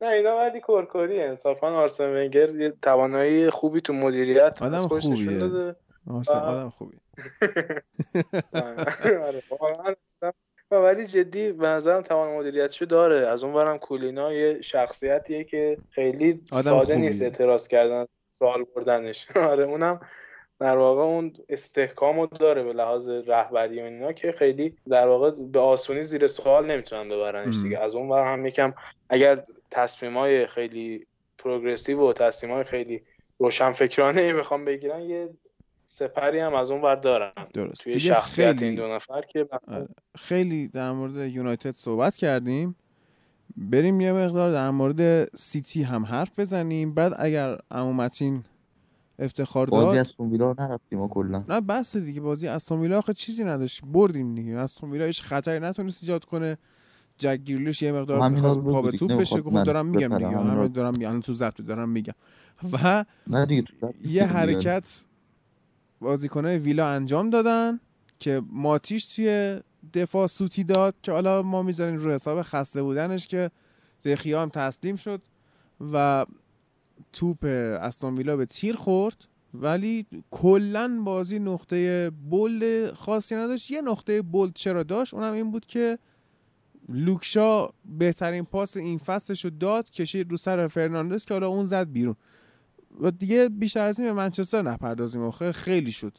نه 0.00 0.08
اینا 0.08 0.36
ولی 0.36 0.60
کرکری 0.68 1.22
انصافا 1.22 1.70
آرسن 1.70 2.16
ونگر 2.16 2.70
توانایی 2.82 3.50
خوبی 3.50 3.80
تو 3.80 3.92
مدیریت 3.92 4.62
آدم 4.62 4.88
خوبیه. 4.88 5.38
داده. 5.38 5.76
آرسن 6.10 6.38
آدم 6.38 6.70
خوبی 6.70 6.96
ولی 10.70 11.06
جدی 11.06 11.52
به 11.52 11.68
نظرم 11.68 12.02
توان 12.02 12.36
مدیریتشو 12.36 12.84
داره. 12.84 13.26
از 13.26 13.44
اون 13.44 13.54
برم 13.54 13.78
کولینا 13.78 14.32
یه 14.32 14.60
شخصیتیه 14.60 15.44
که 15.44 15.78
خیلی 15.90 16.40
ساده 16.50 16.96
نیست 16.96 17.22
اعتراض 17.22 17.68
کردن 17.68 18.06
سوال 18.30 18.64
بردنش. 18.76 19.28
آره 19.36 19.64
اونم 19.64 20.00
در 20.60 20.76
واقع 20.76 21.02
اون 21.02 21.32
استحکامو 21.48 22.26
داره 22.26 22.62
به 22.62 22.72
لحاظ 22.72 23.08
رهبری 23.08 23.80
و 23.80 23.84
اینا 23.84 24.12
که 24.12 24.32
خیلی 24.32 24.74
در 24.88 25.06
واقع 25.06 25.30
به 25.52 25.60
آسونی 25.60 26.02
زیر 26.02 26.26
سوال 26.26 26.70
نمی‌تونن 26.70 27.08
ببرنش 27.08 27.54
دیگه. 27.62 27.78
از 27.78 27.94
اون 27.94 28.08
بر 28.08 28.32
هم 28.32 28.46
یکم 28.46 28.74
اگر 29.08 29.44
تصمیمای 29.70 30.46
خیلی 30.46 31.06
پروگرسیو 31.38 32.10
و 32.10 32.12
تصمیمای 32.12 32.64
خیلی 32.64 33.02
روشنفکرانه 33.38 34.34
بخوام 34.34 34.64
بگیرن 34.64 35.00
یه 35.00 35.28
سپری 35.86 36.38
هم 36.38 36.54
از 36.54 36.70
اون 36.70 36.82
ور 36.82 36.94
دارن. 36.94 37.32
درست. 37.54 37.84
توی 37.84 38.00
شخصیت 38.00 38.56
خیلی... 38.56 38.64
این 38.64 38.74
دو 38.74 38.94
نفر 38.94 39.22
که 39.22 39.48
آره. 39.68 39.88
خیلی 40.18 40.68
در 40.68 40.92
مورد 40.92 41.16
یونایتد 41.16 41.70
صحبت 41.70 42.16
کردیم. 42.16 42.76
بریم 43.56 44.00
یه 44.00 44.12
مقدار 44.12 44.52
در 44.52 44.70
مورد 44.70 45.24
سیتی 45.36 45.82
هم 45.82 46.04
حرف 46.04 46.38
بزنیم. 46.38 46.94
بعد 46.94 47.12
اگر 47.18 47.58
امومتین 47.70 48.44
افتخار 49.18 49.66
داد. 49.66 49.84
بازی 49.84 49.98
از 49.98 50.12
ویلا 50.20 50.54
نرفتیم 50.58 51.08
کلا. 51.08 51.44
نه 51.48 51.60
بس 51.60 51.96
دیگه 51.96 52.20
بازی 52.20 52.48
از 52.48 52.72
ویلا 52.72 52.98
آخه 52.98 53.14
چیزی 53.14 53.44
نداشت. 53.44 53.82
بردیم 53.84 54.34
دیگه. 54.34 54.52
از 54.52 54.74
ویلا 54.82 55.04
هیچ 55.04 55.22
خطری 55.22 55.60
نتونست 55.60 55.98
ایجاد 56.02 56.24
کنه. 56.24 56.58
جک 57.18 57.40
گیرلش 57.44 57.82
یه 57.82 57.92
مقدار 57.92 58.28
می‌خواست 58.28 58.58
پا 58.58 58.82
به 58.82 58.90
توپ 58.90 59.12
بشه. 59.12 59.42
خب 59.42 59.64
دارم 59.64 59.86
میگم 59.86 60.18
دیگه. 60.18 60.28
همه 60.28 60.68
دارم 60.68 60.92
میگم 60.92 61.20
تو 61.20 61.32
ضبط 61.32 61.60
دارم 61.60 61.88
میگم. 61.88 62.14
و 62.72 63.04
نه 63.26 63.46
دیگه 63.46 63.64
یه 64.04 64.24
حرکت 64.24 65.06
بازیکنای 66.00 66.58
ویلا 66.58 66.88
انجام 66.88 67.30
دادن 67.30 67.80
که 68.18 68.42
ماتیش 68.52 69.04
توی 69.04 69.60
دفاع 69.94 70.26
سوتی 70.26 70.64
داد 70.64 70.94
که 71.02 71.12
حالا 71.12 71.42
ما 71.42 71.62
می‌ذاریم 71.62 71.96
رو 71.96 72.10
حساب 72.10 72.42
خسته 72.42 72.82
بودنش 72.82 73.26
که 73.26 73.50
دخیا 74.04 74.42
هم 74.42 74.48
تسلیم 74.48 74.96
شد. 74.96 75.22
و 75.92 76.26
توپ 77.12 77.44
استون 77.80 78.14
ویلا 78.14 78.36
به 78.36 78.46
تیر 78.46 78.76
خورد 78.76 79.28
ولی 79.54 80.06
کلا 80.30 81.00
بازی 81.04 81.38
نقطه 81.38 82.10
بولد 82.10 82.92
خاصی 82.92 83.34
نداشت. 83.34 83.70
یه 83.70 83.80
نقطه 83.80 84.22
بولد 84.22 84.52
چرا 84.54 84.82
داشت؟ 84.82 85.14
اونم 85.14 85.32
این 85.32 85.50
بود 85.50 85.66
که 85.66 85.98
لوکشا 86.88 87.68
بهترین 87.98 88.44
پاس 88.44 88.76
این 88.76 88.98
فصلش 88.98 89.44
رو 89.44 89.50
داد 89.50 89.90
کشید 89.90 90.30
رو 90.30 90.36
سر 90.36 90.66
فرناندز 90.66 91.24
که 91.24 91.34
حالا 91.34 91.48
اون 91.48 91.64
زد 91.64 91.92
بیرون. 91.92 92.16
و 93.00 93.10
دیگه 93.10 93.48
بیشتر 93.48 93.80
از 93.80 94.00
این 94.00 94.08
به 94.08 94.14
منچستر 94.14 94.62
نپردازیم 94.62 95.22
آخه. 95.22 95.52
خیلی 95.52 95.92
شد. 95.92 96.18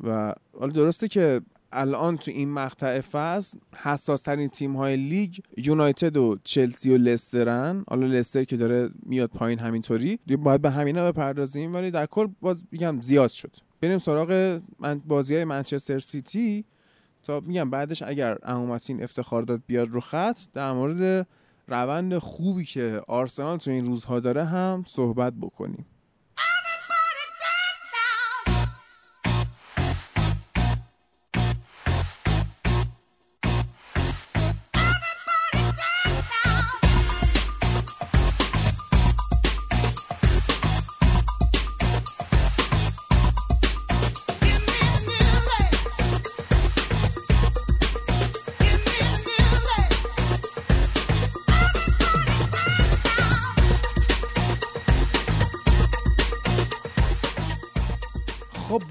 و 0.00 0.34
حالا 0.58 0.72
درسته 0.72 1.08
که 1.08 1.40
الان 1.72 2.16
تو 2.16 2.30
این 2.30 2.50
مقطع 2.50 3.00
فصل 3.00 3.58
حساس 3.76 4.22
ترین 4.22 4.48
تیم 4.48 4.76
های 4.76 4.96
لیگ 4.96 5.38
یونایتد 5.56 6.16
و 6.16 6.36
چلسی 6.44 6.90
و 6.90 6.96
لسترن. 6.96 7.84
حالا 7.88 8.06
لستر 8.06 8.44
که 8.44 8.56
داره 8.56 8.90
میاد 9.06 9.30
پایین 9.30 9.58
همینطوری. 9.58 10.18
باید 10.38 10.62
به 10.62 10.70
همینا 10.70 11.12
بپردازیم 11.12 11.74
ولی 11.74 11.90
در 11.90 12.06
کل 12.06 12.26
باز 12.40 12.64
میگم 12.70 13.00
زیاد 13.00 13.30
شد. 13.30 13.56
بریم 13.80 13.98
سراغ 13.98 14.60
بازی 15.06 15.34
های 15.34 15.44
منچستر 15.44 15.98
سیتی. 15.98 16.64
تا 17.22 17.40
میگم 17.40 17.70
بعدش 17.70 18.02
اگر 18.02 18.38
امومتین 18.42 19.02
افتخار 19.02 19.42
داد 19.42 19.62
بیاد 19.66 19.88
رو 19.88 20.00
خط 20.00 20.38
در 20.54 20.72
مورد 20.72 21.26
روند 21.68 22.18
خوبی 22.18 22.64
که 22.64 23.02
آرسنال 23.08 23.58
تو 23.58 23.70
این 23.70 23.84
روزها 23.84 24.20
داره 24.20 24.44
هم 24.44 24.84
صحبت 24.86 25.32
بکنیم. 25.40 25.86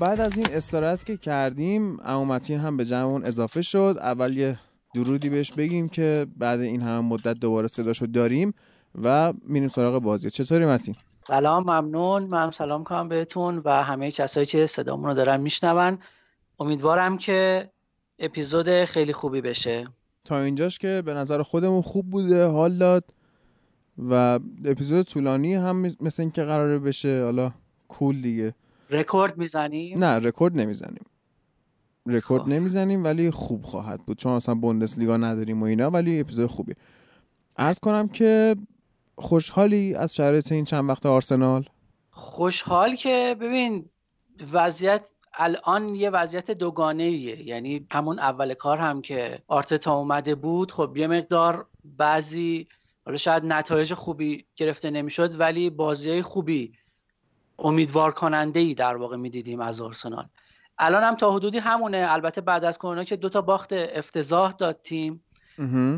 بعد 0.01 0.21
از 0.21 0.37
این 0.37 0.47
استراحت 0.51 1.05
که 1.05 1.17
کردیم 1.17 1.97
امومتین 2.03 2.59
هم 2.59 2.77
به 2.77 2.85
جمعون 2.85 3.25
اضافه 3.25 3.61
شد. 3.61 3.95
اول 3.99 4.37
یه 4.37 4.59
درودی 4.95 5.29
بهش 5.29 5.51
بگیم 5.51 5.89
که 5.89 6.27
بعد 6.37 6.59
این 6.59 6.81
هم 6.81 7.05
مدت 7.05 7.33
دوباره 7.33 7.67
صداشو 7.67 8.05
داریم 8.05 8.53
و 9.03 9.33
میریم 9.47 9.69
سراغ 9.69 10.01
بازی. 10.01 10.29
چطوری 10.29 10.65
متین؟ 10.65 10.95
سلام 11.27 11.63
ممنون. 11.63 12.27
من 12.31 12.51
سلام 12.51 12.83
کنم 12.83 13.09
بهتون 13.09 13.61
و 13.65 13.83
همه 13.83 14.11
کسایی 14.11 14.45
که 14.45 14.65
صدامون 14.65 15.09
رو 15.09 15.13
دارن 15.13 15.41
میشنون. 15.41 15.97
امیدوارم 16.59 17.17
که 17.17 17.69
اپیزود 18.19 18.85
خیلی 18.85 19.13
خوبی 19.13 19.41
بشه. 19.41 19.87
تا 20.25 20.39
اینجاش 20.39 20.77
که 20.77 21.03
به 21.05 21.13
نظر 21.13 21.41
خودمون 21.41 21.81
خوب 21.81 22.09
بوده 22.09 22.45
حال 22.45 22.77
داد 22.77 23.03
و 23.97 24.39
اپیزود 24.65 25.05
طولانی 25.05 25.55
هم 25.55 25.75
مثل 26.01 26.21
اینکه 26.21 26.43
قراره 26.43 26.79
بشه. 26.79 27.23
حالا 27.23 27.51
کول 27.87 28.21
دیگه. 28.21 28.53
رکورد 28.91 29.37
می‌زنیم؟ 29.37 29.99
نه 29.99 30.19
رکورد 30.19 30.59
نمی‌زنیم. 30.59 31.05
رکورد 32.05 32.41
خب. 32.41 32.49
نمی‌زنیم 32.49 33.03
ولی 33.03 33.31
خوب 33.31 33.63
خواهد 33.63 34.05
بود. 34.05 34.17
چون 34.17 34.31
اصلا 34.31 34.59
لیگا 34.97 35.17
نداریم 35.17 35.61
و 35.61 35.65
اینا 35.65 35.89
ولی 35.89 36.19
اپیزود 36.19 36.49
خوبی. 36.49 36.73
عرض 37.57 37.79
کنم 37.79 38.07
که 38.07 38.55
خوشحالی 39.17 39.95
از 39.95 40.15
شرایط 40.15 40.51
این 40.51 40.65
چند 40.65 40.89
وقت 40.89 41.05
آرسنال؟ 41.05 41.65
خوشحال 42.11 42.95
که 42.95 43.35
ببین 43.39 43.85
وضعیت 44.53 45.11
الان 45.33 45.95
یه 45.95 46.09
وضعیت 46.09 46.51
دوگانه 46.51 47.03
ایه 47.03 47.47
یعنی 47.47 47.87
همون 47.91 48.19
اول 48.19 48.53
کار 48.53 48.77
هم 48.77 49.01
که 49.01 49.35
آرتتا 49.47 49.93
اومده 49.93 50.35
بود 50.35 50.71
خب 50.71 50.97
یه 50.97 51.07
مقدار 51.07 51.67
بعضی 51.97 52.67
حالا 53.05 53.17
شاید 53.17 53.45
نتایج 53.45 53.93
خوبی 53.93 54.45
گرفته 54.55 54.89
نمی‌شد 54.89 55.39
ولی 55.39 55.69
بازی 55.69 56.21
خوبی 56.21 56.73
امیدوار 57.61 58.11
کننده 58.11 58.59
ای 58.59 58.73
در 58.73 58.95
واقع 58.95 59.17
می‌دیدیم 59.17 59.59
از 59.59 59.81
آرسنال. 59.81 60.25
الان 60.77 61.03
هم 61.03 61.15
تا 61.15 61.35
حدودی 61.35 61.57
همونه. 61.57 62.05
البته 62.09 62.41
بعد 62.41 62.65
از 62.65 62.77
کرونا 62.77 63.03
که 63.03 63.15
دو 63.15 63.29
تا 63.29 63.41
باخت 63.41 63.69
افتضاح 63.73 64.51
داد 64.51 64.79
تیم 64.83 65.23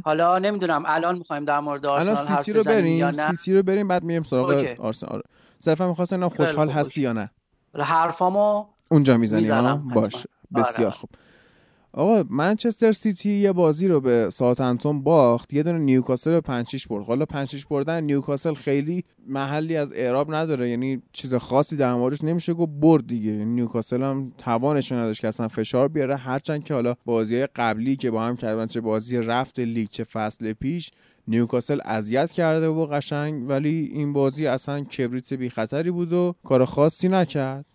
حالا 0.05 0.39
نمی‌دونم 0.39 0.83
الان 0.85 1.17
می‌خوایم 1.17 1.45
در 1.45 1.59
مورد 1.59 1.85
آرسنال 1.85 2.17
الان 2.17 2.37
سیتی 2.37 2.53
رو 2.53 2.63
بریم 2.63 2.97
یا 2.97 3.09
نه؟ 3.09 3.31
سیتی 3.31 3.53
رو 3.53 3.63
بریم 3.63 3.87
بعد 3.87 4.03
میریم 4.03 4.23
سراغ 4.23 4.75
آرسنال. 4.79 5.21
صرفا 5.59 5.87
می‌خواستم 5.87 6.29
خوشحال 6.29 6.69
هستی 6.69 7.01
یا 7.01 7.13
نه؟ 7.13 7.29
حرفامو 7.79 8.65
اونجا 8.89 9.17
می‌زنیم 9.17 9.93
باش 9.93 10.27
بسیار 10.55 10.87
آره. 10.87 10.95
خوب. 10.95 11.09
آقا 11.95 12.23
منچستر 12.29 12.91
سیتی 12.91 13.29
یه 13.29 13.51
بازی 13.51 13.87
رو 13.87 14.01
به 14.01 14.29
ساوثهمپتون 14.31 15.03
باخت 15.03 15.53
یه 15.53 15.63
دونه 15.63 15.79
نیوکاسل 15.79 16.31
به 16.31 16.41
5 16.41 16.87
برد. 16.87 17.05
حالا 17.05 17.25
5 17.25 17.65
بردن 17.69 18.03
نیوکاسل 18.03 18.53
خیلی 18.53 19.03
محلی 19.27 19.75
از 19.77 19.93
اعراب 19.93 20.35
نداره 20.35 20.69
یعنی 20.69 21.01
چیز 21.11 21.33
خاصی 21.33 21.77
در 21.77 21.93
موردش 21.93 22.23
نمیشه 22.23 22.53
گفت 22.53 22.71
برد 22.79 23.07
دیگه. 23.07 23.31
یعنی 23.31 23.45
نیوکاسل 23.45 24.03
هم 24.03 24.31
توانش 24.37 24.91
نداشت 24.91 25.21
که 25.21 25.27
اصلا 25.27 25.47
فشار 25.47 25.87
بیاره. 25.87 26.15
هرچند 26.15 26.63
که 26.63 26.73
حالا 26.73 26.95
بازی 27.05 27.45
قبلی 27.45 27.95
که 27.95 28.11
با 28.11 28.23
هم 28.23 28.35
کردن 28.35 28.67
چه 28.67 28.81
بازی 28.81 29.17
رفت 29.17 29.59
لیگ 29.59 29.89
چه 29.89 30.03
فصل 30.03 30.53
پیش 30.53 30.91
نیوکاسل 31.27 31.79
اذیت 31.85 32.31
کرده 32.31 32.67
و 32.67 32.85
قشنگ 32.85 33.49
ولی 33.49 33.91
این 33.93 34.13
بازی 34.13 34.47
اصلا 34.47 34.83
کبریت 34.83 35.33
بی 35.33 35.49
خطری 35.49 35.91
بود 35.91 36.13
و 36.13 36.35
کار 36.43 36.65
خاصی 36.65 37.09
نکرد. 37.09 37.65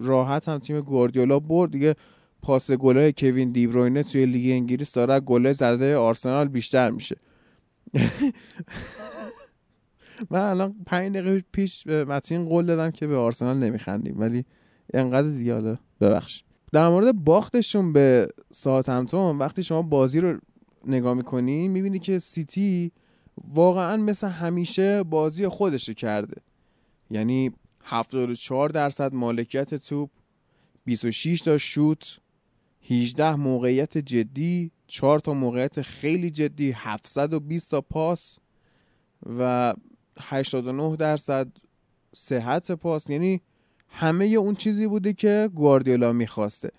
راحت 0.00 0.48
هم 0.48 0.58
تیم 0.58 0.80
گواردیولا 0.80 1.38
برد 1.38 1.70
دیگه. 1.70 1.94
پاس 2.42 2.70
گلای 2.70 3.12
کوین 3.12 3.52
دیبروینه 3.52 4.02
توی 4.02 4.26
لیگ 4.26 4.50
انگلیس 4.50 4.92
داره 4.92 5.20
گله 5.20 5.52
زده 5.52 5.96
آرسنال 5.96 6.48
بیشتر 6.48 6.90
میشه. 6.90 7.16
من 10.30 10.40
الان 10.40 10.74
پنج 10.86 11.16
دقیقه 11.16 11.44
پیش 11.52 11.84
به 11.84 12.04
متین 12.04 12.44
قول 12.44 12.66
دادم 12.66 12.90
که 12.90 13.06
به 13.06 13.16
آرسنال 13.16 13.56
نمیخندیم 13.56 14.20
ولی 14.20 14.44
انقدر 14.94 15.28
دیگه 15.28 15.54
حالا 15.54 15.76
ببخش. 16.00 16.42
در 16.72 16.88
مورد 16.88 17.12
باختشون 17.12 17.92
به 17.92 18.28
ساعت 18.50 18.88
همتون 18.88 19.38
وقتی 19.38 19.62
شما 19.62 19.82
بازی 19.82 20.20
رو 20.20 20.38
نگاه 20.86 21.14
می‌کنی 21.14 21.68
می‌بینی 21.68 21.98
که 21.98 22.18
سیتی 22.18 22.92
واقعا 23.48 23.96
مثل 23.96 24.28
همیشه 24.28 25.02
بازی 25.02 25.48
خودش 25.48 25.90
کرده. 25.90 26.42
یعنی 27.10 27.52
74 27.84 28.68
درصد 28.68 29.14
مالکیت 29.14 29.74
توپ 29.74 30.10
26 30.84 31.40
تا 31.40 31.58
شوت 31.58 32.18
18 32.90 33.34
موقعیت 33.34 33.98
جدی 33.98 34.70
4 34.86 35.18
تا 35.18 35.34
موقعیت 35.34 35.82
خیلی 35.82 36.30
جدی 36.30 36.72
720 36.76 37.70
تا 37.70 37.80
پاس 37.80 38.38
و 39.38 39.74
89 40.20 40.96
درصد 40.96 41.48
صحت 42.14 42.72
پاس. 42.72 43.10
یعنی 43.10 43.40
همه 43.88 44.24
اون 44.24 44.54
چیزی 44.54 44.86
بوده 44.86 45.12
که 45.12 45.50
گواردیولا 45.54 46.12
می‌خواسته. 46.12 46.70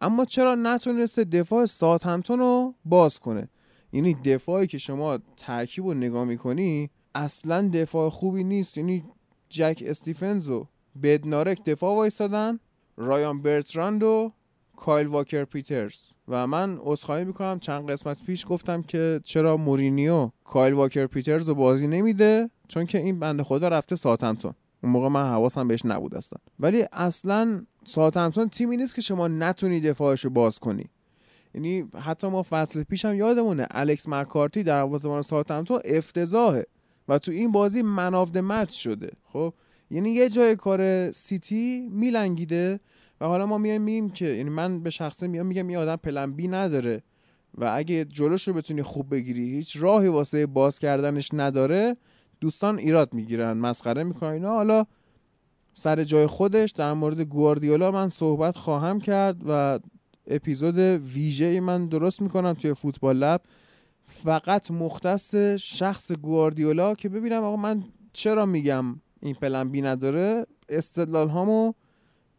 اما 0.00 0.24
چرا 0.24 0.54
نتونسته 0.54 1.24
دفاع 1.24 1.66
ساعت 1.66 2.06
همتون 2.06 2.38
رو 2.38 2.74
باز 2.84 3.18
کنه؟ 3.18 3.48
یعنی 3.92 4.14
دفاعی 4.14 4.66
که 4.66 4.78
شما 4.78 5.18
ترکیب 5.36 5.86
رو 5.86 5.94
نگاه 5.94 6.24
می‌کنی 6.24 6.90
اصلا 7.14 7.68
دفاع 7.68 8.10
خوبی 8.10 8.44
نیست. 8.44 8.78
یعنی 8.78 9.04
جک 9.48 9.82
استیفنز 9.86 10.48
و 10.48 10.66
بدنارک 11.02 11.64
دفاع 11.64 11.94
وایستادن 11.94 12.60
رایان 12.96 13.42
برتراند 13.42 14.02
و 14.02 14.32
کایل 14.76 15.06
واکر 15.06 15.44
پیترز. 15.44 15.98
و 16.28 16.46
من 16.46 16.78
عذرخواهی 16.80 17.24
می‌کنم 17.24 17.58
چند 17.60 17.90
قسمت 17.90 18.22
پیش 18.22 18.46
گفتم 18.48 18.82
که 18.82 19.20
چرا 19.24 19.56
مورینیو 19.56 20.30
کایل 20.44 20.72
واکر 20.72 21.06
پیترز 21.06 21.48
رو 21.48 21.54
بازی 21.54 21.86
نمیده؟ 21.86 22.50
چون 22.68 22.86
که 22.86 22.98
این 22.98 23.18
بنده 23.18 23.42
خدا 23.42 23.68
رفته 23.68 23.96
ساوثهمپتون 23.96 24.54
اون 24.82 24.92
موقع 24.92 25.08
من 25.08 25.24
حواسم 25.24 25.68
بهش 25.68 25.80
نبود 25.84 26.14
اصلا. 26.14 26.38
ولی 26.60 26.84
اصلا 26.92 27.62
ساوثهمپتون 27.84 28.48
تیمی 28.48 28.76
نیست 28.76 28.94
که 28.94 29.02
شما 29.02 29.28
نتونی 29.28 29.80
دفاعش 29.80 30.24
رو 30.24 30.30
باز 30.30 30.58
کنی. 30.58 30.90
یعنی 31.54 31.84
حتی 32.00 32.28
ما 32.28 32.42
فصل 32.50 32.82
پیش 32.82 33.04
هم 33.04 33.14
یادمونه 33.14 33.66
الکس 33.70 34.08
مکارتی 34.08 34.62
در 34.62 34.98
ساعت 34.98 35.24
ساوثهمپتون 35.24 35.80
افتضاحه 35.84 36.66
و 37.08 37.18
تو 37.18 37.32
این 37.32 37.52
بازی 37.52 37.82
منافد 37.82 38.38
مچ 38.38 38.70
شده. 38.70 39.10
خب؟ 39.24 39.54
یعنی 39.90 40.10
یه 40.10 40.28
جای 40.28 40.56
کار 40.56 41.12
سیتی 41.12 41.88
میلنگیده 41.90 42.80
و 43.20 43.26
حالا 43.26 43.46
ما 43.46 43.58
میایم 43.58 43.82
میگیم 43.82 44.10
که 44.10 44.24
یعنی 44.26 44.50
من 44.50 44.82
به 44.82 44.90
شخصه 44.90 45.26
میام 45.26 45.46
میگم 45.46 45.70
یه 45.70 45.78
آدم 45.78 45.96
پلن 45.96 46.32
بی 46.32 46.48
نداره. 46.48 47.02
و 47.54 47.70
اگه 47.74 48.04
جلوش 48.04 48.48
رو 48.48 48.54
بتونی 48.54 48.82
خوب 48.82 49.10
بگیری 49.10 49.54
هیچ 49.54 49.76
راهی 49.80 50.08
واسه 50.08 50.46
باز 50.46 50.78
کردنش 50.78 51.30
نداره 51.32 51.96
دوستان 52.40 52.78
ایراد 52.78 53.14
می‌گیرن 53.14 53.52
مسخره 53.52 54.04
می‌کنن 54.04 54.30
اینا. 54.30 54.50
حالا 54.50 54.86
سر 55.72 56.04
جای 56.04 56.26
خودش 56.26 56.70
در 56.70 56.92
مورد 56.92 57.20
گواردیولا 57.20 57.90
من 57.90 58.08
صحبت 58.08 58.56
خواهم 58.56 59.00
کرد 59.00 59.36
و 59.48 59.78
اپیزود 60.26 60.78
ویژه 60.78 61.60
من 61.60 61.86
درست 61.86 62.22
می‌کنم 62.22 62.52
توی 62.52 62.74
فوتبال 62.74 63.16
لب. 63.16 63.40
فقط 64.04 64.70
مختص 64.70 65.34
شخص 65.56 66.12
گواردیولا 66.12 66.94
که 66.94 67.08
ببینم 67.08 67.42
آقا 67.42 67.56
من 67.56 67.84
چرا 68.12 68.46
میگم 68.46 68.84
این 69.20 69.34
plan 69.34 69.68
B 69.68 69.82
نداره؟ 69.82 70.46
استدلال 70.68 71.28
هامو 71.28 71.72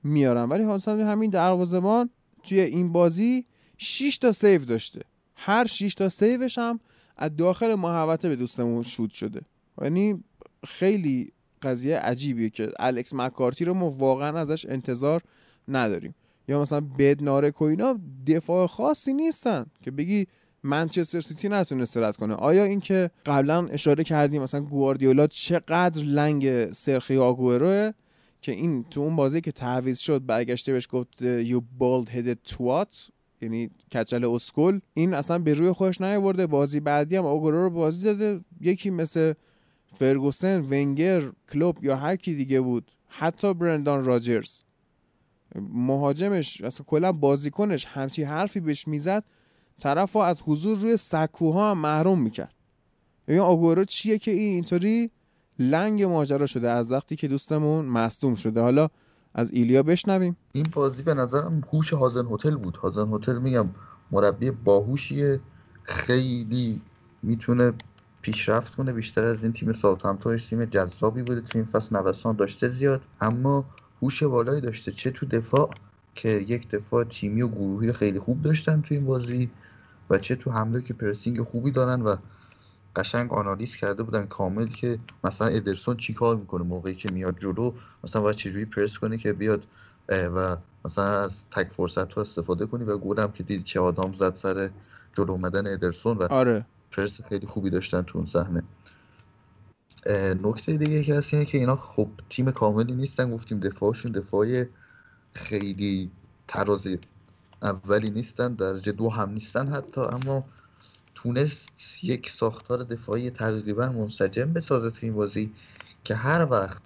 میارم. 0.03 0.49
ولی 0.49 0.63
حسن 0.63 0.99
همین 0.99 1.29
دروازه‌بان 1.29 2.09
توی 2.43 2.59
این 2.59 2.91
بازی 2.91 3.45
6 3.77 4.17
تا 4.17 4.31
save 4.31 4.65
داشته. 4.65 5.01
هر 5.35 5.65
6 5.65 5.93
تا 5.93 6.09
save 6.09 6.41
ش 6.41 6.57
هم 6.57 6.79
از 7.17 7.35
داخل 7.35 7.75
محوطه 7.75 8.29
به 8.29 8.35
دوستمون 8.35 8.83
شوت 8.83 9.11
شده. 9.11 9.41
یعنی 9.81 10.23
خیلی 10.67 11.31
قضیه 11.61 11.97
عجیبیه 11.97 12.49
که 12.49 12.71
الکس 12.79 13.13
مکارتی 13.13 13.65
رو 13.65 13.73
ما 13.73 13.91
واقعا 13.91 14.39
ازش 14.39 14.65
انتظار 14.65 15.21
نداریم. 15.67 16.15
یا 16.47 16.61
مثلا 16.61 16.81
بدنارک 16.99 17.61
و 17.61 17.65
اینا 17.65 17.99
دفاع 18.27 18.67
خاصی 18.67 19.13
نیستن 19.13 19.65
که 19.81 19.91
بگی 19.91 20.27
منچستر 20.63 21.21
سیتی 21.21 21.49
نتونسته 21.49 22.01
رد 22.01 22.15
کنه. 22.15 22.33
آیا 22.33 22.63
اینکه 22.63 23.11
قبلا 23.25 23.67
اشاره 23.67 24.03
کردیم 24.03 24.43
مثلا 24.43 24.61
گواردیولا 24.61 25.27
چقدر 25.27 26.03
لنگ 26.03 26.71
سرخی 26.71 27.17
آگوئروه؟ 27.17 27.91
که 28.47 28.53
این 28.53 28.83
تو 28.83 29.01
اون 29.01 29.15
بازی 29.15 29.41
که 29.41 29.51
تعویض 29.51 29.99
شد 29.99 30.25
برگشته 30.25 30.73
بهش 30.73 30.87
گفت 30.91 31.21
یو 31.21 31.61
بالد 31.77 32.09
هدد 32.09 32.37
توات 32.43 33.09
یعنی 33.41 33.69
کچل 33.91 34.25
اسکول 34.25 34.79
این 34.93 35.13
اصلا 35.13 35.39
به 35.39 35.53
روی 35.53 35.71
خودش 35.71 36.01
نیاورده. 36.01 36.47
بازی 36.47 36.79
بعدی 36.79 37.15
هم 37.15 37.25
آگورو 37.25 37.63
رو 37.63 37.69
بازی 37.69 38.03
داده 38.03 38.39
یکی 38.61 38.89
مثل 38.89 39.33
فرگوسن 39.99 40.61
ونگر 40.61 41.23
کلوب 41.53 41.83
یا 41.83 41.95
هر 41.95 42.15
کی 42.15 42.35
دیگه 42.35 42.61
بود. 42.61 42.91
حتی 43.07 43.53
برندان 43.53 44.05
راجرز. 44.05 44.61
مهاجمش 45.55 46.61
اصلا 46.61 46.85
کلا 46.85 47.11
بازیکنش 47.11 47.85
همچی 47.85 48.23
حرفی 48.23 48.59
بهش 48.59 48.87
می‌زد. 48.87 49.23
طرف 49.79 50.15
از 50.15 50.41
حضور 50.41 50.77
روی 50.77 50.97
سکوها 50.97 51.71
هم 51.71 51.77
محروم 51.77 52.21
می‌کرد. 52.21 52.55
ببین 53.27 53.39
آگورو 53.39 53.85
چیه 53.85 54.19
که 54.19 54.31
این 54.31 54.53
اینطوری؟ 54.53 55.11
لنگ 55.59 56.03
ماجرا 56.03 56.45
شده. 56.45 56.69
از 56.69 56.91
وقتی 56.91 57.15
که 57.15 57.27
دوستمون 57.27 57.85
مصدوم 57.85 58.35
شده. 58.35 58.61
حالا 58.61 58.89
از 59.33 59.51
ایلیا 59.51 59.83
بشنویم. 59.83 60.37
این 60.51 60.65
بازی 60.71 61.01
به 61.01 61.13
نظرم 61.13 61.61
هوش 61.73 61.93
هازن 61.93 62.25
هتل 62.31 62.55
بود. 62.55 62.75
هازن 62.77 63.13
هتل 63.13 63.37
میگم 63.37 63.69
مربی 64.11 64.51
باهوشیه. 64.51 65.39
خیلی 65.83 66.81
می‌تونه 67.23 67.73
پیشرفت 68.21 68.75
کنه 68.75 68.93
بیشتر 68.93 69.23
از 69.23 69.43
این 69.43 69.53
تیم 69.53 69.73
ساوثهمپتونش. 69.73 70.49
تیم 70.49 70.65
جذابی 70.65 71.23
بوده. 71.23 71.41
تو 71.41 71.57
این 71.57 71.67
فصل 71.71 71.95
نوسان 71.95 72.35
داشته 72.35 72.69
زیاد. 72.69 73.01
اما 73.21 73.65
هوش 74.01 74.23
بالایی 74.23 74.61
داشته. 74.61 74.91
چه 74.91 75.11
تو 75.11 75.25
دفاع 75.25 75.69
که 76.15 76.29
یک 76.29 76.69
دفاع 76.69 77.03
تیمی 77.03 77.41
و 77.41 77.47
گروهی 77.47 77.93
خیلی 77.93 78.19
خوب 78.19 78.41
داشتن 78.41 78.81
تو 78.81 78.93
این 78.93 79.05
بازی 79.05 79.49
و 80.09 80.17
چه 80.17 80.35
تو 80.35 80.51
حمله 80.51 80.81
که 80.81 80.93
پرسینگ 80.93 81.43
خوبی 81.43 81.71
دارن 81.71 82.01
و 82.01 82.15
قشنگ 82.95 83.33
آنالیز 83.33 83.75
کرده 83.75 84.03
بودن 84.03 84.25
کامل 84.25 84.67
که 84.67 84.99
مثلا 85.23 85.47
ادرسون 85.47 85.97
چی 85.97 86.13
کار 86.13 86.35
می‌کنه 86.35 86.63
موقعی 86.63 86.95
که 86.95 87.11
میاد 87.11 87.39
جلو 87.39 87.73
مثلا 88.03 88.21
باید 88.21 88.35
چجوری 88.35 88.65
پرس 88.65 88.97
کنه 88.97 89.17
که 89.17 89.33
بیاد 89.33 89.63
و 90.09 90.57
مثلا 90.85 91.23
از 91.23 91.49
تک 91.51 91.67
فرصت 91.77 92.13
رو 92.13 92.21
استفاده 92.21 92.65
کنی. 92.65 92.83
و 92.83 92.97
گودم 92.97 93.31
که 93.31 93.43
دید 93.43 93.63
چه 93.63 93.79
آدم 93.79 94.13
زد 94.13 94.35
سر 94.35 94.69
جلو 95.13 95.31
اومدن 95.31 95.67
ادرسون 95.67 96.17
و 96.17 96.27
آره. 96.29 96.65
پرس 96.91 97.21
خیلی 97.21 97.47
خوبی 97.47 97.69
داشتن 97.69 98.01
تو 98.01 98.17
اون 98.17 98.27
صحنه. 98.27 98.63
نکته 100.43 100.77
دیگه 100.77 101.03
که 101.03 101.15
هست 101.15 101.33
اینه 101.33 101.45
که 101.45 101.57
اینا 101.57 101.75
خب 101.75 102.09
تیم 102.29 102.51
کاملی 102.51 102.93
نیستن. 102.93 103.31
گفتیم 103.31 103.59
دفاعشون 103.59 104.11
دفاع 104.11 104.65
خیلی 105.33 106.11
تراز 106.47 106.87
اولی 107.61 108.09
نیستن. 108.09 108.53
درجه 108.53 108.91
دو 108.91 109.09
هم 109.09 109.29
نیستن 109.29 109.67
حتی. 109.67 110.01
اما 110.01 110.43
تونست 111.17 111.69
یک 112.03 112.29
ساختار 112.29 112.83
دفاعی 112.83 113.29
تقریبا 113.29 113.89
منسجم 113.89 114.53
بسازه 114.53 114.89
تو 114.89 114.97
این 115.01 115.13
بازی 115.13 115.51
که 116.03 116.15
هر 116.15 116.47
وقت 116.51 116.81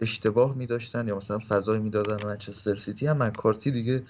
اشتباه 0.00 0.54
می 0.54 0.66
داشتن 0.66 1.08
یا 1.08 1.16
مثلا 1.16 1.38
فضای 1.48 1.78
می‌دادن 1.78 2.26
منچستر 2.26 2.76
سیتی 2.76 3.06
هم 3.06 3.22
مکارتی 3.22 3.70
دیگه 3.70 4.02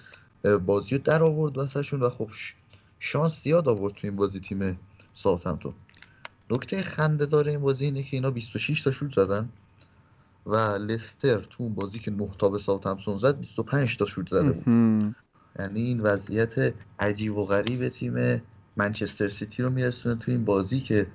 بازی 0.65 0.95
رو 0.95 1.01
در 1.03 1.23
آورد 1.23 1.57
واسهشون 1.57 1.99
و 1.99 2.09
خب 2.09 2.29
شانس 2.99 3.43
زیاد 3.43 3.67
آورد 3.67 3.93
تو 3.93 4.07
این 4.07 4.15
بازی 4.15 4.39
تیم 4.39 4.79
ساوثهمپتون. 5.13 5.73
نکته 6.49 6.81
خنده 6.83 7.25
داره 7.25 7.51
این 7.51 7.61
بازی 7.61 7.85
اینه 7.85 8.03
که 8.03 8.17
اینا 8.17 8.31
26 8.31 8.81
تا 8.81 8.91
شوت 8.91 9.15
زدن 9.15 9.49
و 10.45 10.55
لستر 10.55 11.37
تو 11.39 11.63
اون 11.63 11.73
بازی 11.73 11.99
که 11.99 12.11
9 12.11 12.29
تا 12.39 12.49
به 12.49 12.59
ساوثهمپتون 12.59 13.17
زد 13.17 13.37
25 13.39 13.97
تا 13.97 14.05
شوت 14.05 14.29
زده 14.29 14.51
بود. 14.51 14.63
یعنی 15.59 15.81
این 15.81 15.99
وضعیت 15.99 16.73
عجیب 16.99 17.37
و 17.37 17.45
غریب 17.45 17.89
تیم 17.89 18.41
منچستر 18.75 19.29
سیتی 19.29 19.63
رو 19.63 19.69
میرسونه 19.69 20.15
تو 20.15 20.31
این 20.31 20.45
بازی 20.45 20.79
که 20.79 21.07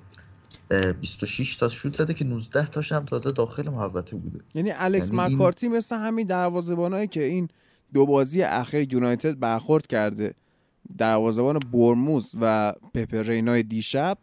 26 1.01 1.57
تا 1.57 1.69
شوت 1.69 1.97
زده 1.97 2.15
که 2.15 2.25
19 2.25 2.67
تاش 2.67 2.93
هم 2.93 3.05
تازه 3.05 3.33
داخل 3.33 3.69
محوطه 3.69 4.17
بوده. 4.17 4.41
یعنی 4.55 4.73
الکس 4.75 5.11
یعنی 5.11 5.35
مکارتی 5.35 5.69
مثل 5.69 5.97
همین 5.97 6.27
دروازه‌بانایی 6.27 7.07
که 7.07 7.23
این 7.23 7.49
دو 7.95 8.07
بازی 8.07 8.43
اخیر 8.43 8.95
یونایتد 8.95 9.39
برخورد 9.39 9.87
کرده. 9.87 10.35
دروازه‌بان 10.99 11.59
بورنموث 11.59 12.33
و 12.41 12.75
پپه 12.95 13.24
رینای 13.24 13.63
دیشب 13.63 14.19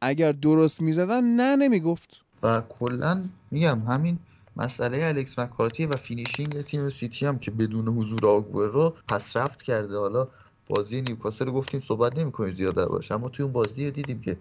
اگر 0.00 0.32
درست 0.32 0.80
می‌زدن 0.80 1.24
نه 1.24 1.56
نمی‌گفت. 1.56 2.20
و 2.42 2.62
کلا 2.68 3.22
میگم 3.50 3.80
همین 3.80 4.18
مسئله 4.56 5.04
الکس 5.04 5.38
مکارتی 5.38 5.86
و 5.86 5.96
finishing 5.96 6.62
تیم 6.62 6.88
سیتی 6.88 7.26
هم 7.26 7.38
که 7.38 7.50
بدون 7.50 7.88
حضور 7.88 8.20
رو 8.68 8.96
پس 9.08 9.36
رفت 9.36 9.62
کرده. 9.62 9.98
حالا 9.98 10.28
بازی 10.68 11.02
نیوکاسل 11.02 11.50
گفتیم 11.50 11.80
صحبت 11.80 12.18
نمی‌کنیم 12.18 12.54
زیاد 12.54 12.88
باشه 12.88 13.14
اما 13.14 13.28
توی 13.28 13.42
اون 13.42 13.52
بازی 13.52 13.90
دیدیم 13.90 14.20
که 14.20 14.36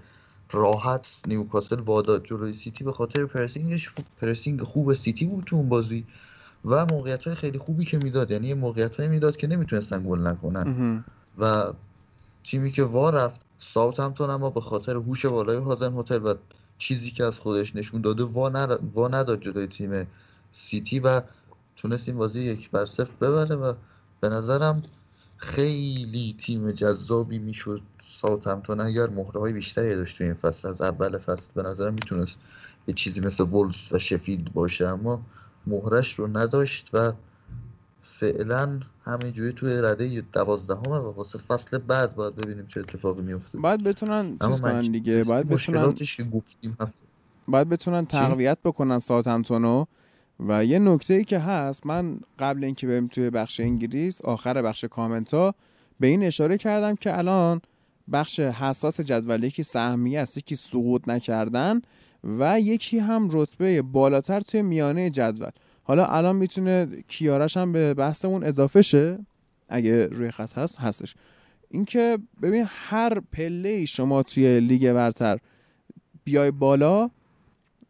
راحت 0.51 1.07
نیوکاسل 1.27 1.79
واداد. 1.79 2.25
جلوی 2.25 2.53
سیتی 2.53 2.83
به 2.83 2.91
خاطر 2.91 3.25
pressing 3.25 3.78
ش 3.78 3.91
pressing 4.21 4.63
خوب 4.63 4.93
سیتی 4.93 5.25
بود 5.25 5.43
تو 5.43 5.55
اون 5.55 5.69
بازی 5.69 6.05
و 6.65 6.85
موقعیت 6.85 7.23
های 7.23 7.35
خیلی 7.35 7.59
خوبی 7.59 7.85
که 7.85 7.97
می‌داد. 7.97 8.31
یعنی 8.31 8.53
موقعیت 8.53 8.95
های 8.95 9.07
می‌داد 9.07 9.37
که 9.37 9.47
نمی‌تونستن 9.47 10.03
گل 10.09 10.19
نکنن. 10.19 11.03
و 11.37 11.73
تیمی 12.43 12.71
که 12.71 12.83
وا 12.83 13.09
رفت 13.09 13.41
ساوثهمپتون 13.59 14.29
اما 14.29 14.49
به 14.49 14.61
خاطر 14.61 14.95
هوش 14.95 15.25
بالای 15.25 15.57
هازنهوتل 15.57 16.25
و 16.25 16.35
چیزی 16.81 17.11
که 17.11 17.23
از 17.23 17.39
خودش 17.39 17.75
نشون 17.75 18.01
داده 18.01 18.23
وا, 18.23 18.77
وا 18.93 19.07
نداد 19.07 19.41
جلوی 19.41 19.67
تیم 19.67 20.07
سیتی 20.53 20.99
و 20.99 21.21
تونست 21.75 22.07
این 22.07 22.17
بازی 22.17 22.39
یک 22.41 22.69
بر 22.69 22.85
صفر 22.85 23.11
ببره 23.21 23.55
و 23.55 23.73
به 24.21 24.29
نظرم 24.29 24.83
خیلی 25.37 26.35
تیم 26.39 26.71
جذابی 26.71 27.39
می‌شد. 27.39 27.81
ساوثهمپتون 28.21 28.79
اگر 28.79 29.07
مهره 29.07 29.39
های 29.39 29.53
بیشتری 29.53 29.95
داشت 29.95 30.21
این 30.21 30.33
فصل 30.33 30.67
از 30.67 30.81
اول 30.81 31.17
فصل 31.17 31.47
به 31.55 31.63
نظرم 31.63 31.93
می‌تونست 31.93 32.35
یه 32.87 32.93
چیزی 32.93 33.19
مثل 33.19 33.43
وولز 33.43 33.75
و 33.91 33.99
شفیلد 33.99 34.53
باشه 34.53 34.87
اما 34.87 35.21
مهرش 35.67 36.19
رو 36.19 36.37
نداشت 36.37 36.89
و 36.93 37.13
فعلا 38.21 38.79
همینجوری 39.05 39.53
توی 39.53 39.81
رده 39.81 40.23
دوازدهمه 40.33 40.97
و 40.97 41.11
واسه 41.11 41.39
فصل 41.39 41.77
بعد 41.77 42.15
باید 42.15 42.35
ببینیم 42.35 42.67
چه 42.67 42.79
اتفاقی 42.79 43.21
میفته 43.21 43.57
باید 43.57 43.83
بتونن 43.83 44.37
چیز 44.47 44.61
کنن 44.61 44.81
دیگه 44.81 45.23
باید 45.23 45.49
بتونن 45.49 45.93
که 45.93 46.23
گفتیم 46.23 46.77
باید 47.47 47.69
بتونن 47.69 48.05
تقویت 48.05 48.57
بکنن 48.65 48.99
ساوثهمپتون 48.99 49.85
و 50.39 50.65
یه 50.65 50.79
نکته 50.79 51.13
ای 51.13 51.23
که 51.23 51.39
هست 51.39 51.85
من 51.85 52.19
قبل 52.39 52.63
اینکه 52.63 52.87
بریم 52.87 53.07
توی 53.07 53.29
بخش 53.29 53.59
انگلیس 53.59 54.21
آخر 54.21 54.61
بخش 54.61 54.85
کامنت 54.85 55.33
ها 55.33 55.55
به 55.99 56.07
این 56.07 56.23
اشاره 56.23 56.57
کردم 56.57 56.95
که 56.95 57.17
الان 57.17 57.61
بخش 58.11 58.39
حساس 58.39 59.01
جدول 59.01 59.43
یکی 59.43 59.63
سهمیه 59.63 60.19
است 60.19 60.37
یکی 60.37 60.55
سقوط 60.55 61.07
نکردن 61.07 61.81
و 62.23 62.59
یکی 62.59 62.99
هم 62.99 63.29
رتبه 63.31 63.81
بالاتر 63.81 64.41
توی 64.41 64.61
میانه 64.61 65.09
جدول. 65.09 65.49
حالا 65.83 66.05
الان 66.05 66.35
می‌تونه 66.35 66.87
کیارش 67.07 67.57
هم 67.57 67.71
به 67.71 67.93
بحثمون 67.93 68.43
اضافه 68.43 68.81
شه. 68.81 69.19
اگه 69.69 70.07
روی 70.07 70.31
خط 70.31 70.57
هست 70.57 70.79
هستش. 70.79 71.15
اینکه 71.69 72.17
ببین 72.41 72.65
هر 72.67 73.19
پله 73.19 73.85
شما 73.85 74.23
توی 74.23 74.59
لیگ 74.59 74.93
برتر 74.93 75.37
بیای 76.23 76.51
بالا 76.51 77.09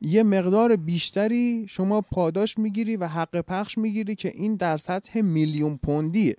یه 0.02 0.24
مقدار 0.24 0.76
بیشتری 0.76 1.66
شما 1.70 2.02
پاداش 2.02 2.58
می‌گیری 2.58 2.98
و 2.98 3.08
حق 3.08 3.42
پخش 3.42 3.78
می‌گیری 3.78 4.16
که 4.16 4.32
این 4.36 4.56
در 4.56 4.78
سطح 4.78 5.22
میلیون 5.22 5.80
پوندیه. 5.84 6.36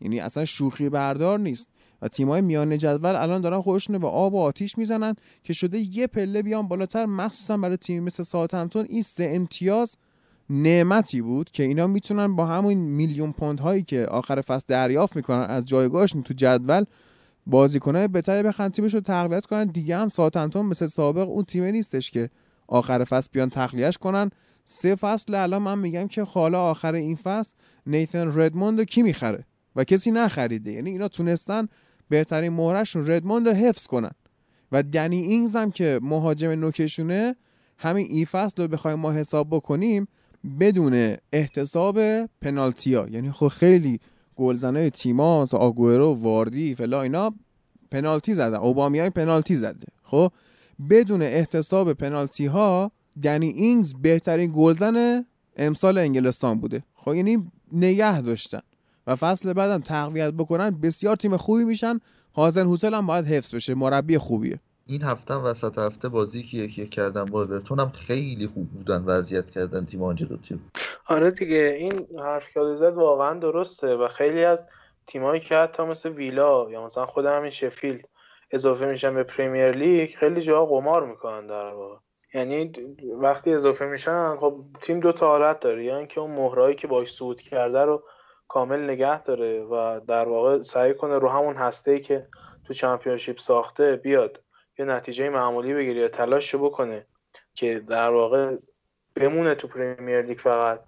یعنی 0.00 0.20
اصلا 0.20 0.44
شوخی 0.44 0.88
بردار 0.88 1.38
نیست. 1.38 1.68
و 2.02 2.08
تیمای 2.08 2.40
میان 2.40 2.78
جدول 2.78 3.16
الان 3.16 3.40
دارن 3.40 3.60
خودشون 3.60 3.98
به 3.98 4.06
آب 4.06 4.34
و 4.34 4.40
آتیش 4.40 4.78
می‌زنن 4.78 5.14
که 5.42 5.52
شده 5.52 5.78
یه 5.78 6.06
پله 6.06 6.42
بیان 6.42 6.68
بالاتر 6.68 7.06
مخصوصا 7.06 7.56
برای 7.56 7.76
تیم 7.76 8.02
مثل 8.02 8.22
ساوثهمپتون 8.22 8.86
این 8.88 9.02
سه 9.02 9.30
امتیاز 9.34 9.96
نعمتی 10.50 11.20
بود 11.20 11.50
که 11.50 11.62
اینا 11.62 11.86
می‌تونن 11.86 12.36
با 12.36 12.46
همون 12.46 12.74
میلیون 12.74 13.32
پوند 13.32 13.60
هایی 13.60 13.82
که 13.82 14.06
آخر 14.06 14.40
فصل 14.40 14.64
دریافت 14.68 15.16
می‌کنن 15.16 15.42
از 15.42 15.64
جایگاهشون 15.64 16.22
تو 16.22 16.34
جدول 16.34 16.84
بازیکنای 17.46 18.08
بهتری 18.08 18.42
بخن 18.42 18.68
تیمش 18.68 18.94
رو 18.94 19.00
تقویت 19.00 19.46
کنن. 19.46 19.64
دیگه 19.64 19.96
هم 19.96 20.08
ساوثهمپتون 20.08 20.66
مثل 20.66 20.86
سابق 20.86 21.28
اون 21.28 21.44
تیمه 21.44 21.72
نیستش 21.72 22.10
که 22.10 22.30
آخر 22.68 23.04
فصل 23.04 23.28
بیان 23.32 23.50
تخلیهش 23.50 23.98
کنن. 23.98 24.30
سه 24.64 24.94
فصل 24.94 25.34
الان 25.34 25.62
من 25.62 25.78
میگم 25.78 26.08
که 26.08 26.22
حالا 26.22 26.62
آخر 26.62 26.94
این 26.94 27.16
فصل 27.16 27.54
نیتن 27.86 28.40
ردموند 28.40 28.82
کی 28.82 29.02
می‌خره؟ 29.02 29.44
و 29.76 29.84
کسی 29.84 30.10
نخریده. 30.10 30.72
یعنی 30.72 30.90
اینا 30.90 31.08
تونستن 31.08 31.68
بهترین 32.08 32.52
مهرشون 32.52 33.06
ردموند 33.06 33.48
رو 33.48 33.54
حفظ 33.54 33.86
کنن. 33.86 34.12
و 34.72 34.82
دنی 34.82 35.20
اینگز 35.20 35.56
هم 35.56 35.70
که 35.70 36.00
مهاجم 36.02 36.50
نوکشونه 36.50 37.36
همین 37.78 38.06
این 38.06 38.24
فصل 38.24 38.62
رو 38.62 38.68
بخوایم 38.68 38.98
ما 38.98 39.12
حساب 39.12 39.48
بکنیم 39.50 40.08
بدون 40.60 41.16
احتساب 41.32 41.98
پنالتیا. 42.26 43.08
یعنی 43.10 43.30
خب 43.30 43.48
خیلی 43.48 44.00
گلزنای 44.36 44.90
تیما 44.90 45.48
آگورو 45.52 46.14
واردی 46.14 46.74
فلا 46.74 47.02
اینا 47.02 47.34
پنالتی 47.90 48.34
زدن. 48.34 48.56
اوبامیان 48.56 49.10
پنالتی 49.10 49.56
زده. 49.56 49.86
خب 50.02 50.32
بدون 50.90 51.22
احتساب 51.22 51.92
پنالتی 51.92 52.46
ها 52.46 52.92
دنی 53.22 53.48
اینگز 53.48 53.94
بهترین 54.02 54.52
گلزن 54.54 55.24
امسال 55.56 55.98
انگلستان 55.98 56.60
بوده. 56.60 56.82
خب 56.94 57.14
یعنی 57.14 57.50
نگه 57.72 58.20
داشتن 58.20 58.60
و 59.06 59.16
فصل 59.16 59.52
بعدم 59.52 59.78
تقویت 59.78 60.30
بکنن. 60.30 60.70
بسیار 60.70 61.16
تیم 61.16 61.36
خوبی 61.36 61.64
میشن. 61.64 61.98
هازن 62.34 62.66
هوتل 62.66 62.94
هم 62.94 63.06
باید 63.06 63.26
حفظ 63.26 63.54
بشه. 63.54 63.74
مربی 63.74 64.18
خوبیه. 64.18 64.60
این 64.86 65.02
هفته 65.02 65.34
وسط 65.34 65.78
هفته 65.78 66.08
بازی 66.08 66.42
که 66.42 66.56
یکی 66.56 66.86
کردن 66.86 67.24
با 67.24 67.42
اورتون 67.42 67.80
هم 67.80 67.90
خیلی 67.90 68.46
خوب 68.46 68.70
بودن 68.70 69.04
وضعیت 69.04 69.50
کردن 69.50 69.86
تیم 69.86 70.02
آنجلوتی 70.02 70.60
آره 71.06 71.30
دیگه 71.30 71.76
این 71.78 72.06
حرف 72.18 72.48
که 72.54 72.60
زد 72.74 72.94
واقعا 72.94 73.38
درسته 73.38 73.94
و 73.96 74.08
خیلی 74.08 74.44
از 74.44 74.66
تیمایی 75.06 75.40
که 75.40 75.56
حتی 75.56 75.82
مثل 75.82 76.08
ویلا 76.08 76.70
یا 76.70 76.84
مثلا 76.84 77.06
خود 77.06 77.26
همین 77.26 77.50
شفیلد 77.50 78.08
اضافه 78.50 78.86
میشن 78.86 79.14
به 79.14 79.22
پریمیر 79.22 79.70
لیگ 79.70 80.10
خیلی 80.14 80.40
جاها 80.40 80.66
قمار 80.66 81.06
می‌کنن 81.06 81.46
در 81.46 81.72
واقع. 81.74 81.96
یعنی 82.34 82.72
وقتی 83.20 83.54
اضافه 83.54 83.86
میشن 83.86 84.36
خب 84.36 84.64
تیم 84.82 85.00
دو 85.00 85.12
تا 85.12 85.26
حالت 85.26 85.60
داره 85.60 85.84
یعنی 85.84 86.06
که 86.06 86.20
اون 86.20 86.30
مهرایی 86.30 86.74
که 86.74 86.86
باش 86.86 87.14
صعود 87.14 87.40
کرده 87.40 87.78
رو 87.78 88.02
کامل 88.48 88.90
نگه 88.90 89.22
داره 89.22 89.62
و 89.62 90.00
در 90.08 90.28
واقع 90.28 90.62
سعی 90.62 90.94
کنه 90.94 91.18
رو 91.18 91.28
همون 91.28 91.56
هسته 91.56 92.00
که 92.00 92.26
تو 92.66 92.74
چمپیونشیپ 92.74 93.38
ساخته 93.38 93.96
بیاد. 93.96 94.40
یه 94.80 94.86
نتیجه 94.86 95.28
معمولی 95.28 95.74
بگیره 95.74 96.00
یا 96.00 96.08
تلاش 96.08 96.54
بکنه 96.54 97.06
که 97.54 97.78
در 97.88 98.10
واقع 98.10 98.56
بمونه 99.14 99.54
تو 99.54 99.68
پریمیر 99.68 100.22
لیگ 100.22 100.38
فقط. 100.38 100.80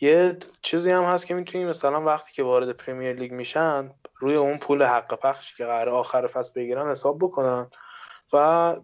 یه 0.00 0.36
چیزی 0.62 0.90
هم 0.90 1.04
هست 1.04 1.26
که 1.26 1.34
می‌تونیم 1.34 1.68
مثلا 1.68 2.00
وقتی 2.02 2.32
که 2.32 2.42
وارد 2.42 2.72
پریمیر 2.76 3.12
لیگ 3.12 3.32
میشن 3.32 3.90
روی 4.18 4.34
اون 4.34 4.58
پول 4.58 4.82
حق 4.82 5.20
پخشی 5.20 5.56
که 5.56 5.64
قرار 5.64 5.88
آخر 5.88 6.26
فصل 6.26 6.52
بگیرن 6.56 6.90
حساب 6.90 7.18
بکنن 7.18 7.70
و 8.32 8.76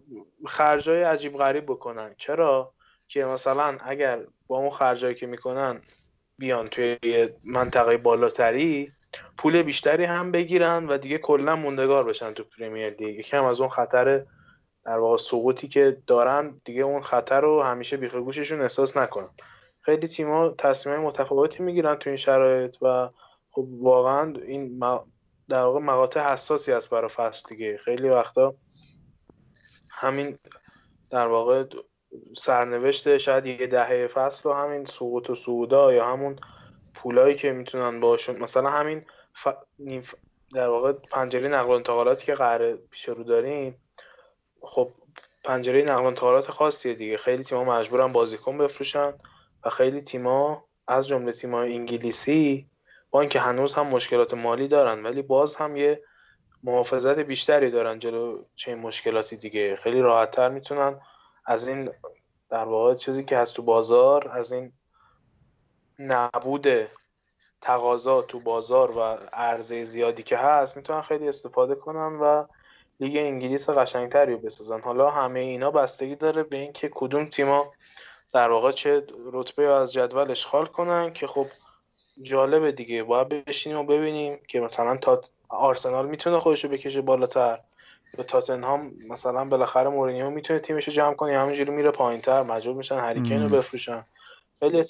خرجای 0.47 1.03
عجیب 1.03 1.37
غریب 1.37 1.65
بکنن. 1.65 2.15
چرا؟ 2.17 2.73
که 3.07 3.25
مثلا 3.25 3.77
اگر 3.81 4.19
با 4.47 4.57
اون 4.57 4.69
خرجایی 4.69 5.15
که 5.15 5.27
می‌کنن 5.27 5.81
بیان 6.37 6.67
توی 6.67 7.29
منطقه 7.43 7.97
بالاتری 7.97 8.91
پول 9.37 9.61
بیشتری 9.61 10.05
هم 10.05 10.31
بگیرن 10.31 10.87
و 10.87 10.97
دیگه 10.97 11.17
کلا 11.17 11.55
موندگار 11.55 12.03
بشن 12.03 12.33
تو 12.33 12.43
پریمیر 12.43 12.89
لیگ. 12.89 13.19
یکم 13.19 13.43
از 13.43 13.61
اون 13.61 13.69
خطر 13.69 14.23
در 14.87 14.97
واقع 14.99 15.17
سقوطی 15.17 15.67
که 15.67 15.97
دارن 16.07 16.61
دیگه 16.65 16.81
اون 16.81 17.01
خطر 17.01 17.41
رو 17.41 17.63
همیشه 17.63 17.97
بیخ 17.97 18.15
گوششون 18.15 18.61
احساس 18.61 18.97
نکنن. 18.97 19.29
خیلی 19.81 20.07
تیم‌ها 20.07 20.49
تصمیم 20.49 20.99
متفاوتی 20.99 21.63
می‌گیرن 21.63 21.95
تو 21.95 22.09
این 22.09 22.17
شرایط 22.17 22.77
و 22.81 23.09
خب 23.51 23.67
واقعا 23.71 24.33
این 24.47 24.79
در 25.49 25.63
واقع 25.63 25.79
مقاطع 25.79 26.33
حساسی 26.33 26.71
است 26.71 26.89
برای 26.89 27.09
فصل 27.09 27.49
دیگه. 27.49 27.77
خیلی 27.77 28.09
وقتا 28.09 28.55
همین 29.89 30.37
در 31.09 31.27
واقع 31.27 31.65
سرنوشت 32.37 33.17
شاید 33.17 33.45
یه 33.45 33.67
دهه 33.67 34.07
فصل 34.07 34.41
رو 34.43 34.53
همین 34.53 34.85
سقوط 34.85 35.29
و 35.29 35.35
سعودا 35.35 35.93
یا 35.93 36.05
همون 36.05 36.35
پولایی 36.93 37.35
که 37.35 37.51
می‌تونن 37.51 37.99
باشون 37.99 38.39
مثلا 38.39 38.69
همین 38.69 39.05
ف... 39.43 39.47
در 40.53 40.67
واقع 40.67 40.91
پنجره 40.91 41.47
نقل 41.49 41.69
و 41.69 41.71
انتقالاتی 41.71 42.25
که 42.25 42.33
قرار 42.33 42.75
پیش 42.75 43.09
رو 43.09 43.23
داریم 43.23 43.75
خب 44.61 44.91
پنجره 45.43 45.81
نقل 45.81 46.03
و 46.03 46.05
انتقالات 46.05 46.51
خاصیه 46.51 46.93
دیگه. 46.93 47.17
خیلی 47.17 47.43
تیم‌ها 47.43 47.63
مجبورن 47.63 48.11
بازیکن 48.11 48.57
بفروشن 48.57 49.13
و 49.65 49.69
خیلی 49.69 50.01
تیم‌ها 50.01 50.63
از 50.87 51.07
جمله 51.07 51.31
تیم‌های 51.31 51.73
انگلیسی 51.73 52.67
با 53.11 53.21
اینکه 53.21 53.39
هنوز 53.39 53.73
هم 53.73 53.87
مشکلات 53.87 54.33
مالی 54.33 54.67
دارن 54.67 55.03
ولی 55.03 55.21
باز 55.21 55.55
هم 55.55 55.75
یه 55.75 56.01
محافظت 56.63 57.19
بیشتری 57.19 57.71
دارن 57.71 57.99
جلو 57.99 58.43
چه 58.55 58.75
مشکلاتی 58.75 59.37
دیگه. 59.37 59.75
خیلی 59.75 60.01
راحتتر 60.01 60.49
می‌تونن 60.49 60.99
از 61.45 61.67
این 61.67 61.89
در 62.49 62.63
واقع 62.65 62.95
چیزی 62.95 63.23
که 63.23 63.37
هست 63.37 63.55
تو 63.55 63.63
بازار 63.63 64.27
از 64.27 64.51
این 64.51 64.73
نبود 65.99 66.67
تقاضا 67.61 68.21
تو 68.21 68.39
بازار 68.39 68.97
و 68.97 69.01
عرضه 69.33 69.83
زیادی 69.83 70.23
که 70.23 70.37
هست 70.37 70.77
می‌تونن 70.77 71.01
خیلی 71.01 71.27
استفاده 71.27 71.75
کنن 71.75 72.19
و 72.21 72.45
لیگ 72.99 73.17
انگلیس 73.17 73.69
قشنگتری 73.69 74.33
رو 74.33 74.39
بسازن. 74.39 74.79
حالا 74.81 75.09
همه 75.09 75.39
اینا 75.39 75.71
بستگی 75.71 76.15
داره 76.15 76.43
به 76.43 76.57
اینکه 76.57 76.89
کدوم 76.93 77.25
تیما 77.25 77.73
در 78.33 78.51
واقع 78.51 78.71
چه 78.71 79.03
رتبه 79.31 79.63
از 79.63 79.93
جدول 79.93 80.31
اشغال 80.31 80.65
کنن 80.65 81.13
که 81.13 81.27
خب 81.27 81.47
جالبه 82.21 82.71
دیگه. 82.71 83.03
باید 83.03 83.27
بشینیم 83.29 83.77
و 83.77 83.83
ببینیم 83.83 84.39
که 84.47 84.59
مثلا 84.59 84.97
تا 84.97 85.21
آرسنال 85.49 86.07
می‌تونه 86.07 86.39
خودش 86.39 86.63
رو 86.63 86.69
بکشه 86.69 87.01
بالاتر 87.01 87.59
یا 88.17 88.23
تاتنهام 88.23 88.91
مثلا 89.09 89.45
بالاخره 89.45 89.89
مورینیو 89.89 90.29
می‌تونه 90.29 90.59
تیمش 90.59 90.87
رو 90.87 90.93
جمع 90.93 91.13
کنه 91.13 91.31
یا 91.31 91.41
همینجوری 91.41 91.71
میره 91.71 91.91
پایینتر 91.91 92.43
مجبور 92.43 92.75
میشن 92.75 92.99
هری 92.99 93.18
کین 93.18 93.43
رو 93.43 93.49
بفروشن. 93.49 94.05
خیلی 94.59 94.83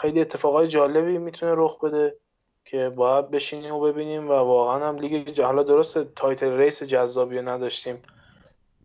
خیلی 0.00 0.20
اتفاقای 0.20 0.68
جالبی 0.68 1.18
می‌تونه 1.18 1.52
رخ 1.56 1.84
بده. 1.84 2.16
که 2.64 2.88
باید 2.96 3.30
بشینیم 3.30 3.74
و 3.74 3.80
ببینیم 3.80 4.28
و 4.28 4.32
واقعا 4.32 4.88
هم 4.88 4.96
لیگ 4.96 5.40
حالا 5.40 5.62
درست 5.62 6.14
title 6.14 6.56
race 6.56 6.82
جذابی 6.82 7.42
نداشتیم 7.42 7.98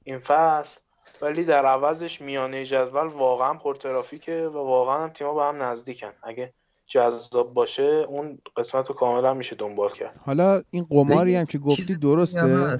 این 0.03 0.19
فصل 0.19 0.79
ولی 1.21 1.43
در 1.43 1.65
عوضش 1.65 2.21
میانه 2.21 2.65
جدول 2.65 3.07
واقعا 3.07 3.53
پرترافیکه 3.53 4.47
و 4.53 4.57
واقعا 4.57 5.03
هم 5.03 5.09
تیم‌ها 5.09 5.33
به 5.33 5.43
هم 5.43 5.63
نزدیکن. 5.63 6.11
اگه 6.23 6.53
جذاب 6.87 7.53
باشه 7.53 7.83
اون 7.83 8.37
قسمت 8.57 8.89
رو 8.89 8.95
کاملا 8.95 9.33
میشه 9.33 9.55
دنبال 9.55 9.89
کرد. 9.89 10.19
حالا 10.25 10.61
این 10.71 10.87
قماری 10.89 11.35
هم 11.35 11.45
که 11.45 11.57
گفتی 11.57 11.95
درسته؟ 11.95 12.79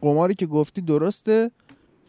قماری 0.00 0.34
که 0.34 0.46
گفتی 0.46 0.80
درسته؟ 0.80 1.50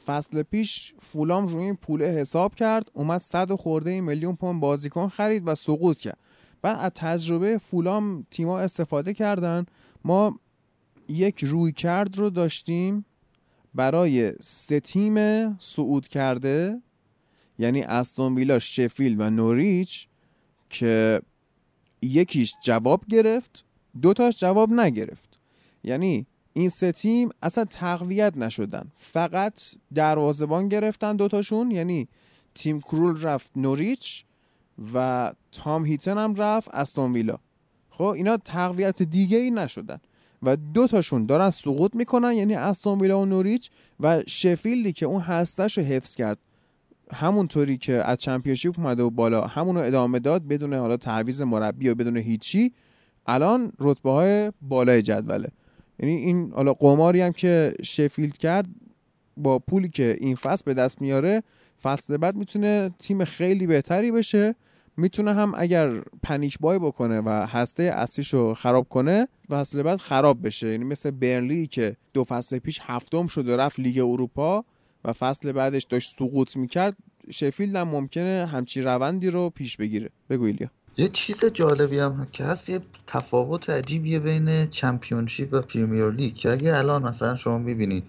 فصل 0.06 0.44
پیش 0.44 0.94
فولام 1.00 1.48
روی 1.48 1.64
این 1.64 1.76
پوله 1.76 2.06
حساب 2.06 2.56
کرد 2.56 2.92
اومد 2.94 3.22
صد 3.22 3.54
خورده 3.54 4.02
میلیون 4.02 4.36
پوند 4.36 4.62
بازیکن 4.62 5.08
خرید 5.08 5.44
و 5.46 5.56
سقوط 5.56 5.98
کرد. 5.98 6.18
بعد 6.62 6.78
از 6.80 6.92
تجربه 6.96 7.58
فولام 7.58 8.26
تیما 8.32 8.60
استفاده 8.60 9.14
کردن. 9.14 9.66
ما 10.04 10.40
یک 11.08 11.44
روی 11.44 11.72
کرد 11.72 12.18
رو 12.18 12.30
داشتیم 12.30 13.06
برای 13.76 14.34
سه 14.42 14.80
تیم 14.80 15.16
صعود 15.60 16.08
کرده 16.08 16.82
یعنی 17.60 17.82
استون 17.82 18.36
ویلا 18.36 18.60
شفیل 18.60 19.22
و 19.22 19.30
نوریچ 19.30 20.08
که 20.70 21.22
یکیش 22.02 22.54
جواب 22.64 23.06
گرفت 23.10 23.66
دوتاش 24.02 24.40
جواب 24.40 24.72
نگرفت. 24.72 25.40
یعنی 25.84 26.26
این 26.54 26.70
سه 26.70 26.92
تیم 26.92 27.30
اصلا 27.42 27.66
تقویت 27.66 28.38
نشدن. 28.38 28.92
فقط 28.96 29.62
دروازبان 29.96 30.70
گرفتن 30.70 31.16
دوتاشون 31.16 31.72
یعنی 31.72 32.08
تیم 32.56 32.82
کرول 32.82 33.22
رفت 33.22 33.52
نوریچ 33.56 34.26
و 34.94 35.32
تام 35.52 35.86
هیتن 35.86 36.18
هم 36.18 36.36
رفت 36.36 36.70
استون 36.74 37.14
ویلا. 37.14 37.38
خب 37.90 38.04
اینا 38.04 38.38
تقویت 38.38 39.04
دیگه 39.04 39.38
ای 39.38 39.52
نشدن. 39.52 40.00
و 40.44 40.56
دو 40.56 40.88
تاشون 40.88 41.26
دارن 41.26 41.50
سقوط 41.50 41.96
می‌کنن 41.96 42.34
یعنی 42.34 42.56
استون 42.56 43.00
ویلا 43.00 43.20
و 43.20 43.26
نوریچ 43.26 43.70
و 44.00 44.24
شفیلدی 44.28 44.94
که 44.94 45.06
اون 45.06 45.22
هستش 45.22 45.78
رو 45.78 45.84
حفظ 45.84 46.16
کرد. 46.16 46.38
همونطوری 47.14 47.78
که 47.78 47.94
از 47.94 48.18
چمپیونشیپ 48.18 48.80
اومده 48.80 49.04
و 49.04 49.10
بالا 49.10 49.48
همون 49.48 49.76
رو 49.76 49.82
ادامه 49.82 50.20
داد 50.20 50.48
بدون 50.48 50.74
حالا 50.74 50.98
تعویض 50.98 51.42
مربی 51.42 51.90
و 51.90 51.96
بدون 51.96 52.18
هیچی 52.18 52.74
الان 53.26 53.72
رتبه 53.80 54.12
های 54.12 54.52
بالای 54.62 55.02
جدوله. 55.02 55.50
یعنی 56.00 56.16
این 56.16 56.52
حالا 56.56 56.74
قماری 56.74 57.22
هم 57.22 57.32
که 57.32 57.74
شفیلد 57.84 58.38
کرد 58.38 58.66
با 59.38 59.60
پولی 59.60 59.90
که 59.90 60.18
این 60.20 60.36
فصل 60.36 60.64
به 60.66 60.74
دست 60.74 61.02
میاره 61.02 61.44
فصل 61.82 62.18
بعد 62.18 62.36
می‌تونه 62.36 62.92
تیم 63.00 63.26
خیلی 63.26 63.68
بهتری 63.68 64.12
بشه. 64.12 64.56
می‌تونه 65.00 65.34
هم 65.34 65.54
اگر 65.58 66.02
panic 66.24 66.60
buy 66.60 66.80
بکنه 66.80 67.22
و 67.22 67.30
هسته 67.50 67.84
اصلیش 67.84 68.34
رو 68.34 68.54
خراب 68.54 68.90
کنه 68.90 69.28
فصل 69.50 69.84
بعد 69.84 70.00
خراب 70.00 70.46
بشه. 70.46 70.68
یعنی 70.68 70.84
مثل 70.84 71.12
برنلی 71.12 71.68
که 71.68 71.96
دو 72.14 72.24
فصل 72.24 72.60
پیش 72.60 72.80
هفتم 72.84 73.28
شد 73.28 73.50
و 73.50 73.58
رفت 73.58 73.80
لیگ 73.80 74.00
اروپا 74.00 74.66
و 75.06 75.14
فصل 75.14 75.52
بعدش 75.52 75.84
داشت 75.84 76.16
سقوط 76.20 76.58
می‌کرد 76.58 76.98
شفیلد 77.32 77.76
هم 77.76 77.88
ممکنه 77.88 78.50
همچی 78.52 78.82
روندی 78.82 79.30
رو 79.30 79.50
پیش 79.50 79.78
بگیره. 79.78 80.10
بگو 80.30 80.44
ایلیا. 80.44 80.70
یه 80.98 81.10
چیز 81.10 81.46
جالبی 81.54 82.00
هم 82.00 82.28
که 82.32 82.44
هست 82.44 82.70
یه 82.70 82.80
تفاوت 83.08 83.70
عجیبیه 83.70 84.20
بین 84.20 84.66
چمپیونشیپ 84.66 85.54
و 85.54 85.62
پریمیر 85.62 86.10
لیگ 86.10 86.36
که 86.36 86.52
اگه 86.52 86.78
الان 86.78 87.04
مثلا 87.04 87.38
شما 87.38 87.60
ببینید 87.60 88.04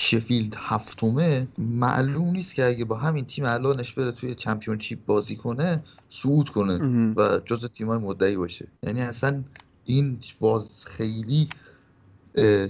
شفیلد 0.00 0.54
هفتمه 0.58 1.46
معلوم 1.58 2.30
نیست 2.30 2.54
که 2.54 2.64
اگه 2.64 2.84
با 2.84 2.96
همین 2.96 3.24
تیم 3.24 3.44
الانش 3.44 3.92
بره 3.92 4.12
توی 4.12 4.34
چمپیونشیپ 4.34 4.98
بازی 5.06 5.36
کنه 5.36 5.82
صعود 6.10 6.48
کنه 6.48 6.78
و 7.16 7.40
جز 7.44 7.64
تیمای 7.64 7.98
مدعی 7.98 8.36
باشه. 8.36 8.68
یعنی 8.82 9.00
اصلا 9.00 9.42
این 9.84 10.18
باز 10.40 10.66
خیلی 10.84 11.48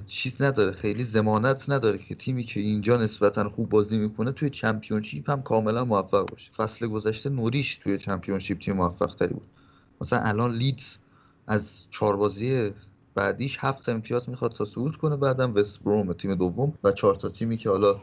چیز 0.07 0.43
نداره 0.43 0.73
خیلی 0.73 1.05
زمانت 1.05 1.71
نداره 1.71 1.99
که 1.99 2.15
تیمی 2.15 2.45
که 2.45 2.61
اینجا 2.61 2.97
نسبتا 2.97 3.49
خوب 3.49 3.69
بازی 3.69 3.99
می‌کنه 3.99 4.33
توی 4.33 4.51
چمپیونشیپ 4.51 5.31
هم 5.31 5.43
کاملا 5.43 5.85
موفق 5.85 6.31
باشه. 6.31 6.51
فصل 6.57 6.87
گذشته 6.87 7.31
نوریش 7.31 7.77
توی 7.77 7.99
چمپیونشیپ 7.99 8.59
تیم 8.59 8.77
موفق 8.77 9.15
تری 9.15 9.35
بود. 9.35 9.47
مثلا 10.01 10.21
الان 10.21 10.55
لیدز 10.55 10.97
از 11.47 11.73
چهار 11.91 12.17
بازی 12.17 12.73
بعدیش 13.15 13.57
هفت 13.61 13.89
امتیاز 13.89 14.29
می‌خواد 14.29 14.53
تا 14.53 14.65
صعود 14.65 14.97
کنه 14.97 15.17
بعدم 15.17 15.55
وست 15.55 15.81
بروم 15.81 16.13
تیم 16.13 16.35
دوم 16.35 16.73
و 16.85 16.93
چهار 16.93 17.15
تا 17.15 17.29
تیمی 17.29 17.57
که 17.57 17.71
حالا 17.71 17.97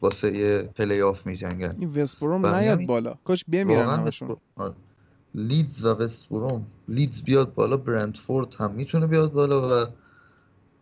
واسه 0.00 0.62
پلی 0.62 1.02
آف 1.02 1.26
میجنگن. 1.26 1.74
این 1.78 1.90
وست 1.96 2.20
بروم 2.20 2.46
نیاد 2.46 2.86
بالا. 2.86 3.14
کاش 3.24 3.44
بمیرن 3.44 3.88
همشون. 3.88 4.36
لیدز 5.34 5.84
و 5.84 5.88
وست 5.88 6.28
بروم 6.28 6.66
لیدز 6.88 7.22
بیاد 7.22 7.54
بالا 7.54 7.76
برندفورد 7.76 8.54
هم 8.54 8.70
می‌تونه 8.70 9.06
بیاد 9.06 9.32
بالا 9.32 9.84
و 9.84 9.86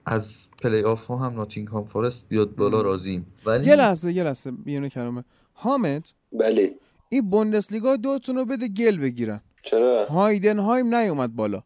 از 0.06 0.36
پلی 0.62 0.82
آف 0.82 1.06
ها 1.06 1.16
هم 1.16 1.34
ناتینگهام 1.34 1.84
فارست 1.84 2.22
بیاد 2.28 2.54
بالا 2.54 2.82
راضیم. 2.82 3.26
ولی 3.46 3.66
یه 3.66 3.76
لحظه 3.76 4.12
یه 4.12 4.22
لحظه 4.22 4.50
میون 4.50 4.88
کلام. 4.88 5.24
حامد 5.52 6.06
بله. 6.32 6.74
این 7.08 7.30
بوندسلیگا 7.30 7.96
دوتون 7.96 8.36
رو 8.36 8.44
بده 8.44 8.68
گل 8.68 8.98
بگیرن. 8.98 9.40
چرا؟ 9.62 10.06
هایدنهایم 10.06 10.94
نیومد 10.94 11.36
بالا. 11.36 11.62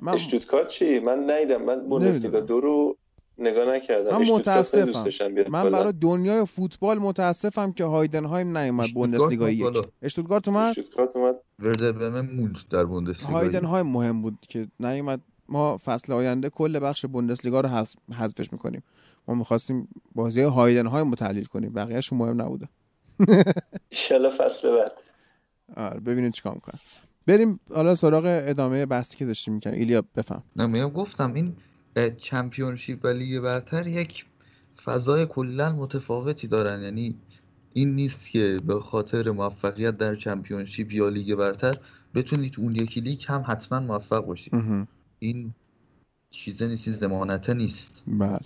من... 0.00 0.12
اشتوتگارت 0.12 0.68
چی؟ 0.68 0.98
من 0.98 1.30
ندیدم 1.30 1.62
من 1.62 1.88
بوندسلیگا 1.88 2.40
دو 2.40 2.60
رو 2.60 2.96
نگاه 3.38 3.74
نکردم. 3.74 4.18
من 4.18 4.28
متاسفم. 4.28 5.04
من 5.50 5.70
برای 5.70 5.92
دنیای 5.92 6.46
فوتبال 6.46 6.98
متاسفم 6.98 7.72
که 7.72 7.84
هایدنهایم 7.84 8.58
نیومد 8.58 8.90
بوندسلیگا 8.94 9.50
یک. 9.50 9.86
اشتوتگارت 10.02 10.48
اومد؟ 10.48 10.68
اشتوتگارت 10.68 11.16
اومد. 11.16 11.34
ورده 11.58 12.20
موند 12.20 12.56
در 12.70 12.84
بوندسلیگا 12.84 13.32
هایدنهایم 13.32 13.86
مهم 13.86 14.22
بود 14.22 14.38
که 14.48 14.68
نیومد. 14.80 15.20
ما 15.48 15.76
فصل 15.76 16.12
آینده 16.12 16.50
کل 16.50 16.80
بخش 16.80 17.06
بوندسلیگا 17.06 17.60
رو 17.60 17.68
حذفش 18.18 18.52
می‌کنیم. 18.52 18.82
ما 19.28 19.34
می‌خواستیم 19.34 19.88
بازی 20.14 20.42
هایدنهایم 20.42 21.10
رو 21.10 21.14
تحلیل 21.14 21.44
کنیم. 21.44 21.72
بقیه‌شون 21.72 22.18
مهم 22.18 22.42
نبوده. 22.42 22.68
ان 24.10 24.28
فصل 24.28 24.76
بعد. 24.76 24.92
آره 25.76 26.00
ببینیم 26.00 26.30
چیکار 26.30 26.54
می‌کنن. 26.54 26.78
بریم 27.26 27.60
حالا 27.74 27.94
سراغ 27.94 28.22
ادامه 28.26 28.86
بحثی 28.86 29.16
که 29.16 29.26
داشتیم 29.26 29.54
می‌کنیم 29.54 29.78
ایلیا 29.78 30.02
بفهم. 30.16 30.42
نه 30.56 30.88
گفتم 30.88 31.34
این 31.34 31.56
چمپیونشیپ 32.18 33.04
و 33.04 33.08
لیگ 33.08 33.40
برتر 33.40 33.86
یک 33.86 34.24
فضای 34.84 35.26
کلا 35.26 35.72
متفاوتی 35.72 36.46
دارن. 36.46 36.82
یعنی 36.82 37.14
این 37.72 37.94
نیست 37.94 38.30
که 38.30 38.60
به 38.66 38.80
خاطر 38.80 39.30
موفقیت 39.30 39.96
در 39.96 40.14
چمپیونشیپ 40.14 40.92
یا 40.92 41.08
لیگ 41.08 41.34
برتر 41.34 41.78
بتونید 42.14 42.54
اون 42.58 42.76
یکی 42.76 43.00
لیگ 43.00 43.24
هم 43.28 43.44
حتما 43.46 43.80
موفق 43.80 44.26
باشید. 44.26 44.54
این 45.18 45.54
چیزه 46.30 46.68
نیست 46.68 46.90
ضمانته 46.90 47.54
نیست. 47.54 48.04
بله. 48.06 48.38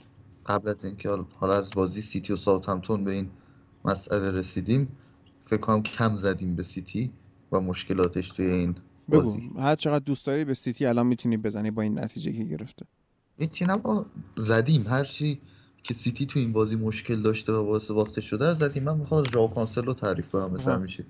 قبل 0.46 0.68
از 0.68 0.84
اینکه 0.84 1.08
حالا 1.36 1.56
از 1.56 1.70
بازی 1.74 2.02
سیتی 2.02 2.32
و 2.32 2.36
ساوثهمپتون 2.36 3.04
به 3.04 3.10
این 3.10 3.30
مسئله 3.84 4.30
رسیدیم 4.30 4.88
فکر 5.46 5.60
کنم 5.60 5.82
کم 5.82 6.16
زدیم 6.16 6.56
به 6.56 6.62
سیتی. 6.62 7.10
و 7.52 7.60
مشکلاتش 7.60 8.28
توی 8.28 8.46
این 8.46 8.76
بازی. 9.08 9.48
بگو 9.48 9.60
هر 9.60 9.76
چقدر 9.76 10.04
دوست 10.04 10.26
داری 10.26 10.44
به 10.44 10.54
سیتی 10.54 10.86
الان 10.86 11.06
می‌تونی 11.06 11.36
بزنی 11.36 11.70
با 11.70 11.82
این 11.82 11.98
نتیجه 11.98 12.32
که 12.32 12.44
گرفته. 12.44 12.86
هیچی 13.38 13.64
ما 13.64 14.06
زدیم. 14.36 14.86
هر 14.86 15.04
چی 15.04 15.40
که 15.82 15.94
سیتی 15.94 16.26
تو 16.26 16.38
این 16.38 16.52
بازی 16.52 16.76
مشکل 16.76 17.22
داشته 17.22 17.52
و 17.52 17.66
واسه 17.66 17.94
وقت 17.94 18.20
شده 18.20 18.54
زدیم. 18.54 18.82
من 18.82 18.96
می‌خوام 18.96 19.20
از 19.20 19.26
ژائو 19.32 19.48
کانسلو 19.48 19.94
تعریف 19.94 20.28
کنم 20.28 20.50
مثلا 20.50 20.78
میشه 20.78 21.04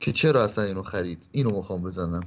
که 0.00 0.12
چرا 0.12 0.44
اصلا 0.44 0.64
اینو 0.64 0.82
خرید؟ 0.82 1.22
اینو 1.32 1.56
می‌خوام 1.56 1.82
بزنم. 1.82 2.24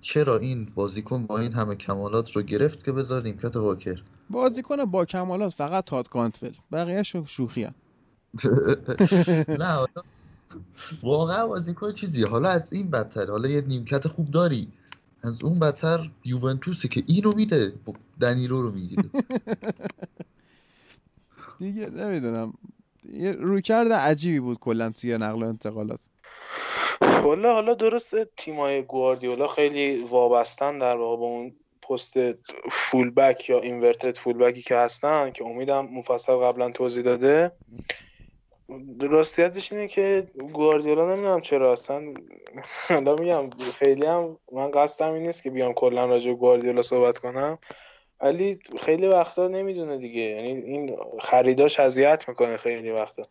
چرا 0.00 0.38
این 0.38 0.68
بازیکن 0.74 1.26
با 1.26 1.38
این 1.38 1.52
همه 1.52 1.74
کمالات 1.74 2.32
رو 2.32 2.42
گرفت 2.42 2.84
که 2.84 2.92
بذار 2.92 3.22
نیمکت 3.22 3.56
واکر. 3.56 4.02
بازیکن 4.30 4.84
با 4.84 5.04
کمالات 5.04 5.52
فقط 5.52 5.84
تاد 5.84 6.08
کانتول 6.08 6.52
بقیه 6.72 7.02
شوخی. 7.02 7.64
نه 9.62 9.86
واقعا 11.02 11.46
بازیکن 11.46 11.92
چیزی 11.92 12.22
حالا 12.22 12.48
از 12.48 12.72
این 12.72 12.90
بدتر. 12.90 13.26
حالا 13.26 13.48
یه 13.48 13.60
نیمکت 13.60 14.08
خوب 14.08 14.30
داری. 14.30 14.68
از 15.24 15.42
اون 15.42 15.58
بدتر 15.58 16.10
یوونتوسه 16.24 16.88
که 16.88 17.02
اینو 17.06 17.32
میده. 17.32 17.72
دنیلو 18.20 18.62
رو 18.62 18.70
می‌گیره. 18.70 19.02
دیگه 21.58 21.90
نمی‌دونم. 21.90 22.54
یه 23.12 23.32
رویکرد 23.32 23.92
عجیبی 23.92 24.40
بود 24.40 24.58
کلا 24.58 24.90
توی 24.90 25.18
نقل 25.18 25.42
و 25.42 25.46
انتقالات. 25.46 26.00
والا 27.00 27.54
حالا 27.54 27.74
درسته 27.74 28.28
تیمای 28.36 28.82
گواردیولا 28.82 29.46
خیلی 29.46 30.04
وابستن 30.04 30.78
در 30.78 30.96
واقع 30.96 31.16
به 31.16 31.22
اون 31.22 31.52
پست 31.88 32.14
فول 32.70 33.10
بک 33.10 33.48
یا 33.48 33.60
اینورتد 33.60 34.16
فول 34.16 34.38
بکی 34.38 34.62
که 34.62 34.76
هستن 34.76 35.30
که 35.30 35.44
امیدم 35.44 35.86
مفصل 35.86 36.32
قبلا 36.32 36.70
توضیح 36.70 37.04
داده. 37.04 37.52
راستیتش 39.00 39.72
اینه 39.72 39.88
که 39.88 40.26
گواردیولا 40.52 41.14
نمی‌دونم 41.14 41.40
چرا 41.40 41.72
اصلا. 41.72 42.14
حالا 42.88 43.14
میگم 43.14 43.50
خیلی 43.50 44.06
هم 44.06 44.38
من 44.52 44.70
قصدم 44.70 45.12
این 45.12 45.22
نیست 45.22 45.42
که 45.42 45.50
بیام 45.50 45.72
کلا 45.72 46.06
راجع 46.06 46.32
گواردیولا 46.32 46.82
صحبت 46.82 47.18
کنم. 47.18 47.58
ولی 48.20 48.58
خیلی 48.80 49.08
وقتا 49.08 49.48
نمی‌دونه 49.48 49.98
دیگه. 49.98 50.20
یعنی 50.20 50.48
این 50.48 50.96
خریداش 51.20 51.80
اذیت 51.80 52.28
می‌کنه 52.28 52.56
خیلی 52.56 52.90
وقتا. 52.90 53.22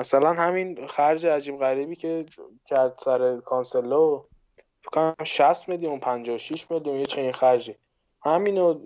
مثلا 0.00 0.32
همین 0.32 0.86
خرج 0.86 1.26
عجیب 1.26 1.58
غریبی 1.58 1.96
که 1.96 2.26
کرد 2.66 2.94
سر 2.98 3.36
کانسلو 3.36 4.24
فکر 4.82 5.14
60 5.24 5.68
میلیون 5.68 6.00
56 6.00 6.70
میلیون 6.70 6.96
یه 6.96 7.06
چنین 7.06 7.32
خرجی. 7.32 7.74
همینو 8.24 8.80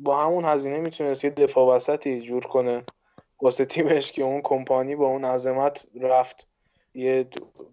با 0.00 0.16
همون 0.16 0.44
هزینه 0.44 0.78
می‌تونست 0.78 1.24
یه 1.24 1.30
دفاع 1.30 1.76
وسطی 1.76 2.20
جور 2.20 2.44
کنه. 2.44 2.84
واسه 3.42 3.64
تیمش 3.64 4.12
که 4.12 4.22
اون 4.22 4.40
کمپانی 4.44 4.96
با 4.96 5.06
اون 5.06 5.24
عظمت 5.24 5.86
رفت 6.00 6.48
یه 6.94 7.26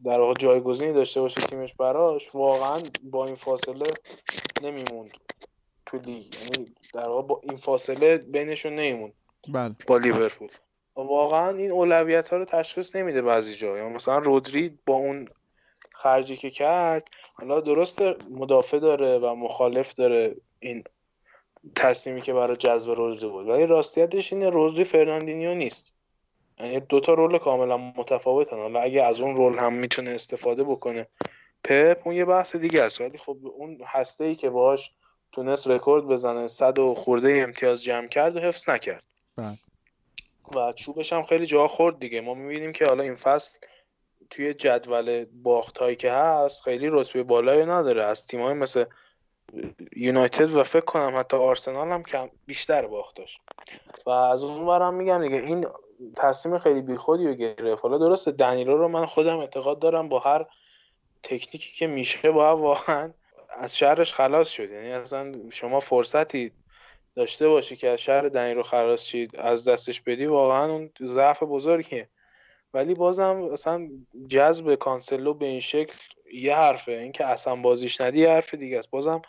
در 0.06 0.20
واقع 0.20 0.34
جایگزینی 0.34 0.94
داشته 0.94 1.22
باشه 1.22 1.42
تیمش 1.42 1.74
براش 1.74 2.36
واقعا 2.36 2.84
با 3.04 3.26
این 3.26 3.36
فاصله 3.36 3.92
نمیموند 4.64 5.12
تو 5.86 5.98
لیگ. 5.98 6.36
یعنی 6.36 6.74
در 6.94 7.08
واقع 7.08 7.28
با 7.28 7.42
این 7.44 7.58
فاصله 7.58 8.18
بینشون 8.18 8.76
نمیموند 8.76 9.14
بله. 9.54 9.76
با 9.88 9.98
لیورپول. 9.98 10.50
واقعا 10.96 11.58
این 11.58 11.72
اولویت 11.72 12.30
ها 12.30 12.38
رو 12.38 12.46
تشخیص 12.46 12.96
نمیده 12.96 13.22
بعضی 13.22 13.56
جا. 13.56 13.78
یا 13.78 13.90
مثلا 13.90 14.18
رودری 14.18 14.80
با 14.86 14.94
اون 14.94 15.28
خرجی 15.92 16.36
که 16.36 16.50
کرد 16.50 17.08
حالا 17.34 17.62
درست 17.62 18.02
مدافع 18.30 18.80
داره 18.80 19.18
و 19.20 19.36
مخالف 19.36 19.94
داره 19.94 20.36
این 20.60 20.84
تصمیمی 21.76 22.22
که 22.22 22.34
برای 22.34 22.58
جذب 22.58 22.92
رودری 22.92 23.30
بود. 23.30 23.48
ولی 23.48 23.66
راستیتش 23.66 24.34
اینه 24.34 24.50
رودری 24.50 24.84
فرناندینیو 24.84 25.54
نیست. 25.54 25.94
یعنی 26.60 26.80
دو 26.80 27.00
تا 27.00 27.14
role 27.14 27.38
کاملا 27.38 27.78
متفاوتن. 27.78 28.58
حالا 28.58 28.80
اگه 28.80 29.04
از 29.04 29.20
اون 29.20 29.36
role 29.36 29.58
هم 29.58 29.74
می‌تونه 29.74 30.12
استفاده 30.12 30.64
بکنه 30.64 31.08
پپ 31.64 32.02
اون 32.06 32.16
یه 32.16 32.26
بحث 32.26 32.56
دیگه 32.56 32.82
است. 32.82 33.02
ولی 33.02 33.18
خب 33.18 33.38
اون 33.58 33.78
هسته 33.86 34.24
ای 34.24 34.36
که 34.36 34.50
باهاش 34.50 34.92
تونست 35.32 35.68
رکورد 35.68 36.04
بزنه 36.04 36.48
صد 36.48 36.80
و 36.80 36.96
خورده 36.96 37.44
امتیاز 37.48 37.84
جمع 37.84 38.08
کرد 38.08 38.36
و 38.36 38.40
حفظ 38.40 38.70
نکرد. 38.70 39.04
بله. 39.38 39.58
و 40.56 40.72
چوبش 40.72 41.14
هم 41.14 41.24
خیلی 41.24 41.46
جا 41.46 41.68
خورد 41.68 42.00
دیگه. 42.00 42.22
ما 42.22 42.34
می‌بینیم 42.34 42.72
که 42.72 42.86
حالا 42.86 43.04
این 43.04 43.16
فصل 43.16 43.60
توی 44.30 44.54
جدول 44.54 45.26
باخت 45.44 45.78
هایی 45.78 45.96
که 45.96 46.12
هست 46.12 46.64
خیلی 46.64 46.88
رتبه 46.92 47.24
بالایی 47.24 47.66
نداره. 47.66 48.04
از 48.04 48.28
تیمای 48.28 48.54
مثل 48.54 48.86
یونایتد 49.96 50.52
و 50.52 50.64
فکر 50.64 50.86
کنم 50.86 51.20
حتی 51.20 51.38
آرسنال 51.38 51.88
هم 51.88 52.04
کم 52.04 52.30
بیشتر 52.46 52.88
باختاش 52.88 53.40
و 54.06 54.10
از 54.10 54.44
اون 54.44 54.66
برم 54.66 54.94
میگم 54.94 55.22
دیگه 55.22 55.36
این 55.36 55.68
تصمیم 56.16 56.58
خیلی 56.58 56.82
بیخودی 56.82 57.28
رو 57.28 57.34
گرفت. 57.34 57.84
حالا 57.84 57.98
درسته 57.98 58.32
دنیلو 58.32 58.78
رو 58.78 58.88
من 58.88 59.06
خودم 59.06 59.38
اعتقاد 59.38 59.80
دارم 59.80 60.10
با 60.10 60.20
هر 60.20 60.46
تکنیکی 61.24 61.74
که 61.78 61.88
میشه 61.88 62.32
با 62.32 62.58
واقعا 62.58 63.14
از 63.50 63.78
شهرش 63.78 64.14
خلاص 64.14 64.50
شد. 64.50 64.72
یعنی 64.72 64.92
اصلا 64.92 65.34
شما 65.50 65.80
فرصتی 65.80 66.52
داشته 67.16 67.48
باشی 67.48 67.76
که 67.76 67.90
از 67.90 68.00
شهر 68.00 68.30
دنیلو 68.30 68.64
خلاص 68.64 69.04
شید 69.04 69.36
از 69.36 69.68
دستش 69.68 70.02
بدی 70.02 70.26
واقعا 70.26 70.72
اون 70.72 70.90
ضعف 71.02 71.44
بزرگیه. 71.44 72.10
ولی 72.74 72.94
بازم 72.94 73.50
اصلا 73.52 73.90
جذب 74.28 74.76
کانسلو 74.76 75.34
به 75.34 75.46
این 75.46 75.60
شکل 75.60 75.96
یه 76.34 76.56
حرفه. 76.56 76.92
اینکه 76.92 77.26
اصلا 77.26 77.56
بازیش 77.56 78.02
ندی 78.02 78.20
یه 78.20 78.30
حرف 78.30 78.54
دیگه 78.54 78.80
است. 78.80 78.90
بازم 78.90 79.22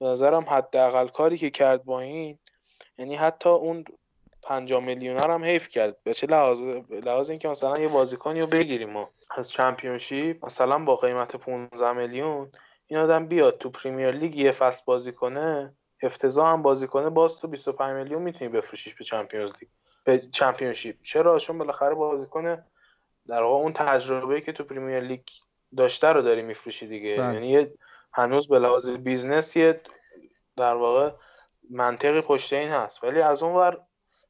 به 0.00 0.06
نظرم 0.06 0.46
حداقل 0.48 1.08
کاری 1.08 1.38
که 1.38 1.50
کرد 1.50 1.84
با 1.84 2.00
این 2.00 2.38
یعنی 2.98 3.14
حتی 3.14 3.48
اون 3.48 3.84
50 4.42 4.80
میلیون 4.80 5.20
هم 5.20 5.44
حیف 5.44 5.68
کرد. 5.68 5.96
به 6.04 6.14
چه 6.14 6.26
لحاظ 6.26 6.60
لحاظ 6.90 7.30
اینکه 7.30 7.48
مثلا 7.48 7.78
یه 7.78 7.88
بازیکنی 7.88 8.40
رو 8.40 8.46
بگیریم 8.46 8.90
ما 8.90 9.10
از 9.36 9.50
چمپیونشیپ 9.50 10.46
مثلا 10.46 10.78
با 10.78 10.96
قیمت 10.96 11.36
15 11.36 11.92
میلیون 11.92 12.52
این 12.86 13.00
آدم 13.00 13.26
بیاد 13.26 13.58
تو 13.58 13.70
پریمیر 13.70 14.10
لیگ 14.10 14.36
یه 14.36 14.52
فصل 14.52 14.82
بازی 14.84 15.12
کنه 15.12 15.74
افتضاح 16.02 16.52
هم 16.52 16.62
بازی 16.62 16.86
کنه 16.86 17.10
باز 17.10 17.38
تو 17.38 17.48
25 17.48 17.96
میلیون 17.96 18.22
می‌تونی 18.22 18.50
بفروشیش 18.50 18.94
به 18.94 19.04
چمپیونز 19.04 19.52
لیگ. 19.60 19.68
به 20.04 20.18
چمپیونشیپ. 20.18 20.96
چرا؟ 21.02 21.38
چون 21.38 21.58
بالاخره 21.58 21.94
بازیکن 21.94 22.64
در 23.28 23.42
واقع 23.42 23.62
اون 23.62 23.72
تجربه 23.72 24.40
که 24.40 24.52
تو 24.52 24.64
پریمیر 24.64 25.00
لیگ 25.00 25.20
داشته 25.76 26.08
رو 26.08 26.22
داری 26.22 26.42
میفروشی 26.42 26.86
دیگه. 26.86 27.16
بله. 27.16 27.34
یعنی 27.34 27.70
هنوز 28.12 28.48
به 28.48 28.58
لحاظ 28.58 28.88
business 28.88 29.56
یه 29.56 29.80
در 30.56 30.74
واقع 30.74 31.10
منطقی 31.70 32.20
پشت 32.20 32.52
این 32.52 32.68
هست. 32.68 33.04
ولی 33.04 33.20
از 33.20 33.42
اون 33.42 33.54
ور 33.54 33.80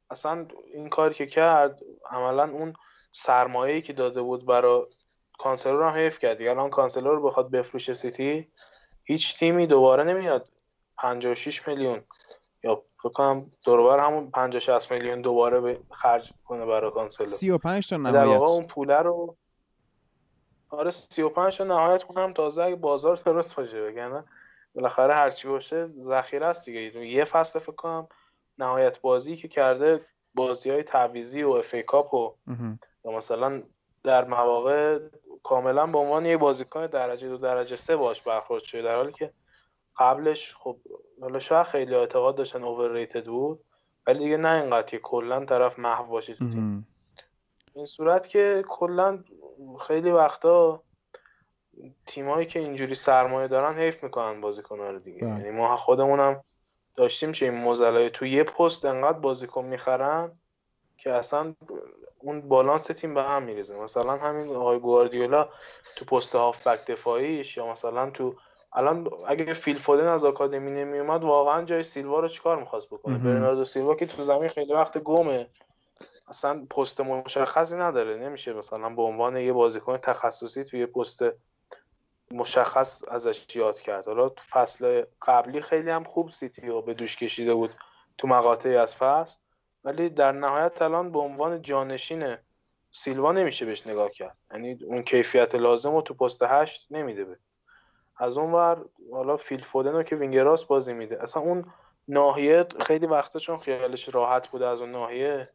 اصلا 0.09 0.47
این 0.73 0.89
کاری 0.89 1.13
که 1.13 1.25
کرد 1.25 1.79
عملا 2.09 2.43
اون 2.43 2.73
سرمایه‌ای 3.11 3.81
که 3.81 3.93
داده 3.93 4.21
بود 4.21 4.45
برای 4.45 4.85
کانسلر 5.37 5.89
هم 5.89 5.95
حیف 5.95 6.19
کرد. 6.19 6.37
دیگه 6.37 6.49
الان 6.49 6.69
کانسلر 6.69 7.09
رو 7.09 7.27
بخواد 7.27 7.51
بفروشه 7.51 7.93
سیتی 7.93 8.47
هیچ 9.03 9.37
تیمی 9.37 9.67
دوباره 9.67 10.03
نمیاد 10.03 10.49
56 10.97 11.67
میلیون. 11.67 12.03
یا 12.63 12.83
فکر 12.97 13.09
کنم 13.09 13.51
دور 13.63 13.81
و 13.81 13.87
بر 13.87 13.99
همون 13.99 14.31
50 14.31 14.59
60 14.59 14.91
میلیون 14.91 15.21
دوباره 15.21 15.59
به 15.59 15.79
خرج 15.91 16.33
کنه 16.45 16.65
برای 16.65 16.91
کانسلر 16.91 17.27
35 17.27 17.89
تا 17.89 17.97
نهایت 17.97 18.13
در 18.13 18.25
واقع 18.25 18.51
اون 18.51 18.67
پوله 18.67 18.97
رو 18.97 19.35
آره 20.69 20.91
35 20.91 21.57
تا 21.57 21.63
نهایت 21.63 22.03
هم 22.17 22.33
تازه 22.33 22.63
اگه 22.63 22.75
بازار 22.75 23.15
درست 23.15 23.55
باشه 23.55 23.81
بگن 23.81 24.23
بالاخره 24.75 25.13
هرچی 25.13 25.47
باشه 25.47 25.89
ذخیره 26.01 26.45
است 26.45 26.65
دیگه. 26.65 27.05
یه 27.05 27.23
فصل 27.23 27.59
فکر 27.59 27.71
کنم 27.71 28.07
نهایت 28.57 29.01
بازی 29.01 29.35
که 29.35 29.47
کرده 29.47 30.05
بازی 30.33 30.69
های 30.69 30.83
تعویضی 30.83 31.43
و 31.43 31.49
اف 31.49 31.62
ای 31.62 31.75
کاپ 31.87 32.13
و 32.13 32.35
یا 33.05 33.11
مثلا 33.11 33.63
در 34.03 34.25
مواقع 34.25 34.99
کاملا 35.43 35.87
به 35.87 35.97
عنوان 35.97 36.25
یه 36.25 36.37
بازیکن 36.37 36.87
درجه 36.87 37.29
دو 37.29 37.37
درجه 37.37 37.75
سه 37.75 37.95
باش 37.95 38.21
برخورد 38.21 38.63
شده. 38.63 38.81
در 38.81 38.95
حالی 38.95 39.11
که 39.11 39.33
قبلش 39.99 40.55
خب 40.55 40.77
حالا 41.21 41.39
شاید 41.39 41.67
خیلی 41.67 41.95
اعتقاد 41.95 42.35
داشتن 42.35 42.63
اوورریتد 42.63 43.25
بود 43.25 43.59
ولی 44.07 44.19
دیگه 44.19 44.37
نه 44.37 44.61
اینقدر 44.61 44.87
که 44.87 44.99
کلا 44.99 45.45
طرف 45.45 45.79
محو 45.79 46.03
باشه 46.03 46.33
تو 46.33 46.49
تیم. 46.49 46.87
این 47.73 47.85
صورت 47.85 48.27
که 48.27 48.63
کلا 48.69 49.23
خیلی 49.87 50.11
وقتا 50.11 50.83
تیمایی 52.05 52.45
که 52.45 52.59
اینجوری 52.59 52.95
سرمایه 52.95 53.47
دارن 53.47 53.79
حیف 53.79 54.03
می‌کنن 54.03 54.41
بازیکن‌ها 54.41 54.89
رو 54.89 54.99
دیگه. 54.99 55.21
بله. 55.21 55.29
یعنی 55.29 55.49
ما 55.51 55.77
خودمونم 55.77 56.43
داشتیم 56.95 57.31
چه 57.31 57.45
این 57.45 57.55
موزلای 57.55 58.09
تو 58.09 58.25
یه 58.25 58.43
پست 58.43 58.85
انقدر 58.85 59.19
بازیکن 59.19 59.65
می‌خرن 59.65 60.31
که 60.97 61.11
اصلا 61.11 61.55
اون 62.17 62.41
بالانس 62.41 62.87
تیم 62.87 63.13
به 63.13 63.23
هم 63.23 63.43
میریزه. 63.43 63.75
مثلا 63.75 64.17
همین 64.17 64.55
آقای 64.55 64.79
گواردیولا 64.79 65.49
تو 65.95 66.05
پست 66.05 66.35
هافبک 66.35 66.85
دفاعیش 66.85 67.57
یا 67.57 67.71
مثلا 67.71 68.09
تو 68.09 68.35
الان 68.73 69.09
اگه 69.27 69.53
فیل 69.53 69.77
فودن 69.77 70.07
از 70.07 70.25
آکادمی 70.25 70.71
نمیومد 70.71 71.23
واقعا 71.23 71.63
جای 71.63 71.83
سیلوا 71.83 72.19
رو 72.19 72.27
چیکار 72.27 72.59
می‌خواست 72.59 72.87
بکنه؟ 72.87 73.17
برناردو 73.17 73.65
سیلوا 73.65 73.95
که 73.95 74.05
تو 74.05 74.23
زمین 74.23 74.49
خیلی 74.49 74.73
وقت 74.73 74.97
گمه. 74.97 75.47
اصلا 76.27 76.65
پست 76.65 77.01
مشخصی 77.01 77.75
نداره. 77.75 78.17
نمیشه 78.17 78.53
مثلا 78.53 78.89
به 78.89 79.01
عنوان 79.01 79.37
یه 79.37 79.53
بازیکن 79.53 79.97
تخصصی 79.97 80.63
توی 80.63 80.85
پست 80.85 81.19
مشخص 82.31 83.03
ازش 83.07 83.55
یاد 83.55 83.79
کرد. 83.79 84.07
حالا 84.07 84.31
فصل 84.49 85.03
قبلی 85.21 85.61
خیلی 85.61 85.89
هم 85.89 86.03
خوب 86.03 86.31
سیتی 86.31 86.67
رو 86.67 86.81
به 86.81 86.93
دوش 86.93 87.17
کشیده 87.17 87.53
بود 87.53 87.71
تو 88.17 88.27
مقاطعی 88.27 88.75
از 88.75 88.95
فصل. 88.95 89.37
ولی 89.83 90.09
در 90.09 90.31
نهایت 90.31 90.81
الان 90.81 91.11
به 91.11 91.19
عنوان 91.19 91.61
جانشین 91.61 92.37
سیلوا 92.91 93.31
نمیشه 93.31 93.65
بهش 93.65 93.87
نگاه 93.87 94.11
کرد. 94.11 94.37
یعنی 94.51 94.79
اون 94.85 95.03
کیفیت 95.03 95.55
لازم 95.55 95.95
رو 95.95 96.01
تو 96.01 96.13
پست 96.13 96.43
هشت 96.43 96.87
نمیده 96.91 97.25
به. 97.25 97.37
از 98.19 98.37
اون 98.37 98.51
ور 98.51 98.85
حالا 99.11 99.37
فیل 99.37 99.63
فودن 99.63 99.91
رو 99.91 100.03
که 100.03 100.15
وینگراس 100.15 100.65
بازی 100.65 100.93
میده. 100.93 101.23
اصلا 101.23 101.43
اون 101.43 101.65
ناحیه 102.07 102.65
خیلی 102.79 103.05
وقتا 103.05 103.39
چون 103.39 103.57
خیالش 103.57 104.09
راحت 104.15 104.47
بوده 104.47 104.67
از 104.67 104.81
اون 104.81 104.91
ناحیه 104.91 105.49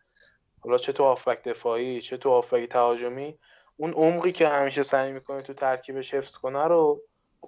حالا 0.60 0.78
چه 0.78 0.92
تو 0.92 1.04
هافبک 1.04 1.42
دفاعی 1.42 2.00
چه 2.00 2.16
تو 2.16 2.30
هافبک 2.30 2.68
تهاجمی 2.68 3.38
اون 3.76 3.92
عمقی 3.92 4.32
که 4.32 4.48
همیشه 4.48 4.82
سعی 4.82 5.12
می‌کنه 5.12 5.42
تو 5.42 5.52
ترکیبش 5.52 6.14
حفظ 6.14 6.36
کنه 6.36 6.64
رو 6.64 7.00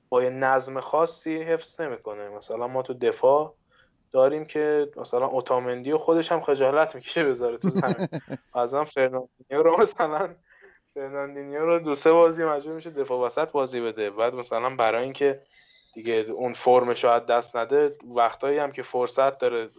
با 0.09 0.23
یه 0.23 0.31
نظم 0.31 0.81
خاصی 0.81 1.43
حفظ 1.43 1.81
نمی‌کنه. 1.81 2.29
مثلا 2.29 2.67
ما 2.69 2.83
تو 2.83 2.95
دفاع 2.95 3.55
داریم 4.13 4.45
که 4.45 4.91
مثلا 4.97 5.27
اوتامندی 5.27 5.93
و 5.93 5.99
خودش 5.99 6.33
هم 6.33 6.41
خجالت 6.41 6.95
می‌کشه 6.95 7.25
بذاره 7.25 7.59
تو 7.59 7.69
زمین. 7.69 8.09
ازم 8.55 8.85
فرناندینیو 8.85 9.63
رو 9.63 9.83
مثلا 9.83 10.35
فرناندینیو 10.97 11.67
رو 11.67 11.79
دو 11.79 11.97
سه 11.97 12.13
بازی 12.13 12.45
مجبور 12.45 12.75
میشه 12.75 12.91
دفاع 12.91 13.27
وسط 13.27 13.51
بازی 13.51 13.81
بده. 13.81 14.11
بعد 14.11 14.35
مثلا 14.35 14.77
برای 14.77 15.05
اینکه 15.05 15.43
دیگه 15.95 16.15
اون 16.15 16.55
فرمش 16.55 17.05
رو 17.05 17.14
از 17.14 17.19
دست 17.19 17.57
نده 17.57 17.97
وقتایی 18.15 18.59
هم 18.59 18.73
که 18.73 18.83
فرصت 18.83 19.39
داره 19.39 19.71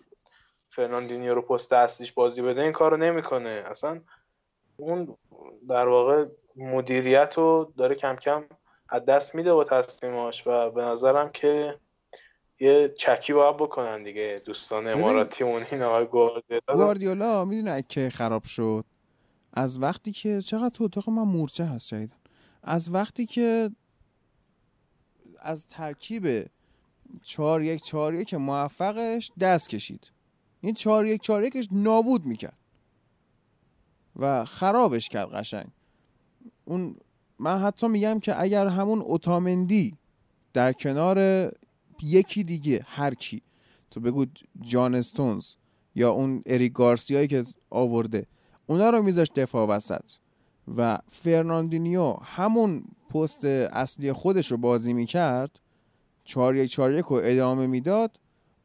فرناندینیو 0.70 1.36
رو 1.36 1.42
پست 1.42 1.74
اصلیش 1.74 2.12
بازی 2.12 2.42
بده 2.42 2.62
این 2.62 2.72
کارو 2.72 2.98
نمی‌کنه. 2.98 3.64
اصلا 3.66 4.02
اون 4.78 5.18
در 5.70 5.88
واقع 5.88 6.26
مدیریت 6.56 7.34
رو 7.38 7.74
داره 7.78 7.96
کم 7.96 8.16
کم 8.16 8.44
از 8.90 9.06
دست 9.06 9.36
میده 9.36 9.54
با 9.54 9.64
تصمیماش 9.64 10.48
و 10.48 10.70
به 10.70 10.82
نظرم 10.82 11.30
که 11.30 11.76
یه 12.60 12.90
چکی 12.90 13.34
باید 13.34 13.58
بکنن 13.58 14.04
دیگه 14.04 14.42
دوستان 14.46 14.88
اماراتی 14.88 15.44
اون 15.44 15.66
این 15.72 15.82
آقای 15.82 16.06
گواردیولا 16.06 16.62
گواردیولا 16.74 17.46
می‌دونه 17.46 17.84
که 17.90 18.10
خراب 18.10 18.44
شد؟ 18.44 18.86
از 19.58 19.82
وقتی 19.82 20.12
که 20.12 20.42
چقدر 20.42 20.70
تو 20.70 20.84
اتاق 20.84 21.10
من 21.10 21.24
مورچه 21.24 21.66
هست 21.66 21.88
شایدن 21.88 22.16
از 22.64 22.94
وقتی 22.94 23.26
که 23.26 23.72
از 25.40 25.66
ترکیب 25.68 26.50
چهار 27.24 27.64
یک 27.64 27.84
چهار 27.84 28.16
یک 28.16 28.34
موفقش 28.34 29.32
دست 29.40 29.70
کشید. 29.70 30.12
این 30.62 30.74
چهار 30.74 31.08
یک 31.08 31.22
چهار 31.22 31.44
یکش 31.44 31.68
نابود 31.72 32.26
می‌کرد. 32.26 32.58
و 34.16 34.46
خرابش 34.46 35.10
کرد 35.10 35.30
قشنگ. 35.30 35.68
اون 36.66 36.96
من 37.40 37.62
حتی 37.62 37.88
میگم 37.88 38.20
که 38.20 38.42
اگر 38.42 38.68
همون 38.68 39.02
اوتامندی 39.02 39.98
در 40.54 40.74
کنار 40.74 41.52
یکی 42.04 42.44
دیگه 42.44 42.86
هر 42.88 43.14
کی 43.14 43.42
تو 43.92 44.00
بگو 44.00 44.26
جان 44.62 44.96
استونز 44.96 45.54
یا 45.96 46.12
اون 46.12 46.44
اریک 46.46 46.74
گارسیایی 46.74 47.28
که 47.28 47.46
آورده 47.70 48.28
اونا 48.68 48.90
رو 48.90 49.02
میذاشت 49.02 49.34
دفاع 49.34 49.68
وسط. 49.68 50.12
و 50.78 51.00
فرناندینیو 51.08 52.14
همون 52.24 52.84
پست 53.10 53.46
اصلی 53.46 54.14
خودش 54.14 54.52
رو 54.52 54.58
بازی 54.58 54.94
می‌کرد 54.94 55.60
چهار 56.24 56.56
یک 56.56 56.72
چهار 56.72 56.94
یک 56.94 57.06
رو 57.06 57.22
ادامه 57.24 57.68
می‌داد 57.68 58.20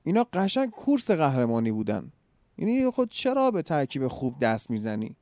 اینا 0.04 0.26
قشنگ 0.32 0.70
کورس 0.70 1.10
قهرمانی 1.10 1.72
بودن. 1.72 2.12
یعنی 2.58 2.90
خود 2.90 3.10
چرا 3.10 3.50
به 3.50 3.62
ترکیب 3.62 4.08
خوب 4.08 4.38
دست 4.40 4.70
می‌زنی؟ 4.70 5.16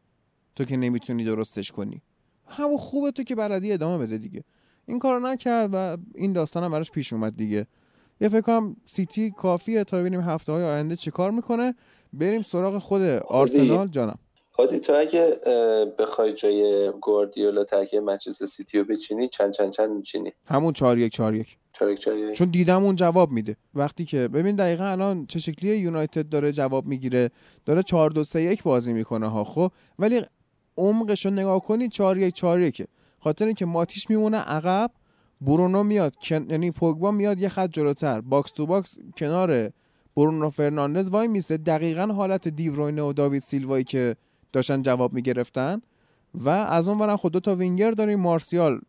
تو 0.57 0.65
که 0.65 0.77
نمی‌تونی 0.77 1.25
درستش 1.25 1.73
کنی. 1.73 2.03
همون 2.47 2.79
خوبه 2.79 3.11
تو 3.11 3.23
که 3.23 3.35
بلدی 3.35 3.73
ادامه 3.73 4.07
بده 4.07 4.19
دیگه. 4.19 4.45
این 4.87 4.99
کارو 4.99 5.21
نکرد 5.21 5.71
و 5.73 5.97
این 6.15 6.33
داستان 6.33 6.65
هم 6.65 6.71
براش 6.71 6.91
پیش 6.91 7.13
اومد 7.13 7.37
دیگه. 7.37 7.67
یه 8.21 8.29
فکر 8.29 8.41
کنم 8.41 8.77
سیتی 8.85 9.31
کافیه 9.31 9.85
تا 9.85 9.99
ببینیم 9.99 10.21
هفته 10.21 10.53
های 10.53 10.65
آینده 10.65 10.97
چی 10.97 11.11
کار 11.11 11.31
می‌کنه. 11.31 11.75
بریم 12.13 12.43
سراغ 12.43 12.79
خود 12.79 13.03
آرسنال 13.03 13.89
جانم. 13.89 14.19
هادی 14.61 14.79
تو 14.79 14.93
اگه 14.93 15.41
بخوای 15.99 16.33
جای 16.33 16.91
گواردیولا 17.01 17.65
ترکیب 17.65 18.03
منچستر 18.03 18.47
سیتی 18.47 18.79
رو 18.79 18.85
بچینی 18.85 19.29
چند 19.29 19.53
چند 19.53 19.71
چند 19.71 19.91
میچینی؟ 19.91 20.33
همون 20.47 20.73
4 20.73 20.99
1 20.99 21.13
4 21.13 21.35
1 21.35 21.59
چون 22.33 22.51
دیدم 22.51 22.85
اون 22.85 22.97
جواب 22.97 23.31
میده. 23.31 23.57
وقتی 23.75 24.05
که 24.05 24.29
ببین 24.29 24.57
دقیقا 24.57 24.85
الان 24.85 25.27
چه 25.27 25.39
شکلی 25.39 25.77
یونایتد 25.77 26.29
داره 26.29 26.53
جواب 26.53 26.87
می‌گیره. 26.87 27.31
داره 27.67 27.83
4 27.83 28.11
2 28.11 28.25
3 28.25 28.41
1 28.43 28.63
بازی 28.63 28.93
می‌کنه 28.93 29.27
ها 29.27 29.45
خب؟ 29.45 29.73
ولی 29.99 30.23
عمقش 30.77 31.27
رو 31.27 31.33
نگاه 31.33 31.61
کنی 31.61 31.89
4 31.89 32.19
1 32.19 32.35
4 32.35 32.61
1 32.61 32.87
خاطر 33.19 33.45
اینکه 33.45 33.67
ماتیش 33.67 34.11
میمونه 34.11 34.37
عقب 34.37 34.91
برونو 35.41 35.83
میاد 35.83 36.15
یعنی 36.31 36.71
پوگبا 36.71 37.11
میاد 37.11 37.39
یه 37.39 37.49
خط 37.49 37.71
جلوتر. 37.71 38.21
box 38.21 38.51
to 38.51 38.67
box 38.67 38.97
کنار 39.17 39.71
برونو 40.17 40.51
فرناندز 40.51 41.09
وای 41.09 41.29
میسه. 41.29 41.57
دقیقا 41.57 42.07
حالت 42.07 42.49
دی 42.49 42.62
بروینه 42.62 43.03
و 43.03 43.13
داوید 43.13 43.43
سیلوایی 43.43 43.85
که 43.85 44.17
داشتن 44.53 44.83
جواب 44.83 45.13
می‌گرفتن 45.13 45.83
و 46.35 46.49
از 46.49 46.89
اون 46.89 46.99
ورم 46.99 47.17
خود 47.17 47.33
دو 47.33 47.41
تا 47.41 47.55
وینگر 47.55 47.91
داریم 47.91 48.21
مارسیال 48.21 48.81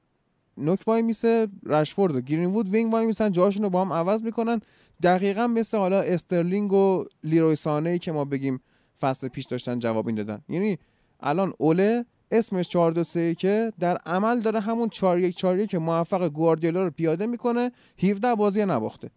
نوک 0.57 0.79
وای 0.87 1.01
میسه 1.01 1.47
رشفورد 1.65 2.15
و 2.15 2.21
گرینوود 2.21 2.69
wing 2.69 2.93
وای 2.93 3.05
میسن 3.05 3.31
جاشون 3.31 3.63
رو 3.63 3.69
با 3.69 3.81
هم 3.81 3.93
عوض 3.93 4.23
می‌کنن. 4.23 4.61
دقیقا 5.03 5.47
مثل 5.47 5.77
حالا 5.77 6.01
استرلینگ 6.01 6.73
و 6.73 7.05
لیروی 7.23 7.55
سانه 7.55 7.97
که 7.97 8.11
ما 8.11 8.25
بگیم 8.25 8.61
فصل 9.01 9.27
پیش 9.27 9.45
داشتن 9.45 9.79
جواب 9.79 10.05
می‌دادن. 10.05 10.41
یعنی 10.49 10.77
الان 11.19 11.53
اوله 11.57 12.05
اسمش 12.31 12.69
4 12.69 12.91
2 12.91 13.03
3 13.03 13.35
که 13.35 13.73
در 13.79 13.97
عمل 13.97 14.41
داره 14.41 14.59
همون 14.59 14.89
4 14.89 15.19
1 15.19 15.35
4 15.35 15.59
1 15.59 15.69
که 15.69 15.79
موفق 15.79 16.29
گواردیولا 16.29 16.83
رو 16.83 16.91
پیاده 16.91 17.25
می‌کنه 17.25 17.71
17 18.03 18.35
بازی 18.35 18.65
نباخته. 18.65 19.09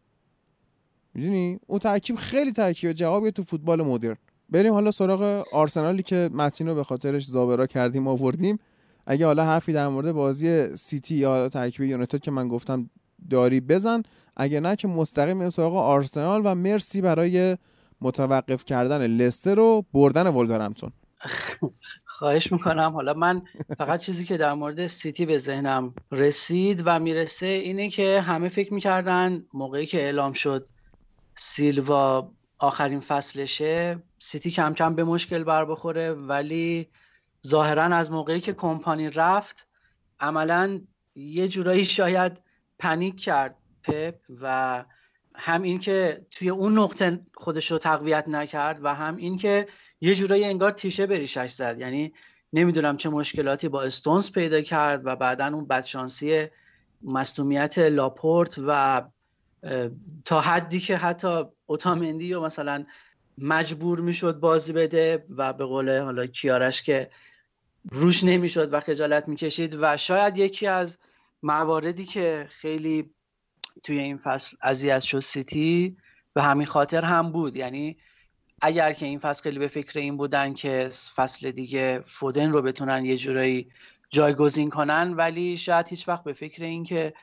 می‌دونی 1.15 1.59
اون 1.67 1.79
ترکیب 1.79 2.17
خیلی 2.17 2.53
ترکیب 2.53 2.93
جوابیه 2.93 3.31
تو 3.31 3.43
فوتبال 3.43 3.83
مدرن. 3.83 4.17
بریم 4.55 4.73
حالا 4.73 4.91
سراغ 4.91 5.45
آرسنالی 5.53 6.03
که 6.03 6.31
متین 6.33 6.69
رو 6.69 6.75
به 6.75 6.85
خاطرش 6.85 7.27
زابرا 7.27 7.67
کردیم 7.67 8.09
آوردیم. 8.09 8.59
اگه 9.07 9.27
حالا 9.27 9.45
حرفی 9.45 9.73
در 9.73 9.89
مورد 9.89 10.13
بازی 10.13 10.77
سیتی 10.77 11.15
یا 11.15 11.49
ترکیب 11.49 11.83
یونایتد 11.83 12.21
که 12.21 12.31
من 12.31 12.49
گفتم 12.49 12.91
داری 13.31 13.61
بزن. 13.61 14.03
اگه 14.37 14.61
نه 14.61 14.77
که 14.77 14.89
مستقیم 14.89 15.51
سراغ 15.51 15.77
آرسنال 15.77 16.43
و 16.45 16.55
مرسی 16.55 17.01
برای 17.01 17.57
متوقف 18.01 18.65
کردن 18.65 19.07
لستر 19.07 19.59
و 19.59 19.85
بردن 19.93 20.27
ولورهمپتون. 20.27 20.93
خواهش 22.19 22.53
می‌کنم. 22.53 22.93
حالا 22.93 23.15
من 23.15 23.43
فقط 23.79 24.01
چیزی 24.01 24.25
که 24.25 24.37
در 24.37 24.55
مورد 24.55 24.87
سیتی 24.87 25.27
به 25.27 25.39
ذهنم 25.39 25.95
رسید 26.13 26.83
و 26.87 27.01
می‌رسه 27.01 27.47
اینه 27.47 27.91
که 27.91 28.21
همه 28.21 28.49
فکر 28.49 28.75
می‌کردن 28.75 29.45
موقعی 29.55 29.87
که 29.87 30.03
اعلام 30.03 30.33
شد 30.33 30.69
سیلوا 31.37 32.31
آخرین 32.59 33.01
فصلشه. 33.01 34.03
سیتی 34.19 34.51
کم 34.51 34.75
کم 34.75 34.95
به 34.95 35.05
مشکل 35.05 35.45
بر 35.45 35.65
بخوره 35.65 36.13
ولی 36.13 36.89
ظاهرا 37.47 37.85
از 37.85 38.13
موقعی 38.13 38.41
که 38.41 38.53
کمپانی 38.53 39.11
رفت 39.11 39.67
عملا 40.21 40.81
یه 41.15 41.49
جورایی 41.49 41.85
شاید 41.85 42.33
پنیک 42.79 43.21
کرد 43.21 43.57
پپ 43.83 44.15
و 44.43 44.85
هم 45.35 45.63
این 45.63 45.79
که 45.79 46.27
توی 46.31 46.49
اون 46.49 46.79
نقطه 46.79 47.21
خودش 47.35 47.71
رو 47.71 47.79
تقویت 47.79 48.29
نکرد 48.29 48.85
و 48.85 48.95
هم 48.95 49.17
این 49.17 49.37
که 49.37 49.69
یه 50.01 50.15
جورایی 50.15 50.45
انگار 50.45 50.71
تیشه 50.71 51.07
بریشش 51.07 51.51
زد. 51.51 51.79
یعنی 51.79 52.13
نمی‌دونم 52.53 52.97
چه 52.97 53.09
مشکلاتی 53.09 53.69
با 53.69 53.83
استونز 53.83 54.33
پیدا 54.33 54.61
کرد 54.61 55.07
و 55.07 55.17
بعدا 55.17 55.47
اون 55.47 55.67
بدشانسی 55.67 56.47
مصومیت 57.03 57.79
لاپورت 57.79 58.55
و 58.67 59.03
تا 60.25 60.41
حدی 60.41 60.81
که 60.81 60.97
حتی 60.97 61.45
اوتامندی 61.67 62.35
و 62.35 62.41
مثلا 62.41 62.85
مجبور 63.39 64.01
می‌شد 64.01 64.41
بازی 64.41 64.73
بده 64.73 65.27
و 65.37 65.53
به 65.53 65.65
قول 65.65 65.99
حالا 65.99 66.27
کیارش 66.27 66.83
که 66.83 67.11
روش 67.91 68.25
نمی‌شد 68.25 68.73
و 68.73 68.81
خجالت 68.81 69.29
می‌کشید 69.29 69.77
و 69.81 69.97
شاید 69.97 70.39
یکی 70.39 70.67
از 70.67 70.99
مواردی 71.43 72.05
که 72.05 72.47
خیلی 72.51 73.11
توی 73.83 73.99
این 73.99 74.19
فصل 74.19 74.57
اذیت 74.63 75.01
شد 75.01 75.21
سیتی 75.21 75.97
به 76.35 76.43
همین 76.43 76.67
خاطر 76.67 77.03
هم 77.03 77.33
بود. 77.33 77.57
یعنی 77.57 77.97
اگر 78.63 78.93
که 78.93 79.07
این 79.07 79.19
فصل 79.19 79.43
خیلی 79.43 79.59
به 79.59 79.69
فکر 79.69 79.99
این 79.99 80.17
بودن 80.17 80.55
که 80.55 80.91
فصل 81.17 81.51
دیگه 81.51 82.03
فودن 82.07 82.53
رو 82.53 82.63
بتونن 82.63 83.05
یه 83.05 83.17
جورایی 83.17 83.71
جایگزین 84.11 84.71
کنن 84.71 85.15
ولی 85.17 85.57
شاید 85.57 85.89
هیچ 85.89 86.09
وقت 86.09 86.25
به 86.25 86.33
فکر 86.33 86.65
این 86.65 86.85
که 86.85 87.15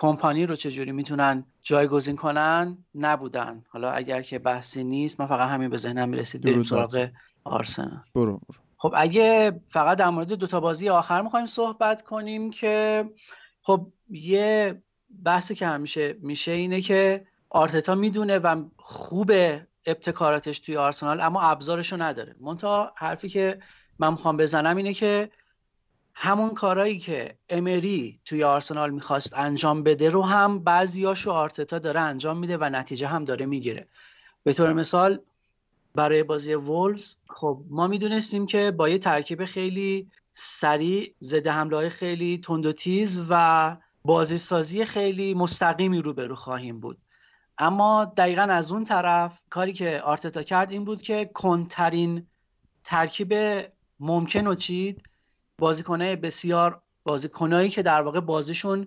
کمپانی 0.00 0.46
رو 0.46 0.56
چجوری 0.56 0.92
می‌تونن 0.92 1.44
جایگزین 1.62 2.16
کنن؟ 2.16 2.78
نبودن. 2.94 3.64
حالا 3.68 3.90
اگر 3.90 4.22
که 4.22 4.38
بحثی 4.38 4.84
نیست 4.84 5.20
من 5.20 5.26
فقط 5.26 5.50
همین 5.50 5.70
به 5.70 5.76
ذهنم 5.76 6.08
می‌رسید 6.08 6.40
بریم 6.40 6.62
سراغ 6.62 7.08
آرسنال. 7.44 8.00
برو 8.14 8.32
برو. 8.32 8.60
خب 8.76 8.92
اگه 8.96 9.60
فقط 9.68 9.98
در 9.98 10.10
مورد 10.10 10.32
دوتا 10.32 10.60
بازی 10.60 10.88
آخر 10.88 11.22
می‌خوایم 11.22 11.46
صحبت 11.46 12.02
کنیم 12.02 12.50
که 12.50 13.04
خب 13.62 13.86
یه 14.10 14.82
بحثی 15.24 15.54
که 15.54 15.66
همیشه 15.66 16.16
میشه 16.20 16.52
اینه 16.52 16.80
که 16.80 17.26
آرتتا 17.50 17.94
می‌دونه 17.94 18.38
و 18.38 18.62
خوب 18.76 19.32
ابتکاراتش 19.86 20.58
توی 20.58 20.76
آرسنال 20.76 21.20
اما 21.20 21.40
ابزارشو 21.40 22.02
نداره. 22.02 22.36
منتها 22.40 22.92
حرفی 22.96 23.28
که 23.28 23.58
من 23.98 24.10
می‌خوام 24.10 24.36
بزنم 24.36 24.76
اینه 24.76 24.94
که 24.94 25.30
همون 26.22 26.54
کارهایی 26.54 26.98
که 26.98 27.34
امری 27.48 28.20
توی 28.24 28.44
آرسنال 28.44 28.90
می‌خواست 28.90 29.34
انجام 29.34 29.82
بده 29.82 30.10
رو 30.10 30.22
هم 30.22 30.58
بعضیاشو 30.58 31.30
آرتتا 31.30 31.78
داره 31.78 32.00
انجام 32.00 32.38
میده 32.38 32.56
و 32.56 32.64
نتیجه 32.64 33.06
هم 33.06 33.24
داره 33.24 33.46
می‌گیره. 33.46 33.86
به 34.42 34.52
طور 34.52 34.72
مثال 34.72 35.18
برای 35.94 36.22
بازی 36.22 36.54
وولز 36.54 37.14
خب 37.28 37.62
ما 37.70 37.86
می‌دونستیم 37.86 38.46
که 38.46 38.70
با 38.70 38.88
یه 38.88 38.98
ترکیب 38.98 39.44
خیلی 39.44 40.10
سریع 40.34 41.14
ضد 41.22 41.46
حمله 41.46 41.88
خیلی 41.88 42.40
تند 42.44 42.66
و 42.66 42.72
تیز 42.72 43.20
و 43.30 43.76
بازی 44.04 44.38
سازی 44.38 44.84
خیلی 44.84 45.34
مستقیمی 45.34 46.02
رو 46.02 46.34
خواهیم 46.34 46.80
بود. 46.80 46.98
اما 47.58 48.04
دقیقا 48.16 48.42
از 48.42 48.72
اون 48.72 48.84
طرف 48.84 49.40
کاری 49.50 49.72
که 49.72 50.00
آرتتا 50.04 50.42
کرد 50.42 50.72
این 50.72 50.84
بود 50.84 51.02
که 51.02 51.30
کنترین 51.34 52.26
ترکیب 52.84 53.34
ممکن 54.00 54.46
و 54.46 54.54
چید 54.54 55.09
بازیکنه 55.60 56.16
بسیار 56.16 56.82
بازیکنایی 57.04 57.70
که 57.70 57.82
در 57.82 58.02
واقع 58.02 58.20
بازیشون 58.20 58.86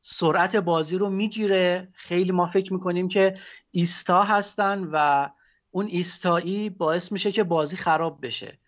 سرعت 0.00 0.56
بازی 0.56 0.98
رو 0.98 1.10
می‌گیره. 1.10 1.88
خیلی 1.92 2.32
ما 2.32 2.46
فکر 2.46 2.72
می‌کنیم 2.72 3.08
که 3.08 3.38
ایستا 3.70 4.22
هستن 4.22 4.88
و 4.92 5.28
اون 5.70 5.86
ایستایی 5.86 6.70
باعث 6.70 7.12
میشه 7.12 7.32
که 7.32 7.44
بازی 7.44 7.76
خراب 7.76 8.26
بشه. 8.26 8.58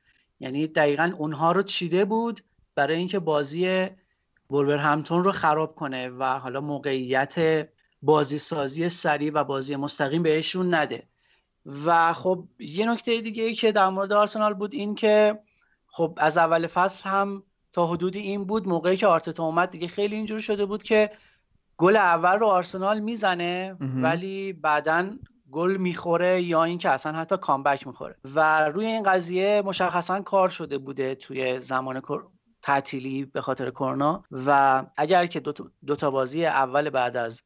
یعنی 0.40 0.66
دقیقا 0.66 1.12
اونها 1.18 1.52
رو 1.52 1.62
چیده 1.62 2.04
بود 2.04 2.40
برای 2.74 2.96
اینکه 2.96 3.18
بازی 3.18 3.88
همتون 4.52 5.24
رو 5.24 5.32
خراب 5.32 5.74
کنه 5.74 6.08
و 6.08 6.24
حالا 6.24 6.60
موقعیت 6.60 7.68
بازی 8.02 8.38
سازی 8.38 8.88
سریع 8.88 9.32
و 9.34 9.44
بازی 9.44 9.76
مستقیم 9.76 10.22
بهشون 10.22 10.74
نده. 10.74 11.02
و 11.84 12.12
خب 12.12 12.48
یه 12.58 12.86
نکته 12.86 13.20
دیگه 13.20 13.42
ای 13.42 13.54
که 13.54 13.72
در 13.72 13.88
مورد 13.88 14.12
آرسنال 14.12 14.54
بود 14.54 14.74
این 14.74 14.94
که 14.94 15.38
خب 15.96 16.14
از 16.16 16.38
اول 16.38 16.66
فصل 16.66 17.08
هم 17.08 17.42
تا 17.72 17.86
حدودی 17.86 18.18
این 18.18 18.44
بود. 18.44 18.68
موقعی 18.68 18.96
که 18.96 19.06
آرتتا 19.06 19.44
اومد 19.44 19.70
دیگه 19.70 19.88
خیلی 19.88 20.16
اینجور 20.16 20.38
شده 20.38 20.66
بود 20.66 20.82
که 20.82 21.10
گل 21.76 21.96
اول 21.96 22.38
رو 22.38 22.46
آرسنال 22.46 23.00
می‌زنه 23.00 23.76
ولی 23.80 24.52
بعدا 24.52 25.10
گل 25.50 25.76
می‌خوره 25.76 26.42
یا 26.42 26.64
اینکه 26.64 26.90
اصلا 26.90 27.12
حتی 27.12 27.36
کامبک 27.36 27.86
می‌خوره. 27.86 28.16
و 28.34 28.68
روی 28.68 28.86
این 28.86 29.02
قضیه 29.02 29.62
مشخصا 29.64 30.22
کار 30.22 30.48
شده 30.48 30.78
بوده 30.78 31.14
توی 31.14 31.60
زمان 31.60 32.02
تعطیلی 32.62 33.24
به 33.24 33.40
خاطر 33.40 33.70
کرونا. 33.70 34.24
و 34.30 34.82
اگر 34.96 35.26
که 35.26 35.40
دو 35.86 35.96
تا 35.96 36.10
بازی 36.10 36.46
اول 36.46 36.90
بعد 36.90 37.16
از 37.16 37.42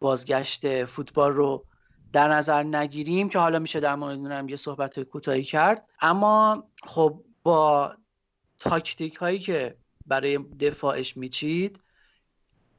بازگشت 0.00 0.84
فوتبال 0.84 1.32
رو 1.32 1.64
در 2.12 2.28
نظر 2.28 2.62
نگیریم 2.62 3.28
که 3.28 3.38
حالا 3.38 3.58
میشه 3.58 3.80
در 3.80 3.94
مورد 3.94 4.50
یه 4.50 4.56
صحبت 4.56 5.00
کوتاهی 5.00 5.42
کرد. 5.42 5.86
اما 6.00 6.64
خب 6.86 7.22
با 7.42 7.94
تاکتیک 8.58 9.16
هایی 9.16 9.38
که 9.38 9.76
برای 10.06 10.38
دفاعش 10.38 11.16
میچید 11.16 11.80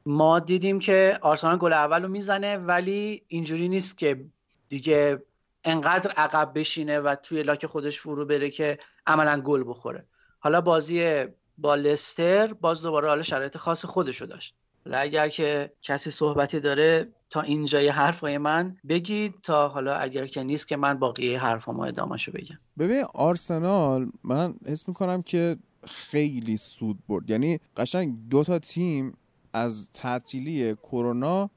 ما 0.05 0.39
دیدیم 0.39 0.79
که 0.79 1.19
آرسنال 1.21 1.57
گل 1.57 1.73
اول 1.73 2.03
رو 2.03 2.09
می‌زنه 2.09 2.57
ولی 2.57 3.25
اینجوری 3.27 3.69
نیست 3.69 3.97
که 3.97 4.25
دیگه 4.69 5.23
انقدر 5.63 6.11
عقب 6.11 6.51
بشینه 6.55 6.99
و 6.99 7.15
توی 7.15 7.43
لاک 7.43 7.65
خودش 7.65 7.99
فرو 7.99 8.25
بره 8.25 8.49
که 8.49 8.79
عملا 9.07 9.41
گل 9.41 9.63
بخوره. 9.67 10.05
حالا 10.39 10.61
بازی 10.61 11.25
با 11.57 11.75
لستر 11.75 12.53
باز 12.53 12.81
دوباره 12.81 13.07
حالا 13.07 13.21
شرایط 13.21 13.57
خاص 13.57 13.85
خودشو 13.85 14.25
داشت. 14.25 14.55
اگر 14.85 15.29
که 15.29 15.71
کسی 15.81 16.11
صحبتی 16.11 16.59
داره 16.59 17.07
تا 17.29 17.41
اینجای 17.41 17.87
حرفای 17.87 18.37
من 18.37 18.77
بگید 18.89 19.33
تا 19.43 19.67
حالا 19.67 19.95
اگر 19.95 20.27
که 20.27 20.43
نیست 20.43 20.67
که 20.67 20.77
من 20.77 20.99
باقی 20.99 21.35
حرفامو 21.35 21.81
ادامهشو 21.81 22.31
بگم. 22.31 22.59
ببین 22.79 23.03
آرسنال 23.13 24.11
من 24.23 24.53
حس 24.65 24.87
می‌کنم 24.87 25.21
که 25.21 25.57
خیلی 25.87 26.57
سود 26.57 26.99
برد. 27.09 27.29
یعنی 27.29 27.59
قشنگ 27.77 28.15
دو 28.29 28.43
تا 28.43 28.59
تیم 28.59 29.13
از 29.53 29.91
تعطیلی 29.91 30.75
کرونا 30.75 31.49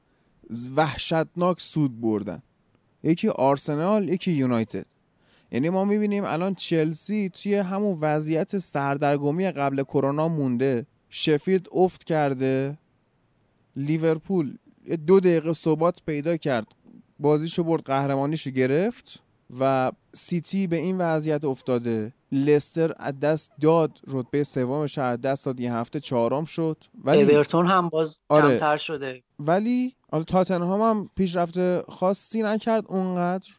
وحشتناک 0.75 1.61
سود 1.61 2.01
بردن. 2.01 2.41
یکی 3.03 3.29
آرسنال 3.29 4.09
یکی 4.09 4.31
یونایتد. 4.31 4.85
یعنی 5.51 5.69
ما 5.69 5.85
می‌بینیم 5.85 6.23
الان 6.25 6.55
چلسی 6.55 7.29
توی 7.29 7.55
همون 7.55 7.97
وضعیت 8.01 8.57
سردرگمی 8.57 9.51
قبل 9.51 9.83
کرونا 9.83 10.27
مونده. 10.27 10.85
شفیلد 11.09 11.67
افت 11.71 12.03
کرده. 12.03 12.77
لیورپول 13.75 14.57
دو 15.07 15.19
دقیقه 15.19 15.53
ثبات 15.53 16.01
پیدا 16.05 16.37
کرد. 16.37 16.67
بازیشو 17.19 17.63
برد 17.63 17.83
قهرمانیشو 17.83 18.49
گرفت 18.49 19.23
و 19.59 19.91
سیتی 20.13 20.67
به 20.67 20.75
این 20.75 20.97
وضعیت 20.97 21.45
افتاده. 21.45 22.13
لستر 22.31 22.93
از 22.97 23.19
دست 23.19 23.51
داد 23.61 23.99
رتبه 24.07 24.43
سومش 24.43 24.97
از 24.97 25.21
دست 25.21 25.45
داد. 25.45 25.59
یه 25.59 25.73
هفته 25.73 25.99
چهارم 25.99 26.45
شد. 26.45 26.83
ولی 27.03 27.33
اورتون 27.35 27.67
هم 27.67 27.89
باز 27.89 28.19
آره. 28.29 28.49
کمتر 28.49 28.77
شده. 28.77 29.23
ولی 29.39 29.95
حالا 30.11 30.23
تاتنهام 30.23 30.81
هم 30.81 31.09
پیشرفت 31.15 31.81
خاصی 31.91 32.43
نکرد 32.43 32.85
اونقدر. 32.87 33.49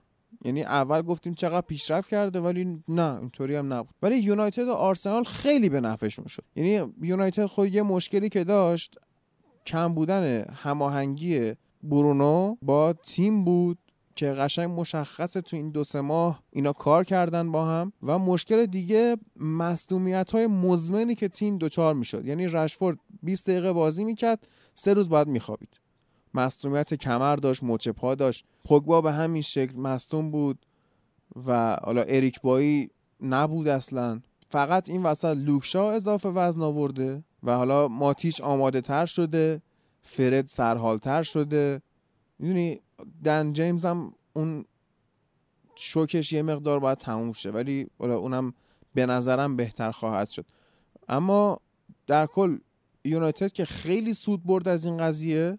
یعنی 0.44 0.62
اول 0.62 1.02
گفتیم 1.02 1.34
چقدر 1.34 1.66
پیشرفت 1.66 2.10
کرده 2.10 2.40
ولی 2.40 2.82
نه 2.88 3.18
اینطوری 3.20 3.56
هم 3.56 3.72
نبود. 3.72 3.94
ولی 4.02 4.18
یونایتد 4.18 4.68
و 4.68 4.72
آرسنال 4.72 5.24
خیلی 5.24 5.68
به 5.68 5.80
نفعشون 5.80 6.26
شد. 6.26 6.44
یعنی 6.56 6.92
یونایتد 7.02 7.46
خود 7.46 7.74
یه 7.74 7.82
مشکلی 7.82 8.28
که 8.28 8.44
داشت 8.44 8.98
کم 9.66 9.94
بودن 9.94 10.44
هماهنگی 10.54 11.52
برونو 11.82 12.56
با 12.62 12.92
تیم 12.92 13.44
بود 13.44 13.78
که 14.14 14.26
قشنگ 14.26 14.80
مشخصه 14.80 15.40
تو 15.40 15.56
این 15.56 15.70
دو 15.70 15.84
سه 15.84 16.00
ماه 16.00 16.42
اینا 16.50 16.72
کار 16.72 17.04
کردن 17.04 17.52
با 17.52 17.66
هم 17.66 17.92
و 18.02 18.18
مشکل 18.18 18.66
دیگه 18.66 19.16
مصدومیت 19.36 20.32
های 20.32 20.46
مزمنی 20.46 21.14
که 21.14 21.28
تیم 21.28 21.58
دوچار 21.58 21.94
می‌شد. 21.94 22.26
یعنی 22.26 22.46
رشفورد 22.46 22.98
20 23.22 23.50
دقیقه 23.50 23.72
بازی 23.72 24.04
می‌کرد 24.04 24.48
سه 24.74 24.94
روز 24.94 25.08
بعد 25.08 25.26
میخوابید. 25.28 25.80
مصدومیت 26.34 26.94
کمر 26.94 27.36
داشت 27.36 27.64
مچ 27.64 27.88
پا 27.88 28.14
داشت. 28.14 28.44
پوگبا 28.64 29.00
به 29.00 29.12
همین 29.12 29.42
شکل 29.42 29.76
مصدوم 29.76 30.30
بود 30.30 30.66
و 31.46 31.76
حالا 31.84 32.02
اریک 32.02 32.40
بایی 32.40 32.90
نبود 33.20 33.68
اصلا. 33.68 34.20
فقط 34.50 34.90
این 34.90 35.02
وسط 35.02 35.36
لوکشا 35.36 35.92
اضافه 35.92 36.28
وزن 36.28 36.60
آورده. 36.60 37.24
و 37.46 37.56
حالا 37.56 37.88
ماتیچ 37.88 38.40
آماده 38.40 38.80
تر 38.80 39.06
شده 39.06 39.62
فرد 40.02 40.46
سرحال 40.46 40.98
تر 40.98 41.22
شده. 41.22 41.82
می‌دونی 42.38 42.80
دن 43.24 43.52
جیمز 43.52 43.84
هم 43.84 44.12
اون 44.32 44.64
شوکش 45.74 46.32
یه 46.32 46.42
مقدار 46.42 46.78
باید 46.78 46.98
تموم 46.98 47.32
شه 47.32 47.50
ولی 47.50 47.86
اونم 47.98 48.54
به 48.94 49.06
نظرم 49.06 49.56
بهتر 49.56 49.90
خواهد 49.90 50.28
شد. 50.28 50.46
اما 51.08 51.60
در 52.06 52.26
کل 52.26 52.58
یونایتد 53.04 53.52
که 53.52 53.64
خیلی 53.64 54.14
سود 54.14 54.44
برد 54.44 54.68
از 54.68 54.84
این 54.84 54.96
قضیه 54.96 55.58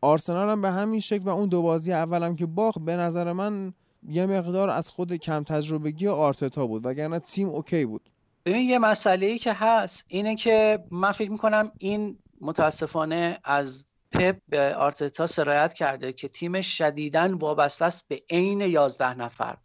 آرسنال 0.00 0.50
هم 0.50 0.62
به 0.62 0.70
همین 0.70 1.00
شکل 1.00 1.24
و 1.24 1.28
اون 1.28 1.48
دو 1.48 1.62
بازی 1.62 1.92
اولم 1.92 2.36
که 2.36 2.46
باخت 2.46 2.78
به 2.78 2.96
نظر 2.96 3.32
من 3.32 3.72
یه 4.08 4.26
مقدار 4.26 4.70
از 4.70 4.90
خود 4.90 5.12
کم 5.12 5.42
تجربگی 5.42 6.08
آرتتا 6.08 6.66
بود 6.66 6.86
وگرنه 6.86 7.18
تیم 7.18 7.48
اوکی 7.48 7.86
بود. 7.86 8.10
ببین 8.48 8.68
یه 8.68 8.78
مسئله 8.78 9.26
ای 9.26 9.38
که 9.38 9.52
هست 9.52 10.04
اینه 10.08 10.36
که 10.36 10.84
من 10.90 11.12
فکر 11.12 11.30
می‌کنم 11.30 11.72
این 11.78 12.18
متاسفانه 12.40 13.38
از 13.44 13.84
پپ 14.12 14.36
به 14.48 14.74
آرتتا 14.74 15.26
سرایت 15.26 15.72
کرده 15.74 16.12
که 16.12 16.28
تیم 16.28 16.60
شدیدن 16.60 17.34
وابسته 17.34 17.84
است 17.84 18.08
به 18.08 18.22
عین 18.30 18.60
11 18.60 19.14
نفر. 19.14 19.56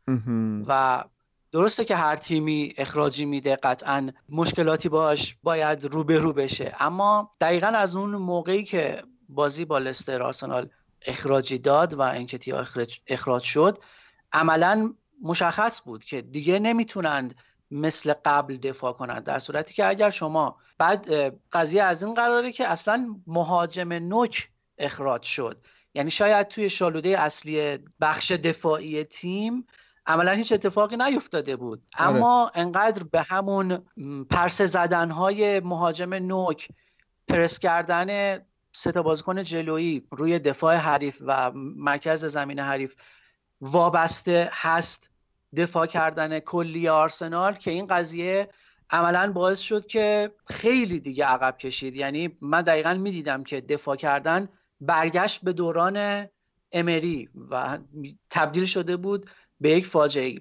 و 0.68 1.03
درسته 1.52 1.86
که 1.86 1.95
هر 1.95 2.16
تیمی 2.16 2.74
اخراجی 2.78 3.26
میده 3.26 3.56
قطعا 3.56 4.10
مشکلاتی 4.30 4.90
باش 4.90 5.38
باید 5.44 5.86
رو 5.86 6.03
به 6.03 6.20
رو 6.20 6.34
بشه. 6.34 6.76
اما 6.80 7.32
دقیقا 7.42 7.68
از 7.68 7.95
اون 7.95 8.16
موقعی 8.16 8.64
که 8.64 9.03
بازی 9.30 9.66
با 9.66 9.78
لستر 9.78 10.24
آرسنال 10.24 10.70
اخراجی 11.08 11.58
داد 11.58 11.94
و 11.94 12.02
انکتیا 12.02 12.60
اخراج, 12.60 13.00
اخراج 13.08 13.44
شد 13.44 13.78
عملا 14.34 14.94
مشخص 15.22 15.82
بود 15.86 16.03
که 16.03 16.22
دیگه 16.22 16.60
نمی‌تونند 16.60 17.36
مثل 17.74 18.14
قبل 18.26 18.58
دفاع 18.58 18.93
کنند 18.93 19.24
در 19.24 19.40
صورتی 19.40 19.74
که 19.74 19.85
اگر 19.85 20.10
شما 20.10 20.58
بعد 20.77 21.10
قضیه 21.53 21.84
از 21.84 22.03
این 22.03 22.14
قراره 22.14 22.52
که 22.52 22.68
اصلا 22.68 23.16
مهاجم 23.27 23.93
نوک 23.93 24.50
اخراج 24.77 25.24
شد. 25.24 25.58
یعنی 25.93 26.10
شاید 26.10 26.48
توی 26.48 26.69
شالوده 26.69 27.19
اصلی 27.19 27.80
بخش 28.02 28.32
دفاعی 28.32 29.03
تیم 29.03 29.68
عملا 30.06 30.32
هیچ 30.32 30.53
اتفاقی 30.53 30.98
نیفتاده 30.98 31.56
بود. 31.56 31.82
آره. 31.98 32.10
اما 32.10 32.52
انقدر 32.56 33.03
به 33.03 33.22
همون 33.22 33.85
پرسه 34.30 34.66
زدنهای 34.66 35.60
مهاجم 35.60 36.14
نوک 36.14 36.68
پرس 37.27 37.60
کردن 37.60 38.40
سه 38.72 38.92
تا 38.92 39.03
بازیکن 39.03 39.43
جلویی 39.43 40.08
روی 40.11 40.40
دفاع 40.40 40.76
حریف 40.76 41.18
و 41.22 41.52
مرکز 41.56 42.26
زمین 42.26 42.60
حریف 42.60 42.95
وابسته 43.61 44.50
هست. 44.53 45.10
دفاع 45.56 45.86
کردن 45.86 46.40
کلی 46.40 46.88
آرسنال 46.88 47.54
که 47.54 47.72
این 47.72 47.88
قضیه 47.88 48.50
عملا 48.90 49.32
باعث 49.32 49.60
شد 49.60 49.86
که 49.86 50.32
خیلی 50.48 51.00
دیگه 51.00 51.26
عقب 51.26 51.58
کشید. 51.58 51.96
یعنی 51.96 52.38
من 52.42 52.62
دقیقا 52.62 52.94
می‌دیدم 52.94 53.44
که 53.44 53.62
دفاع 53.62 53.96
کردن 53.96 54.50
برگشت 54.82 55.42
به 55.44 55.54
دوران 55.54 56.28
امری 56.72 57.30
و 57.50 57.80
تبدیل 58.30 58.66
شده 58.66 58.98
بود 58.98 59.30
به 59.60 59.70
یک 59.70 59.86
فاجعه 59.86 60.36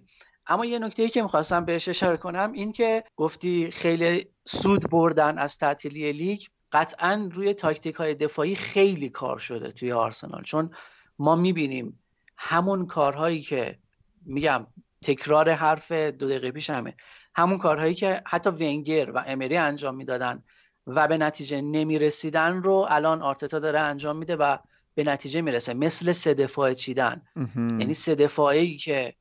اما 0.46 0.64
یه 0.64 0.78
نکته 0.78 1.02
ای 1.02 1.08
که 1.08 1.22
می‌خواستم 1.22 1.64
بهش 1.64 1.88
اشاره 1.88 2.16
کنم 2.16 2.52
این 2.52 2.72
که 2.72 3.04
گفتی 3.16 3.70
خیلی 3.70 4.26
سود 4.44 4.90
بردن 4.90 5.38
از 5.38 5.58
تعطیلی 5.58 6.12
لیگ. 6.12 6.42
قطعا 6.72 7.28
روی 7.32 7.54
تاکتیک 7.54 7.94
های 7.94 8.14
دفاعی 8.14 8.54
خیلی 8.54 9.08
کار 9.08 9.38
شده 9.38 9.72
توی 9.72 9.92
آرسنال. 9.92 10.42
چون 10.42 10.70
ما 11.18 11.36
می‌بینیم 11.36 12.00
همون 12.36 12.86
کارهایی 12.86 13.42
که 13.42 13.78
میگم 14.26 14.66
تکرار 15.02 15.50
حرف 15.50 15.92
دو 15.92 16.28
دقیقه 16.28 16.50
پیش 16.50 16.70
همه 16.70 16.94
همون 17.34 17.58
کارهایی 17.58 17.94
که 17.94 18.22
حتی 18.26 18.50
ونگر 18.50 19.10
و 19.10 19.24
امری 19.26 19.56
انجام 19.56 19.94
می‌دادن 19.94 20.42
و 20.86 21.08
به 21.08 21.18
نتیجه 21.18 21.60
نمی‌رسیدن 21.60 22.62
رو 22.62 22.86
الان 22.88 23.22
آرتتا 23.22 23.58
داره 23.58 23.78
انجام 23.80 24.16
میده 24.16 24.36
و 24.36 24.56
به 24.94 25.04
نتیجه 25.04 25.40
می‌رسه. 25.40 25.74
مثل 25.74 26.12
سه 26.12 26.34
دفاع 26.34 26.74
چیدن. 26.74 27.22
یعنی 27.56 27.94
سه 27.94 28.14
دفاعی 28.14 28.76
که 28.76 29.14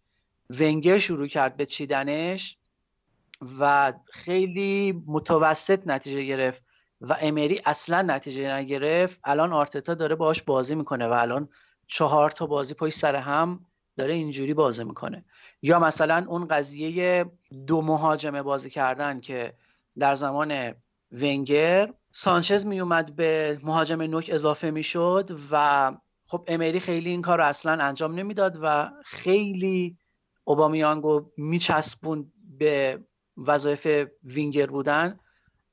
ونگر 0.49 0.97
شروع 0.97 1.27
کرد 1.27 1.57
به 1.57 1.65
چیدنش 1.65 2.57
و 3.59 3.93
خیلی 4.11 5.03
متوسط 5.07 5.81
نتیجه 5.85 6.23
گرفت 6.23 6.63
و 7.01 7.17
امری 7.21 7.61
اصلا 7.65 8.01
نتیجه 8.01 8.53
نگرفت 8.53 9.19
الان 9.23 9.53
آرتتا 9.53 9.93
داره 9.93 10.15
باهاش 10.15 10.43
بازی 10.43 10.75
می‌کنه 10.75 11.07
و 11.07 11.11
الان 11.11 11.49
چهار 11.87 12.29
تا 12.29 12.45
بازی 12.45 12.73
پای 12.73 12.91
سر 12.91 13.15
هم 13.15 13.65
داره 13.97 14.13
اینجوری 14.13 14.53
بازی 14.53 14.83
می‌کنه. 14.83 15.25
یا 15.61 15.79
مثلا 15.79 16.25
اون 16.27 16.47
قضیه 16.47 17.25
دو 17.67 17.81
مهاجمه 17.81 18.41
بازی 18.41 18.69
کردن 18.69 19.19
که 19.19 19.53
در 19.99 20.15
زمان 20.15 20.73
ونگر 21.11 21.93
سانچز 22.11 22.65
میومد 22.65 23.15
به 23.15 23.59
مهاجم 23.63 24.01
نوک 24.01 24.29
اضافه 24.33 24.71
می‌شد 24.71 25.39
و 25.51 25.91
خب 26.27 26.43
امری 26.47 26.79
خیلی 26.79 27.09
این 27.09 27.21
کار 27.21 27.37
رو 27.37 27.45
اصلا 27.45 27.83
انجام 27.83 28.15
نمی‌داد 28.15 28.59
و 28.61 28.91
خیلی 29.03 29.97
اوبامیانگو 30.43 31.25
میچسبون 31.37 32.31
به 32.57 32.99
وظایف 33.37 34.07
وینگر 34.23 34.65
بودن. 34.65 35.19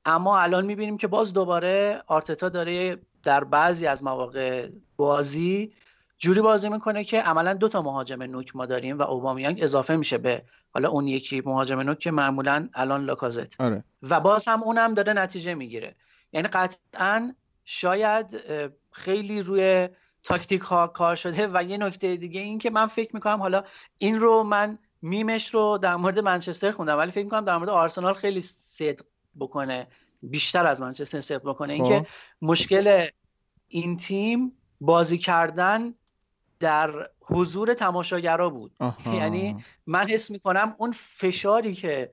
اما 0.05 0.39
الان 0.39 0.65
می‌بینیم 0.65 0.97
که 0.97 1.07
باز 1.07 1.33
دوباره 1.33 2.03
آرتتا 2.07 2.49
داره 2.49 2.97
در 3.23 3.43
بعضی 3.43 3.87
از 3.87 4.03
مواقع 4.03 4.69
بازی 4.97 5.73
جوری 6.19 6.41
بازی 6.41 6.69
می‌کنه 6.69 7.03
که 7.03 7.21
عملا 7.21 7.53
دو 7.53 7.67
تا 7.67 7.81
مهاجم 7.81 8.23
نوک 8.23 8.55
ما 8.55 8.65
داریم 8.65 8.99
و 8.99 9.01
اوبامیانگ 9.01 9.63
اضافه 9.63 9.95
میشه 9.95 10.17
به 10.17 10.43
حالا 10.71 10.89
اون 10.89 11.07
یکی 11.07 11.41
مهاجم 11.45 11.79
نوک 11.79 11.99
که 11.99 12.11
معمولا 12.11 12.69
الان 12.73 13.05
لاکازت 13.05 13.61
آره. 13.61 13.83
و 14.01 14.19
باز 14.19 14.47
هم 14.47 14.63
اونم 14.63 14.93
داره 14.93 15.13
نتیجه 15.13 15.53
می‌گیره 15.53 15.95
یعنی 16.33 16.47
قطعا 16.47 17.33
شاید 17.65 18.25
خیلی 18.91 19.41
روی 19.41 19.89
تاکتیک 20.23 20.61
ها 20.61 20.87
کار 20.87 21.15
شده 21.15 21.49
و 21.53 21.63
یه 21.63 21.77
نکته 21.77 22.15
دیگه 22.15 22.41
این 22.41 22.59
که 22.59 22.69
من 22.69 22.87
فکر 22.87 23.15
می‌کنم 23.15 23.39
حالا 23.39 23.63
این 23.97 24.19
رو 24.19 24.43
من 24.43 24.77
میمش 25.01 25.53
رو 25.53 25.77
در 25.77 25.95
مورد 25.95 26.19
منچستر 26.19 26.71
خوندم 26.71 26.97
ولی 26.97 27.11
فکر 27.11 27.23
می‌کنم 27.23 27.45
در 27.45 27.57
مورد 27.57 27.69
آرسنال 27.69 28.13
خیلی 28.13 28.41
صدق 28.41 29.01
بکنه 29.39 29.87
بیشتر 30.21 30.67
از 30.67 30.81
منچستر 30.81 31.21
صدق 31.21 31.49
بکنه 31.49 31.73
اینکه 31.73 31.99
خب. 31.99 32.05
مشکل 32.41 33.07
این 33.67 33.97
تیم 33.97 34.51
بازی 34.81 35.17
کردن 35.17 35.93
در 36.59 37.09
حضور 37.21 37.73
تماشاگرا 37.73 38.49
بود. 38.49 38.71
یعنی 39.13 39.63
من 39.87 40.07
حس 40.07 40.31
می‌کنم 40.31 40.75
اون 40.77 40.91
فشاری 40.91 41.73
که 41.73 42.11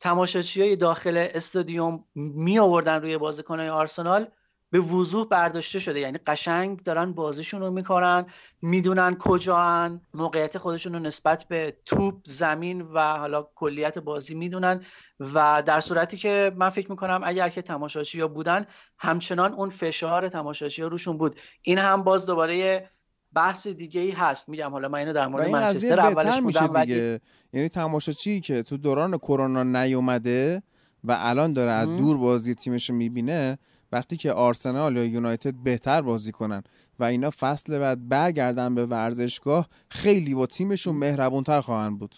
تماشاچی 0.00 0.62
های 0.62 0.76
داخل 0.76 1.28
استادیوم 1.34 2.04
می 2.14 2.58
آوردن 2.58 3.02
روی 3.02 3.18
بازیکنهای 3.18 3.68
آرسنال 3.68 4.26
به 4.70 4.80
وضوح 4.80 5.28
برداشته 5.28 5.78
شده. 5.78 6.00
یعنی 6.00 6.18
قشنگ 6.18 6.82
دارن 6.82 7.12
بازیشون 7.12 7.60
رو 7.60 7.70
می‌کنن 7.70 8.26
می‌دونن 8.62 9.16
کجان 9.18 10.00
موقعیت 10.14 10.58
خودشون 10.58 10.92
رو 10.92 10.98
نسبت 10.98 11.44
به 11.48 11.76
توپ 11.84 12.14
زمین 12.24 12.82
و 12.82 13.16
حالا 13.18 13.48
کلیت 13.54 13.98
بازی 13.98 14.34
می‌دونن 14.34 14.84
و 15.20 15.62
در 15.66 15.80
صورتی 15.80 16.16
که 16.16 16.52
من 16.56 16.68
فکر 16.68 16.90
می‌کنم 16.90 17.20
اگر 17.24 17.48
که 17.48 17.62
تماشاچی 17.62 18.20
ها 18.20 18.28
بودن 18.28 18.66
همچنان 18.98 19.52
اون 19.52 19.70
فشار 19.70 20.28
تماشاچی 20.28 20.82
ها 20.82 20.88
روشون 20.88 21.18
بود. 21.18 21.36
این 21.62 21.78
هم 21.78 22.02
باز 22.02 22.26
دوباره 22.26 22.88
بحث 23.34 23.66
دیگه 23.66 24.00
ای 24.00 24.10
هست. 24.10 24.48
میگم 24.48 24.70
حالا 24.70 24.88
من 24.88 24.98
اینو 24.98 25.12
در 25.12 25.26
مورد 25.26 25.48
منچستر 25.48 26.00
اولش 26.00 26.40
بودم 26.40 26.84
دیگه. 26.84 27.20
یعنی 27.52 27.68
تماشاچی 27.68 28.40
که 28.40 28.62
تو 28.62 28.76
دوران 28.76 29.18
کرونا 29.18 29.62
نیومده 29.62 30.62
و 31.04 31.16
الان 31.18 31.52
داره 31.52 31.70
از 31.70 31.88
دور 31.88 32.16
بازی 32.16 32.54
تیمش 32.54 32.90
رو 32.90 32.96
می‌بینه 32.96 33.58
وقتی 33.92 34.16
که 34.16 34.32
آرسنال 34.32 34.96
یا 34.96 35.04
یونایتد 35.04 35.54
بهتر 35.54 36.02
بازی 36.02 36.32
کنن 36.32 36.62
و 36.98 37.04
اینا 37.04 37.30
فصل 37.30 37.78
بعد 37.78 38.08
برگردن 38.08 38.74
به 38.74 38.86
ورزشگاه 38.86 39.68
خیلی 39.88 40.34
با 40.34 40.46
تیمشون 40.46 40.96
مهربونتر 40.96 41.60
خواهند 41.60 41.98
بود. 41.98 42.14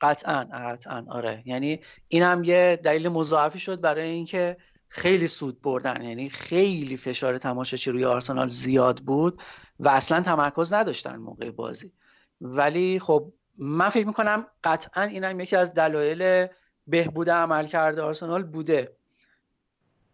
قطعا 0.00 0.48
قطعا 0.52 1.04
آره. 1.08 1.42
یعنی 1.46 1.80
این 2.08 2.22
هم 2.22 2.44
یه 2.44 2.80
دلیل 2.84 3.08
مضاعفی 3.08 3.58
شد 3.58 3.80
برای 3.80 4.08
اینکه 4.08 4.56
خیلی 4.88 5.26
سود 5.26 5.62
بردن. 5.62 6.02
یعنی 6.02 6.28
خیلی 6.28 6.96
فشار 6.96 7.38
تماشاچی 7.38 7.90
روی 7.90 8.04
آرسنال 8.04 8.48
زیاد 8.48 8.98
بود. 8.98 9.42
و 9.80 9.88
اصلا 9.88 10.20
تمرکز 10.20 10.72
نداشتن 10.72 11.16
موقع 11.16 11.50
بازی. 11.50 11.92
ولی 12.40 12.98
خب 12.98 13.32
من 13.58 13.88
فکر 13.88 14.06
می‌کنم 14.06 14.46
قطعا 14.64 15.02
این 15.02 15.24
هم 15.24 15.40
یکی 15.40 15.56
از 15.56 15.74
دلایل 15.74 16.46
بهبود 16.86 17.30
عمل 17.30 17.66
کرده 17.66 18.02
آرسنال 18.02 18.42
بوده. 18.42 18.92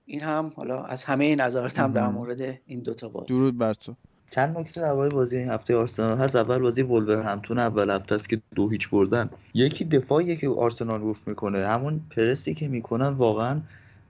این 0.04 0.22
هم 0.22 0.52
حالا 0.56 0.84
از 0.84 1.04
همه 1.04 1.36
نظراتم 1.36 1.92
در 1.92 2.08
مورد 2.08 2.42
این 2.66 2.80
دوتا 2.80 3.08
بازی. 3.08 3.26
درود 3.26 3.58
بر 3.58 3.74
تو. 3.74 3.94
چند 4.30 4.58
نکته 4.58 4.80
درباره 4.80 5.08
بازی 5.08 5.36
این 5.36 5.50
هفته 5.50 5.76
آرسنال 5.76 6.18
هست؟ 6.18 6.36
اول 6.36 6.58
بازی 6.58 6.82
همتون 6.82 7.58
اول 7.58 7.90
هفته 7.90 8.14
است 8.14 8.28
که 8.28 8.40
دو 8.54 8.68
هیچ 8.68 8.90
بردن. 8.90 9.30
یکی 9.54 9.84
دفاعیه 9.84 10.36
که 10.36 10.48
آرسنال 10.48 11.00
گفت 11.00 11.28
می‌کنه. 11.28 11.66
همون 11.66 12.00
پرسی 12.16 12.54
که 12.54 12.68
می‌کنن 12.68 13.08
واقعا 13.08 13.60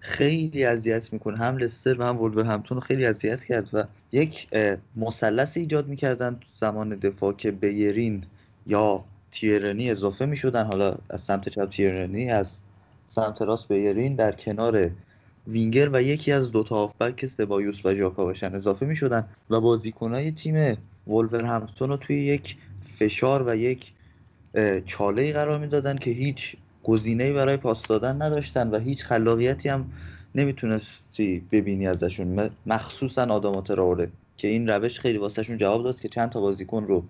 خیلی 0.06 0.64
اذیت 0.64 1.12
می‌کنه. 1.12 1.36
هم 1.36 1.56
لستر 1.56 2.00
و 2.00 2.04
هم 2.04 2.38
همتون 2.38 2.80
خیلی 2.80 3.06
اذیت 3.06 3.44
کرد 3.44 3.68
و 3.72 3.84
یک 4.12 4.48
مثلث 4.96 5.56
ایجاد 5.56 5.88
می‌کردن 5.88 6.40
زمان 6.60 6.88
دفاع 6.88 7.32
که 7.32 7.50
بیرین 7.50 8.24
یا 8.66 9.04
تیرنی 9.32 9.90
اضافه 9.90 10.26
می‌شدن. 10.26 10.64
حالا 10.64 10.94
از 11.10 11.20
سمت 11.20 11.48
چپ 11.48 11.70
تیرنی 11.70 12.30
از 12.30 12.50
سمت 13.08 13.42
راست 13.42 13.68
بیرین 13.68 14.14
در 14.14 14.32
کنار 14.32 14.90
وینگر 15.46 15.88
و 15.92 16.02
یکی 16.02 16.32
از 16.32 16.52
دو 16.52 16.62
تا 16.62 17.10
که 17.16 17.28
سبایوس 17.28 17.86
و 17.86 17.94
ژاکا 17.94 18.24
باشن 18.24 18.54
اضافه 18.54 18.86
می 18.86 18.96
شدن 18.96 19.24
و 19.50 19.60
بازیکنهای 19.60 20.30
تیم 20.32 20.78
همستون 21.46 21.88
رو 21.88 21.96
توی 21.96 22.24
یک 22.26 22.56
فشار 22.98 23.48
و 23.48 23.56
یک 23.56 23.92
چاله 24.86 25.32
قرار 25.32 25.58
می‌دادن 25.58 25.96
که 25.96 26.10
هیچ 26.10 26.56
گزینه‌ای 26.86 27.32
برای 27.32 27.56
پاس 27.56 27.82
دادن 27.82 28.22
نداشتن 28.22 28.70
و 28.70 28.78
هیچ 28.78 29.04
خلاقیتی 29.04 29.68
هم 29.68 29.92
نمی‌تونستی 30.34 31.42
ببینی 31.52 31.86
ازشون. 31.86 32.50
مخصوصا 32.66 33.24
آدم 33.24 33.60
تراوره 33.60 34.08
که 34.36 34.48
این 34.48 34.68
روش 34.68 35.00
خیلی 35.00 35.18
واسهشون 35.18 35.58
جواب 35.58 35.84
داد 35.84 36.00
که 36.00 36.08
چند 36.08 36.30
تا 36.30 36.40
بازیکن 36.40 36.84
رو 36.84 37.04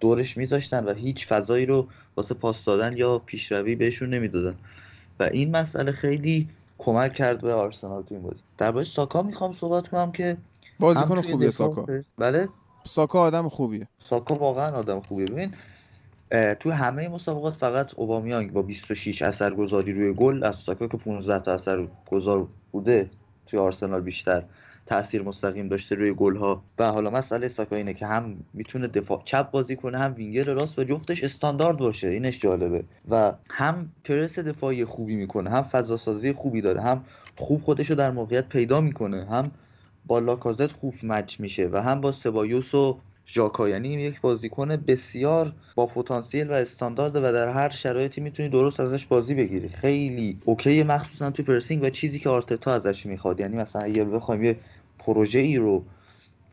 دورش 0.00 0.36
میذاشتن 0.36 0.84
و 0.84 0.94
هیچ 0.94 1.26
فضایی 1.26 1.66
رو 1.66 1.86
واسه 2.16 2.34
پاس 2.34 2.64
دادن 2.64 2.96
یا 2.96 3.18
پیشروی 3.18 3.74
بهشون 3.74 4.10
نمی‌دادن. 4.14 4.54
و 5.20 5.22
این 5.22 5.50
مسئله 5.50 5.92
خیلی 5.92 6.48
کمک 6.78 7.14
کرد 7.14 7.40
به 7.40 7.52
آرسنال 7.52 8.02
تو 8.02 8.14
این 8.14 8.22
بازی. 8.22 8.40
درباره 8.58 8.84
ساکا 8.84 9.22
می‌خوام 9.22 9.52
صحبت 9.52 9.88
کنم 9.88 10.12
که 10.12 10.36
بازیکن 10.80 11.20
خوبیه 11.20 11.50
ساکا. 11.50 11.86
بله؟ 12.18 12.48
ساکا 12.84 13.20
آدم 13.20 13.48
خوبیه. 13.48 13.88
ساکا 13.98 14.34
واقعا 14.34 14.72
آدم 14.72 15.00
خوبیه. 15.00 15.26
ببین 15.26 15.52
تو 16.60 16.70
همه 16.70 17.08
مسابقات 17.08 17.54
فقط 17.54 17.94
اوبامیانگ 17.96 18.52
با 18.52 18.62
26 18.62 19.22
اثرگذاری 19.22 19.92
روی 19.92 20.12
گل 20.12 20.44
از 20.44 20.56
ساکا 20.56 20.88
که 20.88 20.96
15 20.96 21.38
تا 21.38 21.52
اثرگذار 21.52 22.48
بوده 22.72 23.10
توی 23.46 23.58
آرسنال 23.58 24.00
بیشتر 24.00 24.42
تاثیر 24.86 25.22
مستقیم 25.22 25.68
داشته 25.68 25.94
روی 25.94 26.12
گل 26.12 26.36
ها 26.36 26.62
و 26.78 26.92
حالا 26.92 27.10
مسئله 27.10 27.48
ساکا 27.48 27.76
اینه 27.76 27.94
که 27.94 28.06
هم 28.06 28.36
می‌تونه 28.54 28.86
دفاع 28.86 29.22
چپ 29.24 29.50
بازی 29.50 29.76
کنه 29.76 29.98
هم 29.98 30.14
وینگر 30.14 30.44
راست 30.44 30.78
و 30.78 30.84
جفتش 30.84 31.24
استاندارد 31.24 31.76
باشه. 31.76 32.08
اینش 32.08 32.40
جالبه. 32.40 32.84
و 33.10 33.32
هم 33.50 33.88
پرس 34.04 34.38
دفاعی 34.38 34.84
خوبی 34.84 35.16
می‌کنه 35.16 35.50
هم 35.50 35.62
فضا 35.62 35.96
سازی 35.96 36.32
خوبی 36.32 36.60
داره 36.60 36.80
هم 36.80 37.04
خوب 37.36 37.62
خودش 37.62 37.90
رو 37.90 37.96
در 37.96 38.10
موقعیت 38.10 38.48
پیدا 38.48 38.80
می‌کنه 38.80 39.24
هم 39.24 39.50
با 40.06 40.18
لاکازت 40.18 40.72
خوب 40.72 40.94
مچ 41.02 41.40
میشه 41.40 41.68
و 41.72 41.82
هم 41.82 42.00
با 42.00 42.12
سبایوس 42.12 42.74
و 42.74 42.98
ساکا. 43.32 43.68
یعنی 43.68 43.88
یک 43.88 44.20
بازیکن 44.20 44.76
بسیار 44.76 45.52
با 45.74 45.86
پتانسیل 45.86 46.50
و 46.50 46.52
استاندارد 46.52 47.16
و 47.16 47.20
در 47.20 47.48
هر 47.48 47.68
شرایطی 47.68 48.20
می‌تونی 48.20 48.48
درست 48.48 48.80
ازش 48.80 49.06
بازی 49.06 49.34
بگیری. 49.34 49.68
خیلی 49.68 50.38
okay 50.44 50.82
مخصوصا 50.82 51.30
تو 51.30 51.42
pressing 51.42 51.82
و 51.82 51.90
چیزی 51.90 52.18
که 52.18 52.28
آرتتا 52.28 52.72
ازش 52.72 53.06
می‌خواد. 53.06 53.40
یعنی 53.40 53.56
مثلا 53.56 53.82
اگه 53.82 54.04
بخوایم 54.04 54.44
یه 54.44 54.56
پروژه 54.98 55.38
ای 55.38 55.56
رو 55.56 55.84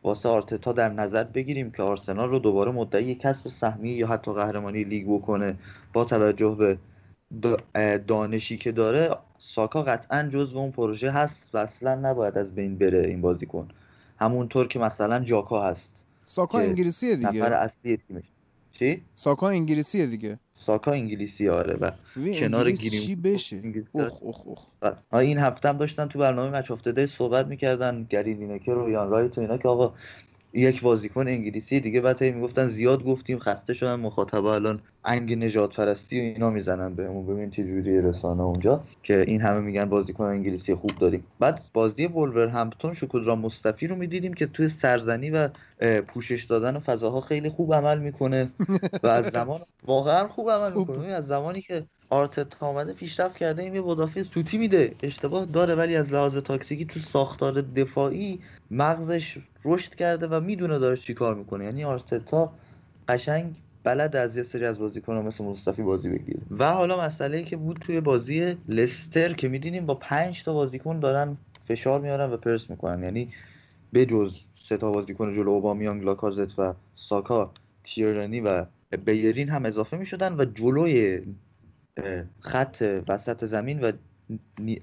واسه 0.04 0.30
آرتتا 0.30 0.72
در 0.72 0.90
نظر 0.90 1.24
بگیریم 1.24 1.72
که 1.72 1.84
آرسنال 1.84 2.30
رو 2.30 2.40
دوباره 2.40 2.72
مدعی 2.72 3.16
کسب 3.16 3.48
سهمی 3.48 3.90
یا 3.90 4.08
حتی 4.08 4.34
قهرمانی 4.34 4.84
لیگ 4.84 5.06
بکنه 5.08 5.56
با 5.94 6.06
توجه 6.06 6.78
به 7.42 7.58
دانشی 8.08 8.58
که 8.58 8.72
داره 8.72 9.16
ساکا 9.40 9.84
قطعا 9.84 10.30
جزو 10.34 10.58
اون 10.58 10.72
پروژه 10.72 11.12
هست 11.12 11.50
و 11.54 11.58
اصلا 11.58 11.96
نباید 11.96 12.38
از 12.38 12.56
بین 12.56 12.78
بره 12.78 13.08
این 13.08 13.22
بازیکن. 13.22 13.68
همونطور 14.20 14.68
که 14.68 14.80
مثلا 14.80 15.20
جاکا 15.20 15.64
هست. 15.64 15.99
ساکا 16.30 16.60
انگلیسیه 16.60 17.16
دیگه. 17.16 17.30
نفر 17.30 17.54
اصلی 17.54 17.98
تیمش. 17.98 18.24
چی؟ 18.72 19.02
ساکا 19.16 19.50
انگلیسیه 19.50 20.06
دیگه. 20.06 20.40
ساکا 20.56 20.92
انگلیسی 20.92 21.50
آره 21.50 21.78
و 21.82 21.92
کنار 22.40 22.72
گیریم 22.72 23.00
چی 23.00 23.16
بشه؟ 23.16 23.62
اخ 23.96 24.24
اخ 24.24 24.48
اخ 24.48 25.14
این 25.14 25.38
هفته 25.38 25.70
هم 25.70 25.78
داشتن 25.78 26.08
تو 26.08 26.20
برنامه 26.20 26.58
مچ 26.58 26.72
افتاده 26.72 27.06
صحبت 27.06 27.48
می‌کردن. 27.48 28.08
گری 28.10 28.34
لینکر 28.34 28.72
و 28.72 28.90
یان 28.90 29.10
رایت 29.10 29.38
و 29.38 29.42
اینا 29.42 29.58
که 29.58 29.68
آقا 29.68 29.94
یک 30.54 30.82
بازیکن 30.82 31.28
انگلیسی 31.28 31.80
دیگه 31.80 32.02
بعد 32.02 32.24
می‌گفتن 32.24 32.68
زیاد 32.68 33.04
گفتیم 33.04 33.40
خسته 33.40 33.74
شدن 33.74 33.96
مخاطبا 33.96 34.56
الان 34.56 34.80
انگ 35.06 35.44
نجات 35.44 35.76
پرستی 35.76 36.20
و 36.20 36.24
اینا 36.24 36.50
می‌زنن 36.50 36.96
بهمون. 36.96 37.26
ببین 37.26 37.50
چه 37.50 37.64
جوری 37.64 38.02
رسانه 38.02 38.42
اونجا 38.42 38.84
که 39.04 39.22
این 39.22 39.42
همه 39.42 39.60
میگن 39.60 39.86
بازیکن 39.86 40.24
انگلیسی 40.26 40.76
خوب 40.76 40.92
داریم 41.00 41.24
بعد 41.40 41.62
بازی 41.74 42.06
ولور 42.06 42.48
همپتون 42.48 42.94
شکودرا 42.94 43.36
مصطفی 43.36 43.88
رو 43.88 43.96
می‌دیدیم 43.96 44.34
که 44.34 44.48
توی 44.48 44.70
سرزنی 44.70 45.30
و 45.30 45.50
پوشش 46.08 46.44
دادن 46.44 46.76
و 46.76 46.80
فضاها 46.80 47.22
خیلی 47.22 47.50
خوب 47.50 47.74
عمل 47.74 48.00
می‌کنه 48.00 48.50
و 49.04 49.08
از 49.08 49.26
زمان 49.26 49.60
واقعا 49.86 50.28
خوب 50.28 50.52
عمل 50.52 50.74
می‌کنه. 50.80 51.08
از 51.08 51.28
زمانی 51.28 51.62
که 51.62 51.84
آرتتا 52.10 52.68
آمده 52.68 52.94
پیشرفت 52.94 53.38
کرده 53.38 53.62
این 53.62 53.76
یه 53.76 53.82
مدافع 53.82 54.24
سوتی 54.24 54.58
میده. 54.58 54.96
اشتباه 55.04 55.46
داره 55.46 55.76
ولی 55.76 55.96
از 55.96 56.14
لحاظ 56.14 56.38
تاکسیکی 56.38 56.86
تو 56.86 57.00
ساختار 57.00 57.62
دفاعی 57.62 58.40
مغزش 58.72 59.38
رشد 59.66 59.96
کرده 59.96 60.28
و 60.28 60.40
می‌دونه 60.40 60.80
داره 60.80 60.98
چی 60.98 61.14
کار 61.14 61.36
می‌کنه. 61.36 61.66
یعنی 61.66 61.84
آرتتا 61.84 62.52
قشنگ 63.08 63.56
بلد 63.84 64.16
از 64.16 64.38
یه 64.38 64.44
سری 64.44 64.66
از 64.66 64.80
بازیکن‌ها 64.80 65.22
مثل 65.22 65.44
مصطفی 65.44 65.82
بازی 65.82 66.10
بگیره. 66.10 66.40
و 66.58 66.72
حالا 66.72 67.02
مسئله 67.02 67.38
ای 67.38 67.44
که 67.44 67.58
بود 67.58 67.78
توی 67.82 68.02
بازی 68.02 68.58
لستر 68.68 69.34
که 69.34 69.48
میدینیم 69.48 69.86
با 69.86 69.96
پنج 69.96 70.44
تا 70.44 70.54
بازیکن 70.54 71.00
دارن 71.00 71.38
فشار 71.66 72.02
میارن 72.02 72.32
و 72.32 72.38
پرس 72.38 72.70
می‌کنن. 72.70 73.04
یعنی 73.04 73.30
بجز 73.94 74.34
سه 74.60 74.78
تا 74.78 74.92
بازیکن 74.92 75.34
جلو 75.34 75.50
اوبامیانگ 75.50 76.04
لاکازت 76.04 76.60
و 76.60 76.74
ساکا 76.96 77.52
تیرنی 77.84 78.42
و 78.42 78.66
بیرین 79.06 79.50
هم 79.50 79.66
اضافه 79.66 79.98
می‌شدن 79.98 80.34
و 80.34 80.46
جلوی 80.46 81.22
خط 82.40 83.02
وسط 83.08 83.46
زمین 83.46 83.82
و 83.82 83.92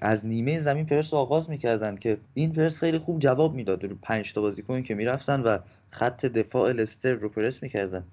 از 0.01 0.25
نیمه 0.25 0.59
زمین 0.59 0.85
پرس 0.85 1.13
رو 1.13 1.19
آغاز 1.19 1.49
می‌کردن 1.49 1.95
که 1.95 2.17
این 2.33 2.53
پرس 2.53 2.77
خیلی 2.77 2.97
خوب 2.97 3.19
جواب 3.19 3.55
می‌داد 3.55 3.83
رو 3.83 3.95
پنج 4.01 4.33
تا 4.33 4.41
بازیکن 4.41 4.83
که 4.83 4.95
می‌رفتن 4.95 5.41
و 5.41 5.57
خط 5.89 6.25
دفاع 6.25 6.71
لستر 6.71 7.13
رو 7.13 7.29
پرس 7.29 7.63
می‌کردن. 7.63 8.03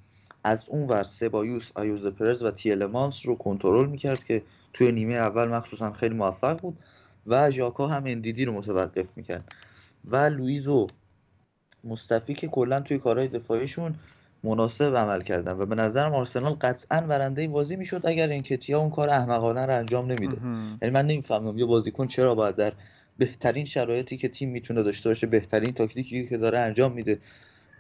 از 0.45 0.63
اون 0.67 0.89
ور 0.89 1.03
سبایوس 1.03 1.71
آیوز 1.75 2.07
پرز 2.07 2.43
و 2.43 2.51
تیلمانس 2.51 3.27
رو 3.27 3.35
کنترل 3.35 3.87
می‌کرد 3.87 4.25
که 4.25 4.43
توی 4.73 4.93
نیمه 4.93 5.15
اول 5.15 5.49
مخصوصا 5.49 5.93
خیلی 5.93 6.15
موفق 6.15 6.61
بود 6.61 6.79
و 7.27 7.51
ژاکا 7.51 7.87
هم 7.87 8.05
اندیدی 8.07 8.45
رو 8.45 8.53
متوقف 8.53 9.07
می‌کرد. 9.17 9.53
و 10.05 10.17
لویز 10.17 10.69
و 10.69 10.87
مصطفی 11.85 12.35
که 12.35 12.49
کلا 12.49 12.81
توی 12.81 12.99
کارهای 12.99 13.29
دفاعیشون 13.29 13.95
مناسب 14.45 14.97
عمل 14.97 15.23
کردن 15.23 15.53
و 15.53 15.67
به 15.67 15.75
نظرم 15.75 16.15
آرسنال 16.15 16.53
قطعا 16.53 17.01
برنده 17.01 17.49
بازی 17.49 17.77
می‌شد 17.77 18.01
اگر 18.05 18.29
این 18.29 18.43
کتیا 18.43 18.81
اون 18.81 18.91
کار 18.91 19.11
احمقانه 19.11 19.67
رو 19.67 19.77
انجام 19.79 20.13
نمیده 20.13 20.37
یعنی 20.83 20.95
من 20.95 21.07
نمی‌فهمم 21.07 21.59
یه 21.59 21.65
بازیکن 21.65 22.07
چرا 22.07 22.35
باید 22.35 22.57
در 22.57 22.73
بهترین 23.19 23.65
شرایطی 23.65 24.17
که 24.17 24.29
تیم 24.29 24.51
می‌تونه 24.51 24.83
داشته 24.83 25.09
باشه 25.09 25.27
بهترین 25.27 25.73
تاکتیکی 25.73 26.29
که 26.29 26.37
داره 26.37 26.59
انجام 26.59 26.93
میده 26.93 27.19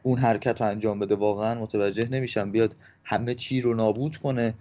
اون 0.03 0.19
حرکت 0.19 0.61
رو 0.61 0.67
انجام 0.67 0.99
بده. 0.99 1.15
واقعا 1.15 1.61
متوجه 1.61 2.09
نمیشم 2.09 2.51
بیاد 2.51 2.75
همه 3.05 3.35
چی 3.35 3.61
رو 3.61 3.75
نابود 3.75 4.17
کنه. 4.17 4.55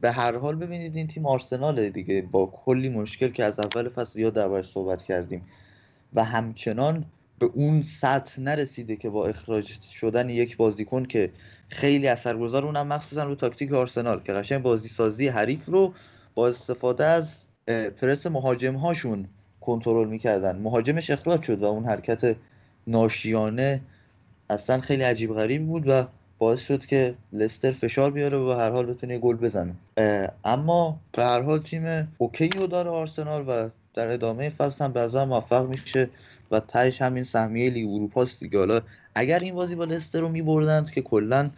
به 0.00 0.12
هر 0.12 0.36
حال 0.36 0.56
ببینید 0.56 0.96
این 0.96 1.06
تیم 1.06 1.26
آرسنال 1.26 1.90
دیگه. 1.90 2.22
با 2.32 2.46
کلی 2.46 2.88
مشکل 2.88 3.28
که 3.28 3.44
از 3.44 3.60
اول 3.60 3.88
فصل 3.88 4.18
یا 4.18 4.30
دربارش 4.30 4.70
صحبت 4.70 5.02
کردیم. 5.02 5.42
و 6.14 6.24
همچنان 6.24 7.04
به 7.38 7.50
اون 7.54 7.82
سطح 7.82 8.40
نرسیده 8.40 8.96
که 8.96 9.10
با 9.10 9.26
اخراج 9.26 9.72
شدن 9.92 10.30
یک 10.30 10.56
بازیکن 10.56 11.04
که 11.04 11.30
خیلی 11.68 12.08
اثرگذار 12.08 12.64
اونم 12.64 12.86
مخصوصا 12.86 13.24
رو 13.24 13.34
تاکتیک 13.34 13.72
آرسنال 13.72 14.20
که 14.20 14.32
قشنگ 14.32 14.62
بازی 14.62 14.88
سازی 14.88 15.28
حریف 15.28 15.66
رو 15.66 15.92
با 16.34 16.48
استفاده 16.48 17.04
از 17.04 17.44
پرس 18.00 18.26
مهاجم 18.26 18.74
هاشون 18.74 19.28
کنترل 19.60 20.08
می‌کردن. 20.08 20.56
مهاجمش 20.56 21.10
اخراج 21.10 21.42
شد 21.42 21.62
و 21.62 21.64
اون 21.64 21.84
حرکت 21.84 22.36
ناشیانه 22.86 23.80
اصلا 24.50 24.80
خیلی 24.80 25.02
عجیب 25.02 25.34
غریب 25.34 25.66
بود 25.66 25.88
و 25.88 26.04
باعث 26.38 26.60
شد 26.60 26.86
که 26.86 27.14
لستر 27.32 27.72
فشار 27.72 28.10
بیاره 28.10 28.38
و 28.38 28.46
به 28.46 28.56
هر 28.56 28.70
حال 28.70 28.86
بتونه 28.86 29.18
گل 29.18 29.36
بزنه. 29.36 29.74
اما 30.44 31.00
به 31.12 31.22
هر 31.22 31.42
حال 31.42 31.58
تیم 31.58 32.12
okay 32.18 32.48
رو 32.48 32.66
داره 32.66 32.90
آرسنال 32.90 33.44
و 33.48 33.68
در 33.94 34.08
ادامه 34.08 34.50
فصل 34.50 34.84
هم 34.84 34.92
به 34.92 35.24
موفق 35.24 35.68
میشه. 35.68 36.08
و 36.50 36.60
تهش 36.60 37.02
همین 37.02 37.24
سهمیه 37.24 37.70
لیگ 37.70 37.88
اروپا 37.88 38.22
است 38.22 38.40
دیگه. 38.40 38.58
حالا 38.58 38.80
اگر 39.14 39.38
این 39.38 39.54
بازی 39.54 39.74
با 39.74 39.84
لستر 39.84 40.20
رو 40.20 40.28
میبردند 40.28 40.90
که 40.90 41.02
کلا 41.02 41.50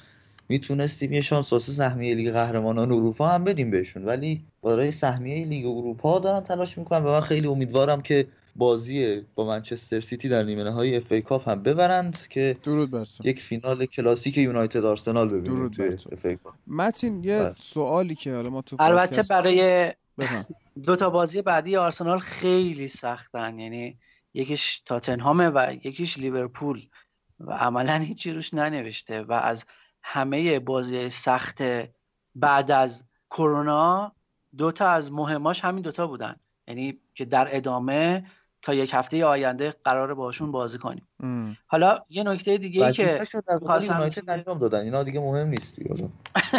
می‌تونستیم 0.49 1.13
یه 1.13 1.21
شانس 1.21 1.53
واسه 1.53 1.73
سهمیه 1.73 2.15
لیگ 2.15 2.31
قهرمانان 2.31 2.93
اروپا 2.93 3.29
هم 3.29 3.45
بدیم 3.45 3.71
بهشون. 3.71 4.05
ولی 4.05 4.41
برای 4.63 4.93
سهمیه 4.93 5.47
لیگ 5.47 5.67
اروپا 5.67 6.19
دارن 6.19 6.41
تلاش 6.41 6.79
می‌کنن 6.79 7.05
و 7.05 7.11
من 7.11 7.21
خیلی 7.21 7.47
امیدوارم 7.47 8.03
که 8.03 8.27
بازی 8.57 9.23
با 9.35 9.45
منچستر 9.45 10.01
سیتی 10.01 10.29
در 10.29 10.43
نیمه 10.43 10.65
نهایی 10.65 10.97
اف 10.97 11.13
ای 11.13 11.23
کاپ 11.23 11.49
هم 11.49 11.63
ببرند 11.63 12.19
که 12.31 12.57
درود 12.65 13.07
یک 13.25 13.41
فینال 13.41 13.87
کلاسیک 13.87 14.39
یونایتد 14.39 14.85
آرسنال 14.85 15.29
ببینیم 15.29 15.69
درود 15.69 16.01
متین 16.67 17.25
یه 17.25 17.39
بس. 17.39 17.57
سوالی 17.63 18.15
که 18.15 18.35
حالا 18.35 18.51
ما 18.51 18.63
تو 18.63 18.77
البته 18.79 19.23
برای 19.31 19.93
دو 20.85 20.97
تا 20.97 21.11
بازی 21.11 21.43
بعدی 21.43 21.77
آرسنال 21.77 22.19
خیلی 22.19 22.89
سختن. 22.89 23.59
یعنی 23.59 23.97
یکیش 24.35 24.81
تاتنهامه 24.81 25.49
و 25.49 25.73
یکیش 25.83 26.19
لیورپول. 26.19 26.87
و 27.41 27.53
عملا 27.53 27.95
هیچی 27.95 28.33
روش 28.33 28.55
ننوشته 28.55 29.23
و 29.23 29.33
از 29.33 29.65
همه 30.03 30.59
بازی 30.59 31.09
سخت 31.09 31.63
بعد 32.35 32.71
از 32.71 33.05
کرونا 33.31 34.13
دوتا 34.57 34.89
از 34.89 35.13
مهماش 35.13 35.65
همین 35.65 35.83
دوتا 35.83 36.07
بودن. 36.07 36.37
یعنی 36.69 36.99
که 37.15 37.25
در 37.25 37.57
ادامه 37.57 38.25
تا 38.63 38.75
یک 38.75 38.91
هفته 38.95 39.25
آینده 39.25 39.75
قرار 39.85 40.15
باشون 40.15 40.53
بازی 40.53 40.79
کنیم. 40.79 41.09
حالا 41.67 41.99
یه 42.09 42.23
نکته 42.23 42.59
دیگه 42.59 42.87
ای 42.87 42.93
که 42.93 43.27
انجام 44.29 44.59
دادن. 44.59 44.81
اینا 44.81 45.03
دیگه 45.03 45.21
مهم 45.21 45.49
نیست 45.49 45.79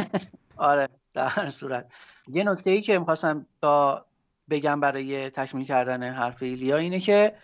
آره. 0.57 0.89
در 1.13 1.27
هر 1.27 1.49
صورت. 1.49 1.91
یه 2.27 2.43
نکته 2.43 2.69
ای 2.69 2.81
که 2.81 2.99
می‌خواستم 2.99 3.45
تا 3.61 4.05
بگم 4.49 4.79
برای 4.79 5.29
تکمیل 5.29 5.65
کردن 5.65 6.03
حرف 6.03 6.43
ایلیا 6.43 6.77
اینه 6.77 6.99
که 6.99 7.35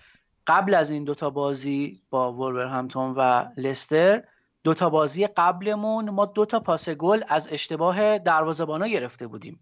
قبل 0.47 0.73
از 0.73 0.91
این 0.91 1.03
دوتا 1.03 1.29
بازی 1.29 2.01
با 2.09 2.33
وولورهمپتون 2.33 3.13
و 3.17 3.45
لستر 3.57 4.23
دوتا 4.63 4.89
بازی 4.89 5.27
قبلمون 5.27 6.09
ما 6.09 6.25
دوتا 6.25 6.59
پاس 6.59 6.89
گل 6.89 7.21
از 7.27 7.47
اشتباه 7.51 8.17
دروازه‌بانا 8.17 8.87
گرفته 8.87 9.27
بودیم. 9.27 9.59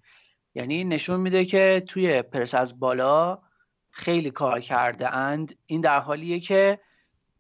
یعنی 0.56 0.84
نشون 0.84 1.20
میده 1.20 1.46
که 1.46 1.84
توی 1.88 2.22
پرس 2.22 2.56
از 2.56 2.80
بالا 2.80 3.40
خیلی 3.90 4.32
کار 4.32 4.60
کرده 4.60 5.16
اند. 5.16 5.56
این 5.66 5.82
در 5.82 6.00
حالیه 6.00 6.40
که 6.40 6.80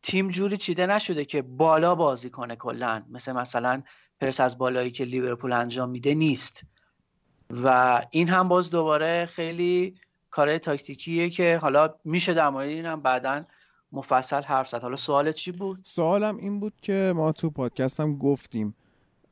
تیم 0.03 0.29
جوری 0.29 0.57
چیده 0.57 0.85
نشده 0.85 1.25
که 1.25 1.41
بالا 1.41 1.95
بازی 1.95 2.29
کنه 2.29 2.55
کلا. 2.55 3.03
مثل 3.09 3.31
مثلا 3.31 3.83
پرس 4.21 4.39
از 4.39 4.57
بالایی 4.57 4.91
که 4.91 5.05
لیورپول 5.05 5.53
انجام 5.53 5.89
میده 5.89 6.13
نیست. 6.13 6.61
و 7.49 8.01
این 8.11 8.29
هم 8.29 8.47
باز 8.47 8.71
دوباره 8.71 9.25
خیلی 9.25 9.95
کار 10.35 10.57
تاکتیکیه 10.57 11.29
که 11.29 11.59
حالا 11.61 11.93
میشه 12.05 12.33
در 12.33 12.49
مورد 12.49 12.67
اینم 12.67 13.01
بعدا 13.01 13.43
مفصل 13.91 14.41
حرف 14.41 14.69
زد. 14.69 14.81
حالا 14.81 14.95
سوالت 14.95 15.35
چی 15.35 15.51
بود؟ 15.51 15.79
سوالم 15.83 16.37
این 16.37 16.59
بود 16.59 16.73
که 16.81 17.13
ما 17.15 17.31
تو 17.31 17.49
پادکست 17.49 17.99
هم 17.99 18.17
گفتیم 18.17 18.75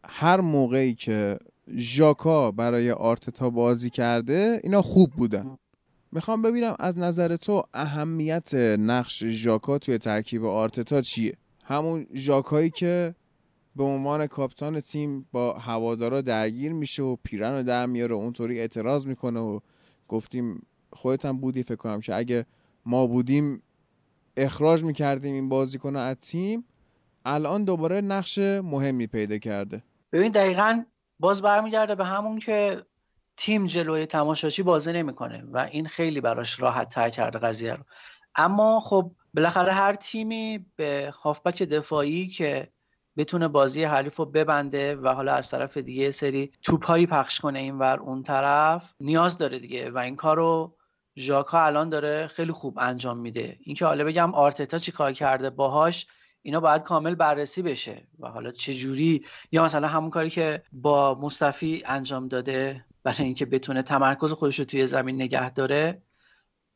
هر 0.06 0.42
موقعی 0.42 0.94
که 0.94 1.40
ژاکا 1.78 2.52
برای 2.52 2.92
آرتتا 2.92 3.50
بازی 3.50 3.90
کرده 3.90 4.60
اینا 4.64 4.82
خوب 4.82 5.12
بودن. 5.12 5.58
می‌خوام 6.12 6.42
ببینم 6.42 6.76
از 6.80 6.98
نظر 6.98 7.36
تو 7.36 7.64
اهمیت 7.74 8.56
نقش 8.80 9.26
ژاکا 9.26 9.78
توی 9.80 9.98
ترکیب 9.98 10.46
آرتتا 10.46 11.02
چیه؟ 11.02 11.38
همون 11.64 12.08
ژاکایی 12.14 12.70
که 12.70 13.16
به 13.76 13.84
عنوان 13.84 14.28
کاپیتان 14.28 14.80
تیم 14.80 15.26
با 15.32 15.54
هوادارا 15.54 16.22
درگیر 16.22 16.74
میشه 16.74 17.04
و 17.04 17.16
پیرن 17.24 17.52
رو 17.58 17.64
در 17.64 17.86
میاره 17.86 18.16
و 18.16 18.18
اونطوری 18.18 18.60
اعتراض 18.60 19.06
می‌کنه 19.06 19.40
و 19.40 19.60
گفتیم 20.08 20.62
خودت 20.94 21.26
هم 21.26 21.38
بودی 21.38 21.64
فکر 21.64 21.76
کنم 21.76 22.02
که 22.02 22.16
اگه 22.16 22.46
ما 22.86 23.08
بودیم 23.08 23.64
اخراج 24.38 24.84
می‌کردیم 24.84 25.34
این 25.34 25.50
بازیکن 25.50 25.96
از 25.96 26.16
تیم 26.16 26.66
الان 27.26 27.64
دوباره 27.64 28.02
نقش 28.02 28.40
مهمی 28.40 29.08
پیدا 29.08 29.38
کرده. 29.38 29.84
ببین 30.12 30.32
دقیقا 30.32 30.84
باز 31.20 31.42
برمیگرده 31.42 31.96
به 31.96 32.06
همون 32.06 32.40
که 32.40 32.86
تیم 33.38 33.66
جلوی 33.68 34.06
تماشاچی 34.06 34.64
بازی 34.64 34.92
نمی‌کنه 34.92 35.44
و 35.52 35.58
این 35.72 35.88
خیلی 35.88 36.22
براش 36.22 36.60
راحت 36.60 36.90
تر 36.90 37.10
کرده 37.10 37.40
قضیه 37.40 37.74
رو. 37.74 37.84
اما 38.36 38.80
خب 38.80 39.12
بالاخره 39.34 39.72
هر 39.72 39.94
تیمی 39.94 40.66
به 40.76 41.14
هافبک 41.24 41.64
دفاعی 41.64 42.28
که 42.28 42.68
بتونه 43.18 43.48
بازی 43.48 43.84
حریف 43.84 44.16
رو 44.16 44.26
ببنده 44.26 44.96
و 44.96 45.08
حالا 45.08 45.34
از 45.34 45.52
طرف 45.52 45.78
دیگه 45.78 46.12
سری 46.12 46.52
توپایی 46.62 47.08
پخش 47.08 47.40
کنه 47.40 47.60
این 47.60 47.80
ور 47.80 48.00
اون 48.00 48.24
طرف 48.24 48.94
نیاز 49.00 49.38
داره 49.38 49.60
دیگه 49.60 49.92
و 49.92 49.98
این 49.98 50.16
کار 50.16 50.38
رو 50.38 50.76
ژاکا 51.18 51.66
الان 51.66 51.90
داره 51.90 52.28
خیلی 52.28 52.52
خوب 52.52 52.80
انجام 52.80 53.18
میده. 53.18 53.58
اینکه 53.60 53.86
حالا 53.86 54.04
بگم 54.04 54.36
آرتتا 54.36 54.78
چی 54.78 54.92
کار 54.92 55.14
کرده 55.14 55.50
باهاش 55.50 56.08
اینا 56.42 56.60
باید 56.60 56.82
کامل 56.82 57.16
بررسی 57.16 57.62
بشه. 57.62 58.08
و 58.20 58.28
حالا 58.28 58.52
چه 58.52 58.74
جوری 58.74 59.26
یا 59.52 59.64
مثلا 59.64 59.88
همون 59.88 60.10
کاری 60.10 60.30
که 60.30 60.64
با 60.72 61.20
موستافی 61.22 61.84
انجام 61.86 62.28
داده 62.28 62.86
برای 63.04 63.24
اینکه 63.24 63.46
بتونه 63.46 63.82
تمرکز 63.82 64.32
خودش 64.32 64.60
رو 64.60 64.66
توی 64.66 64.86
زمین 64.86 65.16
نگه 65.16 65.54
داره. 65.54 66.02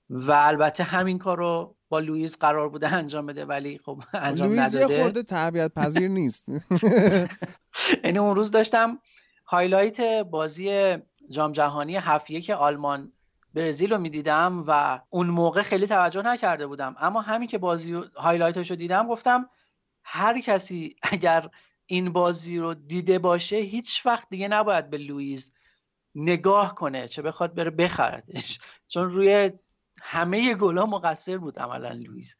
و 0.09 0.31
البته 0.31 0.83
همین 0.83 1.17
کار 1.17 1.37
رو 1.37 1.75
با 1.89 1.99
لوئیس 1.99 2.37
قرار 2.37 2.69
بوده 2.69 2.93
انجام 2.93 3.25
بده 3.25 3.45
ولی 3.45 3.77
خب 3.77 4.03
انجام 4.13 4.47
لوئیز 4.47 4.59
نداده. 4.59 4.93
یه 4.93 5.01
خورده 5.01 5.23
تربیت 5.23 5.73
پذیر 5.73 6.07
نیست. 6.07 6.49
یعنی 8.03 8.17
اون 8.17 8.35
روز 8.35 8.51
داشتم 8.51 8.99
highlight 9.45 10.01
بازی 10.23 10.97
جام 11.29 11.51
جهانی 11.51 11.95
هفت 11.95 12.23
یه 12.23 12.41
که 12.41 12.55
آلمان 12.55 13.11
برزیل 13.57 13.93
رو 13.93 13.99
می‌دیدم 13.99 14.63
و 14.67 15.01
اون 15.09 15.27
موقع 15.27 15.61
خیلی 15.61 15.87
توجه 15.87 16.21
نکرده 16.21 16.67
بودم. 16.67 16.95
اما 16.99 17.21
همین 17.21 17.47
که 17.47 17.57
بازی 17.57 17.93
highlight 18.15 18.59
ش 18.59 18.69
رو 18.69 18.75
دیدم 18.75 19.07
گفتم 19.07 19.49
هر 20.03 20.39
کسی 20.39 20.95
اگر 21.01 21.49
این 21.85 22.13
بازی 22.13 22.57
رو 22.57 22.73
دیده 22.73 23.19
باشه 23.19 23.55
هیچ 23.55 24.05
وقت 24.05 24.29
دیگه 24.29 24.47
نباید 24.47 24.89
به 24.89 24.97
لوئیس 24.97 25.51
نگاه 26.15 26.75
کنه 26.75 27.07
چه 27.07 27.21
بخواد 27.21 27.55
بره 27.55 27.69
بخردش. 27.69 28.59
چون 28.91 29.09
روی 29.09 29.51
همه 30.01 30.53
گلا 30.53 30.85
مقصر 30.85 31.37
بود 31.37 31.59
عملا 31.59 31.91
لوئیس 31.91 32.35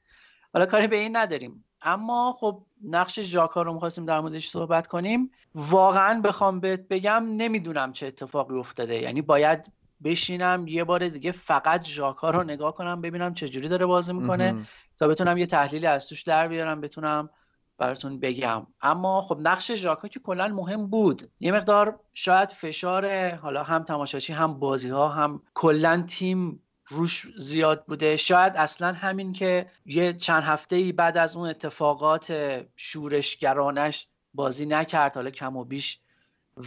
حالا 0.53 0.65
کاری 0.65 0.87
به 0.87 0.95
این 0.95 1.17
نداریم. 1.17 1.65
اما 1.81 2.35
خب 2.39 2.65
نقش 2.83 3.19
ژاکا 3.19 3.61
رو 3.61 3.73
می‌خواستیم 3.73 4.05
در 4.05 4.19
موردش 4.19 4.49
صحبت 4.49 4.87
کنیم. 4.87 5.31
واقعا 5.55 6.21
بخوام 6.21 6.59
بهت 6.59 6.87
بگم 6.87 7.25
نمی‌دونم 7.37 7.93
چه 7.93 8.07
اتفاقی 8.07 8.55
افتاده. 8.55 9.01
یعنی 9.01 9.21
باید 9.21 9.71
بشینم 10.03 10.67
یه 10.67 10.83
بار 10.83 11.07
دیگه 11.07 11.31
فقط 11.31 11.85
ژاکا 11.85 12.29
رو 12.29 12.43
نگاه 12.43 12.73
کنم 12.73 13.01
ببینم 13.01 13.33
چه 13.33 13.47
جوری 13.47 13.67
داره 13.67 13.85
بازی 13.85 14.13
می‌کنه 14.13 14.67
تا 14.97 15.07
بتونم 15.07 15.37
یه 15.37 15.45
تحلیلی 15.45 15.85
از 15.85 16.07
توش 16.07 16.23
در 16.23 16.47
بیارم 16.47 16.81
بتونم 16.81 17.29
براتون 17.77 18.19
بگم. 18.19 18.67
اما 18.81 19.21
خب 19.21 19.37
نقش 19.41 19.71
ژاکا 19.71 20.07
که 20.07 20.19
کلا 20.19 20.47
مهم 20.47 20.87
بود. 20.87 21.31
یه 21.39 21.51
مقدار 21.51 21.99
شاید 22.13 22.49
فشار 22.49 23.35
حالا 23.35 23.63
هم 23.63 23.83
تماشاچی 23.83 24.33
هم 24.33 24.59
بازی 24.59 24.89
ها 24.89 25.09
هم 25.09 25.41
کلا 25.53 26.03
تیم 26.07 26.63
روش 26.87 27.27
زیاد 27.37 27.85
بوده. 27.85 28.17
شاید 28.17 28.53
اصلا 28.55 28.93
همین 28.93 29.33
که 29.33 29.69
یه 29.85 30.13
چند 30.13 30.43
هفته 30.43 30.75
ای 30.75 30.91
بعد 30.91 31.17
از 31.17 31.35
اون 31.35 31.49
اتفاقات 31.49 32.33
شورشگرانش 32.75 34.07
بازی 34.33 34.65
نکرد 34.65 35.15
حالا 35.15 35.29
کم 35.29 35.57
و 35.57 35.63
بیش 35.63 35.99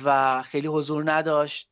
و 0.04 0.42
خیلی 0.42 0.66
حضور 0.66 1.12
نداشت. 1.12 1.69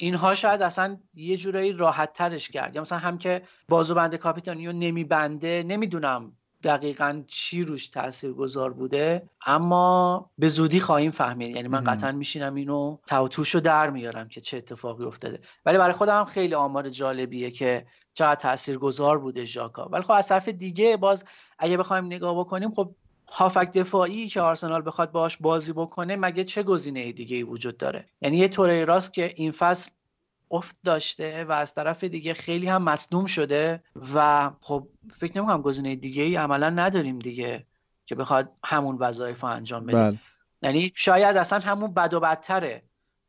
اینها 0.00 0.34
شاید 0.34 0.62
اصلا 0.62 0.98
یه 1.14 1.36
جورایی 1.36 1.72
راحت 1.72 2.12
ترش 2.12 2.48
کرد. 2.48 2.74
یا 2.74 2.82
مثلا 2.82 2.98
هم 2.98 3.18
که 3.18 3.42
بازوبند 3.68 4.14
کاپیتانیو 4.14 4.72
نمیبنده 4.72 5.64
نمی‌دونم 5.66 6.32
دقیقا 6.62 7.22
چی 7.26 7.62
روش 7.62 7.88
تاثیر 7.88 8.32
گذار 8.32 8.72
بوده 8.72 9.28
اما 9.46 10.30
به 10.38 10.48
زودی 10.48 10.80
خواهیم 10.80 11.10
فهمید. 11.10 11.56
یعنی 11.56 11.68
من 11.68 11.84
قطعا 11.84 12.12
میشینم 12.12 12.54
اینو 12.54 12.98
توتوش 13.06 13.54
رو 13.54 13.60
در 13.60 13.90
میارم 13.90 14.28
که 14.28 14.40
چه 14.40 14.56
اتفاقی 14.56 15.04
افتاده. 15.04 15.40
ولی 15.66 15.78
برای 15.78 15.92
خودم 15.92 16.24
خیلی 16.24 16.54
آمار 16.54 16.88
جالبیه 16.88 17.50
که 17.50 17.86
چقدر 18.14 18.40
تاثیر 18.40 18.78
گذار 18.78 19.18
بوده 19.18 19.44
ژاکا. 19.44 19.88
ولی 19.88 20.02
خب 20.02 20.12
از 20.12 20.28
طرف 20.28 20.48
دیگه 20.48 20.96
باز 20.96 21.24
اگه 21.58 21.76
بخوایم 21.76 22.04
نگاه 22.04 22.38
بکنیم 22.38 22.70
خب 22.70 22.94
هافک 23.30 23.72
دفاعی 23.72 24.28
که 24.28 24.40
آرسنال 24.40 24.82
بخواد 24.86 25.12
باش 25.12 25.36
بازی 25.36 25.72
بکنه 25.72 26.16
مگه 26.16 26.44
چه 26.44 26.62
گزینه 26.62 27.12
دیگه 27.12 27.36
ای 27.36 27.42
وجود 27.42 27.76
داره؟ 27.76 28.04
یعنی 28.20 28.36
یه 28.36 28.48
طوره 28.48 28.84
راست 28.84 29.12
که 29.12 29.32
این 29.36 29.52
فصل 29.52 29.90
افت 30.50 30.76
داشته 30.84 31.44
و 31.44 31.52
از 31.52 31.74
طرف 31.74 32.04
دیگه 32.04 32.34
خیلی 32.34 32.66
هم 32.66 32.82
مصدوم 32.82 33.26
شده 33.26 33.82
و 34.14 34.50
خب 34.60 34.88
فکر 35.18 35.38
نمی‌کنم 35.38 35.62
گزینه 35.62 35.96
دیگه 35.96 36.22
ای 36.22 36.36
عملا 36.36 36.70
نداریم 36.70 37.18
دیگه 37.18 37.66
که 38.06 38.14
بخواد 38.14 38.52
همون 38.64 38.96
وظایف 38.96 39.40
رو 39.40 39.48
انجام 39.48 39.86
بده. 39.86 39.96
بله. 39.96 40.18
یعنی 40.62 40.92
شاید 40.94 41.36
اصلا 41.36 41.58
همون 41.58 41.94
بد 41.94 42.14
و 42.14 42.20
بدتره. 42.20 42.82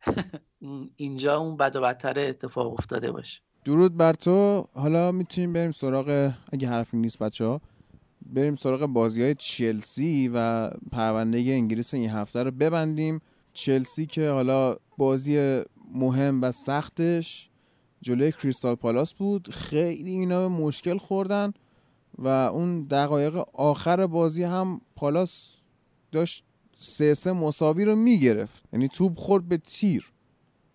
اینجا 0.96 1.38
اون 1.38 1.58
بد 1.58 1.76
و 1.76 1.82
بدتره 1.82 2.22
اتفاق 2.22 2.74
افتاده 2.74 3.12
باشه. 3.12 3.42
درود 3.66 3.98
بر 3.98 4.14
تو. 4.14 4.68
حالا 4.74 5.12
می‌تونیم 5.12 5.54
بریم 5.54 5.72
سراغ 5.72 6.32
اگه 6.54 6.70
حرفی 6.70 6.98
نیست 6.98 7.20
بچه 7.20 7.46
ها 7.46 7.62
بریم 8.26 8.56
سراغ 8.56 8.86
بازی 8.86 9.22
های 9.22 9.36
چلسی 9.36 10.32
و 10.34 10.70
پرونده 10.92 11.38
انگلیس 11.38 11.94
این 11.94 12.10
هفته 12.10 12.44
رو 12.44 12.52
ببندیم. 12.52 13.22
چلسی 13.54 14.06
که 14.06 14.30
حالا 14.30 14.76
بازی 14.98 15.62
مهم 15.94 16.42
و 16.42 16.52
سختش 16.52 17.50
جلوی 18.02 18.32
کریستال 18.32 18.76
پالاس 18.76 19.14
بود. 19.14 19.50
خیلی 19.50 20.12
اینا 20.12 20.42
به 20.42 20.48
مشکل 20.48 20.98
خوردن 20.98 21.54
و 22.18 22.28
اون 22.28 22.84
دقایق 22.84 23.36
آخر 23.54 24.08
بازی 24.08 24.44
هم 24.44 24.82
پالاس 24.96 25.52
داشت 26.12 26.44
سه 26.80 27.14
سه 27.14 27.32
مساوی 27.32 27.86
رو 27.86 27.96
می‌گرفت. 27.96 28.64
یعنی 28.74 28.88
توپ 28.88 29.18
خورد 29.18 29.48
به 29.48 29.58
تیر. 29.58 30.12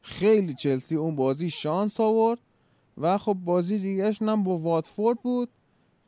خیلی 0.02 0.54
چلسی 0.54 0.96
اون 0.96 1.16
بازی 1.16 1.50
شانس 1.50 2.00
آورد 2.00 2.38
و 2.98 3.18
خب 3.18 3.34
بازی 3.34 3.78
دیگهش 3.78 4.22
هم 4.22 4.44
با 4.44 4.58
واتفورد 4.58 5.22
بود. 5.22 5.48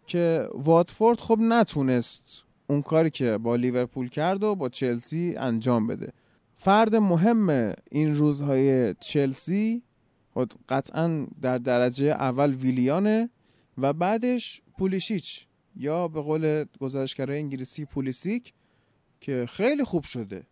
که 0.06 0.48
واتفورد 0.54 1.20
خب 1.20 1.38
نتونست 1.40 2.42
اون 2.66 2.82
کاری 2.82 3.10
که 3.10 3.38
با 3.38 3.56
لیورپول 3.56 4.08
کرد 4.08 4.42
و 4.42 4.54
با 4.54 4.68
چلسی 4.68 5.34
انجام 5.36 5.86
بده. 5.86 6.12
فرد 6.56 6.96
مهم 6.96 7.74
این 7.90 8.14
روزهای 8.14 8.94
چلسی 8.94 9.82
خب 10.34 10.48
قطعا 10.68 11.26
در 11.42 11.58
درجه 11.58 12.06
اول 12.06 12.50
ویلیانه 12.50 13.30
و 13.78 13.92
بعدش 13.92 14.62
پولیشیچ 14.78 15.46
یا 15.76 16.08
به 16.08 16.20
قول 16.20 16.64
گزارشگرای 16.80 17.38
انگلیسی 17.38 17.84
پولیسیک 17.84 18.52
که 19.20 19.46
خیلی 19.48 19.84
خوب 19.84 20.04
شده. 20.04 20.46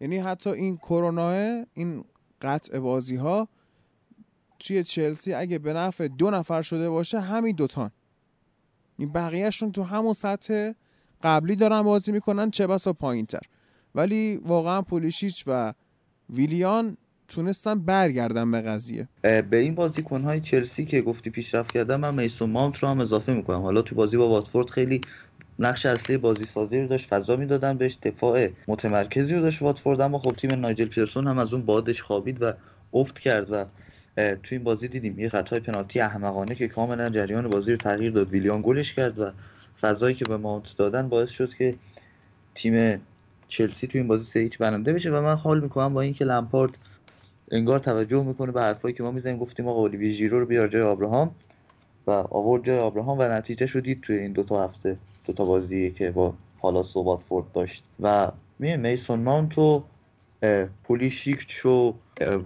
یعنی 0.00 0.18
حتی 0.18 0.50
این 0.50 0.76
کرونا 0.76 1.30
این 1.74 2.04
قطع 2.42 2.78
بازی 2.78 3.16
ها 3.16 3.48
توی 4.58 4.84
چلسی 4.84 5.32
اگه 5.32 5.58
به 5.58 5.72
نفع 5.72 6.08
دو 6.08 6.30
نفر 6.30 6.62
شده 6.62 6.90
باشه 6.90 7.20
همین 7.20 7.56
دوتان. 7.56 7.90
بقیهشون 9.06 9.72
تو 9.72 9.82
همون 9.82 10.12
سطح 10.12 10.72
قبلی 11.22 11.56
دارن 11.56 11.82
بازی 11.82 12.12
می‌کنن 12.12 12.50
چه 12.50 12.66
بسا 12.66 12.92
پایین 12.92 13.26
تر 13.26 13.40
ولی 13.94 14.40
واقعا 14.44 14.82
پولیشیچ 14.82 15.44
و 15.46 15.74
ویلیان 16.30 16.96
تونستن 17.28 17.78
برگردن 17.78 18.50
به 18.50 18.60
قضیه. 18.60 19.08
به 19.22 19.56
این 19.56 19.74
بازیکن 19.74 20.22
های 20.22 20.40
چلسی 20.40 20.84
که 20.84 21.02
گفتی 21.02 21.30
پیشرفت 21.30 21.72
کردن 21.72 21.96
من 21.96 22.14
میسون 22.14 22.50
ماونت 22.50 22.78
رو 22.78 22.88
هم 22.88 23.00
اضافه 23.00 23.32
می‌کنم. 23.32 23.62
حالا 23.62 23.82
تو 23.82 23.94
بازی 23.94 24.16
با 24.16 24.28
واتفورد 24.28 24.70
خیلی 24.70 25.00
نقش 25.58 25.86
اصلی 25.86 26.16
بازی 26.16 26.44
سازی 26.54 26.80
رو 26.80 26.88
داشت 26.88 27.08
فضا 27.08 27.36
می‌دادن 27.36 27.76
بهش 27.76 27.98
دفاع 28.02 28.48
متمرکزی 28.68 29.34
رو 29.34 29.40
داشت 29.40 29.62
واتفورد 29.62 30.00
اما 30.00 30.18
خب 30.18 30.32
تیم 30.32 30.54
نایجل 30.54 30.84
پیرسون 30.84 31.26
هم 31.26 31.38
از 31.38 31.54
اون 31.54 31.62
بادش 31.62 32.02
خوابید 32.02 32.42
و 32.42 32.52
افت 32.92 33.18
کرد 33.18 33.52
و 33.52 33.64
تو 34.18 34.48
این 34.50 34.64
بازی 34.64 34.88
دیدیم 34.88 35.18
یه 35.18 35.28
خطای 35.28 35.60
پنالتی 35.60 36.00
احمقانه 36.00 36.54
که 36.54 36.68
کاملا 36.68 37.10
جریان 37.10 37.48
بازی 37.48 37.70
رو 37.70 37.76
تغییر 37.76 38.12
داد. 38.12 38.30
ویلیان 38.30 38.62
گلش 38.62 38.94
کرد 38.94 39.18
و 39.18 39.30
فضایی 39.80 40.14
که 40.14 40.24
به 40.24 40.36
ماونت 40.36 40.76
دادن 40.76 41.08
باعث 41.08 41.30
شد 41.30 41.54
که 41.54 41.74
تیم 42.54 43.00
چلسی 43.48 43.86
تو 43.86 43.98
این 43.98 44.08
بازی 44.08 44.24
سه 44.24 44.40
هیچ 44.40 44.58
برنده 44.58 44.92
بشه 44.92 45.10
و 45.10 45.20
من 45.20 45.34
حال 45.34 45.60
می‌کنم 45.60 45.94
با 45.94 46.00
اینکه 46.00 46.24
لمپارد 46.24 46.78
انگار 47.50 47.78
توجه 47.78 48.22
می‌کنه 48.22 48.52
به 48.52 48.60
حرفایی 48.60 48.94
که 48.94 49.02
ما 49.02 49.10
می‌زنیم. 49.10 49.38
گفتیم 49.38 49.68
آقا 49.68 49.80
اولیوی 49.80 50.14
ژیرو 50.14 50.40
رو 50.40 50.46
بیار 50.46 50.68
جای 50.68 50.82
آبراهام 50.82 51.34
و 52.06 52.10
آورد 52.10 52.64
جای 52.64 52.78
آبراهام 52.78 53.18
و 53.18 53.22
نتیجه 53.22 53.66
شدید 53.66 53.84
دید 53.84 54.00
توی 54.02 54.18
این 54.18 54.32
دوتا 54.32 54.64
هفته 54.64 54.96
دوتا 55.26 55.44
بازی 55.44 55.90
که 55.90 56.10
با 56.10 56.34
پالاس 56.58 56.96
و 56.96 57.02
واتفورد 57.02 57.52
داشت. 57.52 57.84
و 58.00 58.30
می 58.58 58.76
میسون 58.76 59.20
ماونت 59.20 59.58
و 59.58 59.84
پولیشیک 60.84 61.66
و 61.66 61.92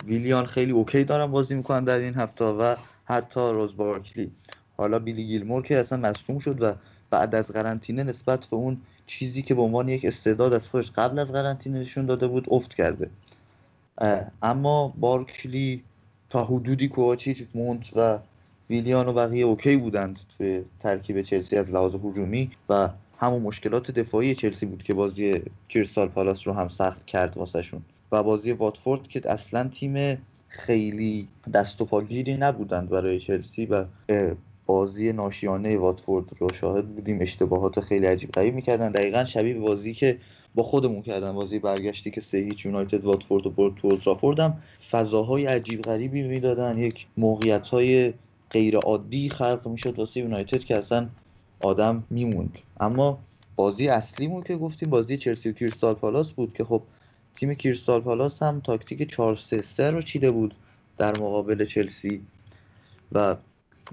ویلیان 0.06 0.46
خیلی 0.46 0.72
اوکی 0.72 1.04
دارن 1.04 1.26
بازی 1.26 1.54
می‌کنن 1.54 1.84
در 1.84 1.98
این 1.98 2.14
هفته 2.14 2.44
و 2.44 2.76
حتی 3.04 3.40
روز 3.40 3.76
بارکلی. 3.76 4.30
حالا 4.76 4.98
بیلی 4.98 5.26
گیلمور 5.26 5.62
که 5.62 5.78
اصلا 5.78 5.98
مصدوم 5.98 6.38
شد 6.38 6.62
و 6.62 6.74
بعد 7.10 7.34
از 7.34 7.48
قرنطینه 7.48 8.02
نسبت 8.02 8.46
به 8.46 8.56
اون 8.56 8.80
چیزی 9.06 9.42
که 9.42 9.54
به 9.54 9.62
عنوان 9.62 9.88
یک 9.88 10.04
استعداد 10.04 10.52
از 10.52 10.68
خودش 10.68 10.90
قبل 10.90 11.18
از 11.18 11.32
قرنطینه 11.32 11.80
نشون 11.80 12.06
داده 12.06 12.26
بود 12.26 12.46
افت 12.50 12.74
کرده. 12.74 13.10
اما 14.42 14.94
بارکلی 15.00 15.82
تا 16.30 16.44
حدودی 16.44 16.88
کوچیچ 16.88 17.46
مونت 17.54 17.96
و 17.96 18.18
ویلیان 18.70 19.08
و 19.08 19.12
بقیه 19.12 19.44
اوکی 19.44 19.76
بودند 19.76 20.20
توی 20.38 20.62
ترکیب 20.80 21.22
چلسی 21.22 21.56
از 21.56 21.70
لحاظ 21.70 21.94
هجومی 21.94 22.50
و 22.68 22.88
همون 23.22 23.42
مشکلات 23.42 23.90
دفاعی 23.90 24.34
چلسی 24.34 24.66
بود 24.66 24.82
که 24.82 24.94
بازی 24.94 25.42
کریستال 25.68 26.08
پالاس 26.08 26.46
رو 26.46 26.52
هم 26.52 26.68
سخت 26.68 27.06
کرد 27.06 27.36
واسهشون. 27.36 27.82
و 28.12 28.22
بازی 28.22 28.52
واتفورد 28.52 29.08
که 29.08 29.30
اصلا 29.30 29.68
تیم 29.68 30.18
خیلی 30.48 31.28
دست 31.54 31.80
و 31.80 31.84
پاگیری 31.84 32.36
نبودند 32.36 32.88
برای 32.88 33.20
چلسی 33.20 33.66
و 33.66 33.84
بازی 34.66 35.12
ناشیانه 35.12 35.78
واتفورد 35.78 36.24
رو 36.38 36.48
شاهد 36.52 36.88
بودیم. 36.88 37.18
اشتباهات 37.20 37.80
خیلی 37.80 38.06
عجیب 38.06 38.30
غریب 38.30 38.54
می‌کردن. 38.54 38.92
دقیقا 38.92 39.24
شبیه 39.24 39.58
بازی 39.58 39.94
که 39.94 40.18
با 40.54 40.62
خودمون 40.62 41.02
کردن. 41.02 41.32
بازی 41.32 41.58
برگشتی 41.58 42.10
که 42.10 42.20
سه 42.20 42.38
هیچ 42.38 42.66
یونایتد 42.66 43.04
واتفورد 43.04 43.46
و 43.46 43.50
برد 43.50 43.74
تو 43.74 43.88
اولترافورد 43.88 44.62
فضاهای 44.90 45.46
عجیب 45.46 45.82
غریبی 45.82 46.22
می‌دادن. 46.22 46.78
یک 46.78 47.06
موقعیت 47.16 47.68
های 47.68 48.12
غیر 48.50 48.76
عادی 48.76 49.28
خلق 49.28 49.68
می‌شد 49.68 49.98
واسه 49.98 50.20
یونایتد 50.20 50.64
که 50.64 50.76
اصلا 50.76 51.08
آدم 51.62 52.04
میموند. 52.10 52.58
اما 52.80 53.18
بازی 53.56 53.88
اصلیمون 53.88 54.42
که 54.42 54.56
گفتیم 54.56 54.90
بازی 54.90 55.16
چلسی 55.16 55.48
و 55.48 55.52
کریستال 55.52 55.94
پالاس 55.94 56.30
بود 56.30 56.54
که 56.54 56.64
خب 56.64 56.82
تیم 57.36 57.54
کریستال 57.54 58.00
پالاس 58.00 58.42
هم 58.42 58.60
تاکتیک 58.60 59.10
4 59.10 59.36
3 59.36 59.62
3 59.62 59.90
رو 59.90 60.02
چیده 60.02 60.30
بود 60.30 60.54
در 60.98 61.18
مقابل 61.18 61.64
چلسی 61.64 62.20
و 63.12 63.36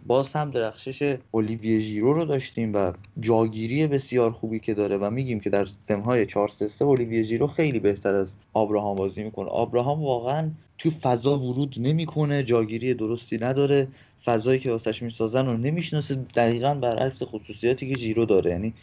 باز 0.08 0.34
هم 0.34 0.52
درخشش 0.52 1.18
اولیویه 1.32 1.80
ژیرو 1.80 2.14
رو 2.14 2.26
داشتیم 2.26 2.76
و 2.76 2.92
جاگیری 3.20 3.88
بسیار 3.88 4.32
خوبی 4.32 4.60
که 4.60 4.74
داره 4.74 4.98
و 4.98 5.10
میگیم 5.10 5.40
که 5.40 5.50
در 5.50 5.68
های 6.06 6.26
4 6.26 6.48
3 6.48 6.86
اولیویه 6.86 7.24
ژیرو 7.24 7.48
خیلی 7.48 7.80
بهتر 7.80 8.16
از 8.16 8.32
آبراهام 8.54 8.98
بازی 8.98 9.24
می‌کنه. 9.24 9.50
آبراهام 9.50 10.04
واقعا 10.04 10.50
تو 10.78 10.90
فضا 10.90 11.40
ورود 11.40 11.76
نمی‌کنه 11.78 12.44
جاگیری 12.44 12.94
درستی 12.94 13.38
نداره. 13.38 13.88
فضایی 14.30 14.60
که 14.60 14.72
واسش 14.72 15.02
می‌سازن 15.02 15.46
رو 15.46 15.58
نمی‌شناسه. 15.58 16.16
دقیقا 16.16 16.74
برعکس 16.74 17.24
خصوصیاتی 17.24 17.90
که 17.90 17.96
جیرو 17.96 18.26
داره. 18.26 18.52
یعنی 18.52 18.74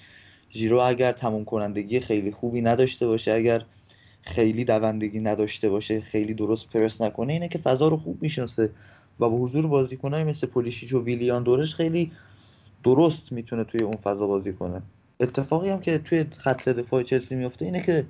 جیرو 0.51 0.79
اگر 0.81 1.13
تموم 1.13 1.45
کنندگی 1.45 2.01
خیلی 2.01 2.31
خوبی 2.31 2.61
نداشته 2.61 3.07
باشه 3.07 3.33
اگر 3.33 3.63
خیلی 4.23 4.65
دوندگی 4.65 5.21
نداشته 5.21 5.69
باشه 5.69 6.01
خیلی 6.01 6.35
درست 6.35 6.71
پرس 6.71 7.01
نکنه 7.01 7.33
اینه 7.33 7.49
که 7.49 7.59
فضا 7.59 7.89
رو 7.89 7.97
خوب 7.97 8.23
می‌شناسه 8.23 8.71
و 9.21 9.29
با 9.29 9.39
حضور 9.39 9.67
بازیکنایی 9.67 10.25
مثل 10.25 10.47
پولیشیچ 10.47 10.93
و 10.93 11.05
ویلیان 11.05 11.43
دورش 11.43 11.75
خیلی 11.75 12.11
درست 12.85 13.33
می‌تونه 13.33 13.65
توی 13.65 13.81
اون 13.81 13.97
فضا 13.97 14.27
بازی 14.27 14.53
کنه. 14.53 14.83
اتفاقی 15.21 15.69
هم 15.69 15.81
که 15.81 15.99
توی 15.99 16.25
خط 16.39 16.69
دفاع 16.69 17.03
چلسی 17.03 17.35
میفته 17.35 17.65
اینه 17.65 17.83
که 17.83 18.05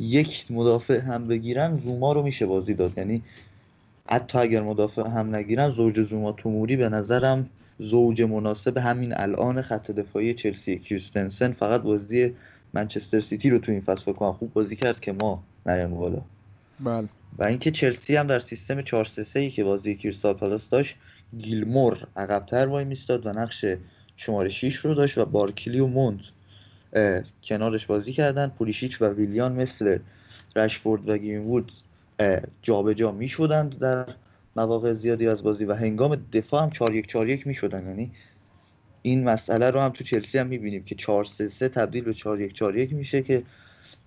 یک 0.00 0.46
مدافع 0.50 1.00
هم 1.00 1.28
بگیرن 1.28 1.76
زوما 1.76 2.12
رو 2.12 2.22
میشه 2.22 2.46
بازی 2.46 2.74
داد. 2.74 2.98
یعنی 2.98 3.22
حتی 4.08 4.38
اگر 4.38 4.62
مدافع 4.62 5.08
هم 5.10 5.36
نگیرن 5.36 5.70
زوج 5.70 6.02
زوما 6.02 6.32
توموری 6.32 6.76
به 6.76 6.88
نظرم 6.88 7.48
زوج 7.78 8.22
مناسب 8.22 8.78
همین 8.78 9.12
الان 9.16 9.62
خط 9.62 9.90
دفاعی 9.90 10.34
چلسی. 10.34 10.78
کریستنسن 10.78 11.52
فقط 11.52 11.82
بازی 11.82 12.34
منچستر 12.72 13.20
سیتی 13.20 13.50
رو 13.50 13.58
تو 13.58 13.72
این 13.72 13.80
فصل 13.80 14.12
بکنم 14.12 14.32
خوب 14.32 14.52
بازی 14.52 14.76
کرد 14.76 15.00
که 15.00 15.12
ما 15.12 15.42
نیام 15.66 15.94
بالا. 15.94 16.22
بله. 16.80 17.08
و 17.38 17.44
اینکه 17.44 17.70
چلسی 17.70 18.16
هم 18.16 18.26
در 18.26 18.38
سیستم 18.38 18.82
4 18.82 19.04
3 19.04 19.24
3 19.24 19.50
که 19.50 19.64
بازی 19.64 19.94
کریستال 19.94 20.34
پالاس 20.34 20.68
داشت 20.68 20.96
گیلمور 21.38 22.06
عقبتر 22.16 22.66
وای 22.66 22.84
میستاد 22.84 23.26
و 23.26 23.32
نقش 23.32 23.64
شماره 24.16 24.48
6 24.48 24.76
رو 24.76 24.94
داشت 24.94 25.18
و 25.18 25.24
بارکلی 25.24 25.80
و 25.80 25.86
مانت 25.86 26.20
کنارش 27.44 27.86
بازی 27.86 28.12
کردن. 28.12 28.48
پولیشیچ 28.48 29.02
و 29.02 29.08
ویلیان 29.08 29.52
مثل 29.52 29.98
رشفورد 30.56 31.08
و 31.08 31.18
گرینوود 31.18 31.72
جابجا 32.62 33.12
می 33.12 33.28
شدند 33.28 33.78
در 33.78 34.06
مواقع 34.56 34.94
زیادی 34.94 35.28
از 35.28 35.42
بازی 35.42 35.64
و 35.64 35.74
هنگام 35.74 36.26
دفاع 36.32 36.62
هم 36.62 36.70
4 36.70 36.94
1 36.94 37.06
4 37.06 37.28
1 37.28 37.46
می 37.46 37.54
شدن 37.54 37.86
یعنی 37.86 38.10
این 39.02 39.24
مسئله 39.24 39.70
رو 39.70 39.80
هم 39.80 39.90
تو 39.90 40.04
چلسی 40.04 40.38
هم 40.38 40.46
می‌بینیم 40.46 40.84
که 40.84 40.94
4 40.94 41.24
3 41.24 41.48
3 41.48 41.68
تبدیل 41.68 42.04
به 42.04 42.14
4 42.14 42.40
1 42.40 42.52
4 42.52 42.76
1 42.76 42.92
میشه 42.92 43.22
که 43.22 43.42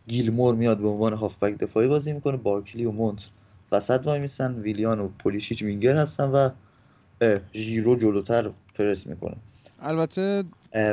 گیلمور 0.07 0.55
میاد 0.55 0.77
به 0.77 0.87
عنوان 0.87 1.13
هافبک 1.13 1.57
دفاعی 1.57 1.87
بازی 1.87 2.13
می‌کنه. 2.13 2.37
بارکلی 2.37 2.85
و 2.85 2.91
مونت 2.91 3.19
وسط 3.71 4.01
وای 4.05 4.19
میسن 4.19 4.55
ویلیان 4.55 4.99
و 4.99 5.09
پولیشیچ 5.19 5.61
وینگر 5.61 5.97
هستن 5.97 6.23
و 6.23 6.49
ژیرو 7.55 7.95
جلوتر 7.95 8.51
پرس 8.75 9.07
می‌کنه. 9.07 9.35
البته 9.81 10.43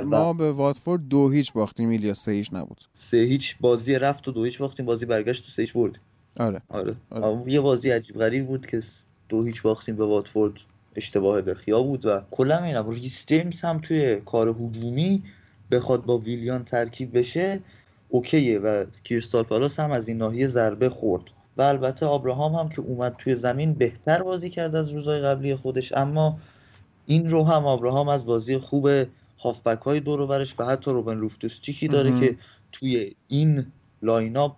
ما 0.04 0.32
به 0.32 0.52
واتفورد 0.52 1.08
دو 1.08 1.30
هیچ 1.30 1.52
باختیم. 1.52 1.88
ایلیا 1.88 2.14
سه 2.14 2.32
هیچ 2.32 2.52
نبود. 2.52 2.80
سه 2.98 3.16
هیچ 3.16 3.56
بازی 3.60 3.94
رفت 3.94 4.28
و 4.28 4.32
دو 4.32 4.44
هیچ 4.44 4.58
باختیم. 4.58 4.86
بازی 4.86 5.06
برگشت 5.06 5.48
و 5.48 5.50
سه 5.50 5.62
هیچ 5.62 5.72
بردیم 5.72 6.00
آره. 6.40 6.62
آره. 6.68 6.94
آره. 7.10 7.52
یه 7.52 7.60
بازی 7.60 7.90
عجیب 7.90 8.18
غریب 8.18 8.46
بود 8.46 8.66
که 8.66 8.82
دو 9.28 9.44
هیچ 9.44 9.62
باختیم 9.62 9.96
به 9.96 10.04
واتفورد 10.04 10.52
اشتباه 10.96 11.40
دخیا 11.40 11.82
بود 11.82 12.06
و 12.06 12.20
کلا 12.30 12.64
اینا 12.64 12.90
ریس 12.90 13.26
جیمز 13.26 13.60
هم 13.60 13.78
توی 13.78 14.16
کار 14.16 14.48
هجومی 14.48 15.22
بخواد 15.70 16.04
با 16.04 16.18
ویلیان 16.18 16.64
ترکیب 16.64 17.18
بشه 17.18 17.60
اوکیه 18.08 18.58
و 18.58 18.84
کریستال 19.04 19.42
پالاس 19.42 19.80
هم 19.80 19.92
از 19.92 20.08
این 20.08 20.16
ناحیه 20.16 20.48
ضربه 20.48 20.88
خورد 20.88 21.22
و 21.56 21.62
البته 21.62 22.06
آبراهام 22.06 22.54
هم 22.54 22.68
که 22.68 22.80
اومد 22.80 23.14
توی 23.18 23.36
زمین 23.36 23.74
بهتر 23.74 24.22
بازی 24.22 24.50
کرد 24.50 24.74
از 24.74 24.90
روزهای 24.90 25.20
قبلی 25.20 25.56
خودش 25.56 25.92
اما 25.92 26.38
این 27.06 27.30
رو 27.30 27.44
هم 27.44 27.66
آبراهام 27.66 28.08
از 28.08 28.26
بازی 28.26 28.58
خوب 28.58 28.88
هافبک 29.38 29.78
های 29.78 30.00
دور 30.00 30.20
و 30.20 30.64
حتی 30.64 30.90
روبن 30.90 31.14
لوفتوس 31.14 31.60
چیکی 31.60 31.88
داره 31.88 32.20
که 32.20 32.36
توی 32.72 33.14
این 33.28 33.66
line 34.02 34.36
up 34.36 34.56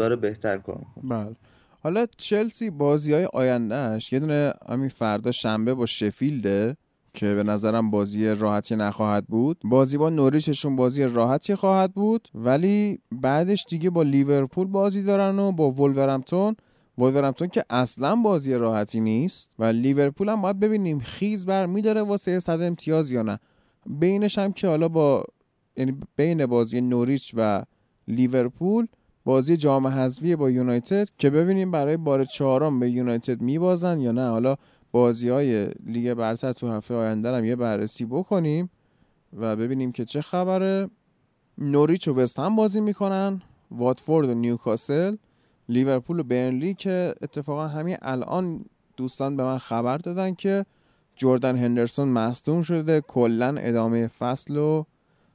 داره 0.00 0.16
بهتر 0.16 0.58
کار 0.58 0.82
بله. 1.02 1.36
حالا 1.82 2.06
چلسی 2.16 2.70
بازی 2.70 3.12
های 3.12 3.24
آیندهش 3.24 4.12
یه 4.12 4.20
دونه 4.20 4.52
همین 4.68 4.88
فردا 4.88 5.32
شنبه 5.32 5.74
با 5.74 5.86
شفیلده 5.86 6.76
که 7.14 7.34
به 7.34 7.42
نظرم 7.42 7.90
بازی 7.90 8.26
راحتی 8.26 8.76
نخواهد 8.76 9.26
بود. 9.26 9.60
بازی 9.64 9.98
با 9.98 10.10
نوریچشون 10.10 10.76
بازی 10.76 11.02
راحتی 11.02 11.54
خواهد 11.54 11.94
بود 11.94 12.28
ولی 12.34 12.98
بعدش 13.12 13.64
دیگه 13.68 13.90
با 13.90 14.02
لیورپول 14.02 14.66
بازی 14.66 15.02
دارن 15.02 15.38
و 15.38 15.52
با 15.52 15.70
ولورهمپتون 15.70 16.56
ولورهمپتون 16.98 17.48
که 17.48 17.64
اصلا 17.70 18.16
بازی 18.16 18.54
راحتی 18.54 19.00
نیست 19.00 19.50
و 19.58 19.64
لیورپول 19.64 20.28
هم 20.28 20.42
باید 20.42 20.60
ببینیم 20.60 20.98
خیز 20.98 21.46
بر 21.46 21.66
میداره 21.66 22.02
واسه 22.02 22.40
صد 22.40 22.60
امتیاز 22.62 23.10
یا 23.10 23.22
نه. 23.22 23.38
بینش 23.86 24.38
هم 24.38 24.52
که 24.52 24.66
حالا 24.66 24.88
با 24.88 25.24
یعنی 25.76 25.96
بین 26.16 26.46
بازی 26.46 26.80
نوریچ 26.80 27.32
و 27.36 27.62
لیورپول 28.08 28.86
بازی 29.24 29.56
جام 29.56 29.86
حذفی 29.86 30.36
با 30.36 30.50
یونایتد 30.50 31.08
که 31.18 31.30
ببینیم 31.30 31.70
برای 31.70 31.96
بار 31.96 32.24
چهارم 32.24 32.80
به 32.80 32.90
یونایتد 32.90 33.40
میبازن 33.40 34.00
یا 34.00 34.12
نه. 34.12 34.28
حالا 34.28 34.56
بازی 34.92 35.28
های 35.28 35.70
لیگ 35.86 36.14
برتر 36.14 36.52
تو 36.52 36.68
هفته 36.68 36.94
آینده 36.94 37.36
هم 37.36 37.44
یه 37.44 37.56
بررسی 37.56 38.04
بکنیم 38.04 38.70
و 39.36 39.56
ببینیم 39.56 39.92
که 39.92 40.04
چه 40.04 40.22
خبره. 40.22 40.90
نوریچ 41.58 42.08
و 42.08 42.12
وست 42.12 42.38
هم 42.38 42.56
بازی 42.56 42.80
می‌کنن 42.80 43.42
واتفورد 43.70 44.28
و 44.28 44.34
نیوکاسل 44.34 45.16
لیورپول 45.68 46.20
و 46.20 46.22
برنلی 46.22 46.74
که 46.74 47.14
اتفاقا 47.22 47.66
همین 47.66 47.96
الان 48.02 48.64
دوستان 48.96 49.36
به 49.36 49.42
من 49.42 49.58
خبر 49.58 49.98
دادن 49.98 50.34
که 50.34 50.66
جردن 51.16 51.56
هندرسون 51.56 52.08
مصدوم 52.08 52.62
شده 52.62 53.00
کلا 53.00 53.54
ادامه 53.58 54.06
فصل 54.06 54.56
و 54.56 54.84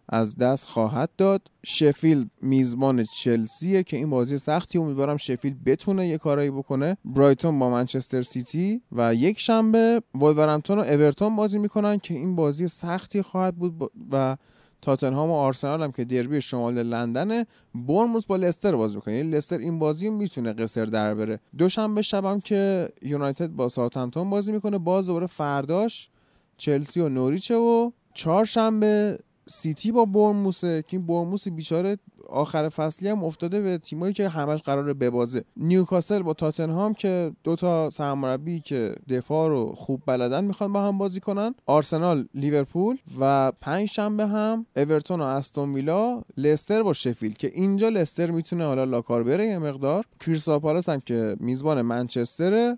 از 0.10 0.38
دست 0.38 0.66
خواهد 0.66 1.10
داد. 1.18 1.42
شفیلد 1.64 2.28
میزبان 2.42 3.04
چلسیه 3.04 3.84
که 3.84 3.98
این 3.98 4.10
بازی 4.10 4.38
سختی 4.38 4.78
امیدوارم 4.78 5.18
شفیلد 5.18 5.64
بتونه 5.64 6.08
یه 6.08 6.18
کارایی 6.18 6.52
بکنه. 6.52 6.98
برایتون 7.06 7.60
با 7.60 7.70
منچستر 7.70 8.22
سیتی 8.22 8.82
و 8.92 9.16
یک 9.16 9.40
شنبه 9.40 10.02
وولورهمپتون 10.16 10.80
و 10.80 10.82
اورتون 10.82 11.36
بازی 11.36 11.60
می‌کنن 11.60 11.98
که 11.98 12.14
این 12.14 12.36
بازی 12.36 12.68
سختی 12.68 13.22
خواهد 13.22 13.56
بود 13.56 13.92
و 14.12 14.38
تاتنهام 14.82 15.30
و 15.30 15.34
آرسنال 15.34 15.84
هم 15.84 15.92
که 15.92 16.06
دربی 16.06 16.42
شمال 16.42 16.84
لندن 16.84 17.44
بورنموث 17.76 18.26
با 18.26 18.36
لستر 18.36 18.76
بازی 18.76 18.96
می‌کنه 18.96 19.16
یعنی 19.16 19.30
لستر 19.30 19.58
این 19.58 19.80
بازی 19.80 20.10
می‌تونه 20.10 20.54
قصر 20.54 20.86
در 20.86 21.14
بره. 21.16 21.40
دوشنبه 21.58 22.02
شبم 22.02 22.40
که 22.40 22.90
یونایتد 23.02 23.48
با 23.48 23.70
ساوثهمپتون 23.70 24.30
بازی 24.30 24.52
می‌کنه 24.52 24.78
باز 24.78 25.08
دوباره 25.08 25.26
فرداش 25.26 26.10
چلسی 26.58 27.00
و 27.00 27.10
نوریچه 27.10 27.56
و 27.56 27.92
چهارشنبه 28.14 29.20
سیتی 29.48 29.92
با 29.92 30.06
برموسه 30.06 30.84
که 30.88 30.98
این 30.98 31.06
برموس 31.06 31.48
بیچاره 31.48 31.98
آخر 32.30 32.70
فصلی 32.70 33.10
هم 33.10 33.24
افتاده 33.24 33.62
به 33.62 33.78
تیمایی 33.78 34.14
که 34.14 34.30
همش 34.30 34.62
قراره 34.62 34.94
ببازه. 34.94 35.44
نیوکاسل 35.58 36.22
با 36.22 36.34
تاتنهام 36.34 36.94
که 36.94 37.32
دوتا 37.44 37.90
سرمربی 37.90 38.60
که 38.60 38.96
دفاع 39.10 39.50
رو 39.50 39.74
خوب 39.76 40.02
بلدن 40.06 40.44
می‌خوان 40.44 40.74
با 40.74 40.82
هم 40.88 40.98
بازی 40.98 41.20
کنن. 41.20 41.56
آرسنال 41.66 42.28
لیورپول 42.34 42.98
و 43.20 43.52
پنج 43.62 43.90
شنبه 43.90 44.28
هم 44.28 44.66
اورتون 44.76 45.22
و 45.22 45.24
استون 45.24 45.74
ویلا 45.74 46.22
لستر 46.38 46.84
با 46.84 46.94
شفیلد 46.94 47.38
که 47.38 47.52
اینجا 47.54 47.90
لستر 47.90 48.32
می‌تونه 48.32 48.66
حالا 48.66 48.84
لاکار 48.84 49.24
بره 49.24 49.48
یه 49.48 49.58
مقدار. 49.58 50.06
کریستال 50.20 50.60
پالاس 50.60 50.90
هم 50.90 51.00
که 51.00 51.36
میزبان 51.40 51.82
منچستره. 51.82 52.78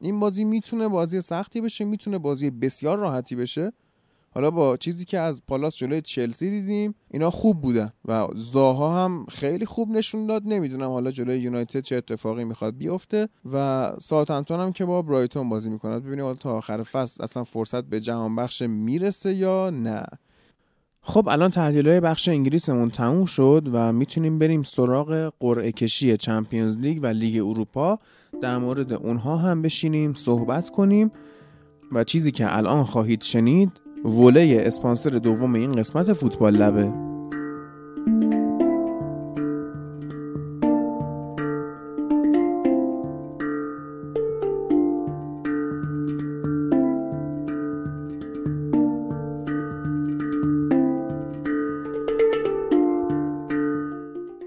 این 0.00 0.20
بازی 0.20 0.44
می‌تونه 0.44 0.88
بازی 0.88 1.20
سختی 1.20 1.60
بشه 1.60 1.84
می‌تونه 1.84 2.18
بازی 2.18 2.50
بسیار 2.50 2.98
راحتی 2.98 3.36
بشه. 3.36 3.72
حالا 4.34 4.50
با 4.50 4.76
چیزی 4.76 5.04
که 5.04 5.18
از 5.18 5.42
پالاس 5.48 5.76
جلوی 5.76 6.00
چلسی 6.00 6.50
دیدیم 6.50 6.94
اینا 7.10 7.30
خوب 7.30 7.60
بودن 7.60 7.92
و 8.04 8.26
زاها 8.34 9.04
هم 9.04 9.26
خیلی 9.28 9.66
خوب 9.66 9.90
نشون 9.90 10.26
داد. 10.26 10.42
نمی‌دونم 10.46 10.90
حالا 10.90 11.10
جلوی 11.10 11.38
یونایتد 11.38 11.80
چه 11.80 11.96
اتفاقی 11.96 12.44
می‌خواد 12.44 12.76
بیفته 12.76 13.28
و 13.52 13.90
ساوثهمپتون 13.98 14.60
هم 14.60 14.72
که 14.72 14.84
با 14.84 15.02
برایتون 15.02 15.48
بازی 15.48 15.70
می‌کنه 15.70 16.00
ببینیم 16.00 16.24
حالا 16.24 16.34
تا 16.34 16.56
آخر 16.56 16.82
فصل 16.82 17.24
اصلا 17.24 17.44
فرصت 17.44 17.84
به 17.84 18.00
جهان 18.00 18.36
بخش 18.36 18.62
می‌رسه 18.62 19.34
یا 19.34 19.70
نه. 19.70 20.04
خب 21.00 21.28
الان 21.28 21.50
تحلیل 21.50 21.88
های 21.88 22.00
بخش 22.00 22.28
انگلیسمون 22.28 22.90
تموم 22.90 23.24
شد 23.24 23.68
و 23.72 23.92
می‌تونیم 23.92 24.38
بریم 24.38 24.62
سراغ 24.62 25.32
قرعه 25.40 25.72
کشی 25.72 26.16
چمپیونز 26.16 26.78
لیگ 26.78 26.98
و 27.02 27.06
لیگ 27.06 27.46
اروپا. 27.46 27.98
در 28.42 28.58
مورد 28.58 28.92
اونها 28.92 29.36
هم 29.36 29.62
بشینیم 29.62 30.14
صحبت 30.14 30.70
کنیم 30.70 31.10
و 31.92 32.04
چیزی 32.04 32.32
که 32.32 32.56
الان 32.56 32.84
خواهید 32.84 33.22
شنید 33.22 33.72
وله 34.04 34.62
اسپانسر 34.66 35.10
دوم 35.10 35.54
این 35.54 35.72
قسمت 35.72 36.12
فوتبال 36.12 36.56
لبه. 36.56 36.92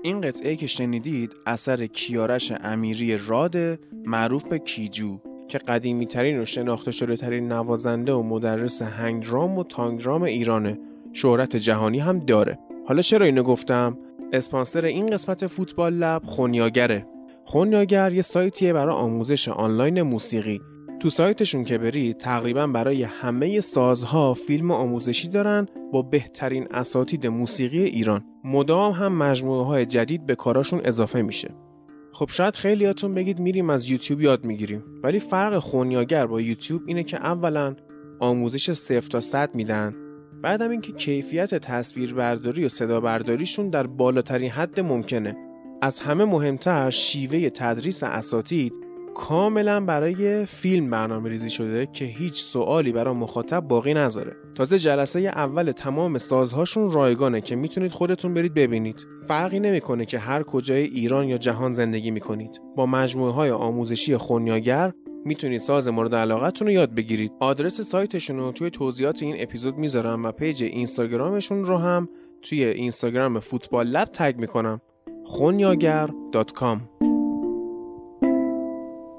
این 0.04 0.22
قطعه 0.22 0.56
که 0.56 0.68
شنیدید 0.68 1.36
اثر 1.46 1.86
کیارش 1.86 2.54
امیری 2.64 3.18
راد 3.18 3.80
معروف 4.06 4.44
به 4.44 4.60
کیجو. 4.60 5.27
که 5.48 5.58
قدیمی 5.58 6.06
ترین 6.06 6.42
و 6.42 6.46
شناخته 6.46 6.92
شده 6.92 7.16
ترین 7.16 7.52
نوازنده 7.52 8.14
و 8.14 8.24
مدرس 8.24 8.82
هنگرام 8.82 9.58
و 9.58 9.64
تانگرام 9.64 10.24
ایرانه. 10.24 10.80
شهرت 11.14 11.56
جهانی 11.56 12.00
هم 12.00 12.20
داره. 12.20 12.60
حالا 12.88 13.02
چرا 13.02 13.26
اینو 13.26 13.44
گفتم؟ 13.44 13.98
اسپانسر 14.34 14.86
این 14.86 15.08
قسمت 15.08 15.48
فوتبال 15.48 15.94
لب 15.94 16.22
خونیاگره. 16.26 17.08
خونیاگر 17.46 18.14
یه 18.14 18.22
سایتیه 18.22 18.74
برای 18.74 18.96
آموزش 18.96 19.50
آنلاین 19.50 20.02
موسیقی. 20.02 20.62
تو 21.00 21.10
سایتشون 21.10 21.64
که 21.64 21.78
بری 21.78 22.14
تقریبا 22.14 22.68
برای 22.68 23.04
همه 23.04 23.60
سازها 23.60 24.34
فیلم 24.34 24.72
آموزشی 24.72 25.28
دارن 25.28 25.66
با 25.92 26.02
بهترین 26.02 26.68
اساتید 26.72 27.28
موسیقی 27.28 27.84
ایران. 27.84 28.26
مدام 28.44 28.94
هم 28.94 29.18
مجموعه 29.18 29.66
های 29.66 29.86
جدید 29.86 30.26
به 30.26 30.36
کاراشون 30.36 30.82
اضافه 30.84 31.22
میشه. 31.22 31.67
خب 32.18 32.30
شاید 32.30 32.56
خیلیاتون 32.56 33.14
بگید 33.14 33.40
میریم 33.40 33.70
از 33.70 33.90
یوتیوب 33.90 34.22
یاد 34.22 34.46
می‌گیریم 34.46 34.84
ولی 35.04 35.20
فرق 35.20 35.60
خونیاگر 35.60 36.26
با 36.26 36.42
یوتیوب 36.42 36.82
اینه 36.86 37.04
که 37.04 37.18
اولا 37.18 37.76
آموزش 38.20 38.72
صفر 38.72 39.08
تا 39.08 39.20
صد 39.20 39.56
میدن 39.56 39.96
بعدم 40.42 40.70
اینکه 40.70 40.92
کیفیت 40.92 41.56
تصویربرداری 41.56 42.66
و 42.66 42.70
صدا 42.70 43.00
برداریشون 43.00 43.70
در 43.70 43.88
بالاترین 43.88 44.52
حد 44.52 44.80
ممکنه. 44.80 45.36
از 45.82 46.00
همه 46.00 46.26
مهمتر 46.26 46.90
شیوه 46.90 47.50
تدریس 47.50 48.04
اساتید 48.04 48.74
کاملا 49.18 49.80
برای 49.86 50.46
فیلم 50.46 50.90
برنامه 50.90 51.30
ریزی 51.30 51.50
شده 51.50 51.86
که 51.86 52.06
هیچ 52.06 52.44
سوالی 52.44 52.92
برای 52.92 53.14
مخاطب 53.14 53.60
باقی 53.60 53.94
نذاره. 53.94 54.36
تازه 54.56 54.80
جلسه 54.80 55.20
اول 55.20 55.72
تمام 55.72 56.18
سازهاشون 56.18 56.92
رایگانه 56.92 57.42
که 57.42 57.56
می‌تونید 57.56 57.92
خودتون 57.92 58.34
برید 58.34 58.54
ببینید. 58.54 59.08
فرقی 59.28 59.60
نمی‌کنه 59.60 60.06
که 60.06 60.20
هر 60.20 60.44
کجای 60.44 60.84
ایران 60.84 61.28
یا 61.28 61.38
جهان 61.38 61.74
زندگی 61.74 62.12
می‌کنید. 62.12 62.62
با 62.76 62.86
مجموعه 62.86 63.34
های 63.34 63.52
آموزشی 63.52 64.18
خونیاگر 64.18 64.92
می‌تونید 65.26 65.62
ساز 65.62 65.88
مورد 65.88 66.16
علاقتون 66.16 66.68
رو 66.68 66.74
یاد 66.74 66.96
بگیرید. 66.96 67.32
آدرس 67.40 67.82
سایتشون 67.82 68.38
رو 68.38 68.52
توی 68.52 68.70
توضیحات 68.70 69.24
این 69.24 69.36
اپیزود 69.40 69.78
می‌ذارم 69.78 70.26
و 70.26 70.32
پیج 70.32 70.64
اینستاگرامشون 70.64 71.66
رو 71.66 71.78
هم 71.78 72.10
توی 72.42 72.64
اینستاگرام 72.64 73.40
فوتبال 73.40 73.88
لب 73.88 74.10
تگ 74.14 74.36
می‌کنم. 74.40 74.82
خونیاگر.com 75.26 77.17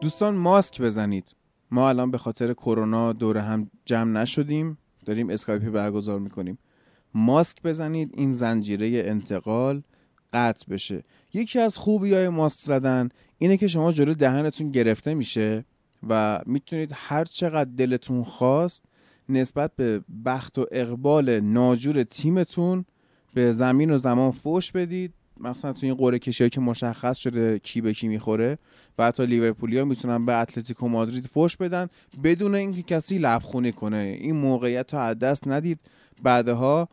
دوستان 0.00 0.34
ماسک 0.34 0.80
بزنید. 0.80 1.36
ما 1.70 1.88
الان 1.88 2.10
به 2.10 2.18
خاطر 2.18 2.52
کرونا 2.52 3.12
دور 3.12 3.38
هم 3.38 3.70
جمع 3.84 4.20
نشدیم. 4.22 4.78
داریم 5.06 5.30
اسکایپی 5.30 5.70
برگزار 5.70 6.18
می‌کنیم. 6.18 6.58
ماسک 7.14 7.62
بزنید 7.62 8.10
این 8.14 8.32
زنجیره 8.32 9.02
انتقال 9.06 9.82
قطع 10.32 10.66
بشه. 10.70 11.04
یکی 11.34 11.58
از 11.58 11.76
خوبی 11.76 12.14
های 12.14 12.28
ماسک 12.28 12.60
زدن 12.60 13.08
اینه 13.38 13.56
که 13.56 13.66
شما 13.66 13.92
جلو 13.92 14.14
دهنتون 14.14 14.70
گرفته 14.70 15.14
میشه 15.14 15.64
و 16.08 16.40
می‌تونید 16.46 16.90
هر 16.94 17.24
چقدر 17.24 17.70
دلتون 17.76 18.24
خواست 18.24 18.84
نسبت 19.28 19.76
به 19.76 20.00
بخت 20.24 20.58
و 20.58 20.66
اقبال 20.72 21.40
ناجور 21.40 22.02
تیمتون 22.02 22.84
به 23.34 23.52
زمین 23.52 23.90
و 23.90 23.98
زمان 23.98 24.30
فوش 24.30 24.72
بدید. 24.72 25.14
مثلا 25.40 25.72
تو 25.72 25.86
این 25.86 25.94
قرعه 25.94 26.18
کشی 26.18 26.50
که 26.50 26.60
مشخص 26.60 27.16
شده 27.16 27.58
کی 27.58 27.80
به 27.80 27.92
کی 27.92 28.08
می‌خوره 28.08 28.58
و 28.98 29.06
حتی 29.06 29.26
لیورپولیا 29.26 29.84
می‌تونن 29.84 30.26
به 30.26 30.34
اتلتیکو 30.34 30.88
مادرید 30.88 31.26
فوش 31.26 31.56
بدن 31.56 31.88
بدون 32.24 32.54
اینکه 32.54 32.82
کسی 32.82 33.18
لبخونی 33.18 33.72
کنه. 33.72 34.18
این 34.20 34.36
موقعیت 34.36 34.94
رو 34.94 35.00
از 35.00 35.18
دست 35.18 35.48
ندید. 35.48 35.78
بعدها 36.22 36.88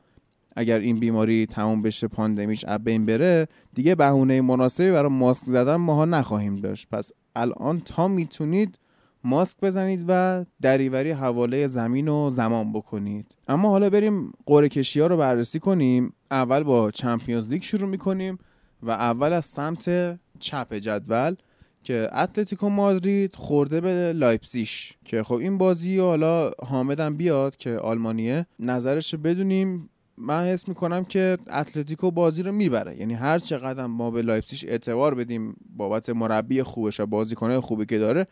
اگر 0.56 0.80
این 0.80 1.00
بیماری 1.00 1.46
تموم 1.46 1.82
بشه 1.82 2.08
پاندمیش 2.08 2.66
از 2.66 2.84
بین 2.84 3.06
بره 3.06 3.48
دیگه 3.74 3.96
بهونه 3.96 4.42
مناسبی 4.42 4.92
برای 4.92 5.12
ماسک 5.12 5.46
زدن 5.46 5.76
ماها 5.76 6.06
نخواهیم 6.06 6.56
داشت. 6.56 6.88
پس 6.90 7.12
الان 7.36 7.80
تا 7.80 8.08
می‌تونید 8.08 8.78
ماسک 9.24 9.58
بزنید 9.62 10.06
و 10.08 10.46
دریوری 10.62 11.12
حواله 11.12 11.68
زمین 11.68 12.08
و 12.08 12.32
زمان 12.32 12.74
بکنید. 12.74 13.28
اما 13.48 13.70
حالا 13.70 13.90
بریم 13.90 14.32
قرعه 14.46 14.70
کشی 14.70 15.00
ها 15.00 15.08
رو 15.08 15.18
بررسی 15.18 15.60
کنیم. 15.60 16.14
اول 16.32 16.64
با 16.64 16.92
چمپیونز 16.92 17.50
لیگ 17.50 17.62
شروع 17.62 17.90
می‌کنیم 17.90 18.38
و 18.84 18.92
اول 18.92 19.34
از 19.34 19.46
سمت 19.46 20.20
چپ 20.40 20.74
جدول 20.74 21.36
که 21.84 22.10
اتلتیکو 22.14 22.70
مادرید 22.70 23.36
خورده 23.36 23.82
به 23.82 24.14
لایپسیش 24.14 24.94
که 25.06 25.24
خب 25.24 25.36
این 25.36 25.58
بازی 25.58 26.00
حالا 26.00 26.52
حامدم 26.68 27.18
بیاد 27.18 27.58
که 27.58 27.78
آلمانیه 27.78 28.46
نظرش 28.60 29.16
بدونیم. 29.16 29.90
من 30.18 30.46
حس 30.46 30.68
می‌کنم 30.68 31.06
که 31.06 31.38
اتلتیکو 31.48 32.12
بازی 32.12 32.44
رو 32.44 32.52
می‌بره. 32.52 33.00
یعنی 33.00 33.14
هر 33.14 33.40
چقدر 33.40 33.86
ما 33.86 34.12
به 34.12 34.22
لایپسیش 34.22 34.66
اعتبار 34.66 35.16
بدیم 35.16 35.56
بابت 35.78 36.10
مربی 36.10 36.64
خوبش 36.64 37.00
و 37.00 37.06
بازیکنهای 37.06 37.60
خوبی 37.60 37.86
که 37.86 37.98
داره 37.98 38.28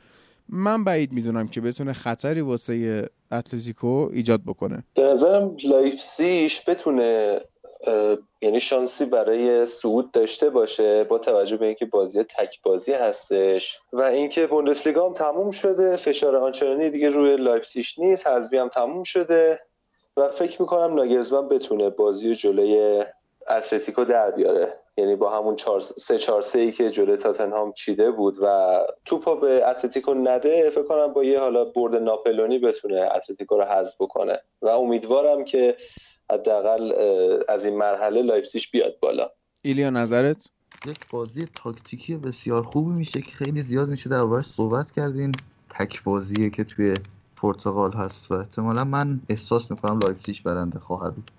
من 0.50 0.84
بعید 0.84 1.12
می‌دونم 1.12 1.48
که 1.48 1.62
بتونه 1.62 1.94
خطری 1.94 2.42
واسه 2.42 3.10
اتلتیکو 3.32 4.10
ایجاد 4.14 4.42
بکنه. 4.44 4.84
به 4.94 5.02
نظرم 5.02 5.58
لایپسیش 5.64 6.70
بتونه 6.70 7.40
یعنی 8.42 8.60
شانسی 8.60 9.06
برای 9.06 9.66
صعود 9.66 10.12
داشته 10.12 10.50
باشه 10.50 11.04
با 11.04 11.18
توجه 11.18 11.58
به 11.58 11.66
اینکه 11.66 11.86
بازی 11.86 12.24
تک 12.24 12.62
بازی 12.62 12.94
هستش. 12.94 13.80
و 13.94 14.02
اینکه 14.02 14.48
بوندسلیگا 14.48 15.08
هم 15.08 15.14
تموم 15.14 15.52
شده 15.52 15.96
فشار 15.96 16.36
آنچنانی 16.36 16.90
دیگه 16.90 17.10
روی 17.10 17.38
لایپسیش 17.38 18.00
نیست 18.00 18.28
حذفی 18.28 18.58
هم 18.58 18.70
تموم 18.70 19.04
شده 19.04 19.60
و 20.18 20.30
فکر 20.30 20.62
می‌کنم 20.62 20.96
ناگلزمن 20.96 21.48
بتونه 21.48 21.90
بازی 21.90 22.36
جلوی 22.36 23.04
اتلتیکو 23.50 24.06
در 24.06 24.32
بیاره. 24.32 24.80
یعنی 24.98 25.16
با 25.16 25.30
همون 25.30 25.56
چار 25.56 25.80
سه 25.80 26.18
چهار 26.18 26.42
سه 26.42 26.60
ای 26.60 26.72
که 26.72 26.90
جلوی 26.90 27.18
تاتنهام 27.18 27.74
چیده 27.74 28.12
بود 28.12 28.38
و 28.42 28.80
توپا 29.06 29.36
به 29.36 29.70
اتلتیکو 29.70 30.14
نده 30.14 30.70
فکر 30.70 30.84
کنم 30.84 31.14
با 31.14 31.24
یه 31.24 31.40
حالا 31.40 31.66
برد 31.66 31.96
ناپلونی 31.96 32.60
بتونه 32.60 33.10
اتلتیکو 33.16 33.58
رو 33.58 33.64
حذف 33.64 33.96
بکنه. 34.00 34.42
و 34.62 34.68
امیدوارم 34.68 35.46
که 35.46 35.76
حداقل 36.34 36.94
از 37.50 37.66
این 37.66 37.78
مرحله 37.78 38.22
لایپسیش 38.22 38.72
بیاد 38.72 39.00
بالا. 39.02 39.30
ایلیا 39.62 39.90
نظرت؟ 39.90 40.48
یک 40.86 41.00
بازی 41.10 41.48
تاکتیکی 41.56 42.16
بسیار 42.16 42.64
خوبی 42.64 42.92
میشه 42.92 43.22
که 43.22 43.32
خیلی 43.32 43.64
زیاد 43.64 43.90
میشه 43.90 44.10
دربارش 44.10 44.46
صحبت 44.58 44.92
کردین. 44.92 45.32
تک 45.80 46.04
بازیه 46.04 46.50
که 46.50 46.64
توی 46.64 46.94
پرتغال 47.36 47.92
هست 47.94 48.32
و 48.32 48.34
احتمالا 48.34 48.84
من 48.84 49.22
احساس 49.30 49.72
می‌کنم 49.72 50.00
لایپزیگ 50.00 50.36
برنده 50.44 50.80
خواهد 50.80 51.16
بود. 51.16 51.32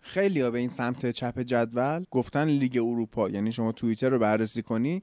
خیلی 0.00 0.40
ها 0.40 0.50
به 0.50 0.58
این 0.58 0.68
سمت 0.68 1.10
چپ 1.10 1.40
جدول 1.40 2.04
گفتن 2.10 2.48
لیگ 2.48 2.76
اروپا. 2.76 3.28
یعنی 3.28 3.52
شما 3.52 3.72
توییتر 3.72 4.08
رو 4.08 4.18
بررسی 4.18 4.62
کنی 4.62 5.02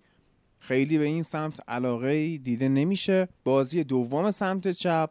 خیلی 0.59 0.97
به 0.97 1.05
این 1.05 1.23
سمت 1.23 1.59
علاقه 1.67 2.37
دیده 2.37 2.69
نمیشه. 2.69 3.27
بازی 3.43 3.83
دوم 3.83 4.31
سمت 4.31 4.71
چپ 4.71 5.09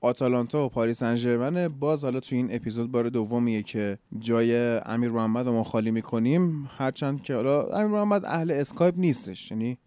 آتالانتا 0.00 0.66
و 0.66 0.68
پاری 0.68 1.02
سن 1.02 1.24
ژرمن 1.24 1.68
باز 1.68 2.04
حالا 2.04 2.20
تو 2.20 2.34
این 2.34 2.48
اپیزود 2.50 2.92
بار 2.92 3.08
دومیه 3.08 3.62
که 3.62 3.98
جای 4.18 4.78
امیر 4.78 5.10
محمد 5.10 5.46
رو 5.46 5.52
ما 5.52 5.62
خالی 5.62 5.90
می‌کنیم. 5.90 6.70
هرچند 6.78 7.22
که 7.22 7.34
حالا 7.34 7.66
امیر 7.66 7.86
محمد 7.86 8.24
اهل 8.24 8.50
اسکایپ 8.50 8.94
نیستش. 8.98 9.50
یعنی 9.50 9.78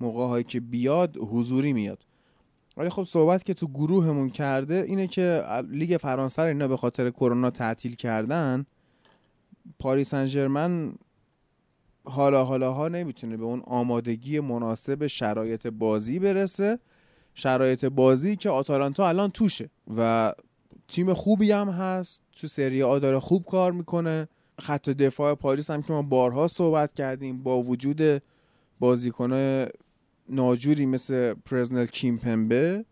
موقع 0.00 0.26
هایی 0.26 0.44
که 0.44 0.60
بیاد 0.60 1.16
حضوری 1.16 1.72
میاد. 1.72 2.06
ولی 2.76 2.88
خب 2.88 3.04
صحبت 3.04 3.44
که 3.44 3.54
تو 3.54 3.68
گروهمون 3.68 4.30
کرده 4.30 4.84
اینه 4.88 5.06
که 5.06 5.42
لیگ 5.70 5.96
فرانسه 5.96 6.42
رو 6.42 6.48
اینا 6.48 6.68
به 6.68 6.76
خاطر 6.76 7.10
کرونا 7.10 7.50
تعطیل 7.50 7.94
کردن 7.94 8.66
پاریس 9.78 10.14
انجرمن 10.14 10.94
حالا 12.04 12.44
حالا 12.44 12.72
ها 12.72 12.88
نمی‌تونه 12.88 13.36
به 13.36 13.44
اون 13.44 13.60
آمادگی 13.60 14.40
مناسب 14.40 15.06
شرایط 15.06 15.66
بازی 15.66 16.18
برسه. 16.18 16.78
شرایط 17.34 17.84
بازی 17.84 18.36
که 18.36 18.50
آتالانتا 18.50 19.08
الان 19.08 19.30
توشه 19.30 19.70
و 19.96 20.32
تیم 20.88 21.14
خوبی 21.14 21.52
هم 21.52 21.68
هست 21.68 22.20
تو 22.32 22.46
سری 22.46 22.82
آ 22.82 22.98
داره 22.98 23.20
خوب 23.20 23.44
کار 23.44 23.72
می‌کنه. 23.72 24.28
خط 24.60 24.90
دفاع 24.90 25.34
پاریس 25.34 25.70
هم 25.70 25.82
که 25.82 25.92
ما 25.92 26.02
بارها 26.02 26.48
صحبت 26.48 26.92
کردیم 26.92 27.42
با 27.42 27.62
وجود 27.62 28.22
بازیکنه 28.80 29.68
ناجوری 30.28 30.86
مثل 30.86 31.34
پرزنل 31.34 31.86
کیمپمبه 31.86 32.84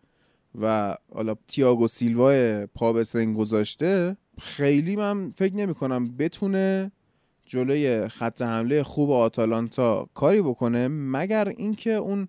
و 0.60 0.96
حالا 1.14 1.34
تیاگو 1.48 1.88
سیلوا 1.88 2.66
پا 2.66 2.92
به 2.92 3.04
سنگ 3.04 3.36
گذاشته 3.36 4.16
خیلی 4.38 4.96
من 4.96 5.30
فکر 5.30 5.54
نمی 5.54 5.74
کنم 5.74 6.16
بتونه 6.16 6.92
جلوی 7.46 8.08
خط 8.08 8.42
حمله 8.42 8.82
خوب 8.82 9.10
آتالانتا 9.10 10.08
کاری 10.14 10.42
بکنه 10.42 10.88
مگر 10.88 11.48
اینکه 11.48 11.90
اون 11.90 12.28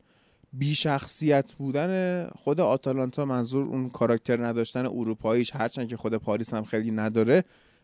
بیشخصیت 0.54 1.54
بودن 1.54 2.24
خود 2.28 2.60
آتالانتا 2.60 3.26
منظور 3.26 3.66
اون 3.66 3.90
کاراکتر 3.90 4.48
نداشتن 4.48 4.86
اروپاییش 4.86 5.56
هرچند 5.56 5.88
که 5.88 5.98
خود 5.98 6.16
پاریس 6.16 6.54
هم 6.54 6.64
خیلی 6.64 6.92
نداره 6.92 7.44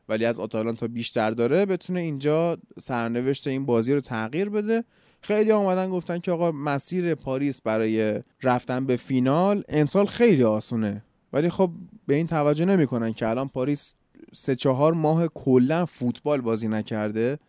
ولی 0.09 0.25
از 0.25 0.39
آتالانتا 0.39 0.87
بیشتر 0.87 1.31
داره 1.31 1.65
بتونه 1.65 1.99
اینجا 1.99 2.57
سرنوشت 2.79 3.47
این 3.47 3.65
بازی 3.65 3.93
رو 3.93 4.01
تغییر 4.01 4.49
بده. 4.49 4.83
خیلی 5.21 5.51
آمدن 5.51 5.89
گفتن 5.89 6.19
که 6.19 6.31
آقا 6.31 6.51
مسیر 6.51 7.15
پاریس 7.15 7.61
برای 7.61 8.21
رفتن 8.43 8.85
به 8.85 8.95
فینال 8.95 9.63
امسال 9.69 10.05
خیلی 10.05 10.43
آسونه. 10.43 11.03
ولی 11.33 11.49
خب 11.49 11.71
به 12.07 12.15
این 12.15 12.27
توجه 12.27 12.65
نمی‌کنن 12.65 13.13
که 13.13 13.27
الان 13.27 13.47
پاریس 13.47 13.93
سه 14.33 14.55
چهار 14.55 14.93
ماه 14.93 15.27
کلا 15.27 15.85
فوتبال 15.85 16.41
بازی 16.41 16.67
نکرده 16.67 17.39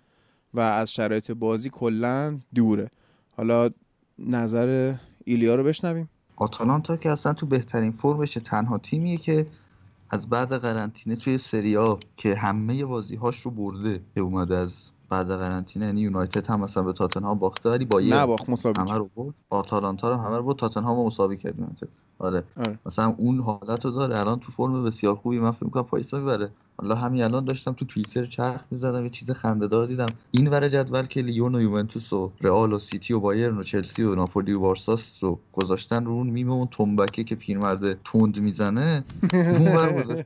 و 0.55 0.61
از 0.61 0.93
شرایط 0.93 1.31
بازی 1.31 1.71
کلا 1.71 2.39
دوره. 2.55 2.91
حالا 3.31 3.71
نظر 4.19 4.95
ایلیا 5.31 5.55
رو 5.55 5.65
بشنویم. 5.65 6.09
آتالانتا 6.37 6.97
که 6.97 7.11
اصلا 7.11 7.33
تو 7.33 7.47
بهترین 7.47 7.93
فرمش 7.93 8.39
تنها 8.45 8.79
تیمیه 8.79 9.17
که 9.17 9.47
از 10.11 10.29
بعد 10.29 10.53
قرنطینه 10.53 11.17
توی 11.17 11.39
سریا 11.39 11.99
که 12.17 12.35
همه 12.35 12.85
بازی 12.85 13.17
هاش 13.17 13.41
رو 13.41 13.51
برده 13.51 14.01
که 14.15 14.21
اومده 14.21 14.57
از 14.57 14.73
بعد 15.09 15.29
قرنطینه. 15.29 15.87
یعنی 15.87 16.01
یونایتد 16.01 16.47
هم 16.47 16.61
مثلا 16.61 16.83
به 16.83 16.93
تاتنهام 16.93 17.39
باخته 17.39 17.71
ولی 17.71 17.85
با 17.85 18.01
یه 18.01 18.27
باخت 18.27 18.49
مساوی 18.49 18.75
همه 18.79 18.95
رو 18.95 19.11
برد. 19.17 19.35
آتالانتا 19.51 20.11
رو 20.11 20.17
همه 20.17 20.37
رو 20.37 20.43
برد 20.43 20.57
تاتنهام 20.57 20.97
رو 20.97 21.07
مساوی 21.07 21.37
کرد 21.37 21.59
یونایتد. 21.59 21.89
آره. 22.21 22.43
آره. 22.57 22.79
مثلا 22.87 23.15
اون 23.19 23.41
حالت 23.41 23.85
رو 23.85 23.91
داره. 23.91 24.21
الان 24.21 24.41
تو 24.41 24.53
فرم 24.53 24.85
بسیار 24.85 25.15
خوبی 25.15 25.39
من 25.39 25.51
فکر 25.51 25.65
می‌کنم 25.65 25.83
پایسا 25.83 26.19
می‌بره. 26.19 26.51
حالا 26.79 26.95
همین 26.95 27.23
الان 27.23 27.45
داشتم 27.45 27.73
تو 27.73 27.85
توییتر 27.85 28.27
چرخ 28.27 28.61
می‌زدم 28.71 29.05
یه 29.05 29.11
چیز 29.11 29.31
خنده‌دار 29.31 29.87
دیدم. 29.87 30.07
این 30.31 30.49
ور 30.49 30.69
جدول 30.69 31.03
که 31.03 31.23
لیون 31.23 31.55
و 31.55 31.61
یوونتوس 31.61 32.13
و 32.13 32.33
رئال 32.41 32.73
و 32.73 32.79
سیتی 32.79 33.15
و 33.15 33.21
بایرن 33.21 33.59
و 33.59 33.63
چلسی 33.63 34.03
و 34.03 34.15
ناپولی 34.15 34.53
و 34.53 34.61
بارساس 34.61 35.25
رو 35.25 35.39
گذاشتن 35.53 36.05
رو 36.05 36.13
اون 36.13 36.27
میمه 36.27 36.53
اون 36.53 36.69
تنبکه 36.71 37.25
که 37.25 37.35
پیرمرد 37.35 38.03
تند 38.03 38.41
می‌زنه 38.41 39.05
اون 39.33 39.77
ور 39.77 40.25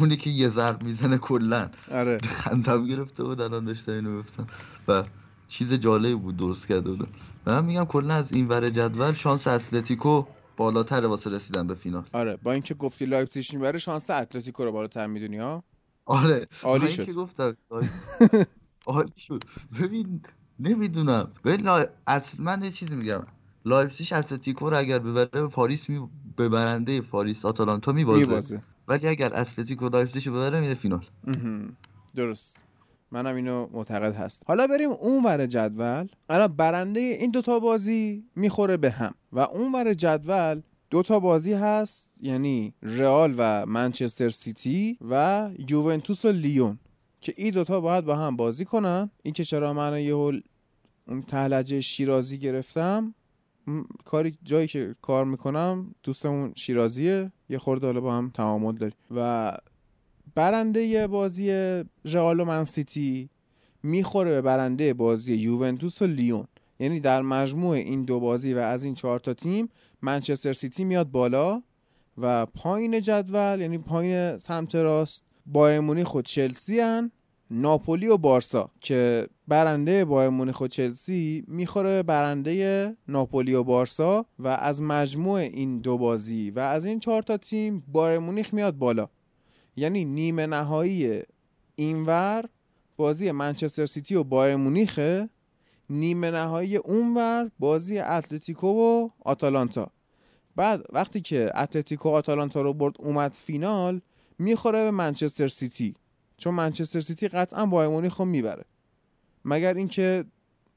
اونی 0.00 0.16
که 0.16 0.30
یه 0.30 0.48
ضرب 0.48 0.82
می‌زنه 0.82 1.18
کلا. 1.18 1.68
آره. 1.90 2.18
خندم 2.18 2.86
گرفته 2.86 3.24
بود 3.24 3.40
الان 3.40 3.64
داشتم 3.64 3.92
اینو 3.92 4.18
گفتم 4.18 4.46
و 4.88 5.04
چیز 5.48 5.72
جالبی 5.72 6.14
بود 6.14 6.36
درست 6.36 6.66
کرده 6.66 6.90
بودم. 6.90 7.08
من 7.46 7.64
میگم 7.64 7.84
کلا 7.84 8.14
از 8.14 8.32
این 8.32 8.48
ور 8.48 8.70
جدول 8.70 9.12
شانس 9.12 9.46
اتلتیکو 9.46 10.24
بالاتر 10.56 11.06
واسه 11.06 11.30
رسیدن 11.30 11.66
به 11.66 11.74
فینال. 11.74 12.04
آره 12.12 12.36
با 12.36 12.52
اینکه 12.52 12.74
گفتی 12.74 13.06
لایپزیگ 13.06 13.44
می‌بره 13.52 13.78
شانس 13.78 14.10
اتلتیکو 14.10 14.64
رو 14.64 14.72
بالاتر 14.72 15.06
می‌دونی 15.06 15.38
ها؟ 15.38 15.64
آره 16.04 16.48
عالی 16.62 16.90
شد. 16.90 17.12
گفتم 17.12 17.56
عالی 18.86 19.12
شد. 19.16 19.44
ببین 19.80 20.20
نمی‌دونم. 20.60 21.32
ببین 21.44 21.86
من 22.38 22.62
یه 22.62 22.70
چیزی 22.70 22.94
میگم. 22.94 23.26
لایپزیگ 23.64 24.12
اتلتیکو 24.12 24.70
رو 24.70 24.78
اگر 24.78 24.98
ببره 24.98 25.26
به 25.26 25.48
پاریس 25.48 25.88
می 25.88 26.08
به 26.36 26.48
برنده 26.48 27.00
پاریس 27.00 27.44
آتالانتا 27.44 27.92
میبازه. 27.92 28.62
ولی 28.88 29.08
اگر 29.08 29.40
اتلتیکو 29.40 29.88
لایپزیگ 29.88 30.28
ببره 30.28 30.60
میره 30.60 30.74
فینال. 30.74 31.06
درست. 32.14 32.65
منم 33.10 33.36
اینو 33.36 33.68
معتقد 33.72 34.14
هست 34.14 34.42
حالا 34.46 34.66
بریم 34.66 34.90
اون 34.90 35.24
ور 35.24 35.46
جدول. 35.46 36.08
الان 36.28 36.48
برنده 36.48 37.00
این 37.00 37.30
دوتا 37.30 37.58
بازی 37.58 38.24
می‌خوره 38.36 38.76
به 38.76 38.90
هم. 38.90 39.14
و 39.32 39.38
اون 39.38 39.72
ور 39.72 39.94
جدول 39.94 40.62
دوتا 40.90 41.20
بازی 41.20 41.52
هست 41.52 42.10
یعنی 42.20 42.74
رئال 42.82 43.34
و 43.38 43.66
منچستر 43.66 44.28
سیتی 44.28 44.98
و 45.10 45.50
یوونتوس 45.68 46.24
و 46.24 46.28
لیون 46.28 46.78
که 47.20 47.34
این 47.36 47.50
دوتا 47.50 47.80
باید 47.80 48.04
با 48.04 48.16
هم 48.16 48.36
بازی 48.36 48.64
کنن. 48.64 49.10
این 49.22 49.34
که 49.34 49.44
چرا 49.44 49.72
من 49.72 50.00
یه 50.00 50.14
اون 50.14 50.42
ته 51.28 51.45
لهجه 51.45 51.80
شیرازی 51.80 52.38
گرفتم 52.38 53.14
کاری 54.04 54.38
جایی 54.42 54.66
که 54.66 54.94
کار 55.02 55.24
می‌کنم 55.24 55.94
دوستمون 56.02 56.52
شیرازیه. 56.56 57.32
یه 57.48 57.58
خورده 57.58 57.86
حالا 57.86 58.00
با 58.00 58.14
هم 58.14 58.30
تعامل 58.34 58.72
داریم. 58.72 58.96
و 59.16 59.52
برنده 60.36 61.06
بازی 61.06 61.50
رئال 62.04 62.40
و 62.40 62.44
منسیتی 62.44 63.30
می‌خوره 63.82 64.30
به 64.30 64.42
برنده 64.42 64.94
بازی 64.94 65.34
یوونتوس 65.34 66.02
و 66.02 66.06
لیون. 66.06 66.46
یعنی 66.80 67.00
در 67.00 67.22
مجموع 67.22 67.76
این 67.76 68.04
دو 68.04 68.20
بازی 68.20 68.54
و 68.54 68.58
از 68.58 68.84
این 68.84 68.94
چهار 68.94 69.18
تا 69.18 69.34
تیم 69.34 69.68
منچستر 70.02 70.52
سیتی 70.52 70.84
میاد 70.84 71.10
بالا 71.10 71.62
و 72.18 72.46
پایین 72.46 73.00
جدول 73.00 73.60
یعنی 73.60 73.78
پایین 73.78 74.36
سمت 74.36 74.74
راست 74.74 75.22
بایر 75.46 75.80
مونیخ 75.80 76.16
چلسی 76.24 76.80
هن 76.80 77.10
ناپولی 77.50 78.06
و 78.06 78.16
بارسا 78.16 78.70
که 78.80 79.28
برنده 79.48 80.04
بایر 80.04 80.28
مونیخ 80.28 80.62
چلسی 80.62 81.44
می‌خوره 81.48 82.02
برنده 82.02 82.96
ناپولی 83.08 83.54
و 83.54 83.62
بارسا 83.62 84.26
و 84.38 84.48
از 84.48 84.82
مجموع 84.82 85.40
این 85.40 85.78
دو 85.78 85.98
بازی 85.98 86.50
و 86.50 86.58
از 86.58 86.84
این 86.84 86.98
چهار 86.98 87.22
تا 87.22 87.36
تیم 87.36 87.84
بایر 87.92 88.18
مونیخ 88.18 88.54
میاد 88.54 88.78
بالا. 88.78 89.08
یعنی 89.76 90.04
نیمه 90.04 90.46
نهایی 90.46 91.22
اینور 91.76 92.48
بازی 92.96 93.30
منچستر 93.30 93.86
سیتی 93.86 94.14
و 94.14 94.24
بایرن 94.24 94.56
مونیخه 94.56 95.28
نیمه 95.90 96.30
نهایی 96.30 96.76
اونور 96.76 97.50
بازی 97.58 97.98
اتلتیکو 97.98 98.66
و 98.66 99.08
آتالانتا. 99.20 99.90
بعد 100.56 100.82
وقتی 100.92 101.20
که 101.20 101.50
اتلتیکو 101.54 102.08
آتالانتا 102.08 102.62
رو 102.62 102.72
برد 102.72 102.94
اومد 102.98 103.32
فینال 103.32 104.00
می‌خوره 104.38 104.84
به 104.84 104.90
منچستر 104.90 105.48
سیتی. 105.48 105.94
چون 106.36 106.54
منچستر 106.54 107.00
سیتی 107.00 107.28
قطعا 107.28 107.66
بایرن 107.66 107.90
مونیخ 107.90 108.16
رو 108.16 108.24
می‌بره. 108.24 108.64
مگر 109.44 109.74
اینکه 109.74 110.24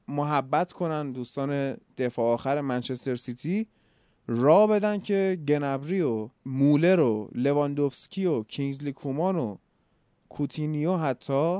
محبت 0.08 0.72
کنن 0.72 1.12
دوستان 1.12 1.76
دفاع 1.98 2.34
آخر 2.34 2.60
منچستر 2.60 3.16
سیتی 3.16 3.66
را 4.32 4.66
بدن 4.66 4.98
که 4.98 5.38
گنابری 5.48 6.00
و 6.00 6.28
مولر 6.46 7.00
و 7.00 7.28
لواندوفسکی 7.34 8.26
و 8.26 8.42
کینگزلی 8.42 8.92
کومان 8.92 9.36
و 9.36 9.56
کوتینیو 10.28 10.96
حتی 10.96 11.58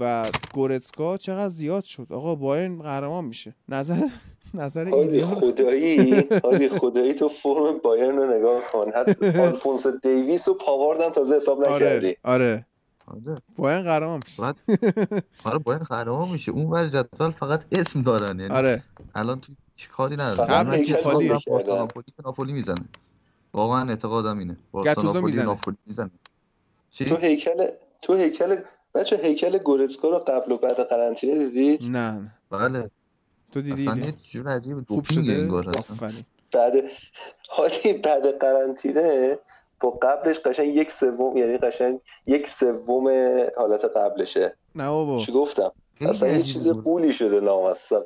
و 0.00 0.30
گورتسکا 0.52 1.16
چقدر 1.16 1.48
زیاد 1.48 1.84
شد. 1.84 2.06
آقا 2.10 2.34
بایرن 2.34 2.82
قهرمان 2.82 3.24
میشه. 3.24 3.54
نظر 3.68 4.08
نظر 4.54 4.90
خدایی. 5.34 6.24
هادی 6.44 6.68
خدایی 6.68 7.14
تو 7.14 7.28
فرم 7.28 7.78
بایرن 7.78 8.16
رو 8.16 8.38
نگاه 8.38 8.62
کن. 8.72 8.90
حتی 8.94 9.26
آلفونس 9.46 9.86
دیویس 9.86 10.48
و 10.48 10.54
پاوارد 10.54 11.10
تازه 11.10 11.36
حساب 11.36 11.64
آره، 11.64 11.86
نکردی 11.86 12.16
آره. 12.24 12.66
آره 13.06 13.42
بایرن 13.56 13.82
قهرمان 13.82 14.20
میشه. 14.26 14.42
آره 15.44 15.58
بایرن 15.58 15.78
قهرمان 15.78 16.28
میشه. 16.28 16.52
اون 16.52 16.66
ور 16.66 16.88
جدول 16.88 17.30
فقط 17.30 17.64
اسم 17.72 18.02
دارن 18.02 18.40
یعنی 18.40 18.54
آره. 18.54 18.82
الان 19.14 19.40
تو 19.40 19.52
کاری 19.88 20.16
نداره 20.16 20.84
که 20.84 20.94
هیکل 20.94 21.02
خالی. 21.02 21.28
ناپولی 21.68 22.06
که 22.06 22.22
ناپولی 22.24 22.52
می‌زنه. 22.52 22.84
واقعا 23.54 23.88
اعتقادم 23.88 24.38
اینه. 24.38 24.56
گتوزو 24.72 25.06
ناپولی 25.06 25.26
می‌زنه. 25.26 25.44
ناپولی 25.44 25.76
می‌زنه. 25.86 26.10
چی؟ 26.90 27.04
تو 27.04 27.16
هیکل 27.16 27.66
تو 28.02 28.14
هیکل 28.14 28.56
بچه 28.94 29.16
هیکل 29.16 29.58
گورتسکا 29.58 30.10
رو 30.10 30.18
قبل 30.18 30.52
و 30.52 30.56
بعد 30.56 30.80
قرنطینه 30.80 31.48
دیدید 31.48 31.82
نه 31.90 32.34
بله. 32.50 32.90
تو 33.52 33.60
دیدی 33.60 33.88
اصلا 33.88 34.06
یه 34.06 34.14
جور 34.30 34.48
عجیب 34.48 34.84
خوب 34.88 35.04
شده؟ 35.04 35.32
انگار 35.32 35.64
بعد 36.52 36.90
حالی 37.48 37.92
بعد 37.92 38.38
قرنطینه 38.38 39.38
با 39.80 39.90
قبلش 39.90 40.38
قشنگ 40.38 40.74
یک 40.74 40.90
سوم 40.90 41.36
یعنی 41.36 41.58
قشنگ 41.58 42.00
یک 42.26 42.48
سوم 42.48 43.08
حالت 43.56 43.84
قبلشه. 43.84 44.56
نه 44.74 44.88
بابا. 44.88 45.20
چی 45.20 45.32
گفتم؟ 45.32 45.72
اصلا 46.00 46.28
یه 46.28 46.42
چیز. 46.42 46.68
قولی 46.68 47.12
شده 47.12 47.40
نامستم 47.40 48.02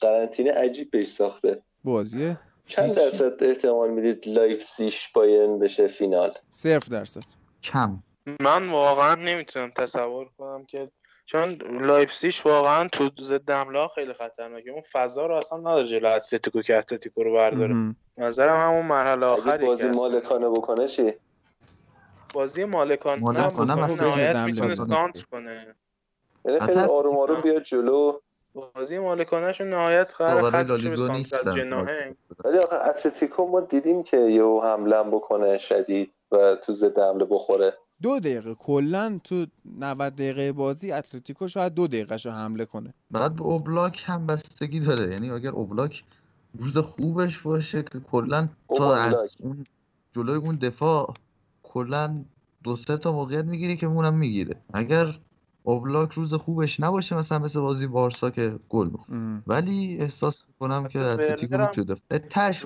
قرنطینه 0.00 0.52
عجیب 0.52 0.90
بهش 0.90 1.06
ساخته. 1.06 1.62
بازیه 1.84 2.38
چند. 2.66 2.94
درصد 2.94 3.44
احتمال 3.44 3.90
می‌دید 3.90 4.28
لایپسیش 4.28 5.08
بایرن 5.08 5.58
بشه 5.58 5.86
فینال؟ 5.86 6.32
صرف 6.52 6.88
درصد. 6.88 7.22
کم. 7.62 8.02
من 8.40 8.70
واقعا 8.70 9.14
نمی‌تونم 9.14 9.70
تصور 9.70 10.28
کنم 10.38 10.64
که 10.64 10.90
چون 11.26 11.58
لایپسیش 11.80 12.46
واقعا 12.46 12.88
تو 12.88 13.10
ضد 13.22 13.50
حمله 13.50 13.88
خیلی 13.94 14.12
خطرناکه. 14.12 14.70
اون 14.70 14.82
فضا 14.92 15.26
رو 15.26 15.34
اصلا 15.34 15.58
نداره 15.58 15.86
جلو 15.86 16.08
اتلتیکو 16.08 16.62
که 16.62 16.76
اتلتیکو 16.76 17.24
رو 17.24 17.34
برداره. 17.34 17.94
نظرم 18.16 18.56
همون 18.56 18.86
مرحله 18.86 19.26
آخری 19.26 19.66
بازی. 19.66 19.88
مالکانه 19.88 20.48
بکنه 20.48 20.88
چی؟ 20.88 21.12
بازی 22.34 22.64
مالکان 22.64 23.20
مالکانه 23.20 23.74
نه 23.74 23.82
مثلا 23.82 23.86
مثلا 23.86 24.08
نهایت 24.08 24.36
می‌تونه 24.36 24.74
سانتر 24.74 25.22
کنه. 25.30 25.74
یعنی 26.44 26.60
خیلی 26.60 26.80
آروم 26.80 27.18
آروم 27.18 27.40
بیاد 27.40 27.62
جلو. 27.62 28.20
بازی 28.54 28.98
مالکانهشون 28.98 29.70
نهایت 29.70 30.14
قرار 30.18 30.50
خط 30.50 30.66
بشه 30.66 30.90
به 30.90 31.22
جناهنگ 31.54 32.14
ولی 32.44 32.58
آخه 32.58 32.76
اتلتیکو 32.76 33.46
ما 33.46 33.60
دیدیم 33.60 34.02
که 34.02 34.16
یهو 34.16 34.60
حمله 34.60 35.02
بکنه 35.02 35.58
شدید 35.58 36.12
و 36.32 36.56
تو 36.56 36.72
ضد 36.72 36.98
حمله 36.98 37.24
بخوره. 37.24 37.72
دو 38.02 38.20
دقیقه. 38.20 38.54
کلا 38.54 39.20
تو 39.24 39.46
90 39.78 40.14
دقیقه 40.14 40.52
بازی 40.52 40.92
اتلتیکو 40.92 41.48
شاید 41.48 41.74
دو 41.74 41.86
دقیقه 41.86 42.16
رو 42.24 42.30
حمله 42.30 42.64
کنه. 42.64 42.94
بعد 43.10 43.36
به 43.36 43.42
اوبلاک 43.42 44.02
هم 44.06 44.26
بستگی 44.26 44.80
داره. 44.80 45.12
یعنی 45.12 45.30
اگر 45.30 45.50
اوبلاک 45.50 46.04
روز 46.58 46.78
خوبش 46.78 47.38
باشه 47.38 47.82
که 47.82 48.00
کلا 48.00 48.48
تا 48.68 48.94
از. 48.94 49.36
اون 49.40 49.66
جلوی 50.14 50.36
اون 50.36 50.56
دفاع 50.56 51.14
کلا 51.62 52.24
دو 52.64 52.76
سه 52.76 52.96
تا 52.96 53.12
موقعیت 53.12 53.44
می‌گیری 53.44 53.76
که 53.76 53.86
اونم 53.86 54.14
می‌گیره. 54.14 54.56
اگر 54.74 55.18
اوبلاک 55.62 56.12
روز 56.12 56.34
خوبش 56.34 56.80
نباشه 56.80 57.16
مثلا 57.16 57.38
مثل 57.38 57.60
بازی 57.60 57.86
بارسا 57.86 58.30
که 58.30 58.58
گل 58.68 58.88
می‌خوره. 58.88 59.18
ام. 59.18 59.42
ولی 59.46 59.98
احساس 60.00 60.44
کنم 60.60 60.88
که 60.88 60.98
اتلتیکو 60.98 61.58
می‌تونه 61.58 61.86
دفاع 61.86 62.18
تش 62.18 62.64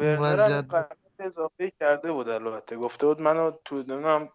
اضافه 1.18 1.72
کرده 1.80 2.12
بود 2.12 2.28
البته. 2.28 2.76
گفته 2.76 3.06
بود 3.06 3.20
منو 3.20 3.50
تو 3.64 3.76
نمی‌دونم 3.76 4.28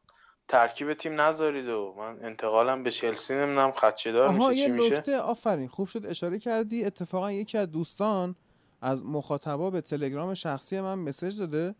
ترکیب 0.48 0.94
تیم 0.94 1.22
نذارید 1.22 1.68
و 1.68 1.96
من 1.98 2.18
انتقالم 2.22 2.84
به 2.84 2.92
چلسی 2.92 3.34
نمی‌دونم 3.34 3.72
خدشه 3.72 4.12
دار 4.12 4.28
آها 4.28 4.50
میشه 4.50 4.60
یه 4.60 4.66
چی 4.66 4.72
میشه. 4.72 4.96
نکته 4.98 5.18
آفرین 5.18 5.68
خوب 5.68 5.88
شد. 5.88 6.06
اشاره 6.06 6.40
کردی. 6.40 6.86
اتفاقا 6.86 7.32
یکی 7.32 7.58
از 7.58 7.72
دوستان 7.72 8.36
از 8.82 9.06
مخاطبا 9.06 9.70
به 9.70 9.82
تلگرام 9.82 10.34
شخصی 10.34 10.82
من 10.82 11.00
مسج 11.00 11.40
داده. 11.40 11.76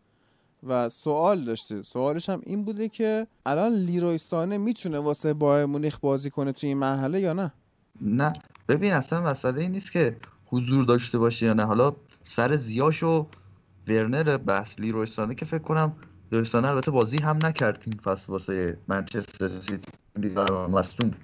و 0.66 0.88
سوال 0.88 1.44
داشته. 1.44 1.82
سوالش 1.82 2.28
هم 2.28 2.40
این 2.46 2.64
بوده 2.64 2.88
که 2.88 3.26
الان 3.46 3.72
لیروی 3.72 4.18
سانه 4.18 4.58
می‌تونه 4.58 4.98
واسه 4.98 5.34
بایر 5.34 5.66
مونیخ 5.66 5.98
بازی 5.98 6.30
کنه 6.30 6.52
توی 6.52 6.68
این 6.68 6.78
مرحله 6.78 7.20
یا 7.20 7.32
نه؟ 7.32 7.52
نه. 8.00 8.32
ببین 8.68 8.92
اصلا 8.92 9.20
مسئله 9.20 9.60
این 9.60 9.70
نیست 9.72 9.92
که 9.92 10.16
حضور 10.46 10.84
داشته 10.84 11.18
باشه 11.18 11.46
یا 11.46 11.54
نه. 11.54 11.64
حالا 11.64 11.92
سر 12.24 12.56
زیاش 12.56 13.02
و 13.02 13.26
ورنر 13.88 14.36
بحث 14.36 14.80
لیرویستانه 14.80 15.34
که 15.34 15.44
فکر 15.44 15.62
کنم 15.62 15.92
لیرویستانه 16.32 16.68
البته 16.68 16.90
بازی 16.90 17.16
هم 17.16 17.38
نکرد 17.44 17.82
این 17.86 17.96
فصل 18.04 18.24
واسه 18.28 18.78
منچستر 18.88 19.48
سیتی 19.60 20.34
مصدوم 20.68 21.14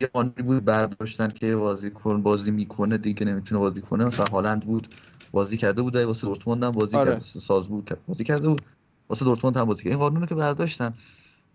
یه 0.00 0.06
قانونی 0.06 0.42
بود 0.42 0.64
برداشتن 0.64 1.28
که 1.30 1.56
بازی 1.56 1.90
کن 1.90 2.22
بازی 2.22 2.50
می‌کنه 2.50 2.98
دیگه 2.98 3.24
نمی‌تونه 3.24 3.58
بازی 3.58 3.80
کنه. 3.80 4.04
مثلا 4.04 4.24
هالند 4.24 4.64
بود. 4.64 4.94
بازی 5.32 5.56
کرده 5.56 5.82
بود 5.82 5.96
واسه 5.96 6.26
دورتموند 6.26 6.64
هم 6.64 6.70
بازی 6.70 6.96
آره. 6.96 7.10
کرد 7.12 7.22
واسه 7.22 7.40
سازبورگ 7.40 7.84
کرد 7.84 7.98
بازی 8.08 8.24
کرده 8.24 8.48
بود. 8.48 8.62
واسه 9.08 9.24
دورتموند 9.24 9.56
هم 9.56 9.64
بازی 9.64 9.82
کرد. 9.82 9.92
این 9.92 9.98
قانونو 9.98 10.26
که 10.26 10.34
برداشتن. 10.34 10.94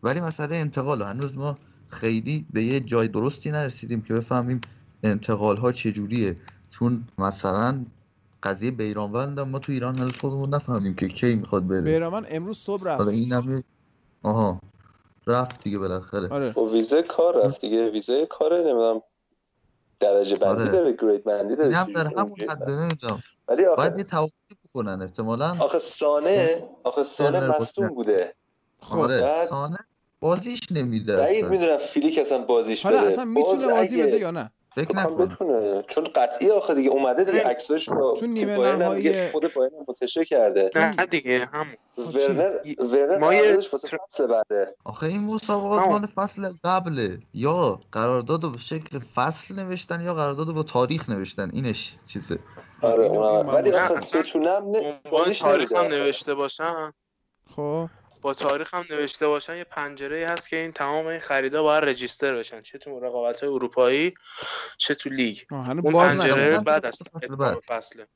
ولی 0.03 0.21
مسئله 0.21 0.55
انتقال 0.55 1.01
هنوز 1.01 1.35
ما 1.35 1.57
خیلی 1.89 2.45
به 2.53 2.63
یه 2.63 2.79
جای 2.79 3.07
درستی 3.07 3.51
نرسیدیم 3.51 4.01
که 4.01 4.13
بفهمیم 4.13 4.61
انتقال 5.03 5.57
ها 5.57 5.71
چجوریه. 5.71 6.37
چون 6.71 7.03
مثلا 7.17 7.85
قضیه 8.43 8.71
بیرانوند 8.71 9.39
ما 9.39 9.59
تو 9.59 9.71
ایران 9.71 9.97
هنوز 9.97 10.17
خودمون 10.21 10.53
نفهمیم 10.53 10.95
که 10.95 11.07
کی 11.07 11.35
می‌خواد 11.35 11.67
بره. 11.67 11.81
بیرامن 11.81 12.23
امروز 12.29 12.57
صبح 12.57 12.83
رفت. 12.83 13.07
این 13.07 13.33
هم 13.33 13.63
آها. 14.23 14.61
رفت 15.27 15.63
دیگه 15.63 15.77
بالاخره. 15.77 16.29
آره. 16.29 16.51
با 16.51 16.65
ویزه 16.65 17.01
کار 17.03 17.45
رفت 17.45 17.61
دیگه. 17.61 17.89
ویزه 17.89 18.25
کار 18.25 18.53
نمی‌دونم 18.53 19.01
درجه 19.99 20.37
بندی 20.37 20.61
آره. 20.61 20.71
داره 20.71 20.97
گرید 21.01 21.23
بندی 21.23 21.55
داره 21.55 21.75
هم 21.75 21.91
در 21.91 22.07
همون؟ 22.07 22.39
حد 22.49 22.69
نمی‌دونم. 22.69 23.23
ولی 23.48 23.65
آخه 23.65 23.75
باید 23.75 23.98
یه 23.98 24.03
توافقی 24.03 24.56
بکنن 24.69 25.01
احتمالا. 25.01 25.56
آخه 25.59 25.80
سانه 25.80 26.64
آخه 26.83 27.03
سانه 27.03 27.48
مصدوم. 27.48 27.88
بوده. 27.88 28.33
خب. 28.82 28.99
آره 28.99 29.22
بعد- 29.22 29.49
سانه 29.49 29.77
بازیش 30.19 30.61
نمیده 30.72 31.15
بعید 31.15 31.45
اصلا. 31.45 31.57
می‌دونم 31.57 31.77
فیلیک 31.77 32.19
اصلا 32.19 32.38
بازیش 32.41 32.83
حالا 32.83 32.98
بده. 32.98 33.07
اصلا 33.07 33.25
باز 33.35 33.53
می‌تونه 33.53 33.74
بازی 33.74 33.95
اگه- 34.01 34.07
بده 34.07 34.17
یا 34.19 34.32
نه؟ 34.32 34.51
فکر 34.75 34.95
نکنم. 34.95 35.15
بتونه. 35.17 35.83
چون 35.88 36.03
قطعی 36.03 36.51
آخه 36.51 36.74
دیگه 36.75 36.90
اومده 36.90 37.24
دیگه 37.24 37.43
عکسش 37.43 37.88
رو 37.90 38.15
تو 38.19 38.27
نیمه 38.27 38.75
نهایی 38.75 39.30
خود 39.30 39.45
پایین 39.45 39.72
منتشر 39.88 40.24
کرده. 40.24 40.69
نه 40.75 41.06
دیگه 41.06 41.49
هم 41.53 41.67
ورنر 41.98 42.51
ورنر 42.80 43.17
ما 43.17 43.33
یه 43.33 43.56
فصل 43.61 44.27
بعده. 44.27 44.75
آخه 44.83 45.06
این 45.06 45.19
مسابقات 45.22 45.88
مال 45.88 46.06
فصل 46.06 46.53
قبله. 46.64 47.19
یا 47.33 47.80
قرارداد 47.91 48.51
به 48.51 48.57
شکل 48.57 48.99
فصل 49.15 49.53
نوشتن 49.56 50.01
یا 50.01 50.14
قرارداد 50.14 50.48
با 50.48 50.64
تاریخ 50.64 51.09
نوشتن. 51.09 51.49
اینش 51.53 51.95
چیزه. 52.07 52.40
آره 52.81 53.09
ولی 53.41 53.71
بتونم 54.13 54.73
تاریخ 55.39 55.71
هم 55.71 55.85
نوشته 55.85 56.33
باشن؟ 56.33 56.93
خب. 57.55 57.89
با 58.21 58.33
تاریخ 58.33 58.73
هم 58.73 58.85
نوشته 58.89 59.27
باشن 59.27 59.57
یه 59.57 59.63
پنجره 59.63 60.27
هست 60.29 60.49
که 60.49 60.55
این 60.55 60.71
تمام 60.71 61.07
این 61.07 61.19
خریدا 61.19 61.63
باید 61.63 61.83
رجیستر 61.83 62.35
بشن. 62.35 62.61
چه 62.61 62.77
تو 62.77 62.99
رقابت 62.99 63.43
های 63.43 63.53
اروپایی 63.53 64.13
چه 64.77 64.95
تو 64.95 65.09
لیگ. 65.09 65.37
اون 65.51 65.91
پنجره 65.91 66.59
بعد 66.59 66.85
از 66.85 66.99
فصله 67.67 68.07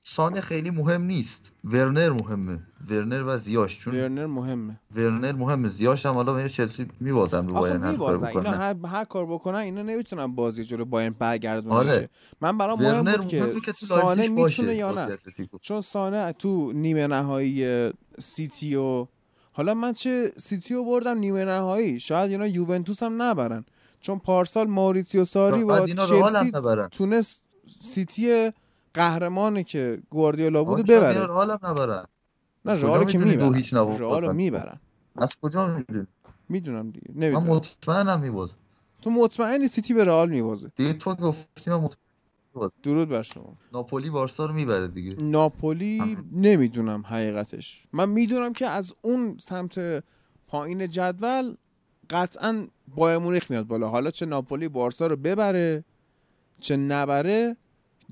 سانه 0.00 0.40
خیلی 0.40 0.70
مهم 0.70 1.02
نیست. 1.02 1.53
ورنر 1.64 2.10
مهمه. 2.10 2.58
ورنر 2.90 3.22
و 3.26 3.38
زیاش 3.38 3.78
چون 3.78 3.94
ورنر 3.94 4.26
مهمه. 4.26 4.80
ورنر 4.96 5.32
مهمه. 5.32 5.68
زیاش 5.68 6.06
هم 6.06 6.14
حالا 6.14 6.34
میره 6.34 6.48
چلسی 6.48 6.86
میبازن 7.00 7.48
رو 7.48 7.54
باین 7.54 7.82
هر 7.82 7.96
کار 7.96 8.24
اینا 8.24 8.50
هر, 8.50 8.76
هر 8.86 9.04
کار 9.04 9.26
بکنن 9.26 9.58
اینا 9.58 9.82
نمی‌تونن 9.82 10.26
بازی 10.26 10.64
جلو 10.64 10.84
بایرن 10.84 11.14
برگردونن 11.18 11.74
آره. 11.76 12.08
من 12.40 12.58
برام 12.58 12.82
مهم 12.82 13.52
بود 13.52 13.64
که 13.64 13.72
سانه 13.72 14.28
می‌تونه 14.28 14.74
یا 14.74 14.90
نه. 14.92 15.18
چون 15.60 15.80
سانه 15.80 16.32
تو 16.32 16.72
نیمه 16.72 17.06
نهایی 17.06 17.90
سیتی 18.18 18.76
و 18.76 19.06
حالا 19.52 19.74
من 19.74 19.92
چه 19.92 20.32
سیتی 20.36 20.74
رو 20.74 20.84
بردم 20.84 21.18
نیمه 21.18 21.44
نهایی؟ 21.44 22.00
شاید 22.00 22.30
اینا 22.30 22.46
یوونتوس 22.46 23.02
هم 23.02 23.22
نبرن. 23.22 23.64
چون 24.00 24.18
پارسال 24.18 24.66
ماریسیو 24.66 25.24
ساری 25.24 25.64
با 25.64 25.86
چلسی 25.86 26.52
تونست 26.90 27.42
سیتی 27.82 28.50
قهرمانی 28.94 29.64
که 29.64 30.02
گواردیولا 30.10 30.64
بود 30.64 30.86
ببره. 30.86 31.26
رئال 31.26 31.58
نبرن 31.62 32.04
نه 32.64 32.72
رئال 32.74 33.04
که 33.04 33.18
می‌برن 33.18 33.64
رئال 33.98 34.36
می‌برن. 34.36 34.80
از 35.16 35.30
کجا 35.42 35.66
می‌دونی؟ 35.66 36.06
می‌دونم 36.48 36.90
دیگه. 36.90 37.10
نمی‌دونم. 37.14 37.46
من 37.46 37.50
مطمئنم 37.50 38.20
میبازه. 38.20 38.54
تو 39.02 39.10
مطمئنی 39.10 39.68
سیتی 39.68 39.94
به 39.94 40.04
رئال 40.04 40.30
میبازه؟ 40.30 40.72
دیگه 40.76 40.92
تو 40.92 41.14
گفتی 41.14 41.70
من 41.70 41.88
درود 42.82 43.08
بر 43.08 43.22
شما. 43.22 43.56
ناپولی 43.72 44.10
بارسا 44.10 44.46
رو 44.46 44.54
می‌بره 44.54 44.88
دیگه. 44.88 45.16
ناپولی 45.22 46.16
نمی‌دونم 46.32 47.02
حقیقتش. 47.06 47.86
من 47.92 48.08
می‌دونم 48.08 48.52
که 48.52 48.66
از 48.66 48.94
اون 49.02 49.36
سمت 49.40 50.04
پایین 50.48 50.88
جدول 50.88 51.54
قطعا 52.10 52.66
بایر 52.96 53.18
مونیخ 53.18 53.50
میاد 53.50 53.66
بالا. 53.66 53.88
حالا 53.88 54.10
چه 54.10 54.26
ناپولی 54.26 54.68
بارسا 54.68 55.06
رو 55.06 55.16
ببره 55.16 55.84
چه 56.60 56.76
نبره. 56.76 57.56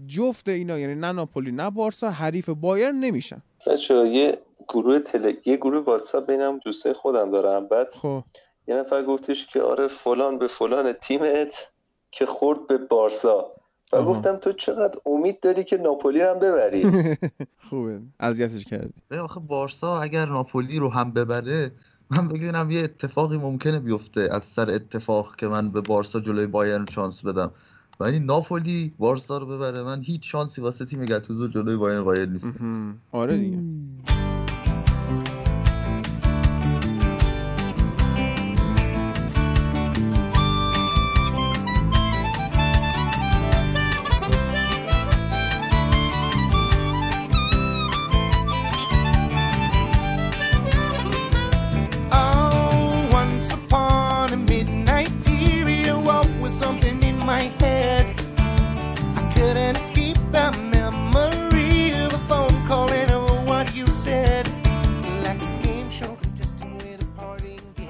جفت 0.07 0.49
اینا 0.49 0.79
یعنی 0.79 0.95
نه 0.95 1.13
ناپولی 1.13 1.53
نه 1.53 1.71
بارسا 1.71 2.11
حریف 2.11 2.49
بایر 2.49 2.93
نمیشن. 2.93 3.43
بچه 3.67 3.95
یه 4.09 4.39
گروه 4.69 4.99
تل... 4.99 5.33
یه 5.45 5.57
گروه 5.57 5.85
واتساپ 5.85 6.27
بینم 6.27 6.59
دوسته 6.59 6.95
خودم 6.95 7.31
دارم. 7.31 7.69
بعد 7.69 7.95
خب. 7.95 8.25
یه 8.67 8.77
نفر 8.77 9.03
گفتش 9.05 9.47
که 9.47 9.63
آره 9.63 9.89
فلان 9.89 10.39
به 10.39 10.49
فلان 10.49 10.93
تیمت 10.93 11.67
که 12.11 12.27
خورد 12.27 12.67
به 12.67 12.79
بارسا. 12.79 13.53
و 13.93 14.03
گفتم 14.03 14.37
تو 14.37 14.53
چقدر 14.53 14.99
امید 15.07 15.41
داری 15.41 15.65
که 15.65 15.77
ناپولی 15.77 16.21
هم 16.21 16.39
ببری؟ 16.39 16.83
خوبه. 17.71 18.01
اذیتش 18.21 18.65
کردی. 18.65 19.17
آخه 19.21 19.41
بارسا 19.41 20.01
اگر 20.01 20.27
ناپولی 20.27 20.79
رو 20.79 20.89
هم 20.89 21.13
ببره 21.13 21.73
من 22.11 22.29
بگم 22.29 22.71
یه 22.71 22.81
اتفاقی 22.81 23.37
ممکنه 23.37 23.81
بیفته 23.81 24.29
از 24.33 24.45
سر 24.45 24.71
اتفاق 24.71 25.37
که 25.37 25.49
من 25.49 25.71
به 25.71 25.81
بارسا 25.81 26.21
جلوی 26.21 26.47
بایرن 26.47 26.87
شانس 26.95 27.25
بدم. 27.25 27.51
ولی 28.01 28.19
ناپولی 28.19 28.93
بارسا 28.99 29.39
رو 29.39 29.47
ببره. 29.47 29.83
من 29.83 30.03
هیچ 30.03 30.33
شانسی 30.33 30.61
واسه 30.61 30.85
تیم 30.85 31.05
گتوزو 31.05 31.49
جلوی 31.49 31.77
بایرن 31.77 32.03
قائل 32.03 32.29
نیستم. 32.33 32.99
آره 33.13 33.39
دیگه. 33.39 33.59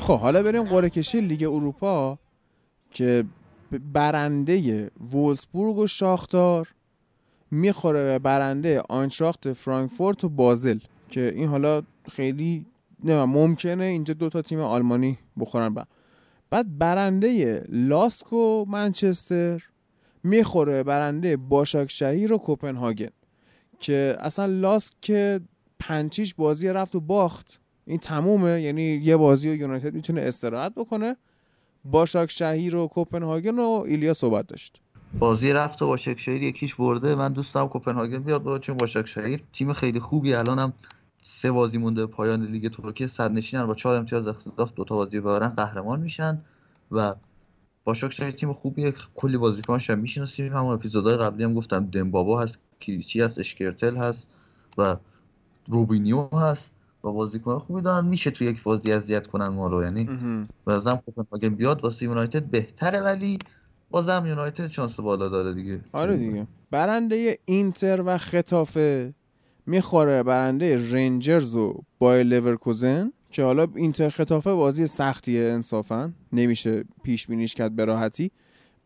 خب 0.03 0.19
حالا 0.19 0.43
بریم 0.43 0.63
قرعه 0.63 0.91
کشی 0.91 1.21
لیگ 1.21 1.43
اروپا 1.43 2.19
که 2.91 3.25
برنده 3.93 4.91
وولسبورگ 5.13 5.79
و 5.79 5.87
شاختار 5.87 6.69
می‌خوره 7.51 8.05
به 8.05 8.19
برنده 8.19 8.83
آینتراخت 8.89 9.53
فرانکفورت 9.53 10.25
و 10.25 10.29
بازل 10.29 10.79
که 11.09 11.33
این 11.37 11.49
حالا 11.49 11.83
خیلی 12.13 12.67
نه 13.05 13.25
ممکنه 13.25 13.85
اینجا 13.85 14.15
دوتا 14.15 14.43
تیم 14.43 14.61
آلمانی 14.61 15.19
بخورن 15.39 15.75
با. 15.75 15.85
بعد 16.51 16.79
برنده 16.79 17.63
لاسک 17.69 18.33
و 18.33 18.65
منچستر 18.69 19.63
می‌خوره 20.23 20.83
برنده 20.83 21.37
باشاک 21.37 21.91
شهیر 21.91 22.33
و 22.33 22.39
کوپنهاگن 22.39 23.11
که 23.79 24.17
اصلا 24.21 24.47
لاسک 24.47 24.93
که 25.01 25.41
پنچیش 25.79 26.35
بازی 26.35 26.69
رفت 26.69 26.95
و 26.95 27.01
باخت 27.01 27.62
این 27.87 27.99
تمومه. 27.99 28.61
یعنی 28.61 28.83
یه 28.83 29.17
بازی 29.17 29.49
و 29.49 29.55
یونایتد 29.55 29.95
می‌تونه 29.95 30.21
استراحت 30.21 30.75
بکنه. 30.75 31.17
باشاک 31.85 32.31
شهیر 32.31 32.77
و 32.77 32.87
کوپنهاگن 32.87 33.59
و 33.59 33.85
ایلیا 33.87 34.15
صحبت 34.15 34.47
داشت. 34.47 34.81
بازی 35.19 35.53
رفت 35.53 35.83
و 35.83 35.87
باشاک 35.87 36.21
شهیر 36.21 36.43
یکیش 36.43 36.75
برده. 36.75 37.15
من 37.15 37.33
دوستم 37.33 37.69
کوپنهاگن 37.69 38.19
بیاد 38.19 38.43
با 38.43 38.59
چون 38.59 38.77
باشاک 38.77 39.07
شهیر 39.07 39.43
تیم 39.53 39.73
خیلی 39.73 40.01
خوبی. 40.01 40.35
الانم 40.35 40.73
سه 41.23 41.53
بازی 41.53 41.79
مونده 41.79 42.07
پایان 42.07 42.47
لیگ 42.47 42.71
ترکیه. 42.71 43.07
صد 43.07 43.33
نشینن 43.33 43.67
با 43.67 43.75
چهار 43.75 43.95
امتیاز 43.95 44.27
اختلاف. 44.27 44.73
دو 44.75 44.85
تا 44.85 44.95
بازی 44.97 45.21
ببرن 45.21 45.49
قهرمان 45.49 46.01
میشن 46.01 46.43
و 46.93 47.15
باشاک 47.85 48.13
شهیر 48.13 48.33
تیم 48.33 48.53
خوبیه. 48.53 48.95
کلی 49.15 49.37
بازیکنش 49.37 49.91
هم 49.91 49.99
می‌شناسیم. 49.99 50.53
همون 50.53 50.75
اپیزودهای 50.75 51.17
قبلی 51.17 51.45
هم 51.45 51.55
گفتم. 51.55 51.87
دمبابا 51.87 52.41
هست 52.41 52.59
کلیچی 52.83 53.21
هست 53.21 53.39
اشکرتل 53.39 53.97
هست 53.97 54.29
و 54.79 54.97
روبینیو 55.69 56.29
هست. 56.33 56.71
با 57.03 57.13
بازیکن 57.13 57.59
خوبی 57.59 57.83
دارن 57.83 58.07
میشه 58.07 58.31
تو 58.31 58.45
یک 58.45 58.63
بازی 58.63 58.93
اذیت 58.93 59.27
کنن 59.27 59.49
ما 59.49 59.67
رو 59.67 59.83
یعنی 59.83 60.09
بازم 60.65 61.03
کوپنهاگن 61.07 61.55
بیاد 61.55 61.85
واسه 61.85 62.05
یونایتد 62.05 62.43
بهتره 62.43 63.01
ولی 63.01 63.39
بازم 63.91 64.25
یونایتد 64.27 64.71
شانس 64.71 65.01
بالا 65.01 65.29
داره 65.29 65.55
دیگه. 65.55 65.81
آره 65.93 66.17
دیگه. 66.17 66.47
برنده 66.71 67.39
اینتر 67.45 68.03
و 68.07 68.19
ختافه 68.19 69.15
می‌خوره 69.67 70.23
برنده 70.23 70.93
رنجرز 70.93 71.57
و 71.57 71.83
بایر 71.99 72.25
لورکوزن 72.25 73.13
که 73.31 73.43
حالا 73.43 73.67
اینتر 73.77 74.09
ختافه 74.09 74.53
بازی 74.53 74.87
سختیه 74.87 75.45
انصافا. 75.45 76.13
نمیشه 76.33 76.85
پیش 77.03 77.27
بینیش 77.27 77.55
کرد 77.55 77.77
به 77.77 77.85
راحتی. 77.85 78.31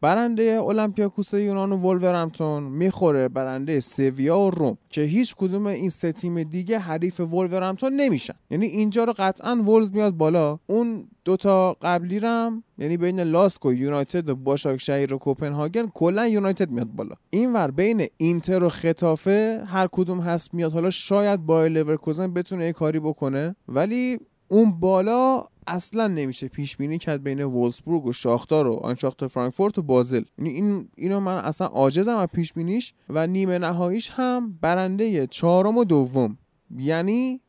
برنده 0.06 0.42
اولمپیاکوس 0.42 1.34
یونان 1.34 1.72
و 1.72 1.76
ولورهمپتون 1.76 2.62
می‌خوره 2.62 3.28
برنده 3.28 3.80
سویا 3.80 4.38
و 4.38 4.50
روم 4.50 4.78
که 4.90 5.00
هیچ 5.00 5.34
کدوم 5.34 5.66
این 5.66 5.90
سه 5.90 6.12
تیم 6.12 6.42
دیگه 6.42 6.78
حریف 6.78 7.20
ولورهمپتون 7.20 7.92
نمیشن. 7.92 8.34
یعنی 8.50 8.66
اینجا 8.66 9.04
رو 9.04 9.14
قطعا 9.18 9.56
ولوز 9.56 9.90
میاد 9.92 10.12
بالا. 10.12 10.58
اون 10.66 11.08
دوتا 11.24 11.76
قبلی 11.82 12.18
رم 12.18 12.62
یعنی 12.78 12.96
بین 12.96 13.20
لاسک 13.20 13.64
و 13.64 13.72
یونایتد 13.72 14.28
و 14.28 14.36
باشاک 14.36 14.76
شهیر 14.76 15.14
و 15.14 15.18
کوپنهاگن 15.18 15.86
کلا 15.94 16.26
یونایتد 16.26 16.70
میاد 16.70 16.88
بالا. 16.88 17.14
اینور 17.30 17.70
بین 17.70 18.06
اینتر 18.16 18.64
و 18.64 18.68
ختافه 18.68 19.64
هر 19.66 19.88
کدوم 19.92 20.20
هست 20.20 20.54
میاد 20.54 20.72
حالا. 20.72 20.90
شاید 20.90 21.46
با 21.46 21.66
لورکوزن 21.66 22.32
بتونه 22.32 22.64
یه 22.66 22.72
کاری 22.72 23.00
بکنه 23.00 23.56
ولی 23.68 24.18
اون 24.48 24.80
بالا 24.80 25.44
اصلا 25.66 26.06
نمیشه 26.06 26.48
پیش 26.48 26.76
بینی 26.76 26.98
کرد 26.98 27.22
بین 27.22 27.42
وولسبورگ 27.42 28.06
و 28.06 28.12
شاختار 28.12 28.66
و 28.66 28.74
آینتراخت 28.74 29.26
فرانکفورت 29.26 29.78
و 29.78 29.82
بازل. 29.82 30.22
یعنی 30.38 30.50
این 30.50 30.88
اینو 30.96 31.20
من 31.20 31.36
اصلا 31.36 31.66
عاجزم 31.66 32.16
از 32.16 32.28
پیش 32.28 32.52
بینیش 32.52 32.94
و 33.08 33.26
نیمه 33.26 33.58
نهاییش 33.58 34.10
هم 34.10 34.58
برنده 34.60 35.26
چهارم 35.26 35.76
و 35.76 35.84
دوم. 35.84 36.38
یعنی 36.76 37.40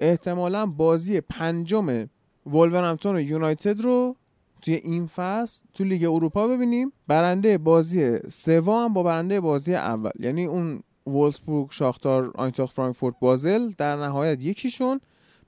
احتمالا 0.00 0.66
بازی 0.66 1.20
پنجم 1.20 2.08
ولورهمپتون 2.46 3.16
و 3.16 3.20
یونایتد 3.20 3.80
رو 3.80 4.16
توی 4.62 4.74
این 4.74 5.06
فصل 5.06 5.62
تو 5.72 5.84
لیگ 5.84 6.04
اروپا 6.04 6.48
ببینیم. 6.48 6.92
برنده 7.06 7.58
بازی 7.58 8.18
سوم 8.28 8.92
با 8.92 9.02
برنده 9.02 9.40
بازی 9.40 9.74
اول. 9.74 10.10
یعنی 10.18 10.44
اون 10.44 10.82
وولسبورگ 11.06 11.70
شاختار 11.70 12.32
آینتراخت 12.34 12.76
فرانکفورت 12.76 13.14
بازل 13.20 13.70
در 13.78 13.96
نهایت 13.96 14.44
یکیشون. 14.44 15.00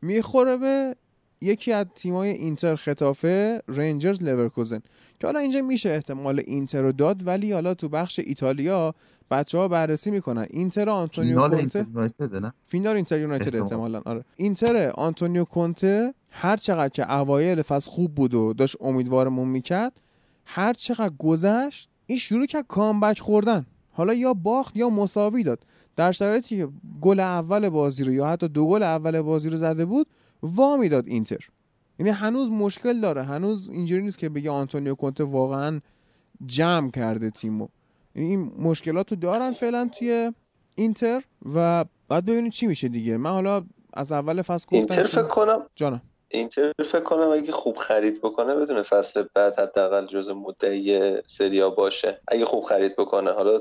می‌خوره 0.05 0.57
به 0.57 0.97
یکی 1.41 1.73
از 1.73 1.86
تیمای 1.94 2.31
اینتر 2.31 2.74
ختافه 2.75 3.62
رنجرز 3.68 4.23
لورکوزن 4.23 4.81
که 5.20 5.26
حالا 5.26 5.39
اینجا 5.39 5.62
میشه 5.62 5.91
احتمال 5.91 6.42
اینتر 6.47 6.83
رو 6.83 6.92
داد 6.92 7.26
ولی 7.26 7.52
حالا 7.52 7.74
تو 7.74 7.89
بخش 7.89 8.18
ایتالیا 8.24 8.94
بچه 9.31 9.58
ها 9.58 9.68
بررسی 9.68 10.10
می‌کنن. 10.10 10.47
اینتر 10.50 10.91
آنتونیو 10.91 11.49
کونته. 11.49 11.86
فینال 12.66 12.97
اینتر 12.97 13.20
یونایتد 13.20 13.57
احتمالا 13.57 14.02
آره. 14.05 14.24
اینتر 14.36 14.91
آنتونیو 14.94 15.44
کونته 15.44 16.15
هر 16.31 16.57
چقدر 16.57 16.89
که 16.89 17.12
اوایل 17.12 17.62
فصل 17.62 17.91
خوب 17.91 18.15
بود 18.15 18.34
و 18.34 18.52
داشت 18.52 18.76
امیدوارمون 18.81 19.49
می‌کرد 19.49 20.00
هر 20.44 20.73
چقدر 20.73 21.15
گذشت 21.18 21.89
این 22.07 22.18
شروع 22.18 22.47
کرد 22.47 22.66
کامبک 22.68 23.18
خوردن. 23.18 23.66
حالا 23.91 24.15
یا 24.15 24.34
باخت 24.34 24.76
یا 24.76 24.89
مساوی 24.91 25.42
داد. 25.42 25.66
در 25.97 26.13
شرایطی 26.13 26.57
که 26.57 26.69
گل 27.01 27.21
اول 27.21 27.69
بازی 27.69 28.05
رو 28.05 28.13
یا 28.13 28.27
حتی 28.27 28.49
دو 28.49 28.67
گل 28.67 28.83
اول 28.83 29.21
بازی 29.21 29.51
رو 29.51 29.57
زده 29.57 29.85
بود 29.85 30.07
وا 30.43 30.77
می‌داد 30.77 31.07
اینتر. 31.07 31.49
یعنی 31.99 32.11
هنوز 32.11 32.51
مشکل 32.51 33.01
داره. 33.01 33.23
هنوز 33.23 33.69
اینجوری 33.69 34.03
نیست 34.03 34.19
که 34.19 34.29
بگه 34.29 34.51
آنتونیو 34.51 34.95
کونته 34.95 35.25
واقعا 35.25 35.81
جمع 36.47 36.91
کرده 36.91 37.31
تیمو. 37.31 37.69
یعنی 38.15 38.29
این 38.29 38.53
مشکلات 38.59 39.13
رو 39.13 39.19
دارن 39.19 39.53
فعلا 39.53 39.91
توی 39.99 40.33
اینتر 40.75 41.23
و 41.55 41.85
بعد 42.09 42.27
ببینید 42.27 42.53
چی 42.53 42.67
میشه 42.67 42.89
دیگه. 42.89 43.17
من 43.17 43.31
حالا 43.31 43.65
از 43.93 44.13
اول 44.13 44.43
فصل 44.43 44.65
گفتم 44.65 44.77
اینتر 44.77 45.05
فکر 45.05 45.23
کنم 45.23 45.63
جانم. 45.75 46.03
اینتر 46.29 46.73
فکر 46.85 47.01
کنم 47.01 47.29
اگه 47.29 47.53
خوب 47.53 47.77
خرید 47.77 48.19
بکنه 48.19 48.55
بدون 48.55 48.83
فصل 48.83 49.25
بعد 49.35 49.61
حداقل 49.61 50.07
جز 50.07 50.29
مدعی 50.29 51.17
سریا 51.27 51.71
باشه. 51.71 52.21
اگه 52.29 52.45
خوب 52.45 52.65
خرید 52.65 52.97
بکنه. 52.97 53.31
حالا 53.33 53.61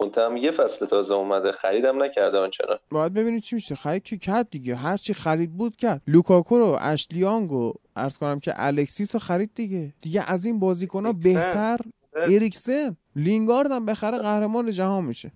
کنته 0.00 0.24
هم 0.24 0.36
یه 0.36 0.50
فصل 0.50 0.86
تازه 0.86 1.14
اومده. 1.14 1.52
خریدم 1.52 2.02
نکرده 2.02 2.38
آنچنان 2.38 2.78
باید 2.90 3.14
ببینید 3.14 3.42
چی 3.42 3.54
میشه. 3.54 3.74
خرید 3.74 4.02
که 4.02 4.16
کرد 4.16 4.50
دیگه. 4.50 4.74
هر 4.74 4.96
چی 4.96 5.14
خرید 5.14 5.56
بود 5.56 5.76
کرد. 5.76 6.02
لوکاکو 6.06 6.58
رو 6.58 6.78
اشلیانگ 6.80 7.52
و 7.52 7.72
عرض 7.96 8.18
کنم 8.18 8.40
که 8.40 8.52
الکسیس 8.56 9.14
رو 9.14 9.18
خرید 9.20 9.50
دیگه. 9.54 9.94
دیگه 10.00 10.24
از 10.26 10.44
این 10.44 10.60
بازیکن 10.60 11.06
ها 11.06 11.12
بهتر. 11.12 11.78
اریکسن 12.16 12.96
لینگارد 13.16 13.70
هم 13.70 13.86
بخره 13.86 14.18
قهرمان 14.18 14.70
جهان 14.70 15.04
میشه. 15.04 15.32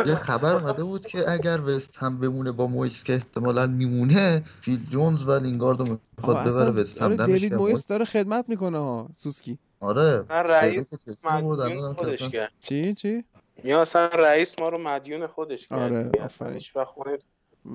یه 0.06 0.14
خبر 0.14 0.54
اومده 0.54 0.84
بود 0.84 1.06
که 1.06 1.30
اگر 1.30 1.60
وست 1.60 1.96
هم 1.96 2.20
بمونه 2.20 2.52
با 2.52 2.66
مویس 2.66 3.04
که 3.04 3.12
احتمالا 3.12 3.66
میمونه 3.66 4.44
فیل 4.62 4.80
جونز 4.90 5.22
و 5.22 5.32
لینگارد 5.32 5.78
رو 5.80 5.98
می‌خواد 6.18 6.36
ببره 6.36 6.70
وست 6.70 7.02
هم. 7.02 7.26
دیوید 7.26 7.54
مویس 7.54 7.86
داره 7.86 8.04
خدمت 8.04 8.48
می‌کنه 8.48 8.78
ها 8.78 9.08
سوسکی. 9.16 9.58
آره. 9.80 10.24
رئیس 10.28 10.88
مدیون 11.24 11.94
خودش 11.94 12.28
کرد. 12.28 12.52
چی؟ 12.60 12.94
چی؟ 12.94 13.24
یا 13.64 13.80
اصلا 13.80 14.06
رئیس 14.06 14.58
ما 14.58 14.68
رو 14.68 14.78
مدیون 14.78 15.26
خودش 15.26 15.68
کرد. 15.68 15.78
آره 15.78 16.10
آفرین. 16.24 16.60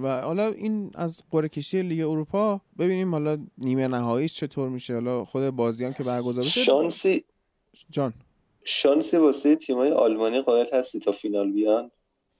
و 0.03 0.22
حالا 0.22 0.48
این 0.48 0.92
از 0.95 1.24
قرعه 1.32 1.50
کشی 1.50 1.82
لیگ 1.82 2.08
اروپا 2.08 2.61
ببینیم 2.80 3.11
حالا 3.11 3.38
نیمه 3.58 3.88
نهاییش 3.88 4.35
چطور 4.35 4.69
میشه. 4.69 4.93
حالا 4.93 5.24
خود 5.24 5.50
بازیان 5.50 5.93
که 5.93 6.03
برگزار 6.03 6.43
بشه 6.43 6.64
شانسی 6.64 7.25
جان. 7.90 8.14
شانسی 8.66 9.17
واسه 9.17 9.56
تیمای 9.56 9.92
آلمانی 9.92 10.42
قائل 10.42 10.66
هستی 10.74 11.00
تا 11.00 11.11
فینال 11.11 11.51
بیان؟ 11.51 11.92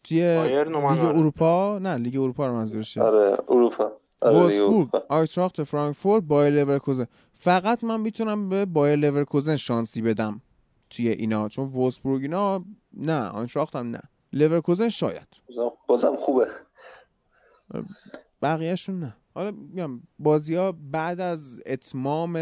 توی 0.04 0.44
لیگ 0.44 1.06
اروپا؟ 1.06 1.80
نه 1.80 1.96
لیگ 1.96 2.18
اروپا 2.18 2.48
رو 2.48 2.54
منظورشه 2.54 3.02
آره 3.02 3.38
اروپا. 3.50 3.92
وولفسبورگ 4.22 4.90
آینتراخت 5.10 5.64
فرانکفورت 5.64 6.24
بایر 6.24 6.54
لورکوزن. 6.54 7.08
فقط 7.34 7.84
من 7.84 8.02
می‌تونم 8.02 8.50
به 8.50 8.66
بایر 8.66 8.96
لورکوزن 8.96 9.56
شانسی 9.56 10.02
بدم 10.02 10.42
توی 10.90 11.10
اینا 11.10 11.50
چون 11.50 11.68
وولفسبورگ 11.68 12.22
اینا 12.22 12.66
نه 12.94 13.30
آینتراخت 13.30 13.76
هم 13.76 13.88
نه. 13.88 14.02
لورکوزن 14.34 14.90
شاید. 14.90 15.28
بازم 15.88 16.16
خوبه. 16.16 16.48
بقیهشون 18.42 19.00
نه. 19.00 19.16
حالا 19.36 19.52
میگم 19.52 20.02
بازی 20.20 20.56
ها 20.56 20.72
بعد 20.92 21.20
از 21.20 21.62
اتمام 21.66 22.38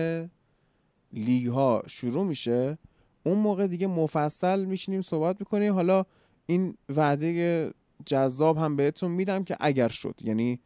لیگ 1.14 1.48
ها 1.48 1.84
شروع 1.88 2.24
میشه 2.24 2.78
اون 3.24 3.38
موقع 3.38 3.68
دیگه 3.68 3.88
مفصل 3.88 4.66
میشینیم 4.66 5.02
صحبت 5.02 5.36
می‌کنیم. 5.40 5.74
حالا 5.74 6.06
این 6.46 6.78
وعده 6.96 7.72
جذاب 8.06 8.58
هم 8.58 8.76
بهتون 8.76 9.12
میدم 9.12 9.44
که 9.44 9.58
اگر 9.60 9.88
شد. 9.88 10.16
یعنی 10.22 10.60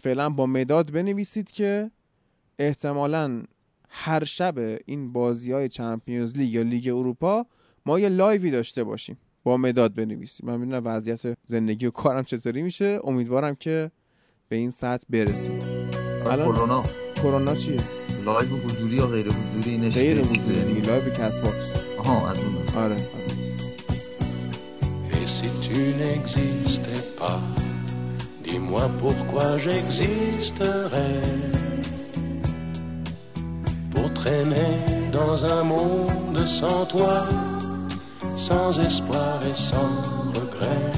فعلا 0.00 0.30
با 0.30 0.46
مداد 0.46 0.92
بنویسید 0.92 1.50
که 1.50 1.90
احتمالا 2.58 3.42
هر 3.88 4.24
شب 4.24 4.78
این 4.86 5.12
بازی 5.12 5.52
های 5.52 5.68
Champions 5.68 6.36
League 6.36 6.52
یا 6.52 6.62
لیگ 6.62 6.88
اروپا 6.88 7.46
ما 7.86 7.98
یه 7.98 8.08
live 8.08 8.42
ی 8.42 8.50
داشته 8.50 8.84
باشیم 8.84 9.16
با 9.42 9.56
مداد 9.56 9.94
بنویسیم. 9.94 10.46
من 10.46 10.56
می‌دونم 10.56 10.82
وضعیت 10.84 11.38
زندگی 11.46 11.86
و 11.86 11.90
کارم 11.90 12.22
چطوری 12.24 12.62
میشه. 12.62 13.00
امیدوارم 13.04 13.54
که 13.54 13.90
به 14.48 14.56
این 14.56 14.70
سطح 14.70 15.04
برسیم. 15.10 15.58
کرونا. 16.24 16.84
کرونا 17.16 17.54
چیه؟ 17.54 17.80
live 18.24 18.56
حضوری 18.56 18.96
یا 18.96 19.06
غیر 19.06 19.28
حضوری؟ 19.28 19.78
نشه 19.78 20.00
غیر 20.00 20.20
حضوری 20.20 20.80
live 20.80 21.10
CastBox. 21.10 21.70
آها 21.98 22.30
از 22.30 22.38
اون. 22.38 22.56
آره, 22.76 22.94
آره. 22.94 23.23
Tu 25.74 25.92
n'existais 26.02 27.04
pas, 27.18 27.40
dis-moi 28.44 28.88
pourquoi 29.00 29.58
j'existerais. 29.58 31.20
Pour 33.90 34.08
traîner 34.14 34.74
dans 35.12 35.44
un 35.44 35.64
monde 35.64 36.46
sans 36.46 36.84
toi, 36.86 37.26
sans 38.36 38.78
espoir 38.78 39.40
et 39.50 39.58
sans 39.70 39.94
regret. 40.38 40.92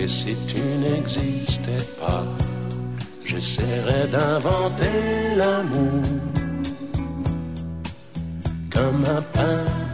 Et 0.00 0.08
si 0.08 0.34
tu 0.48 0.62
n'existais 0.84 1.84
pas, 2.00 2.24
j'essaierais 3.24 4.08
d'inventer 4.08 5.36
l'amour. 5.36 6.04
Comme 8.70 9.04
un 9.04 9.22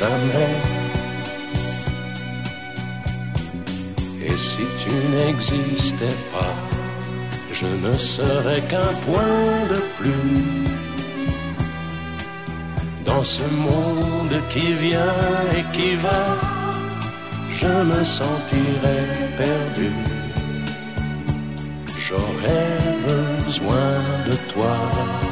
jamais. 0.00 0.54
Et 4.26 4.36
si 4.36 4.64
tu 4.82 4.92
n'existais 5.16 6.18
pas, 6.32 6.54
je 7.52 7.66
ne 7.86 7.94
serais 7.96 8.62
qu'un 8.70 8.92
point 9.06 9.66
de 9.72 9.80
plus 9.98 10.62
dans 13.04 13.24
ce 13.24 13.44
monde 13.68 14.36
qui 14.50 14.72
vient 14.74 15.20
et 15.56 15.64
qui 15.76 15.94
va. 15.96 16.22
Je 17.60 17.72
me 17.90 18.02
sentirais 18.04 19.06
perdu. 19.36 19.90
J'aurais 22.04 22.78
besoin 23.06 23.90
de 24.28 24.34
toi. 24.52 25.31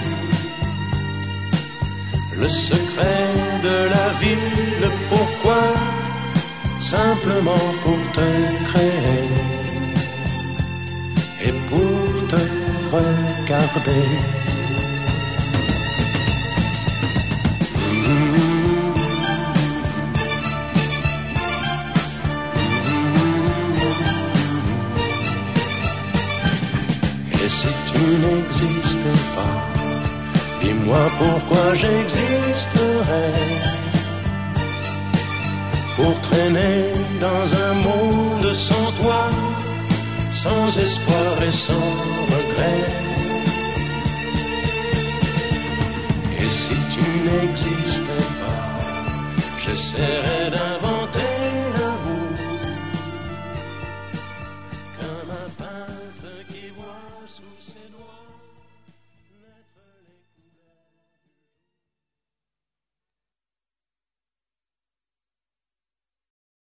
le 2.41 2.49
secret 2.49 3.29
de 3.63 3.77
la 3.95 4.07
vie, 4.19 4.35
le 4.83 4.89
pourquoi 5.09 5.61
simplement 6.81 7.65
pour 7.83 7.99
te 8.17 8.29
créer 8.69 9.29
et 11.45 11.53
pour 11.69 12.27
te 12.31 12.41
regarder? 12.95 14.40
Pourquoi 31.17 31.75
j'existerais 31.75 33.33
pour 35.95 36.19
traîner 36.21 36.91
dans 37.19 37.45
un 37.65 37.73
monde 37.73 38.53
sans 38.53 38.91
toi, 39.01 39.29
sans 40.33 40.77
espoir 40.77 41.43
et 41.47 41.51
sans 41.51 41.89
regret. 42.33 42.85
Et 46.39 46.49
si 46.49 46.75
tu 46.93 47.05
n'existais 47.27 48.27
pas, 48.41 48.65
j'essaierais 49.63 50.49
d'inventer 50.51 50.80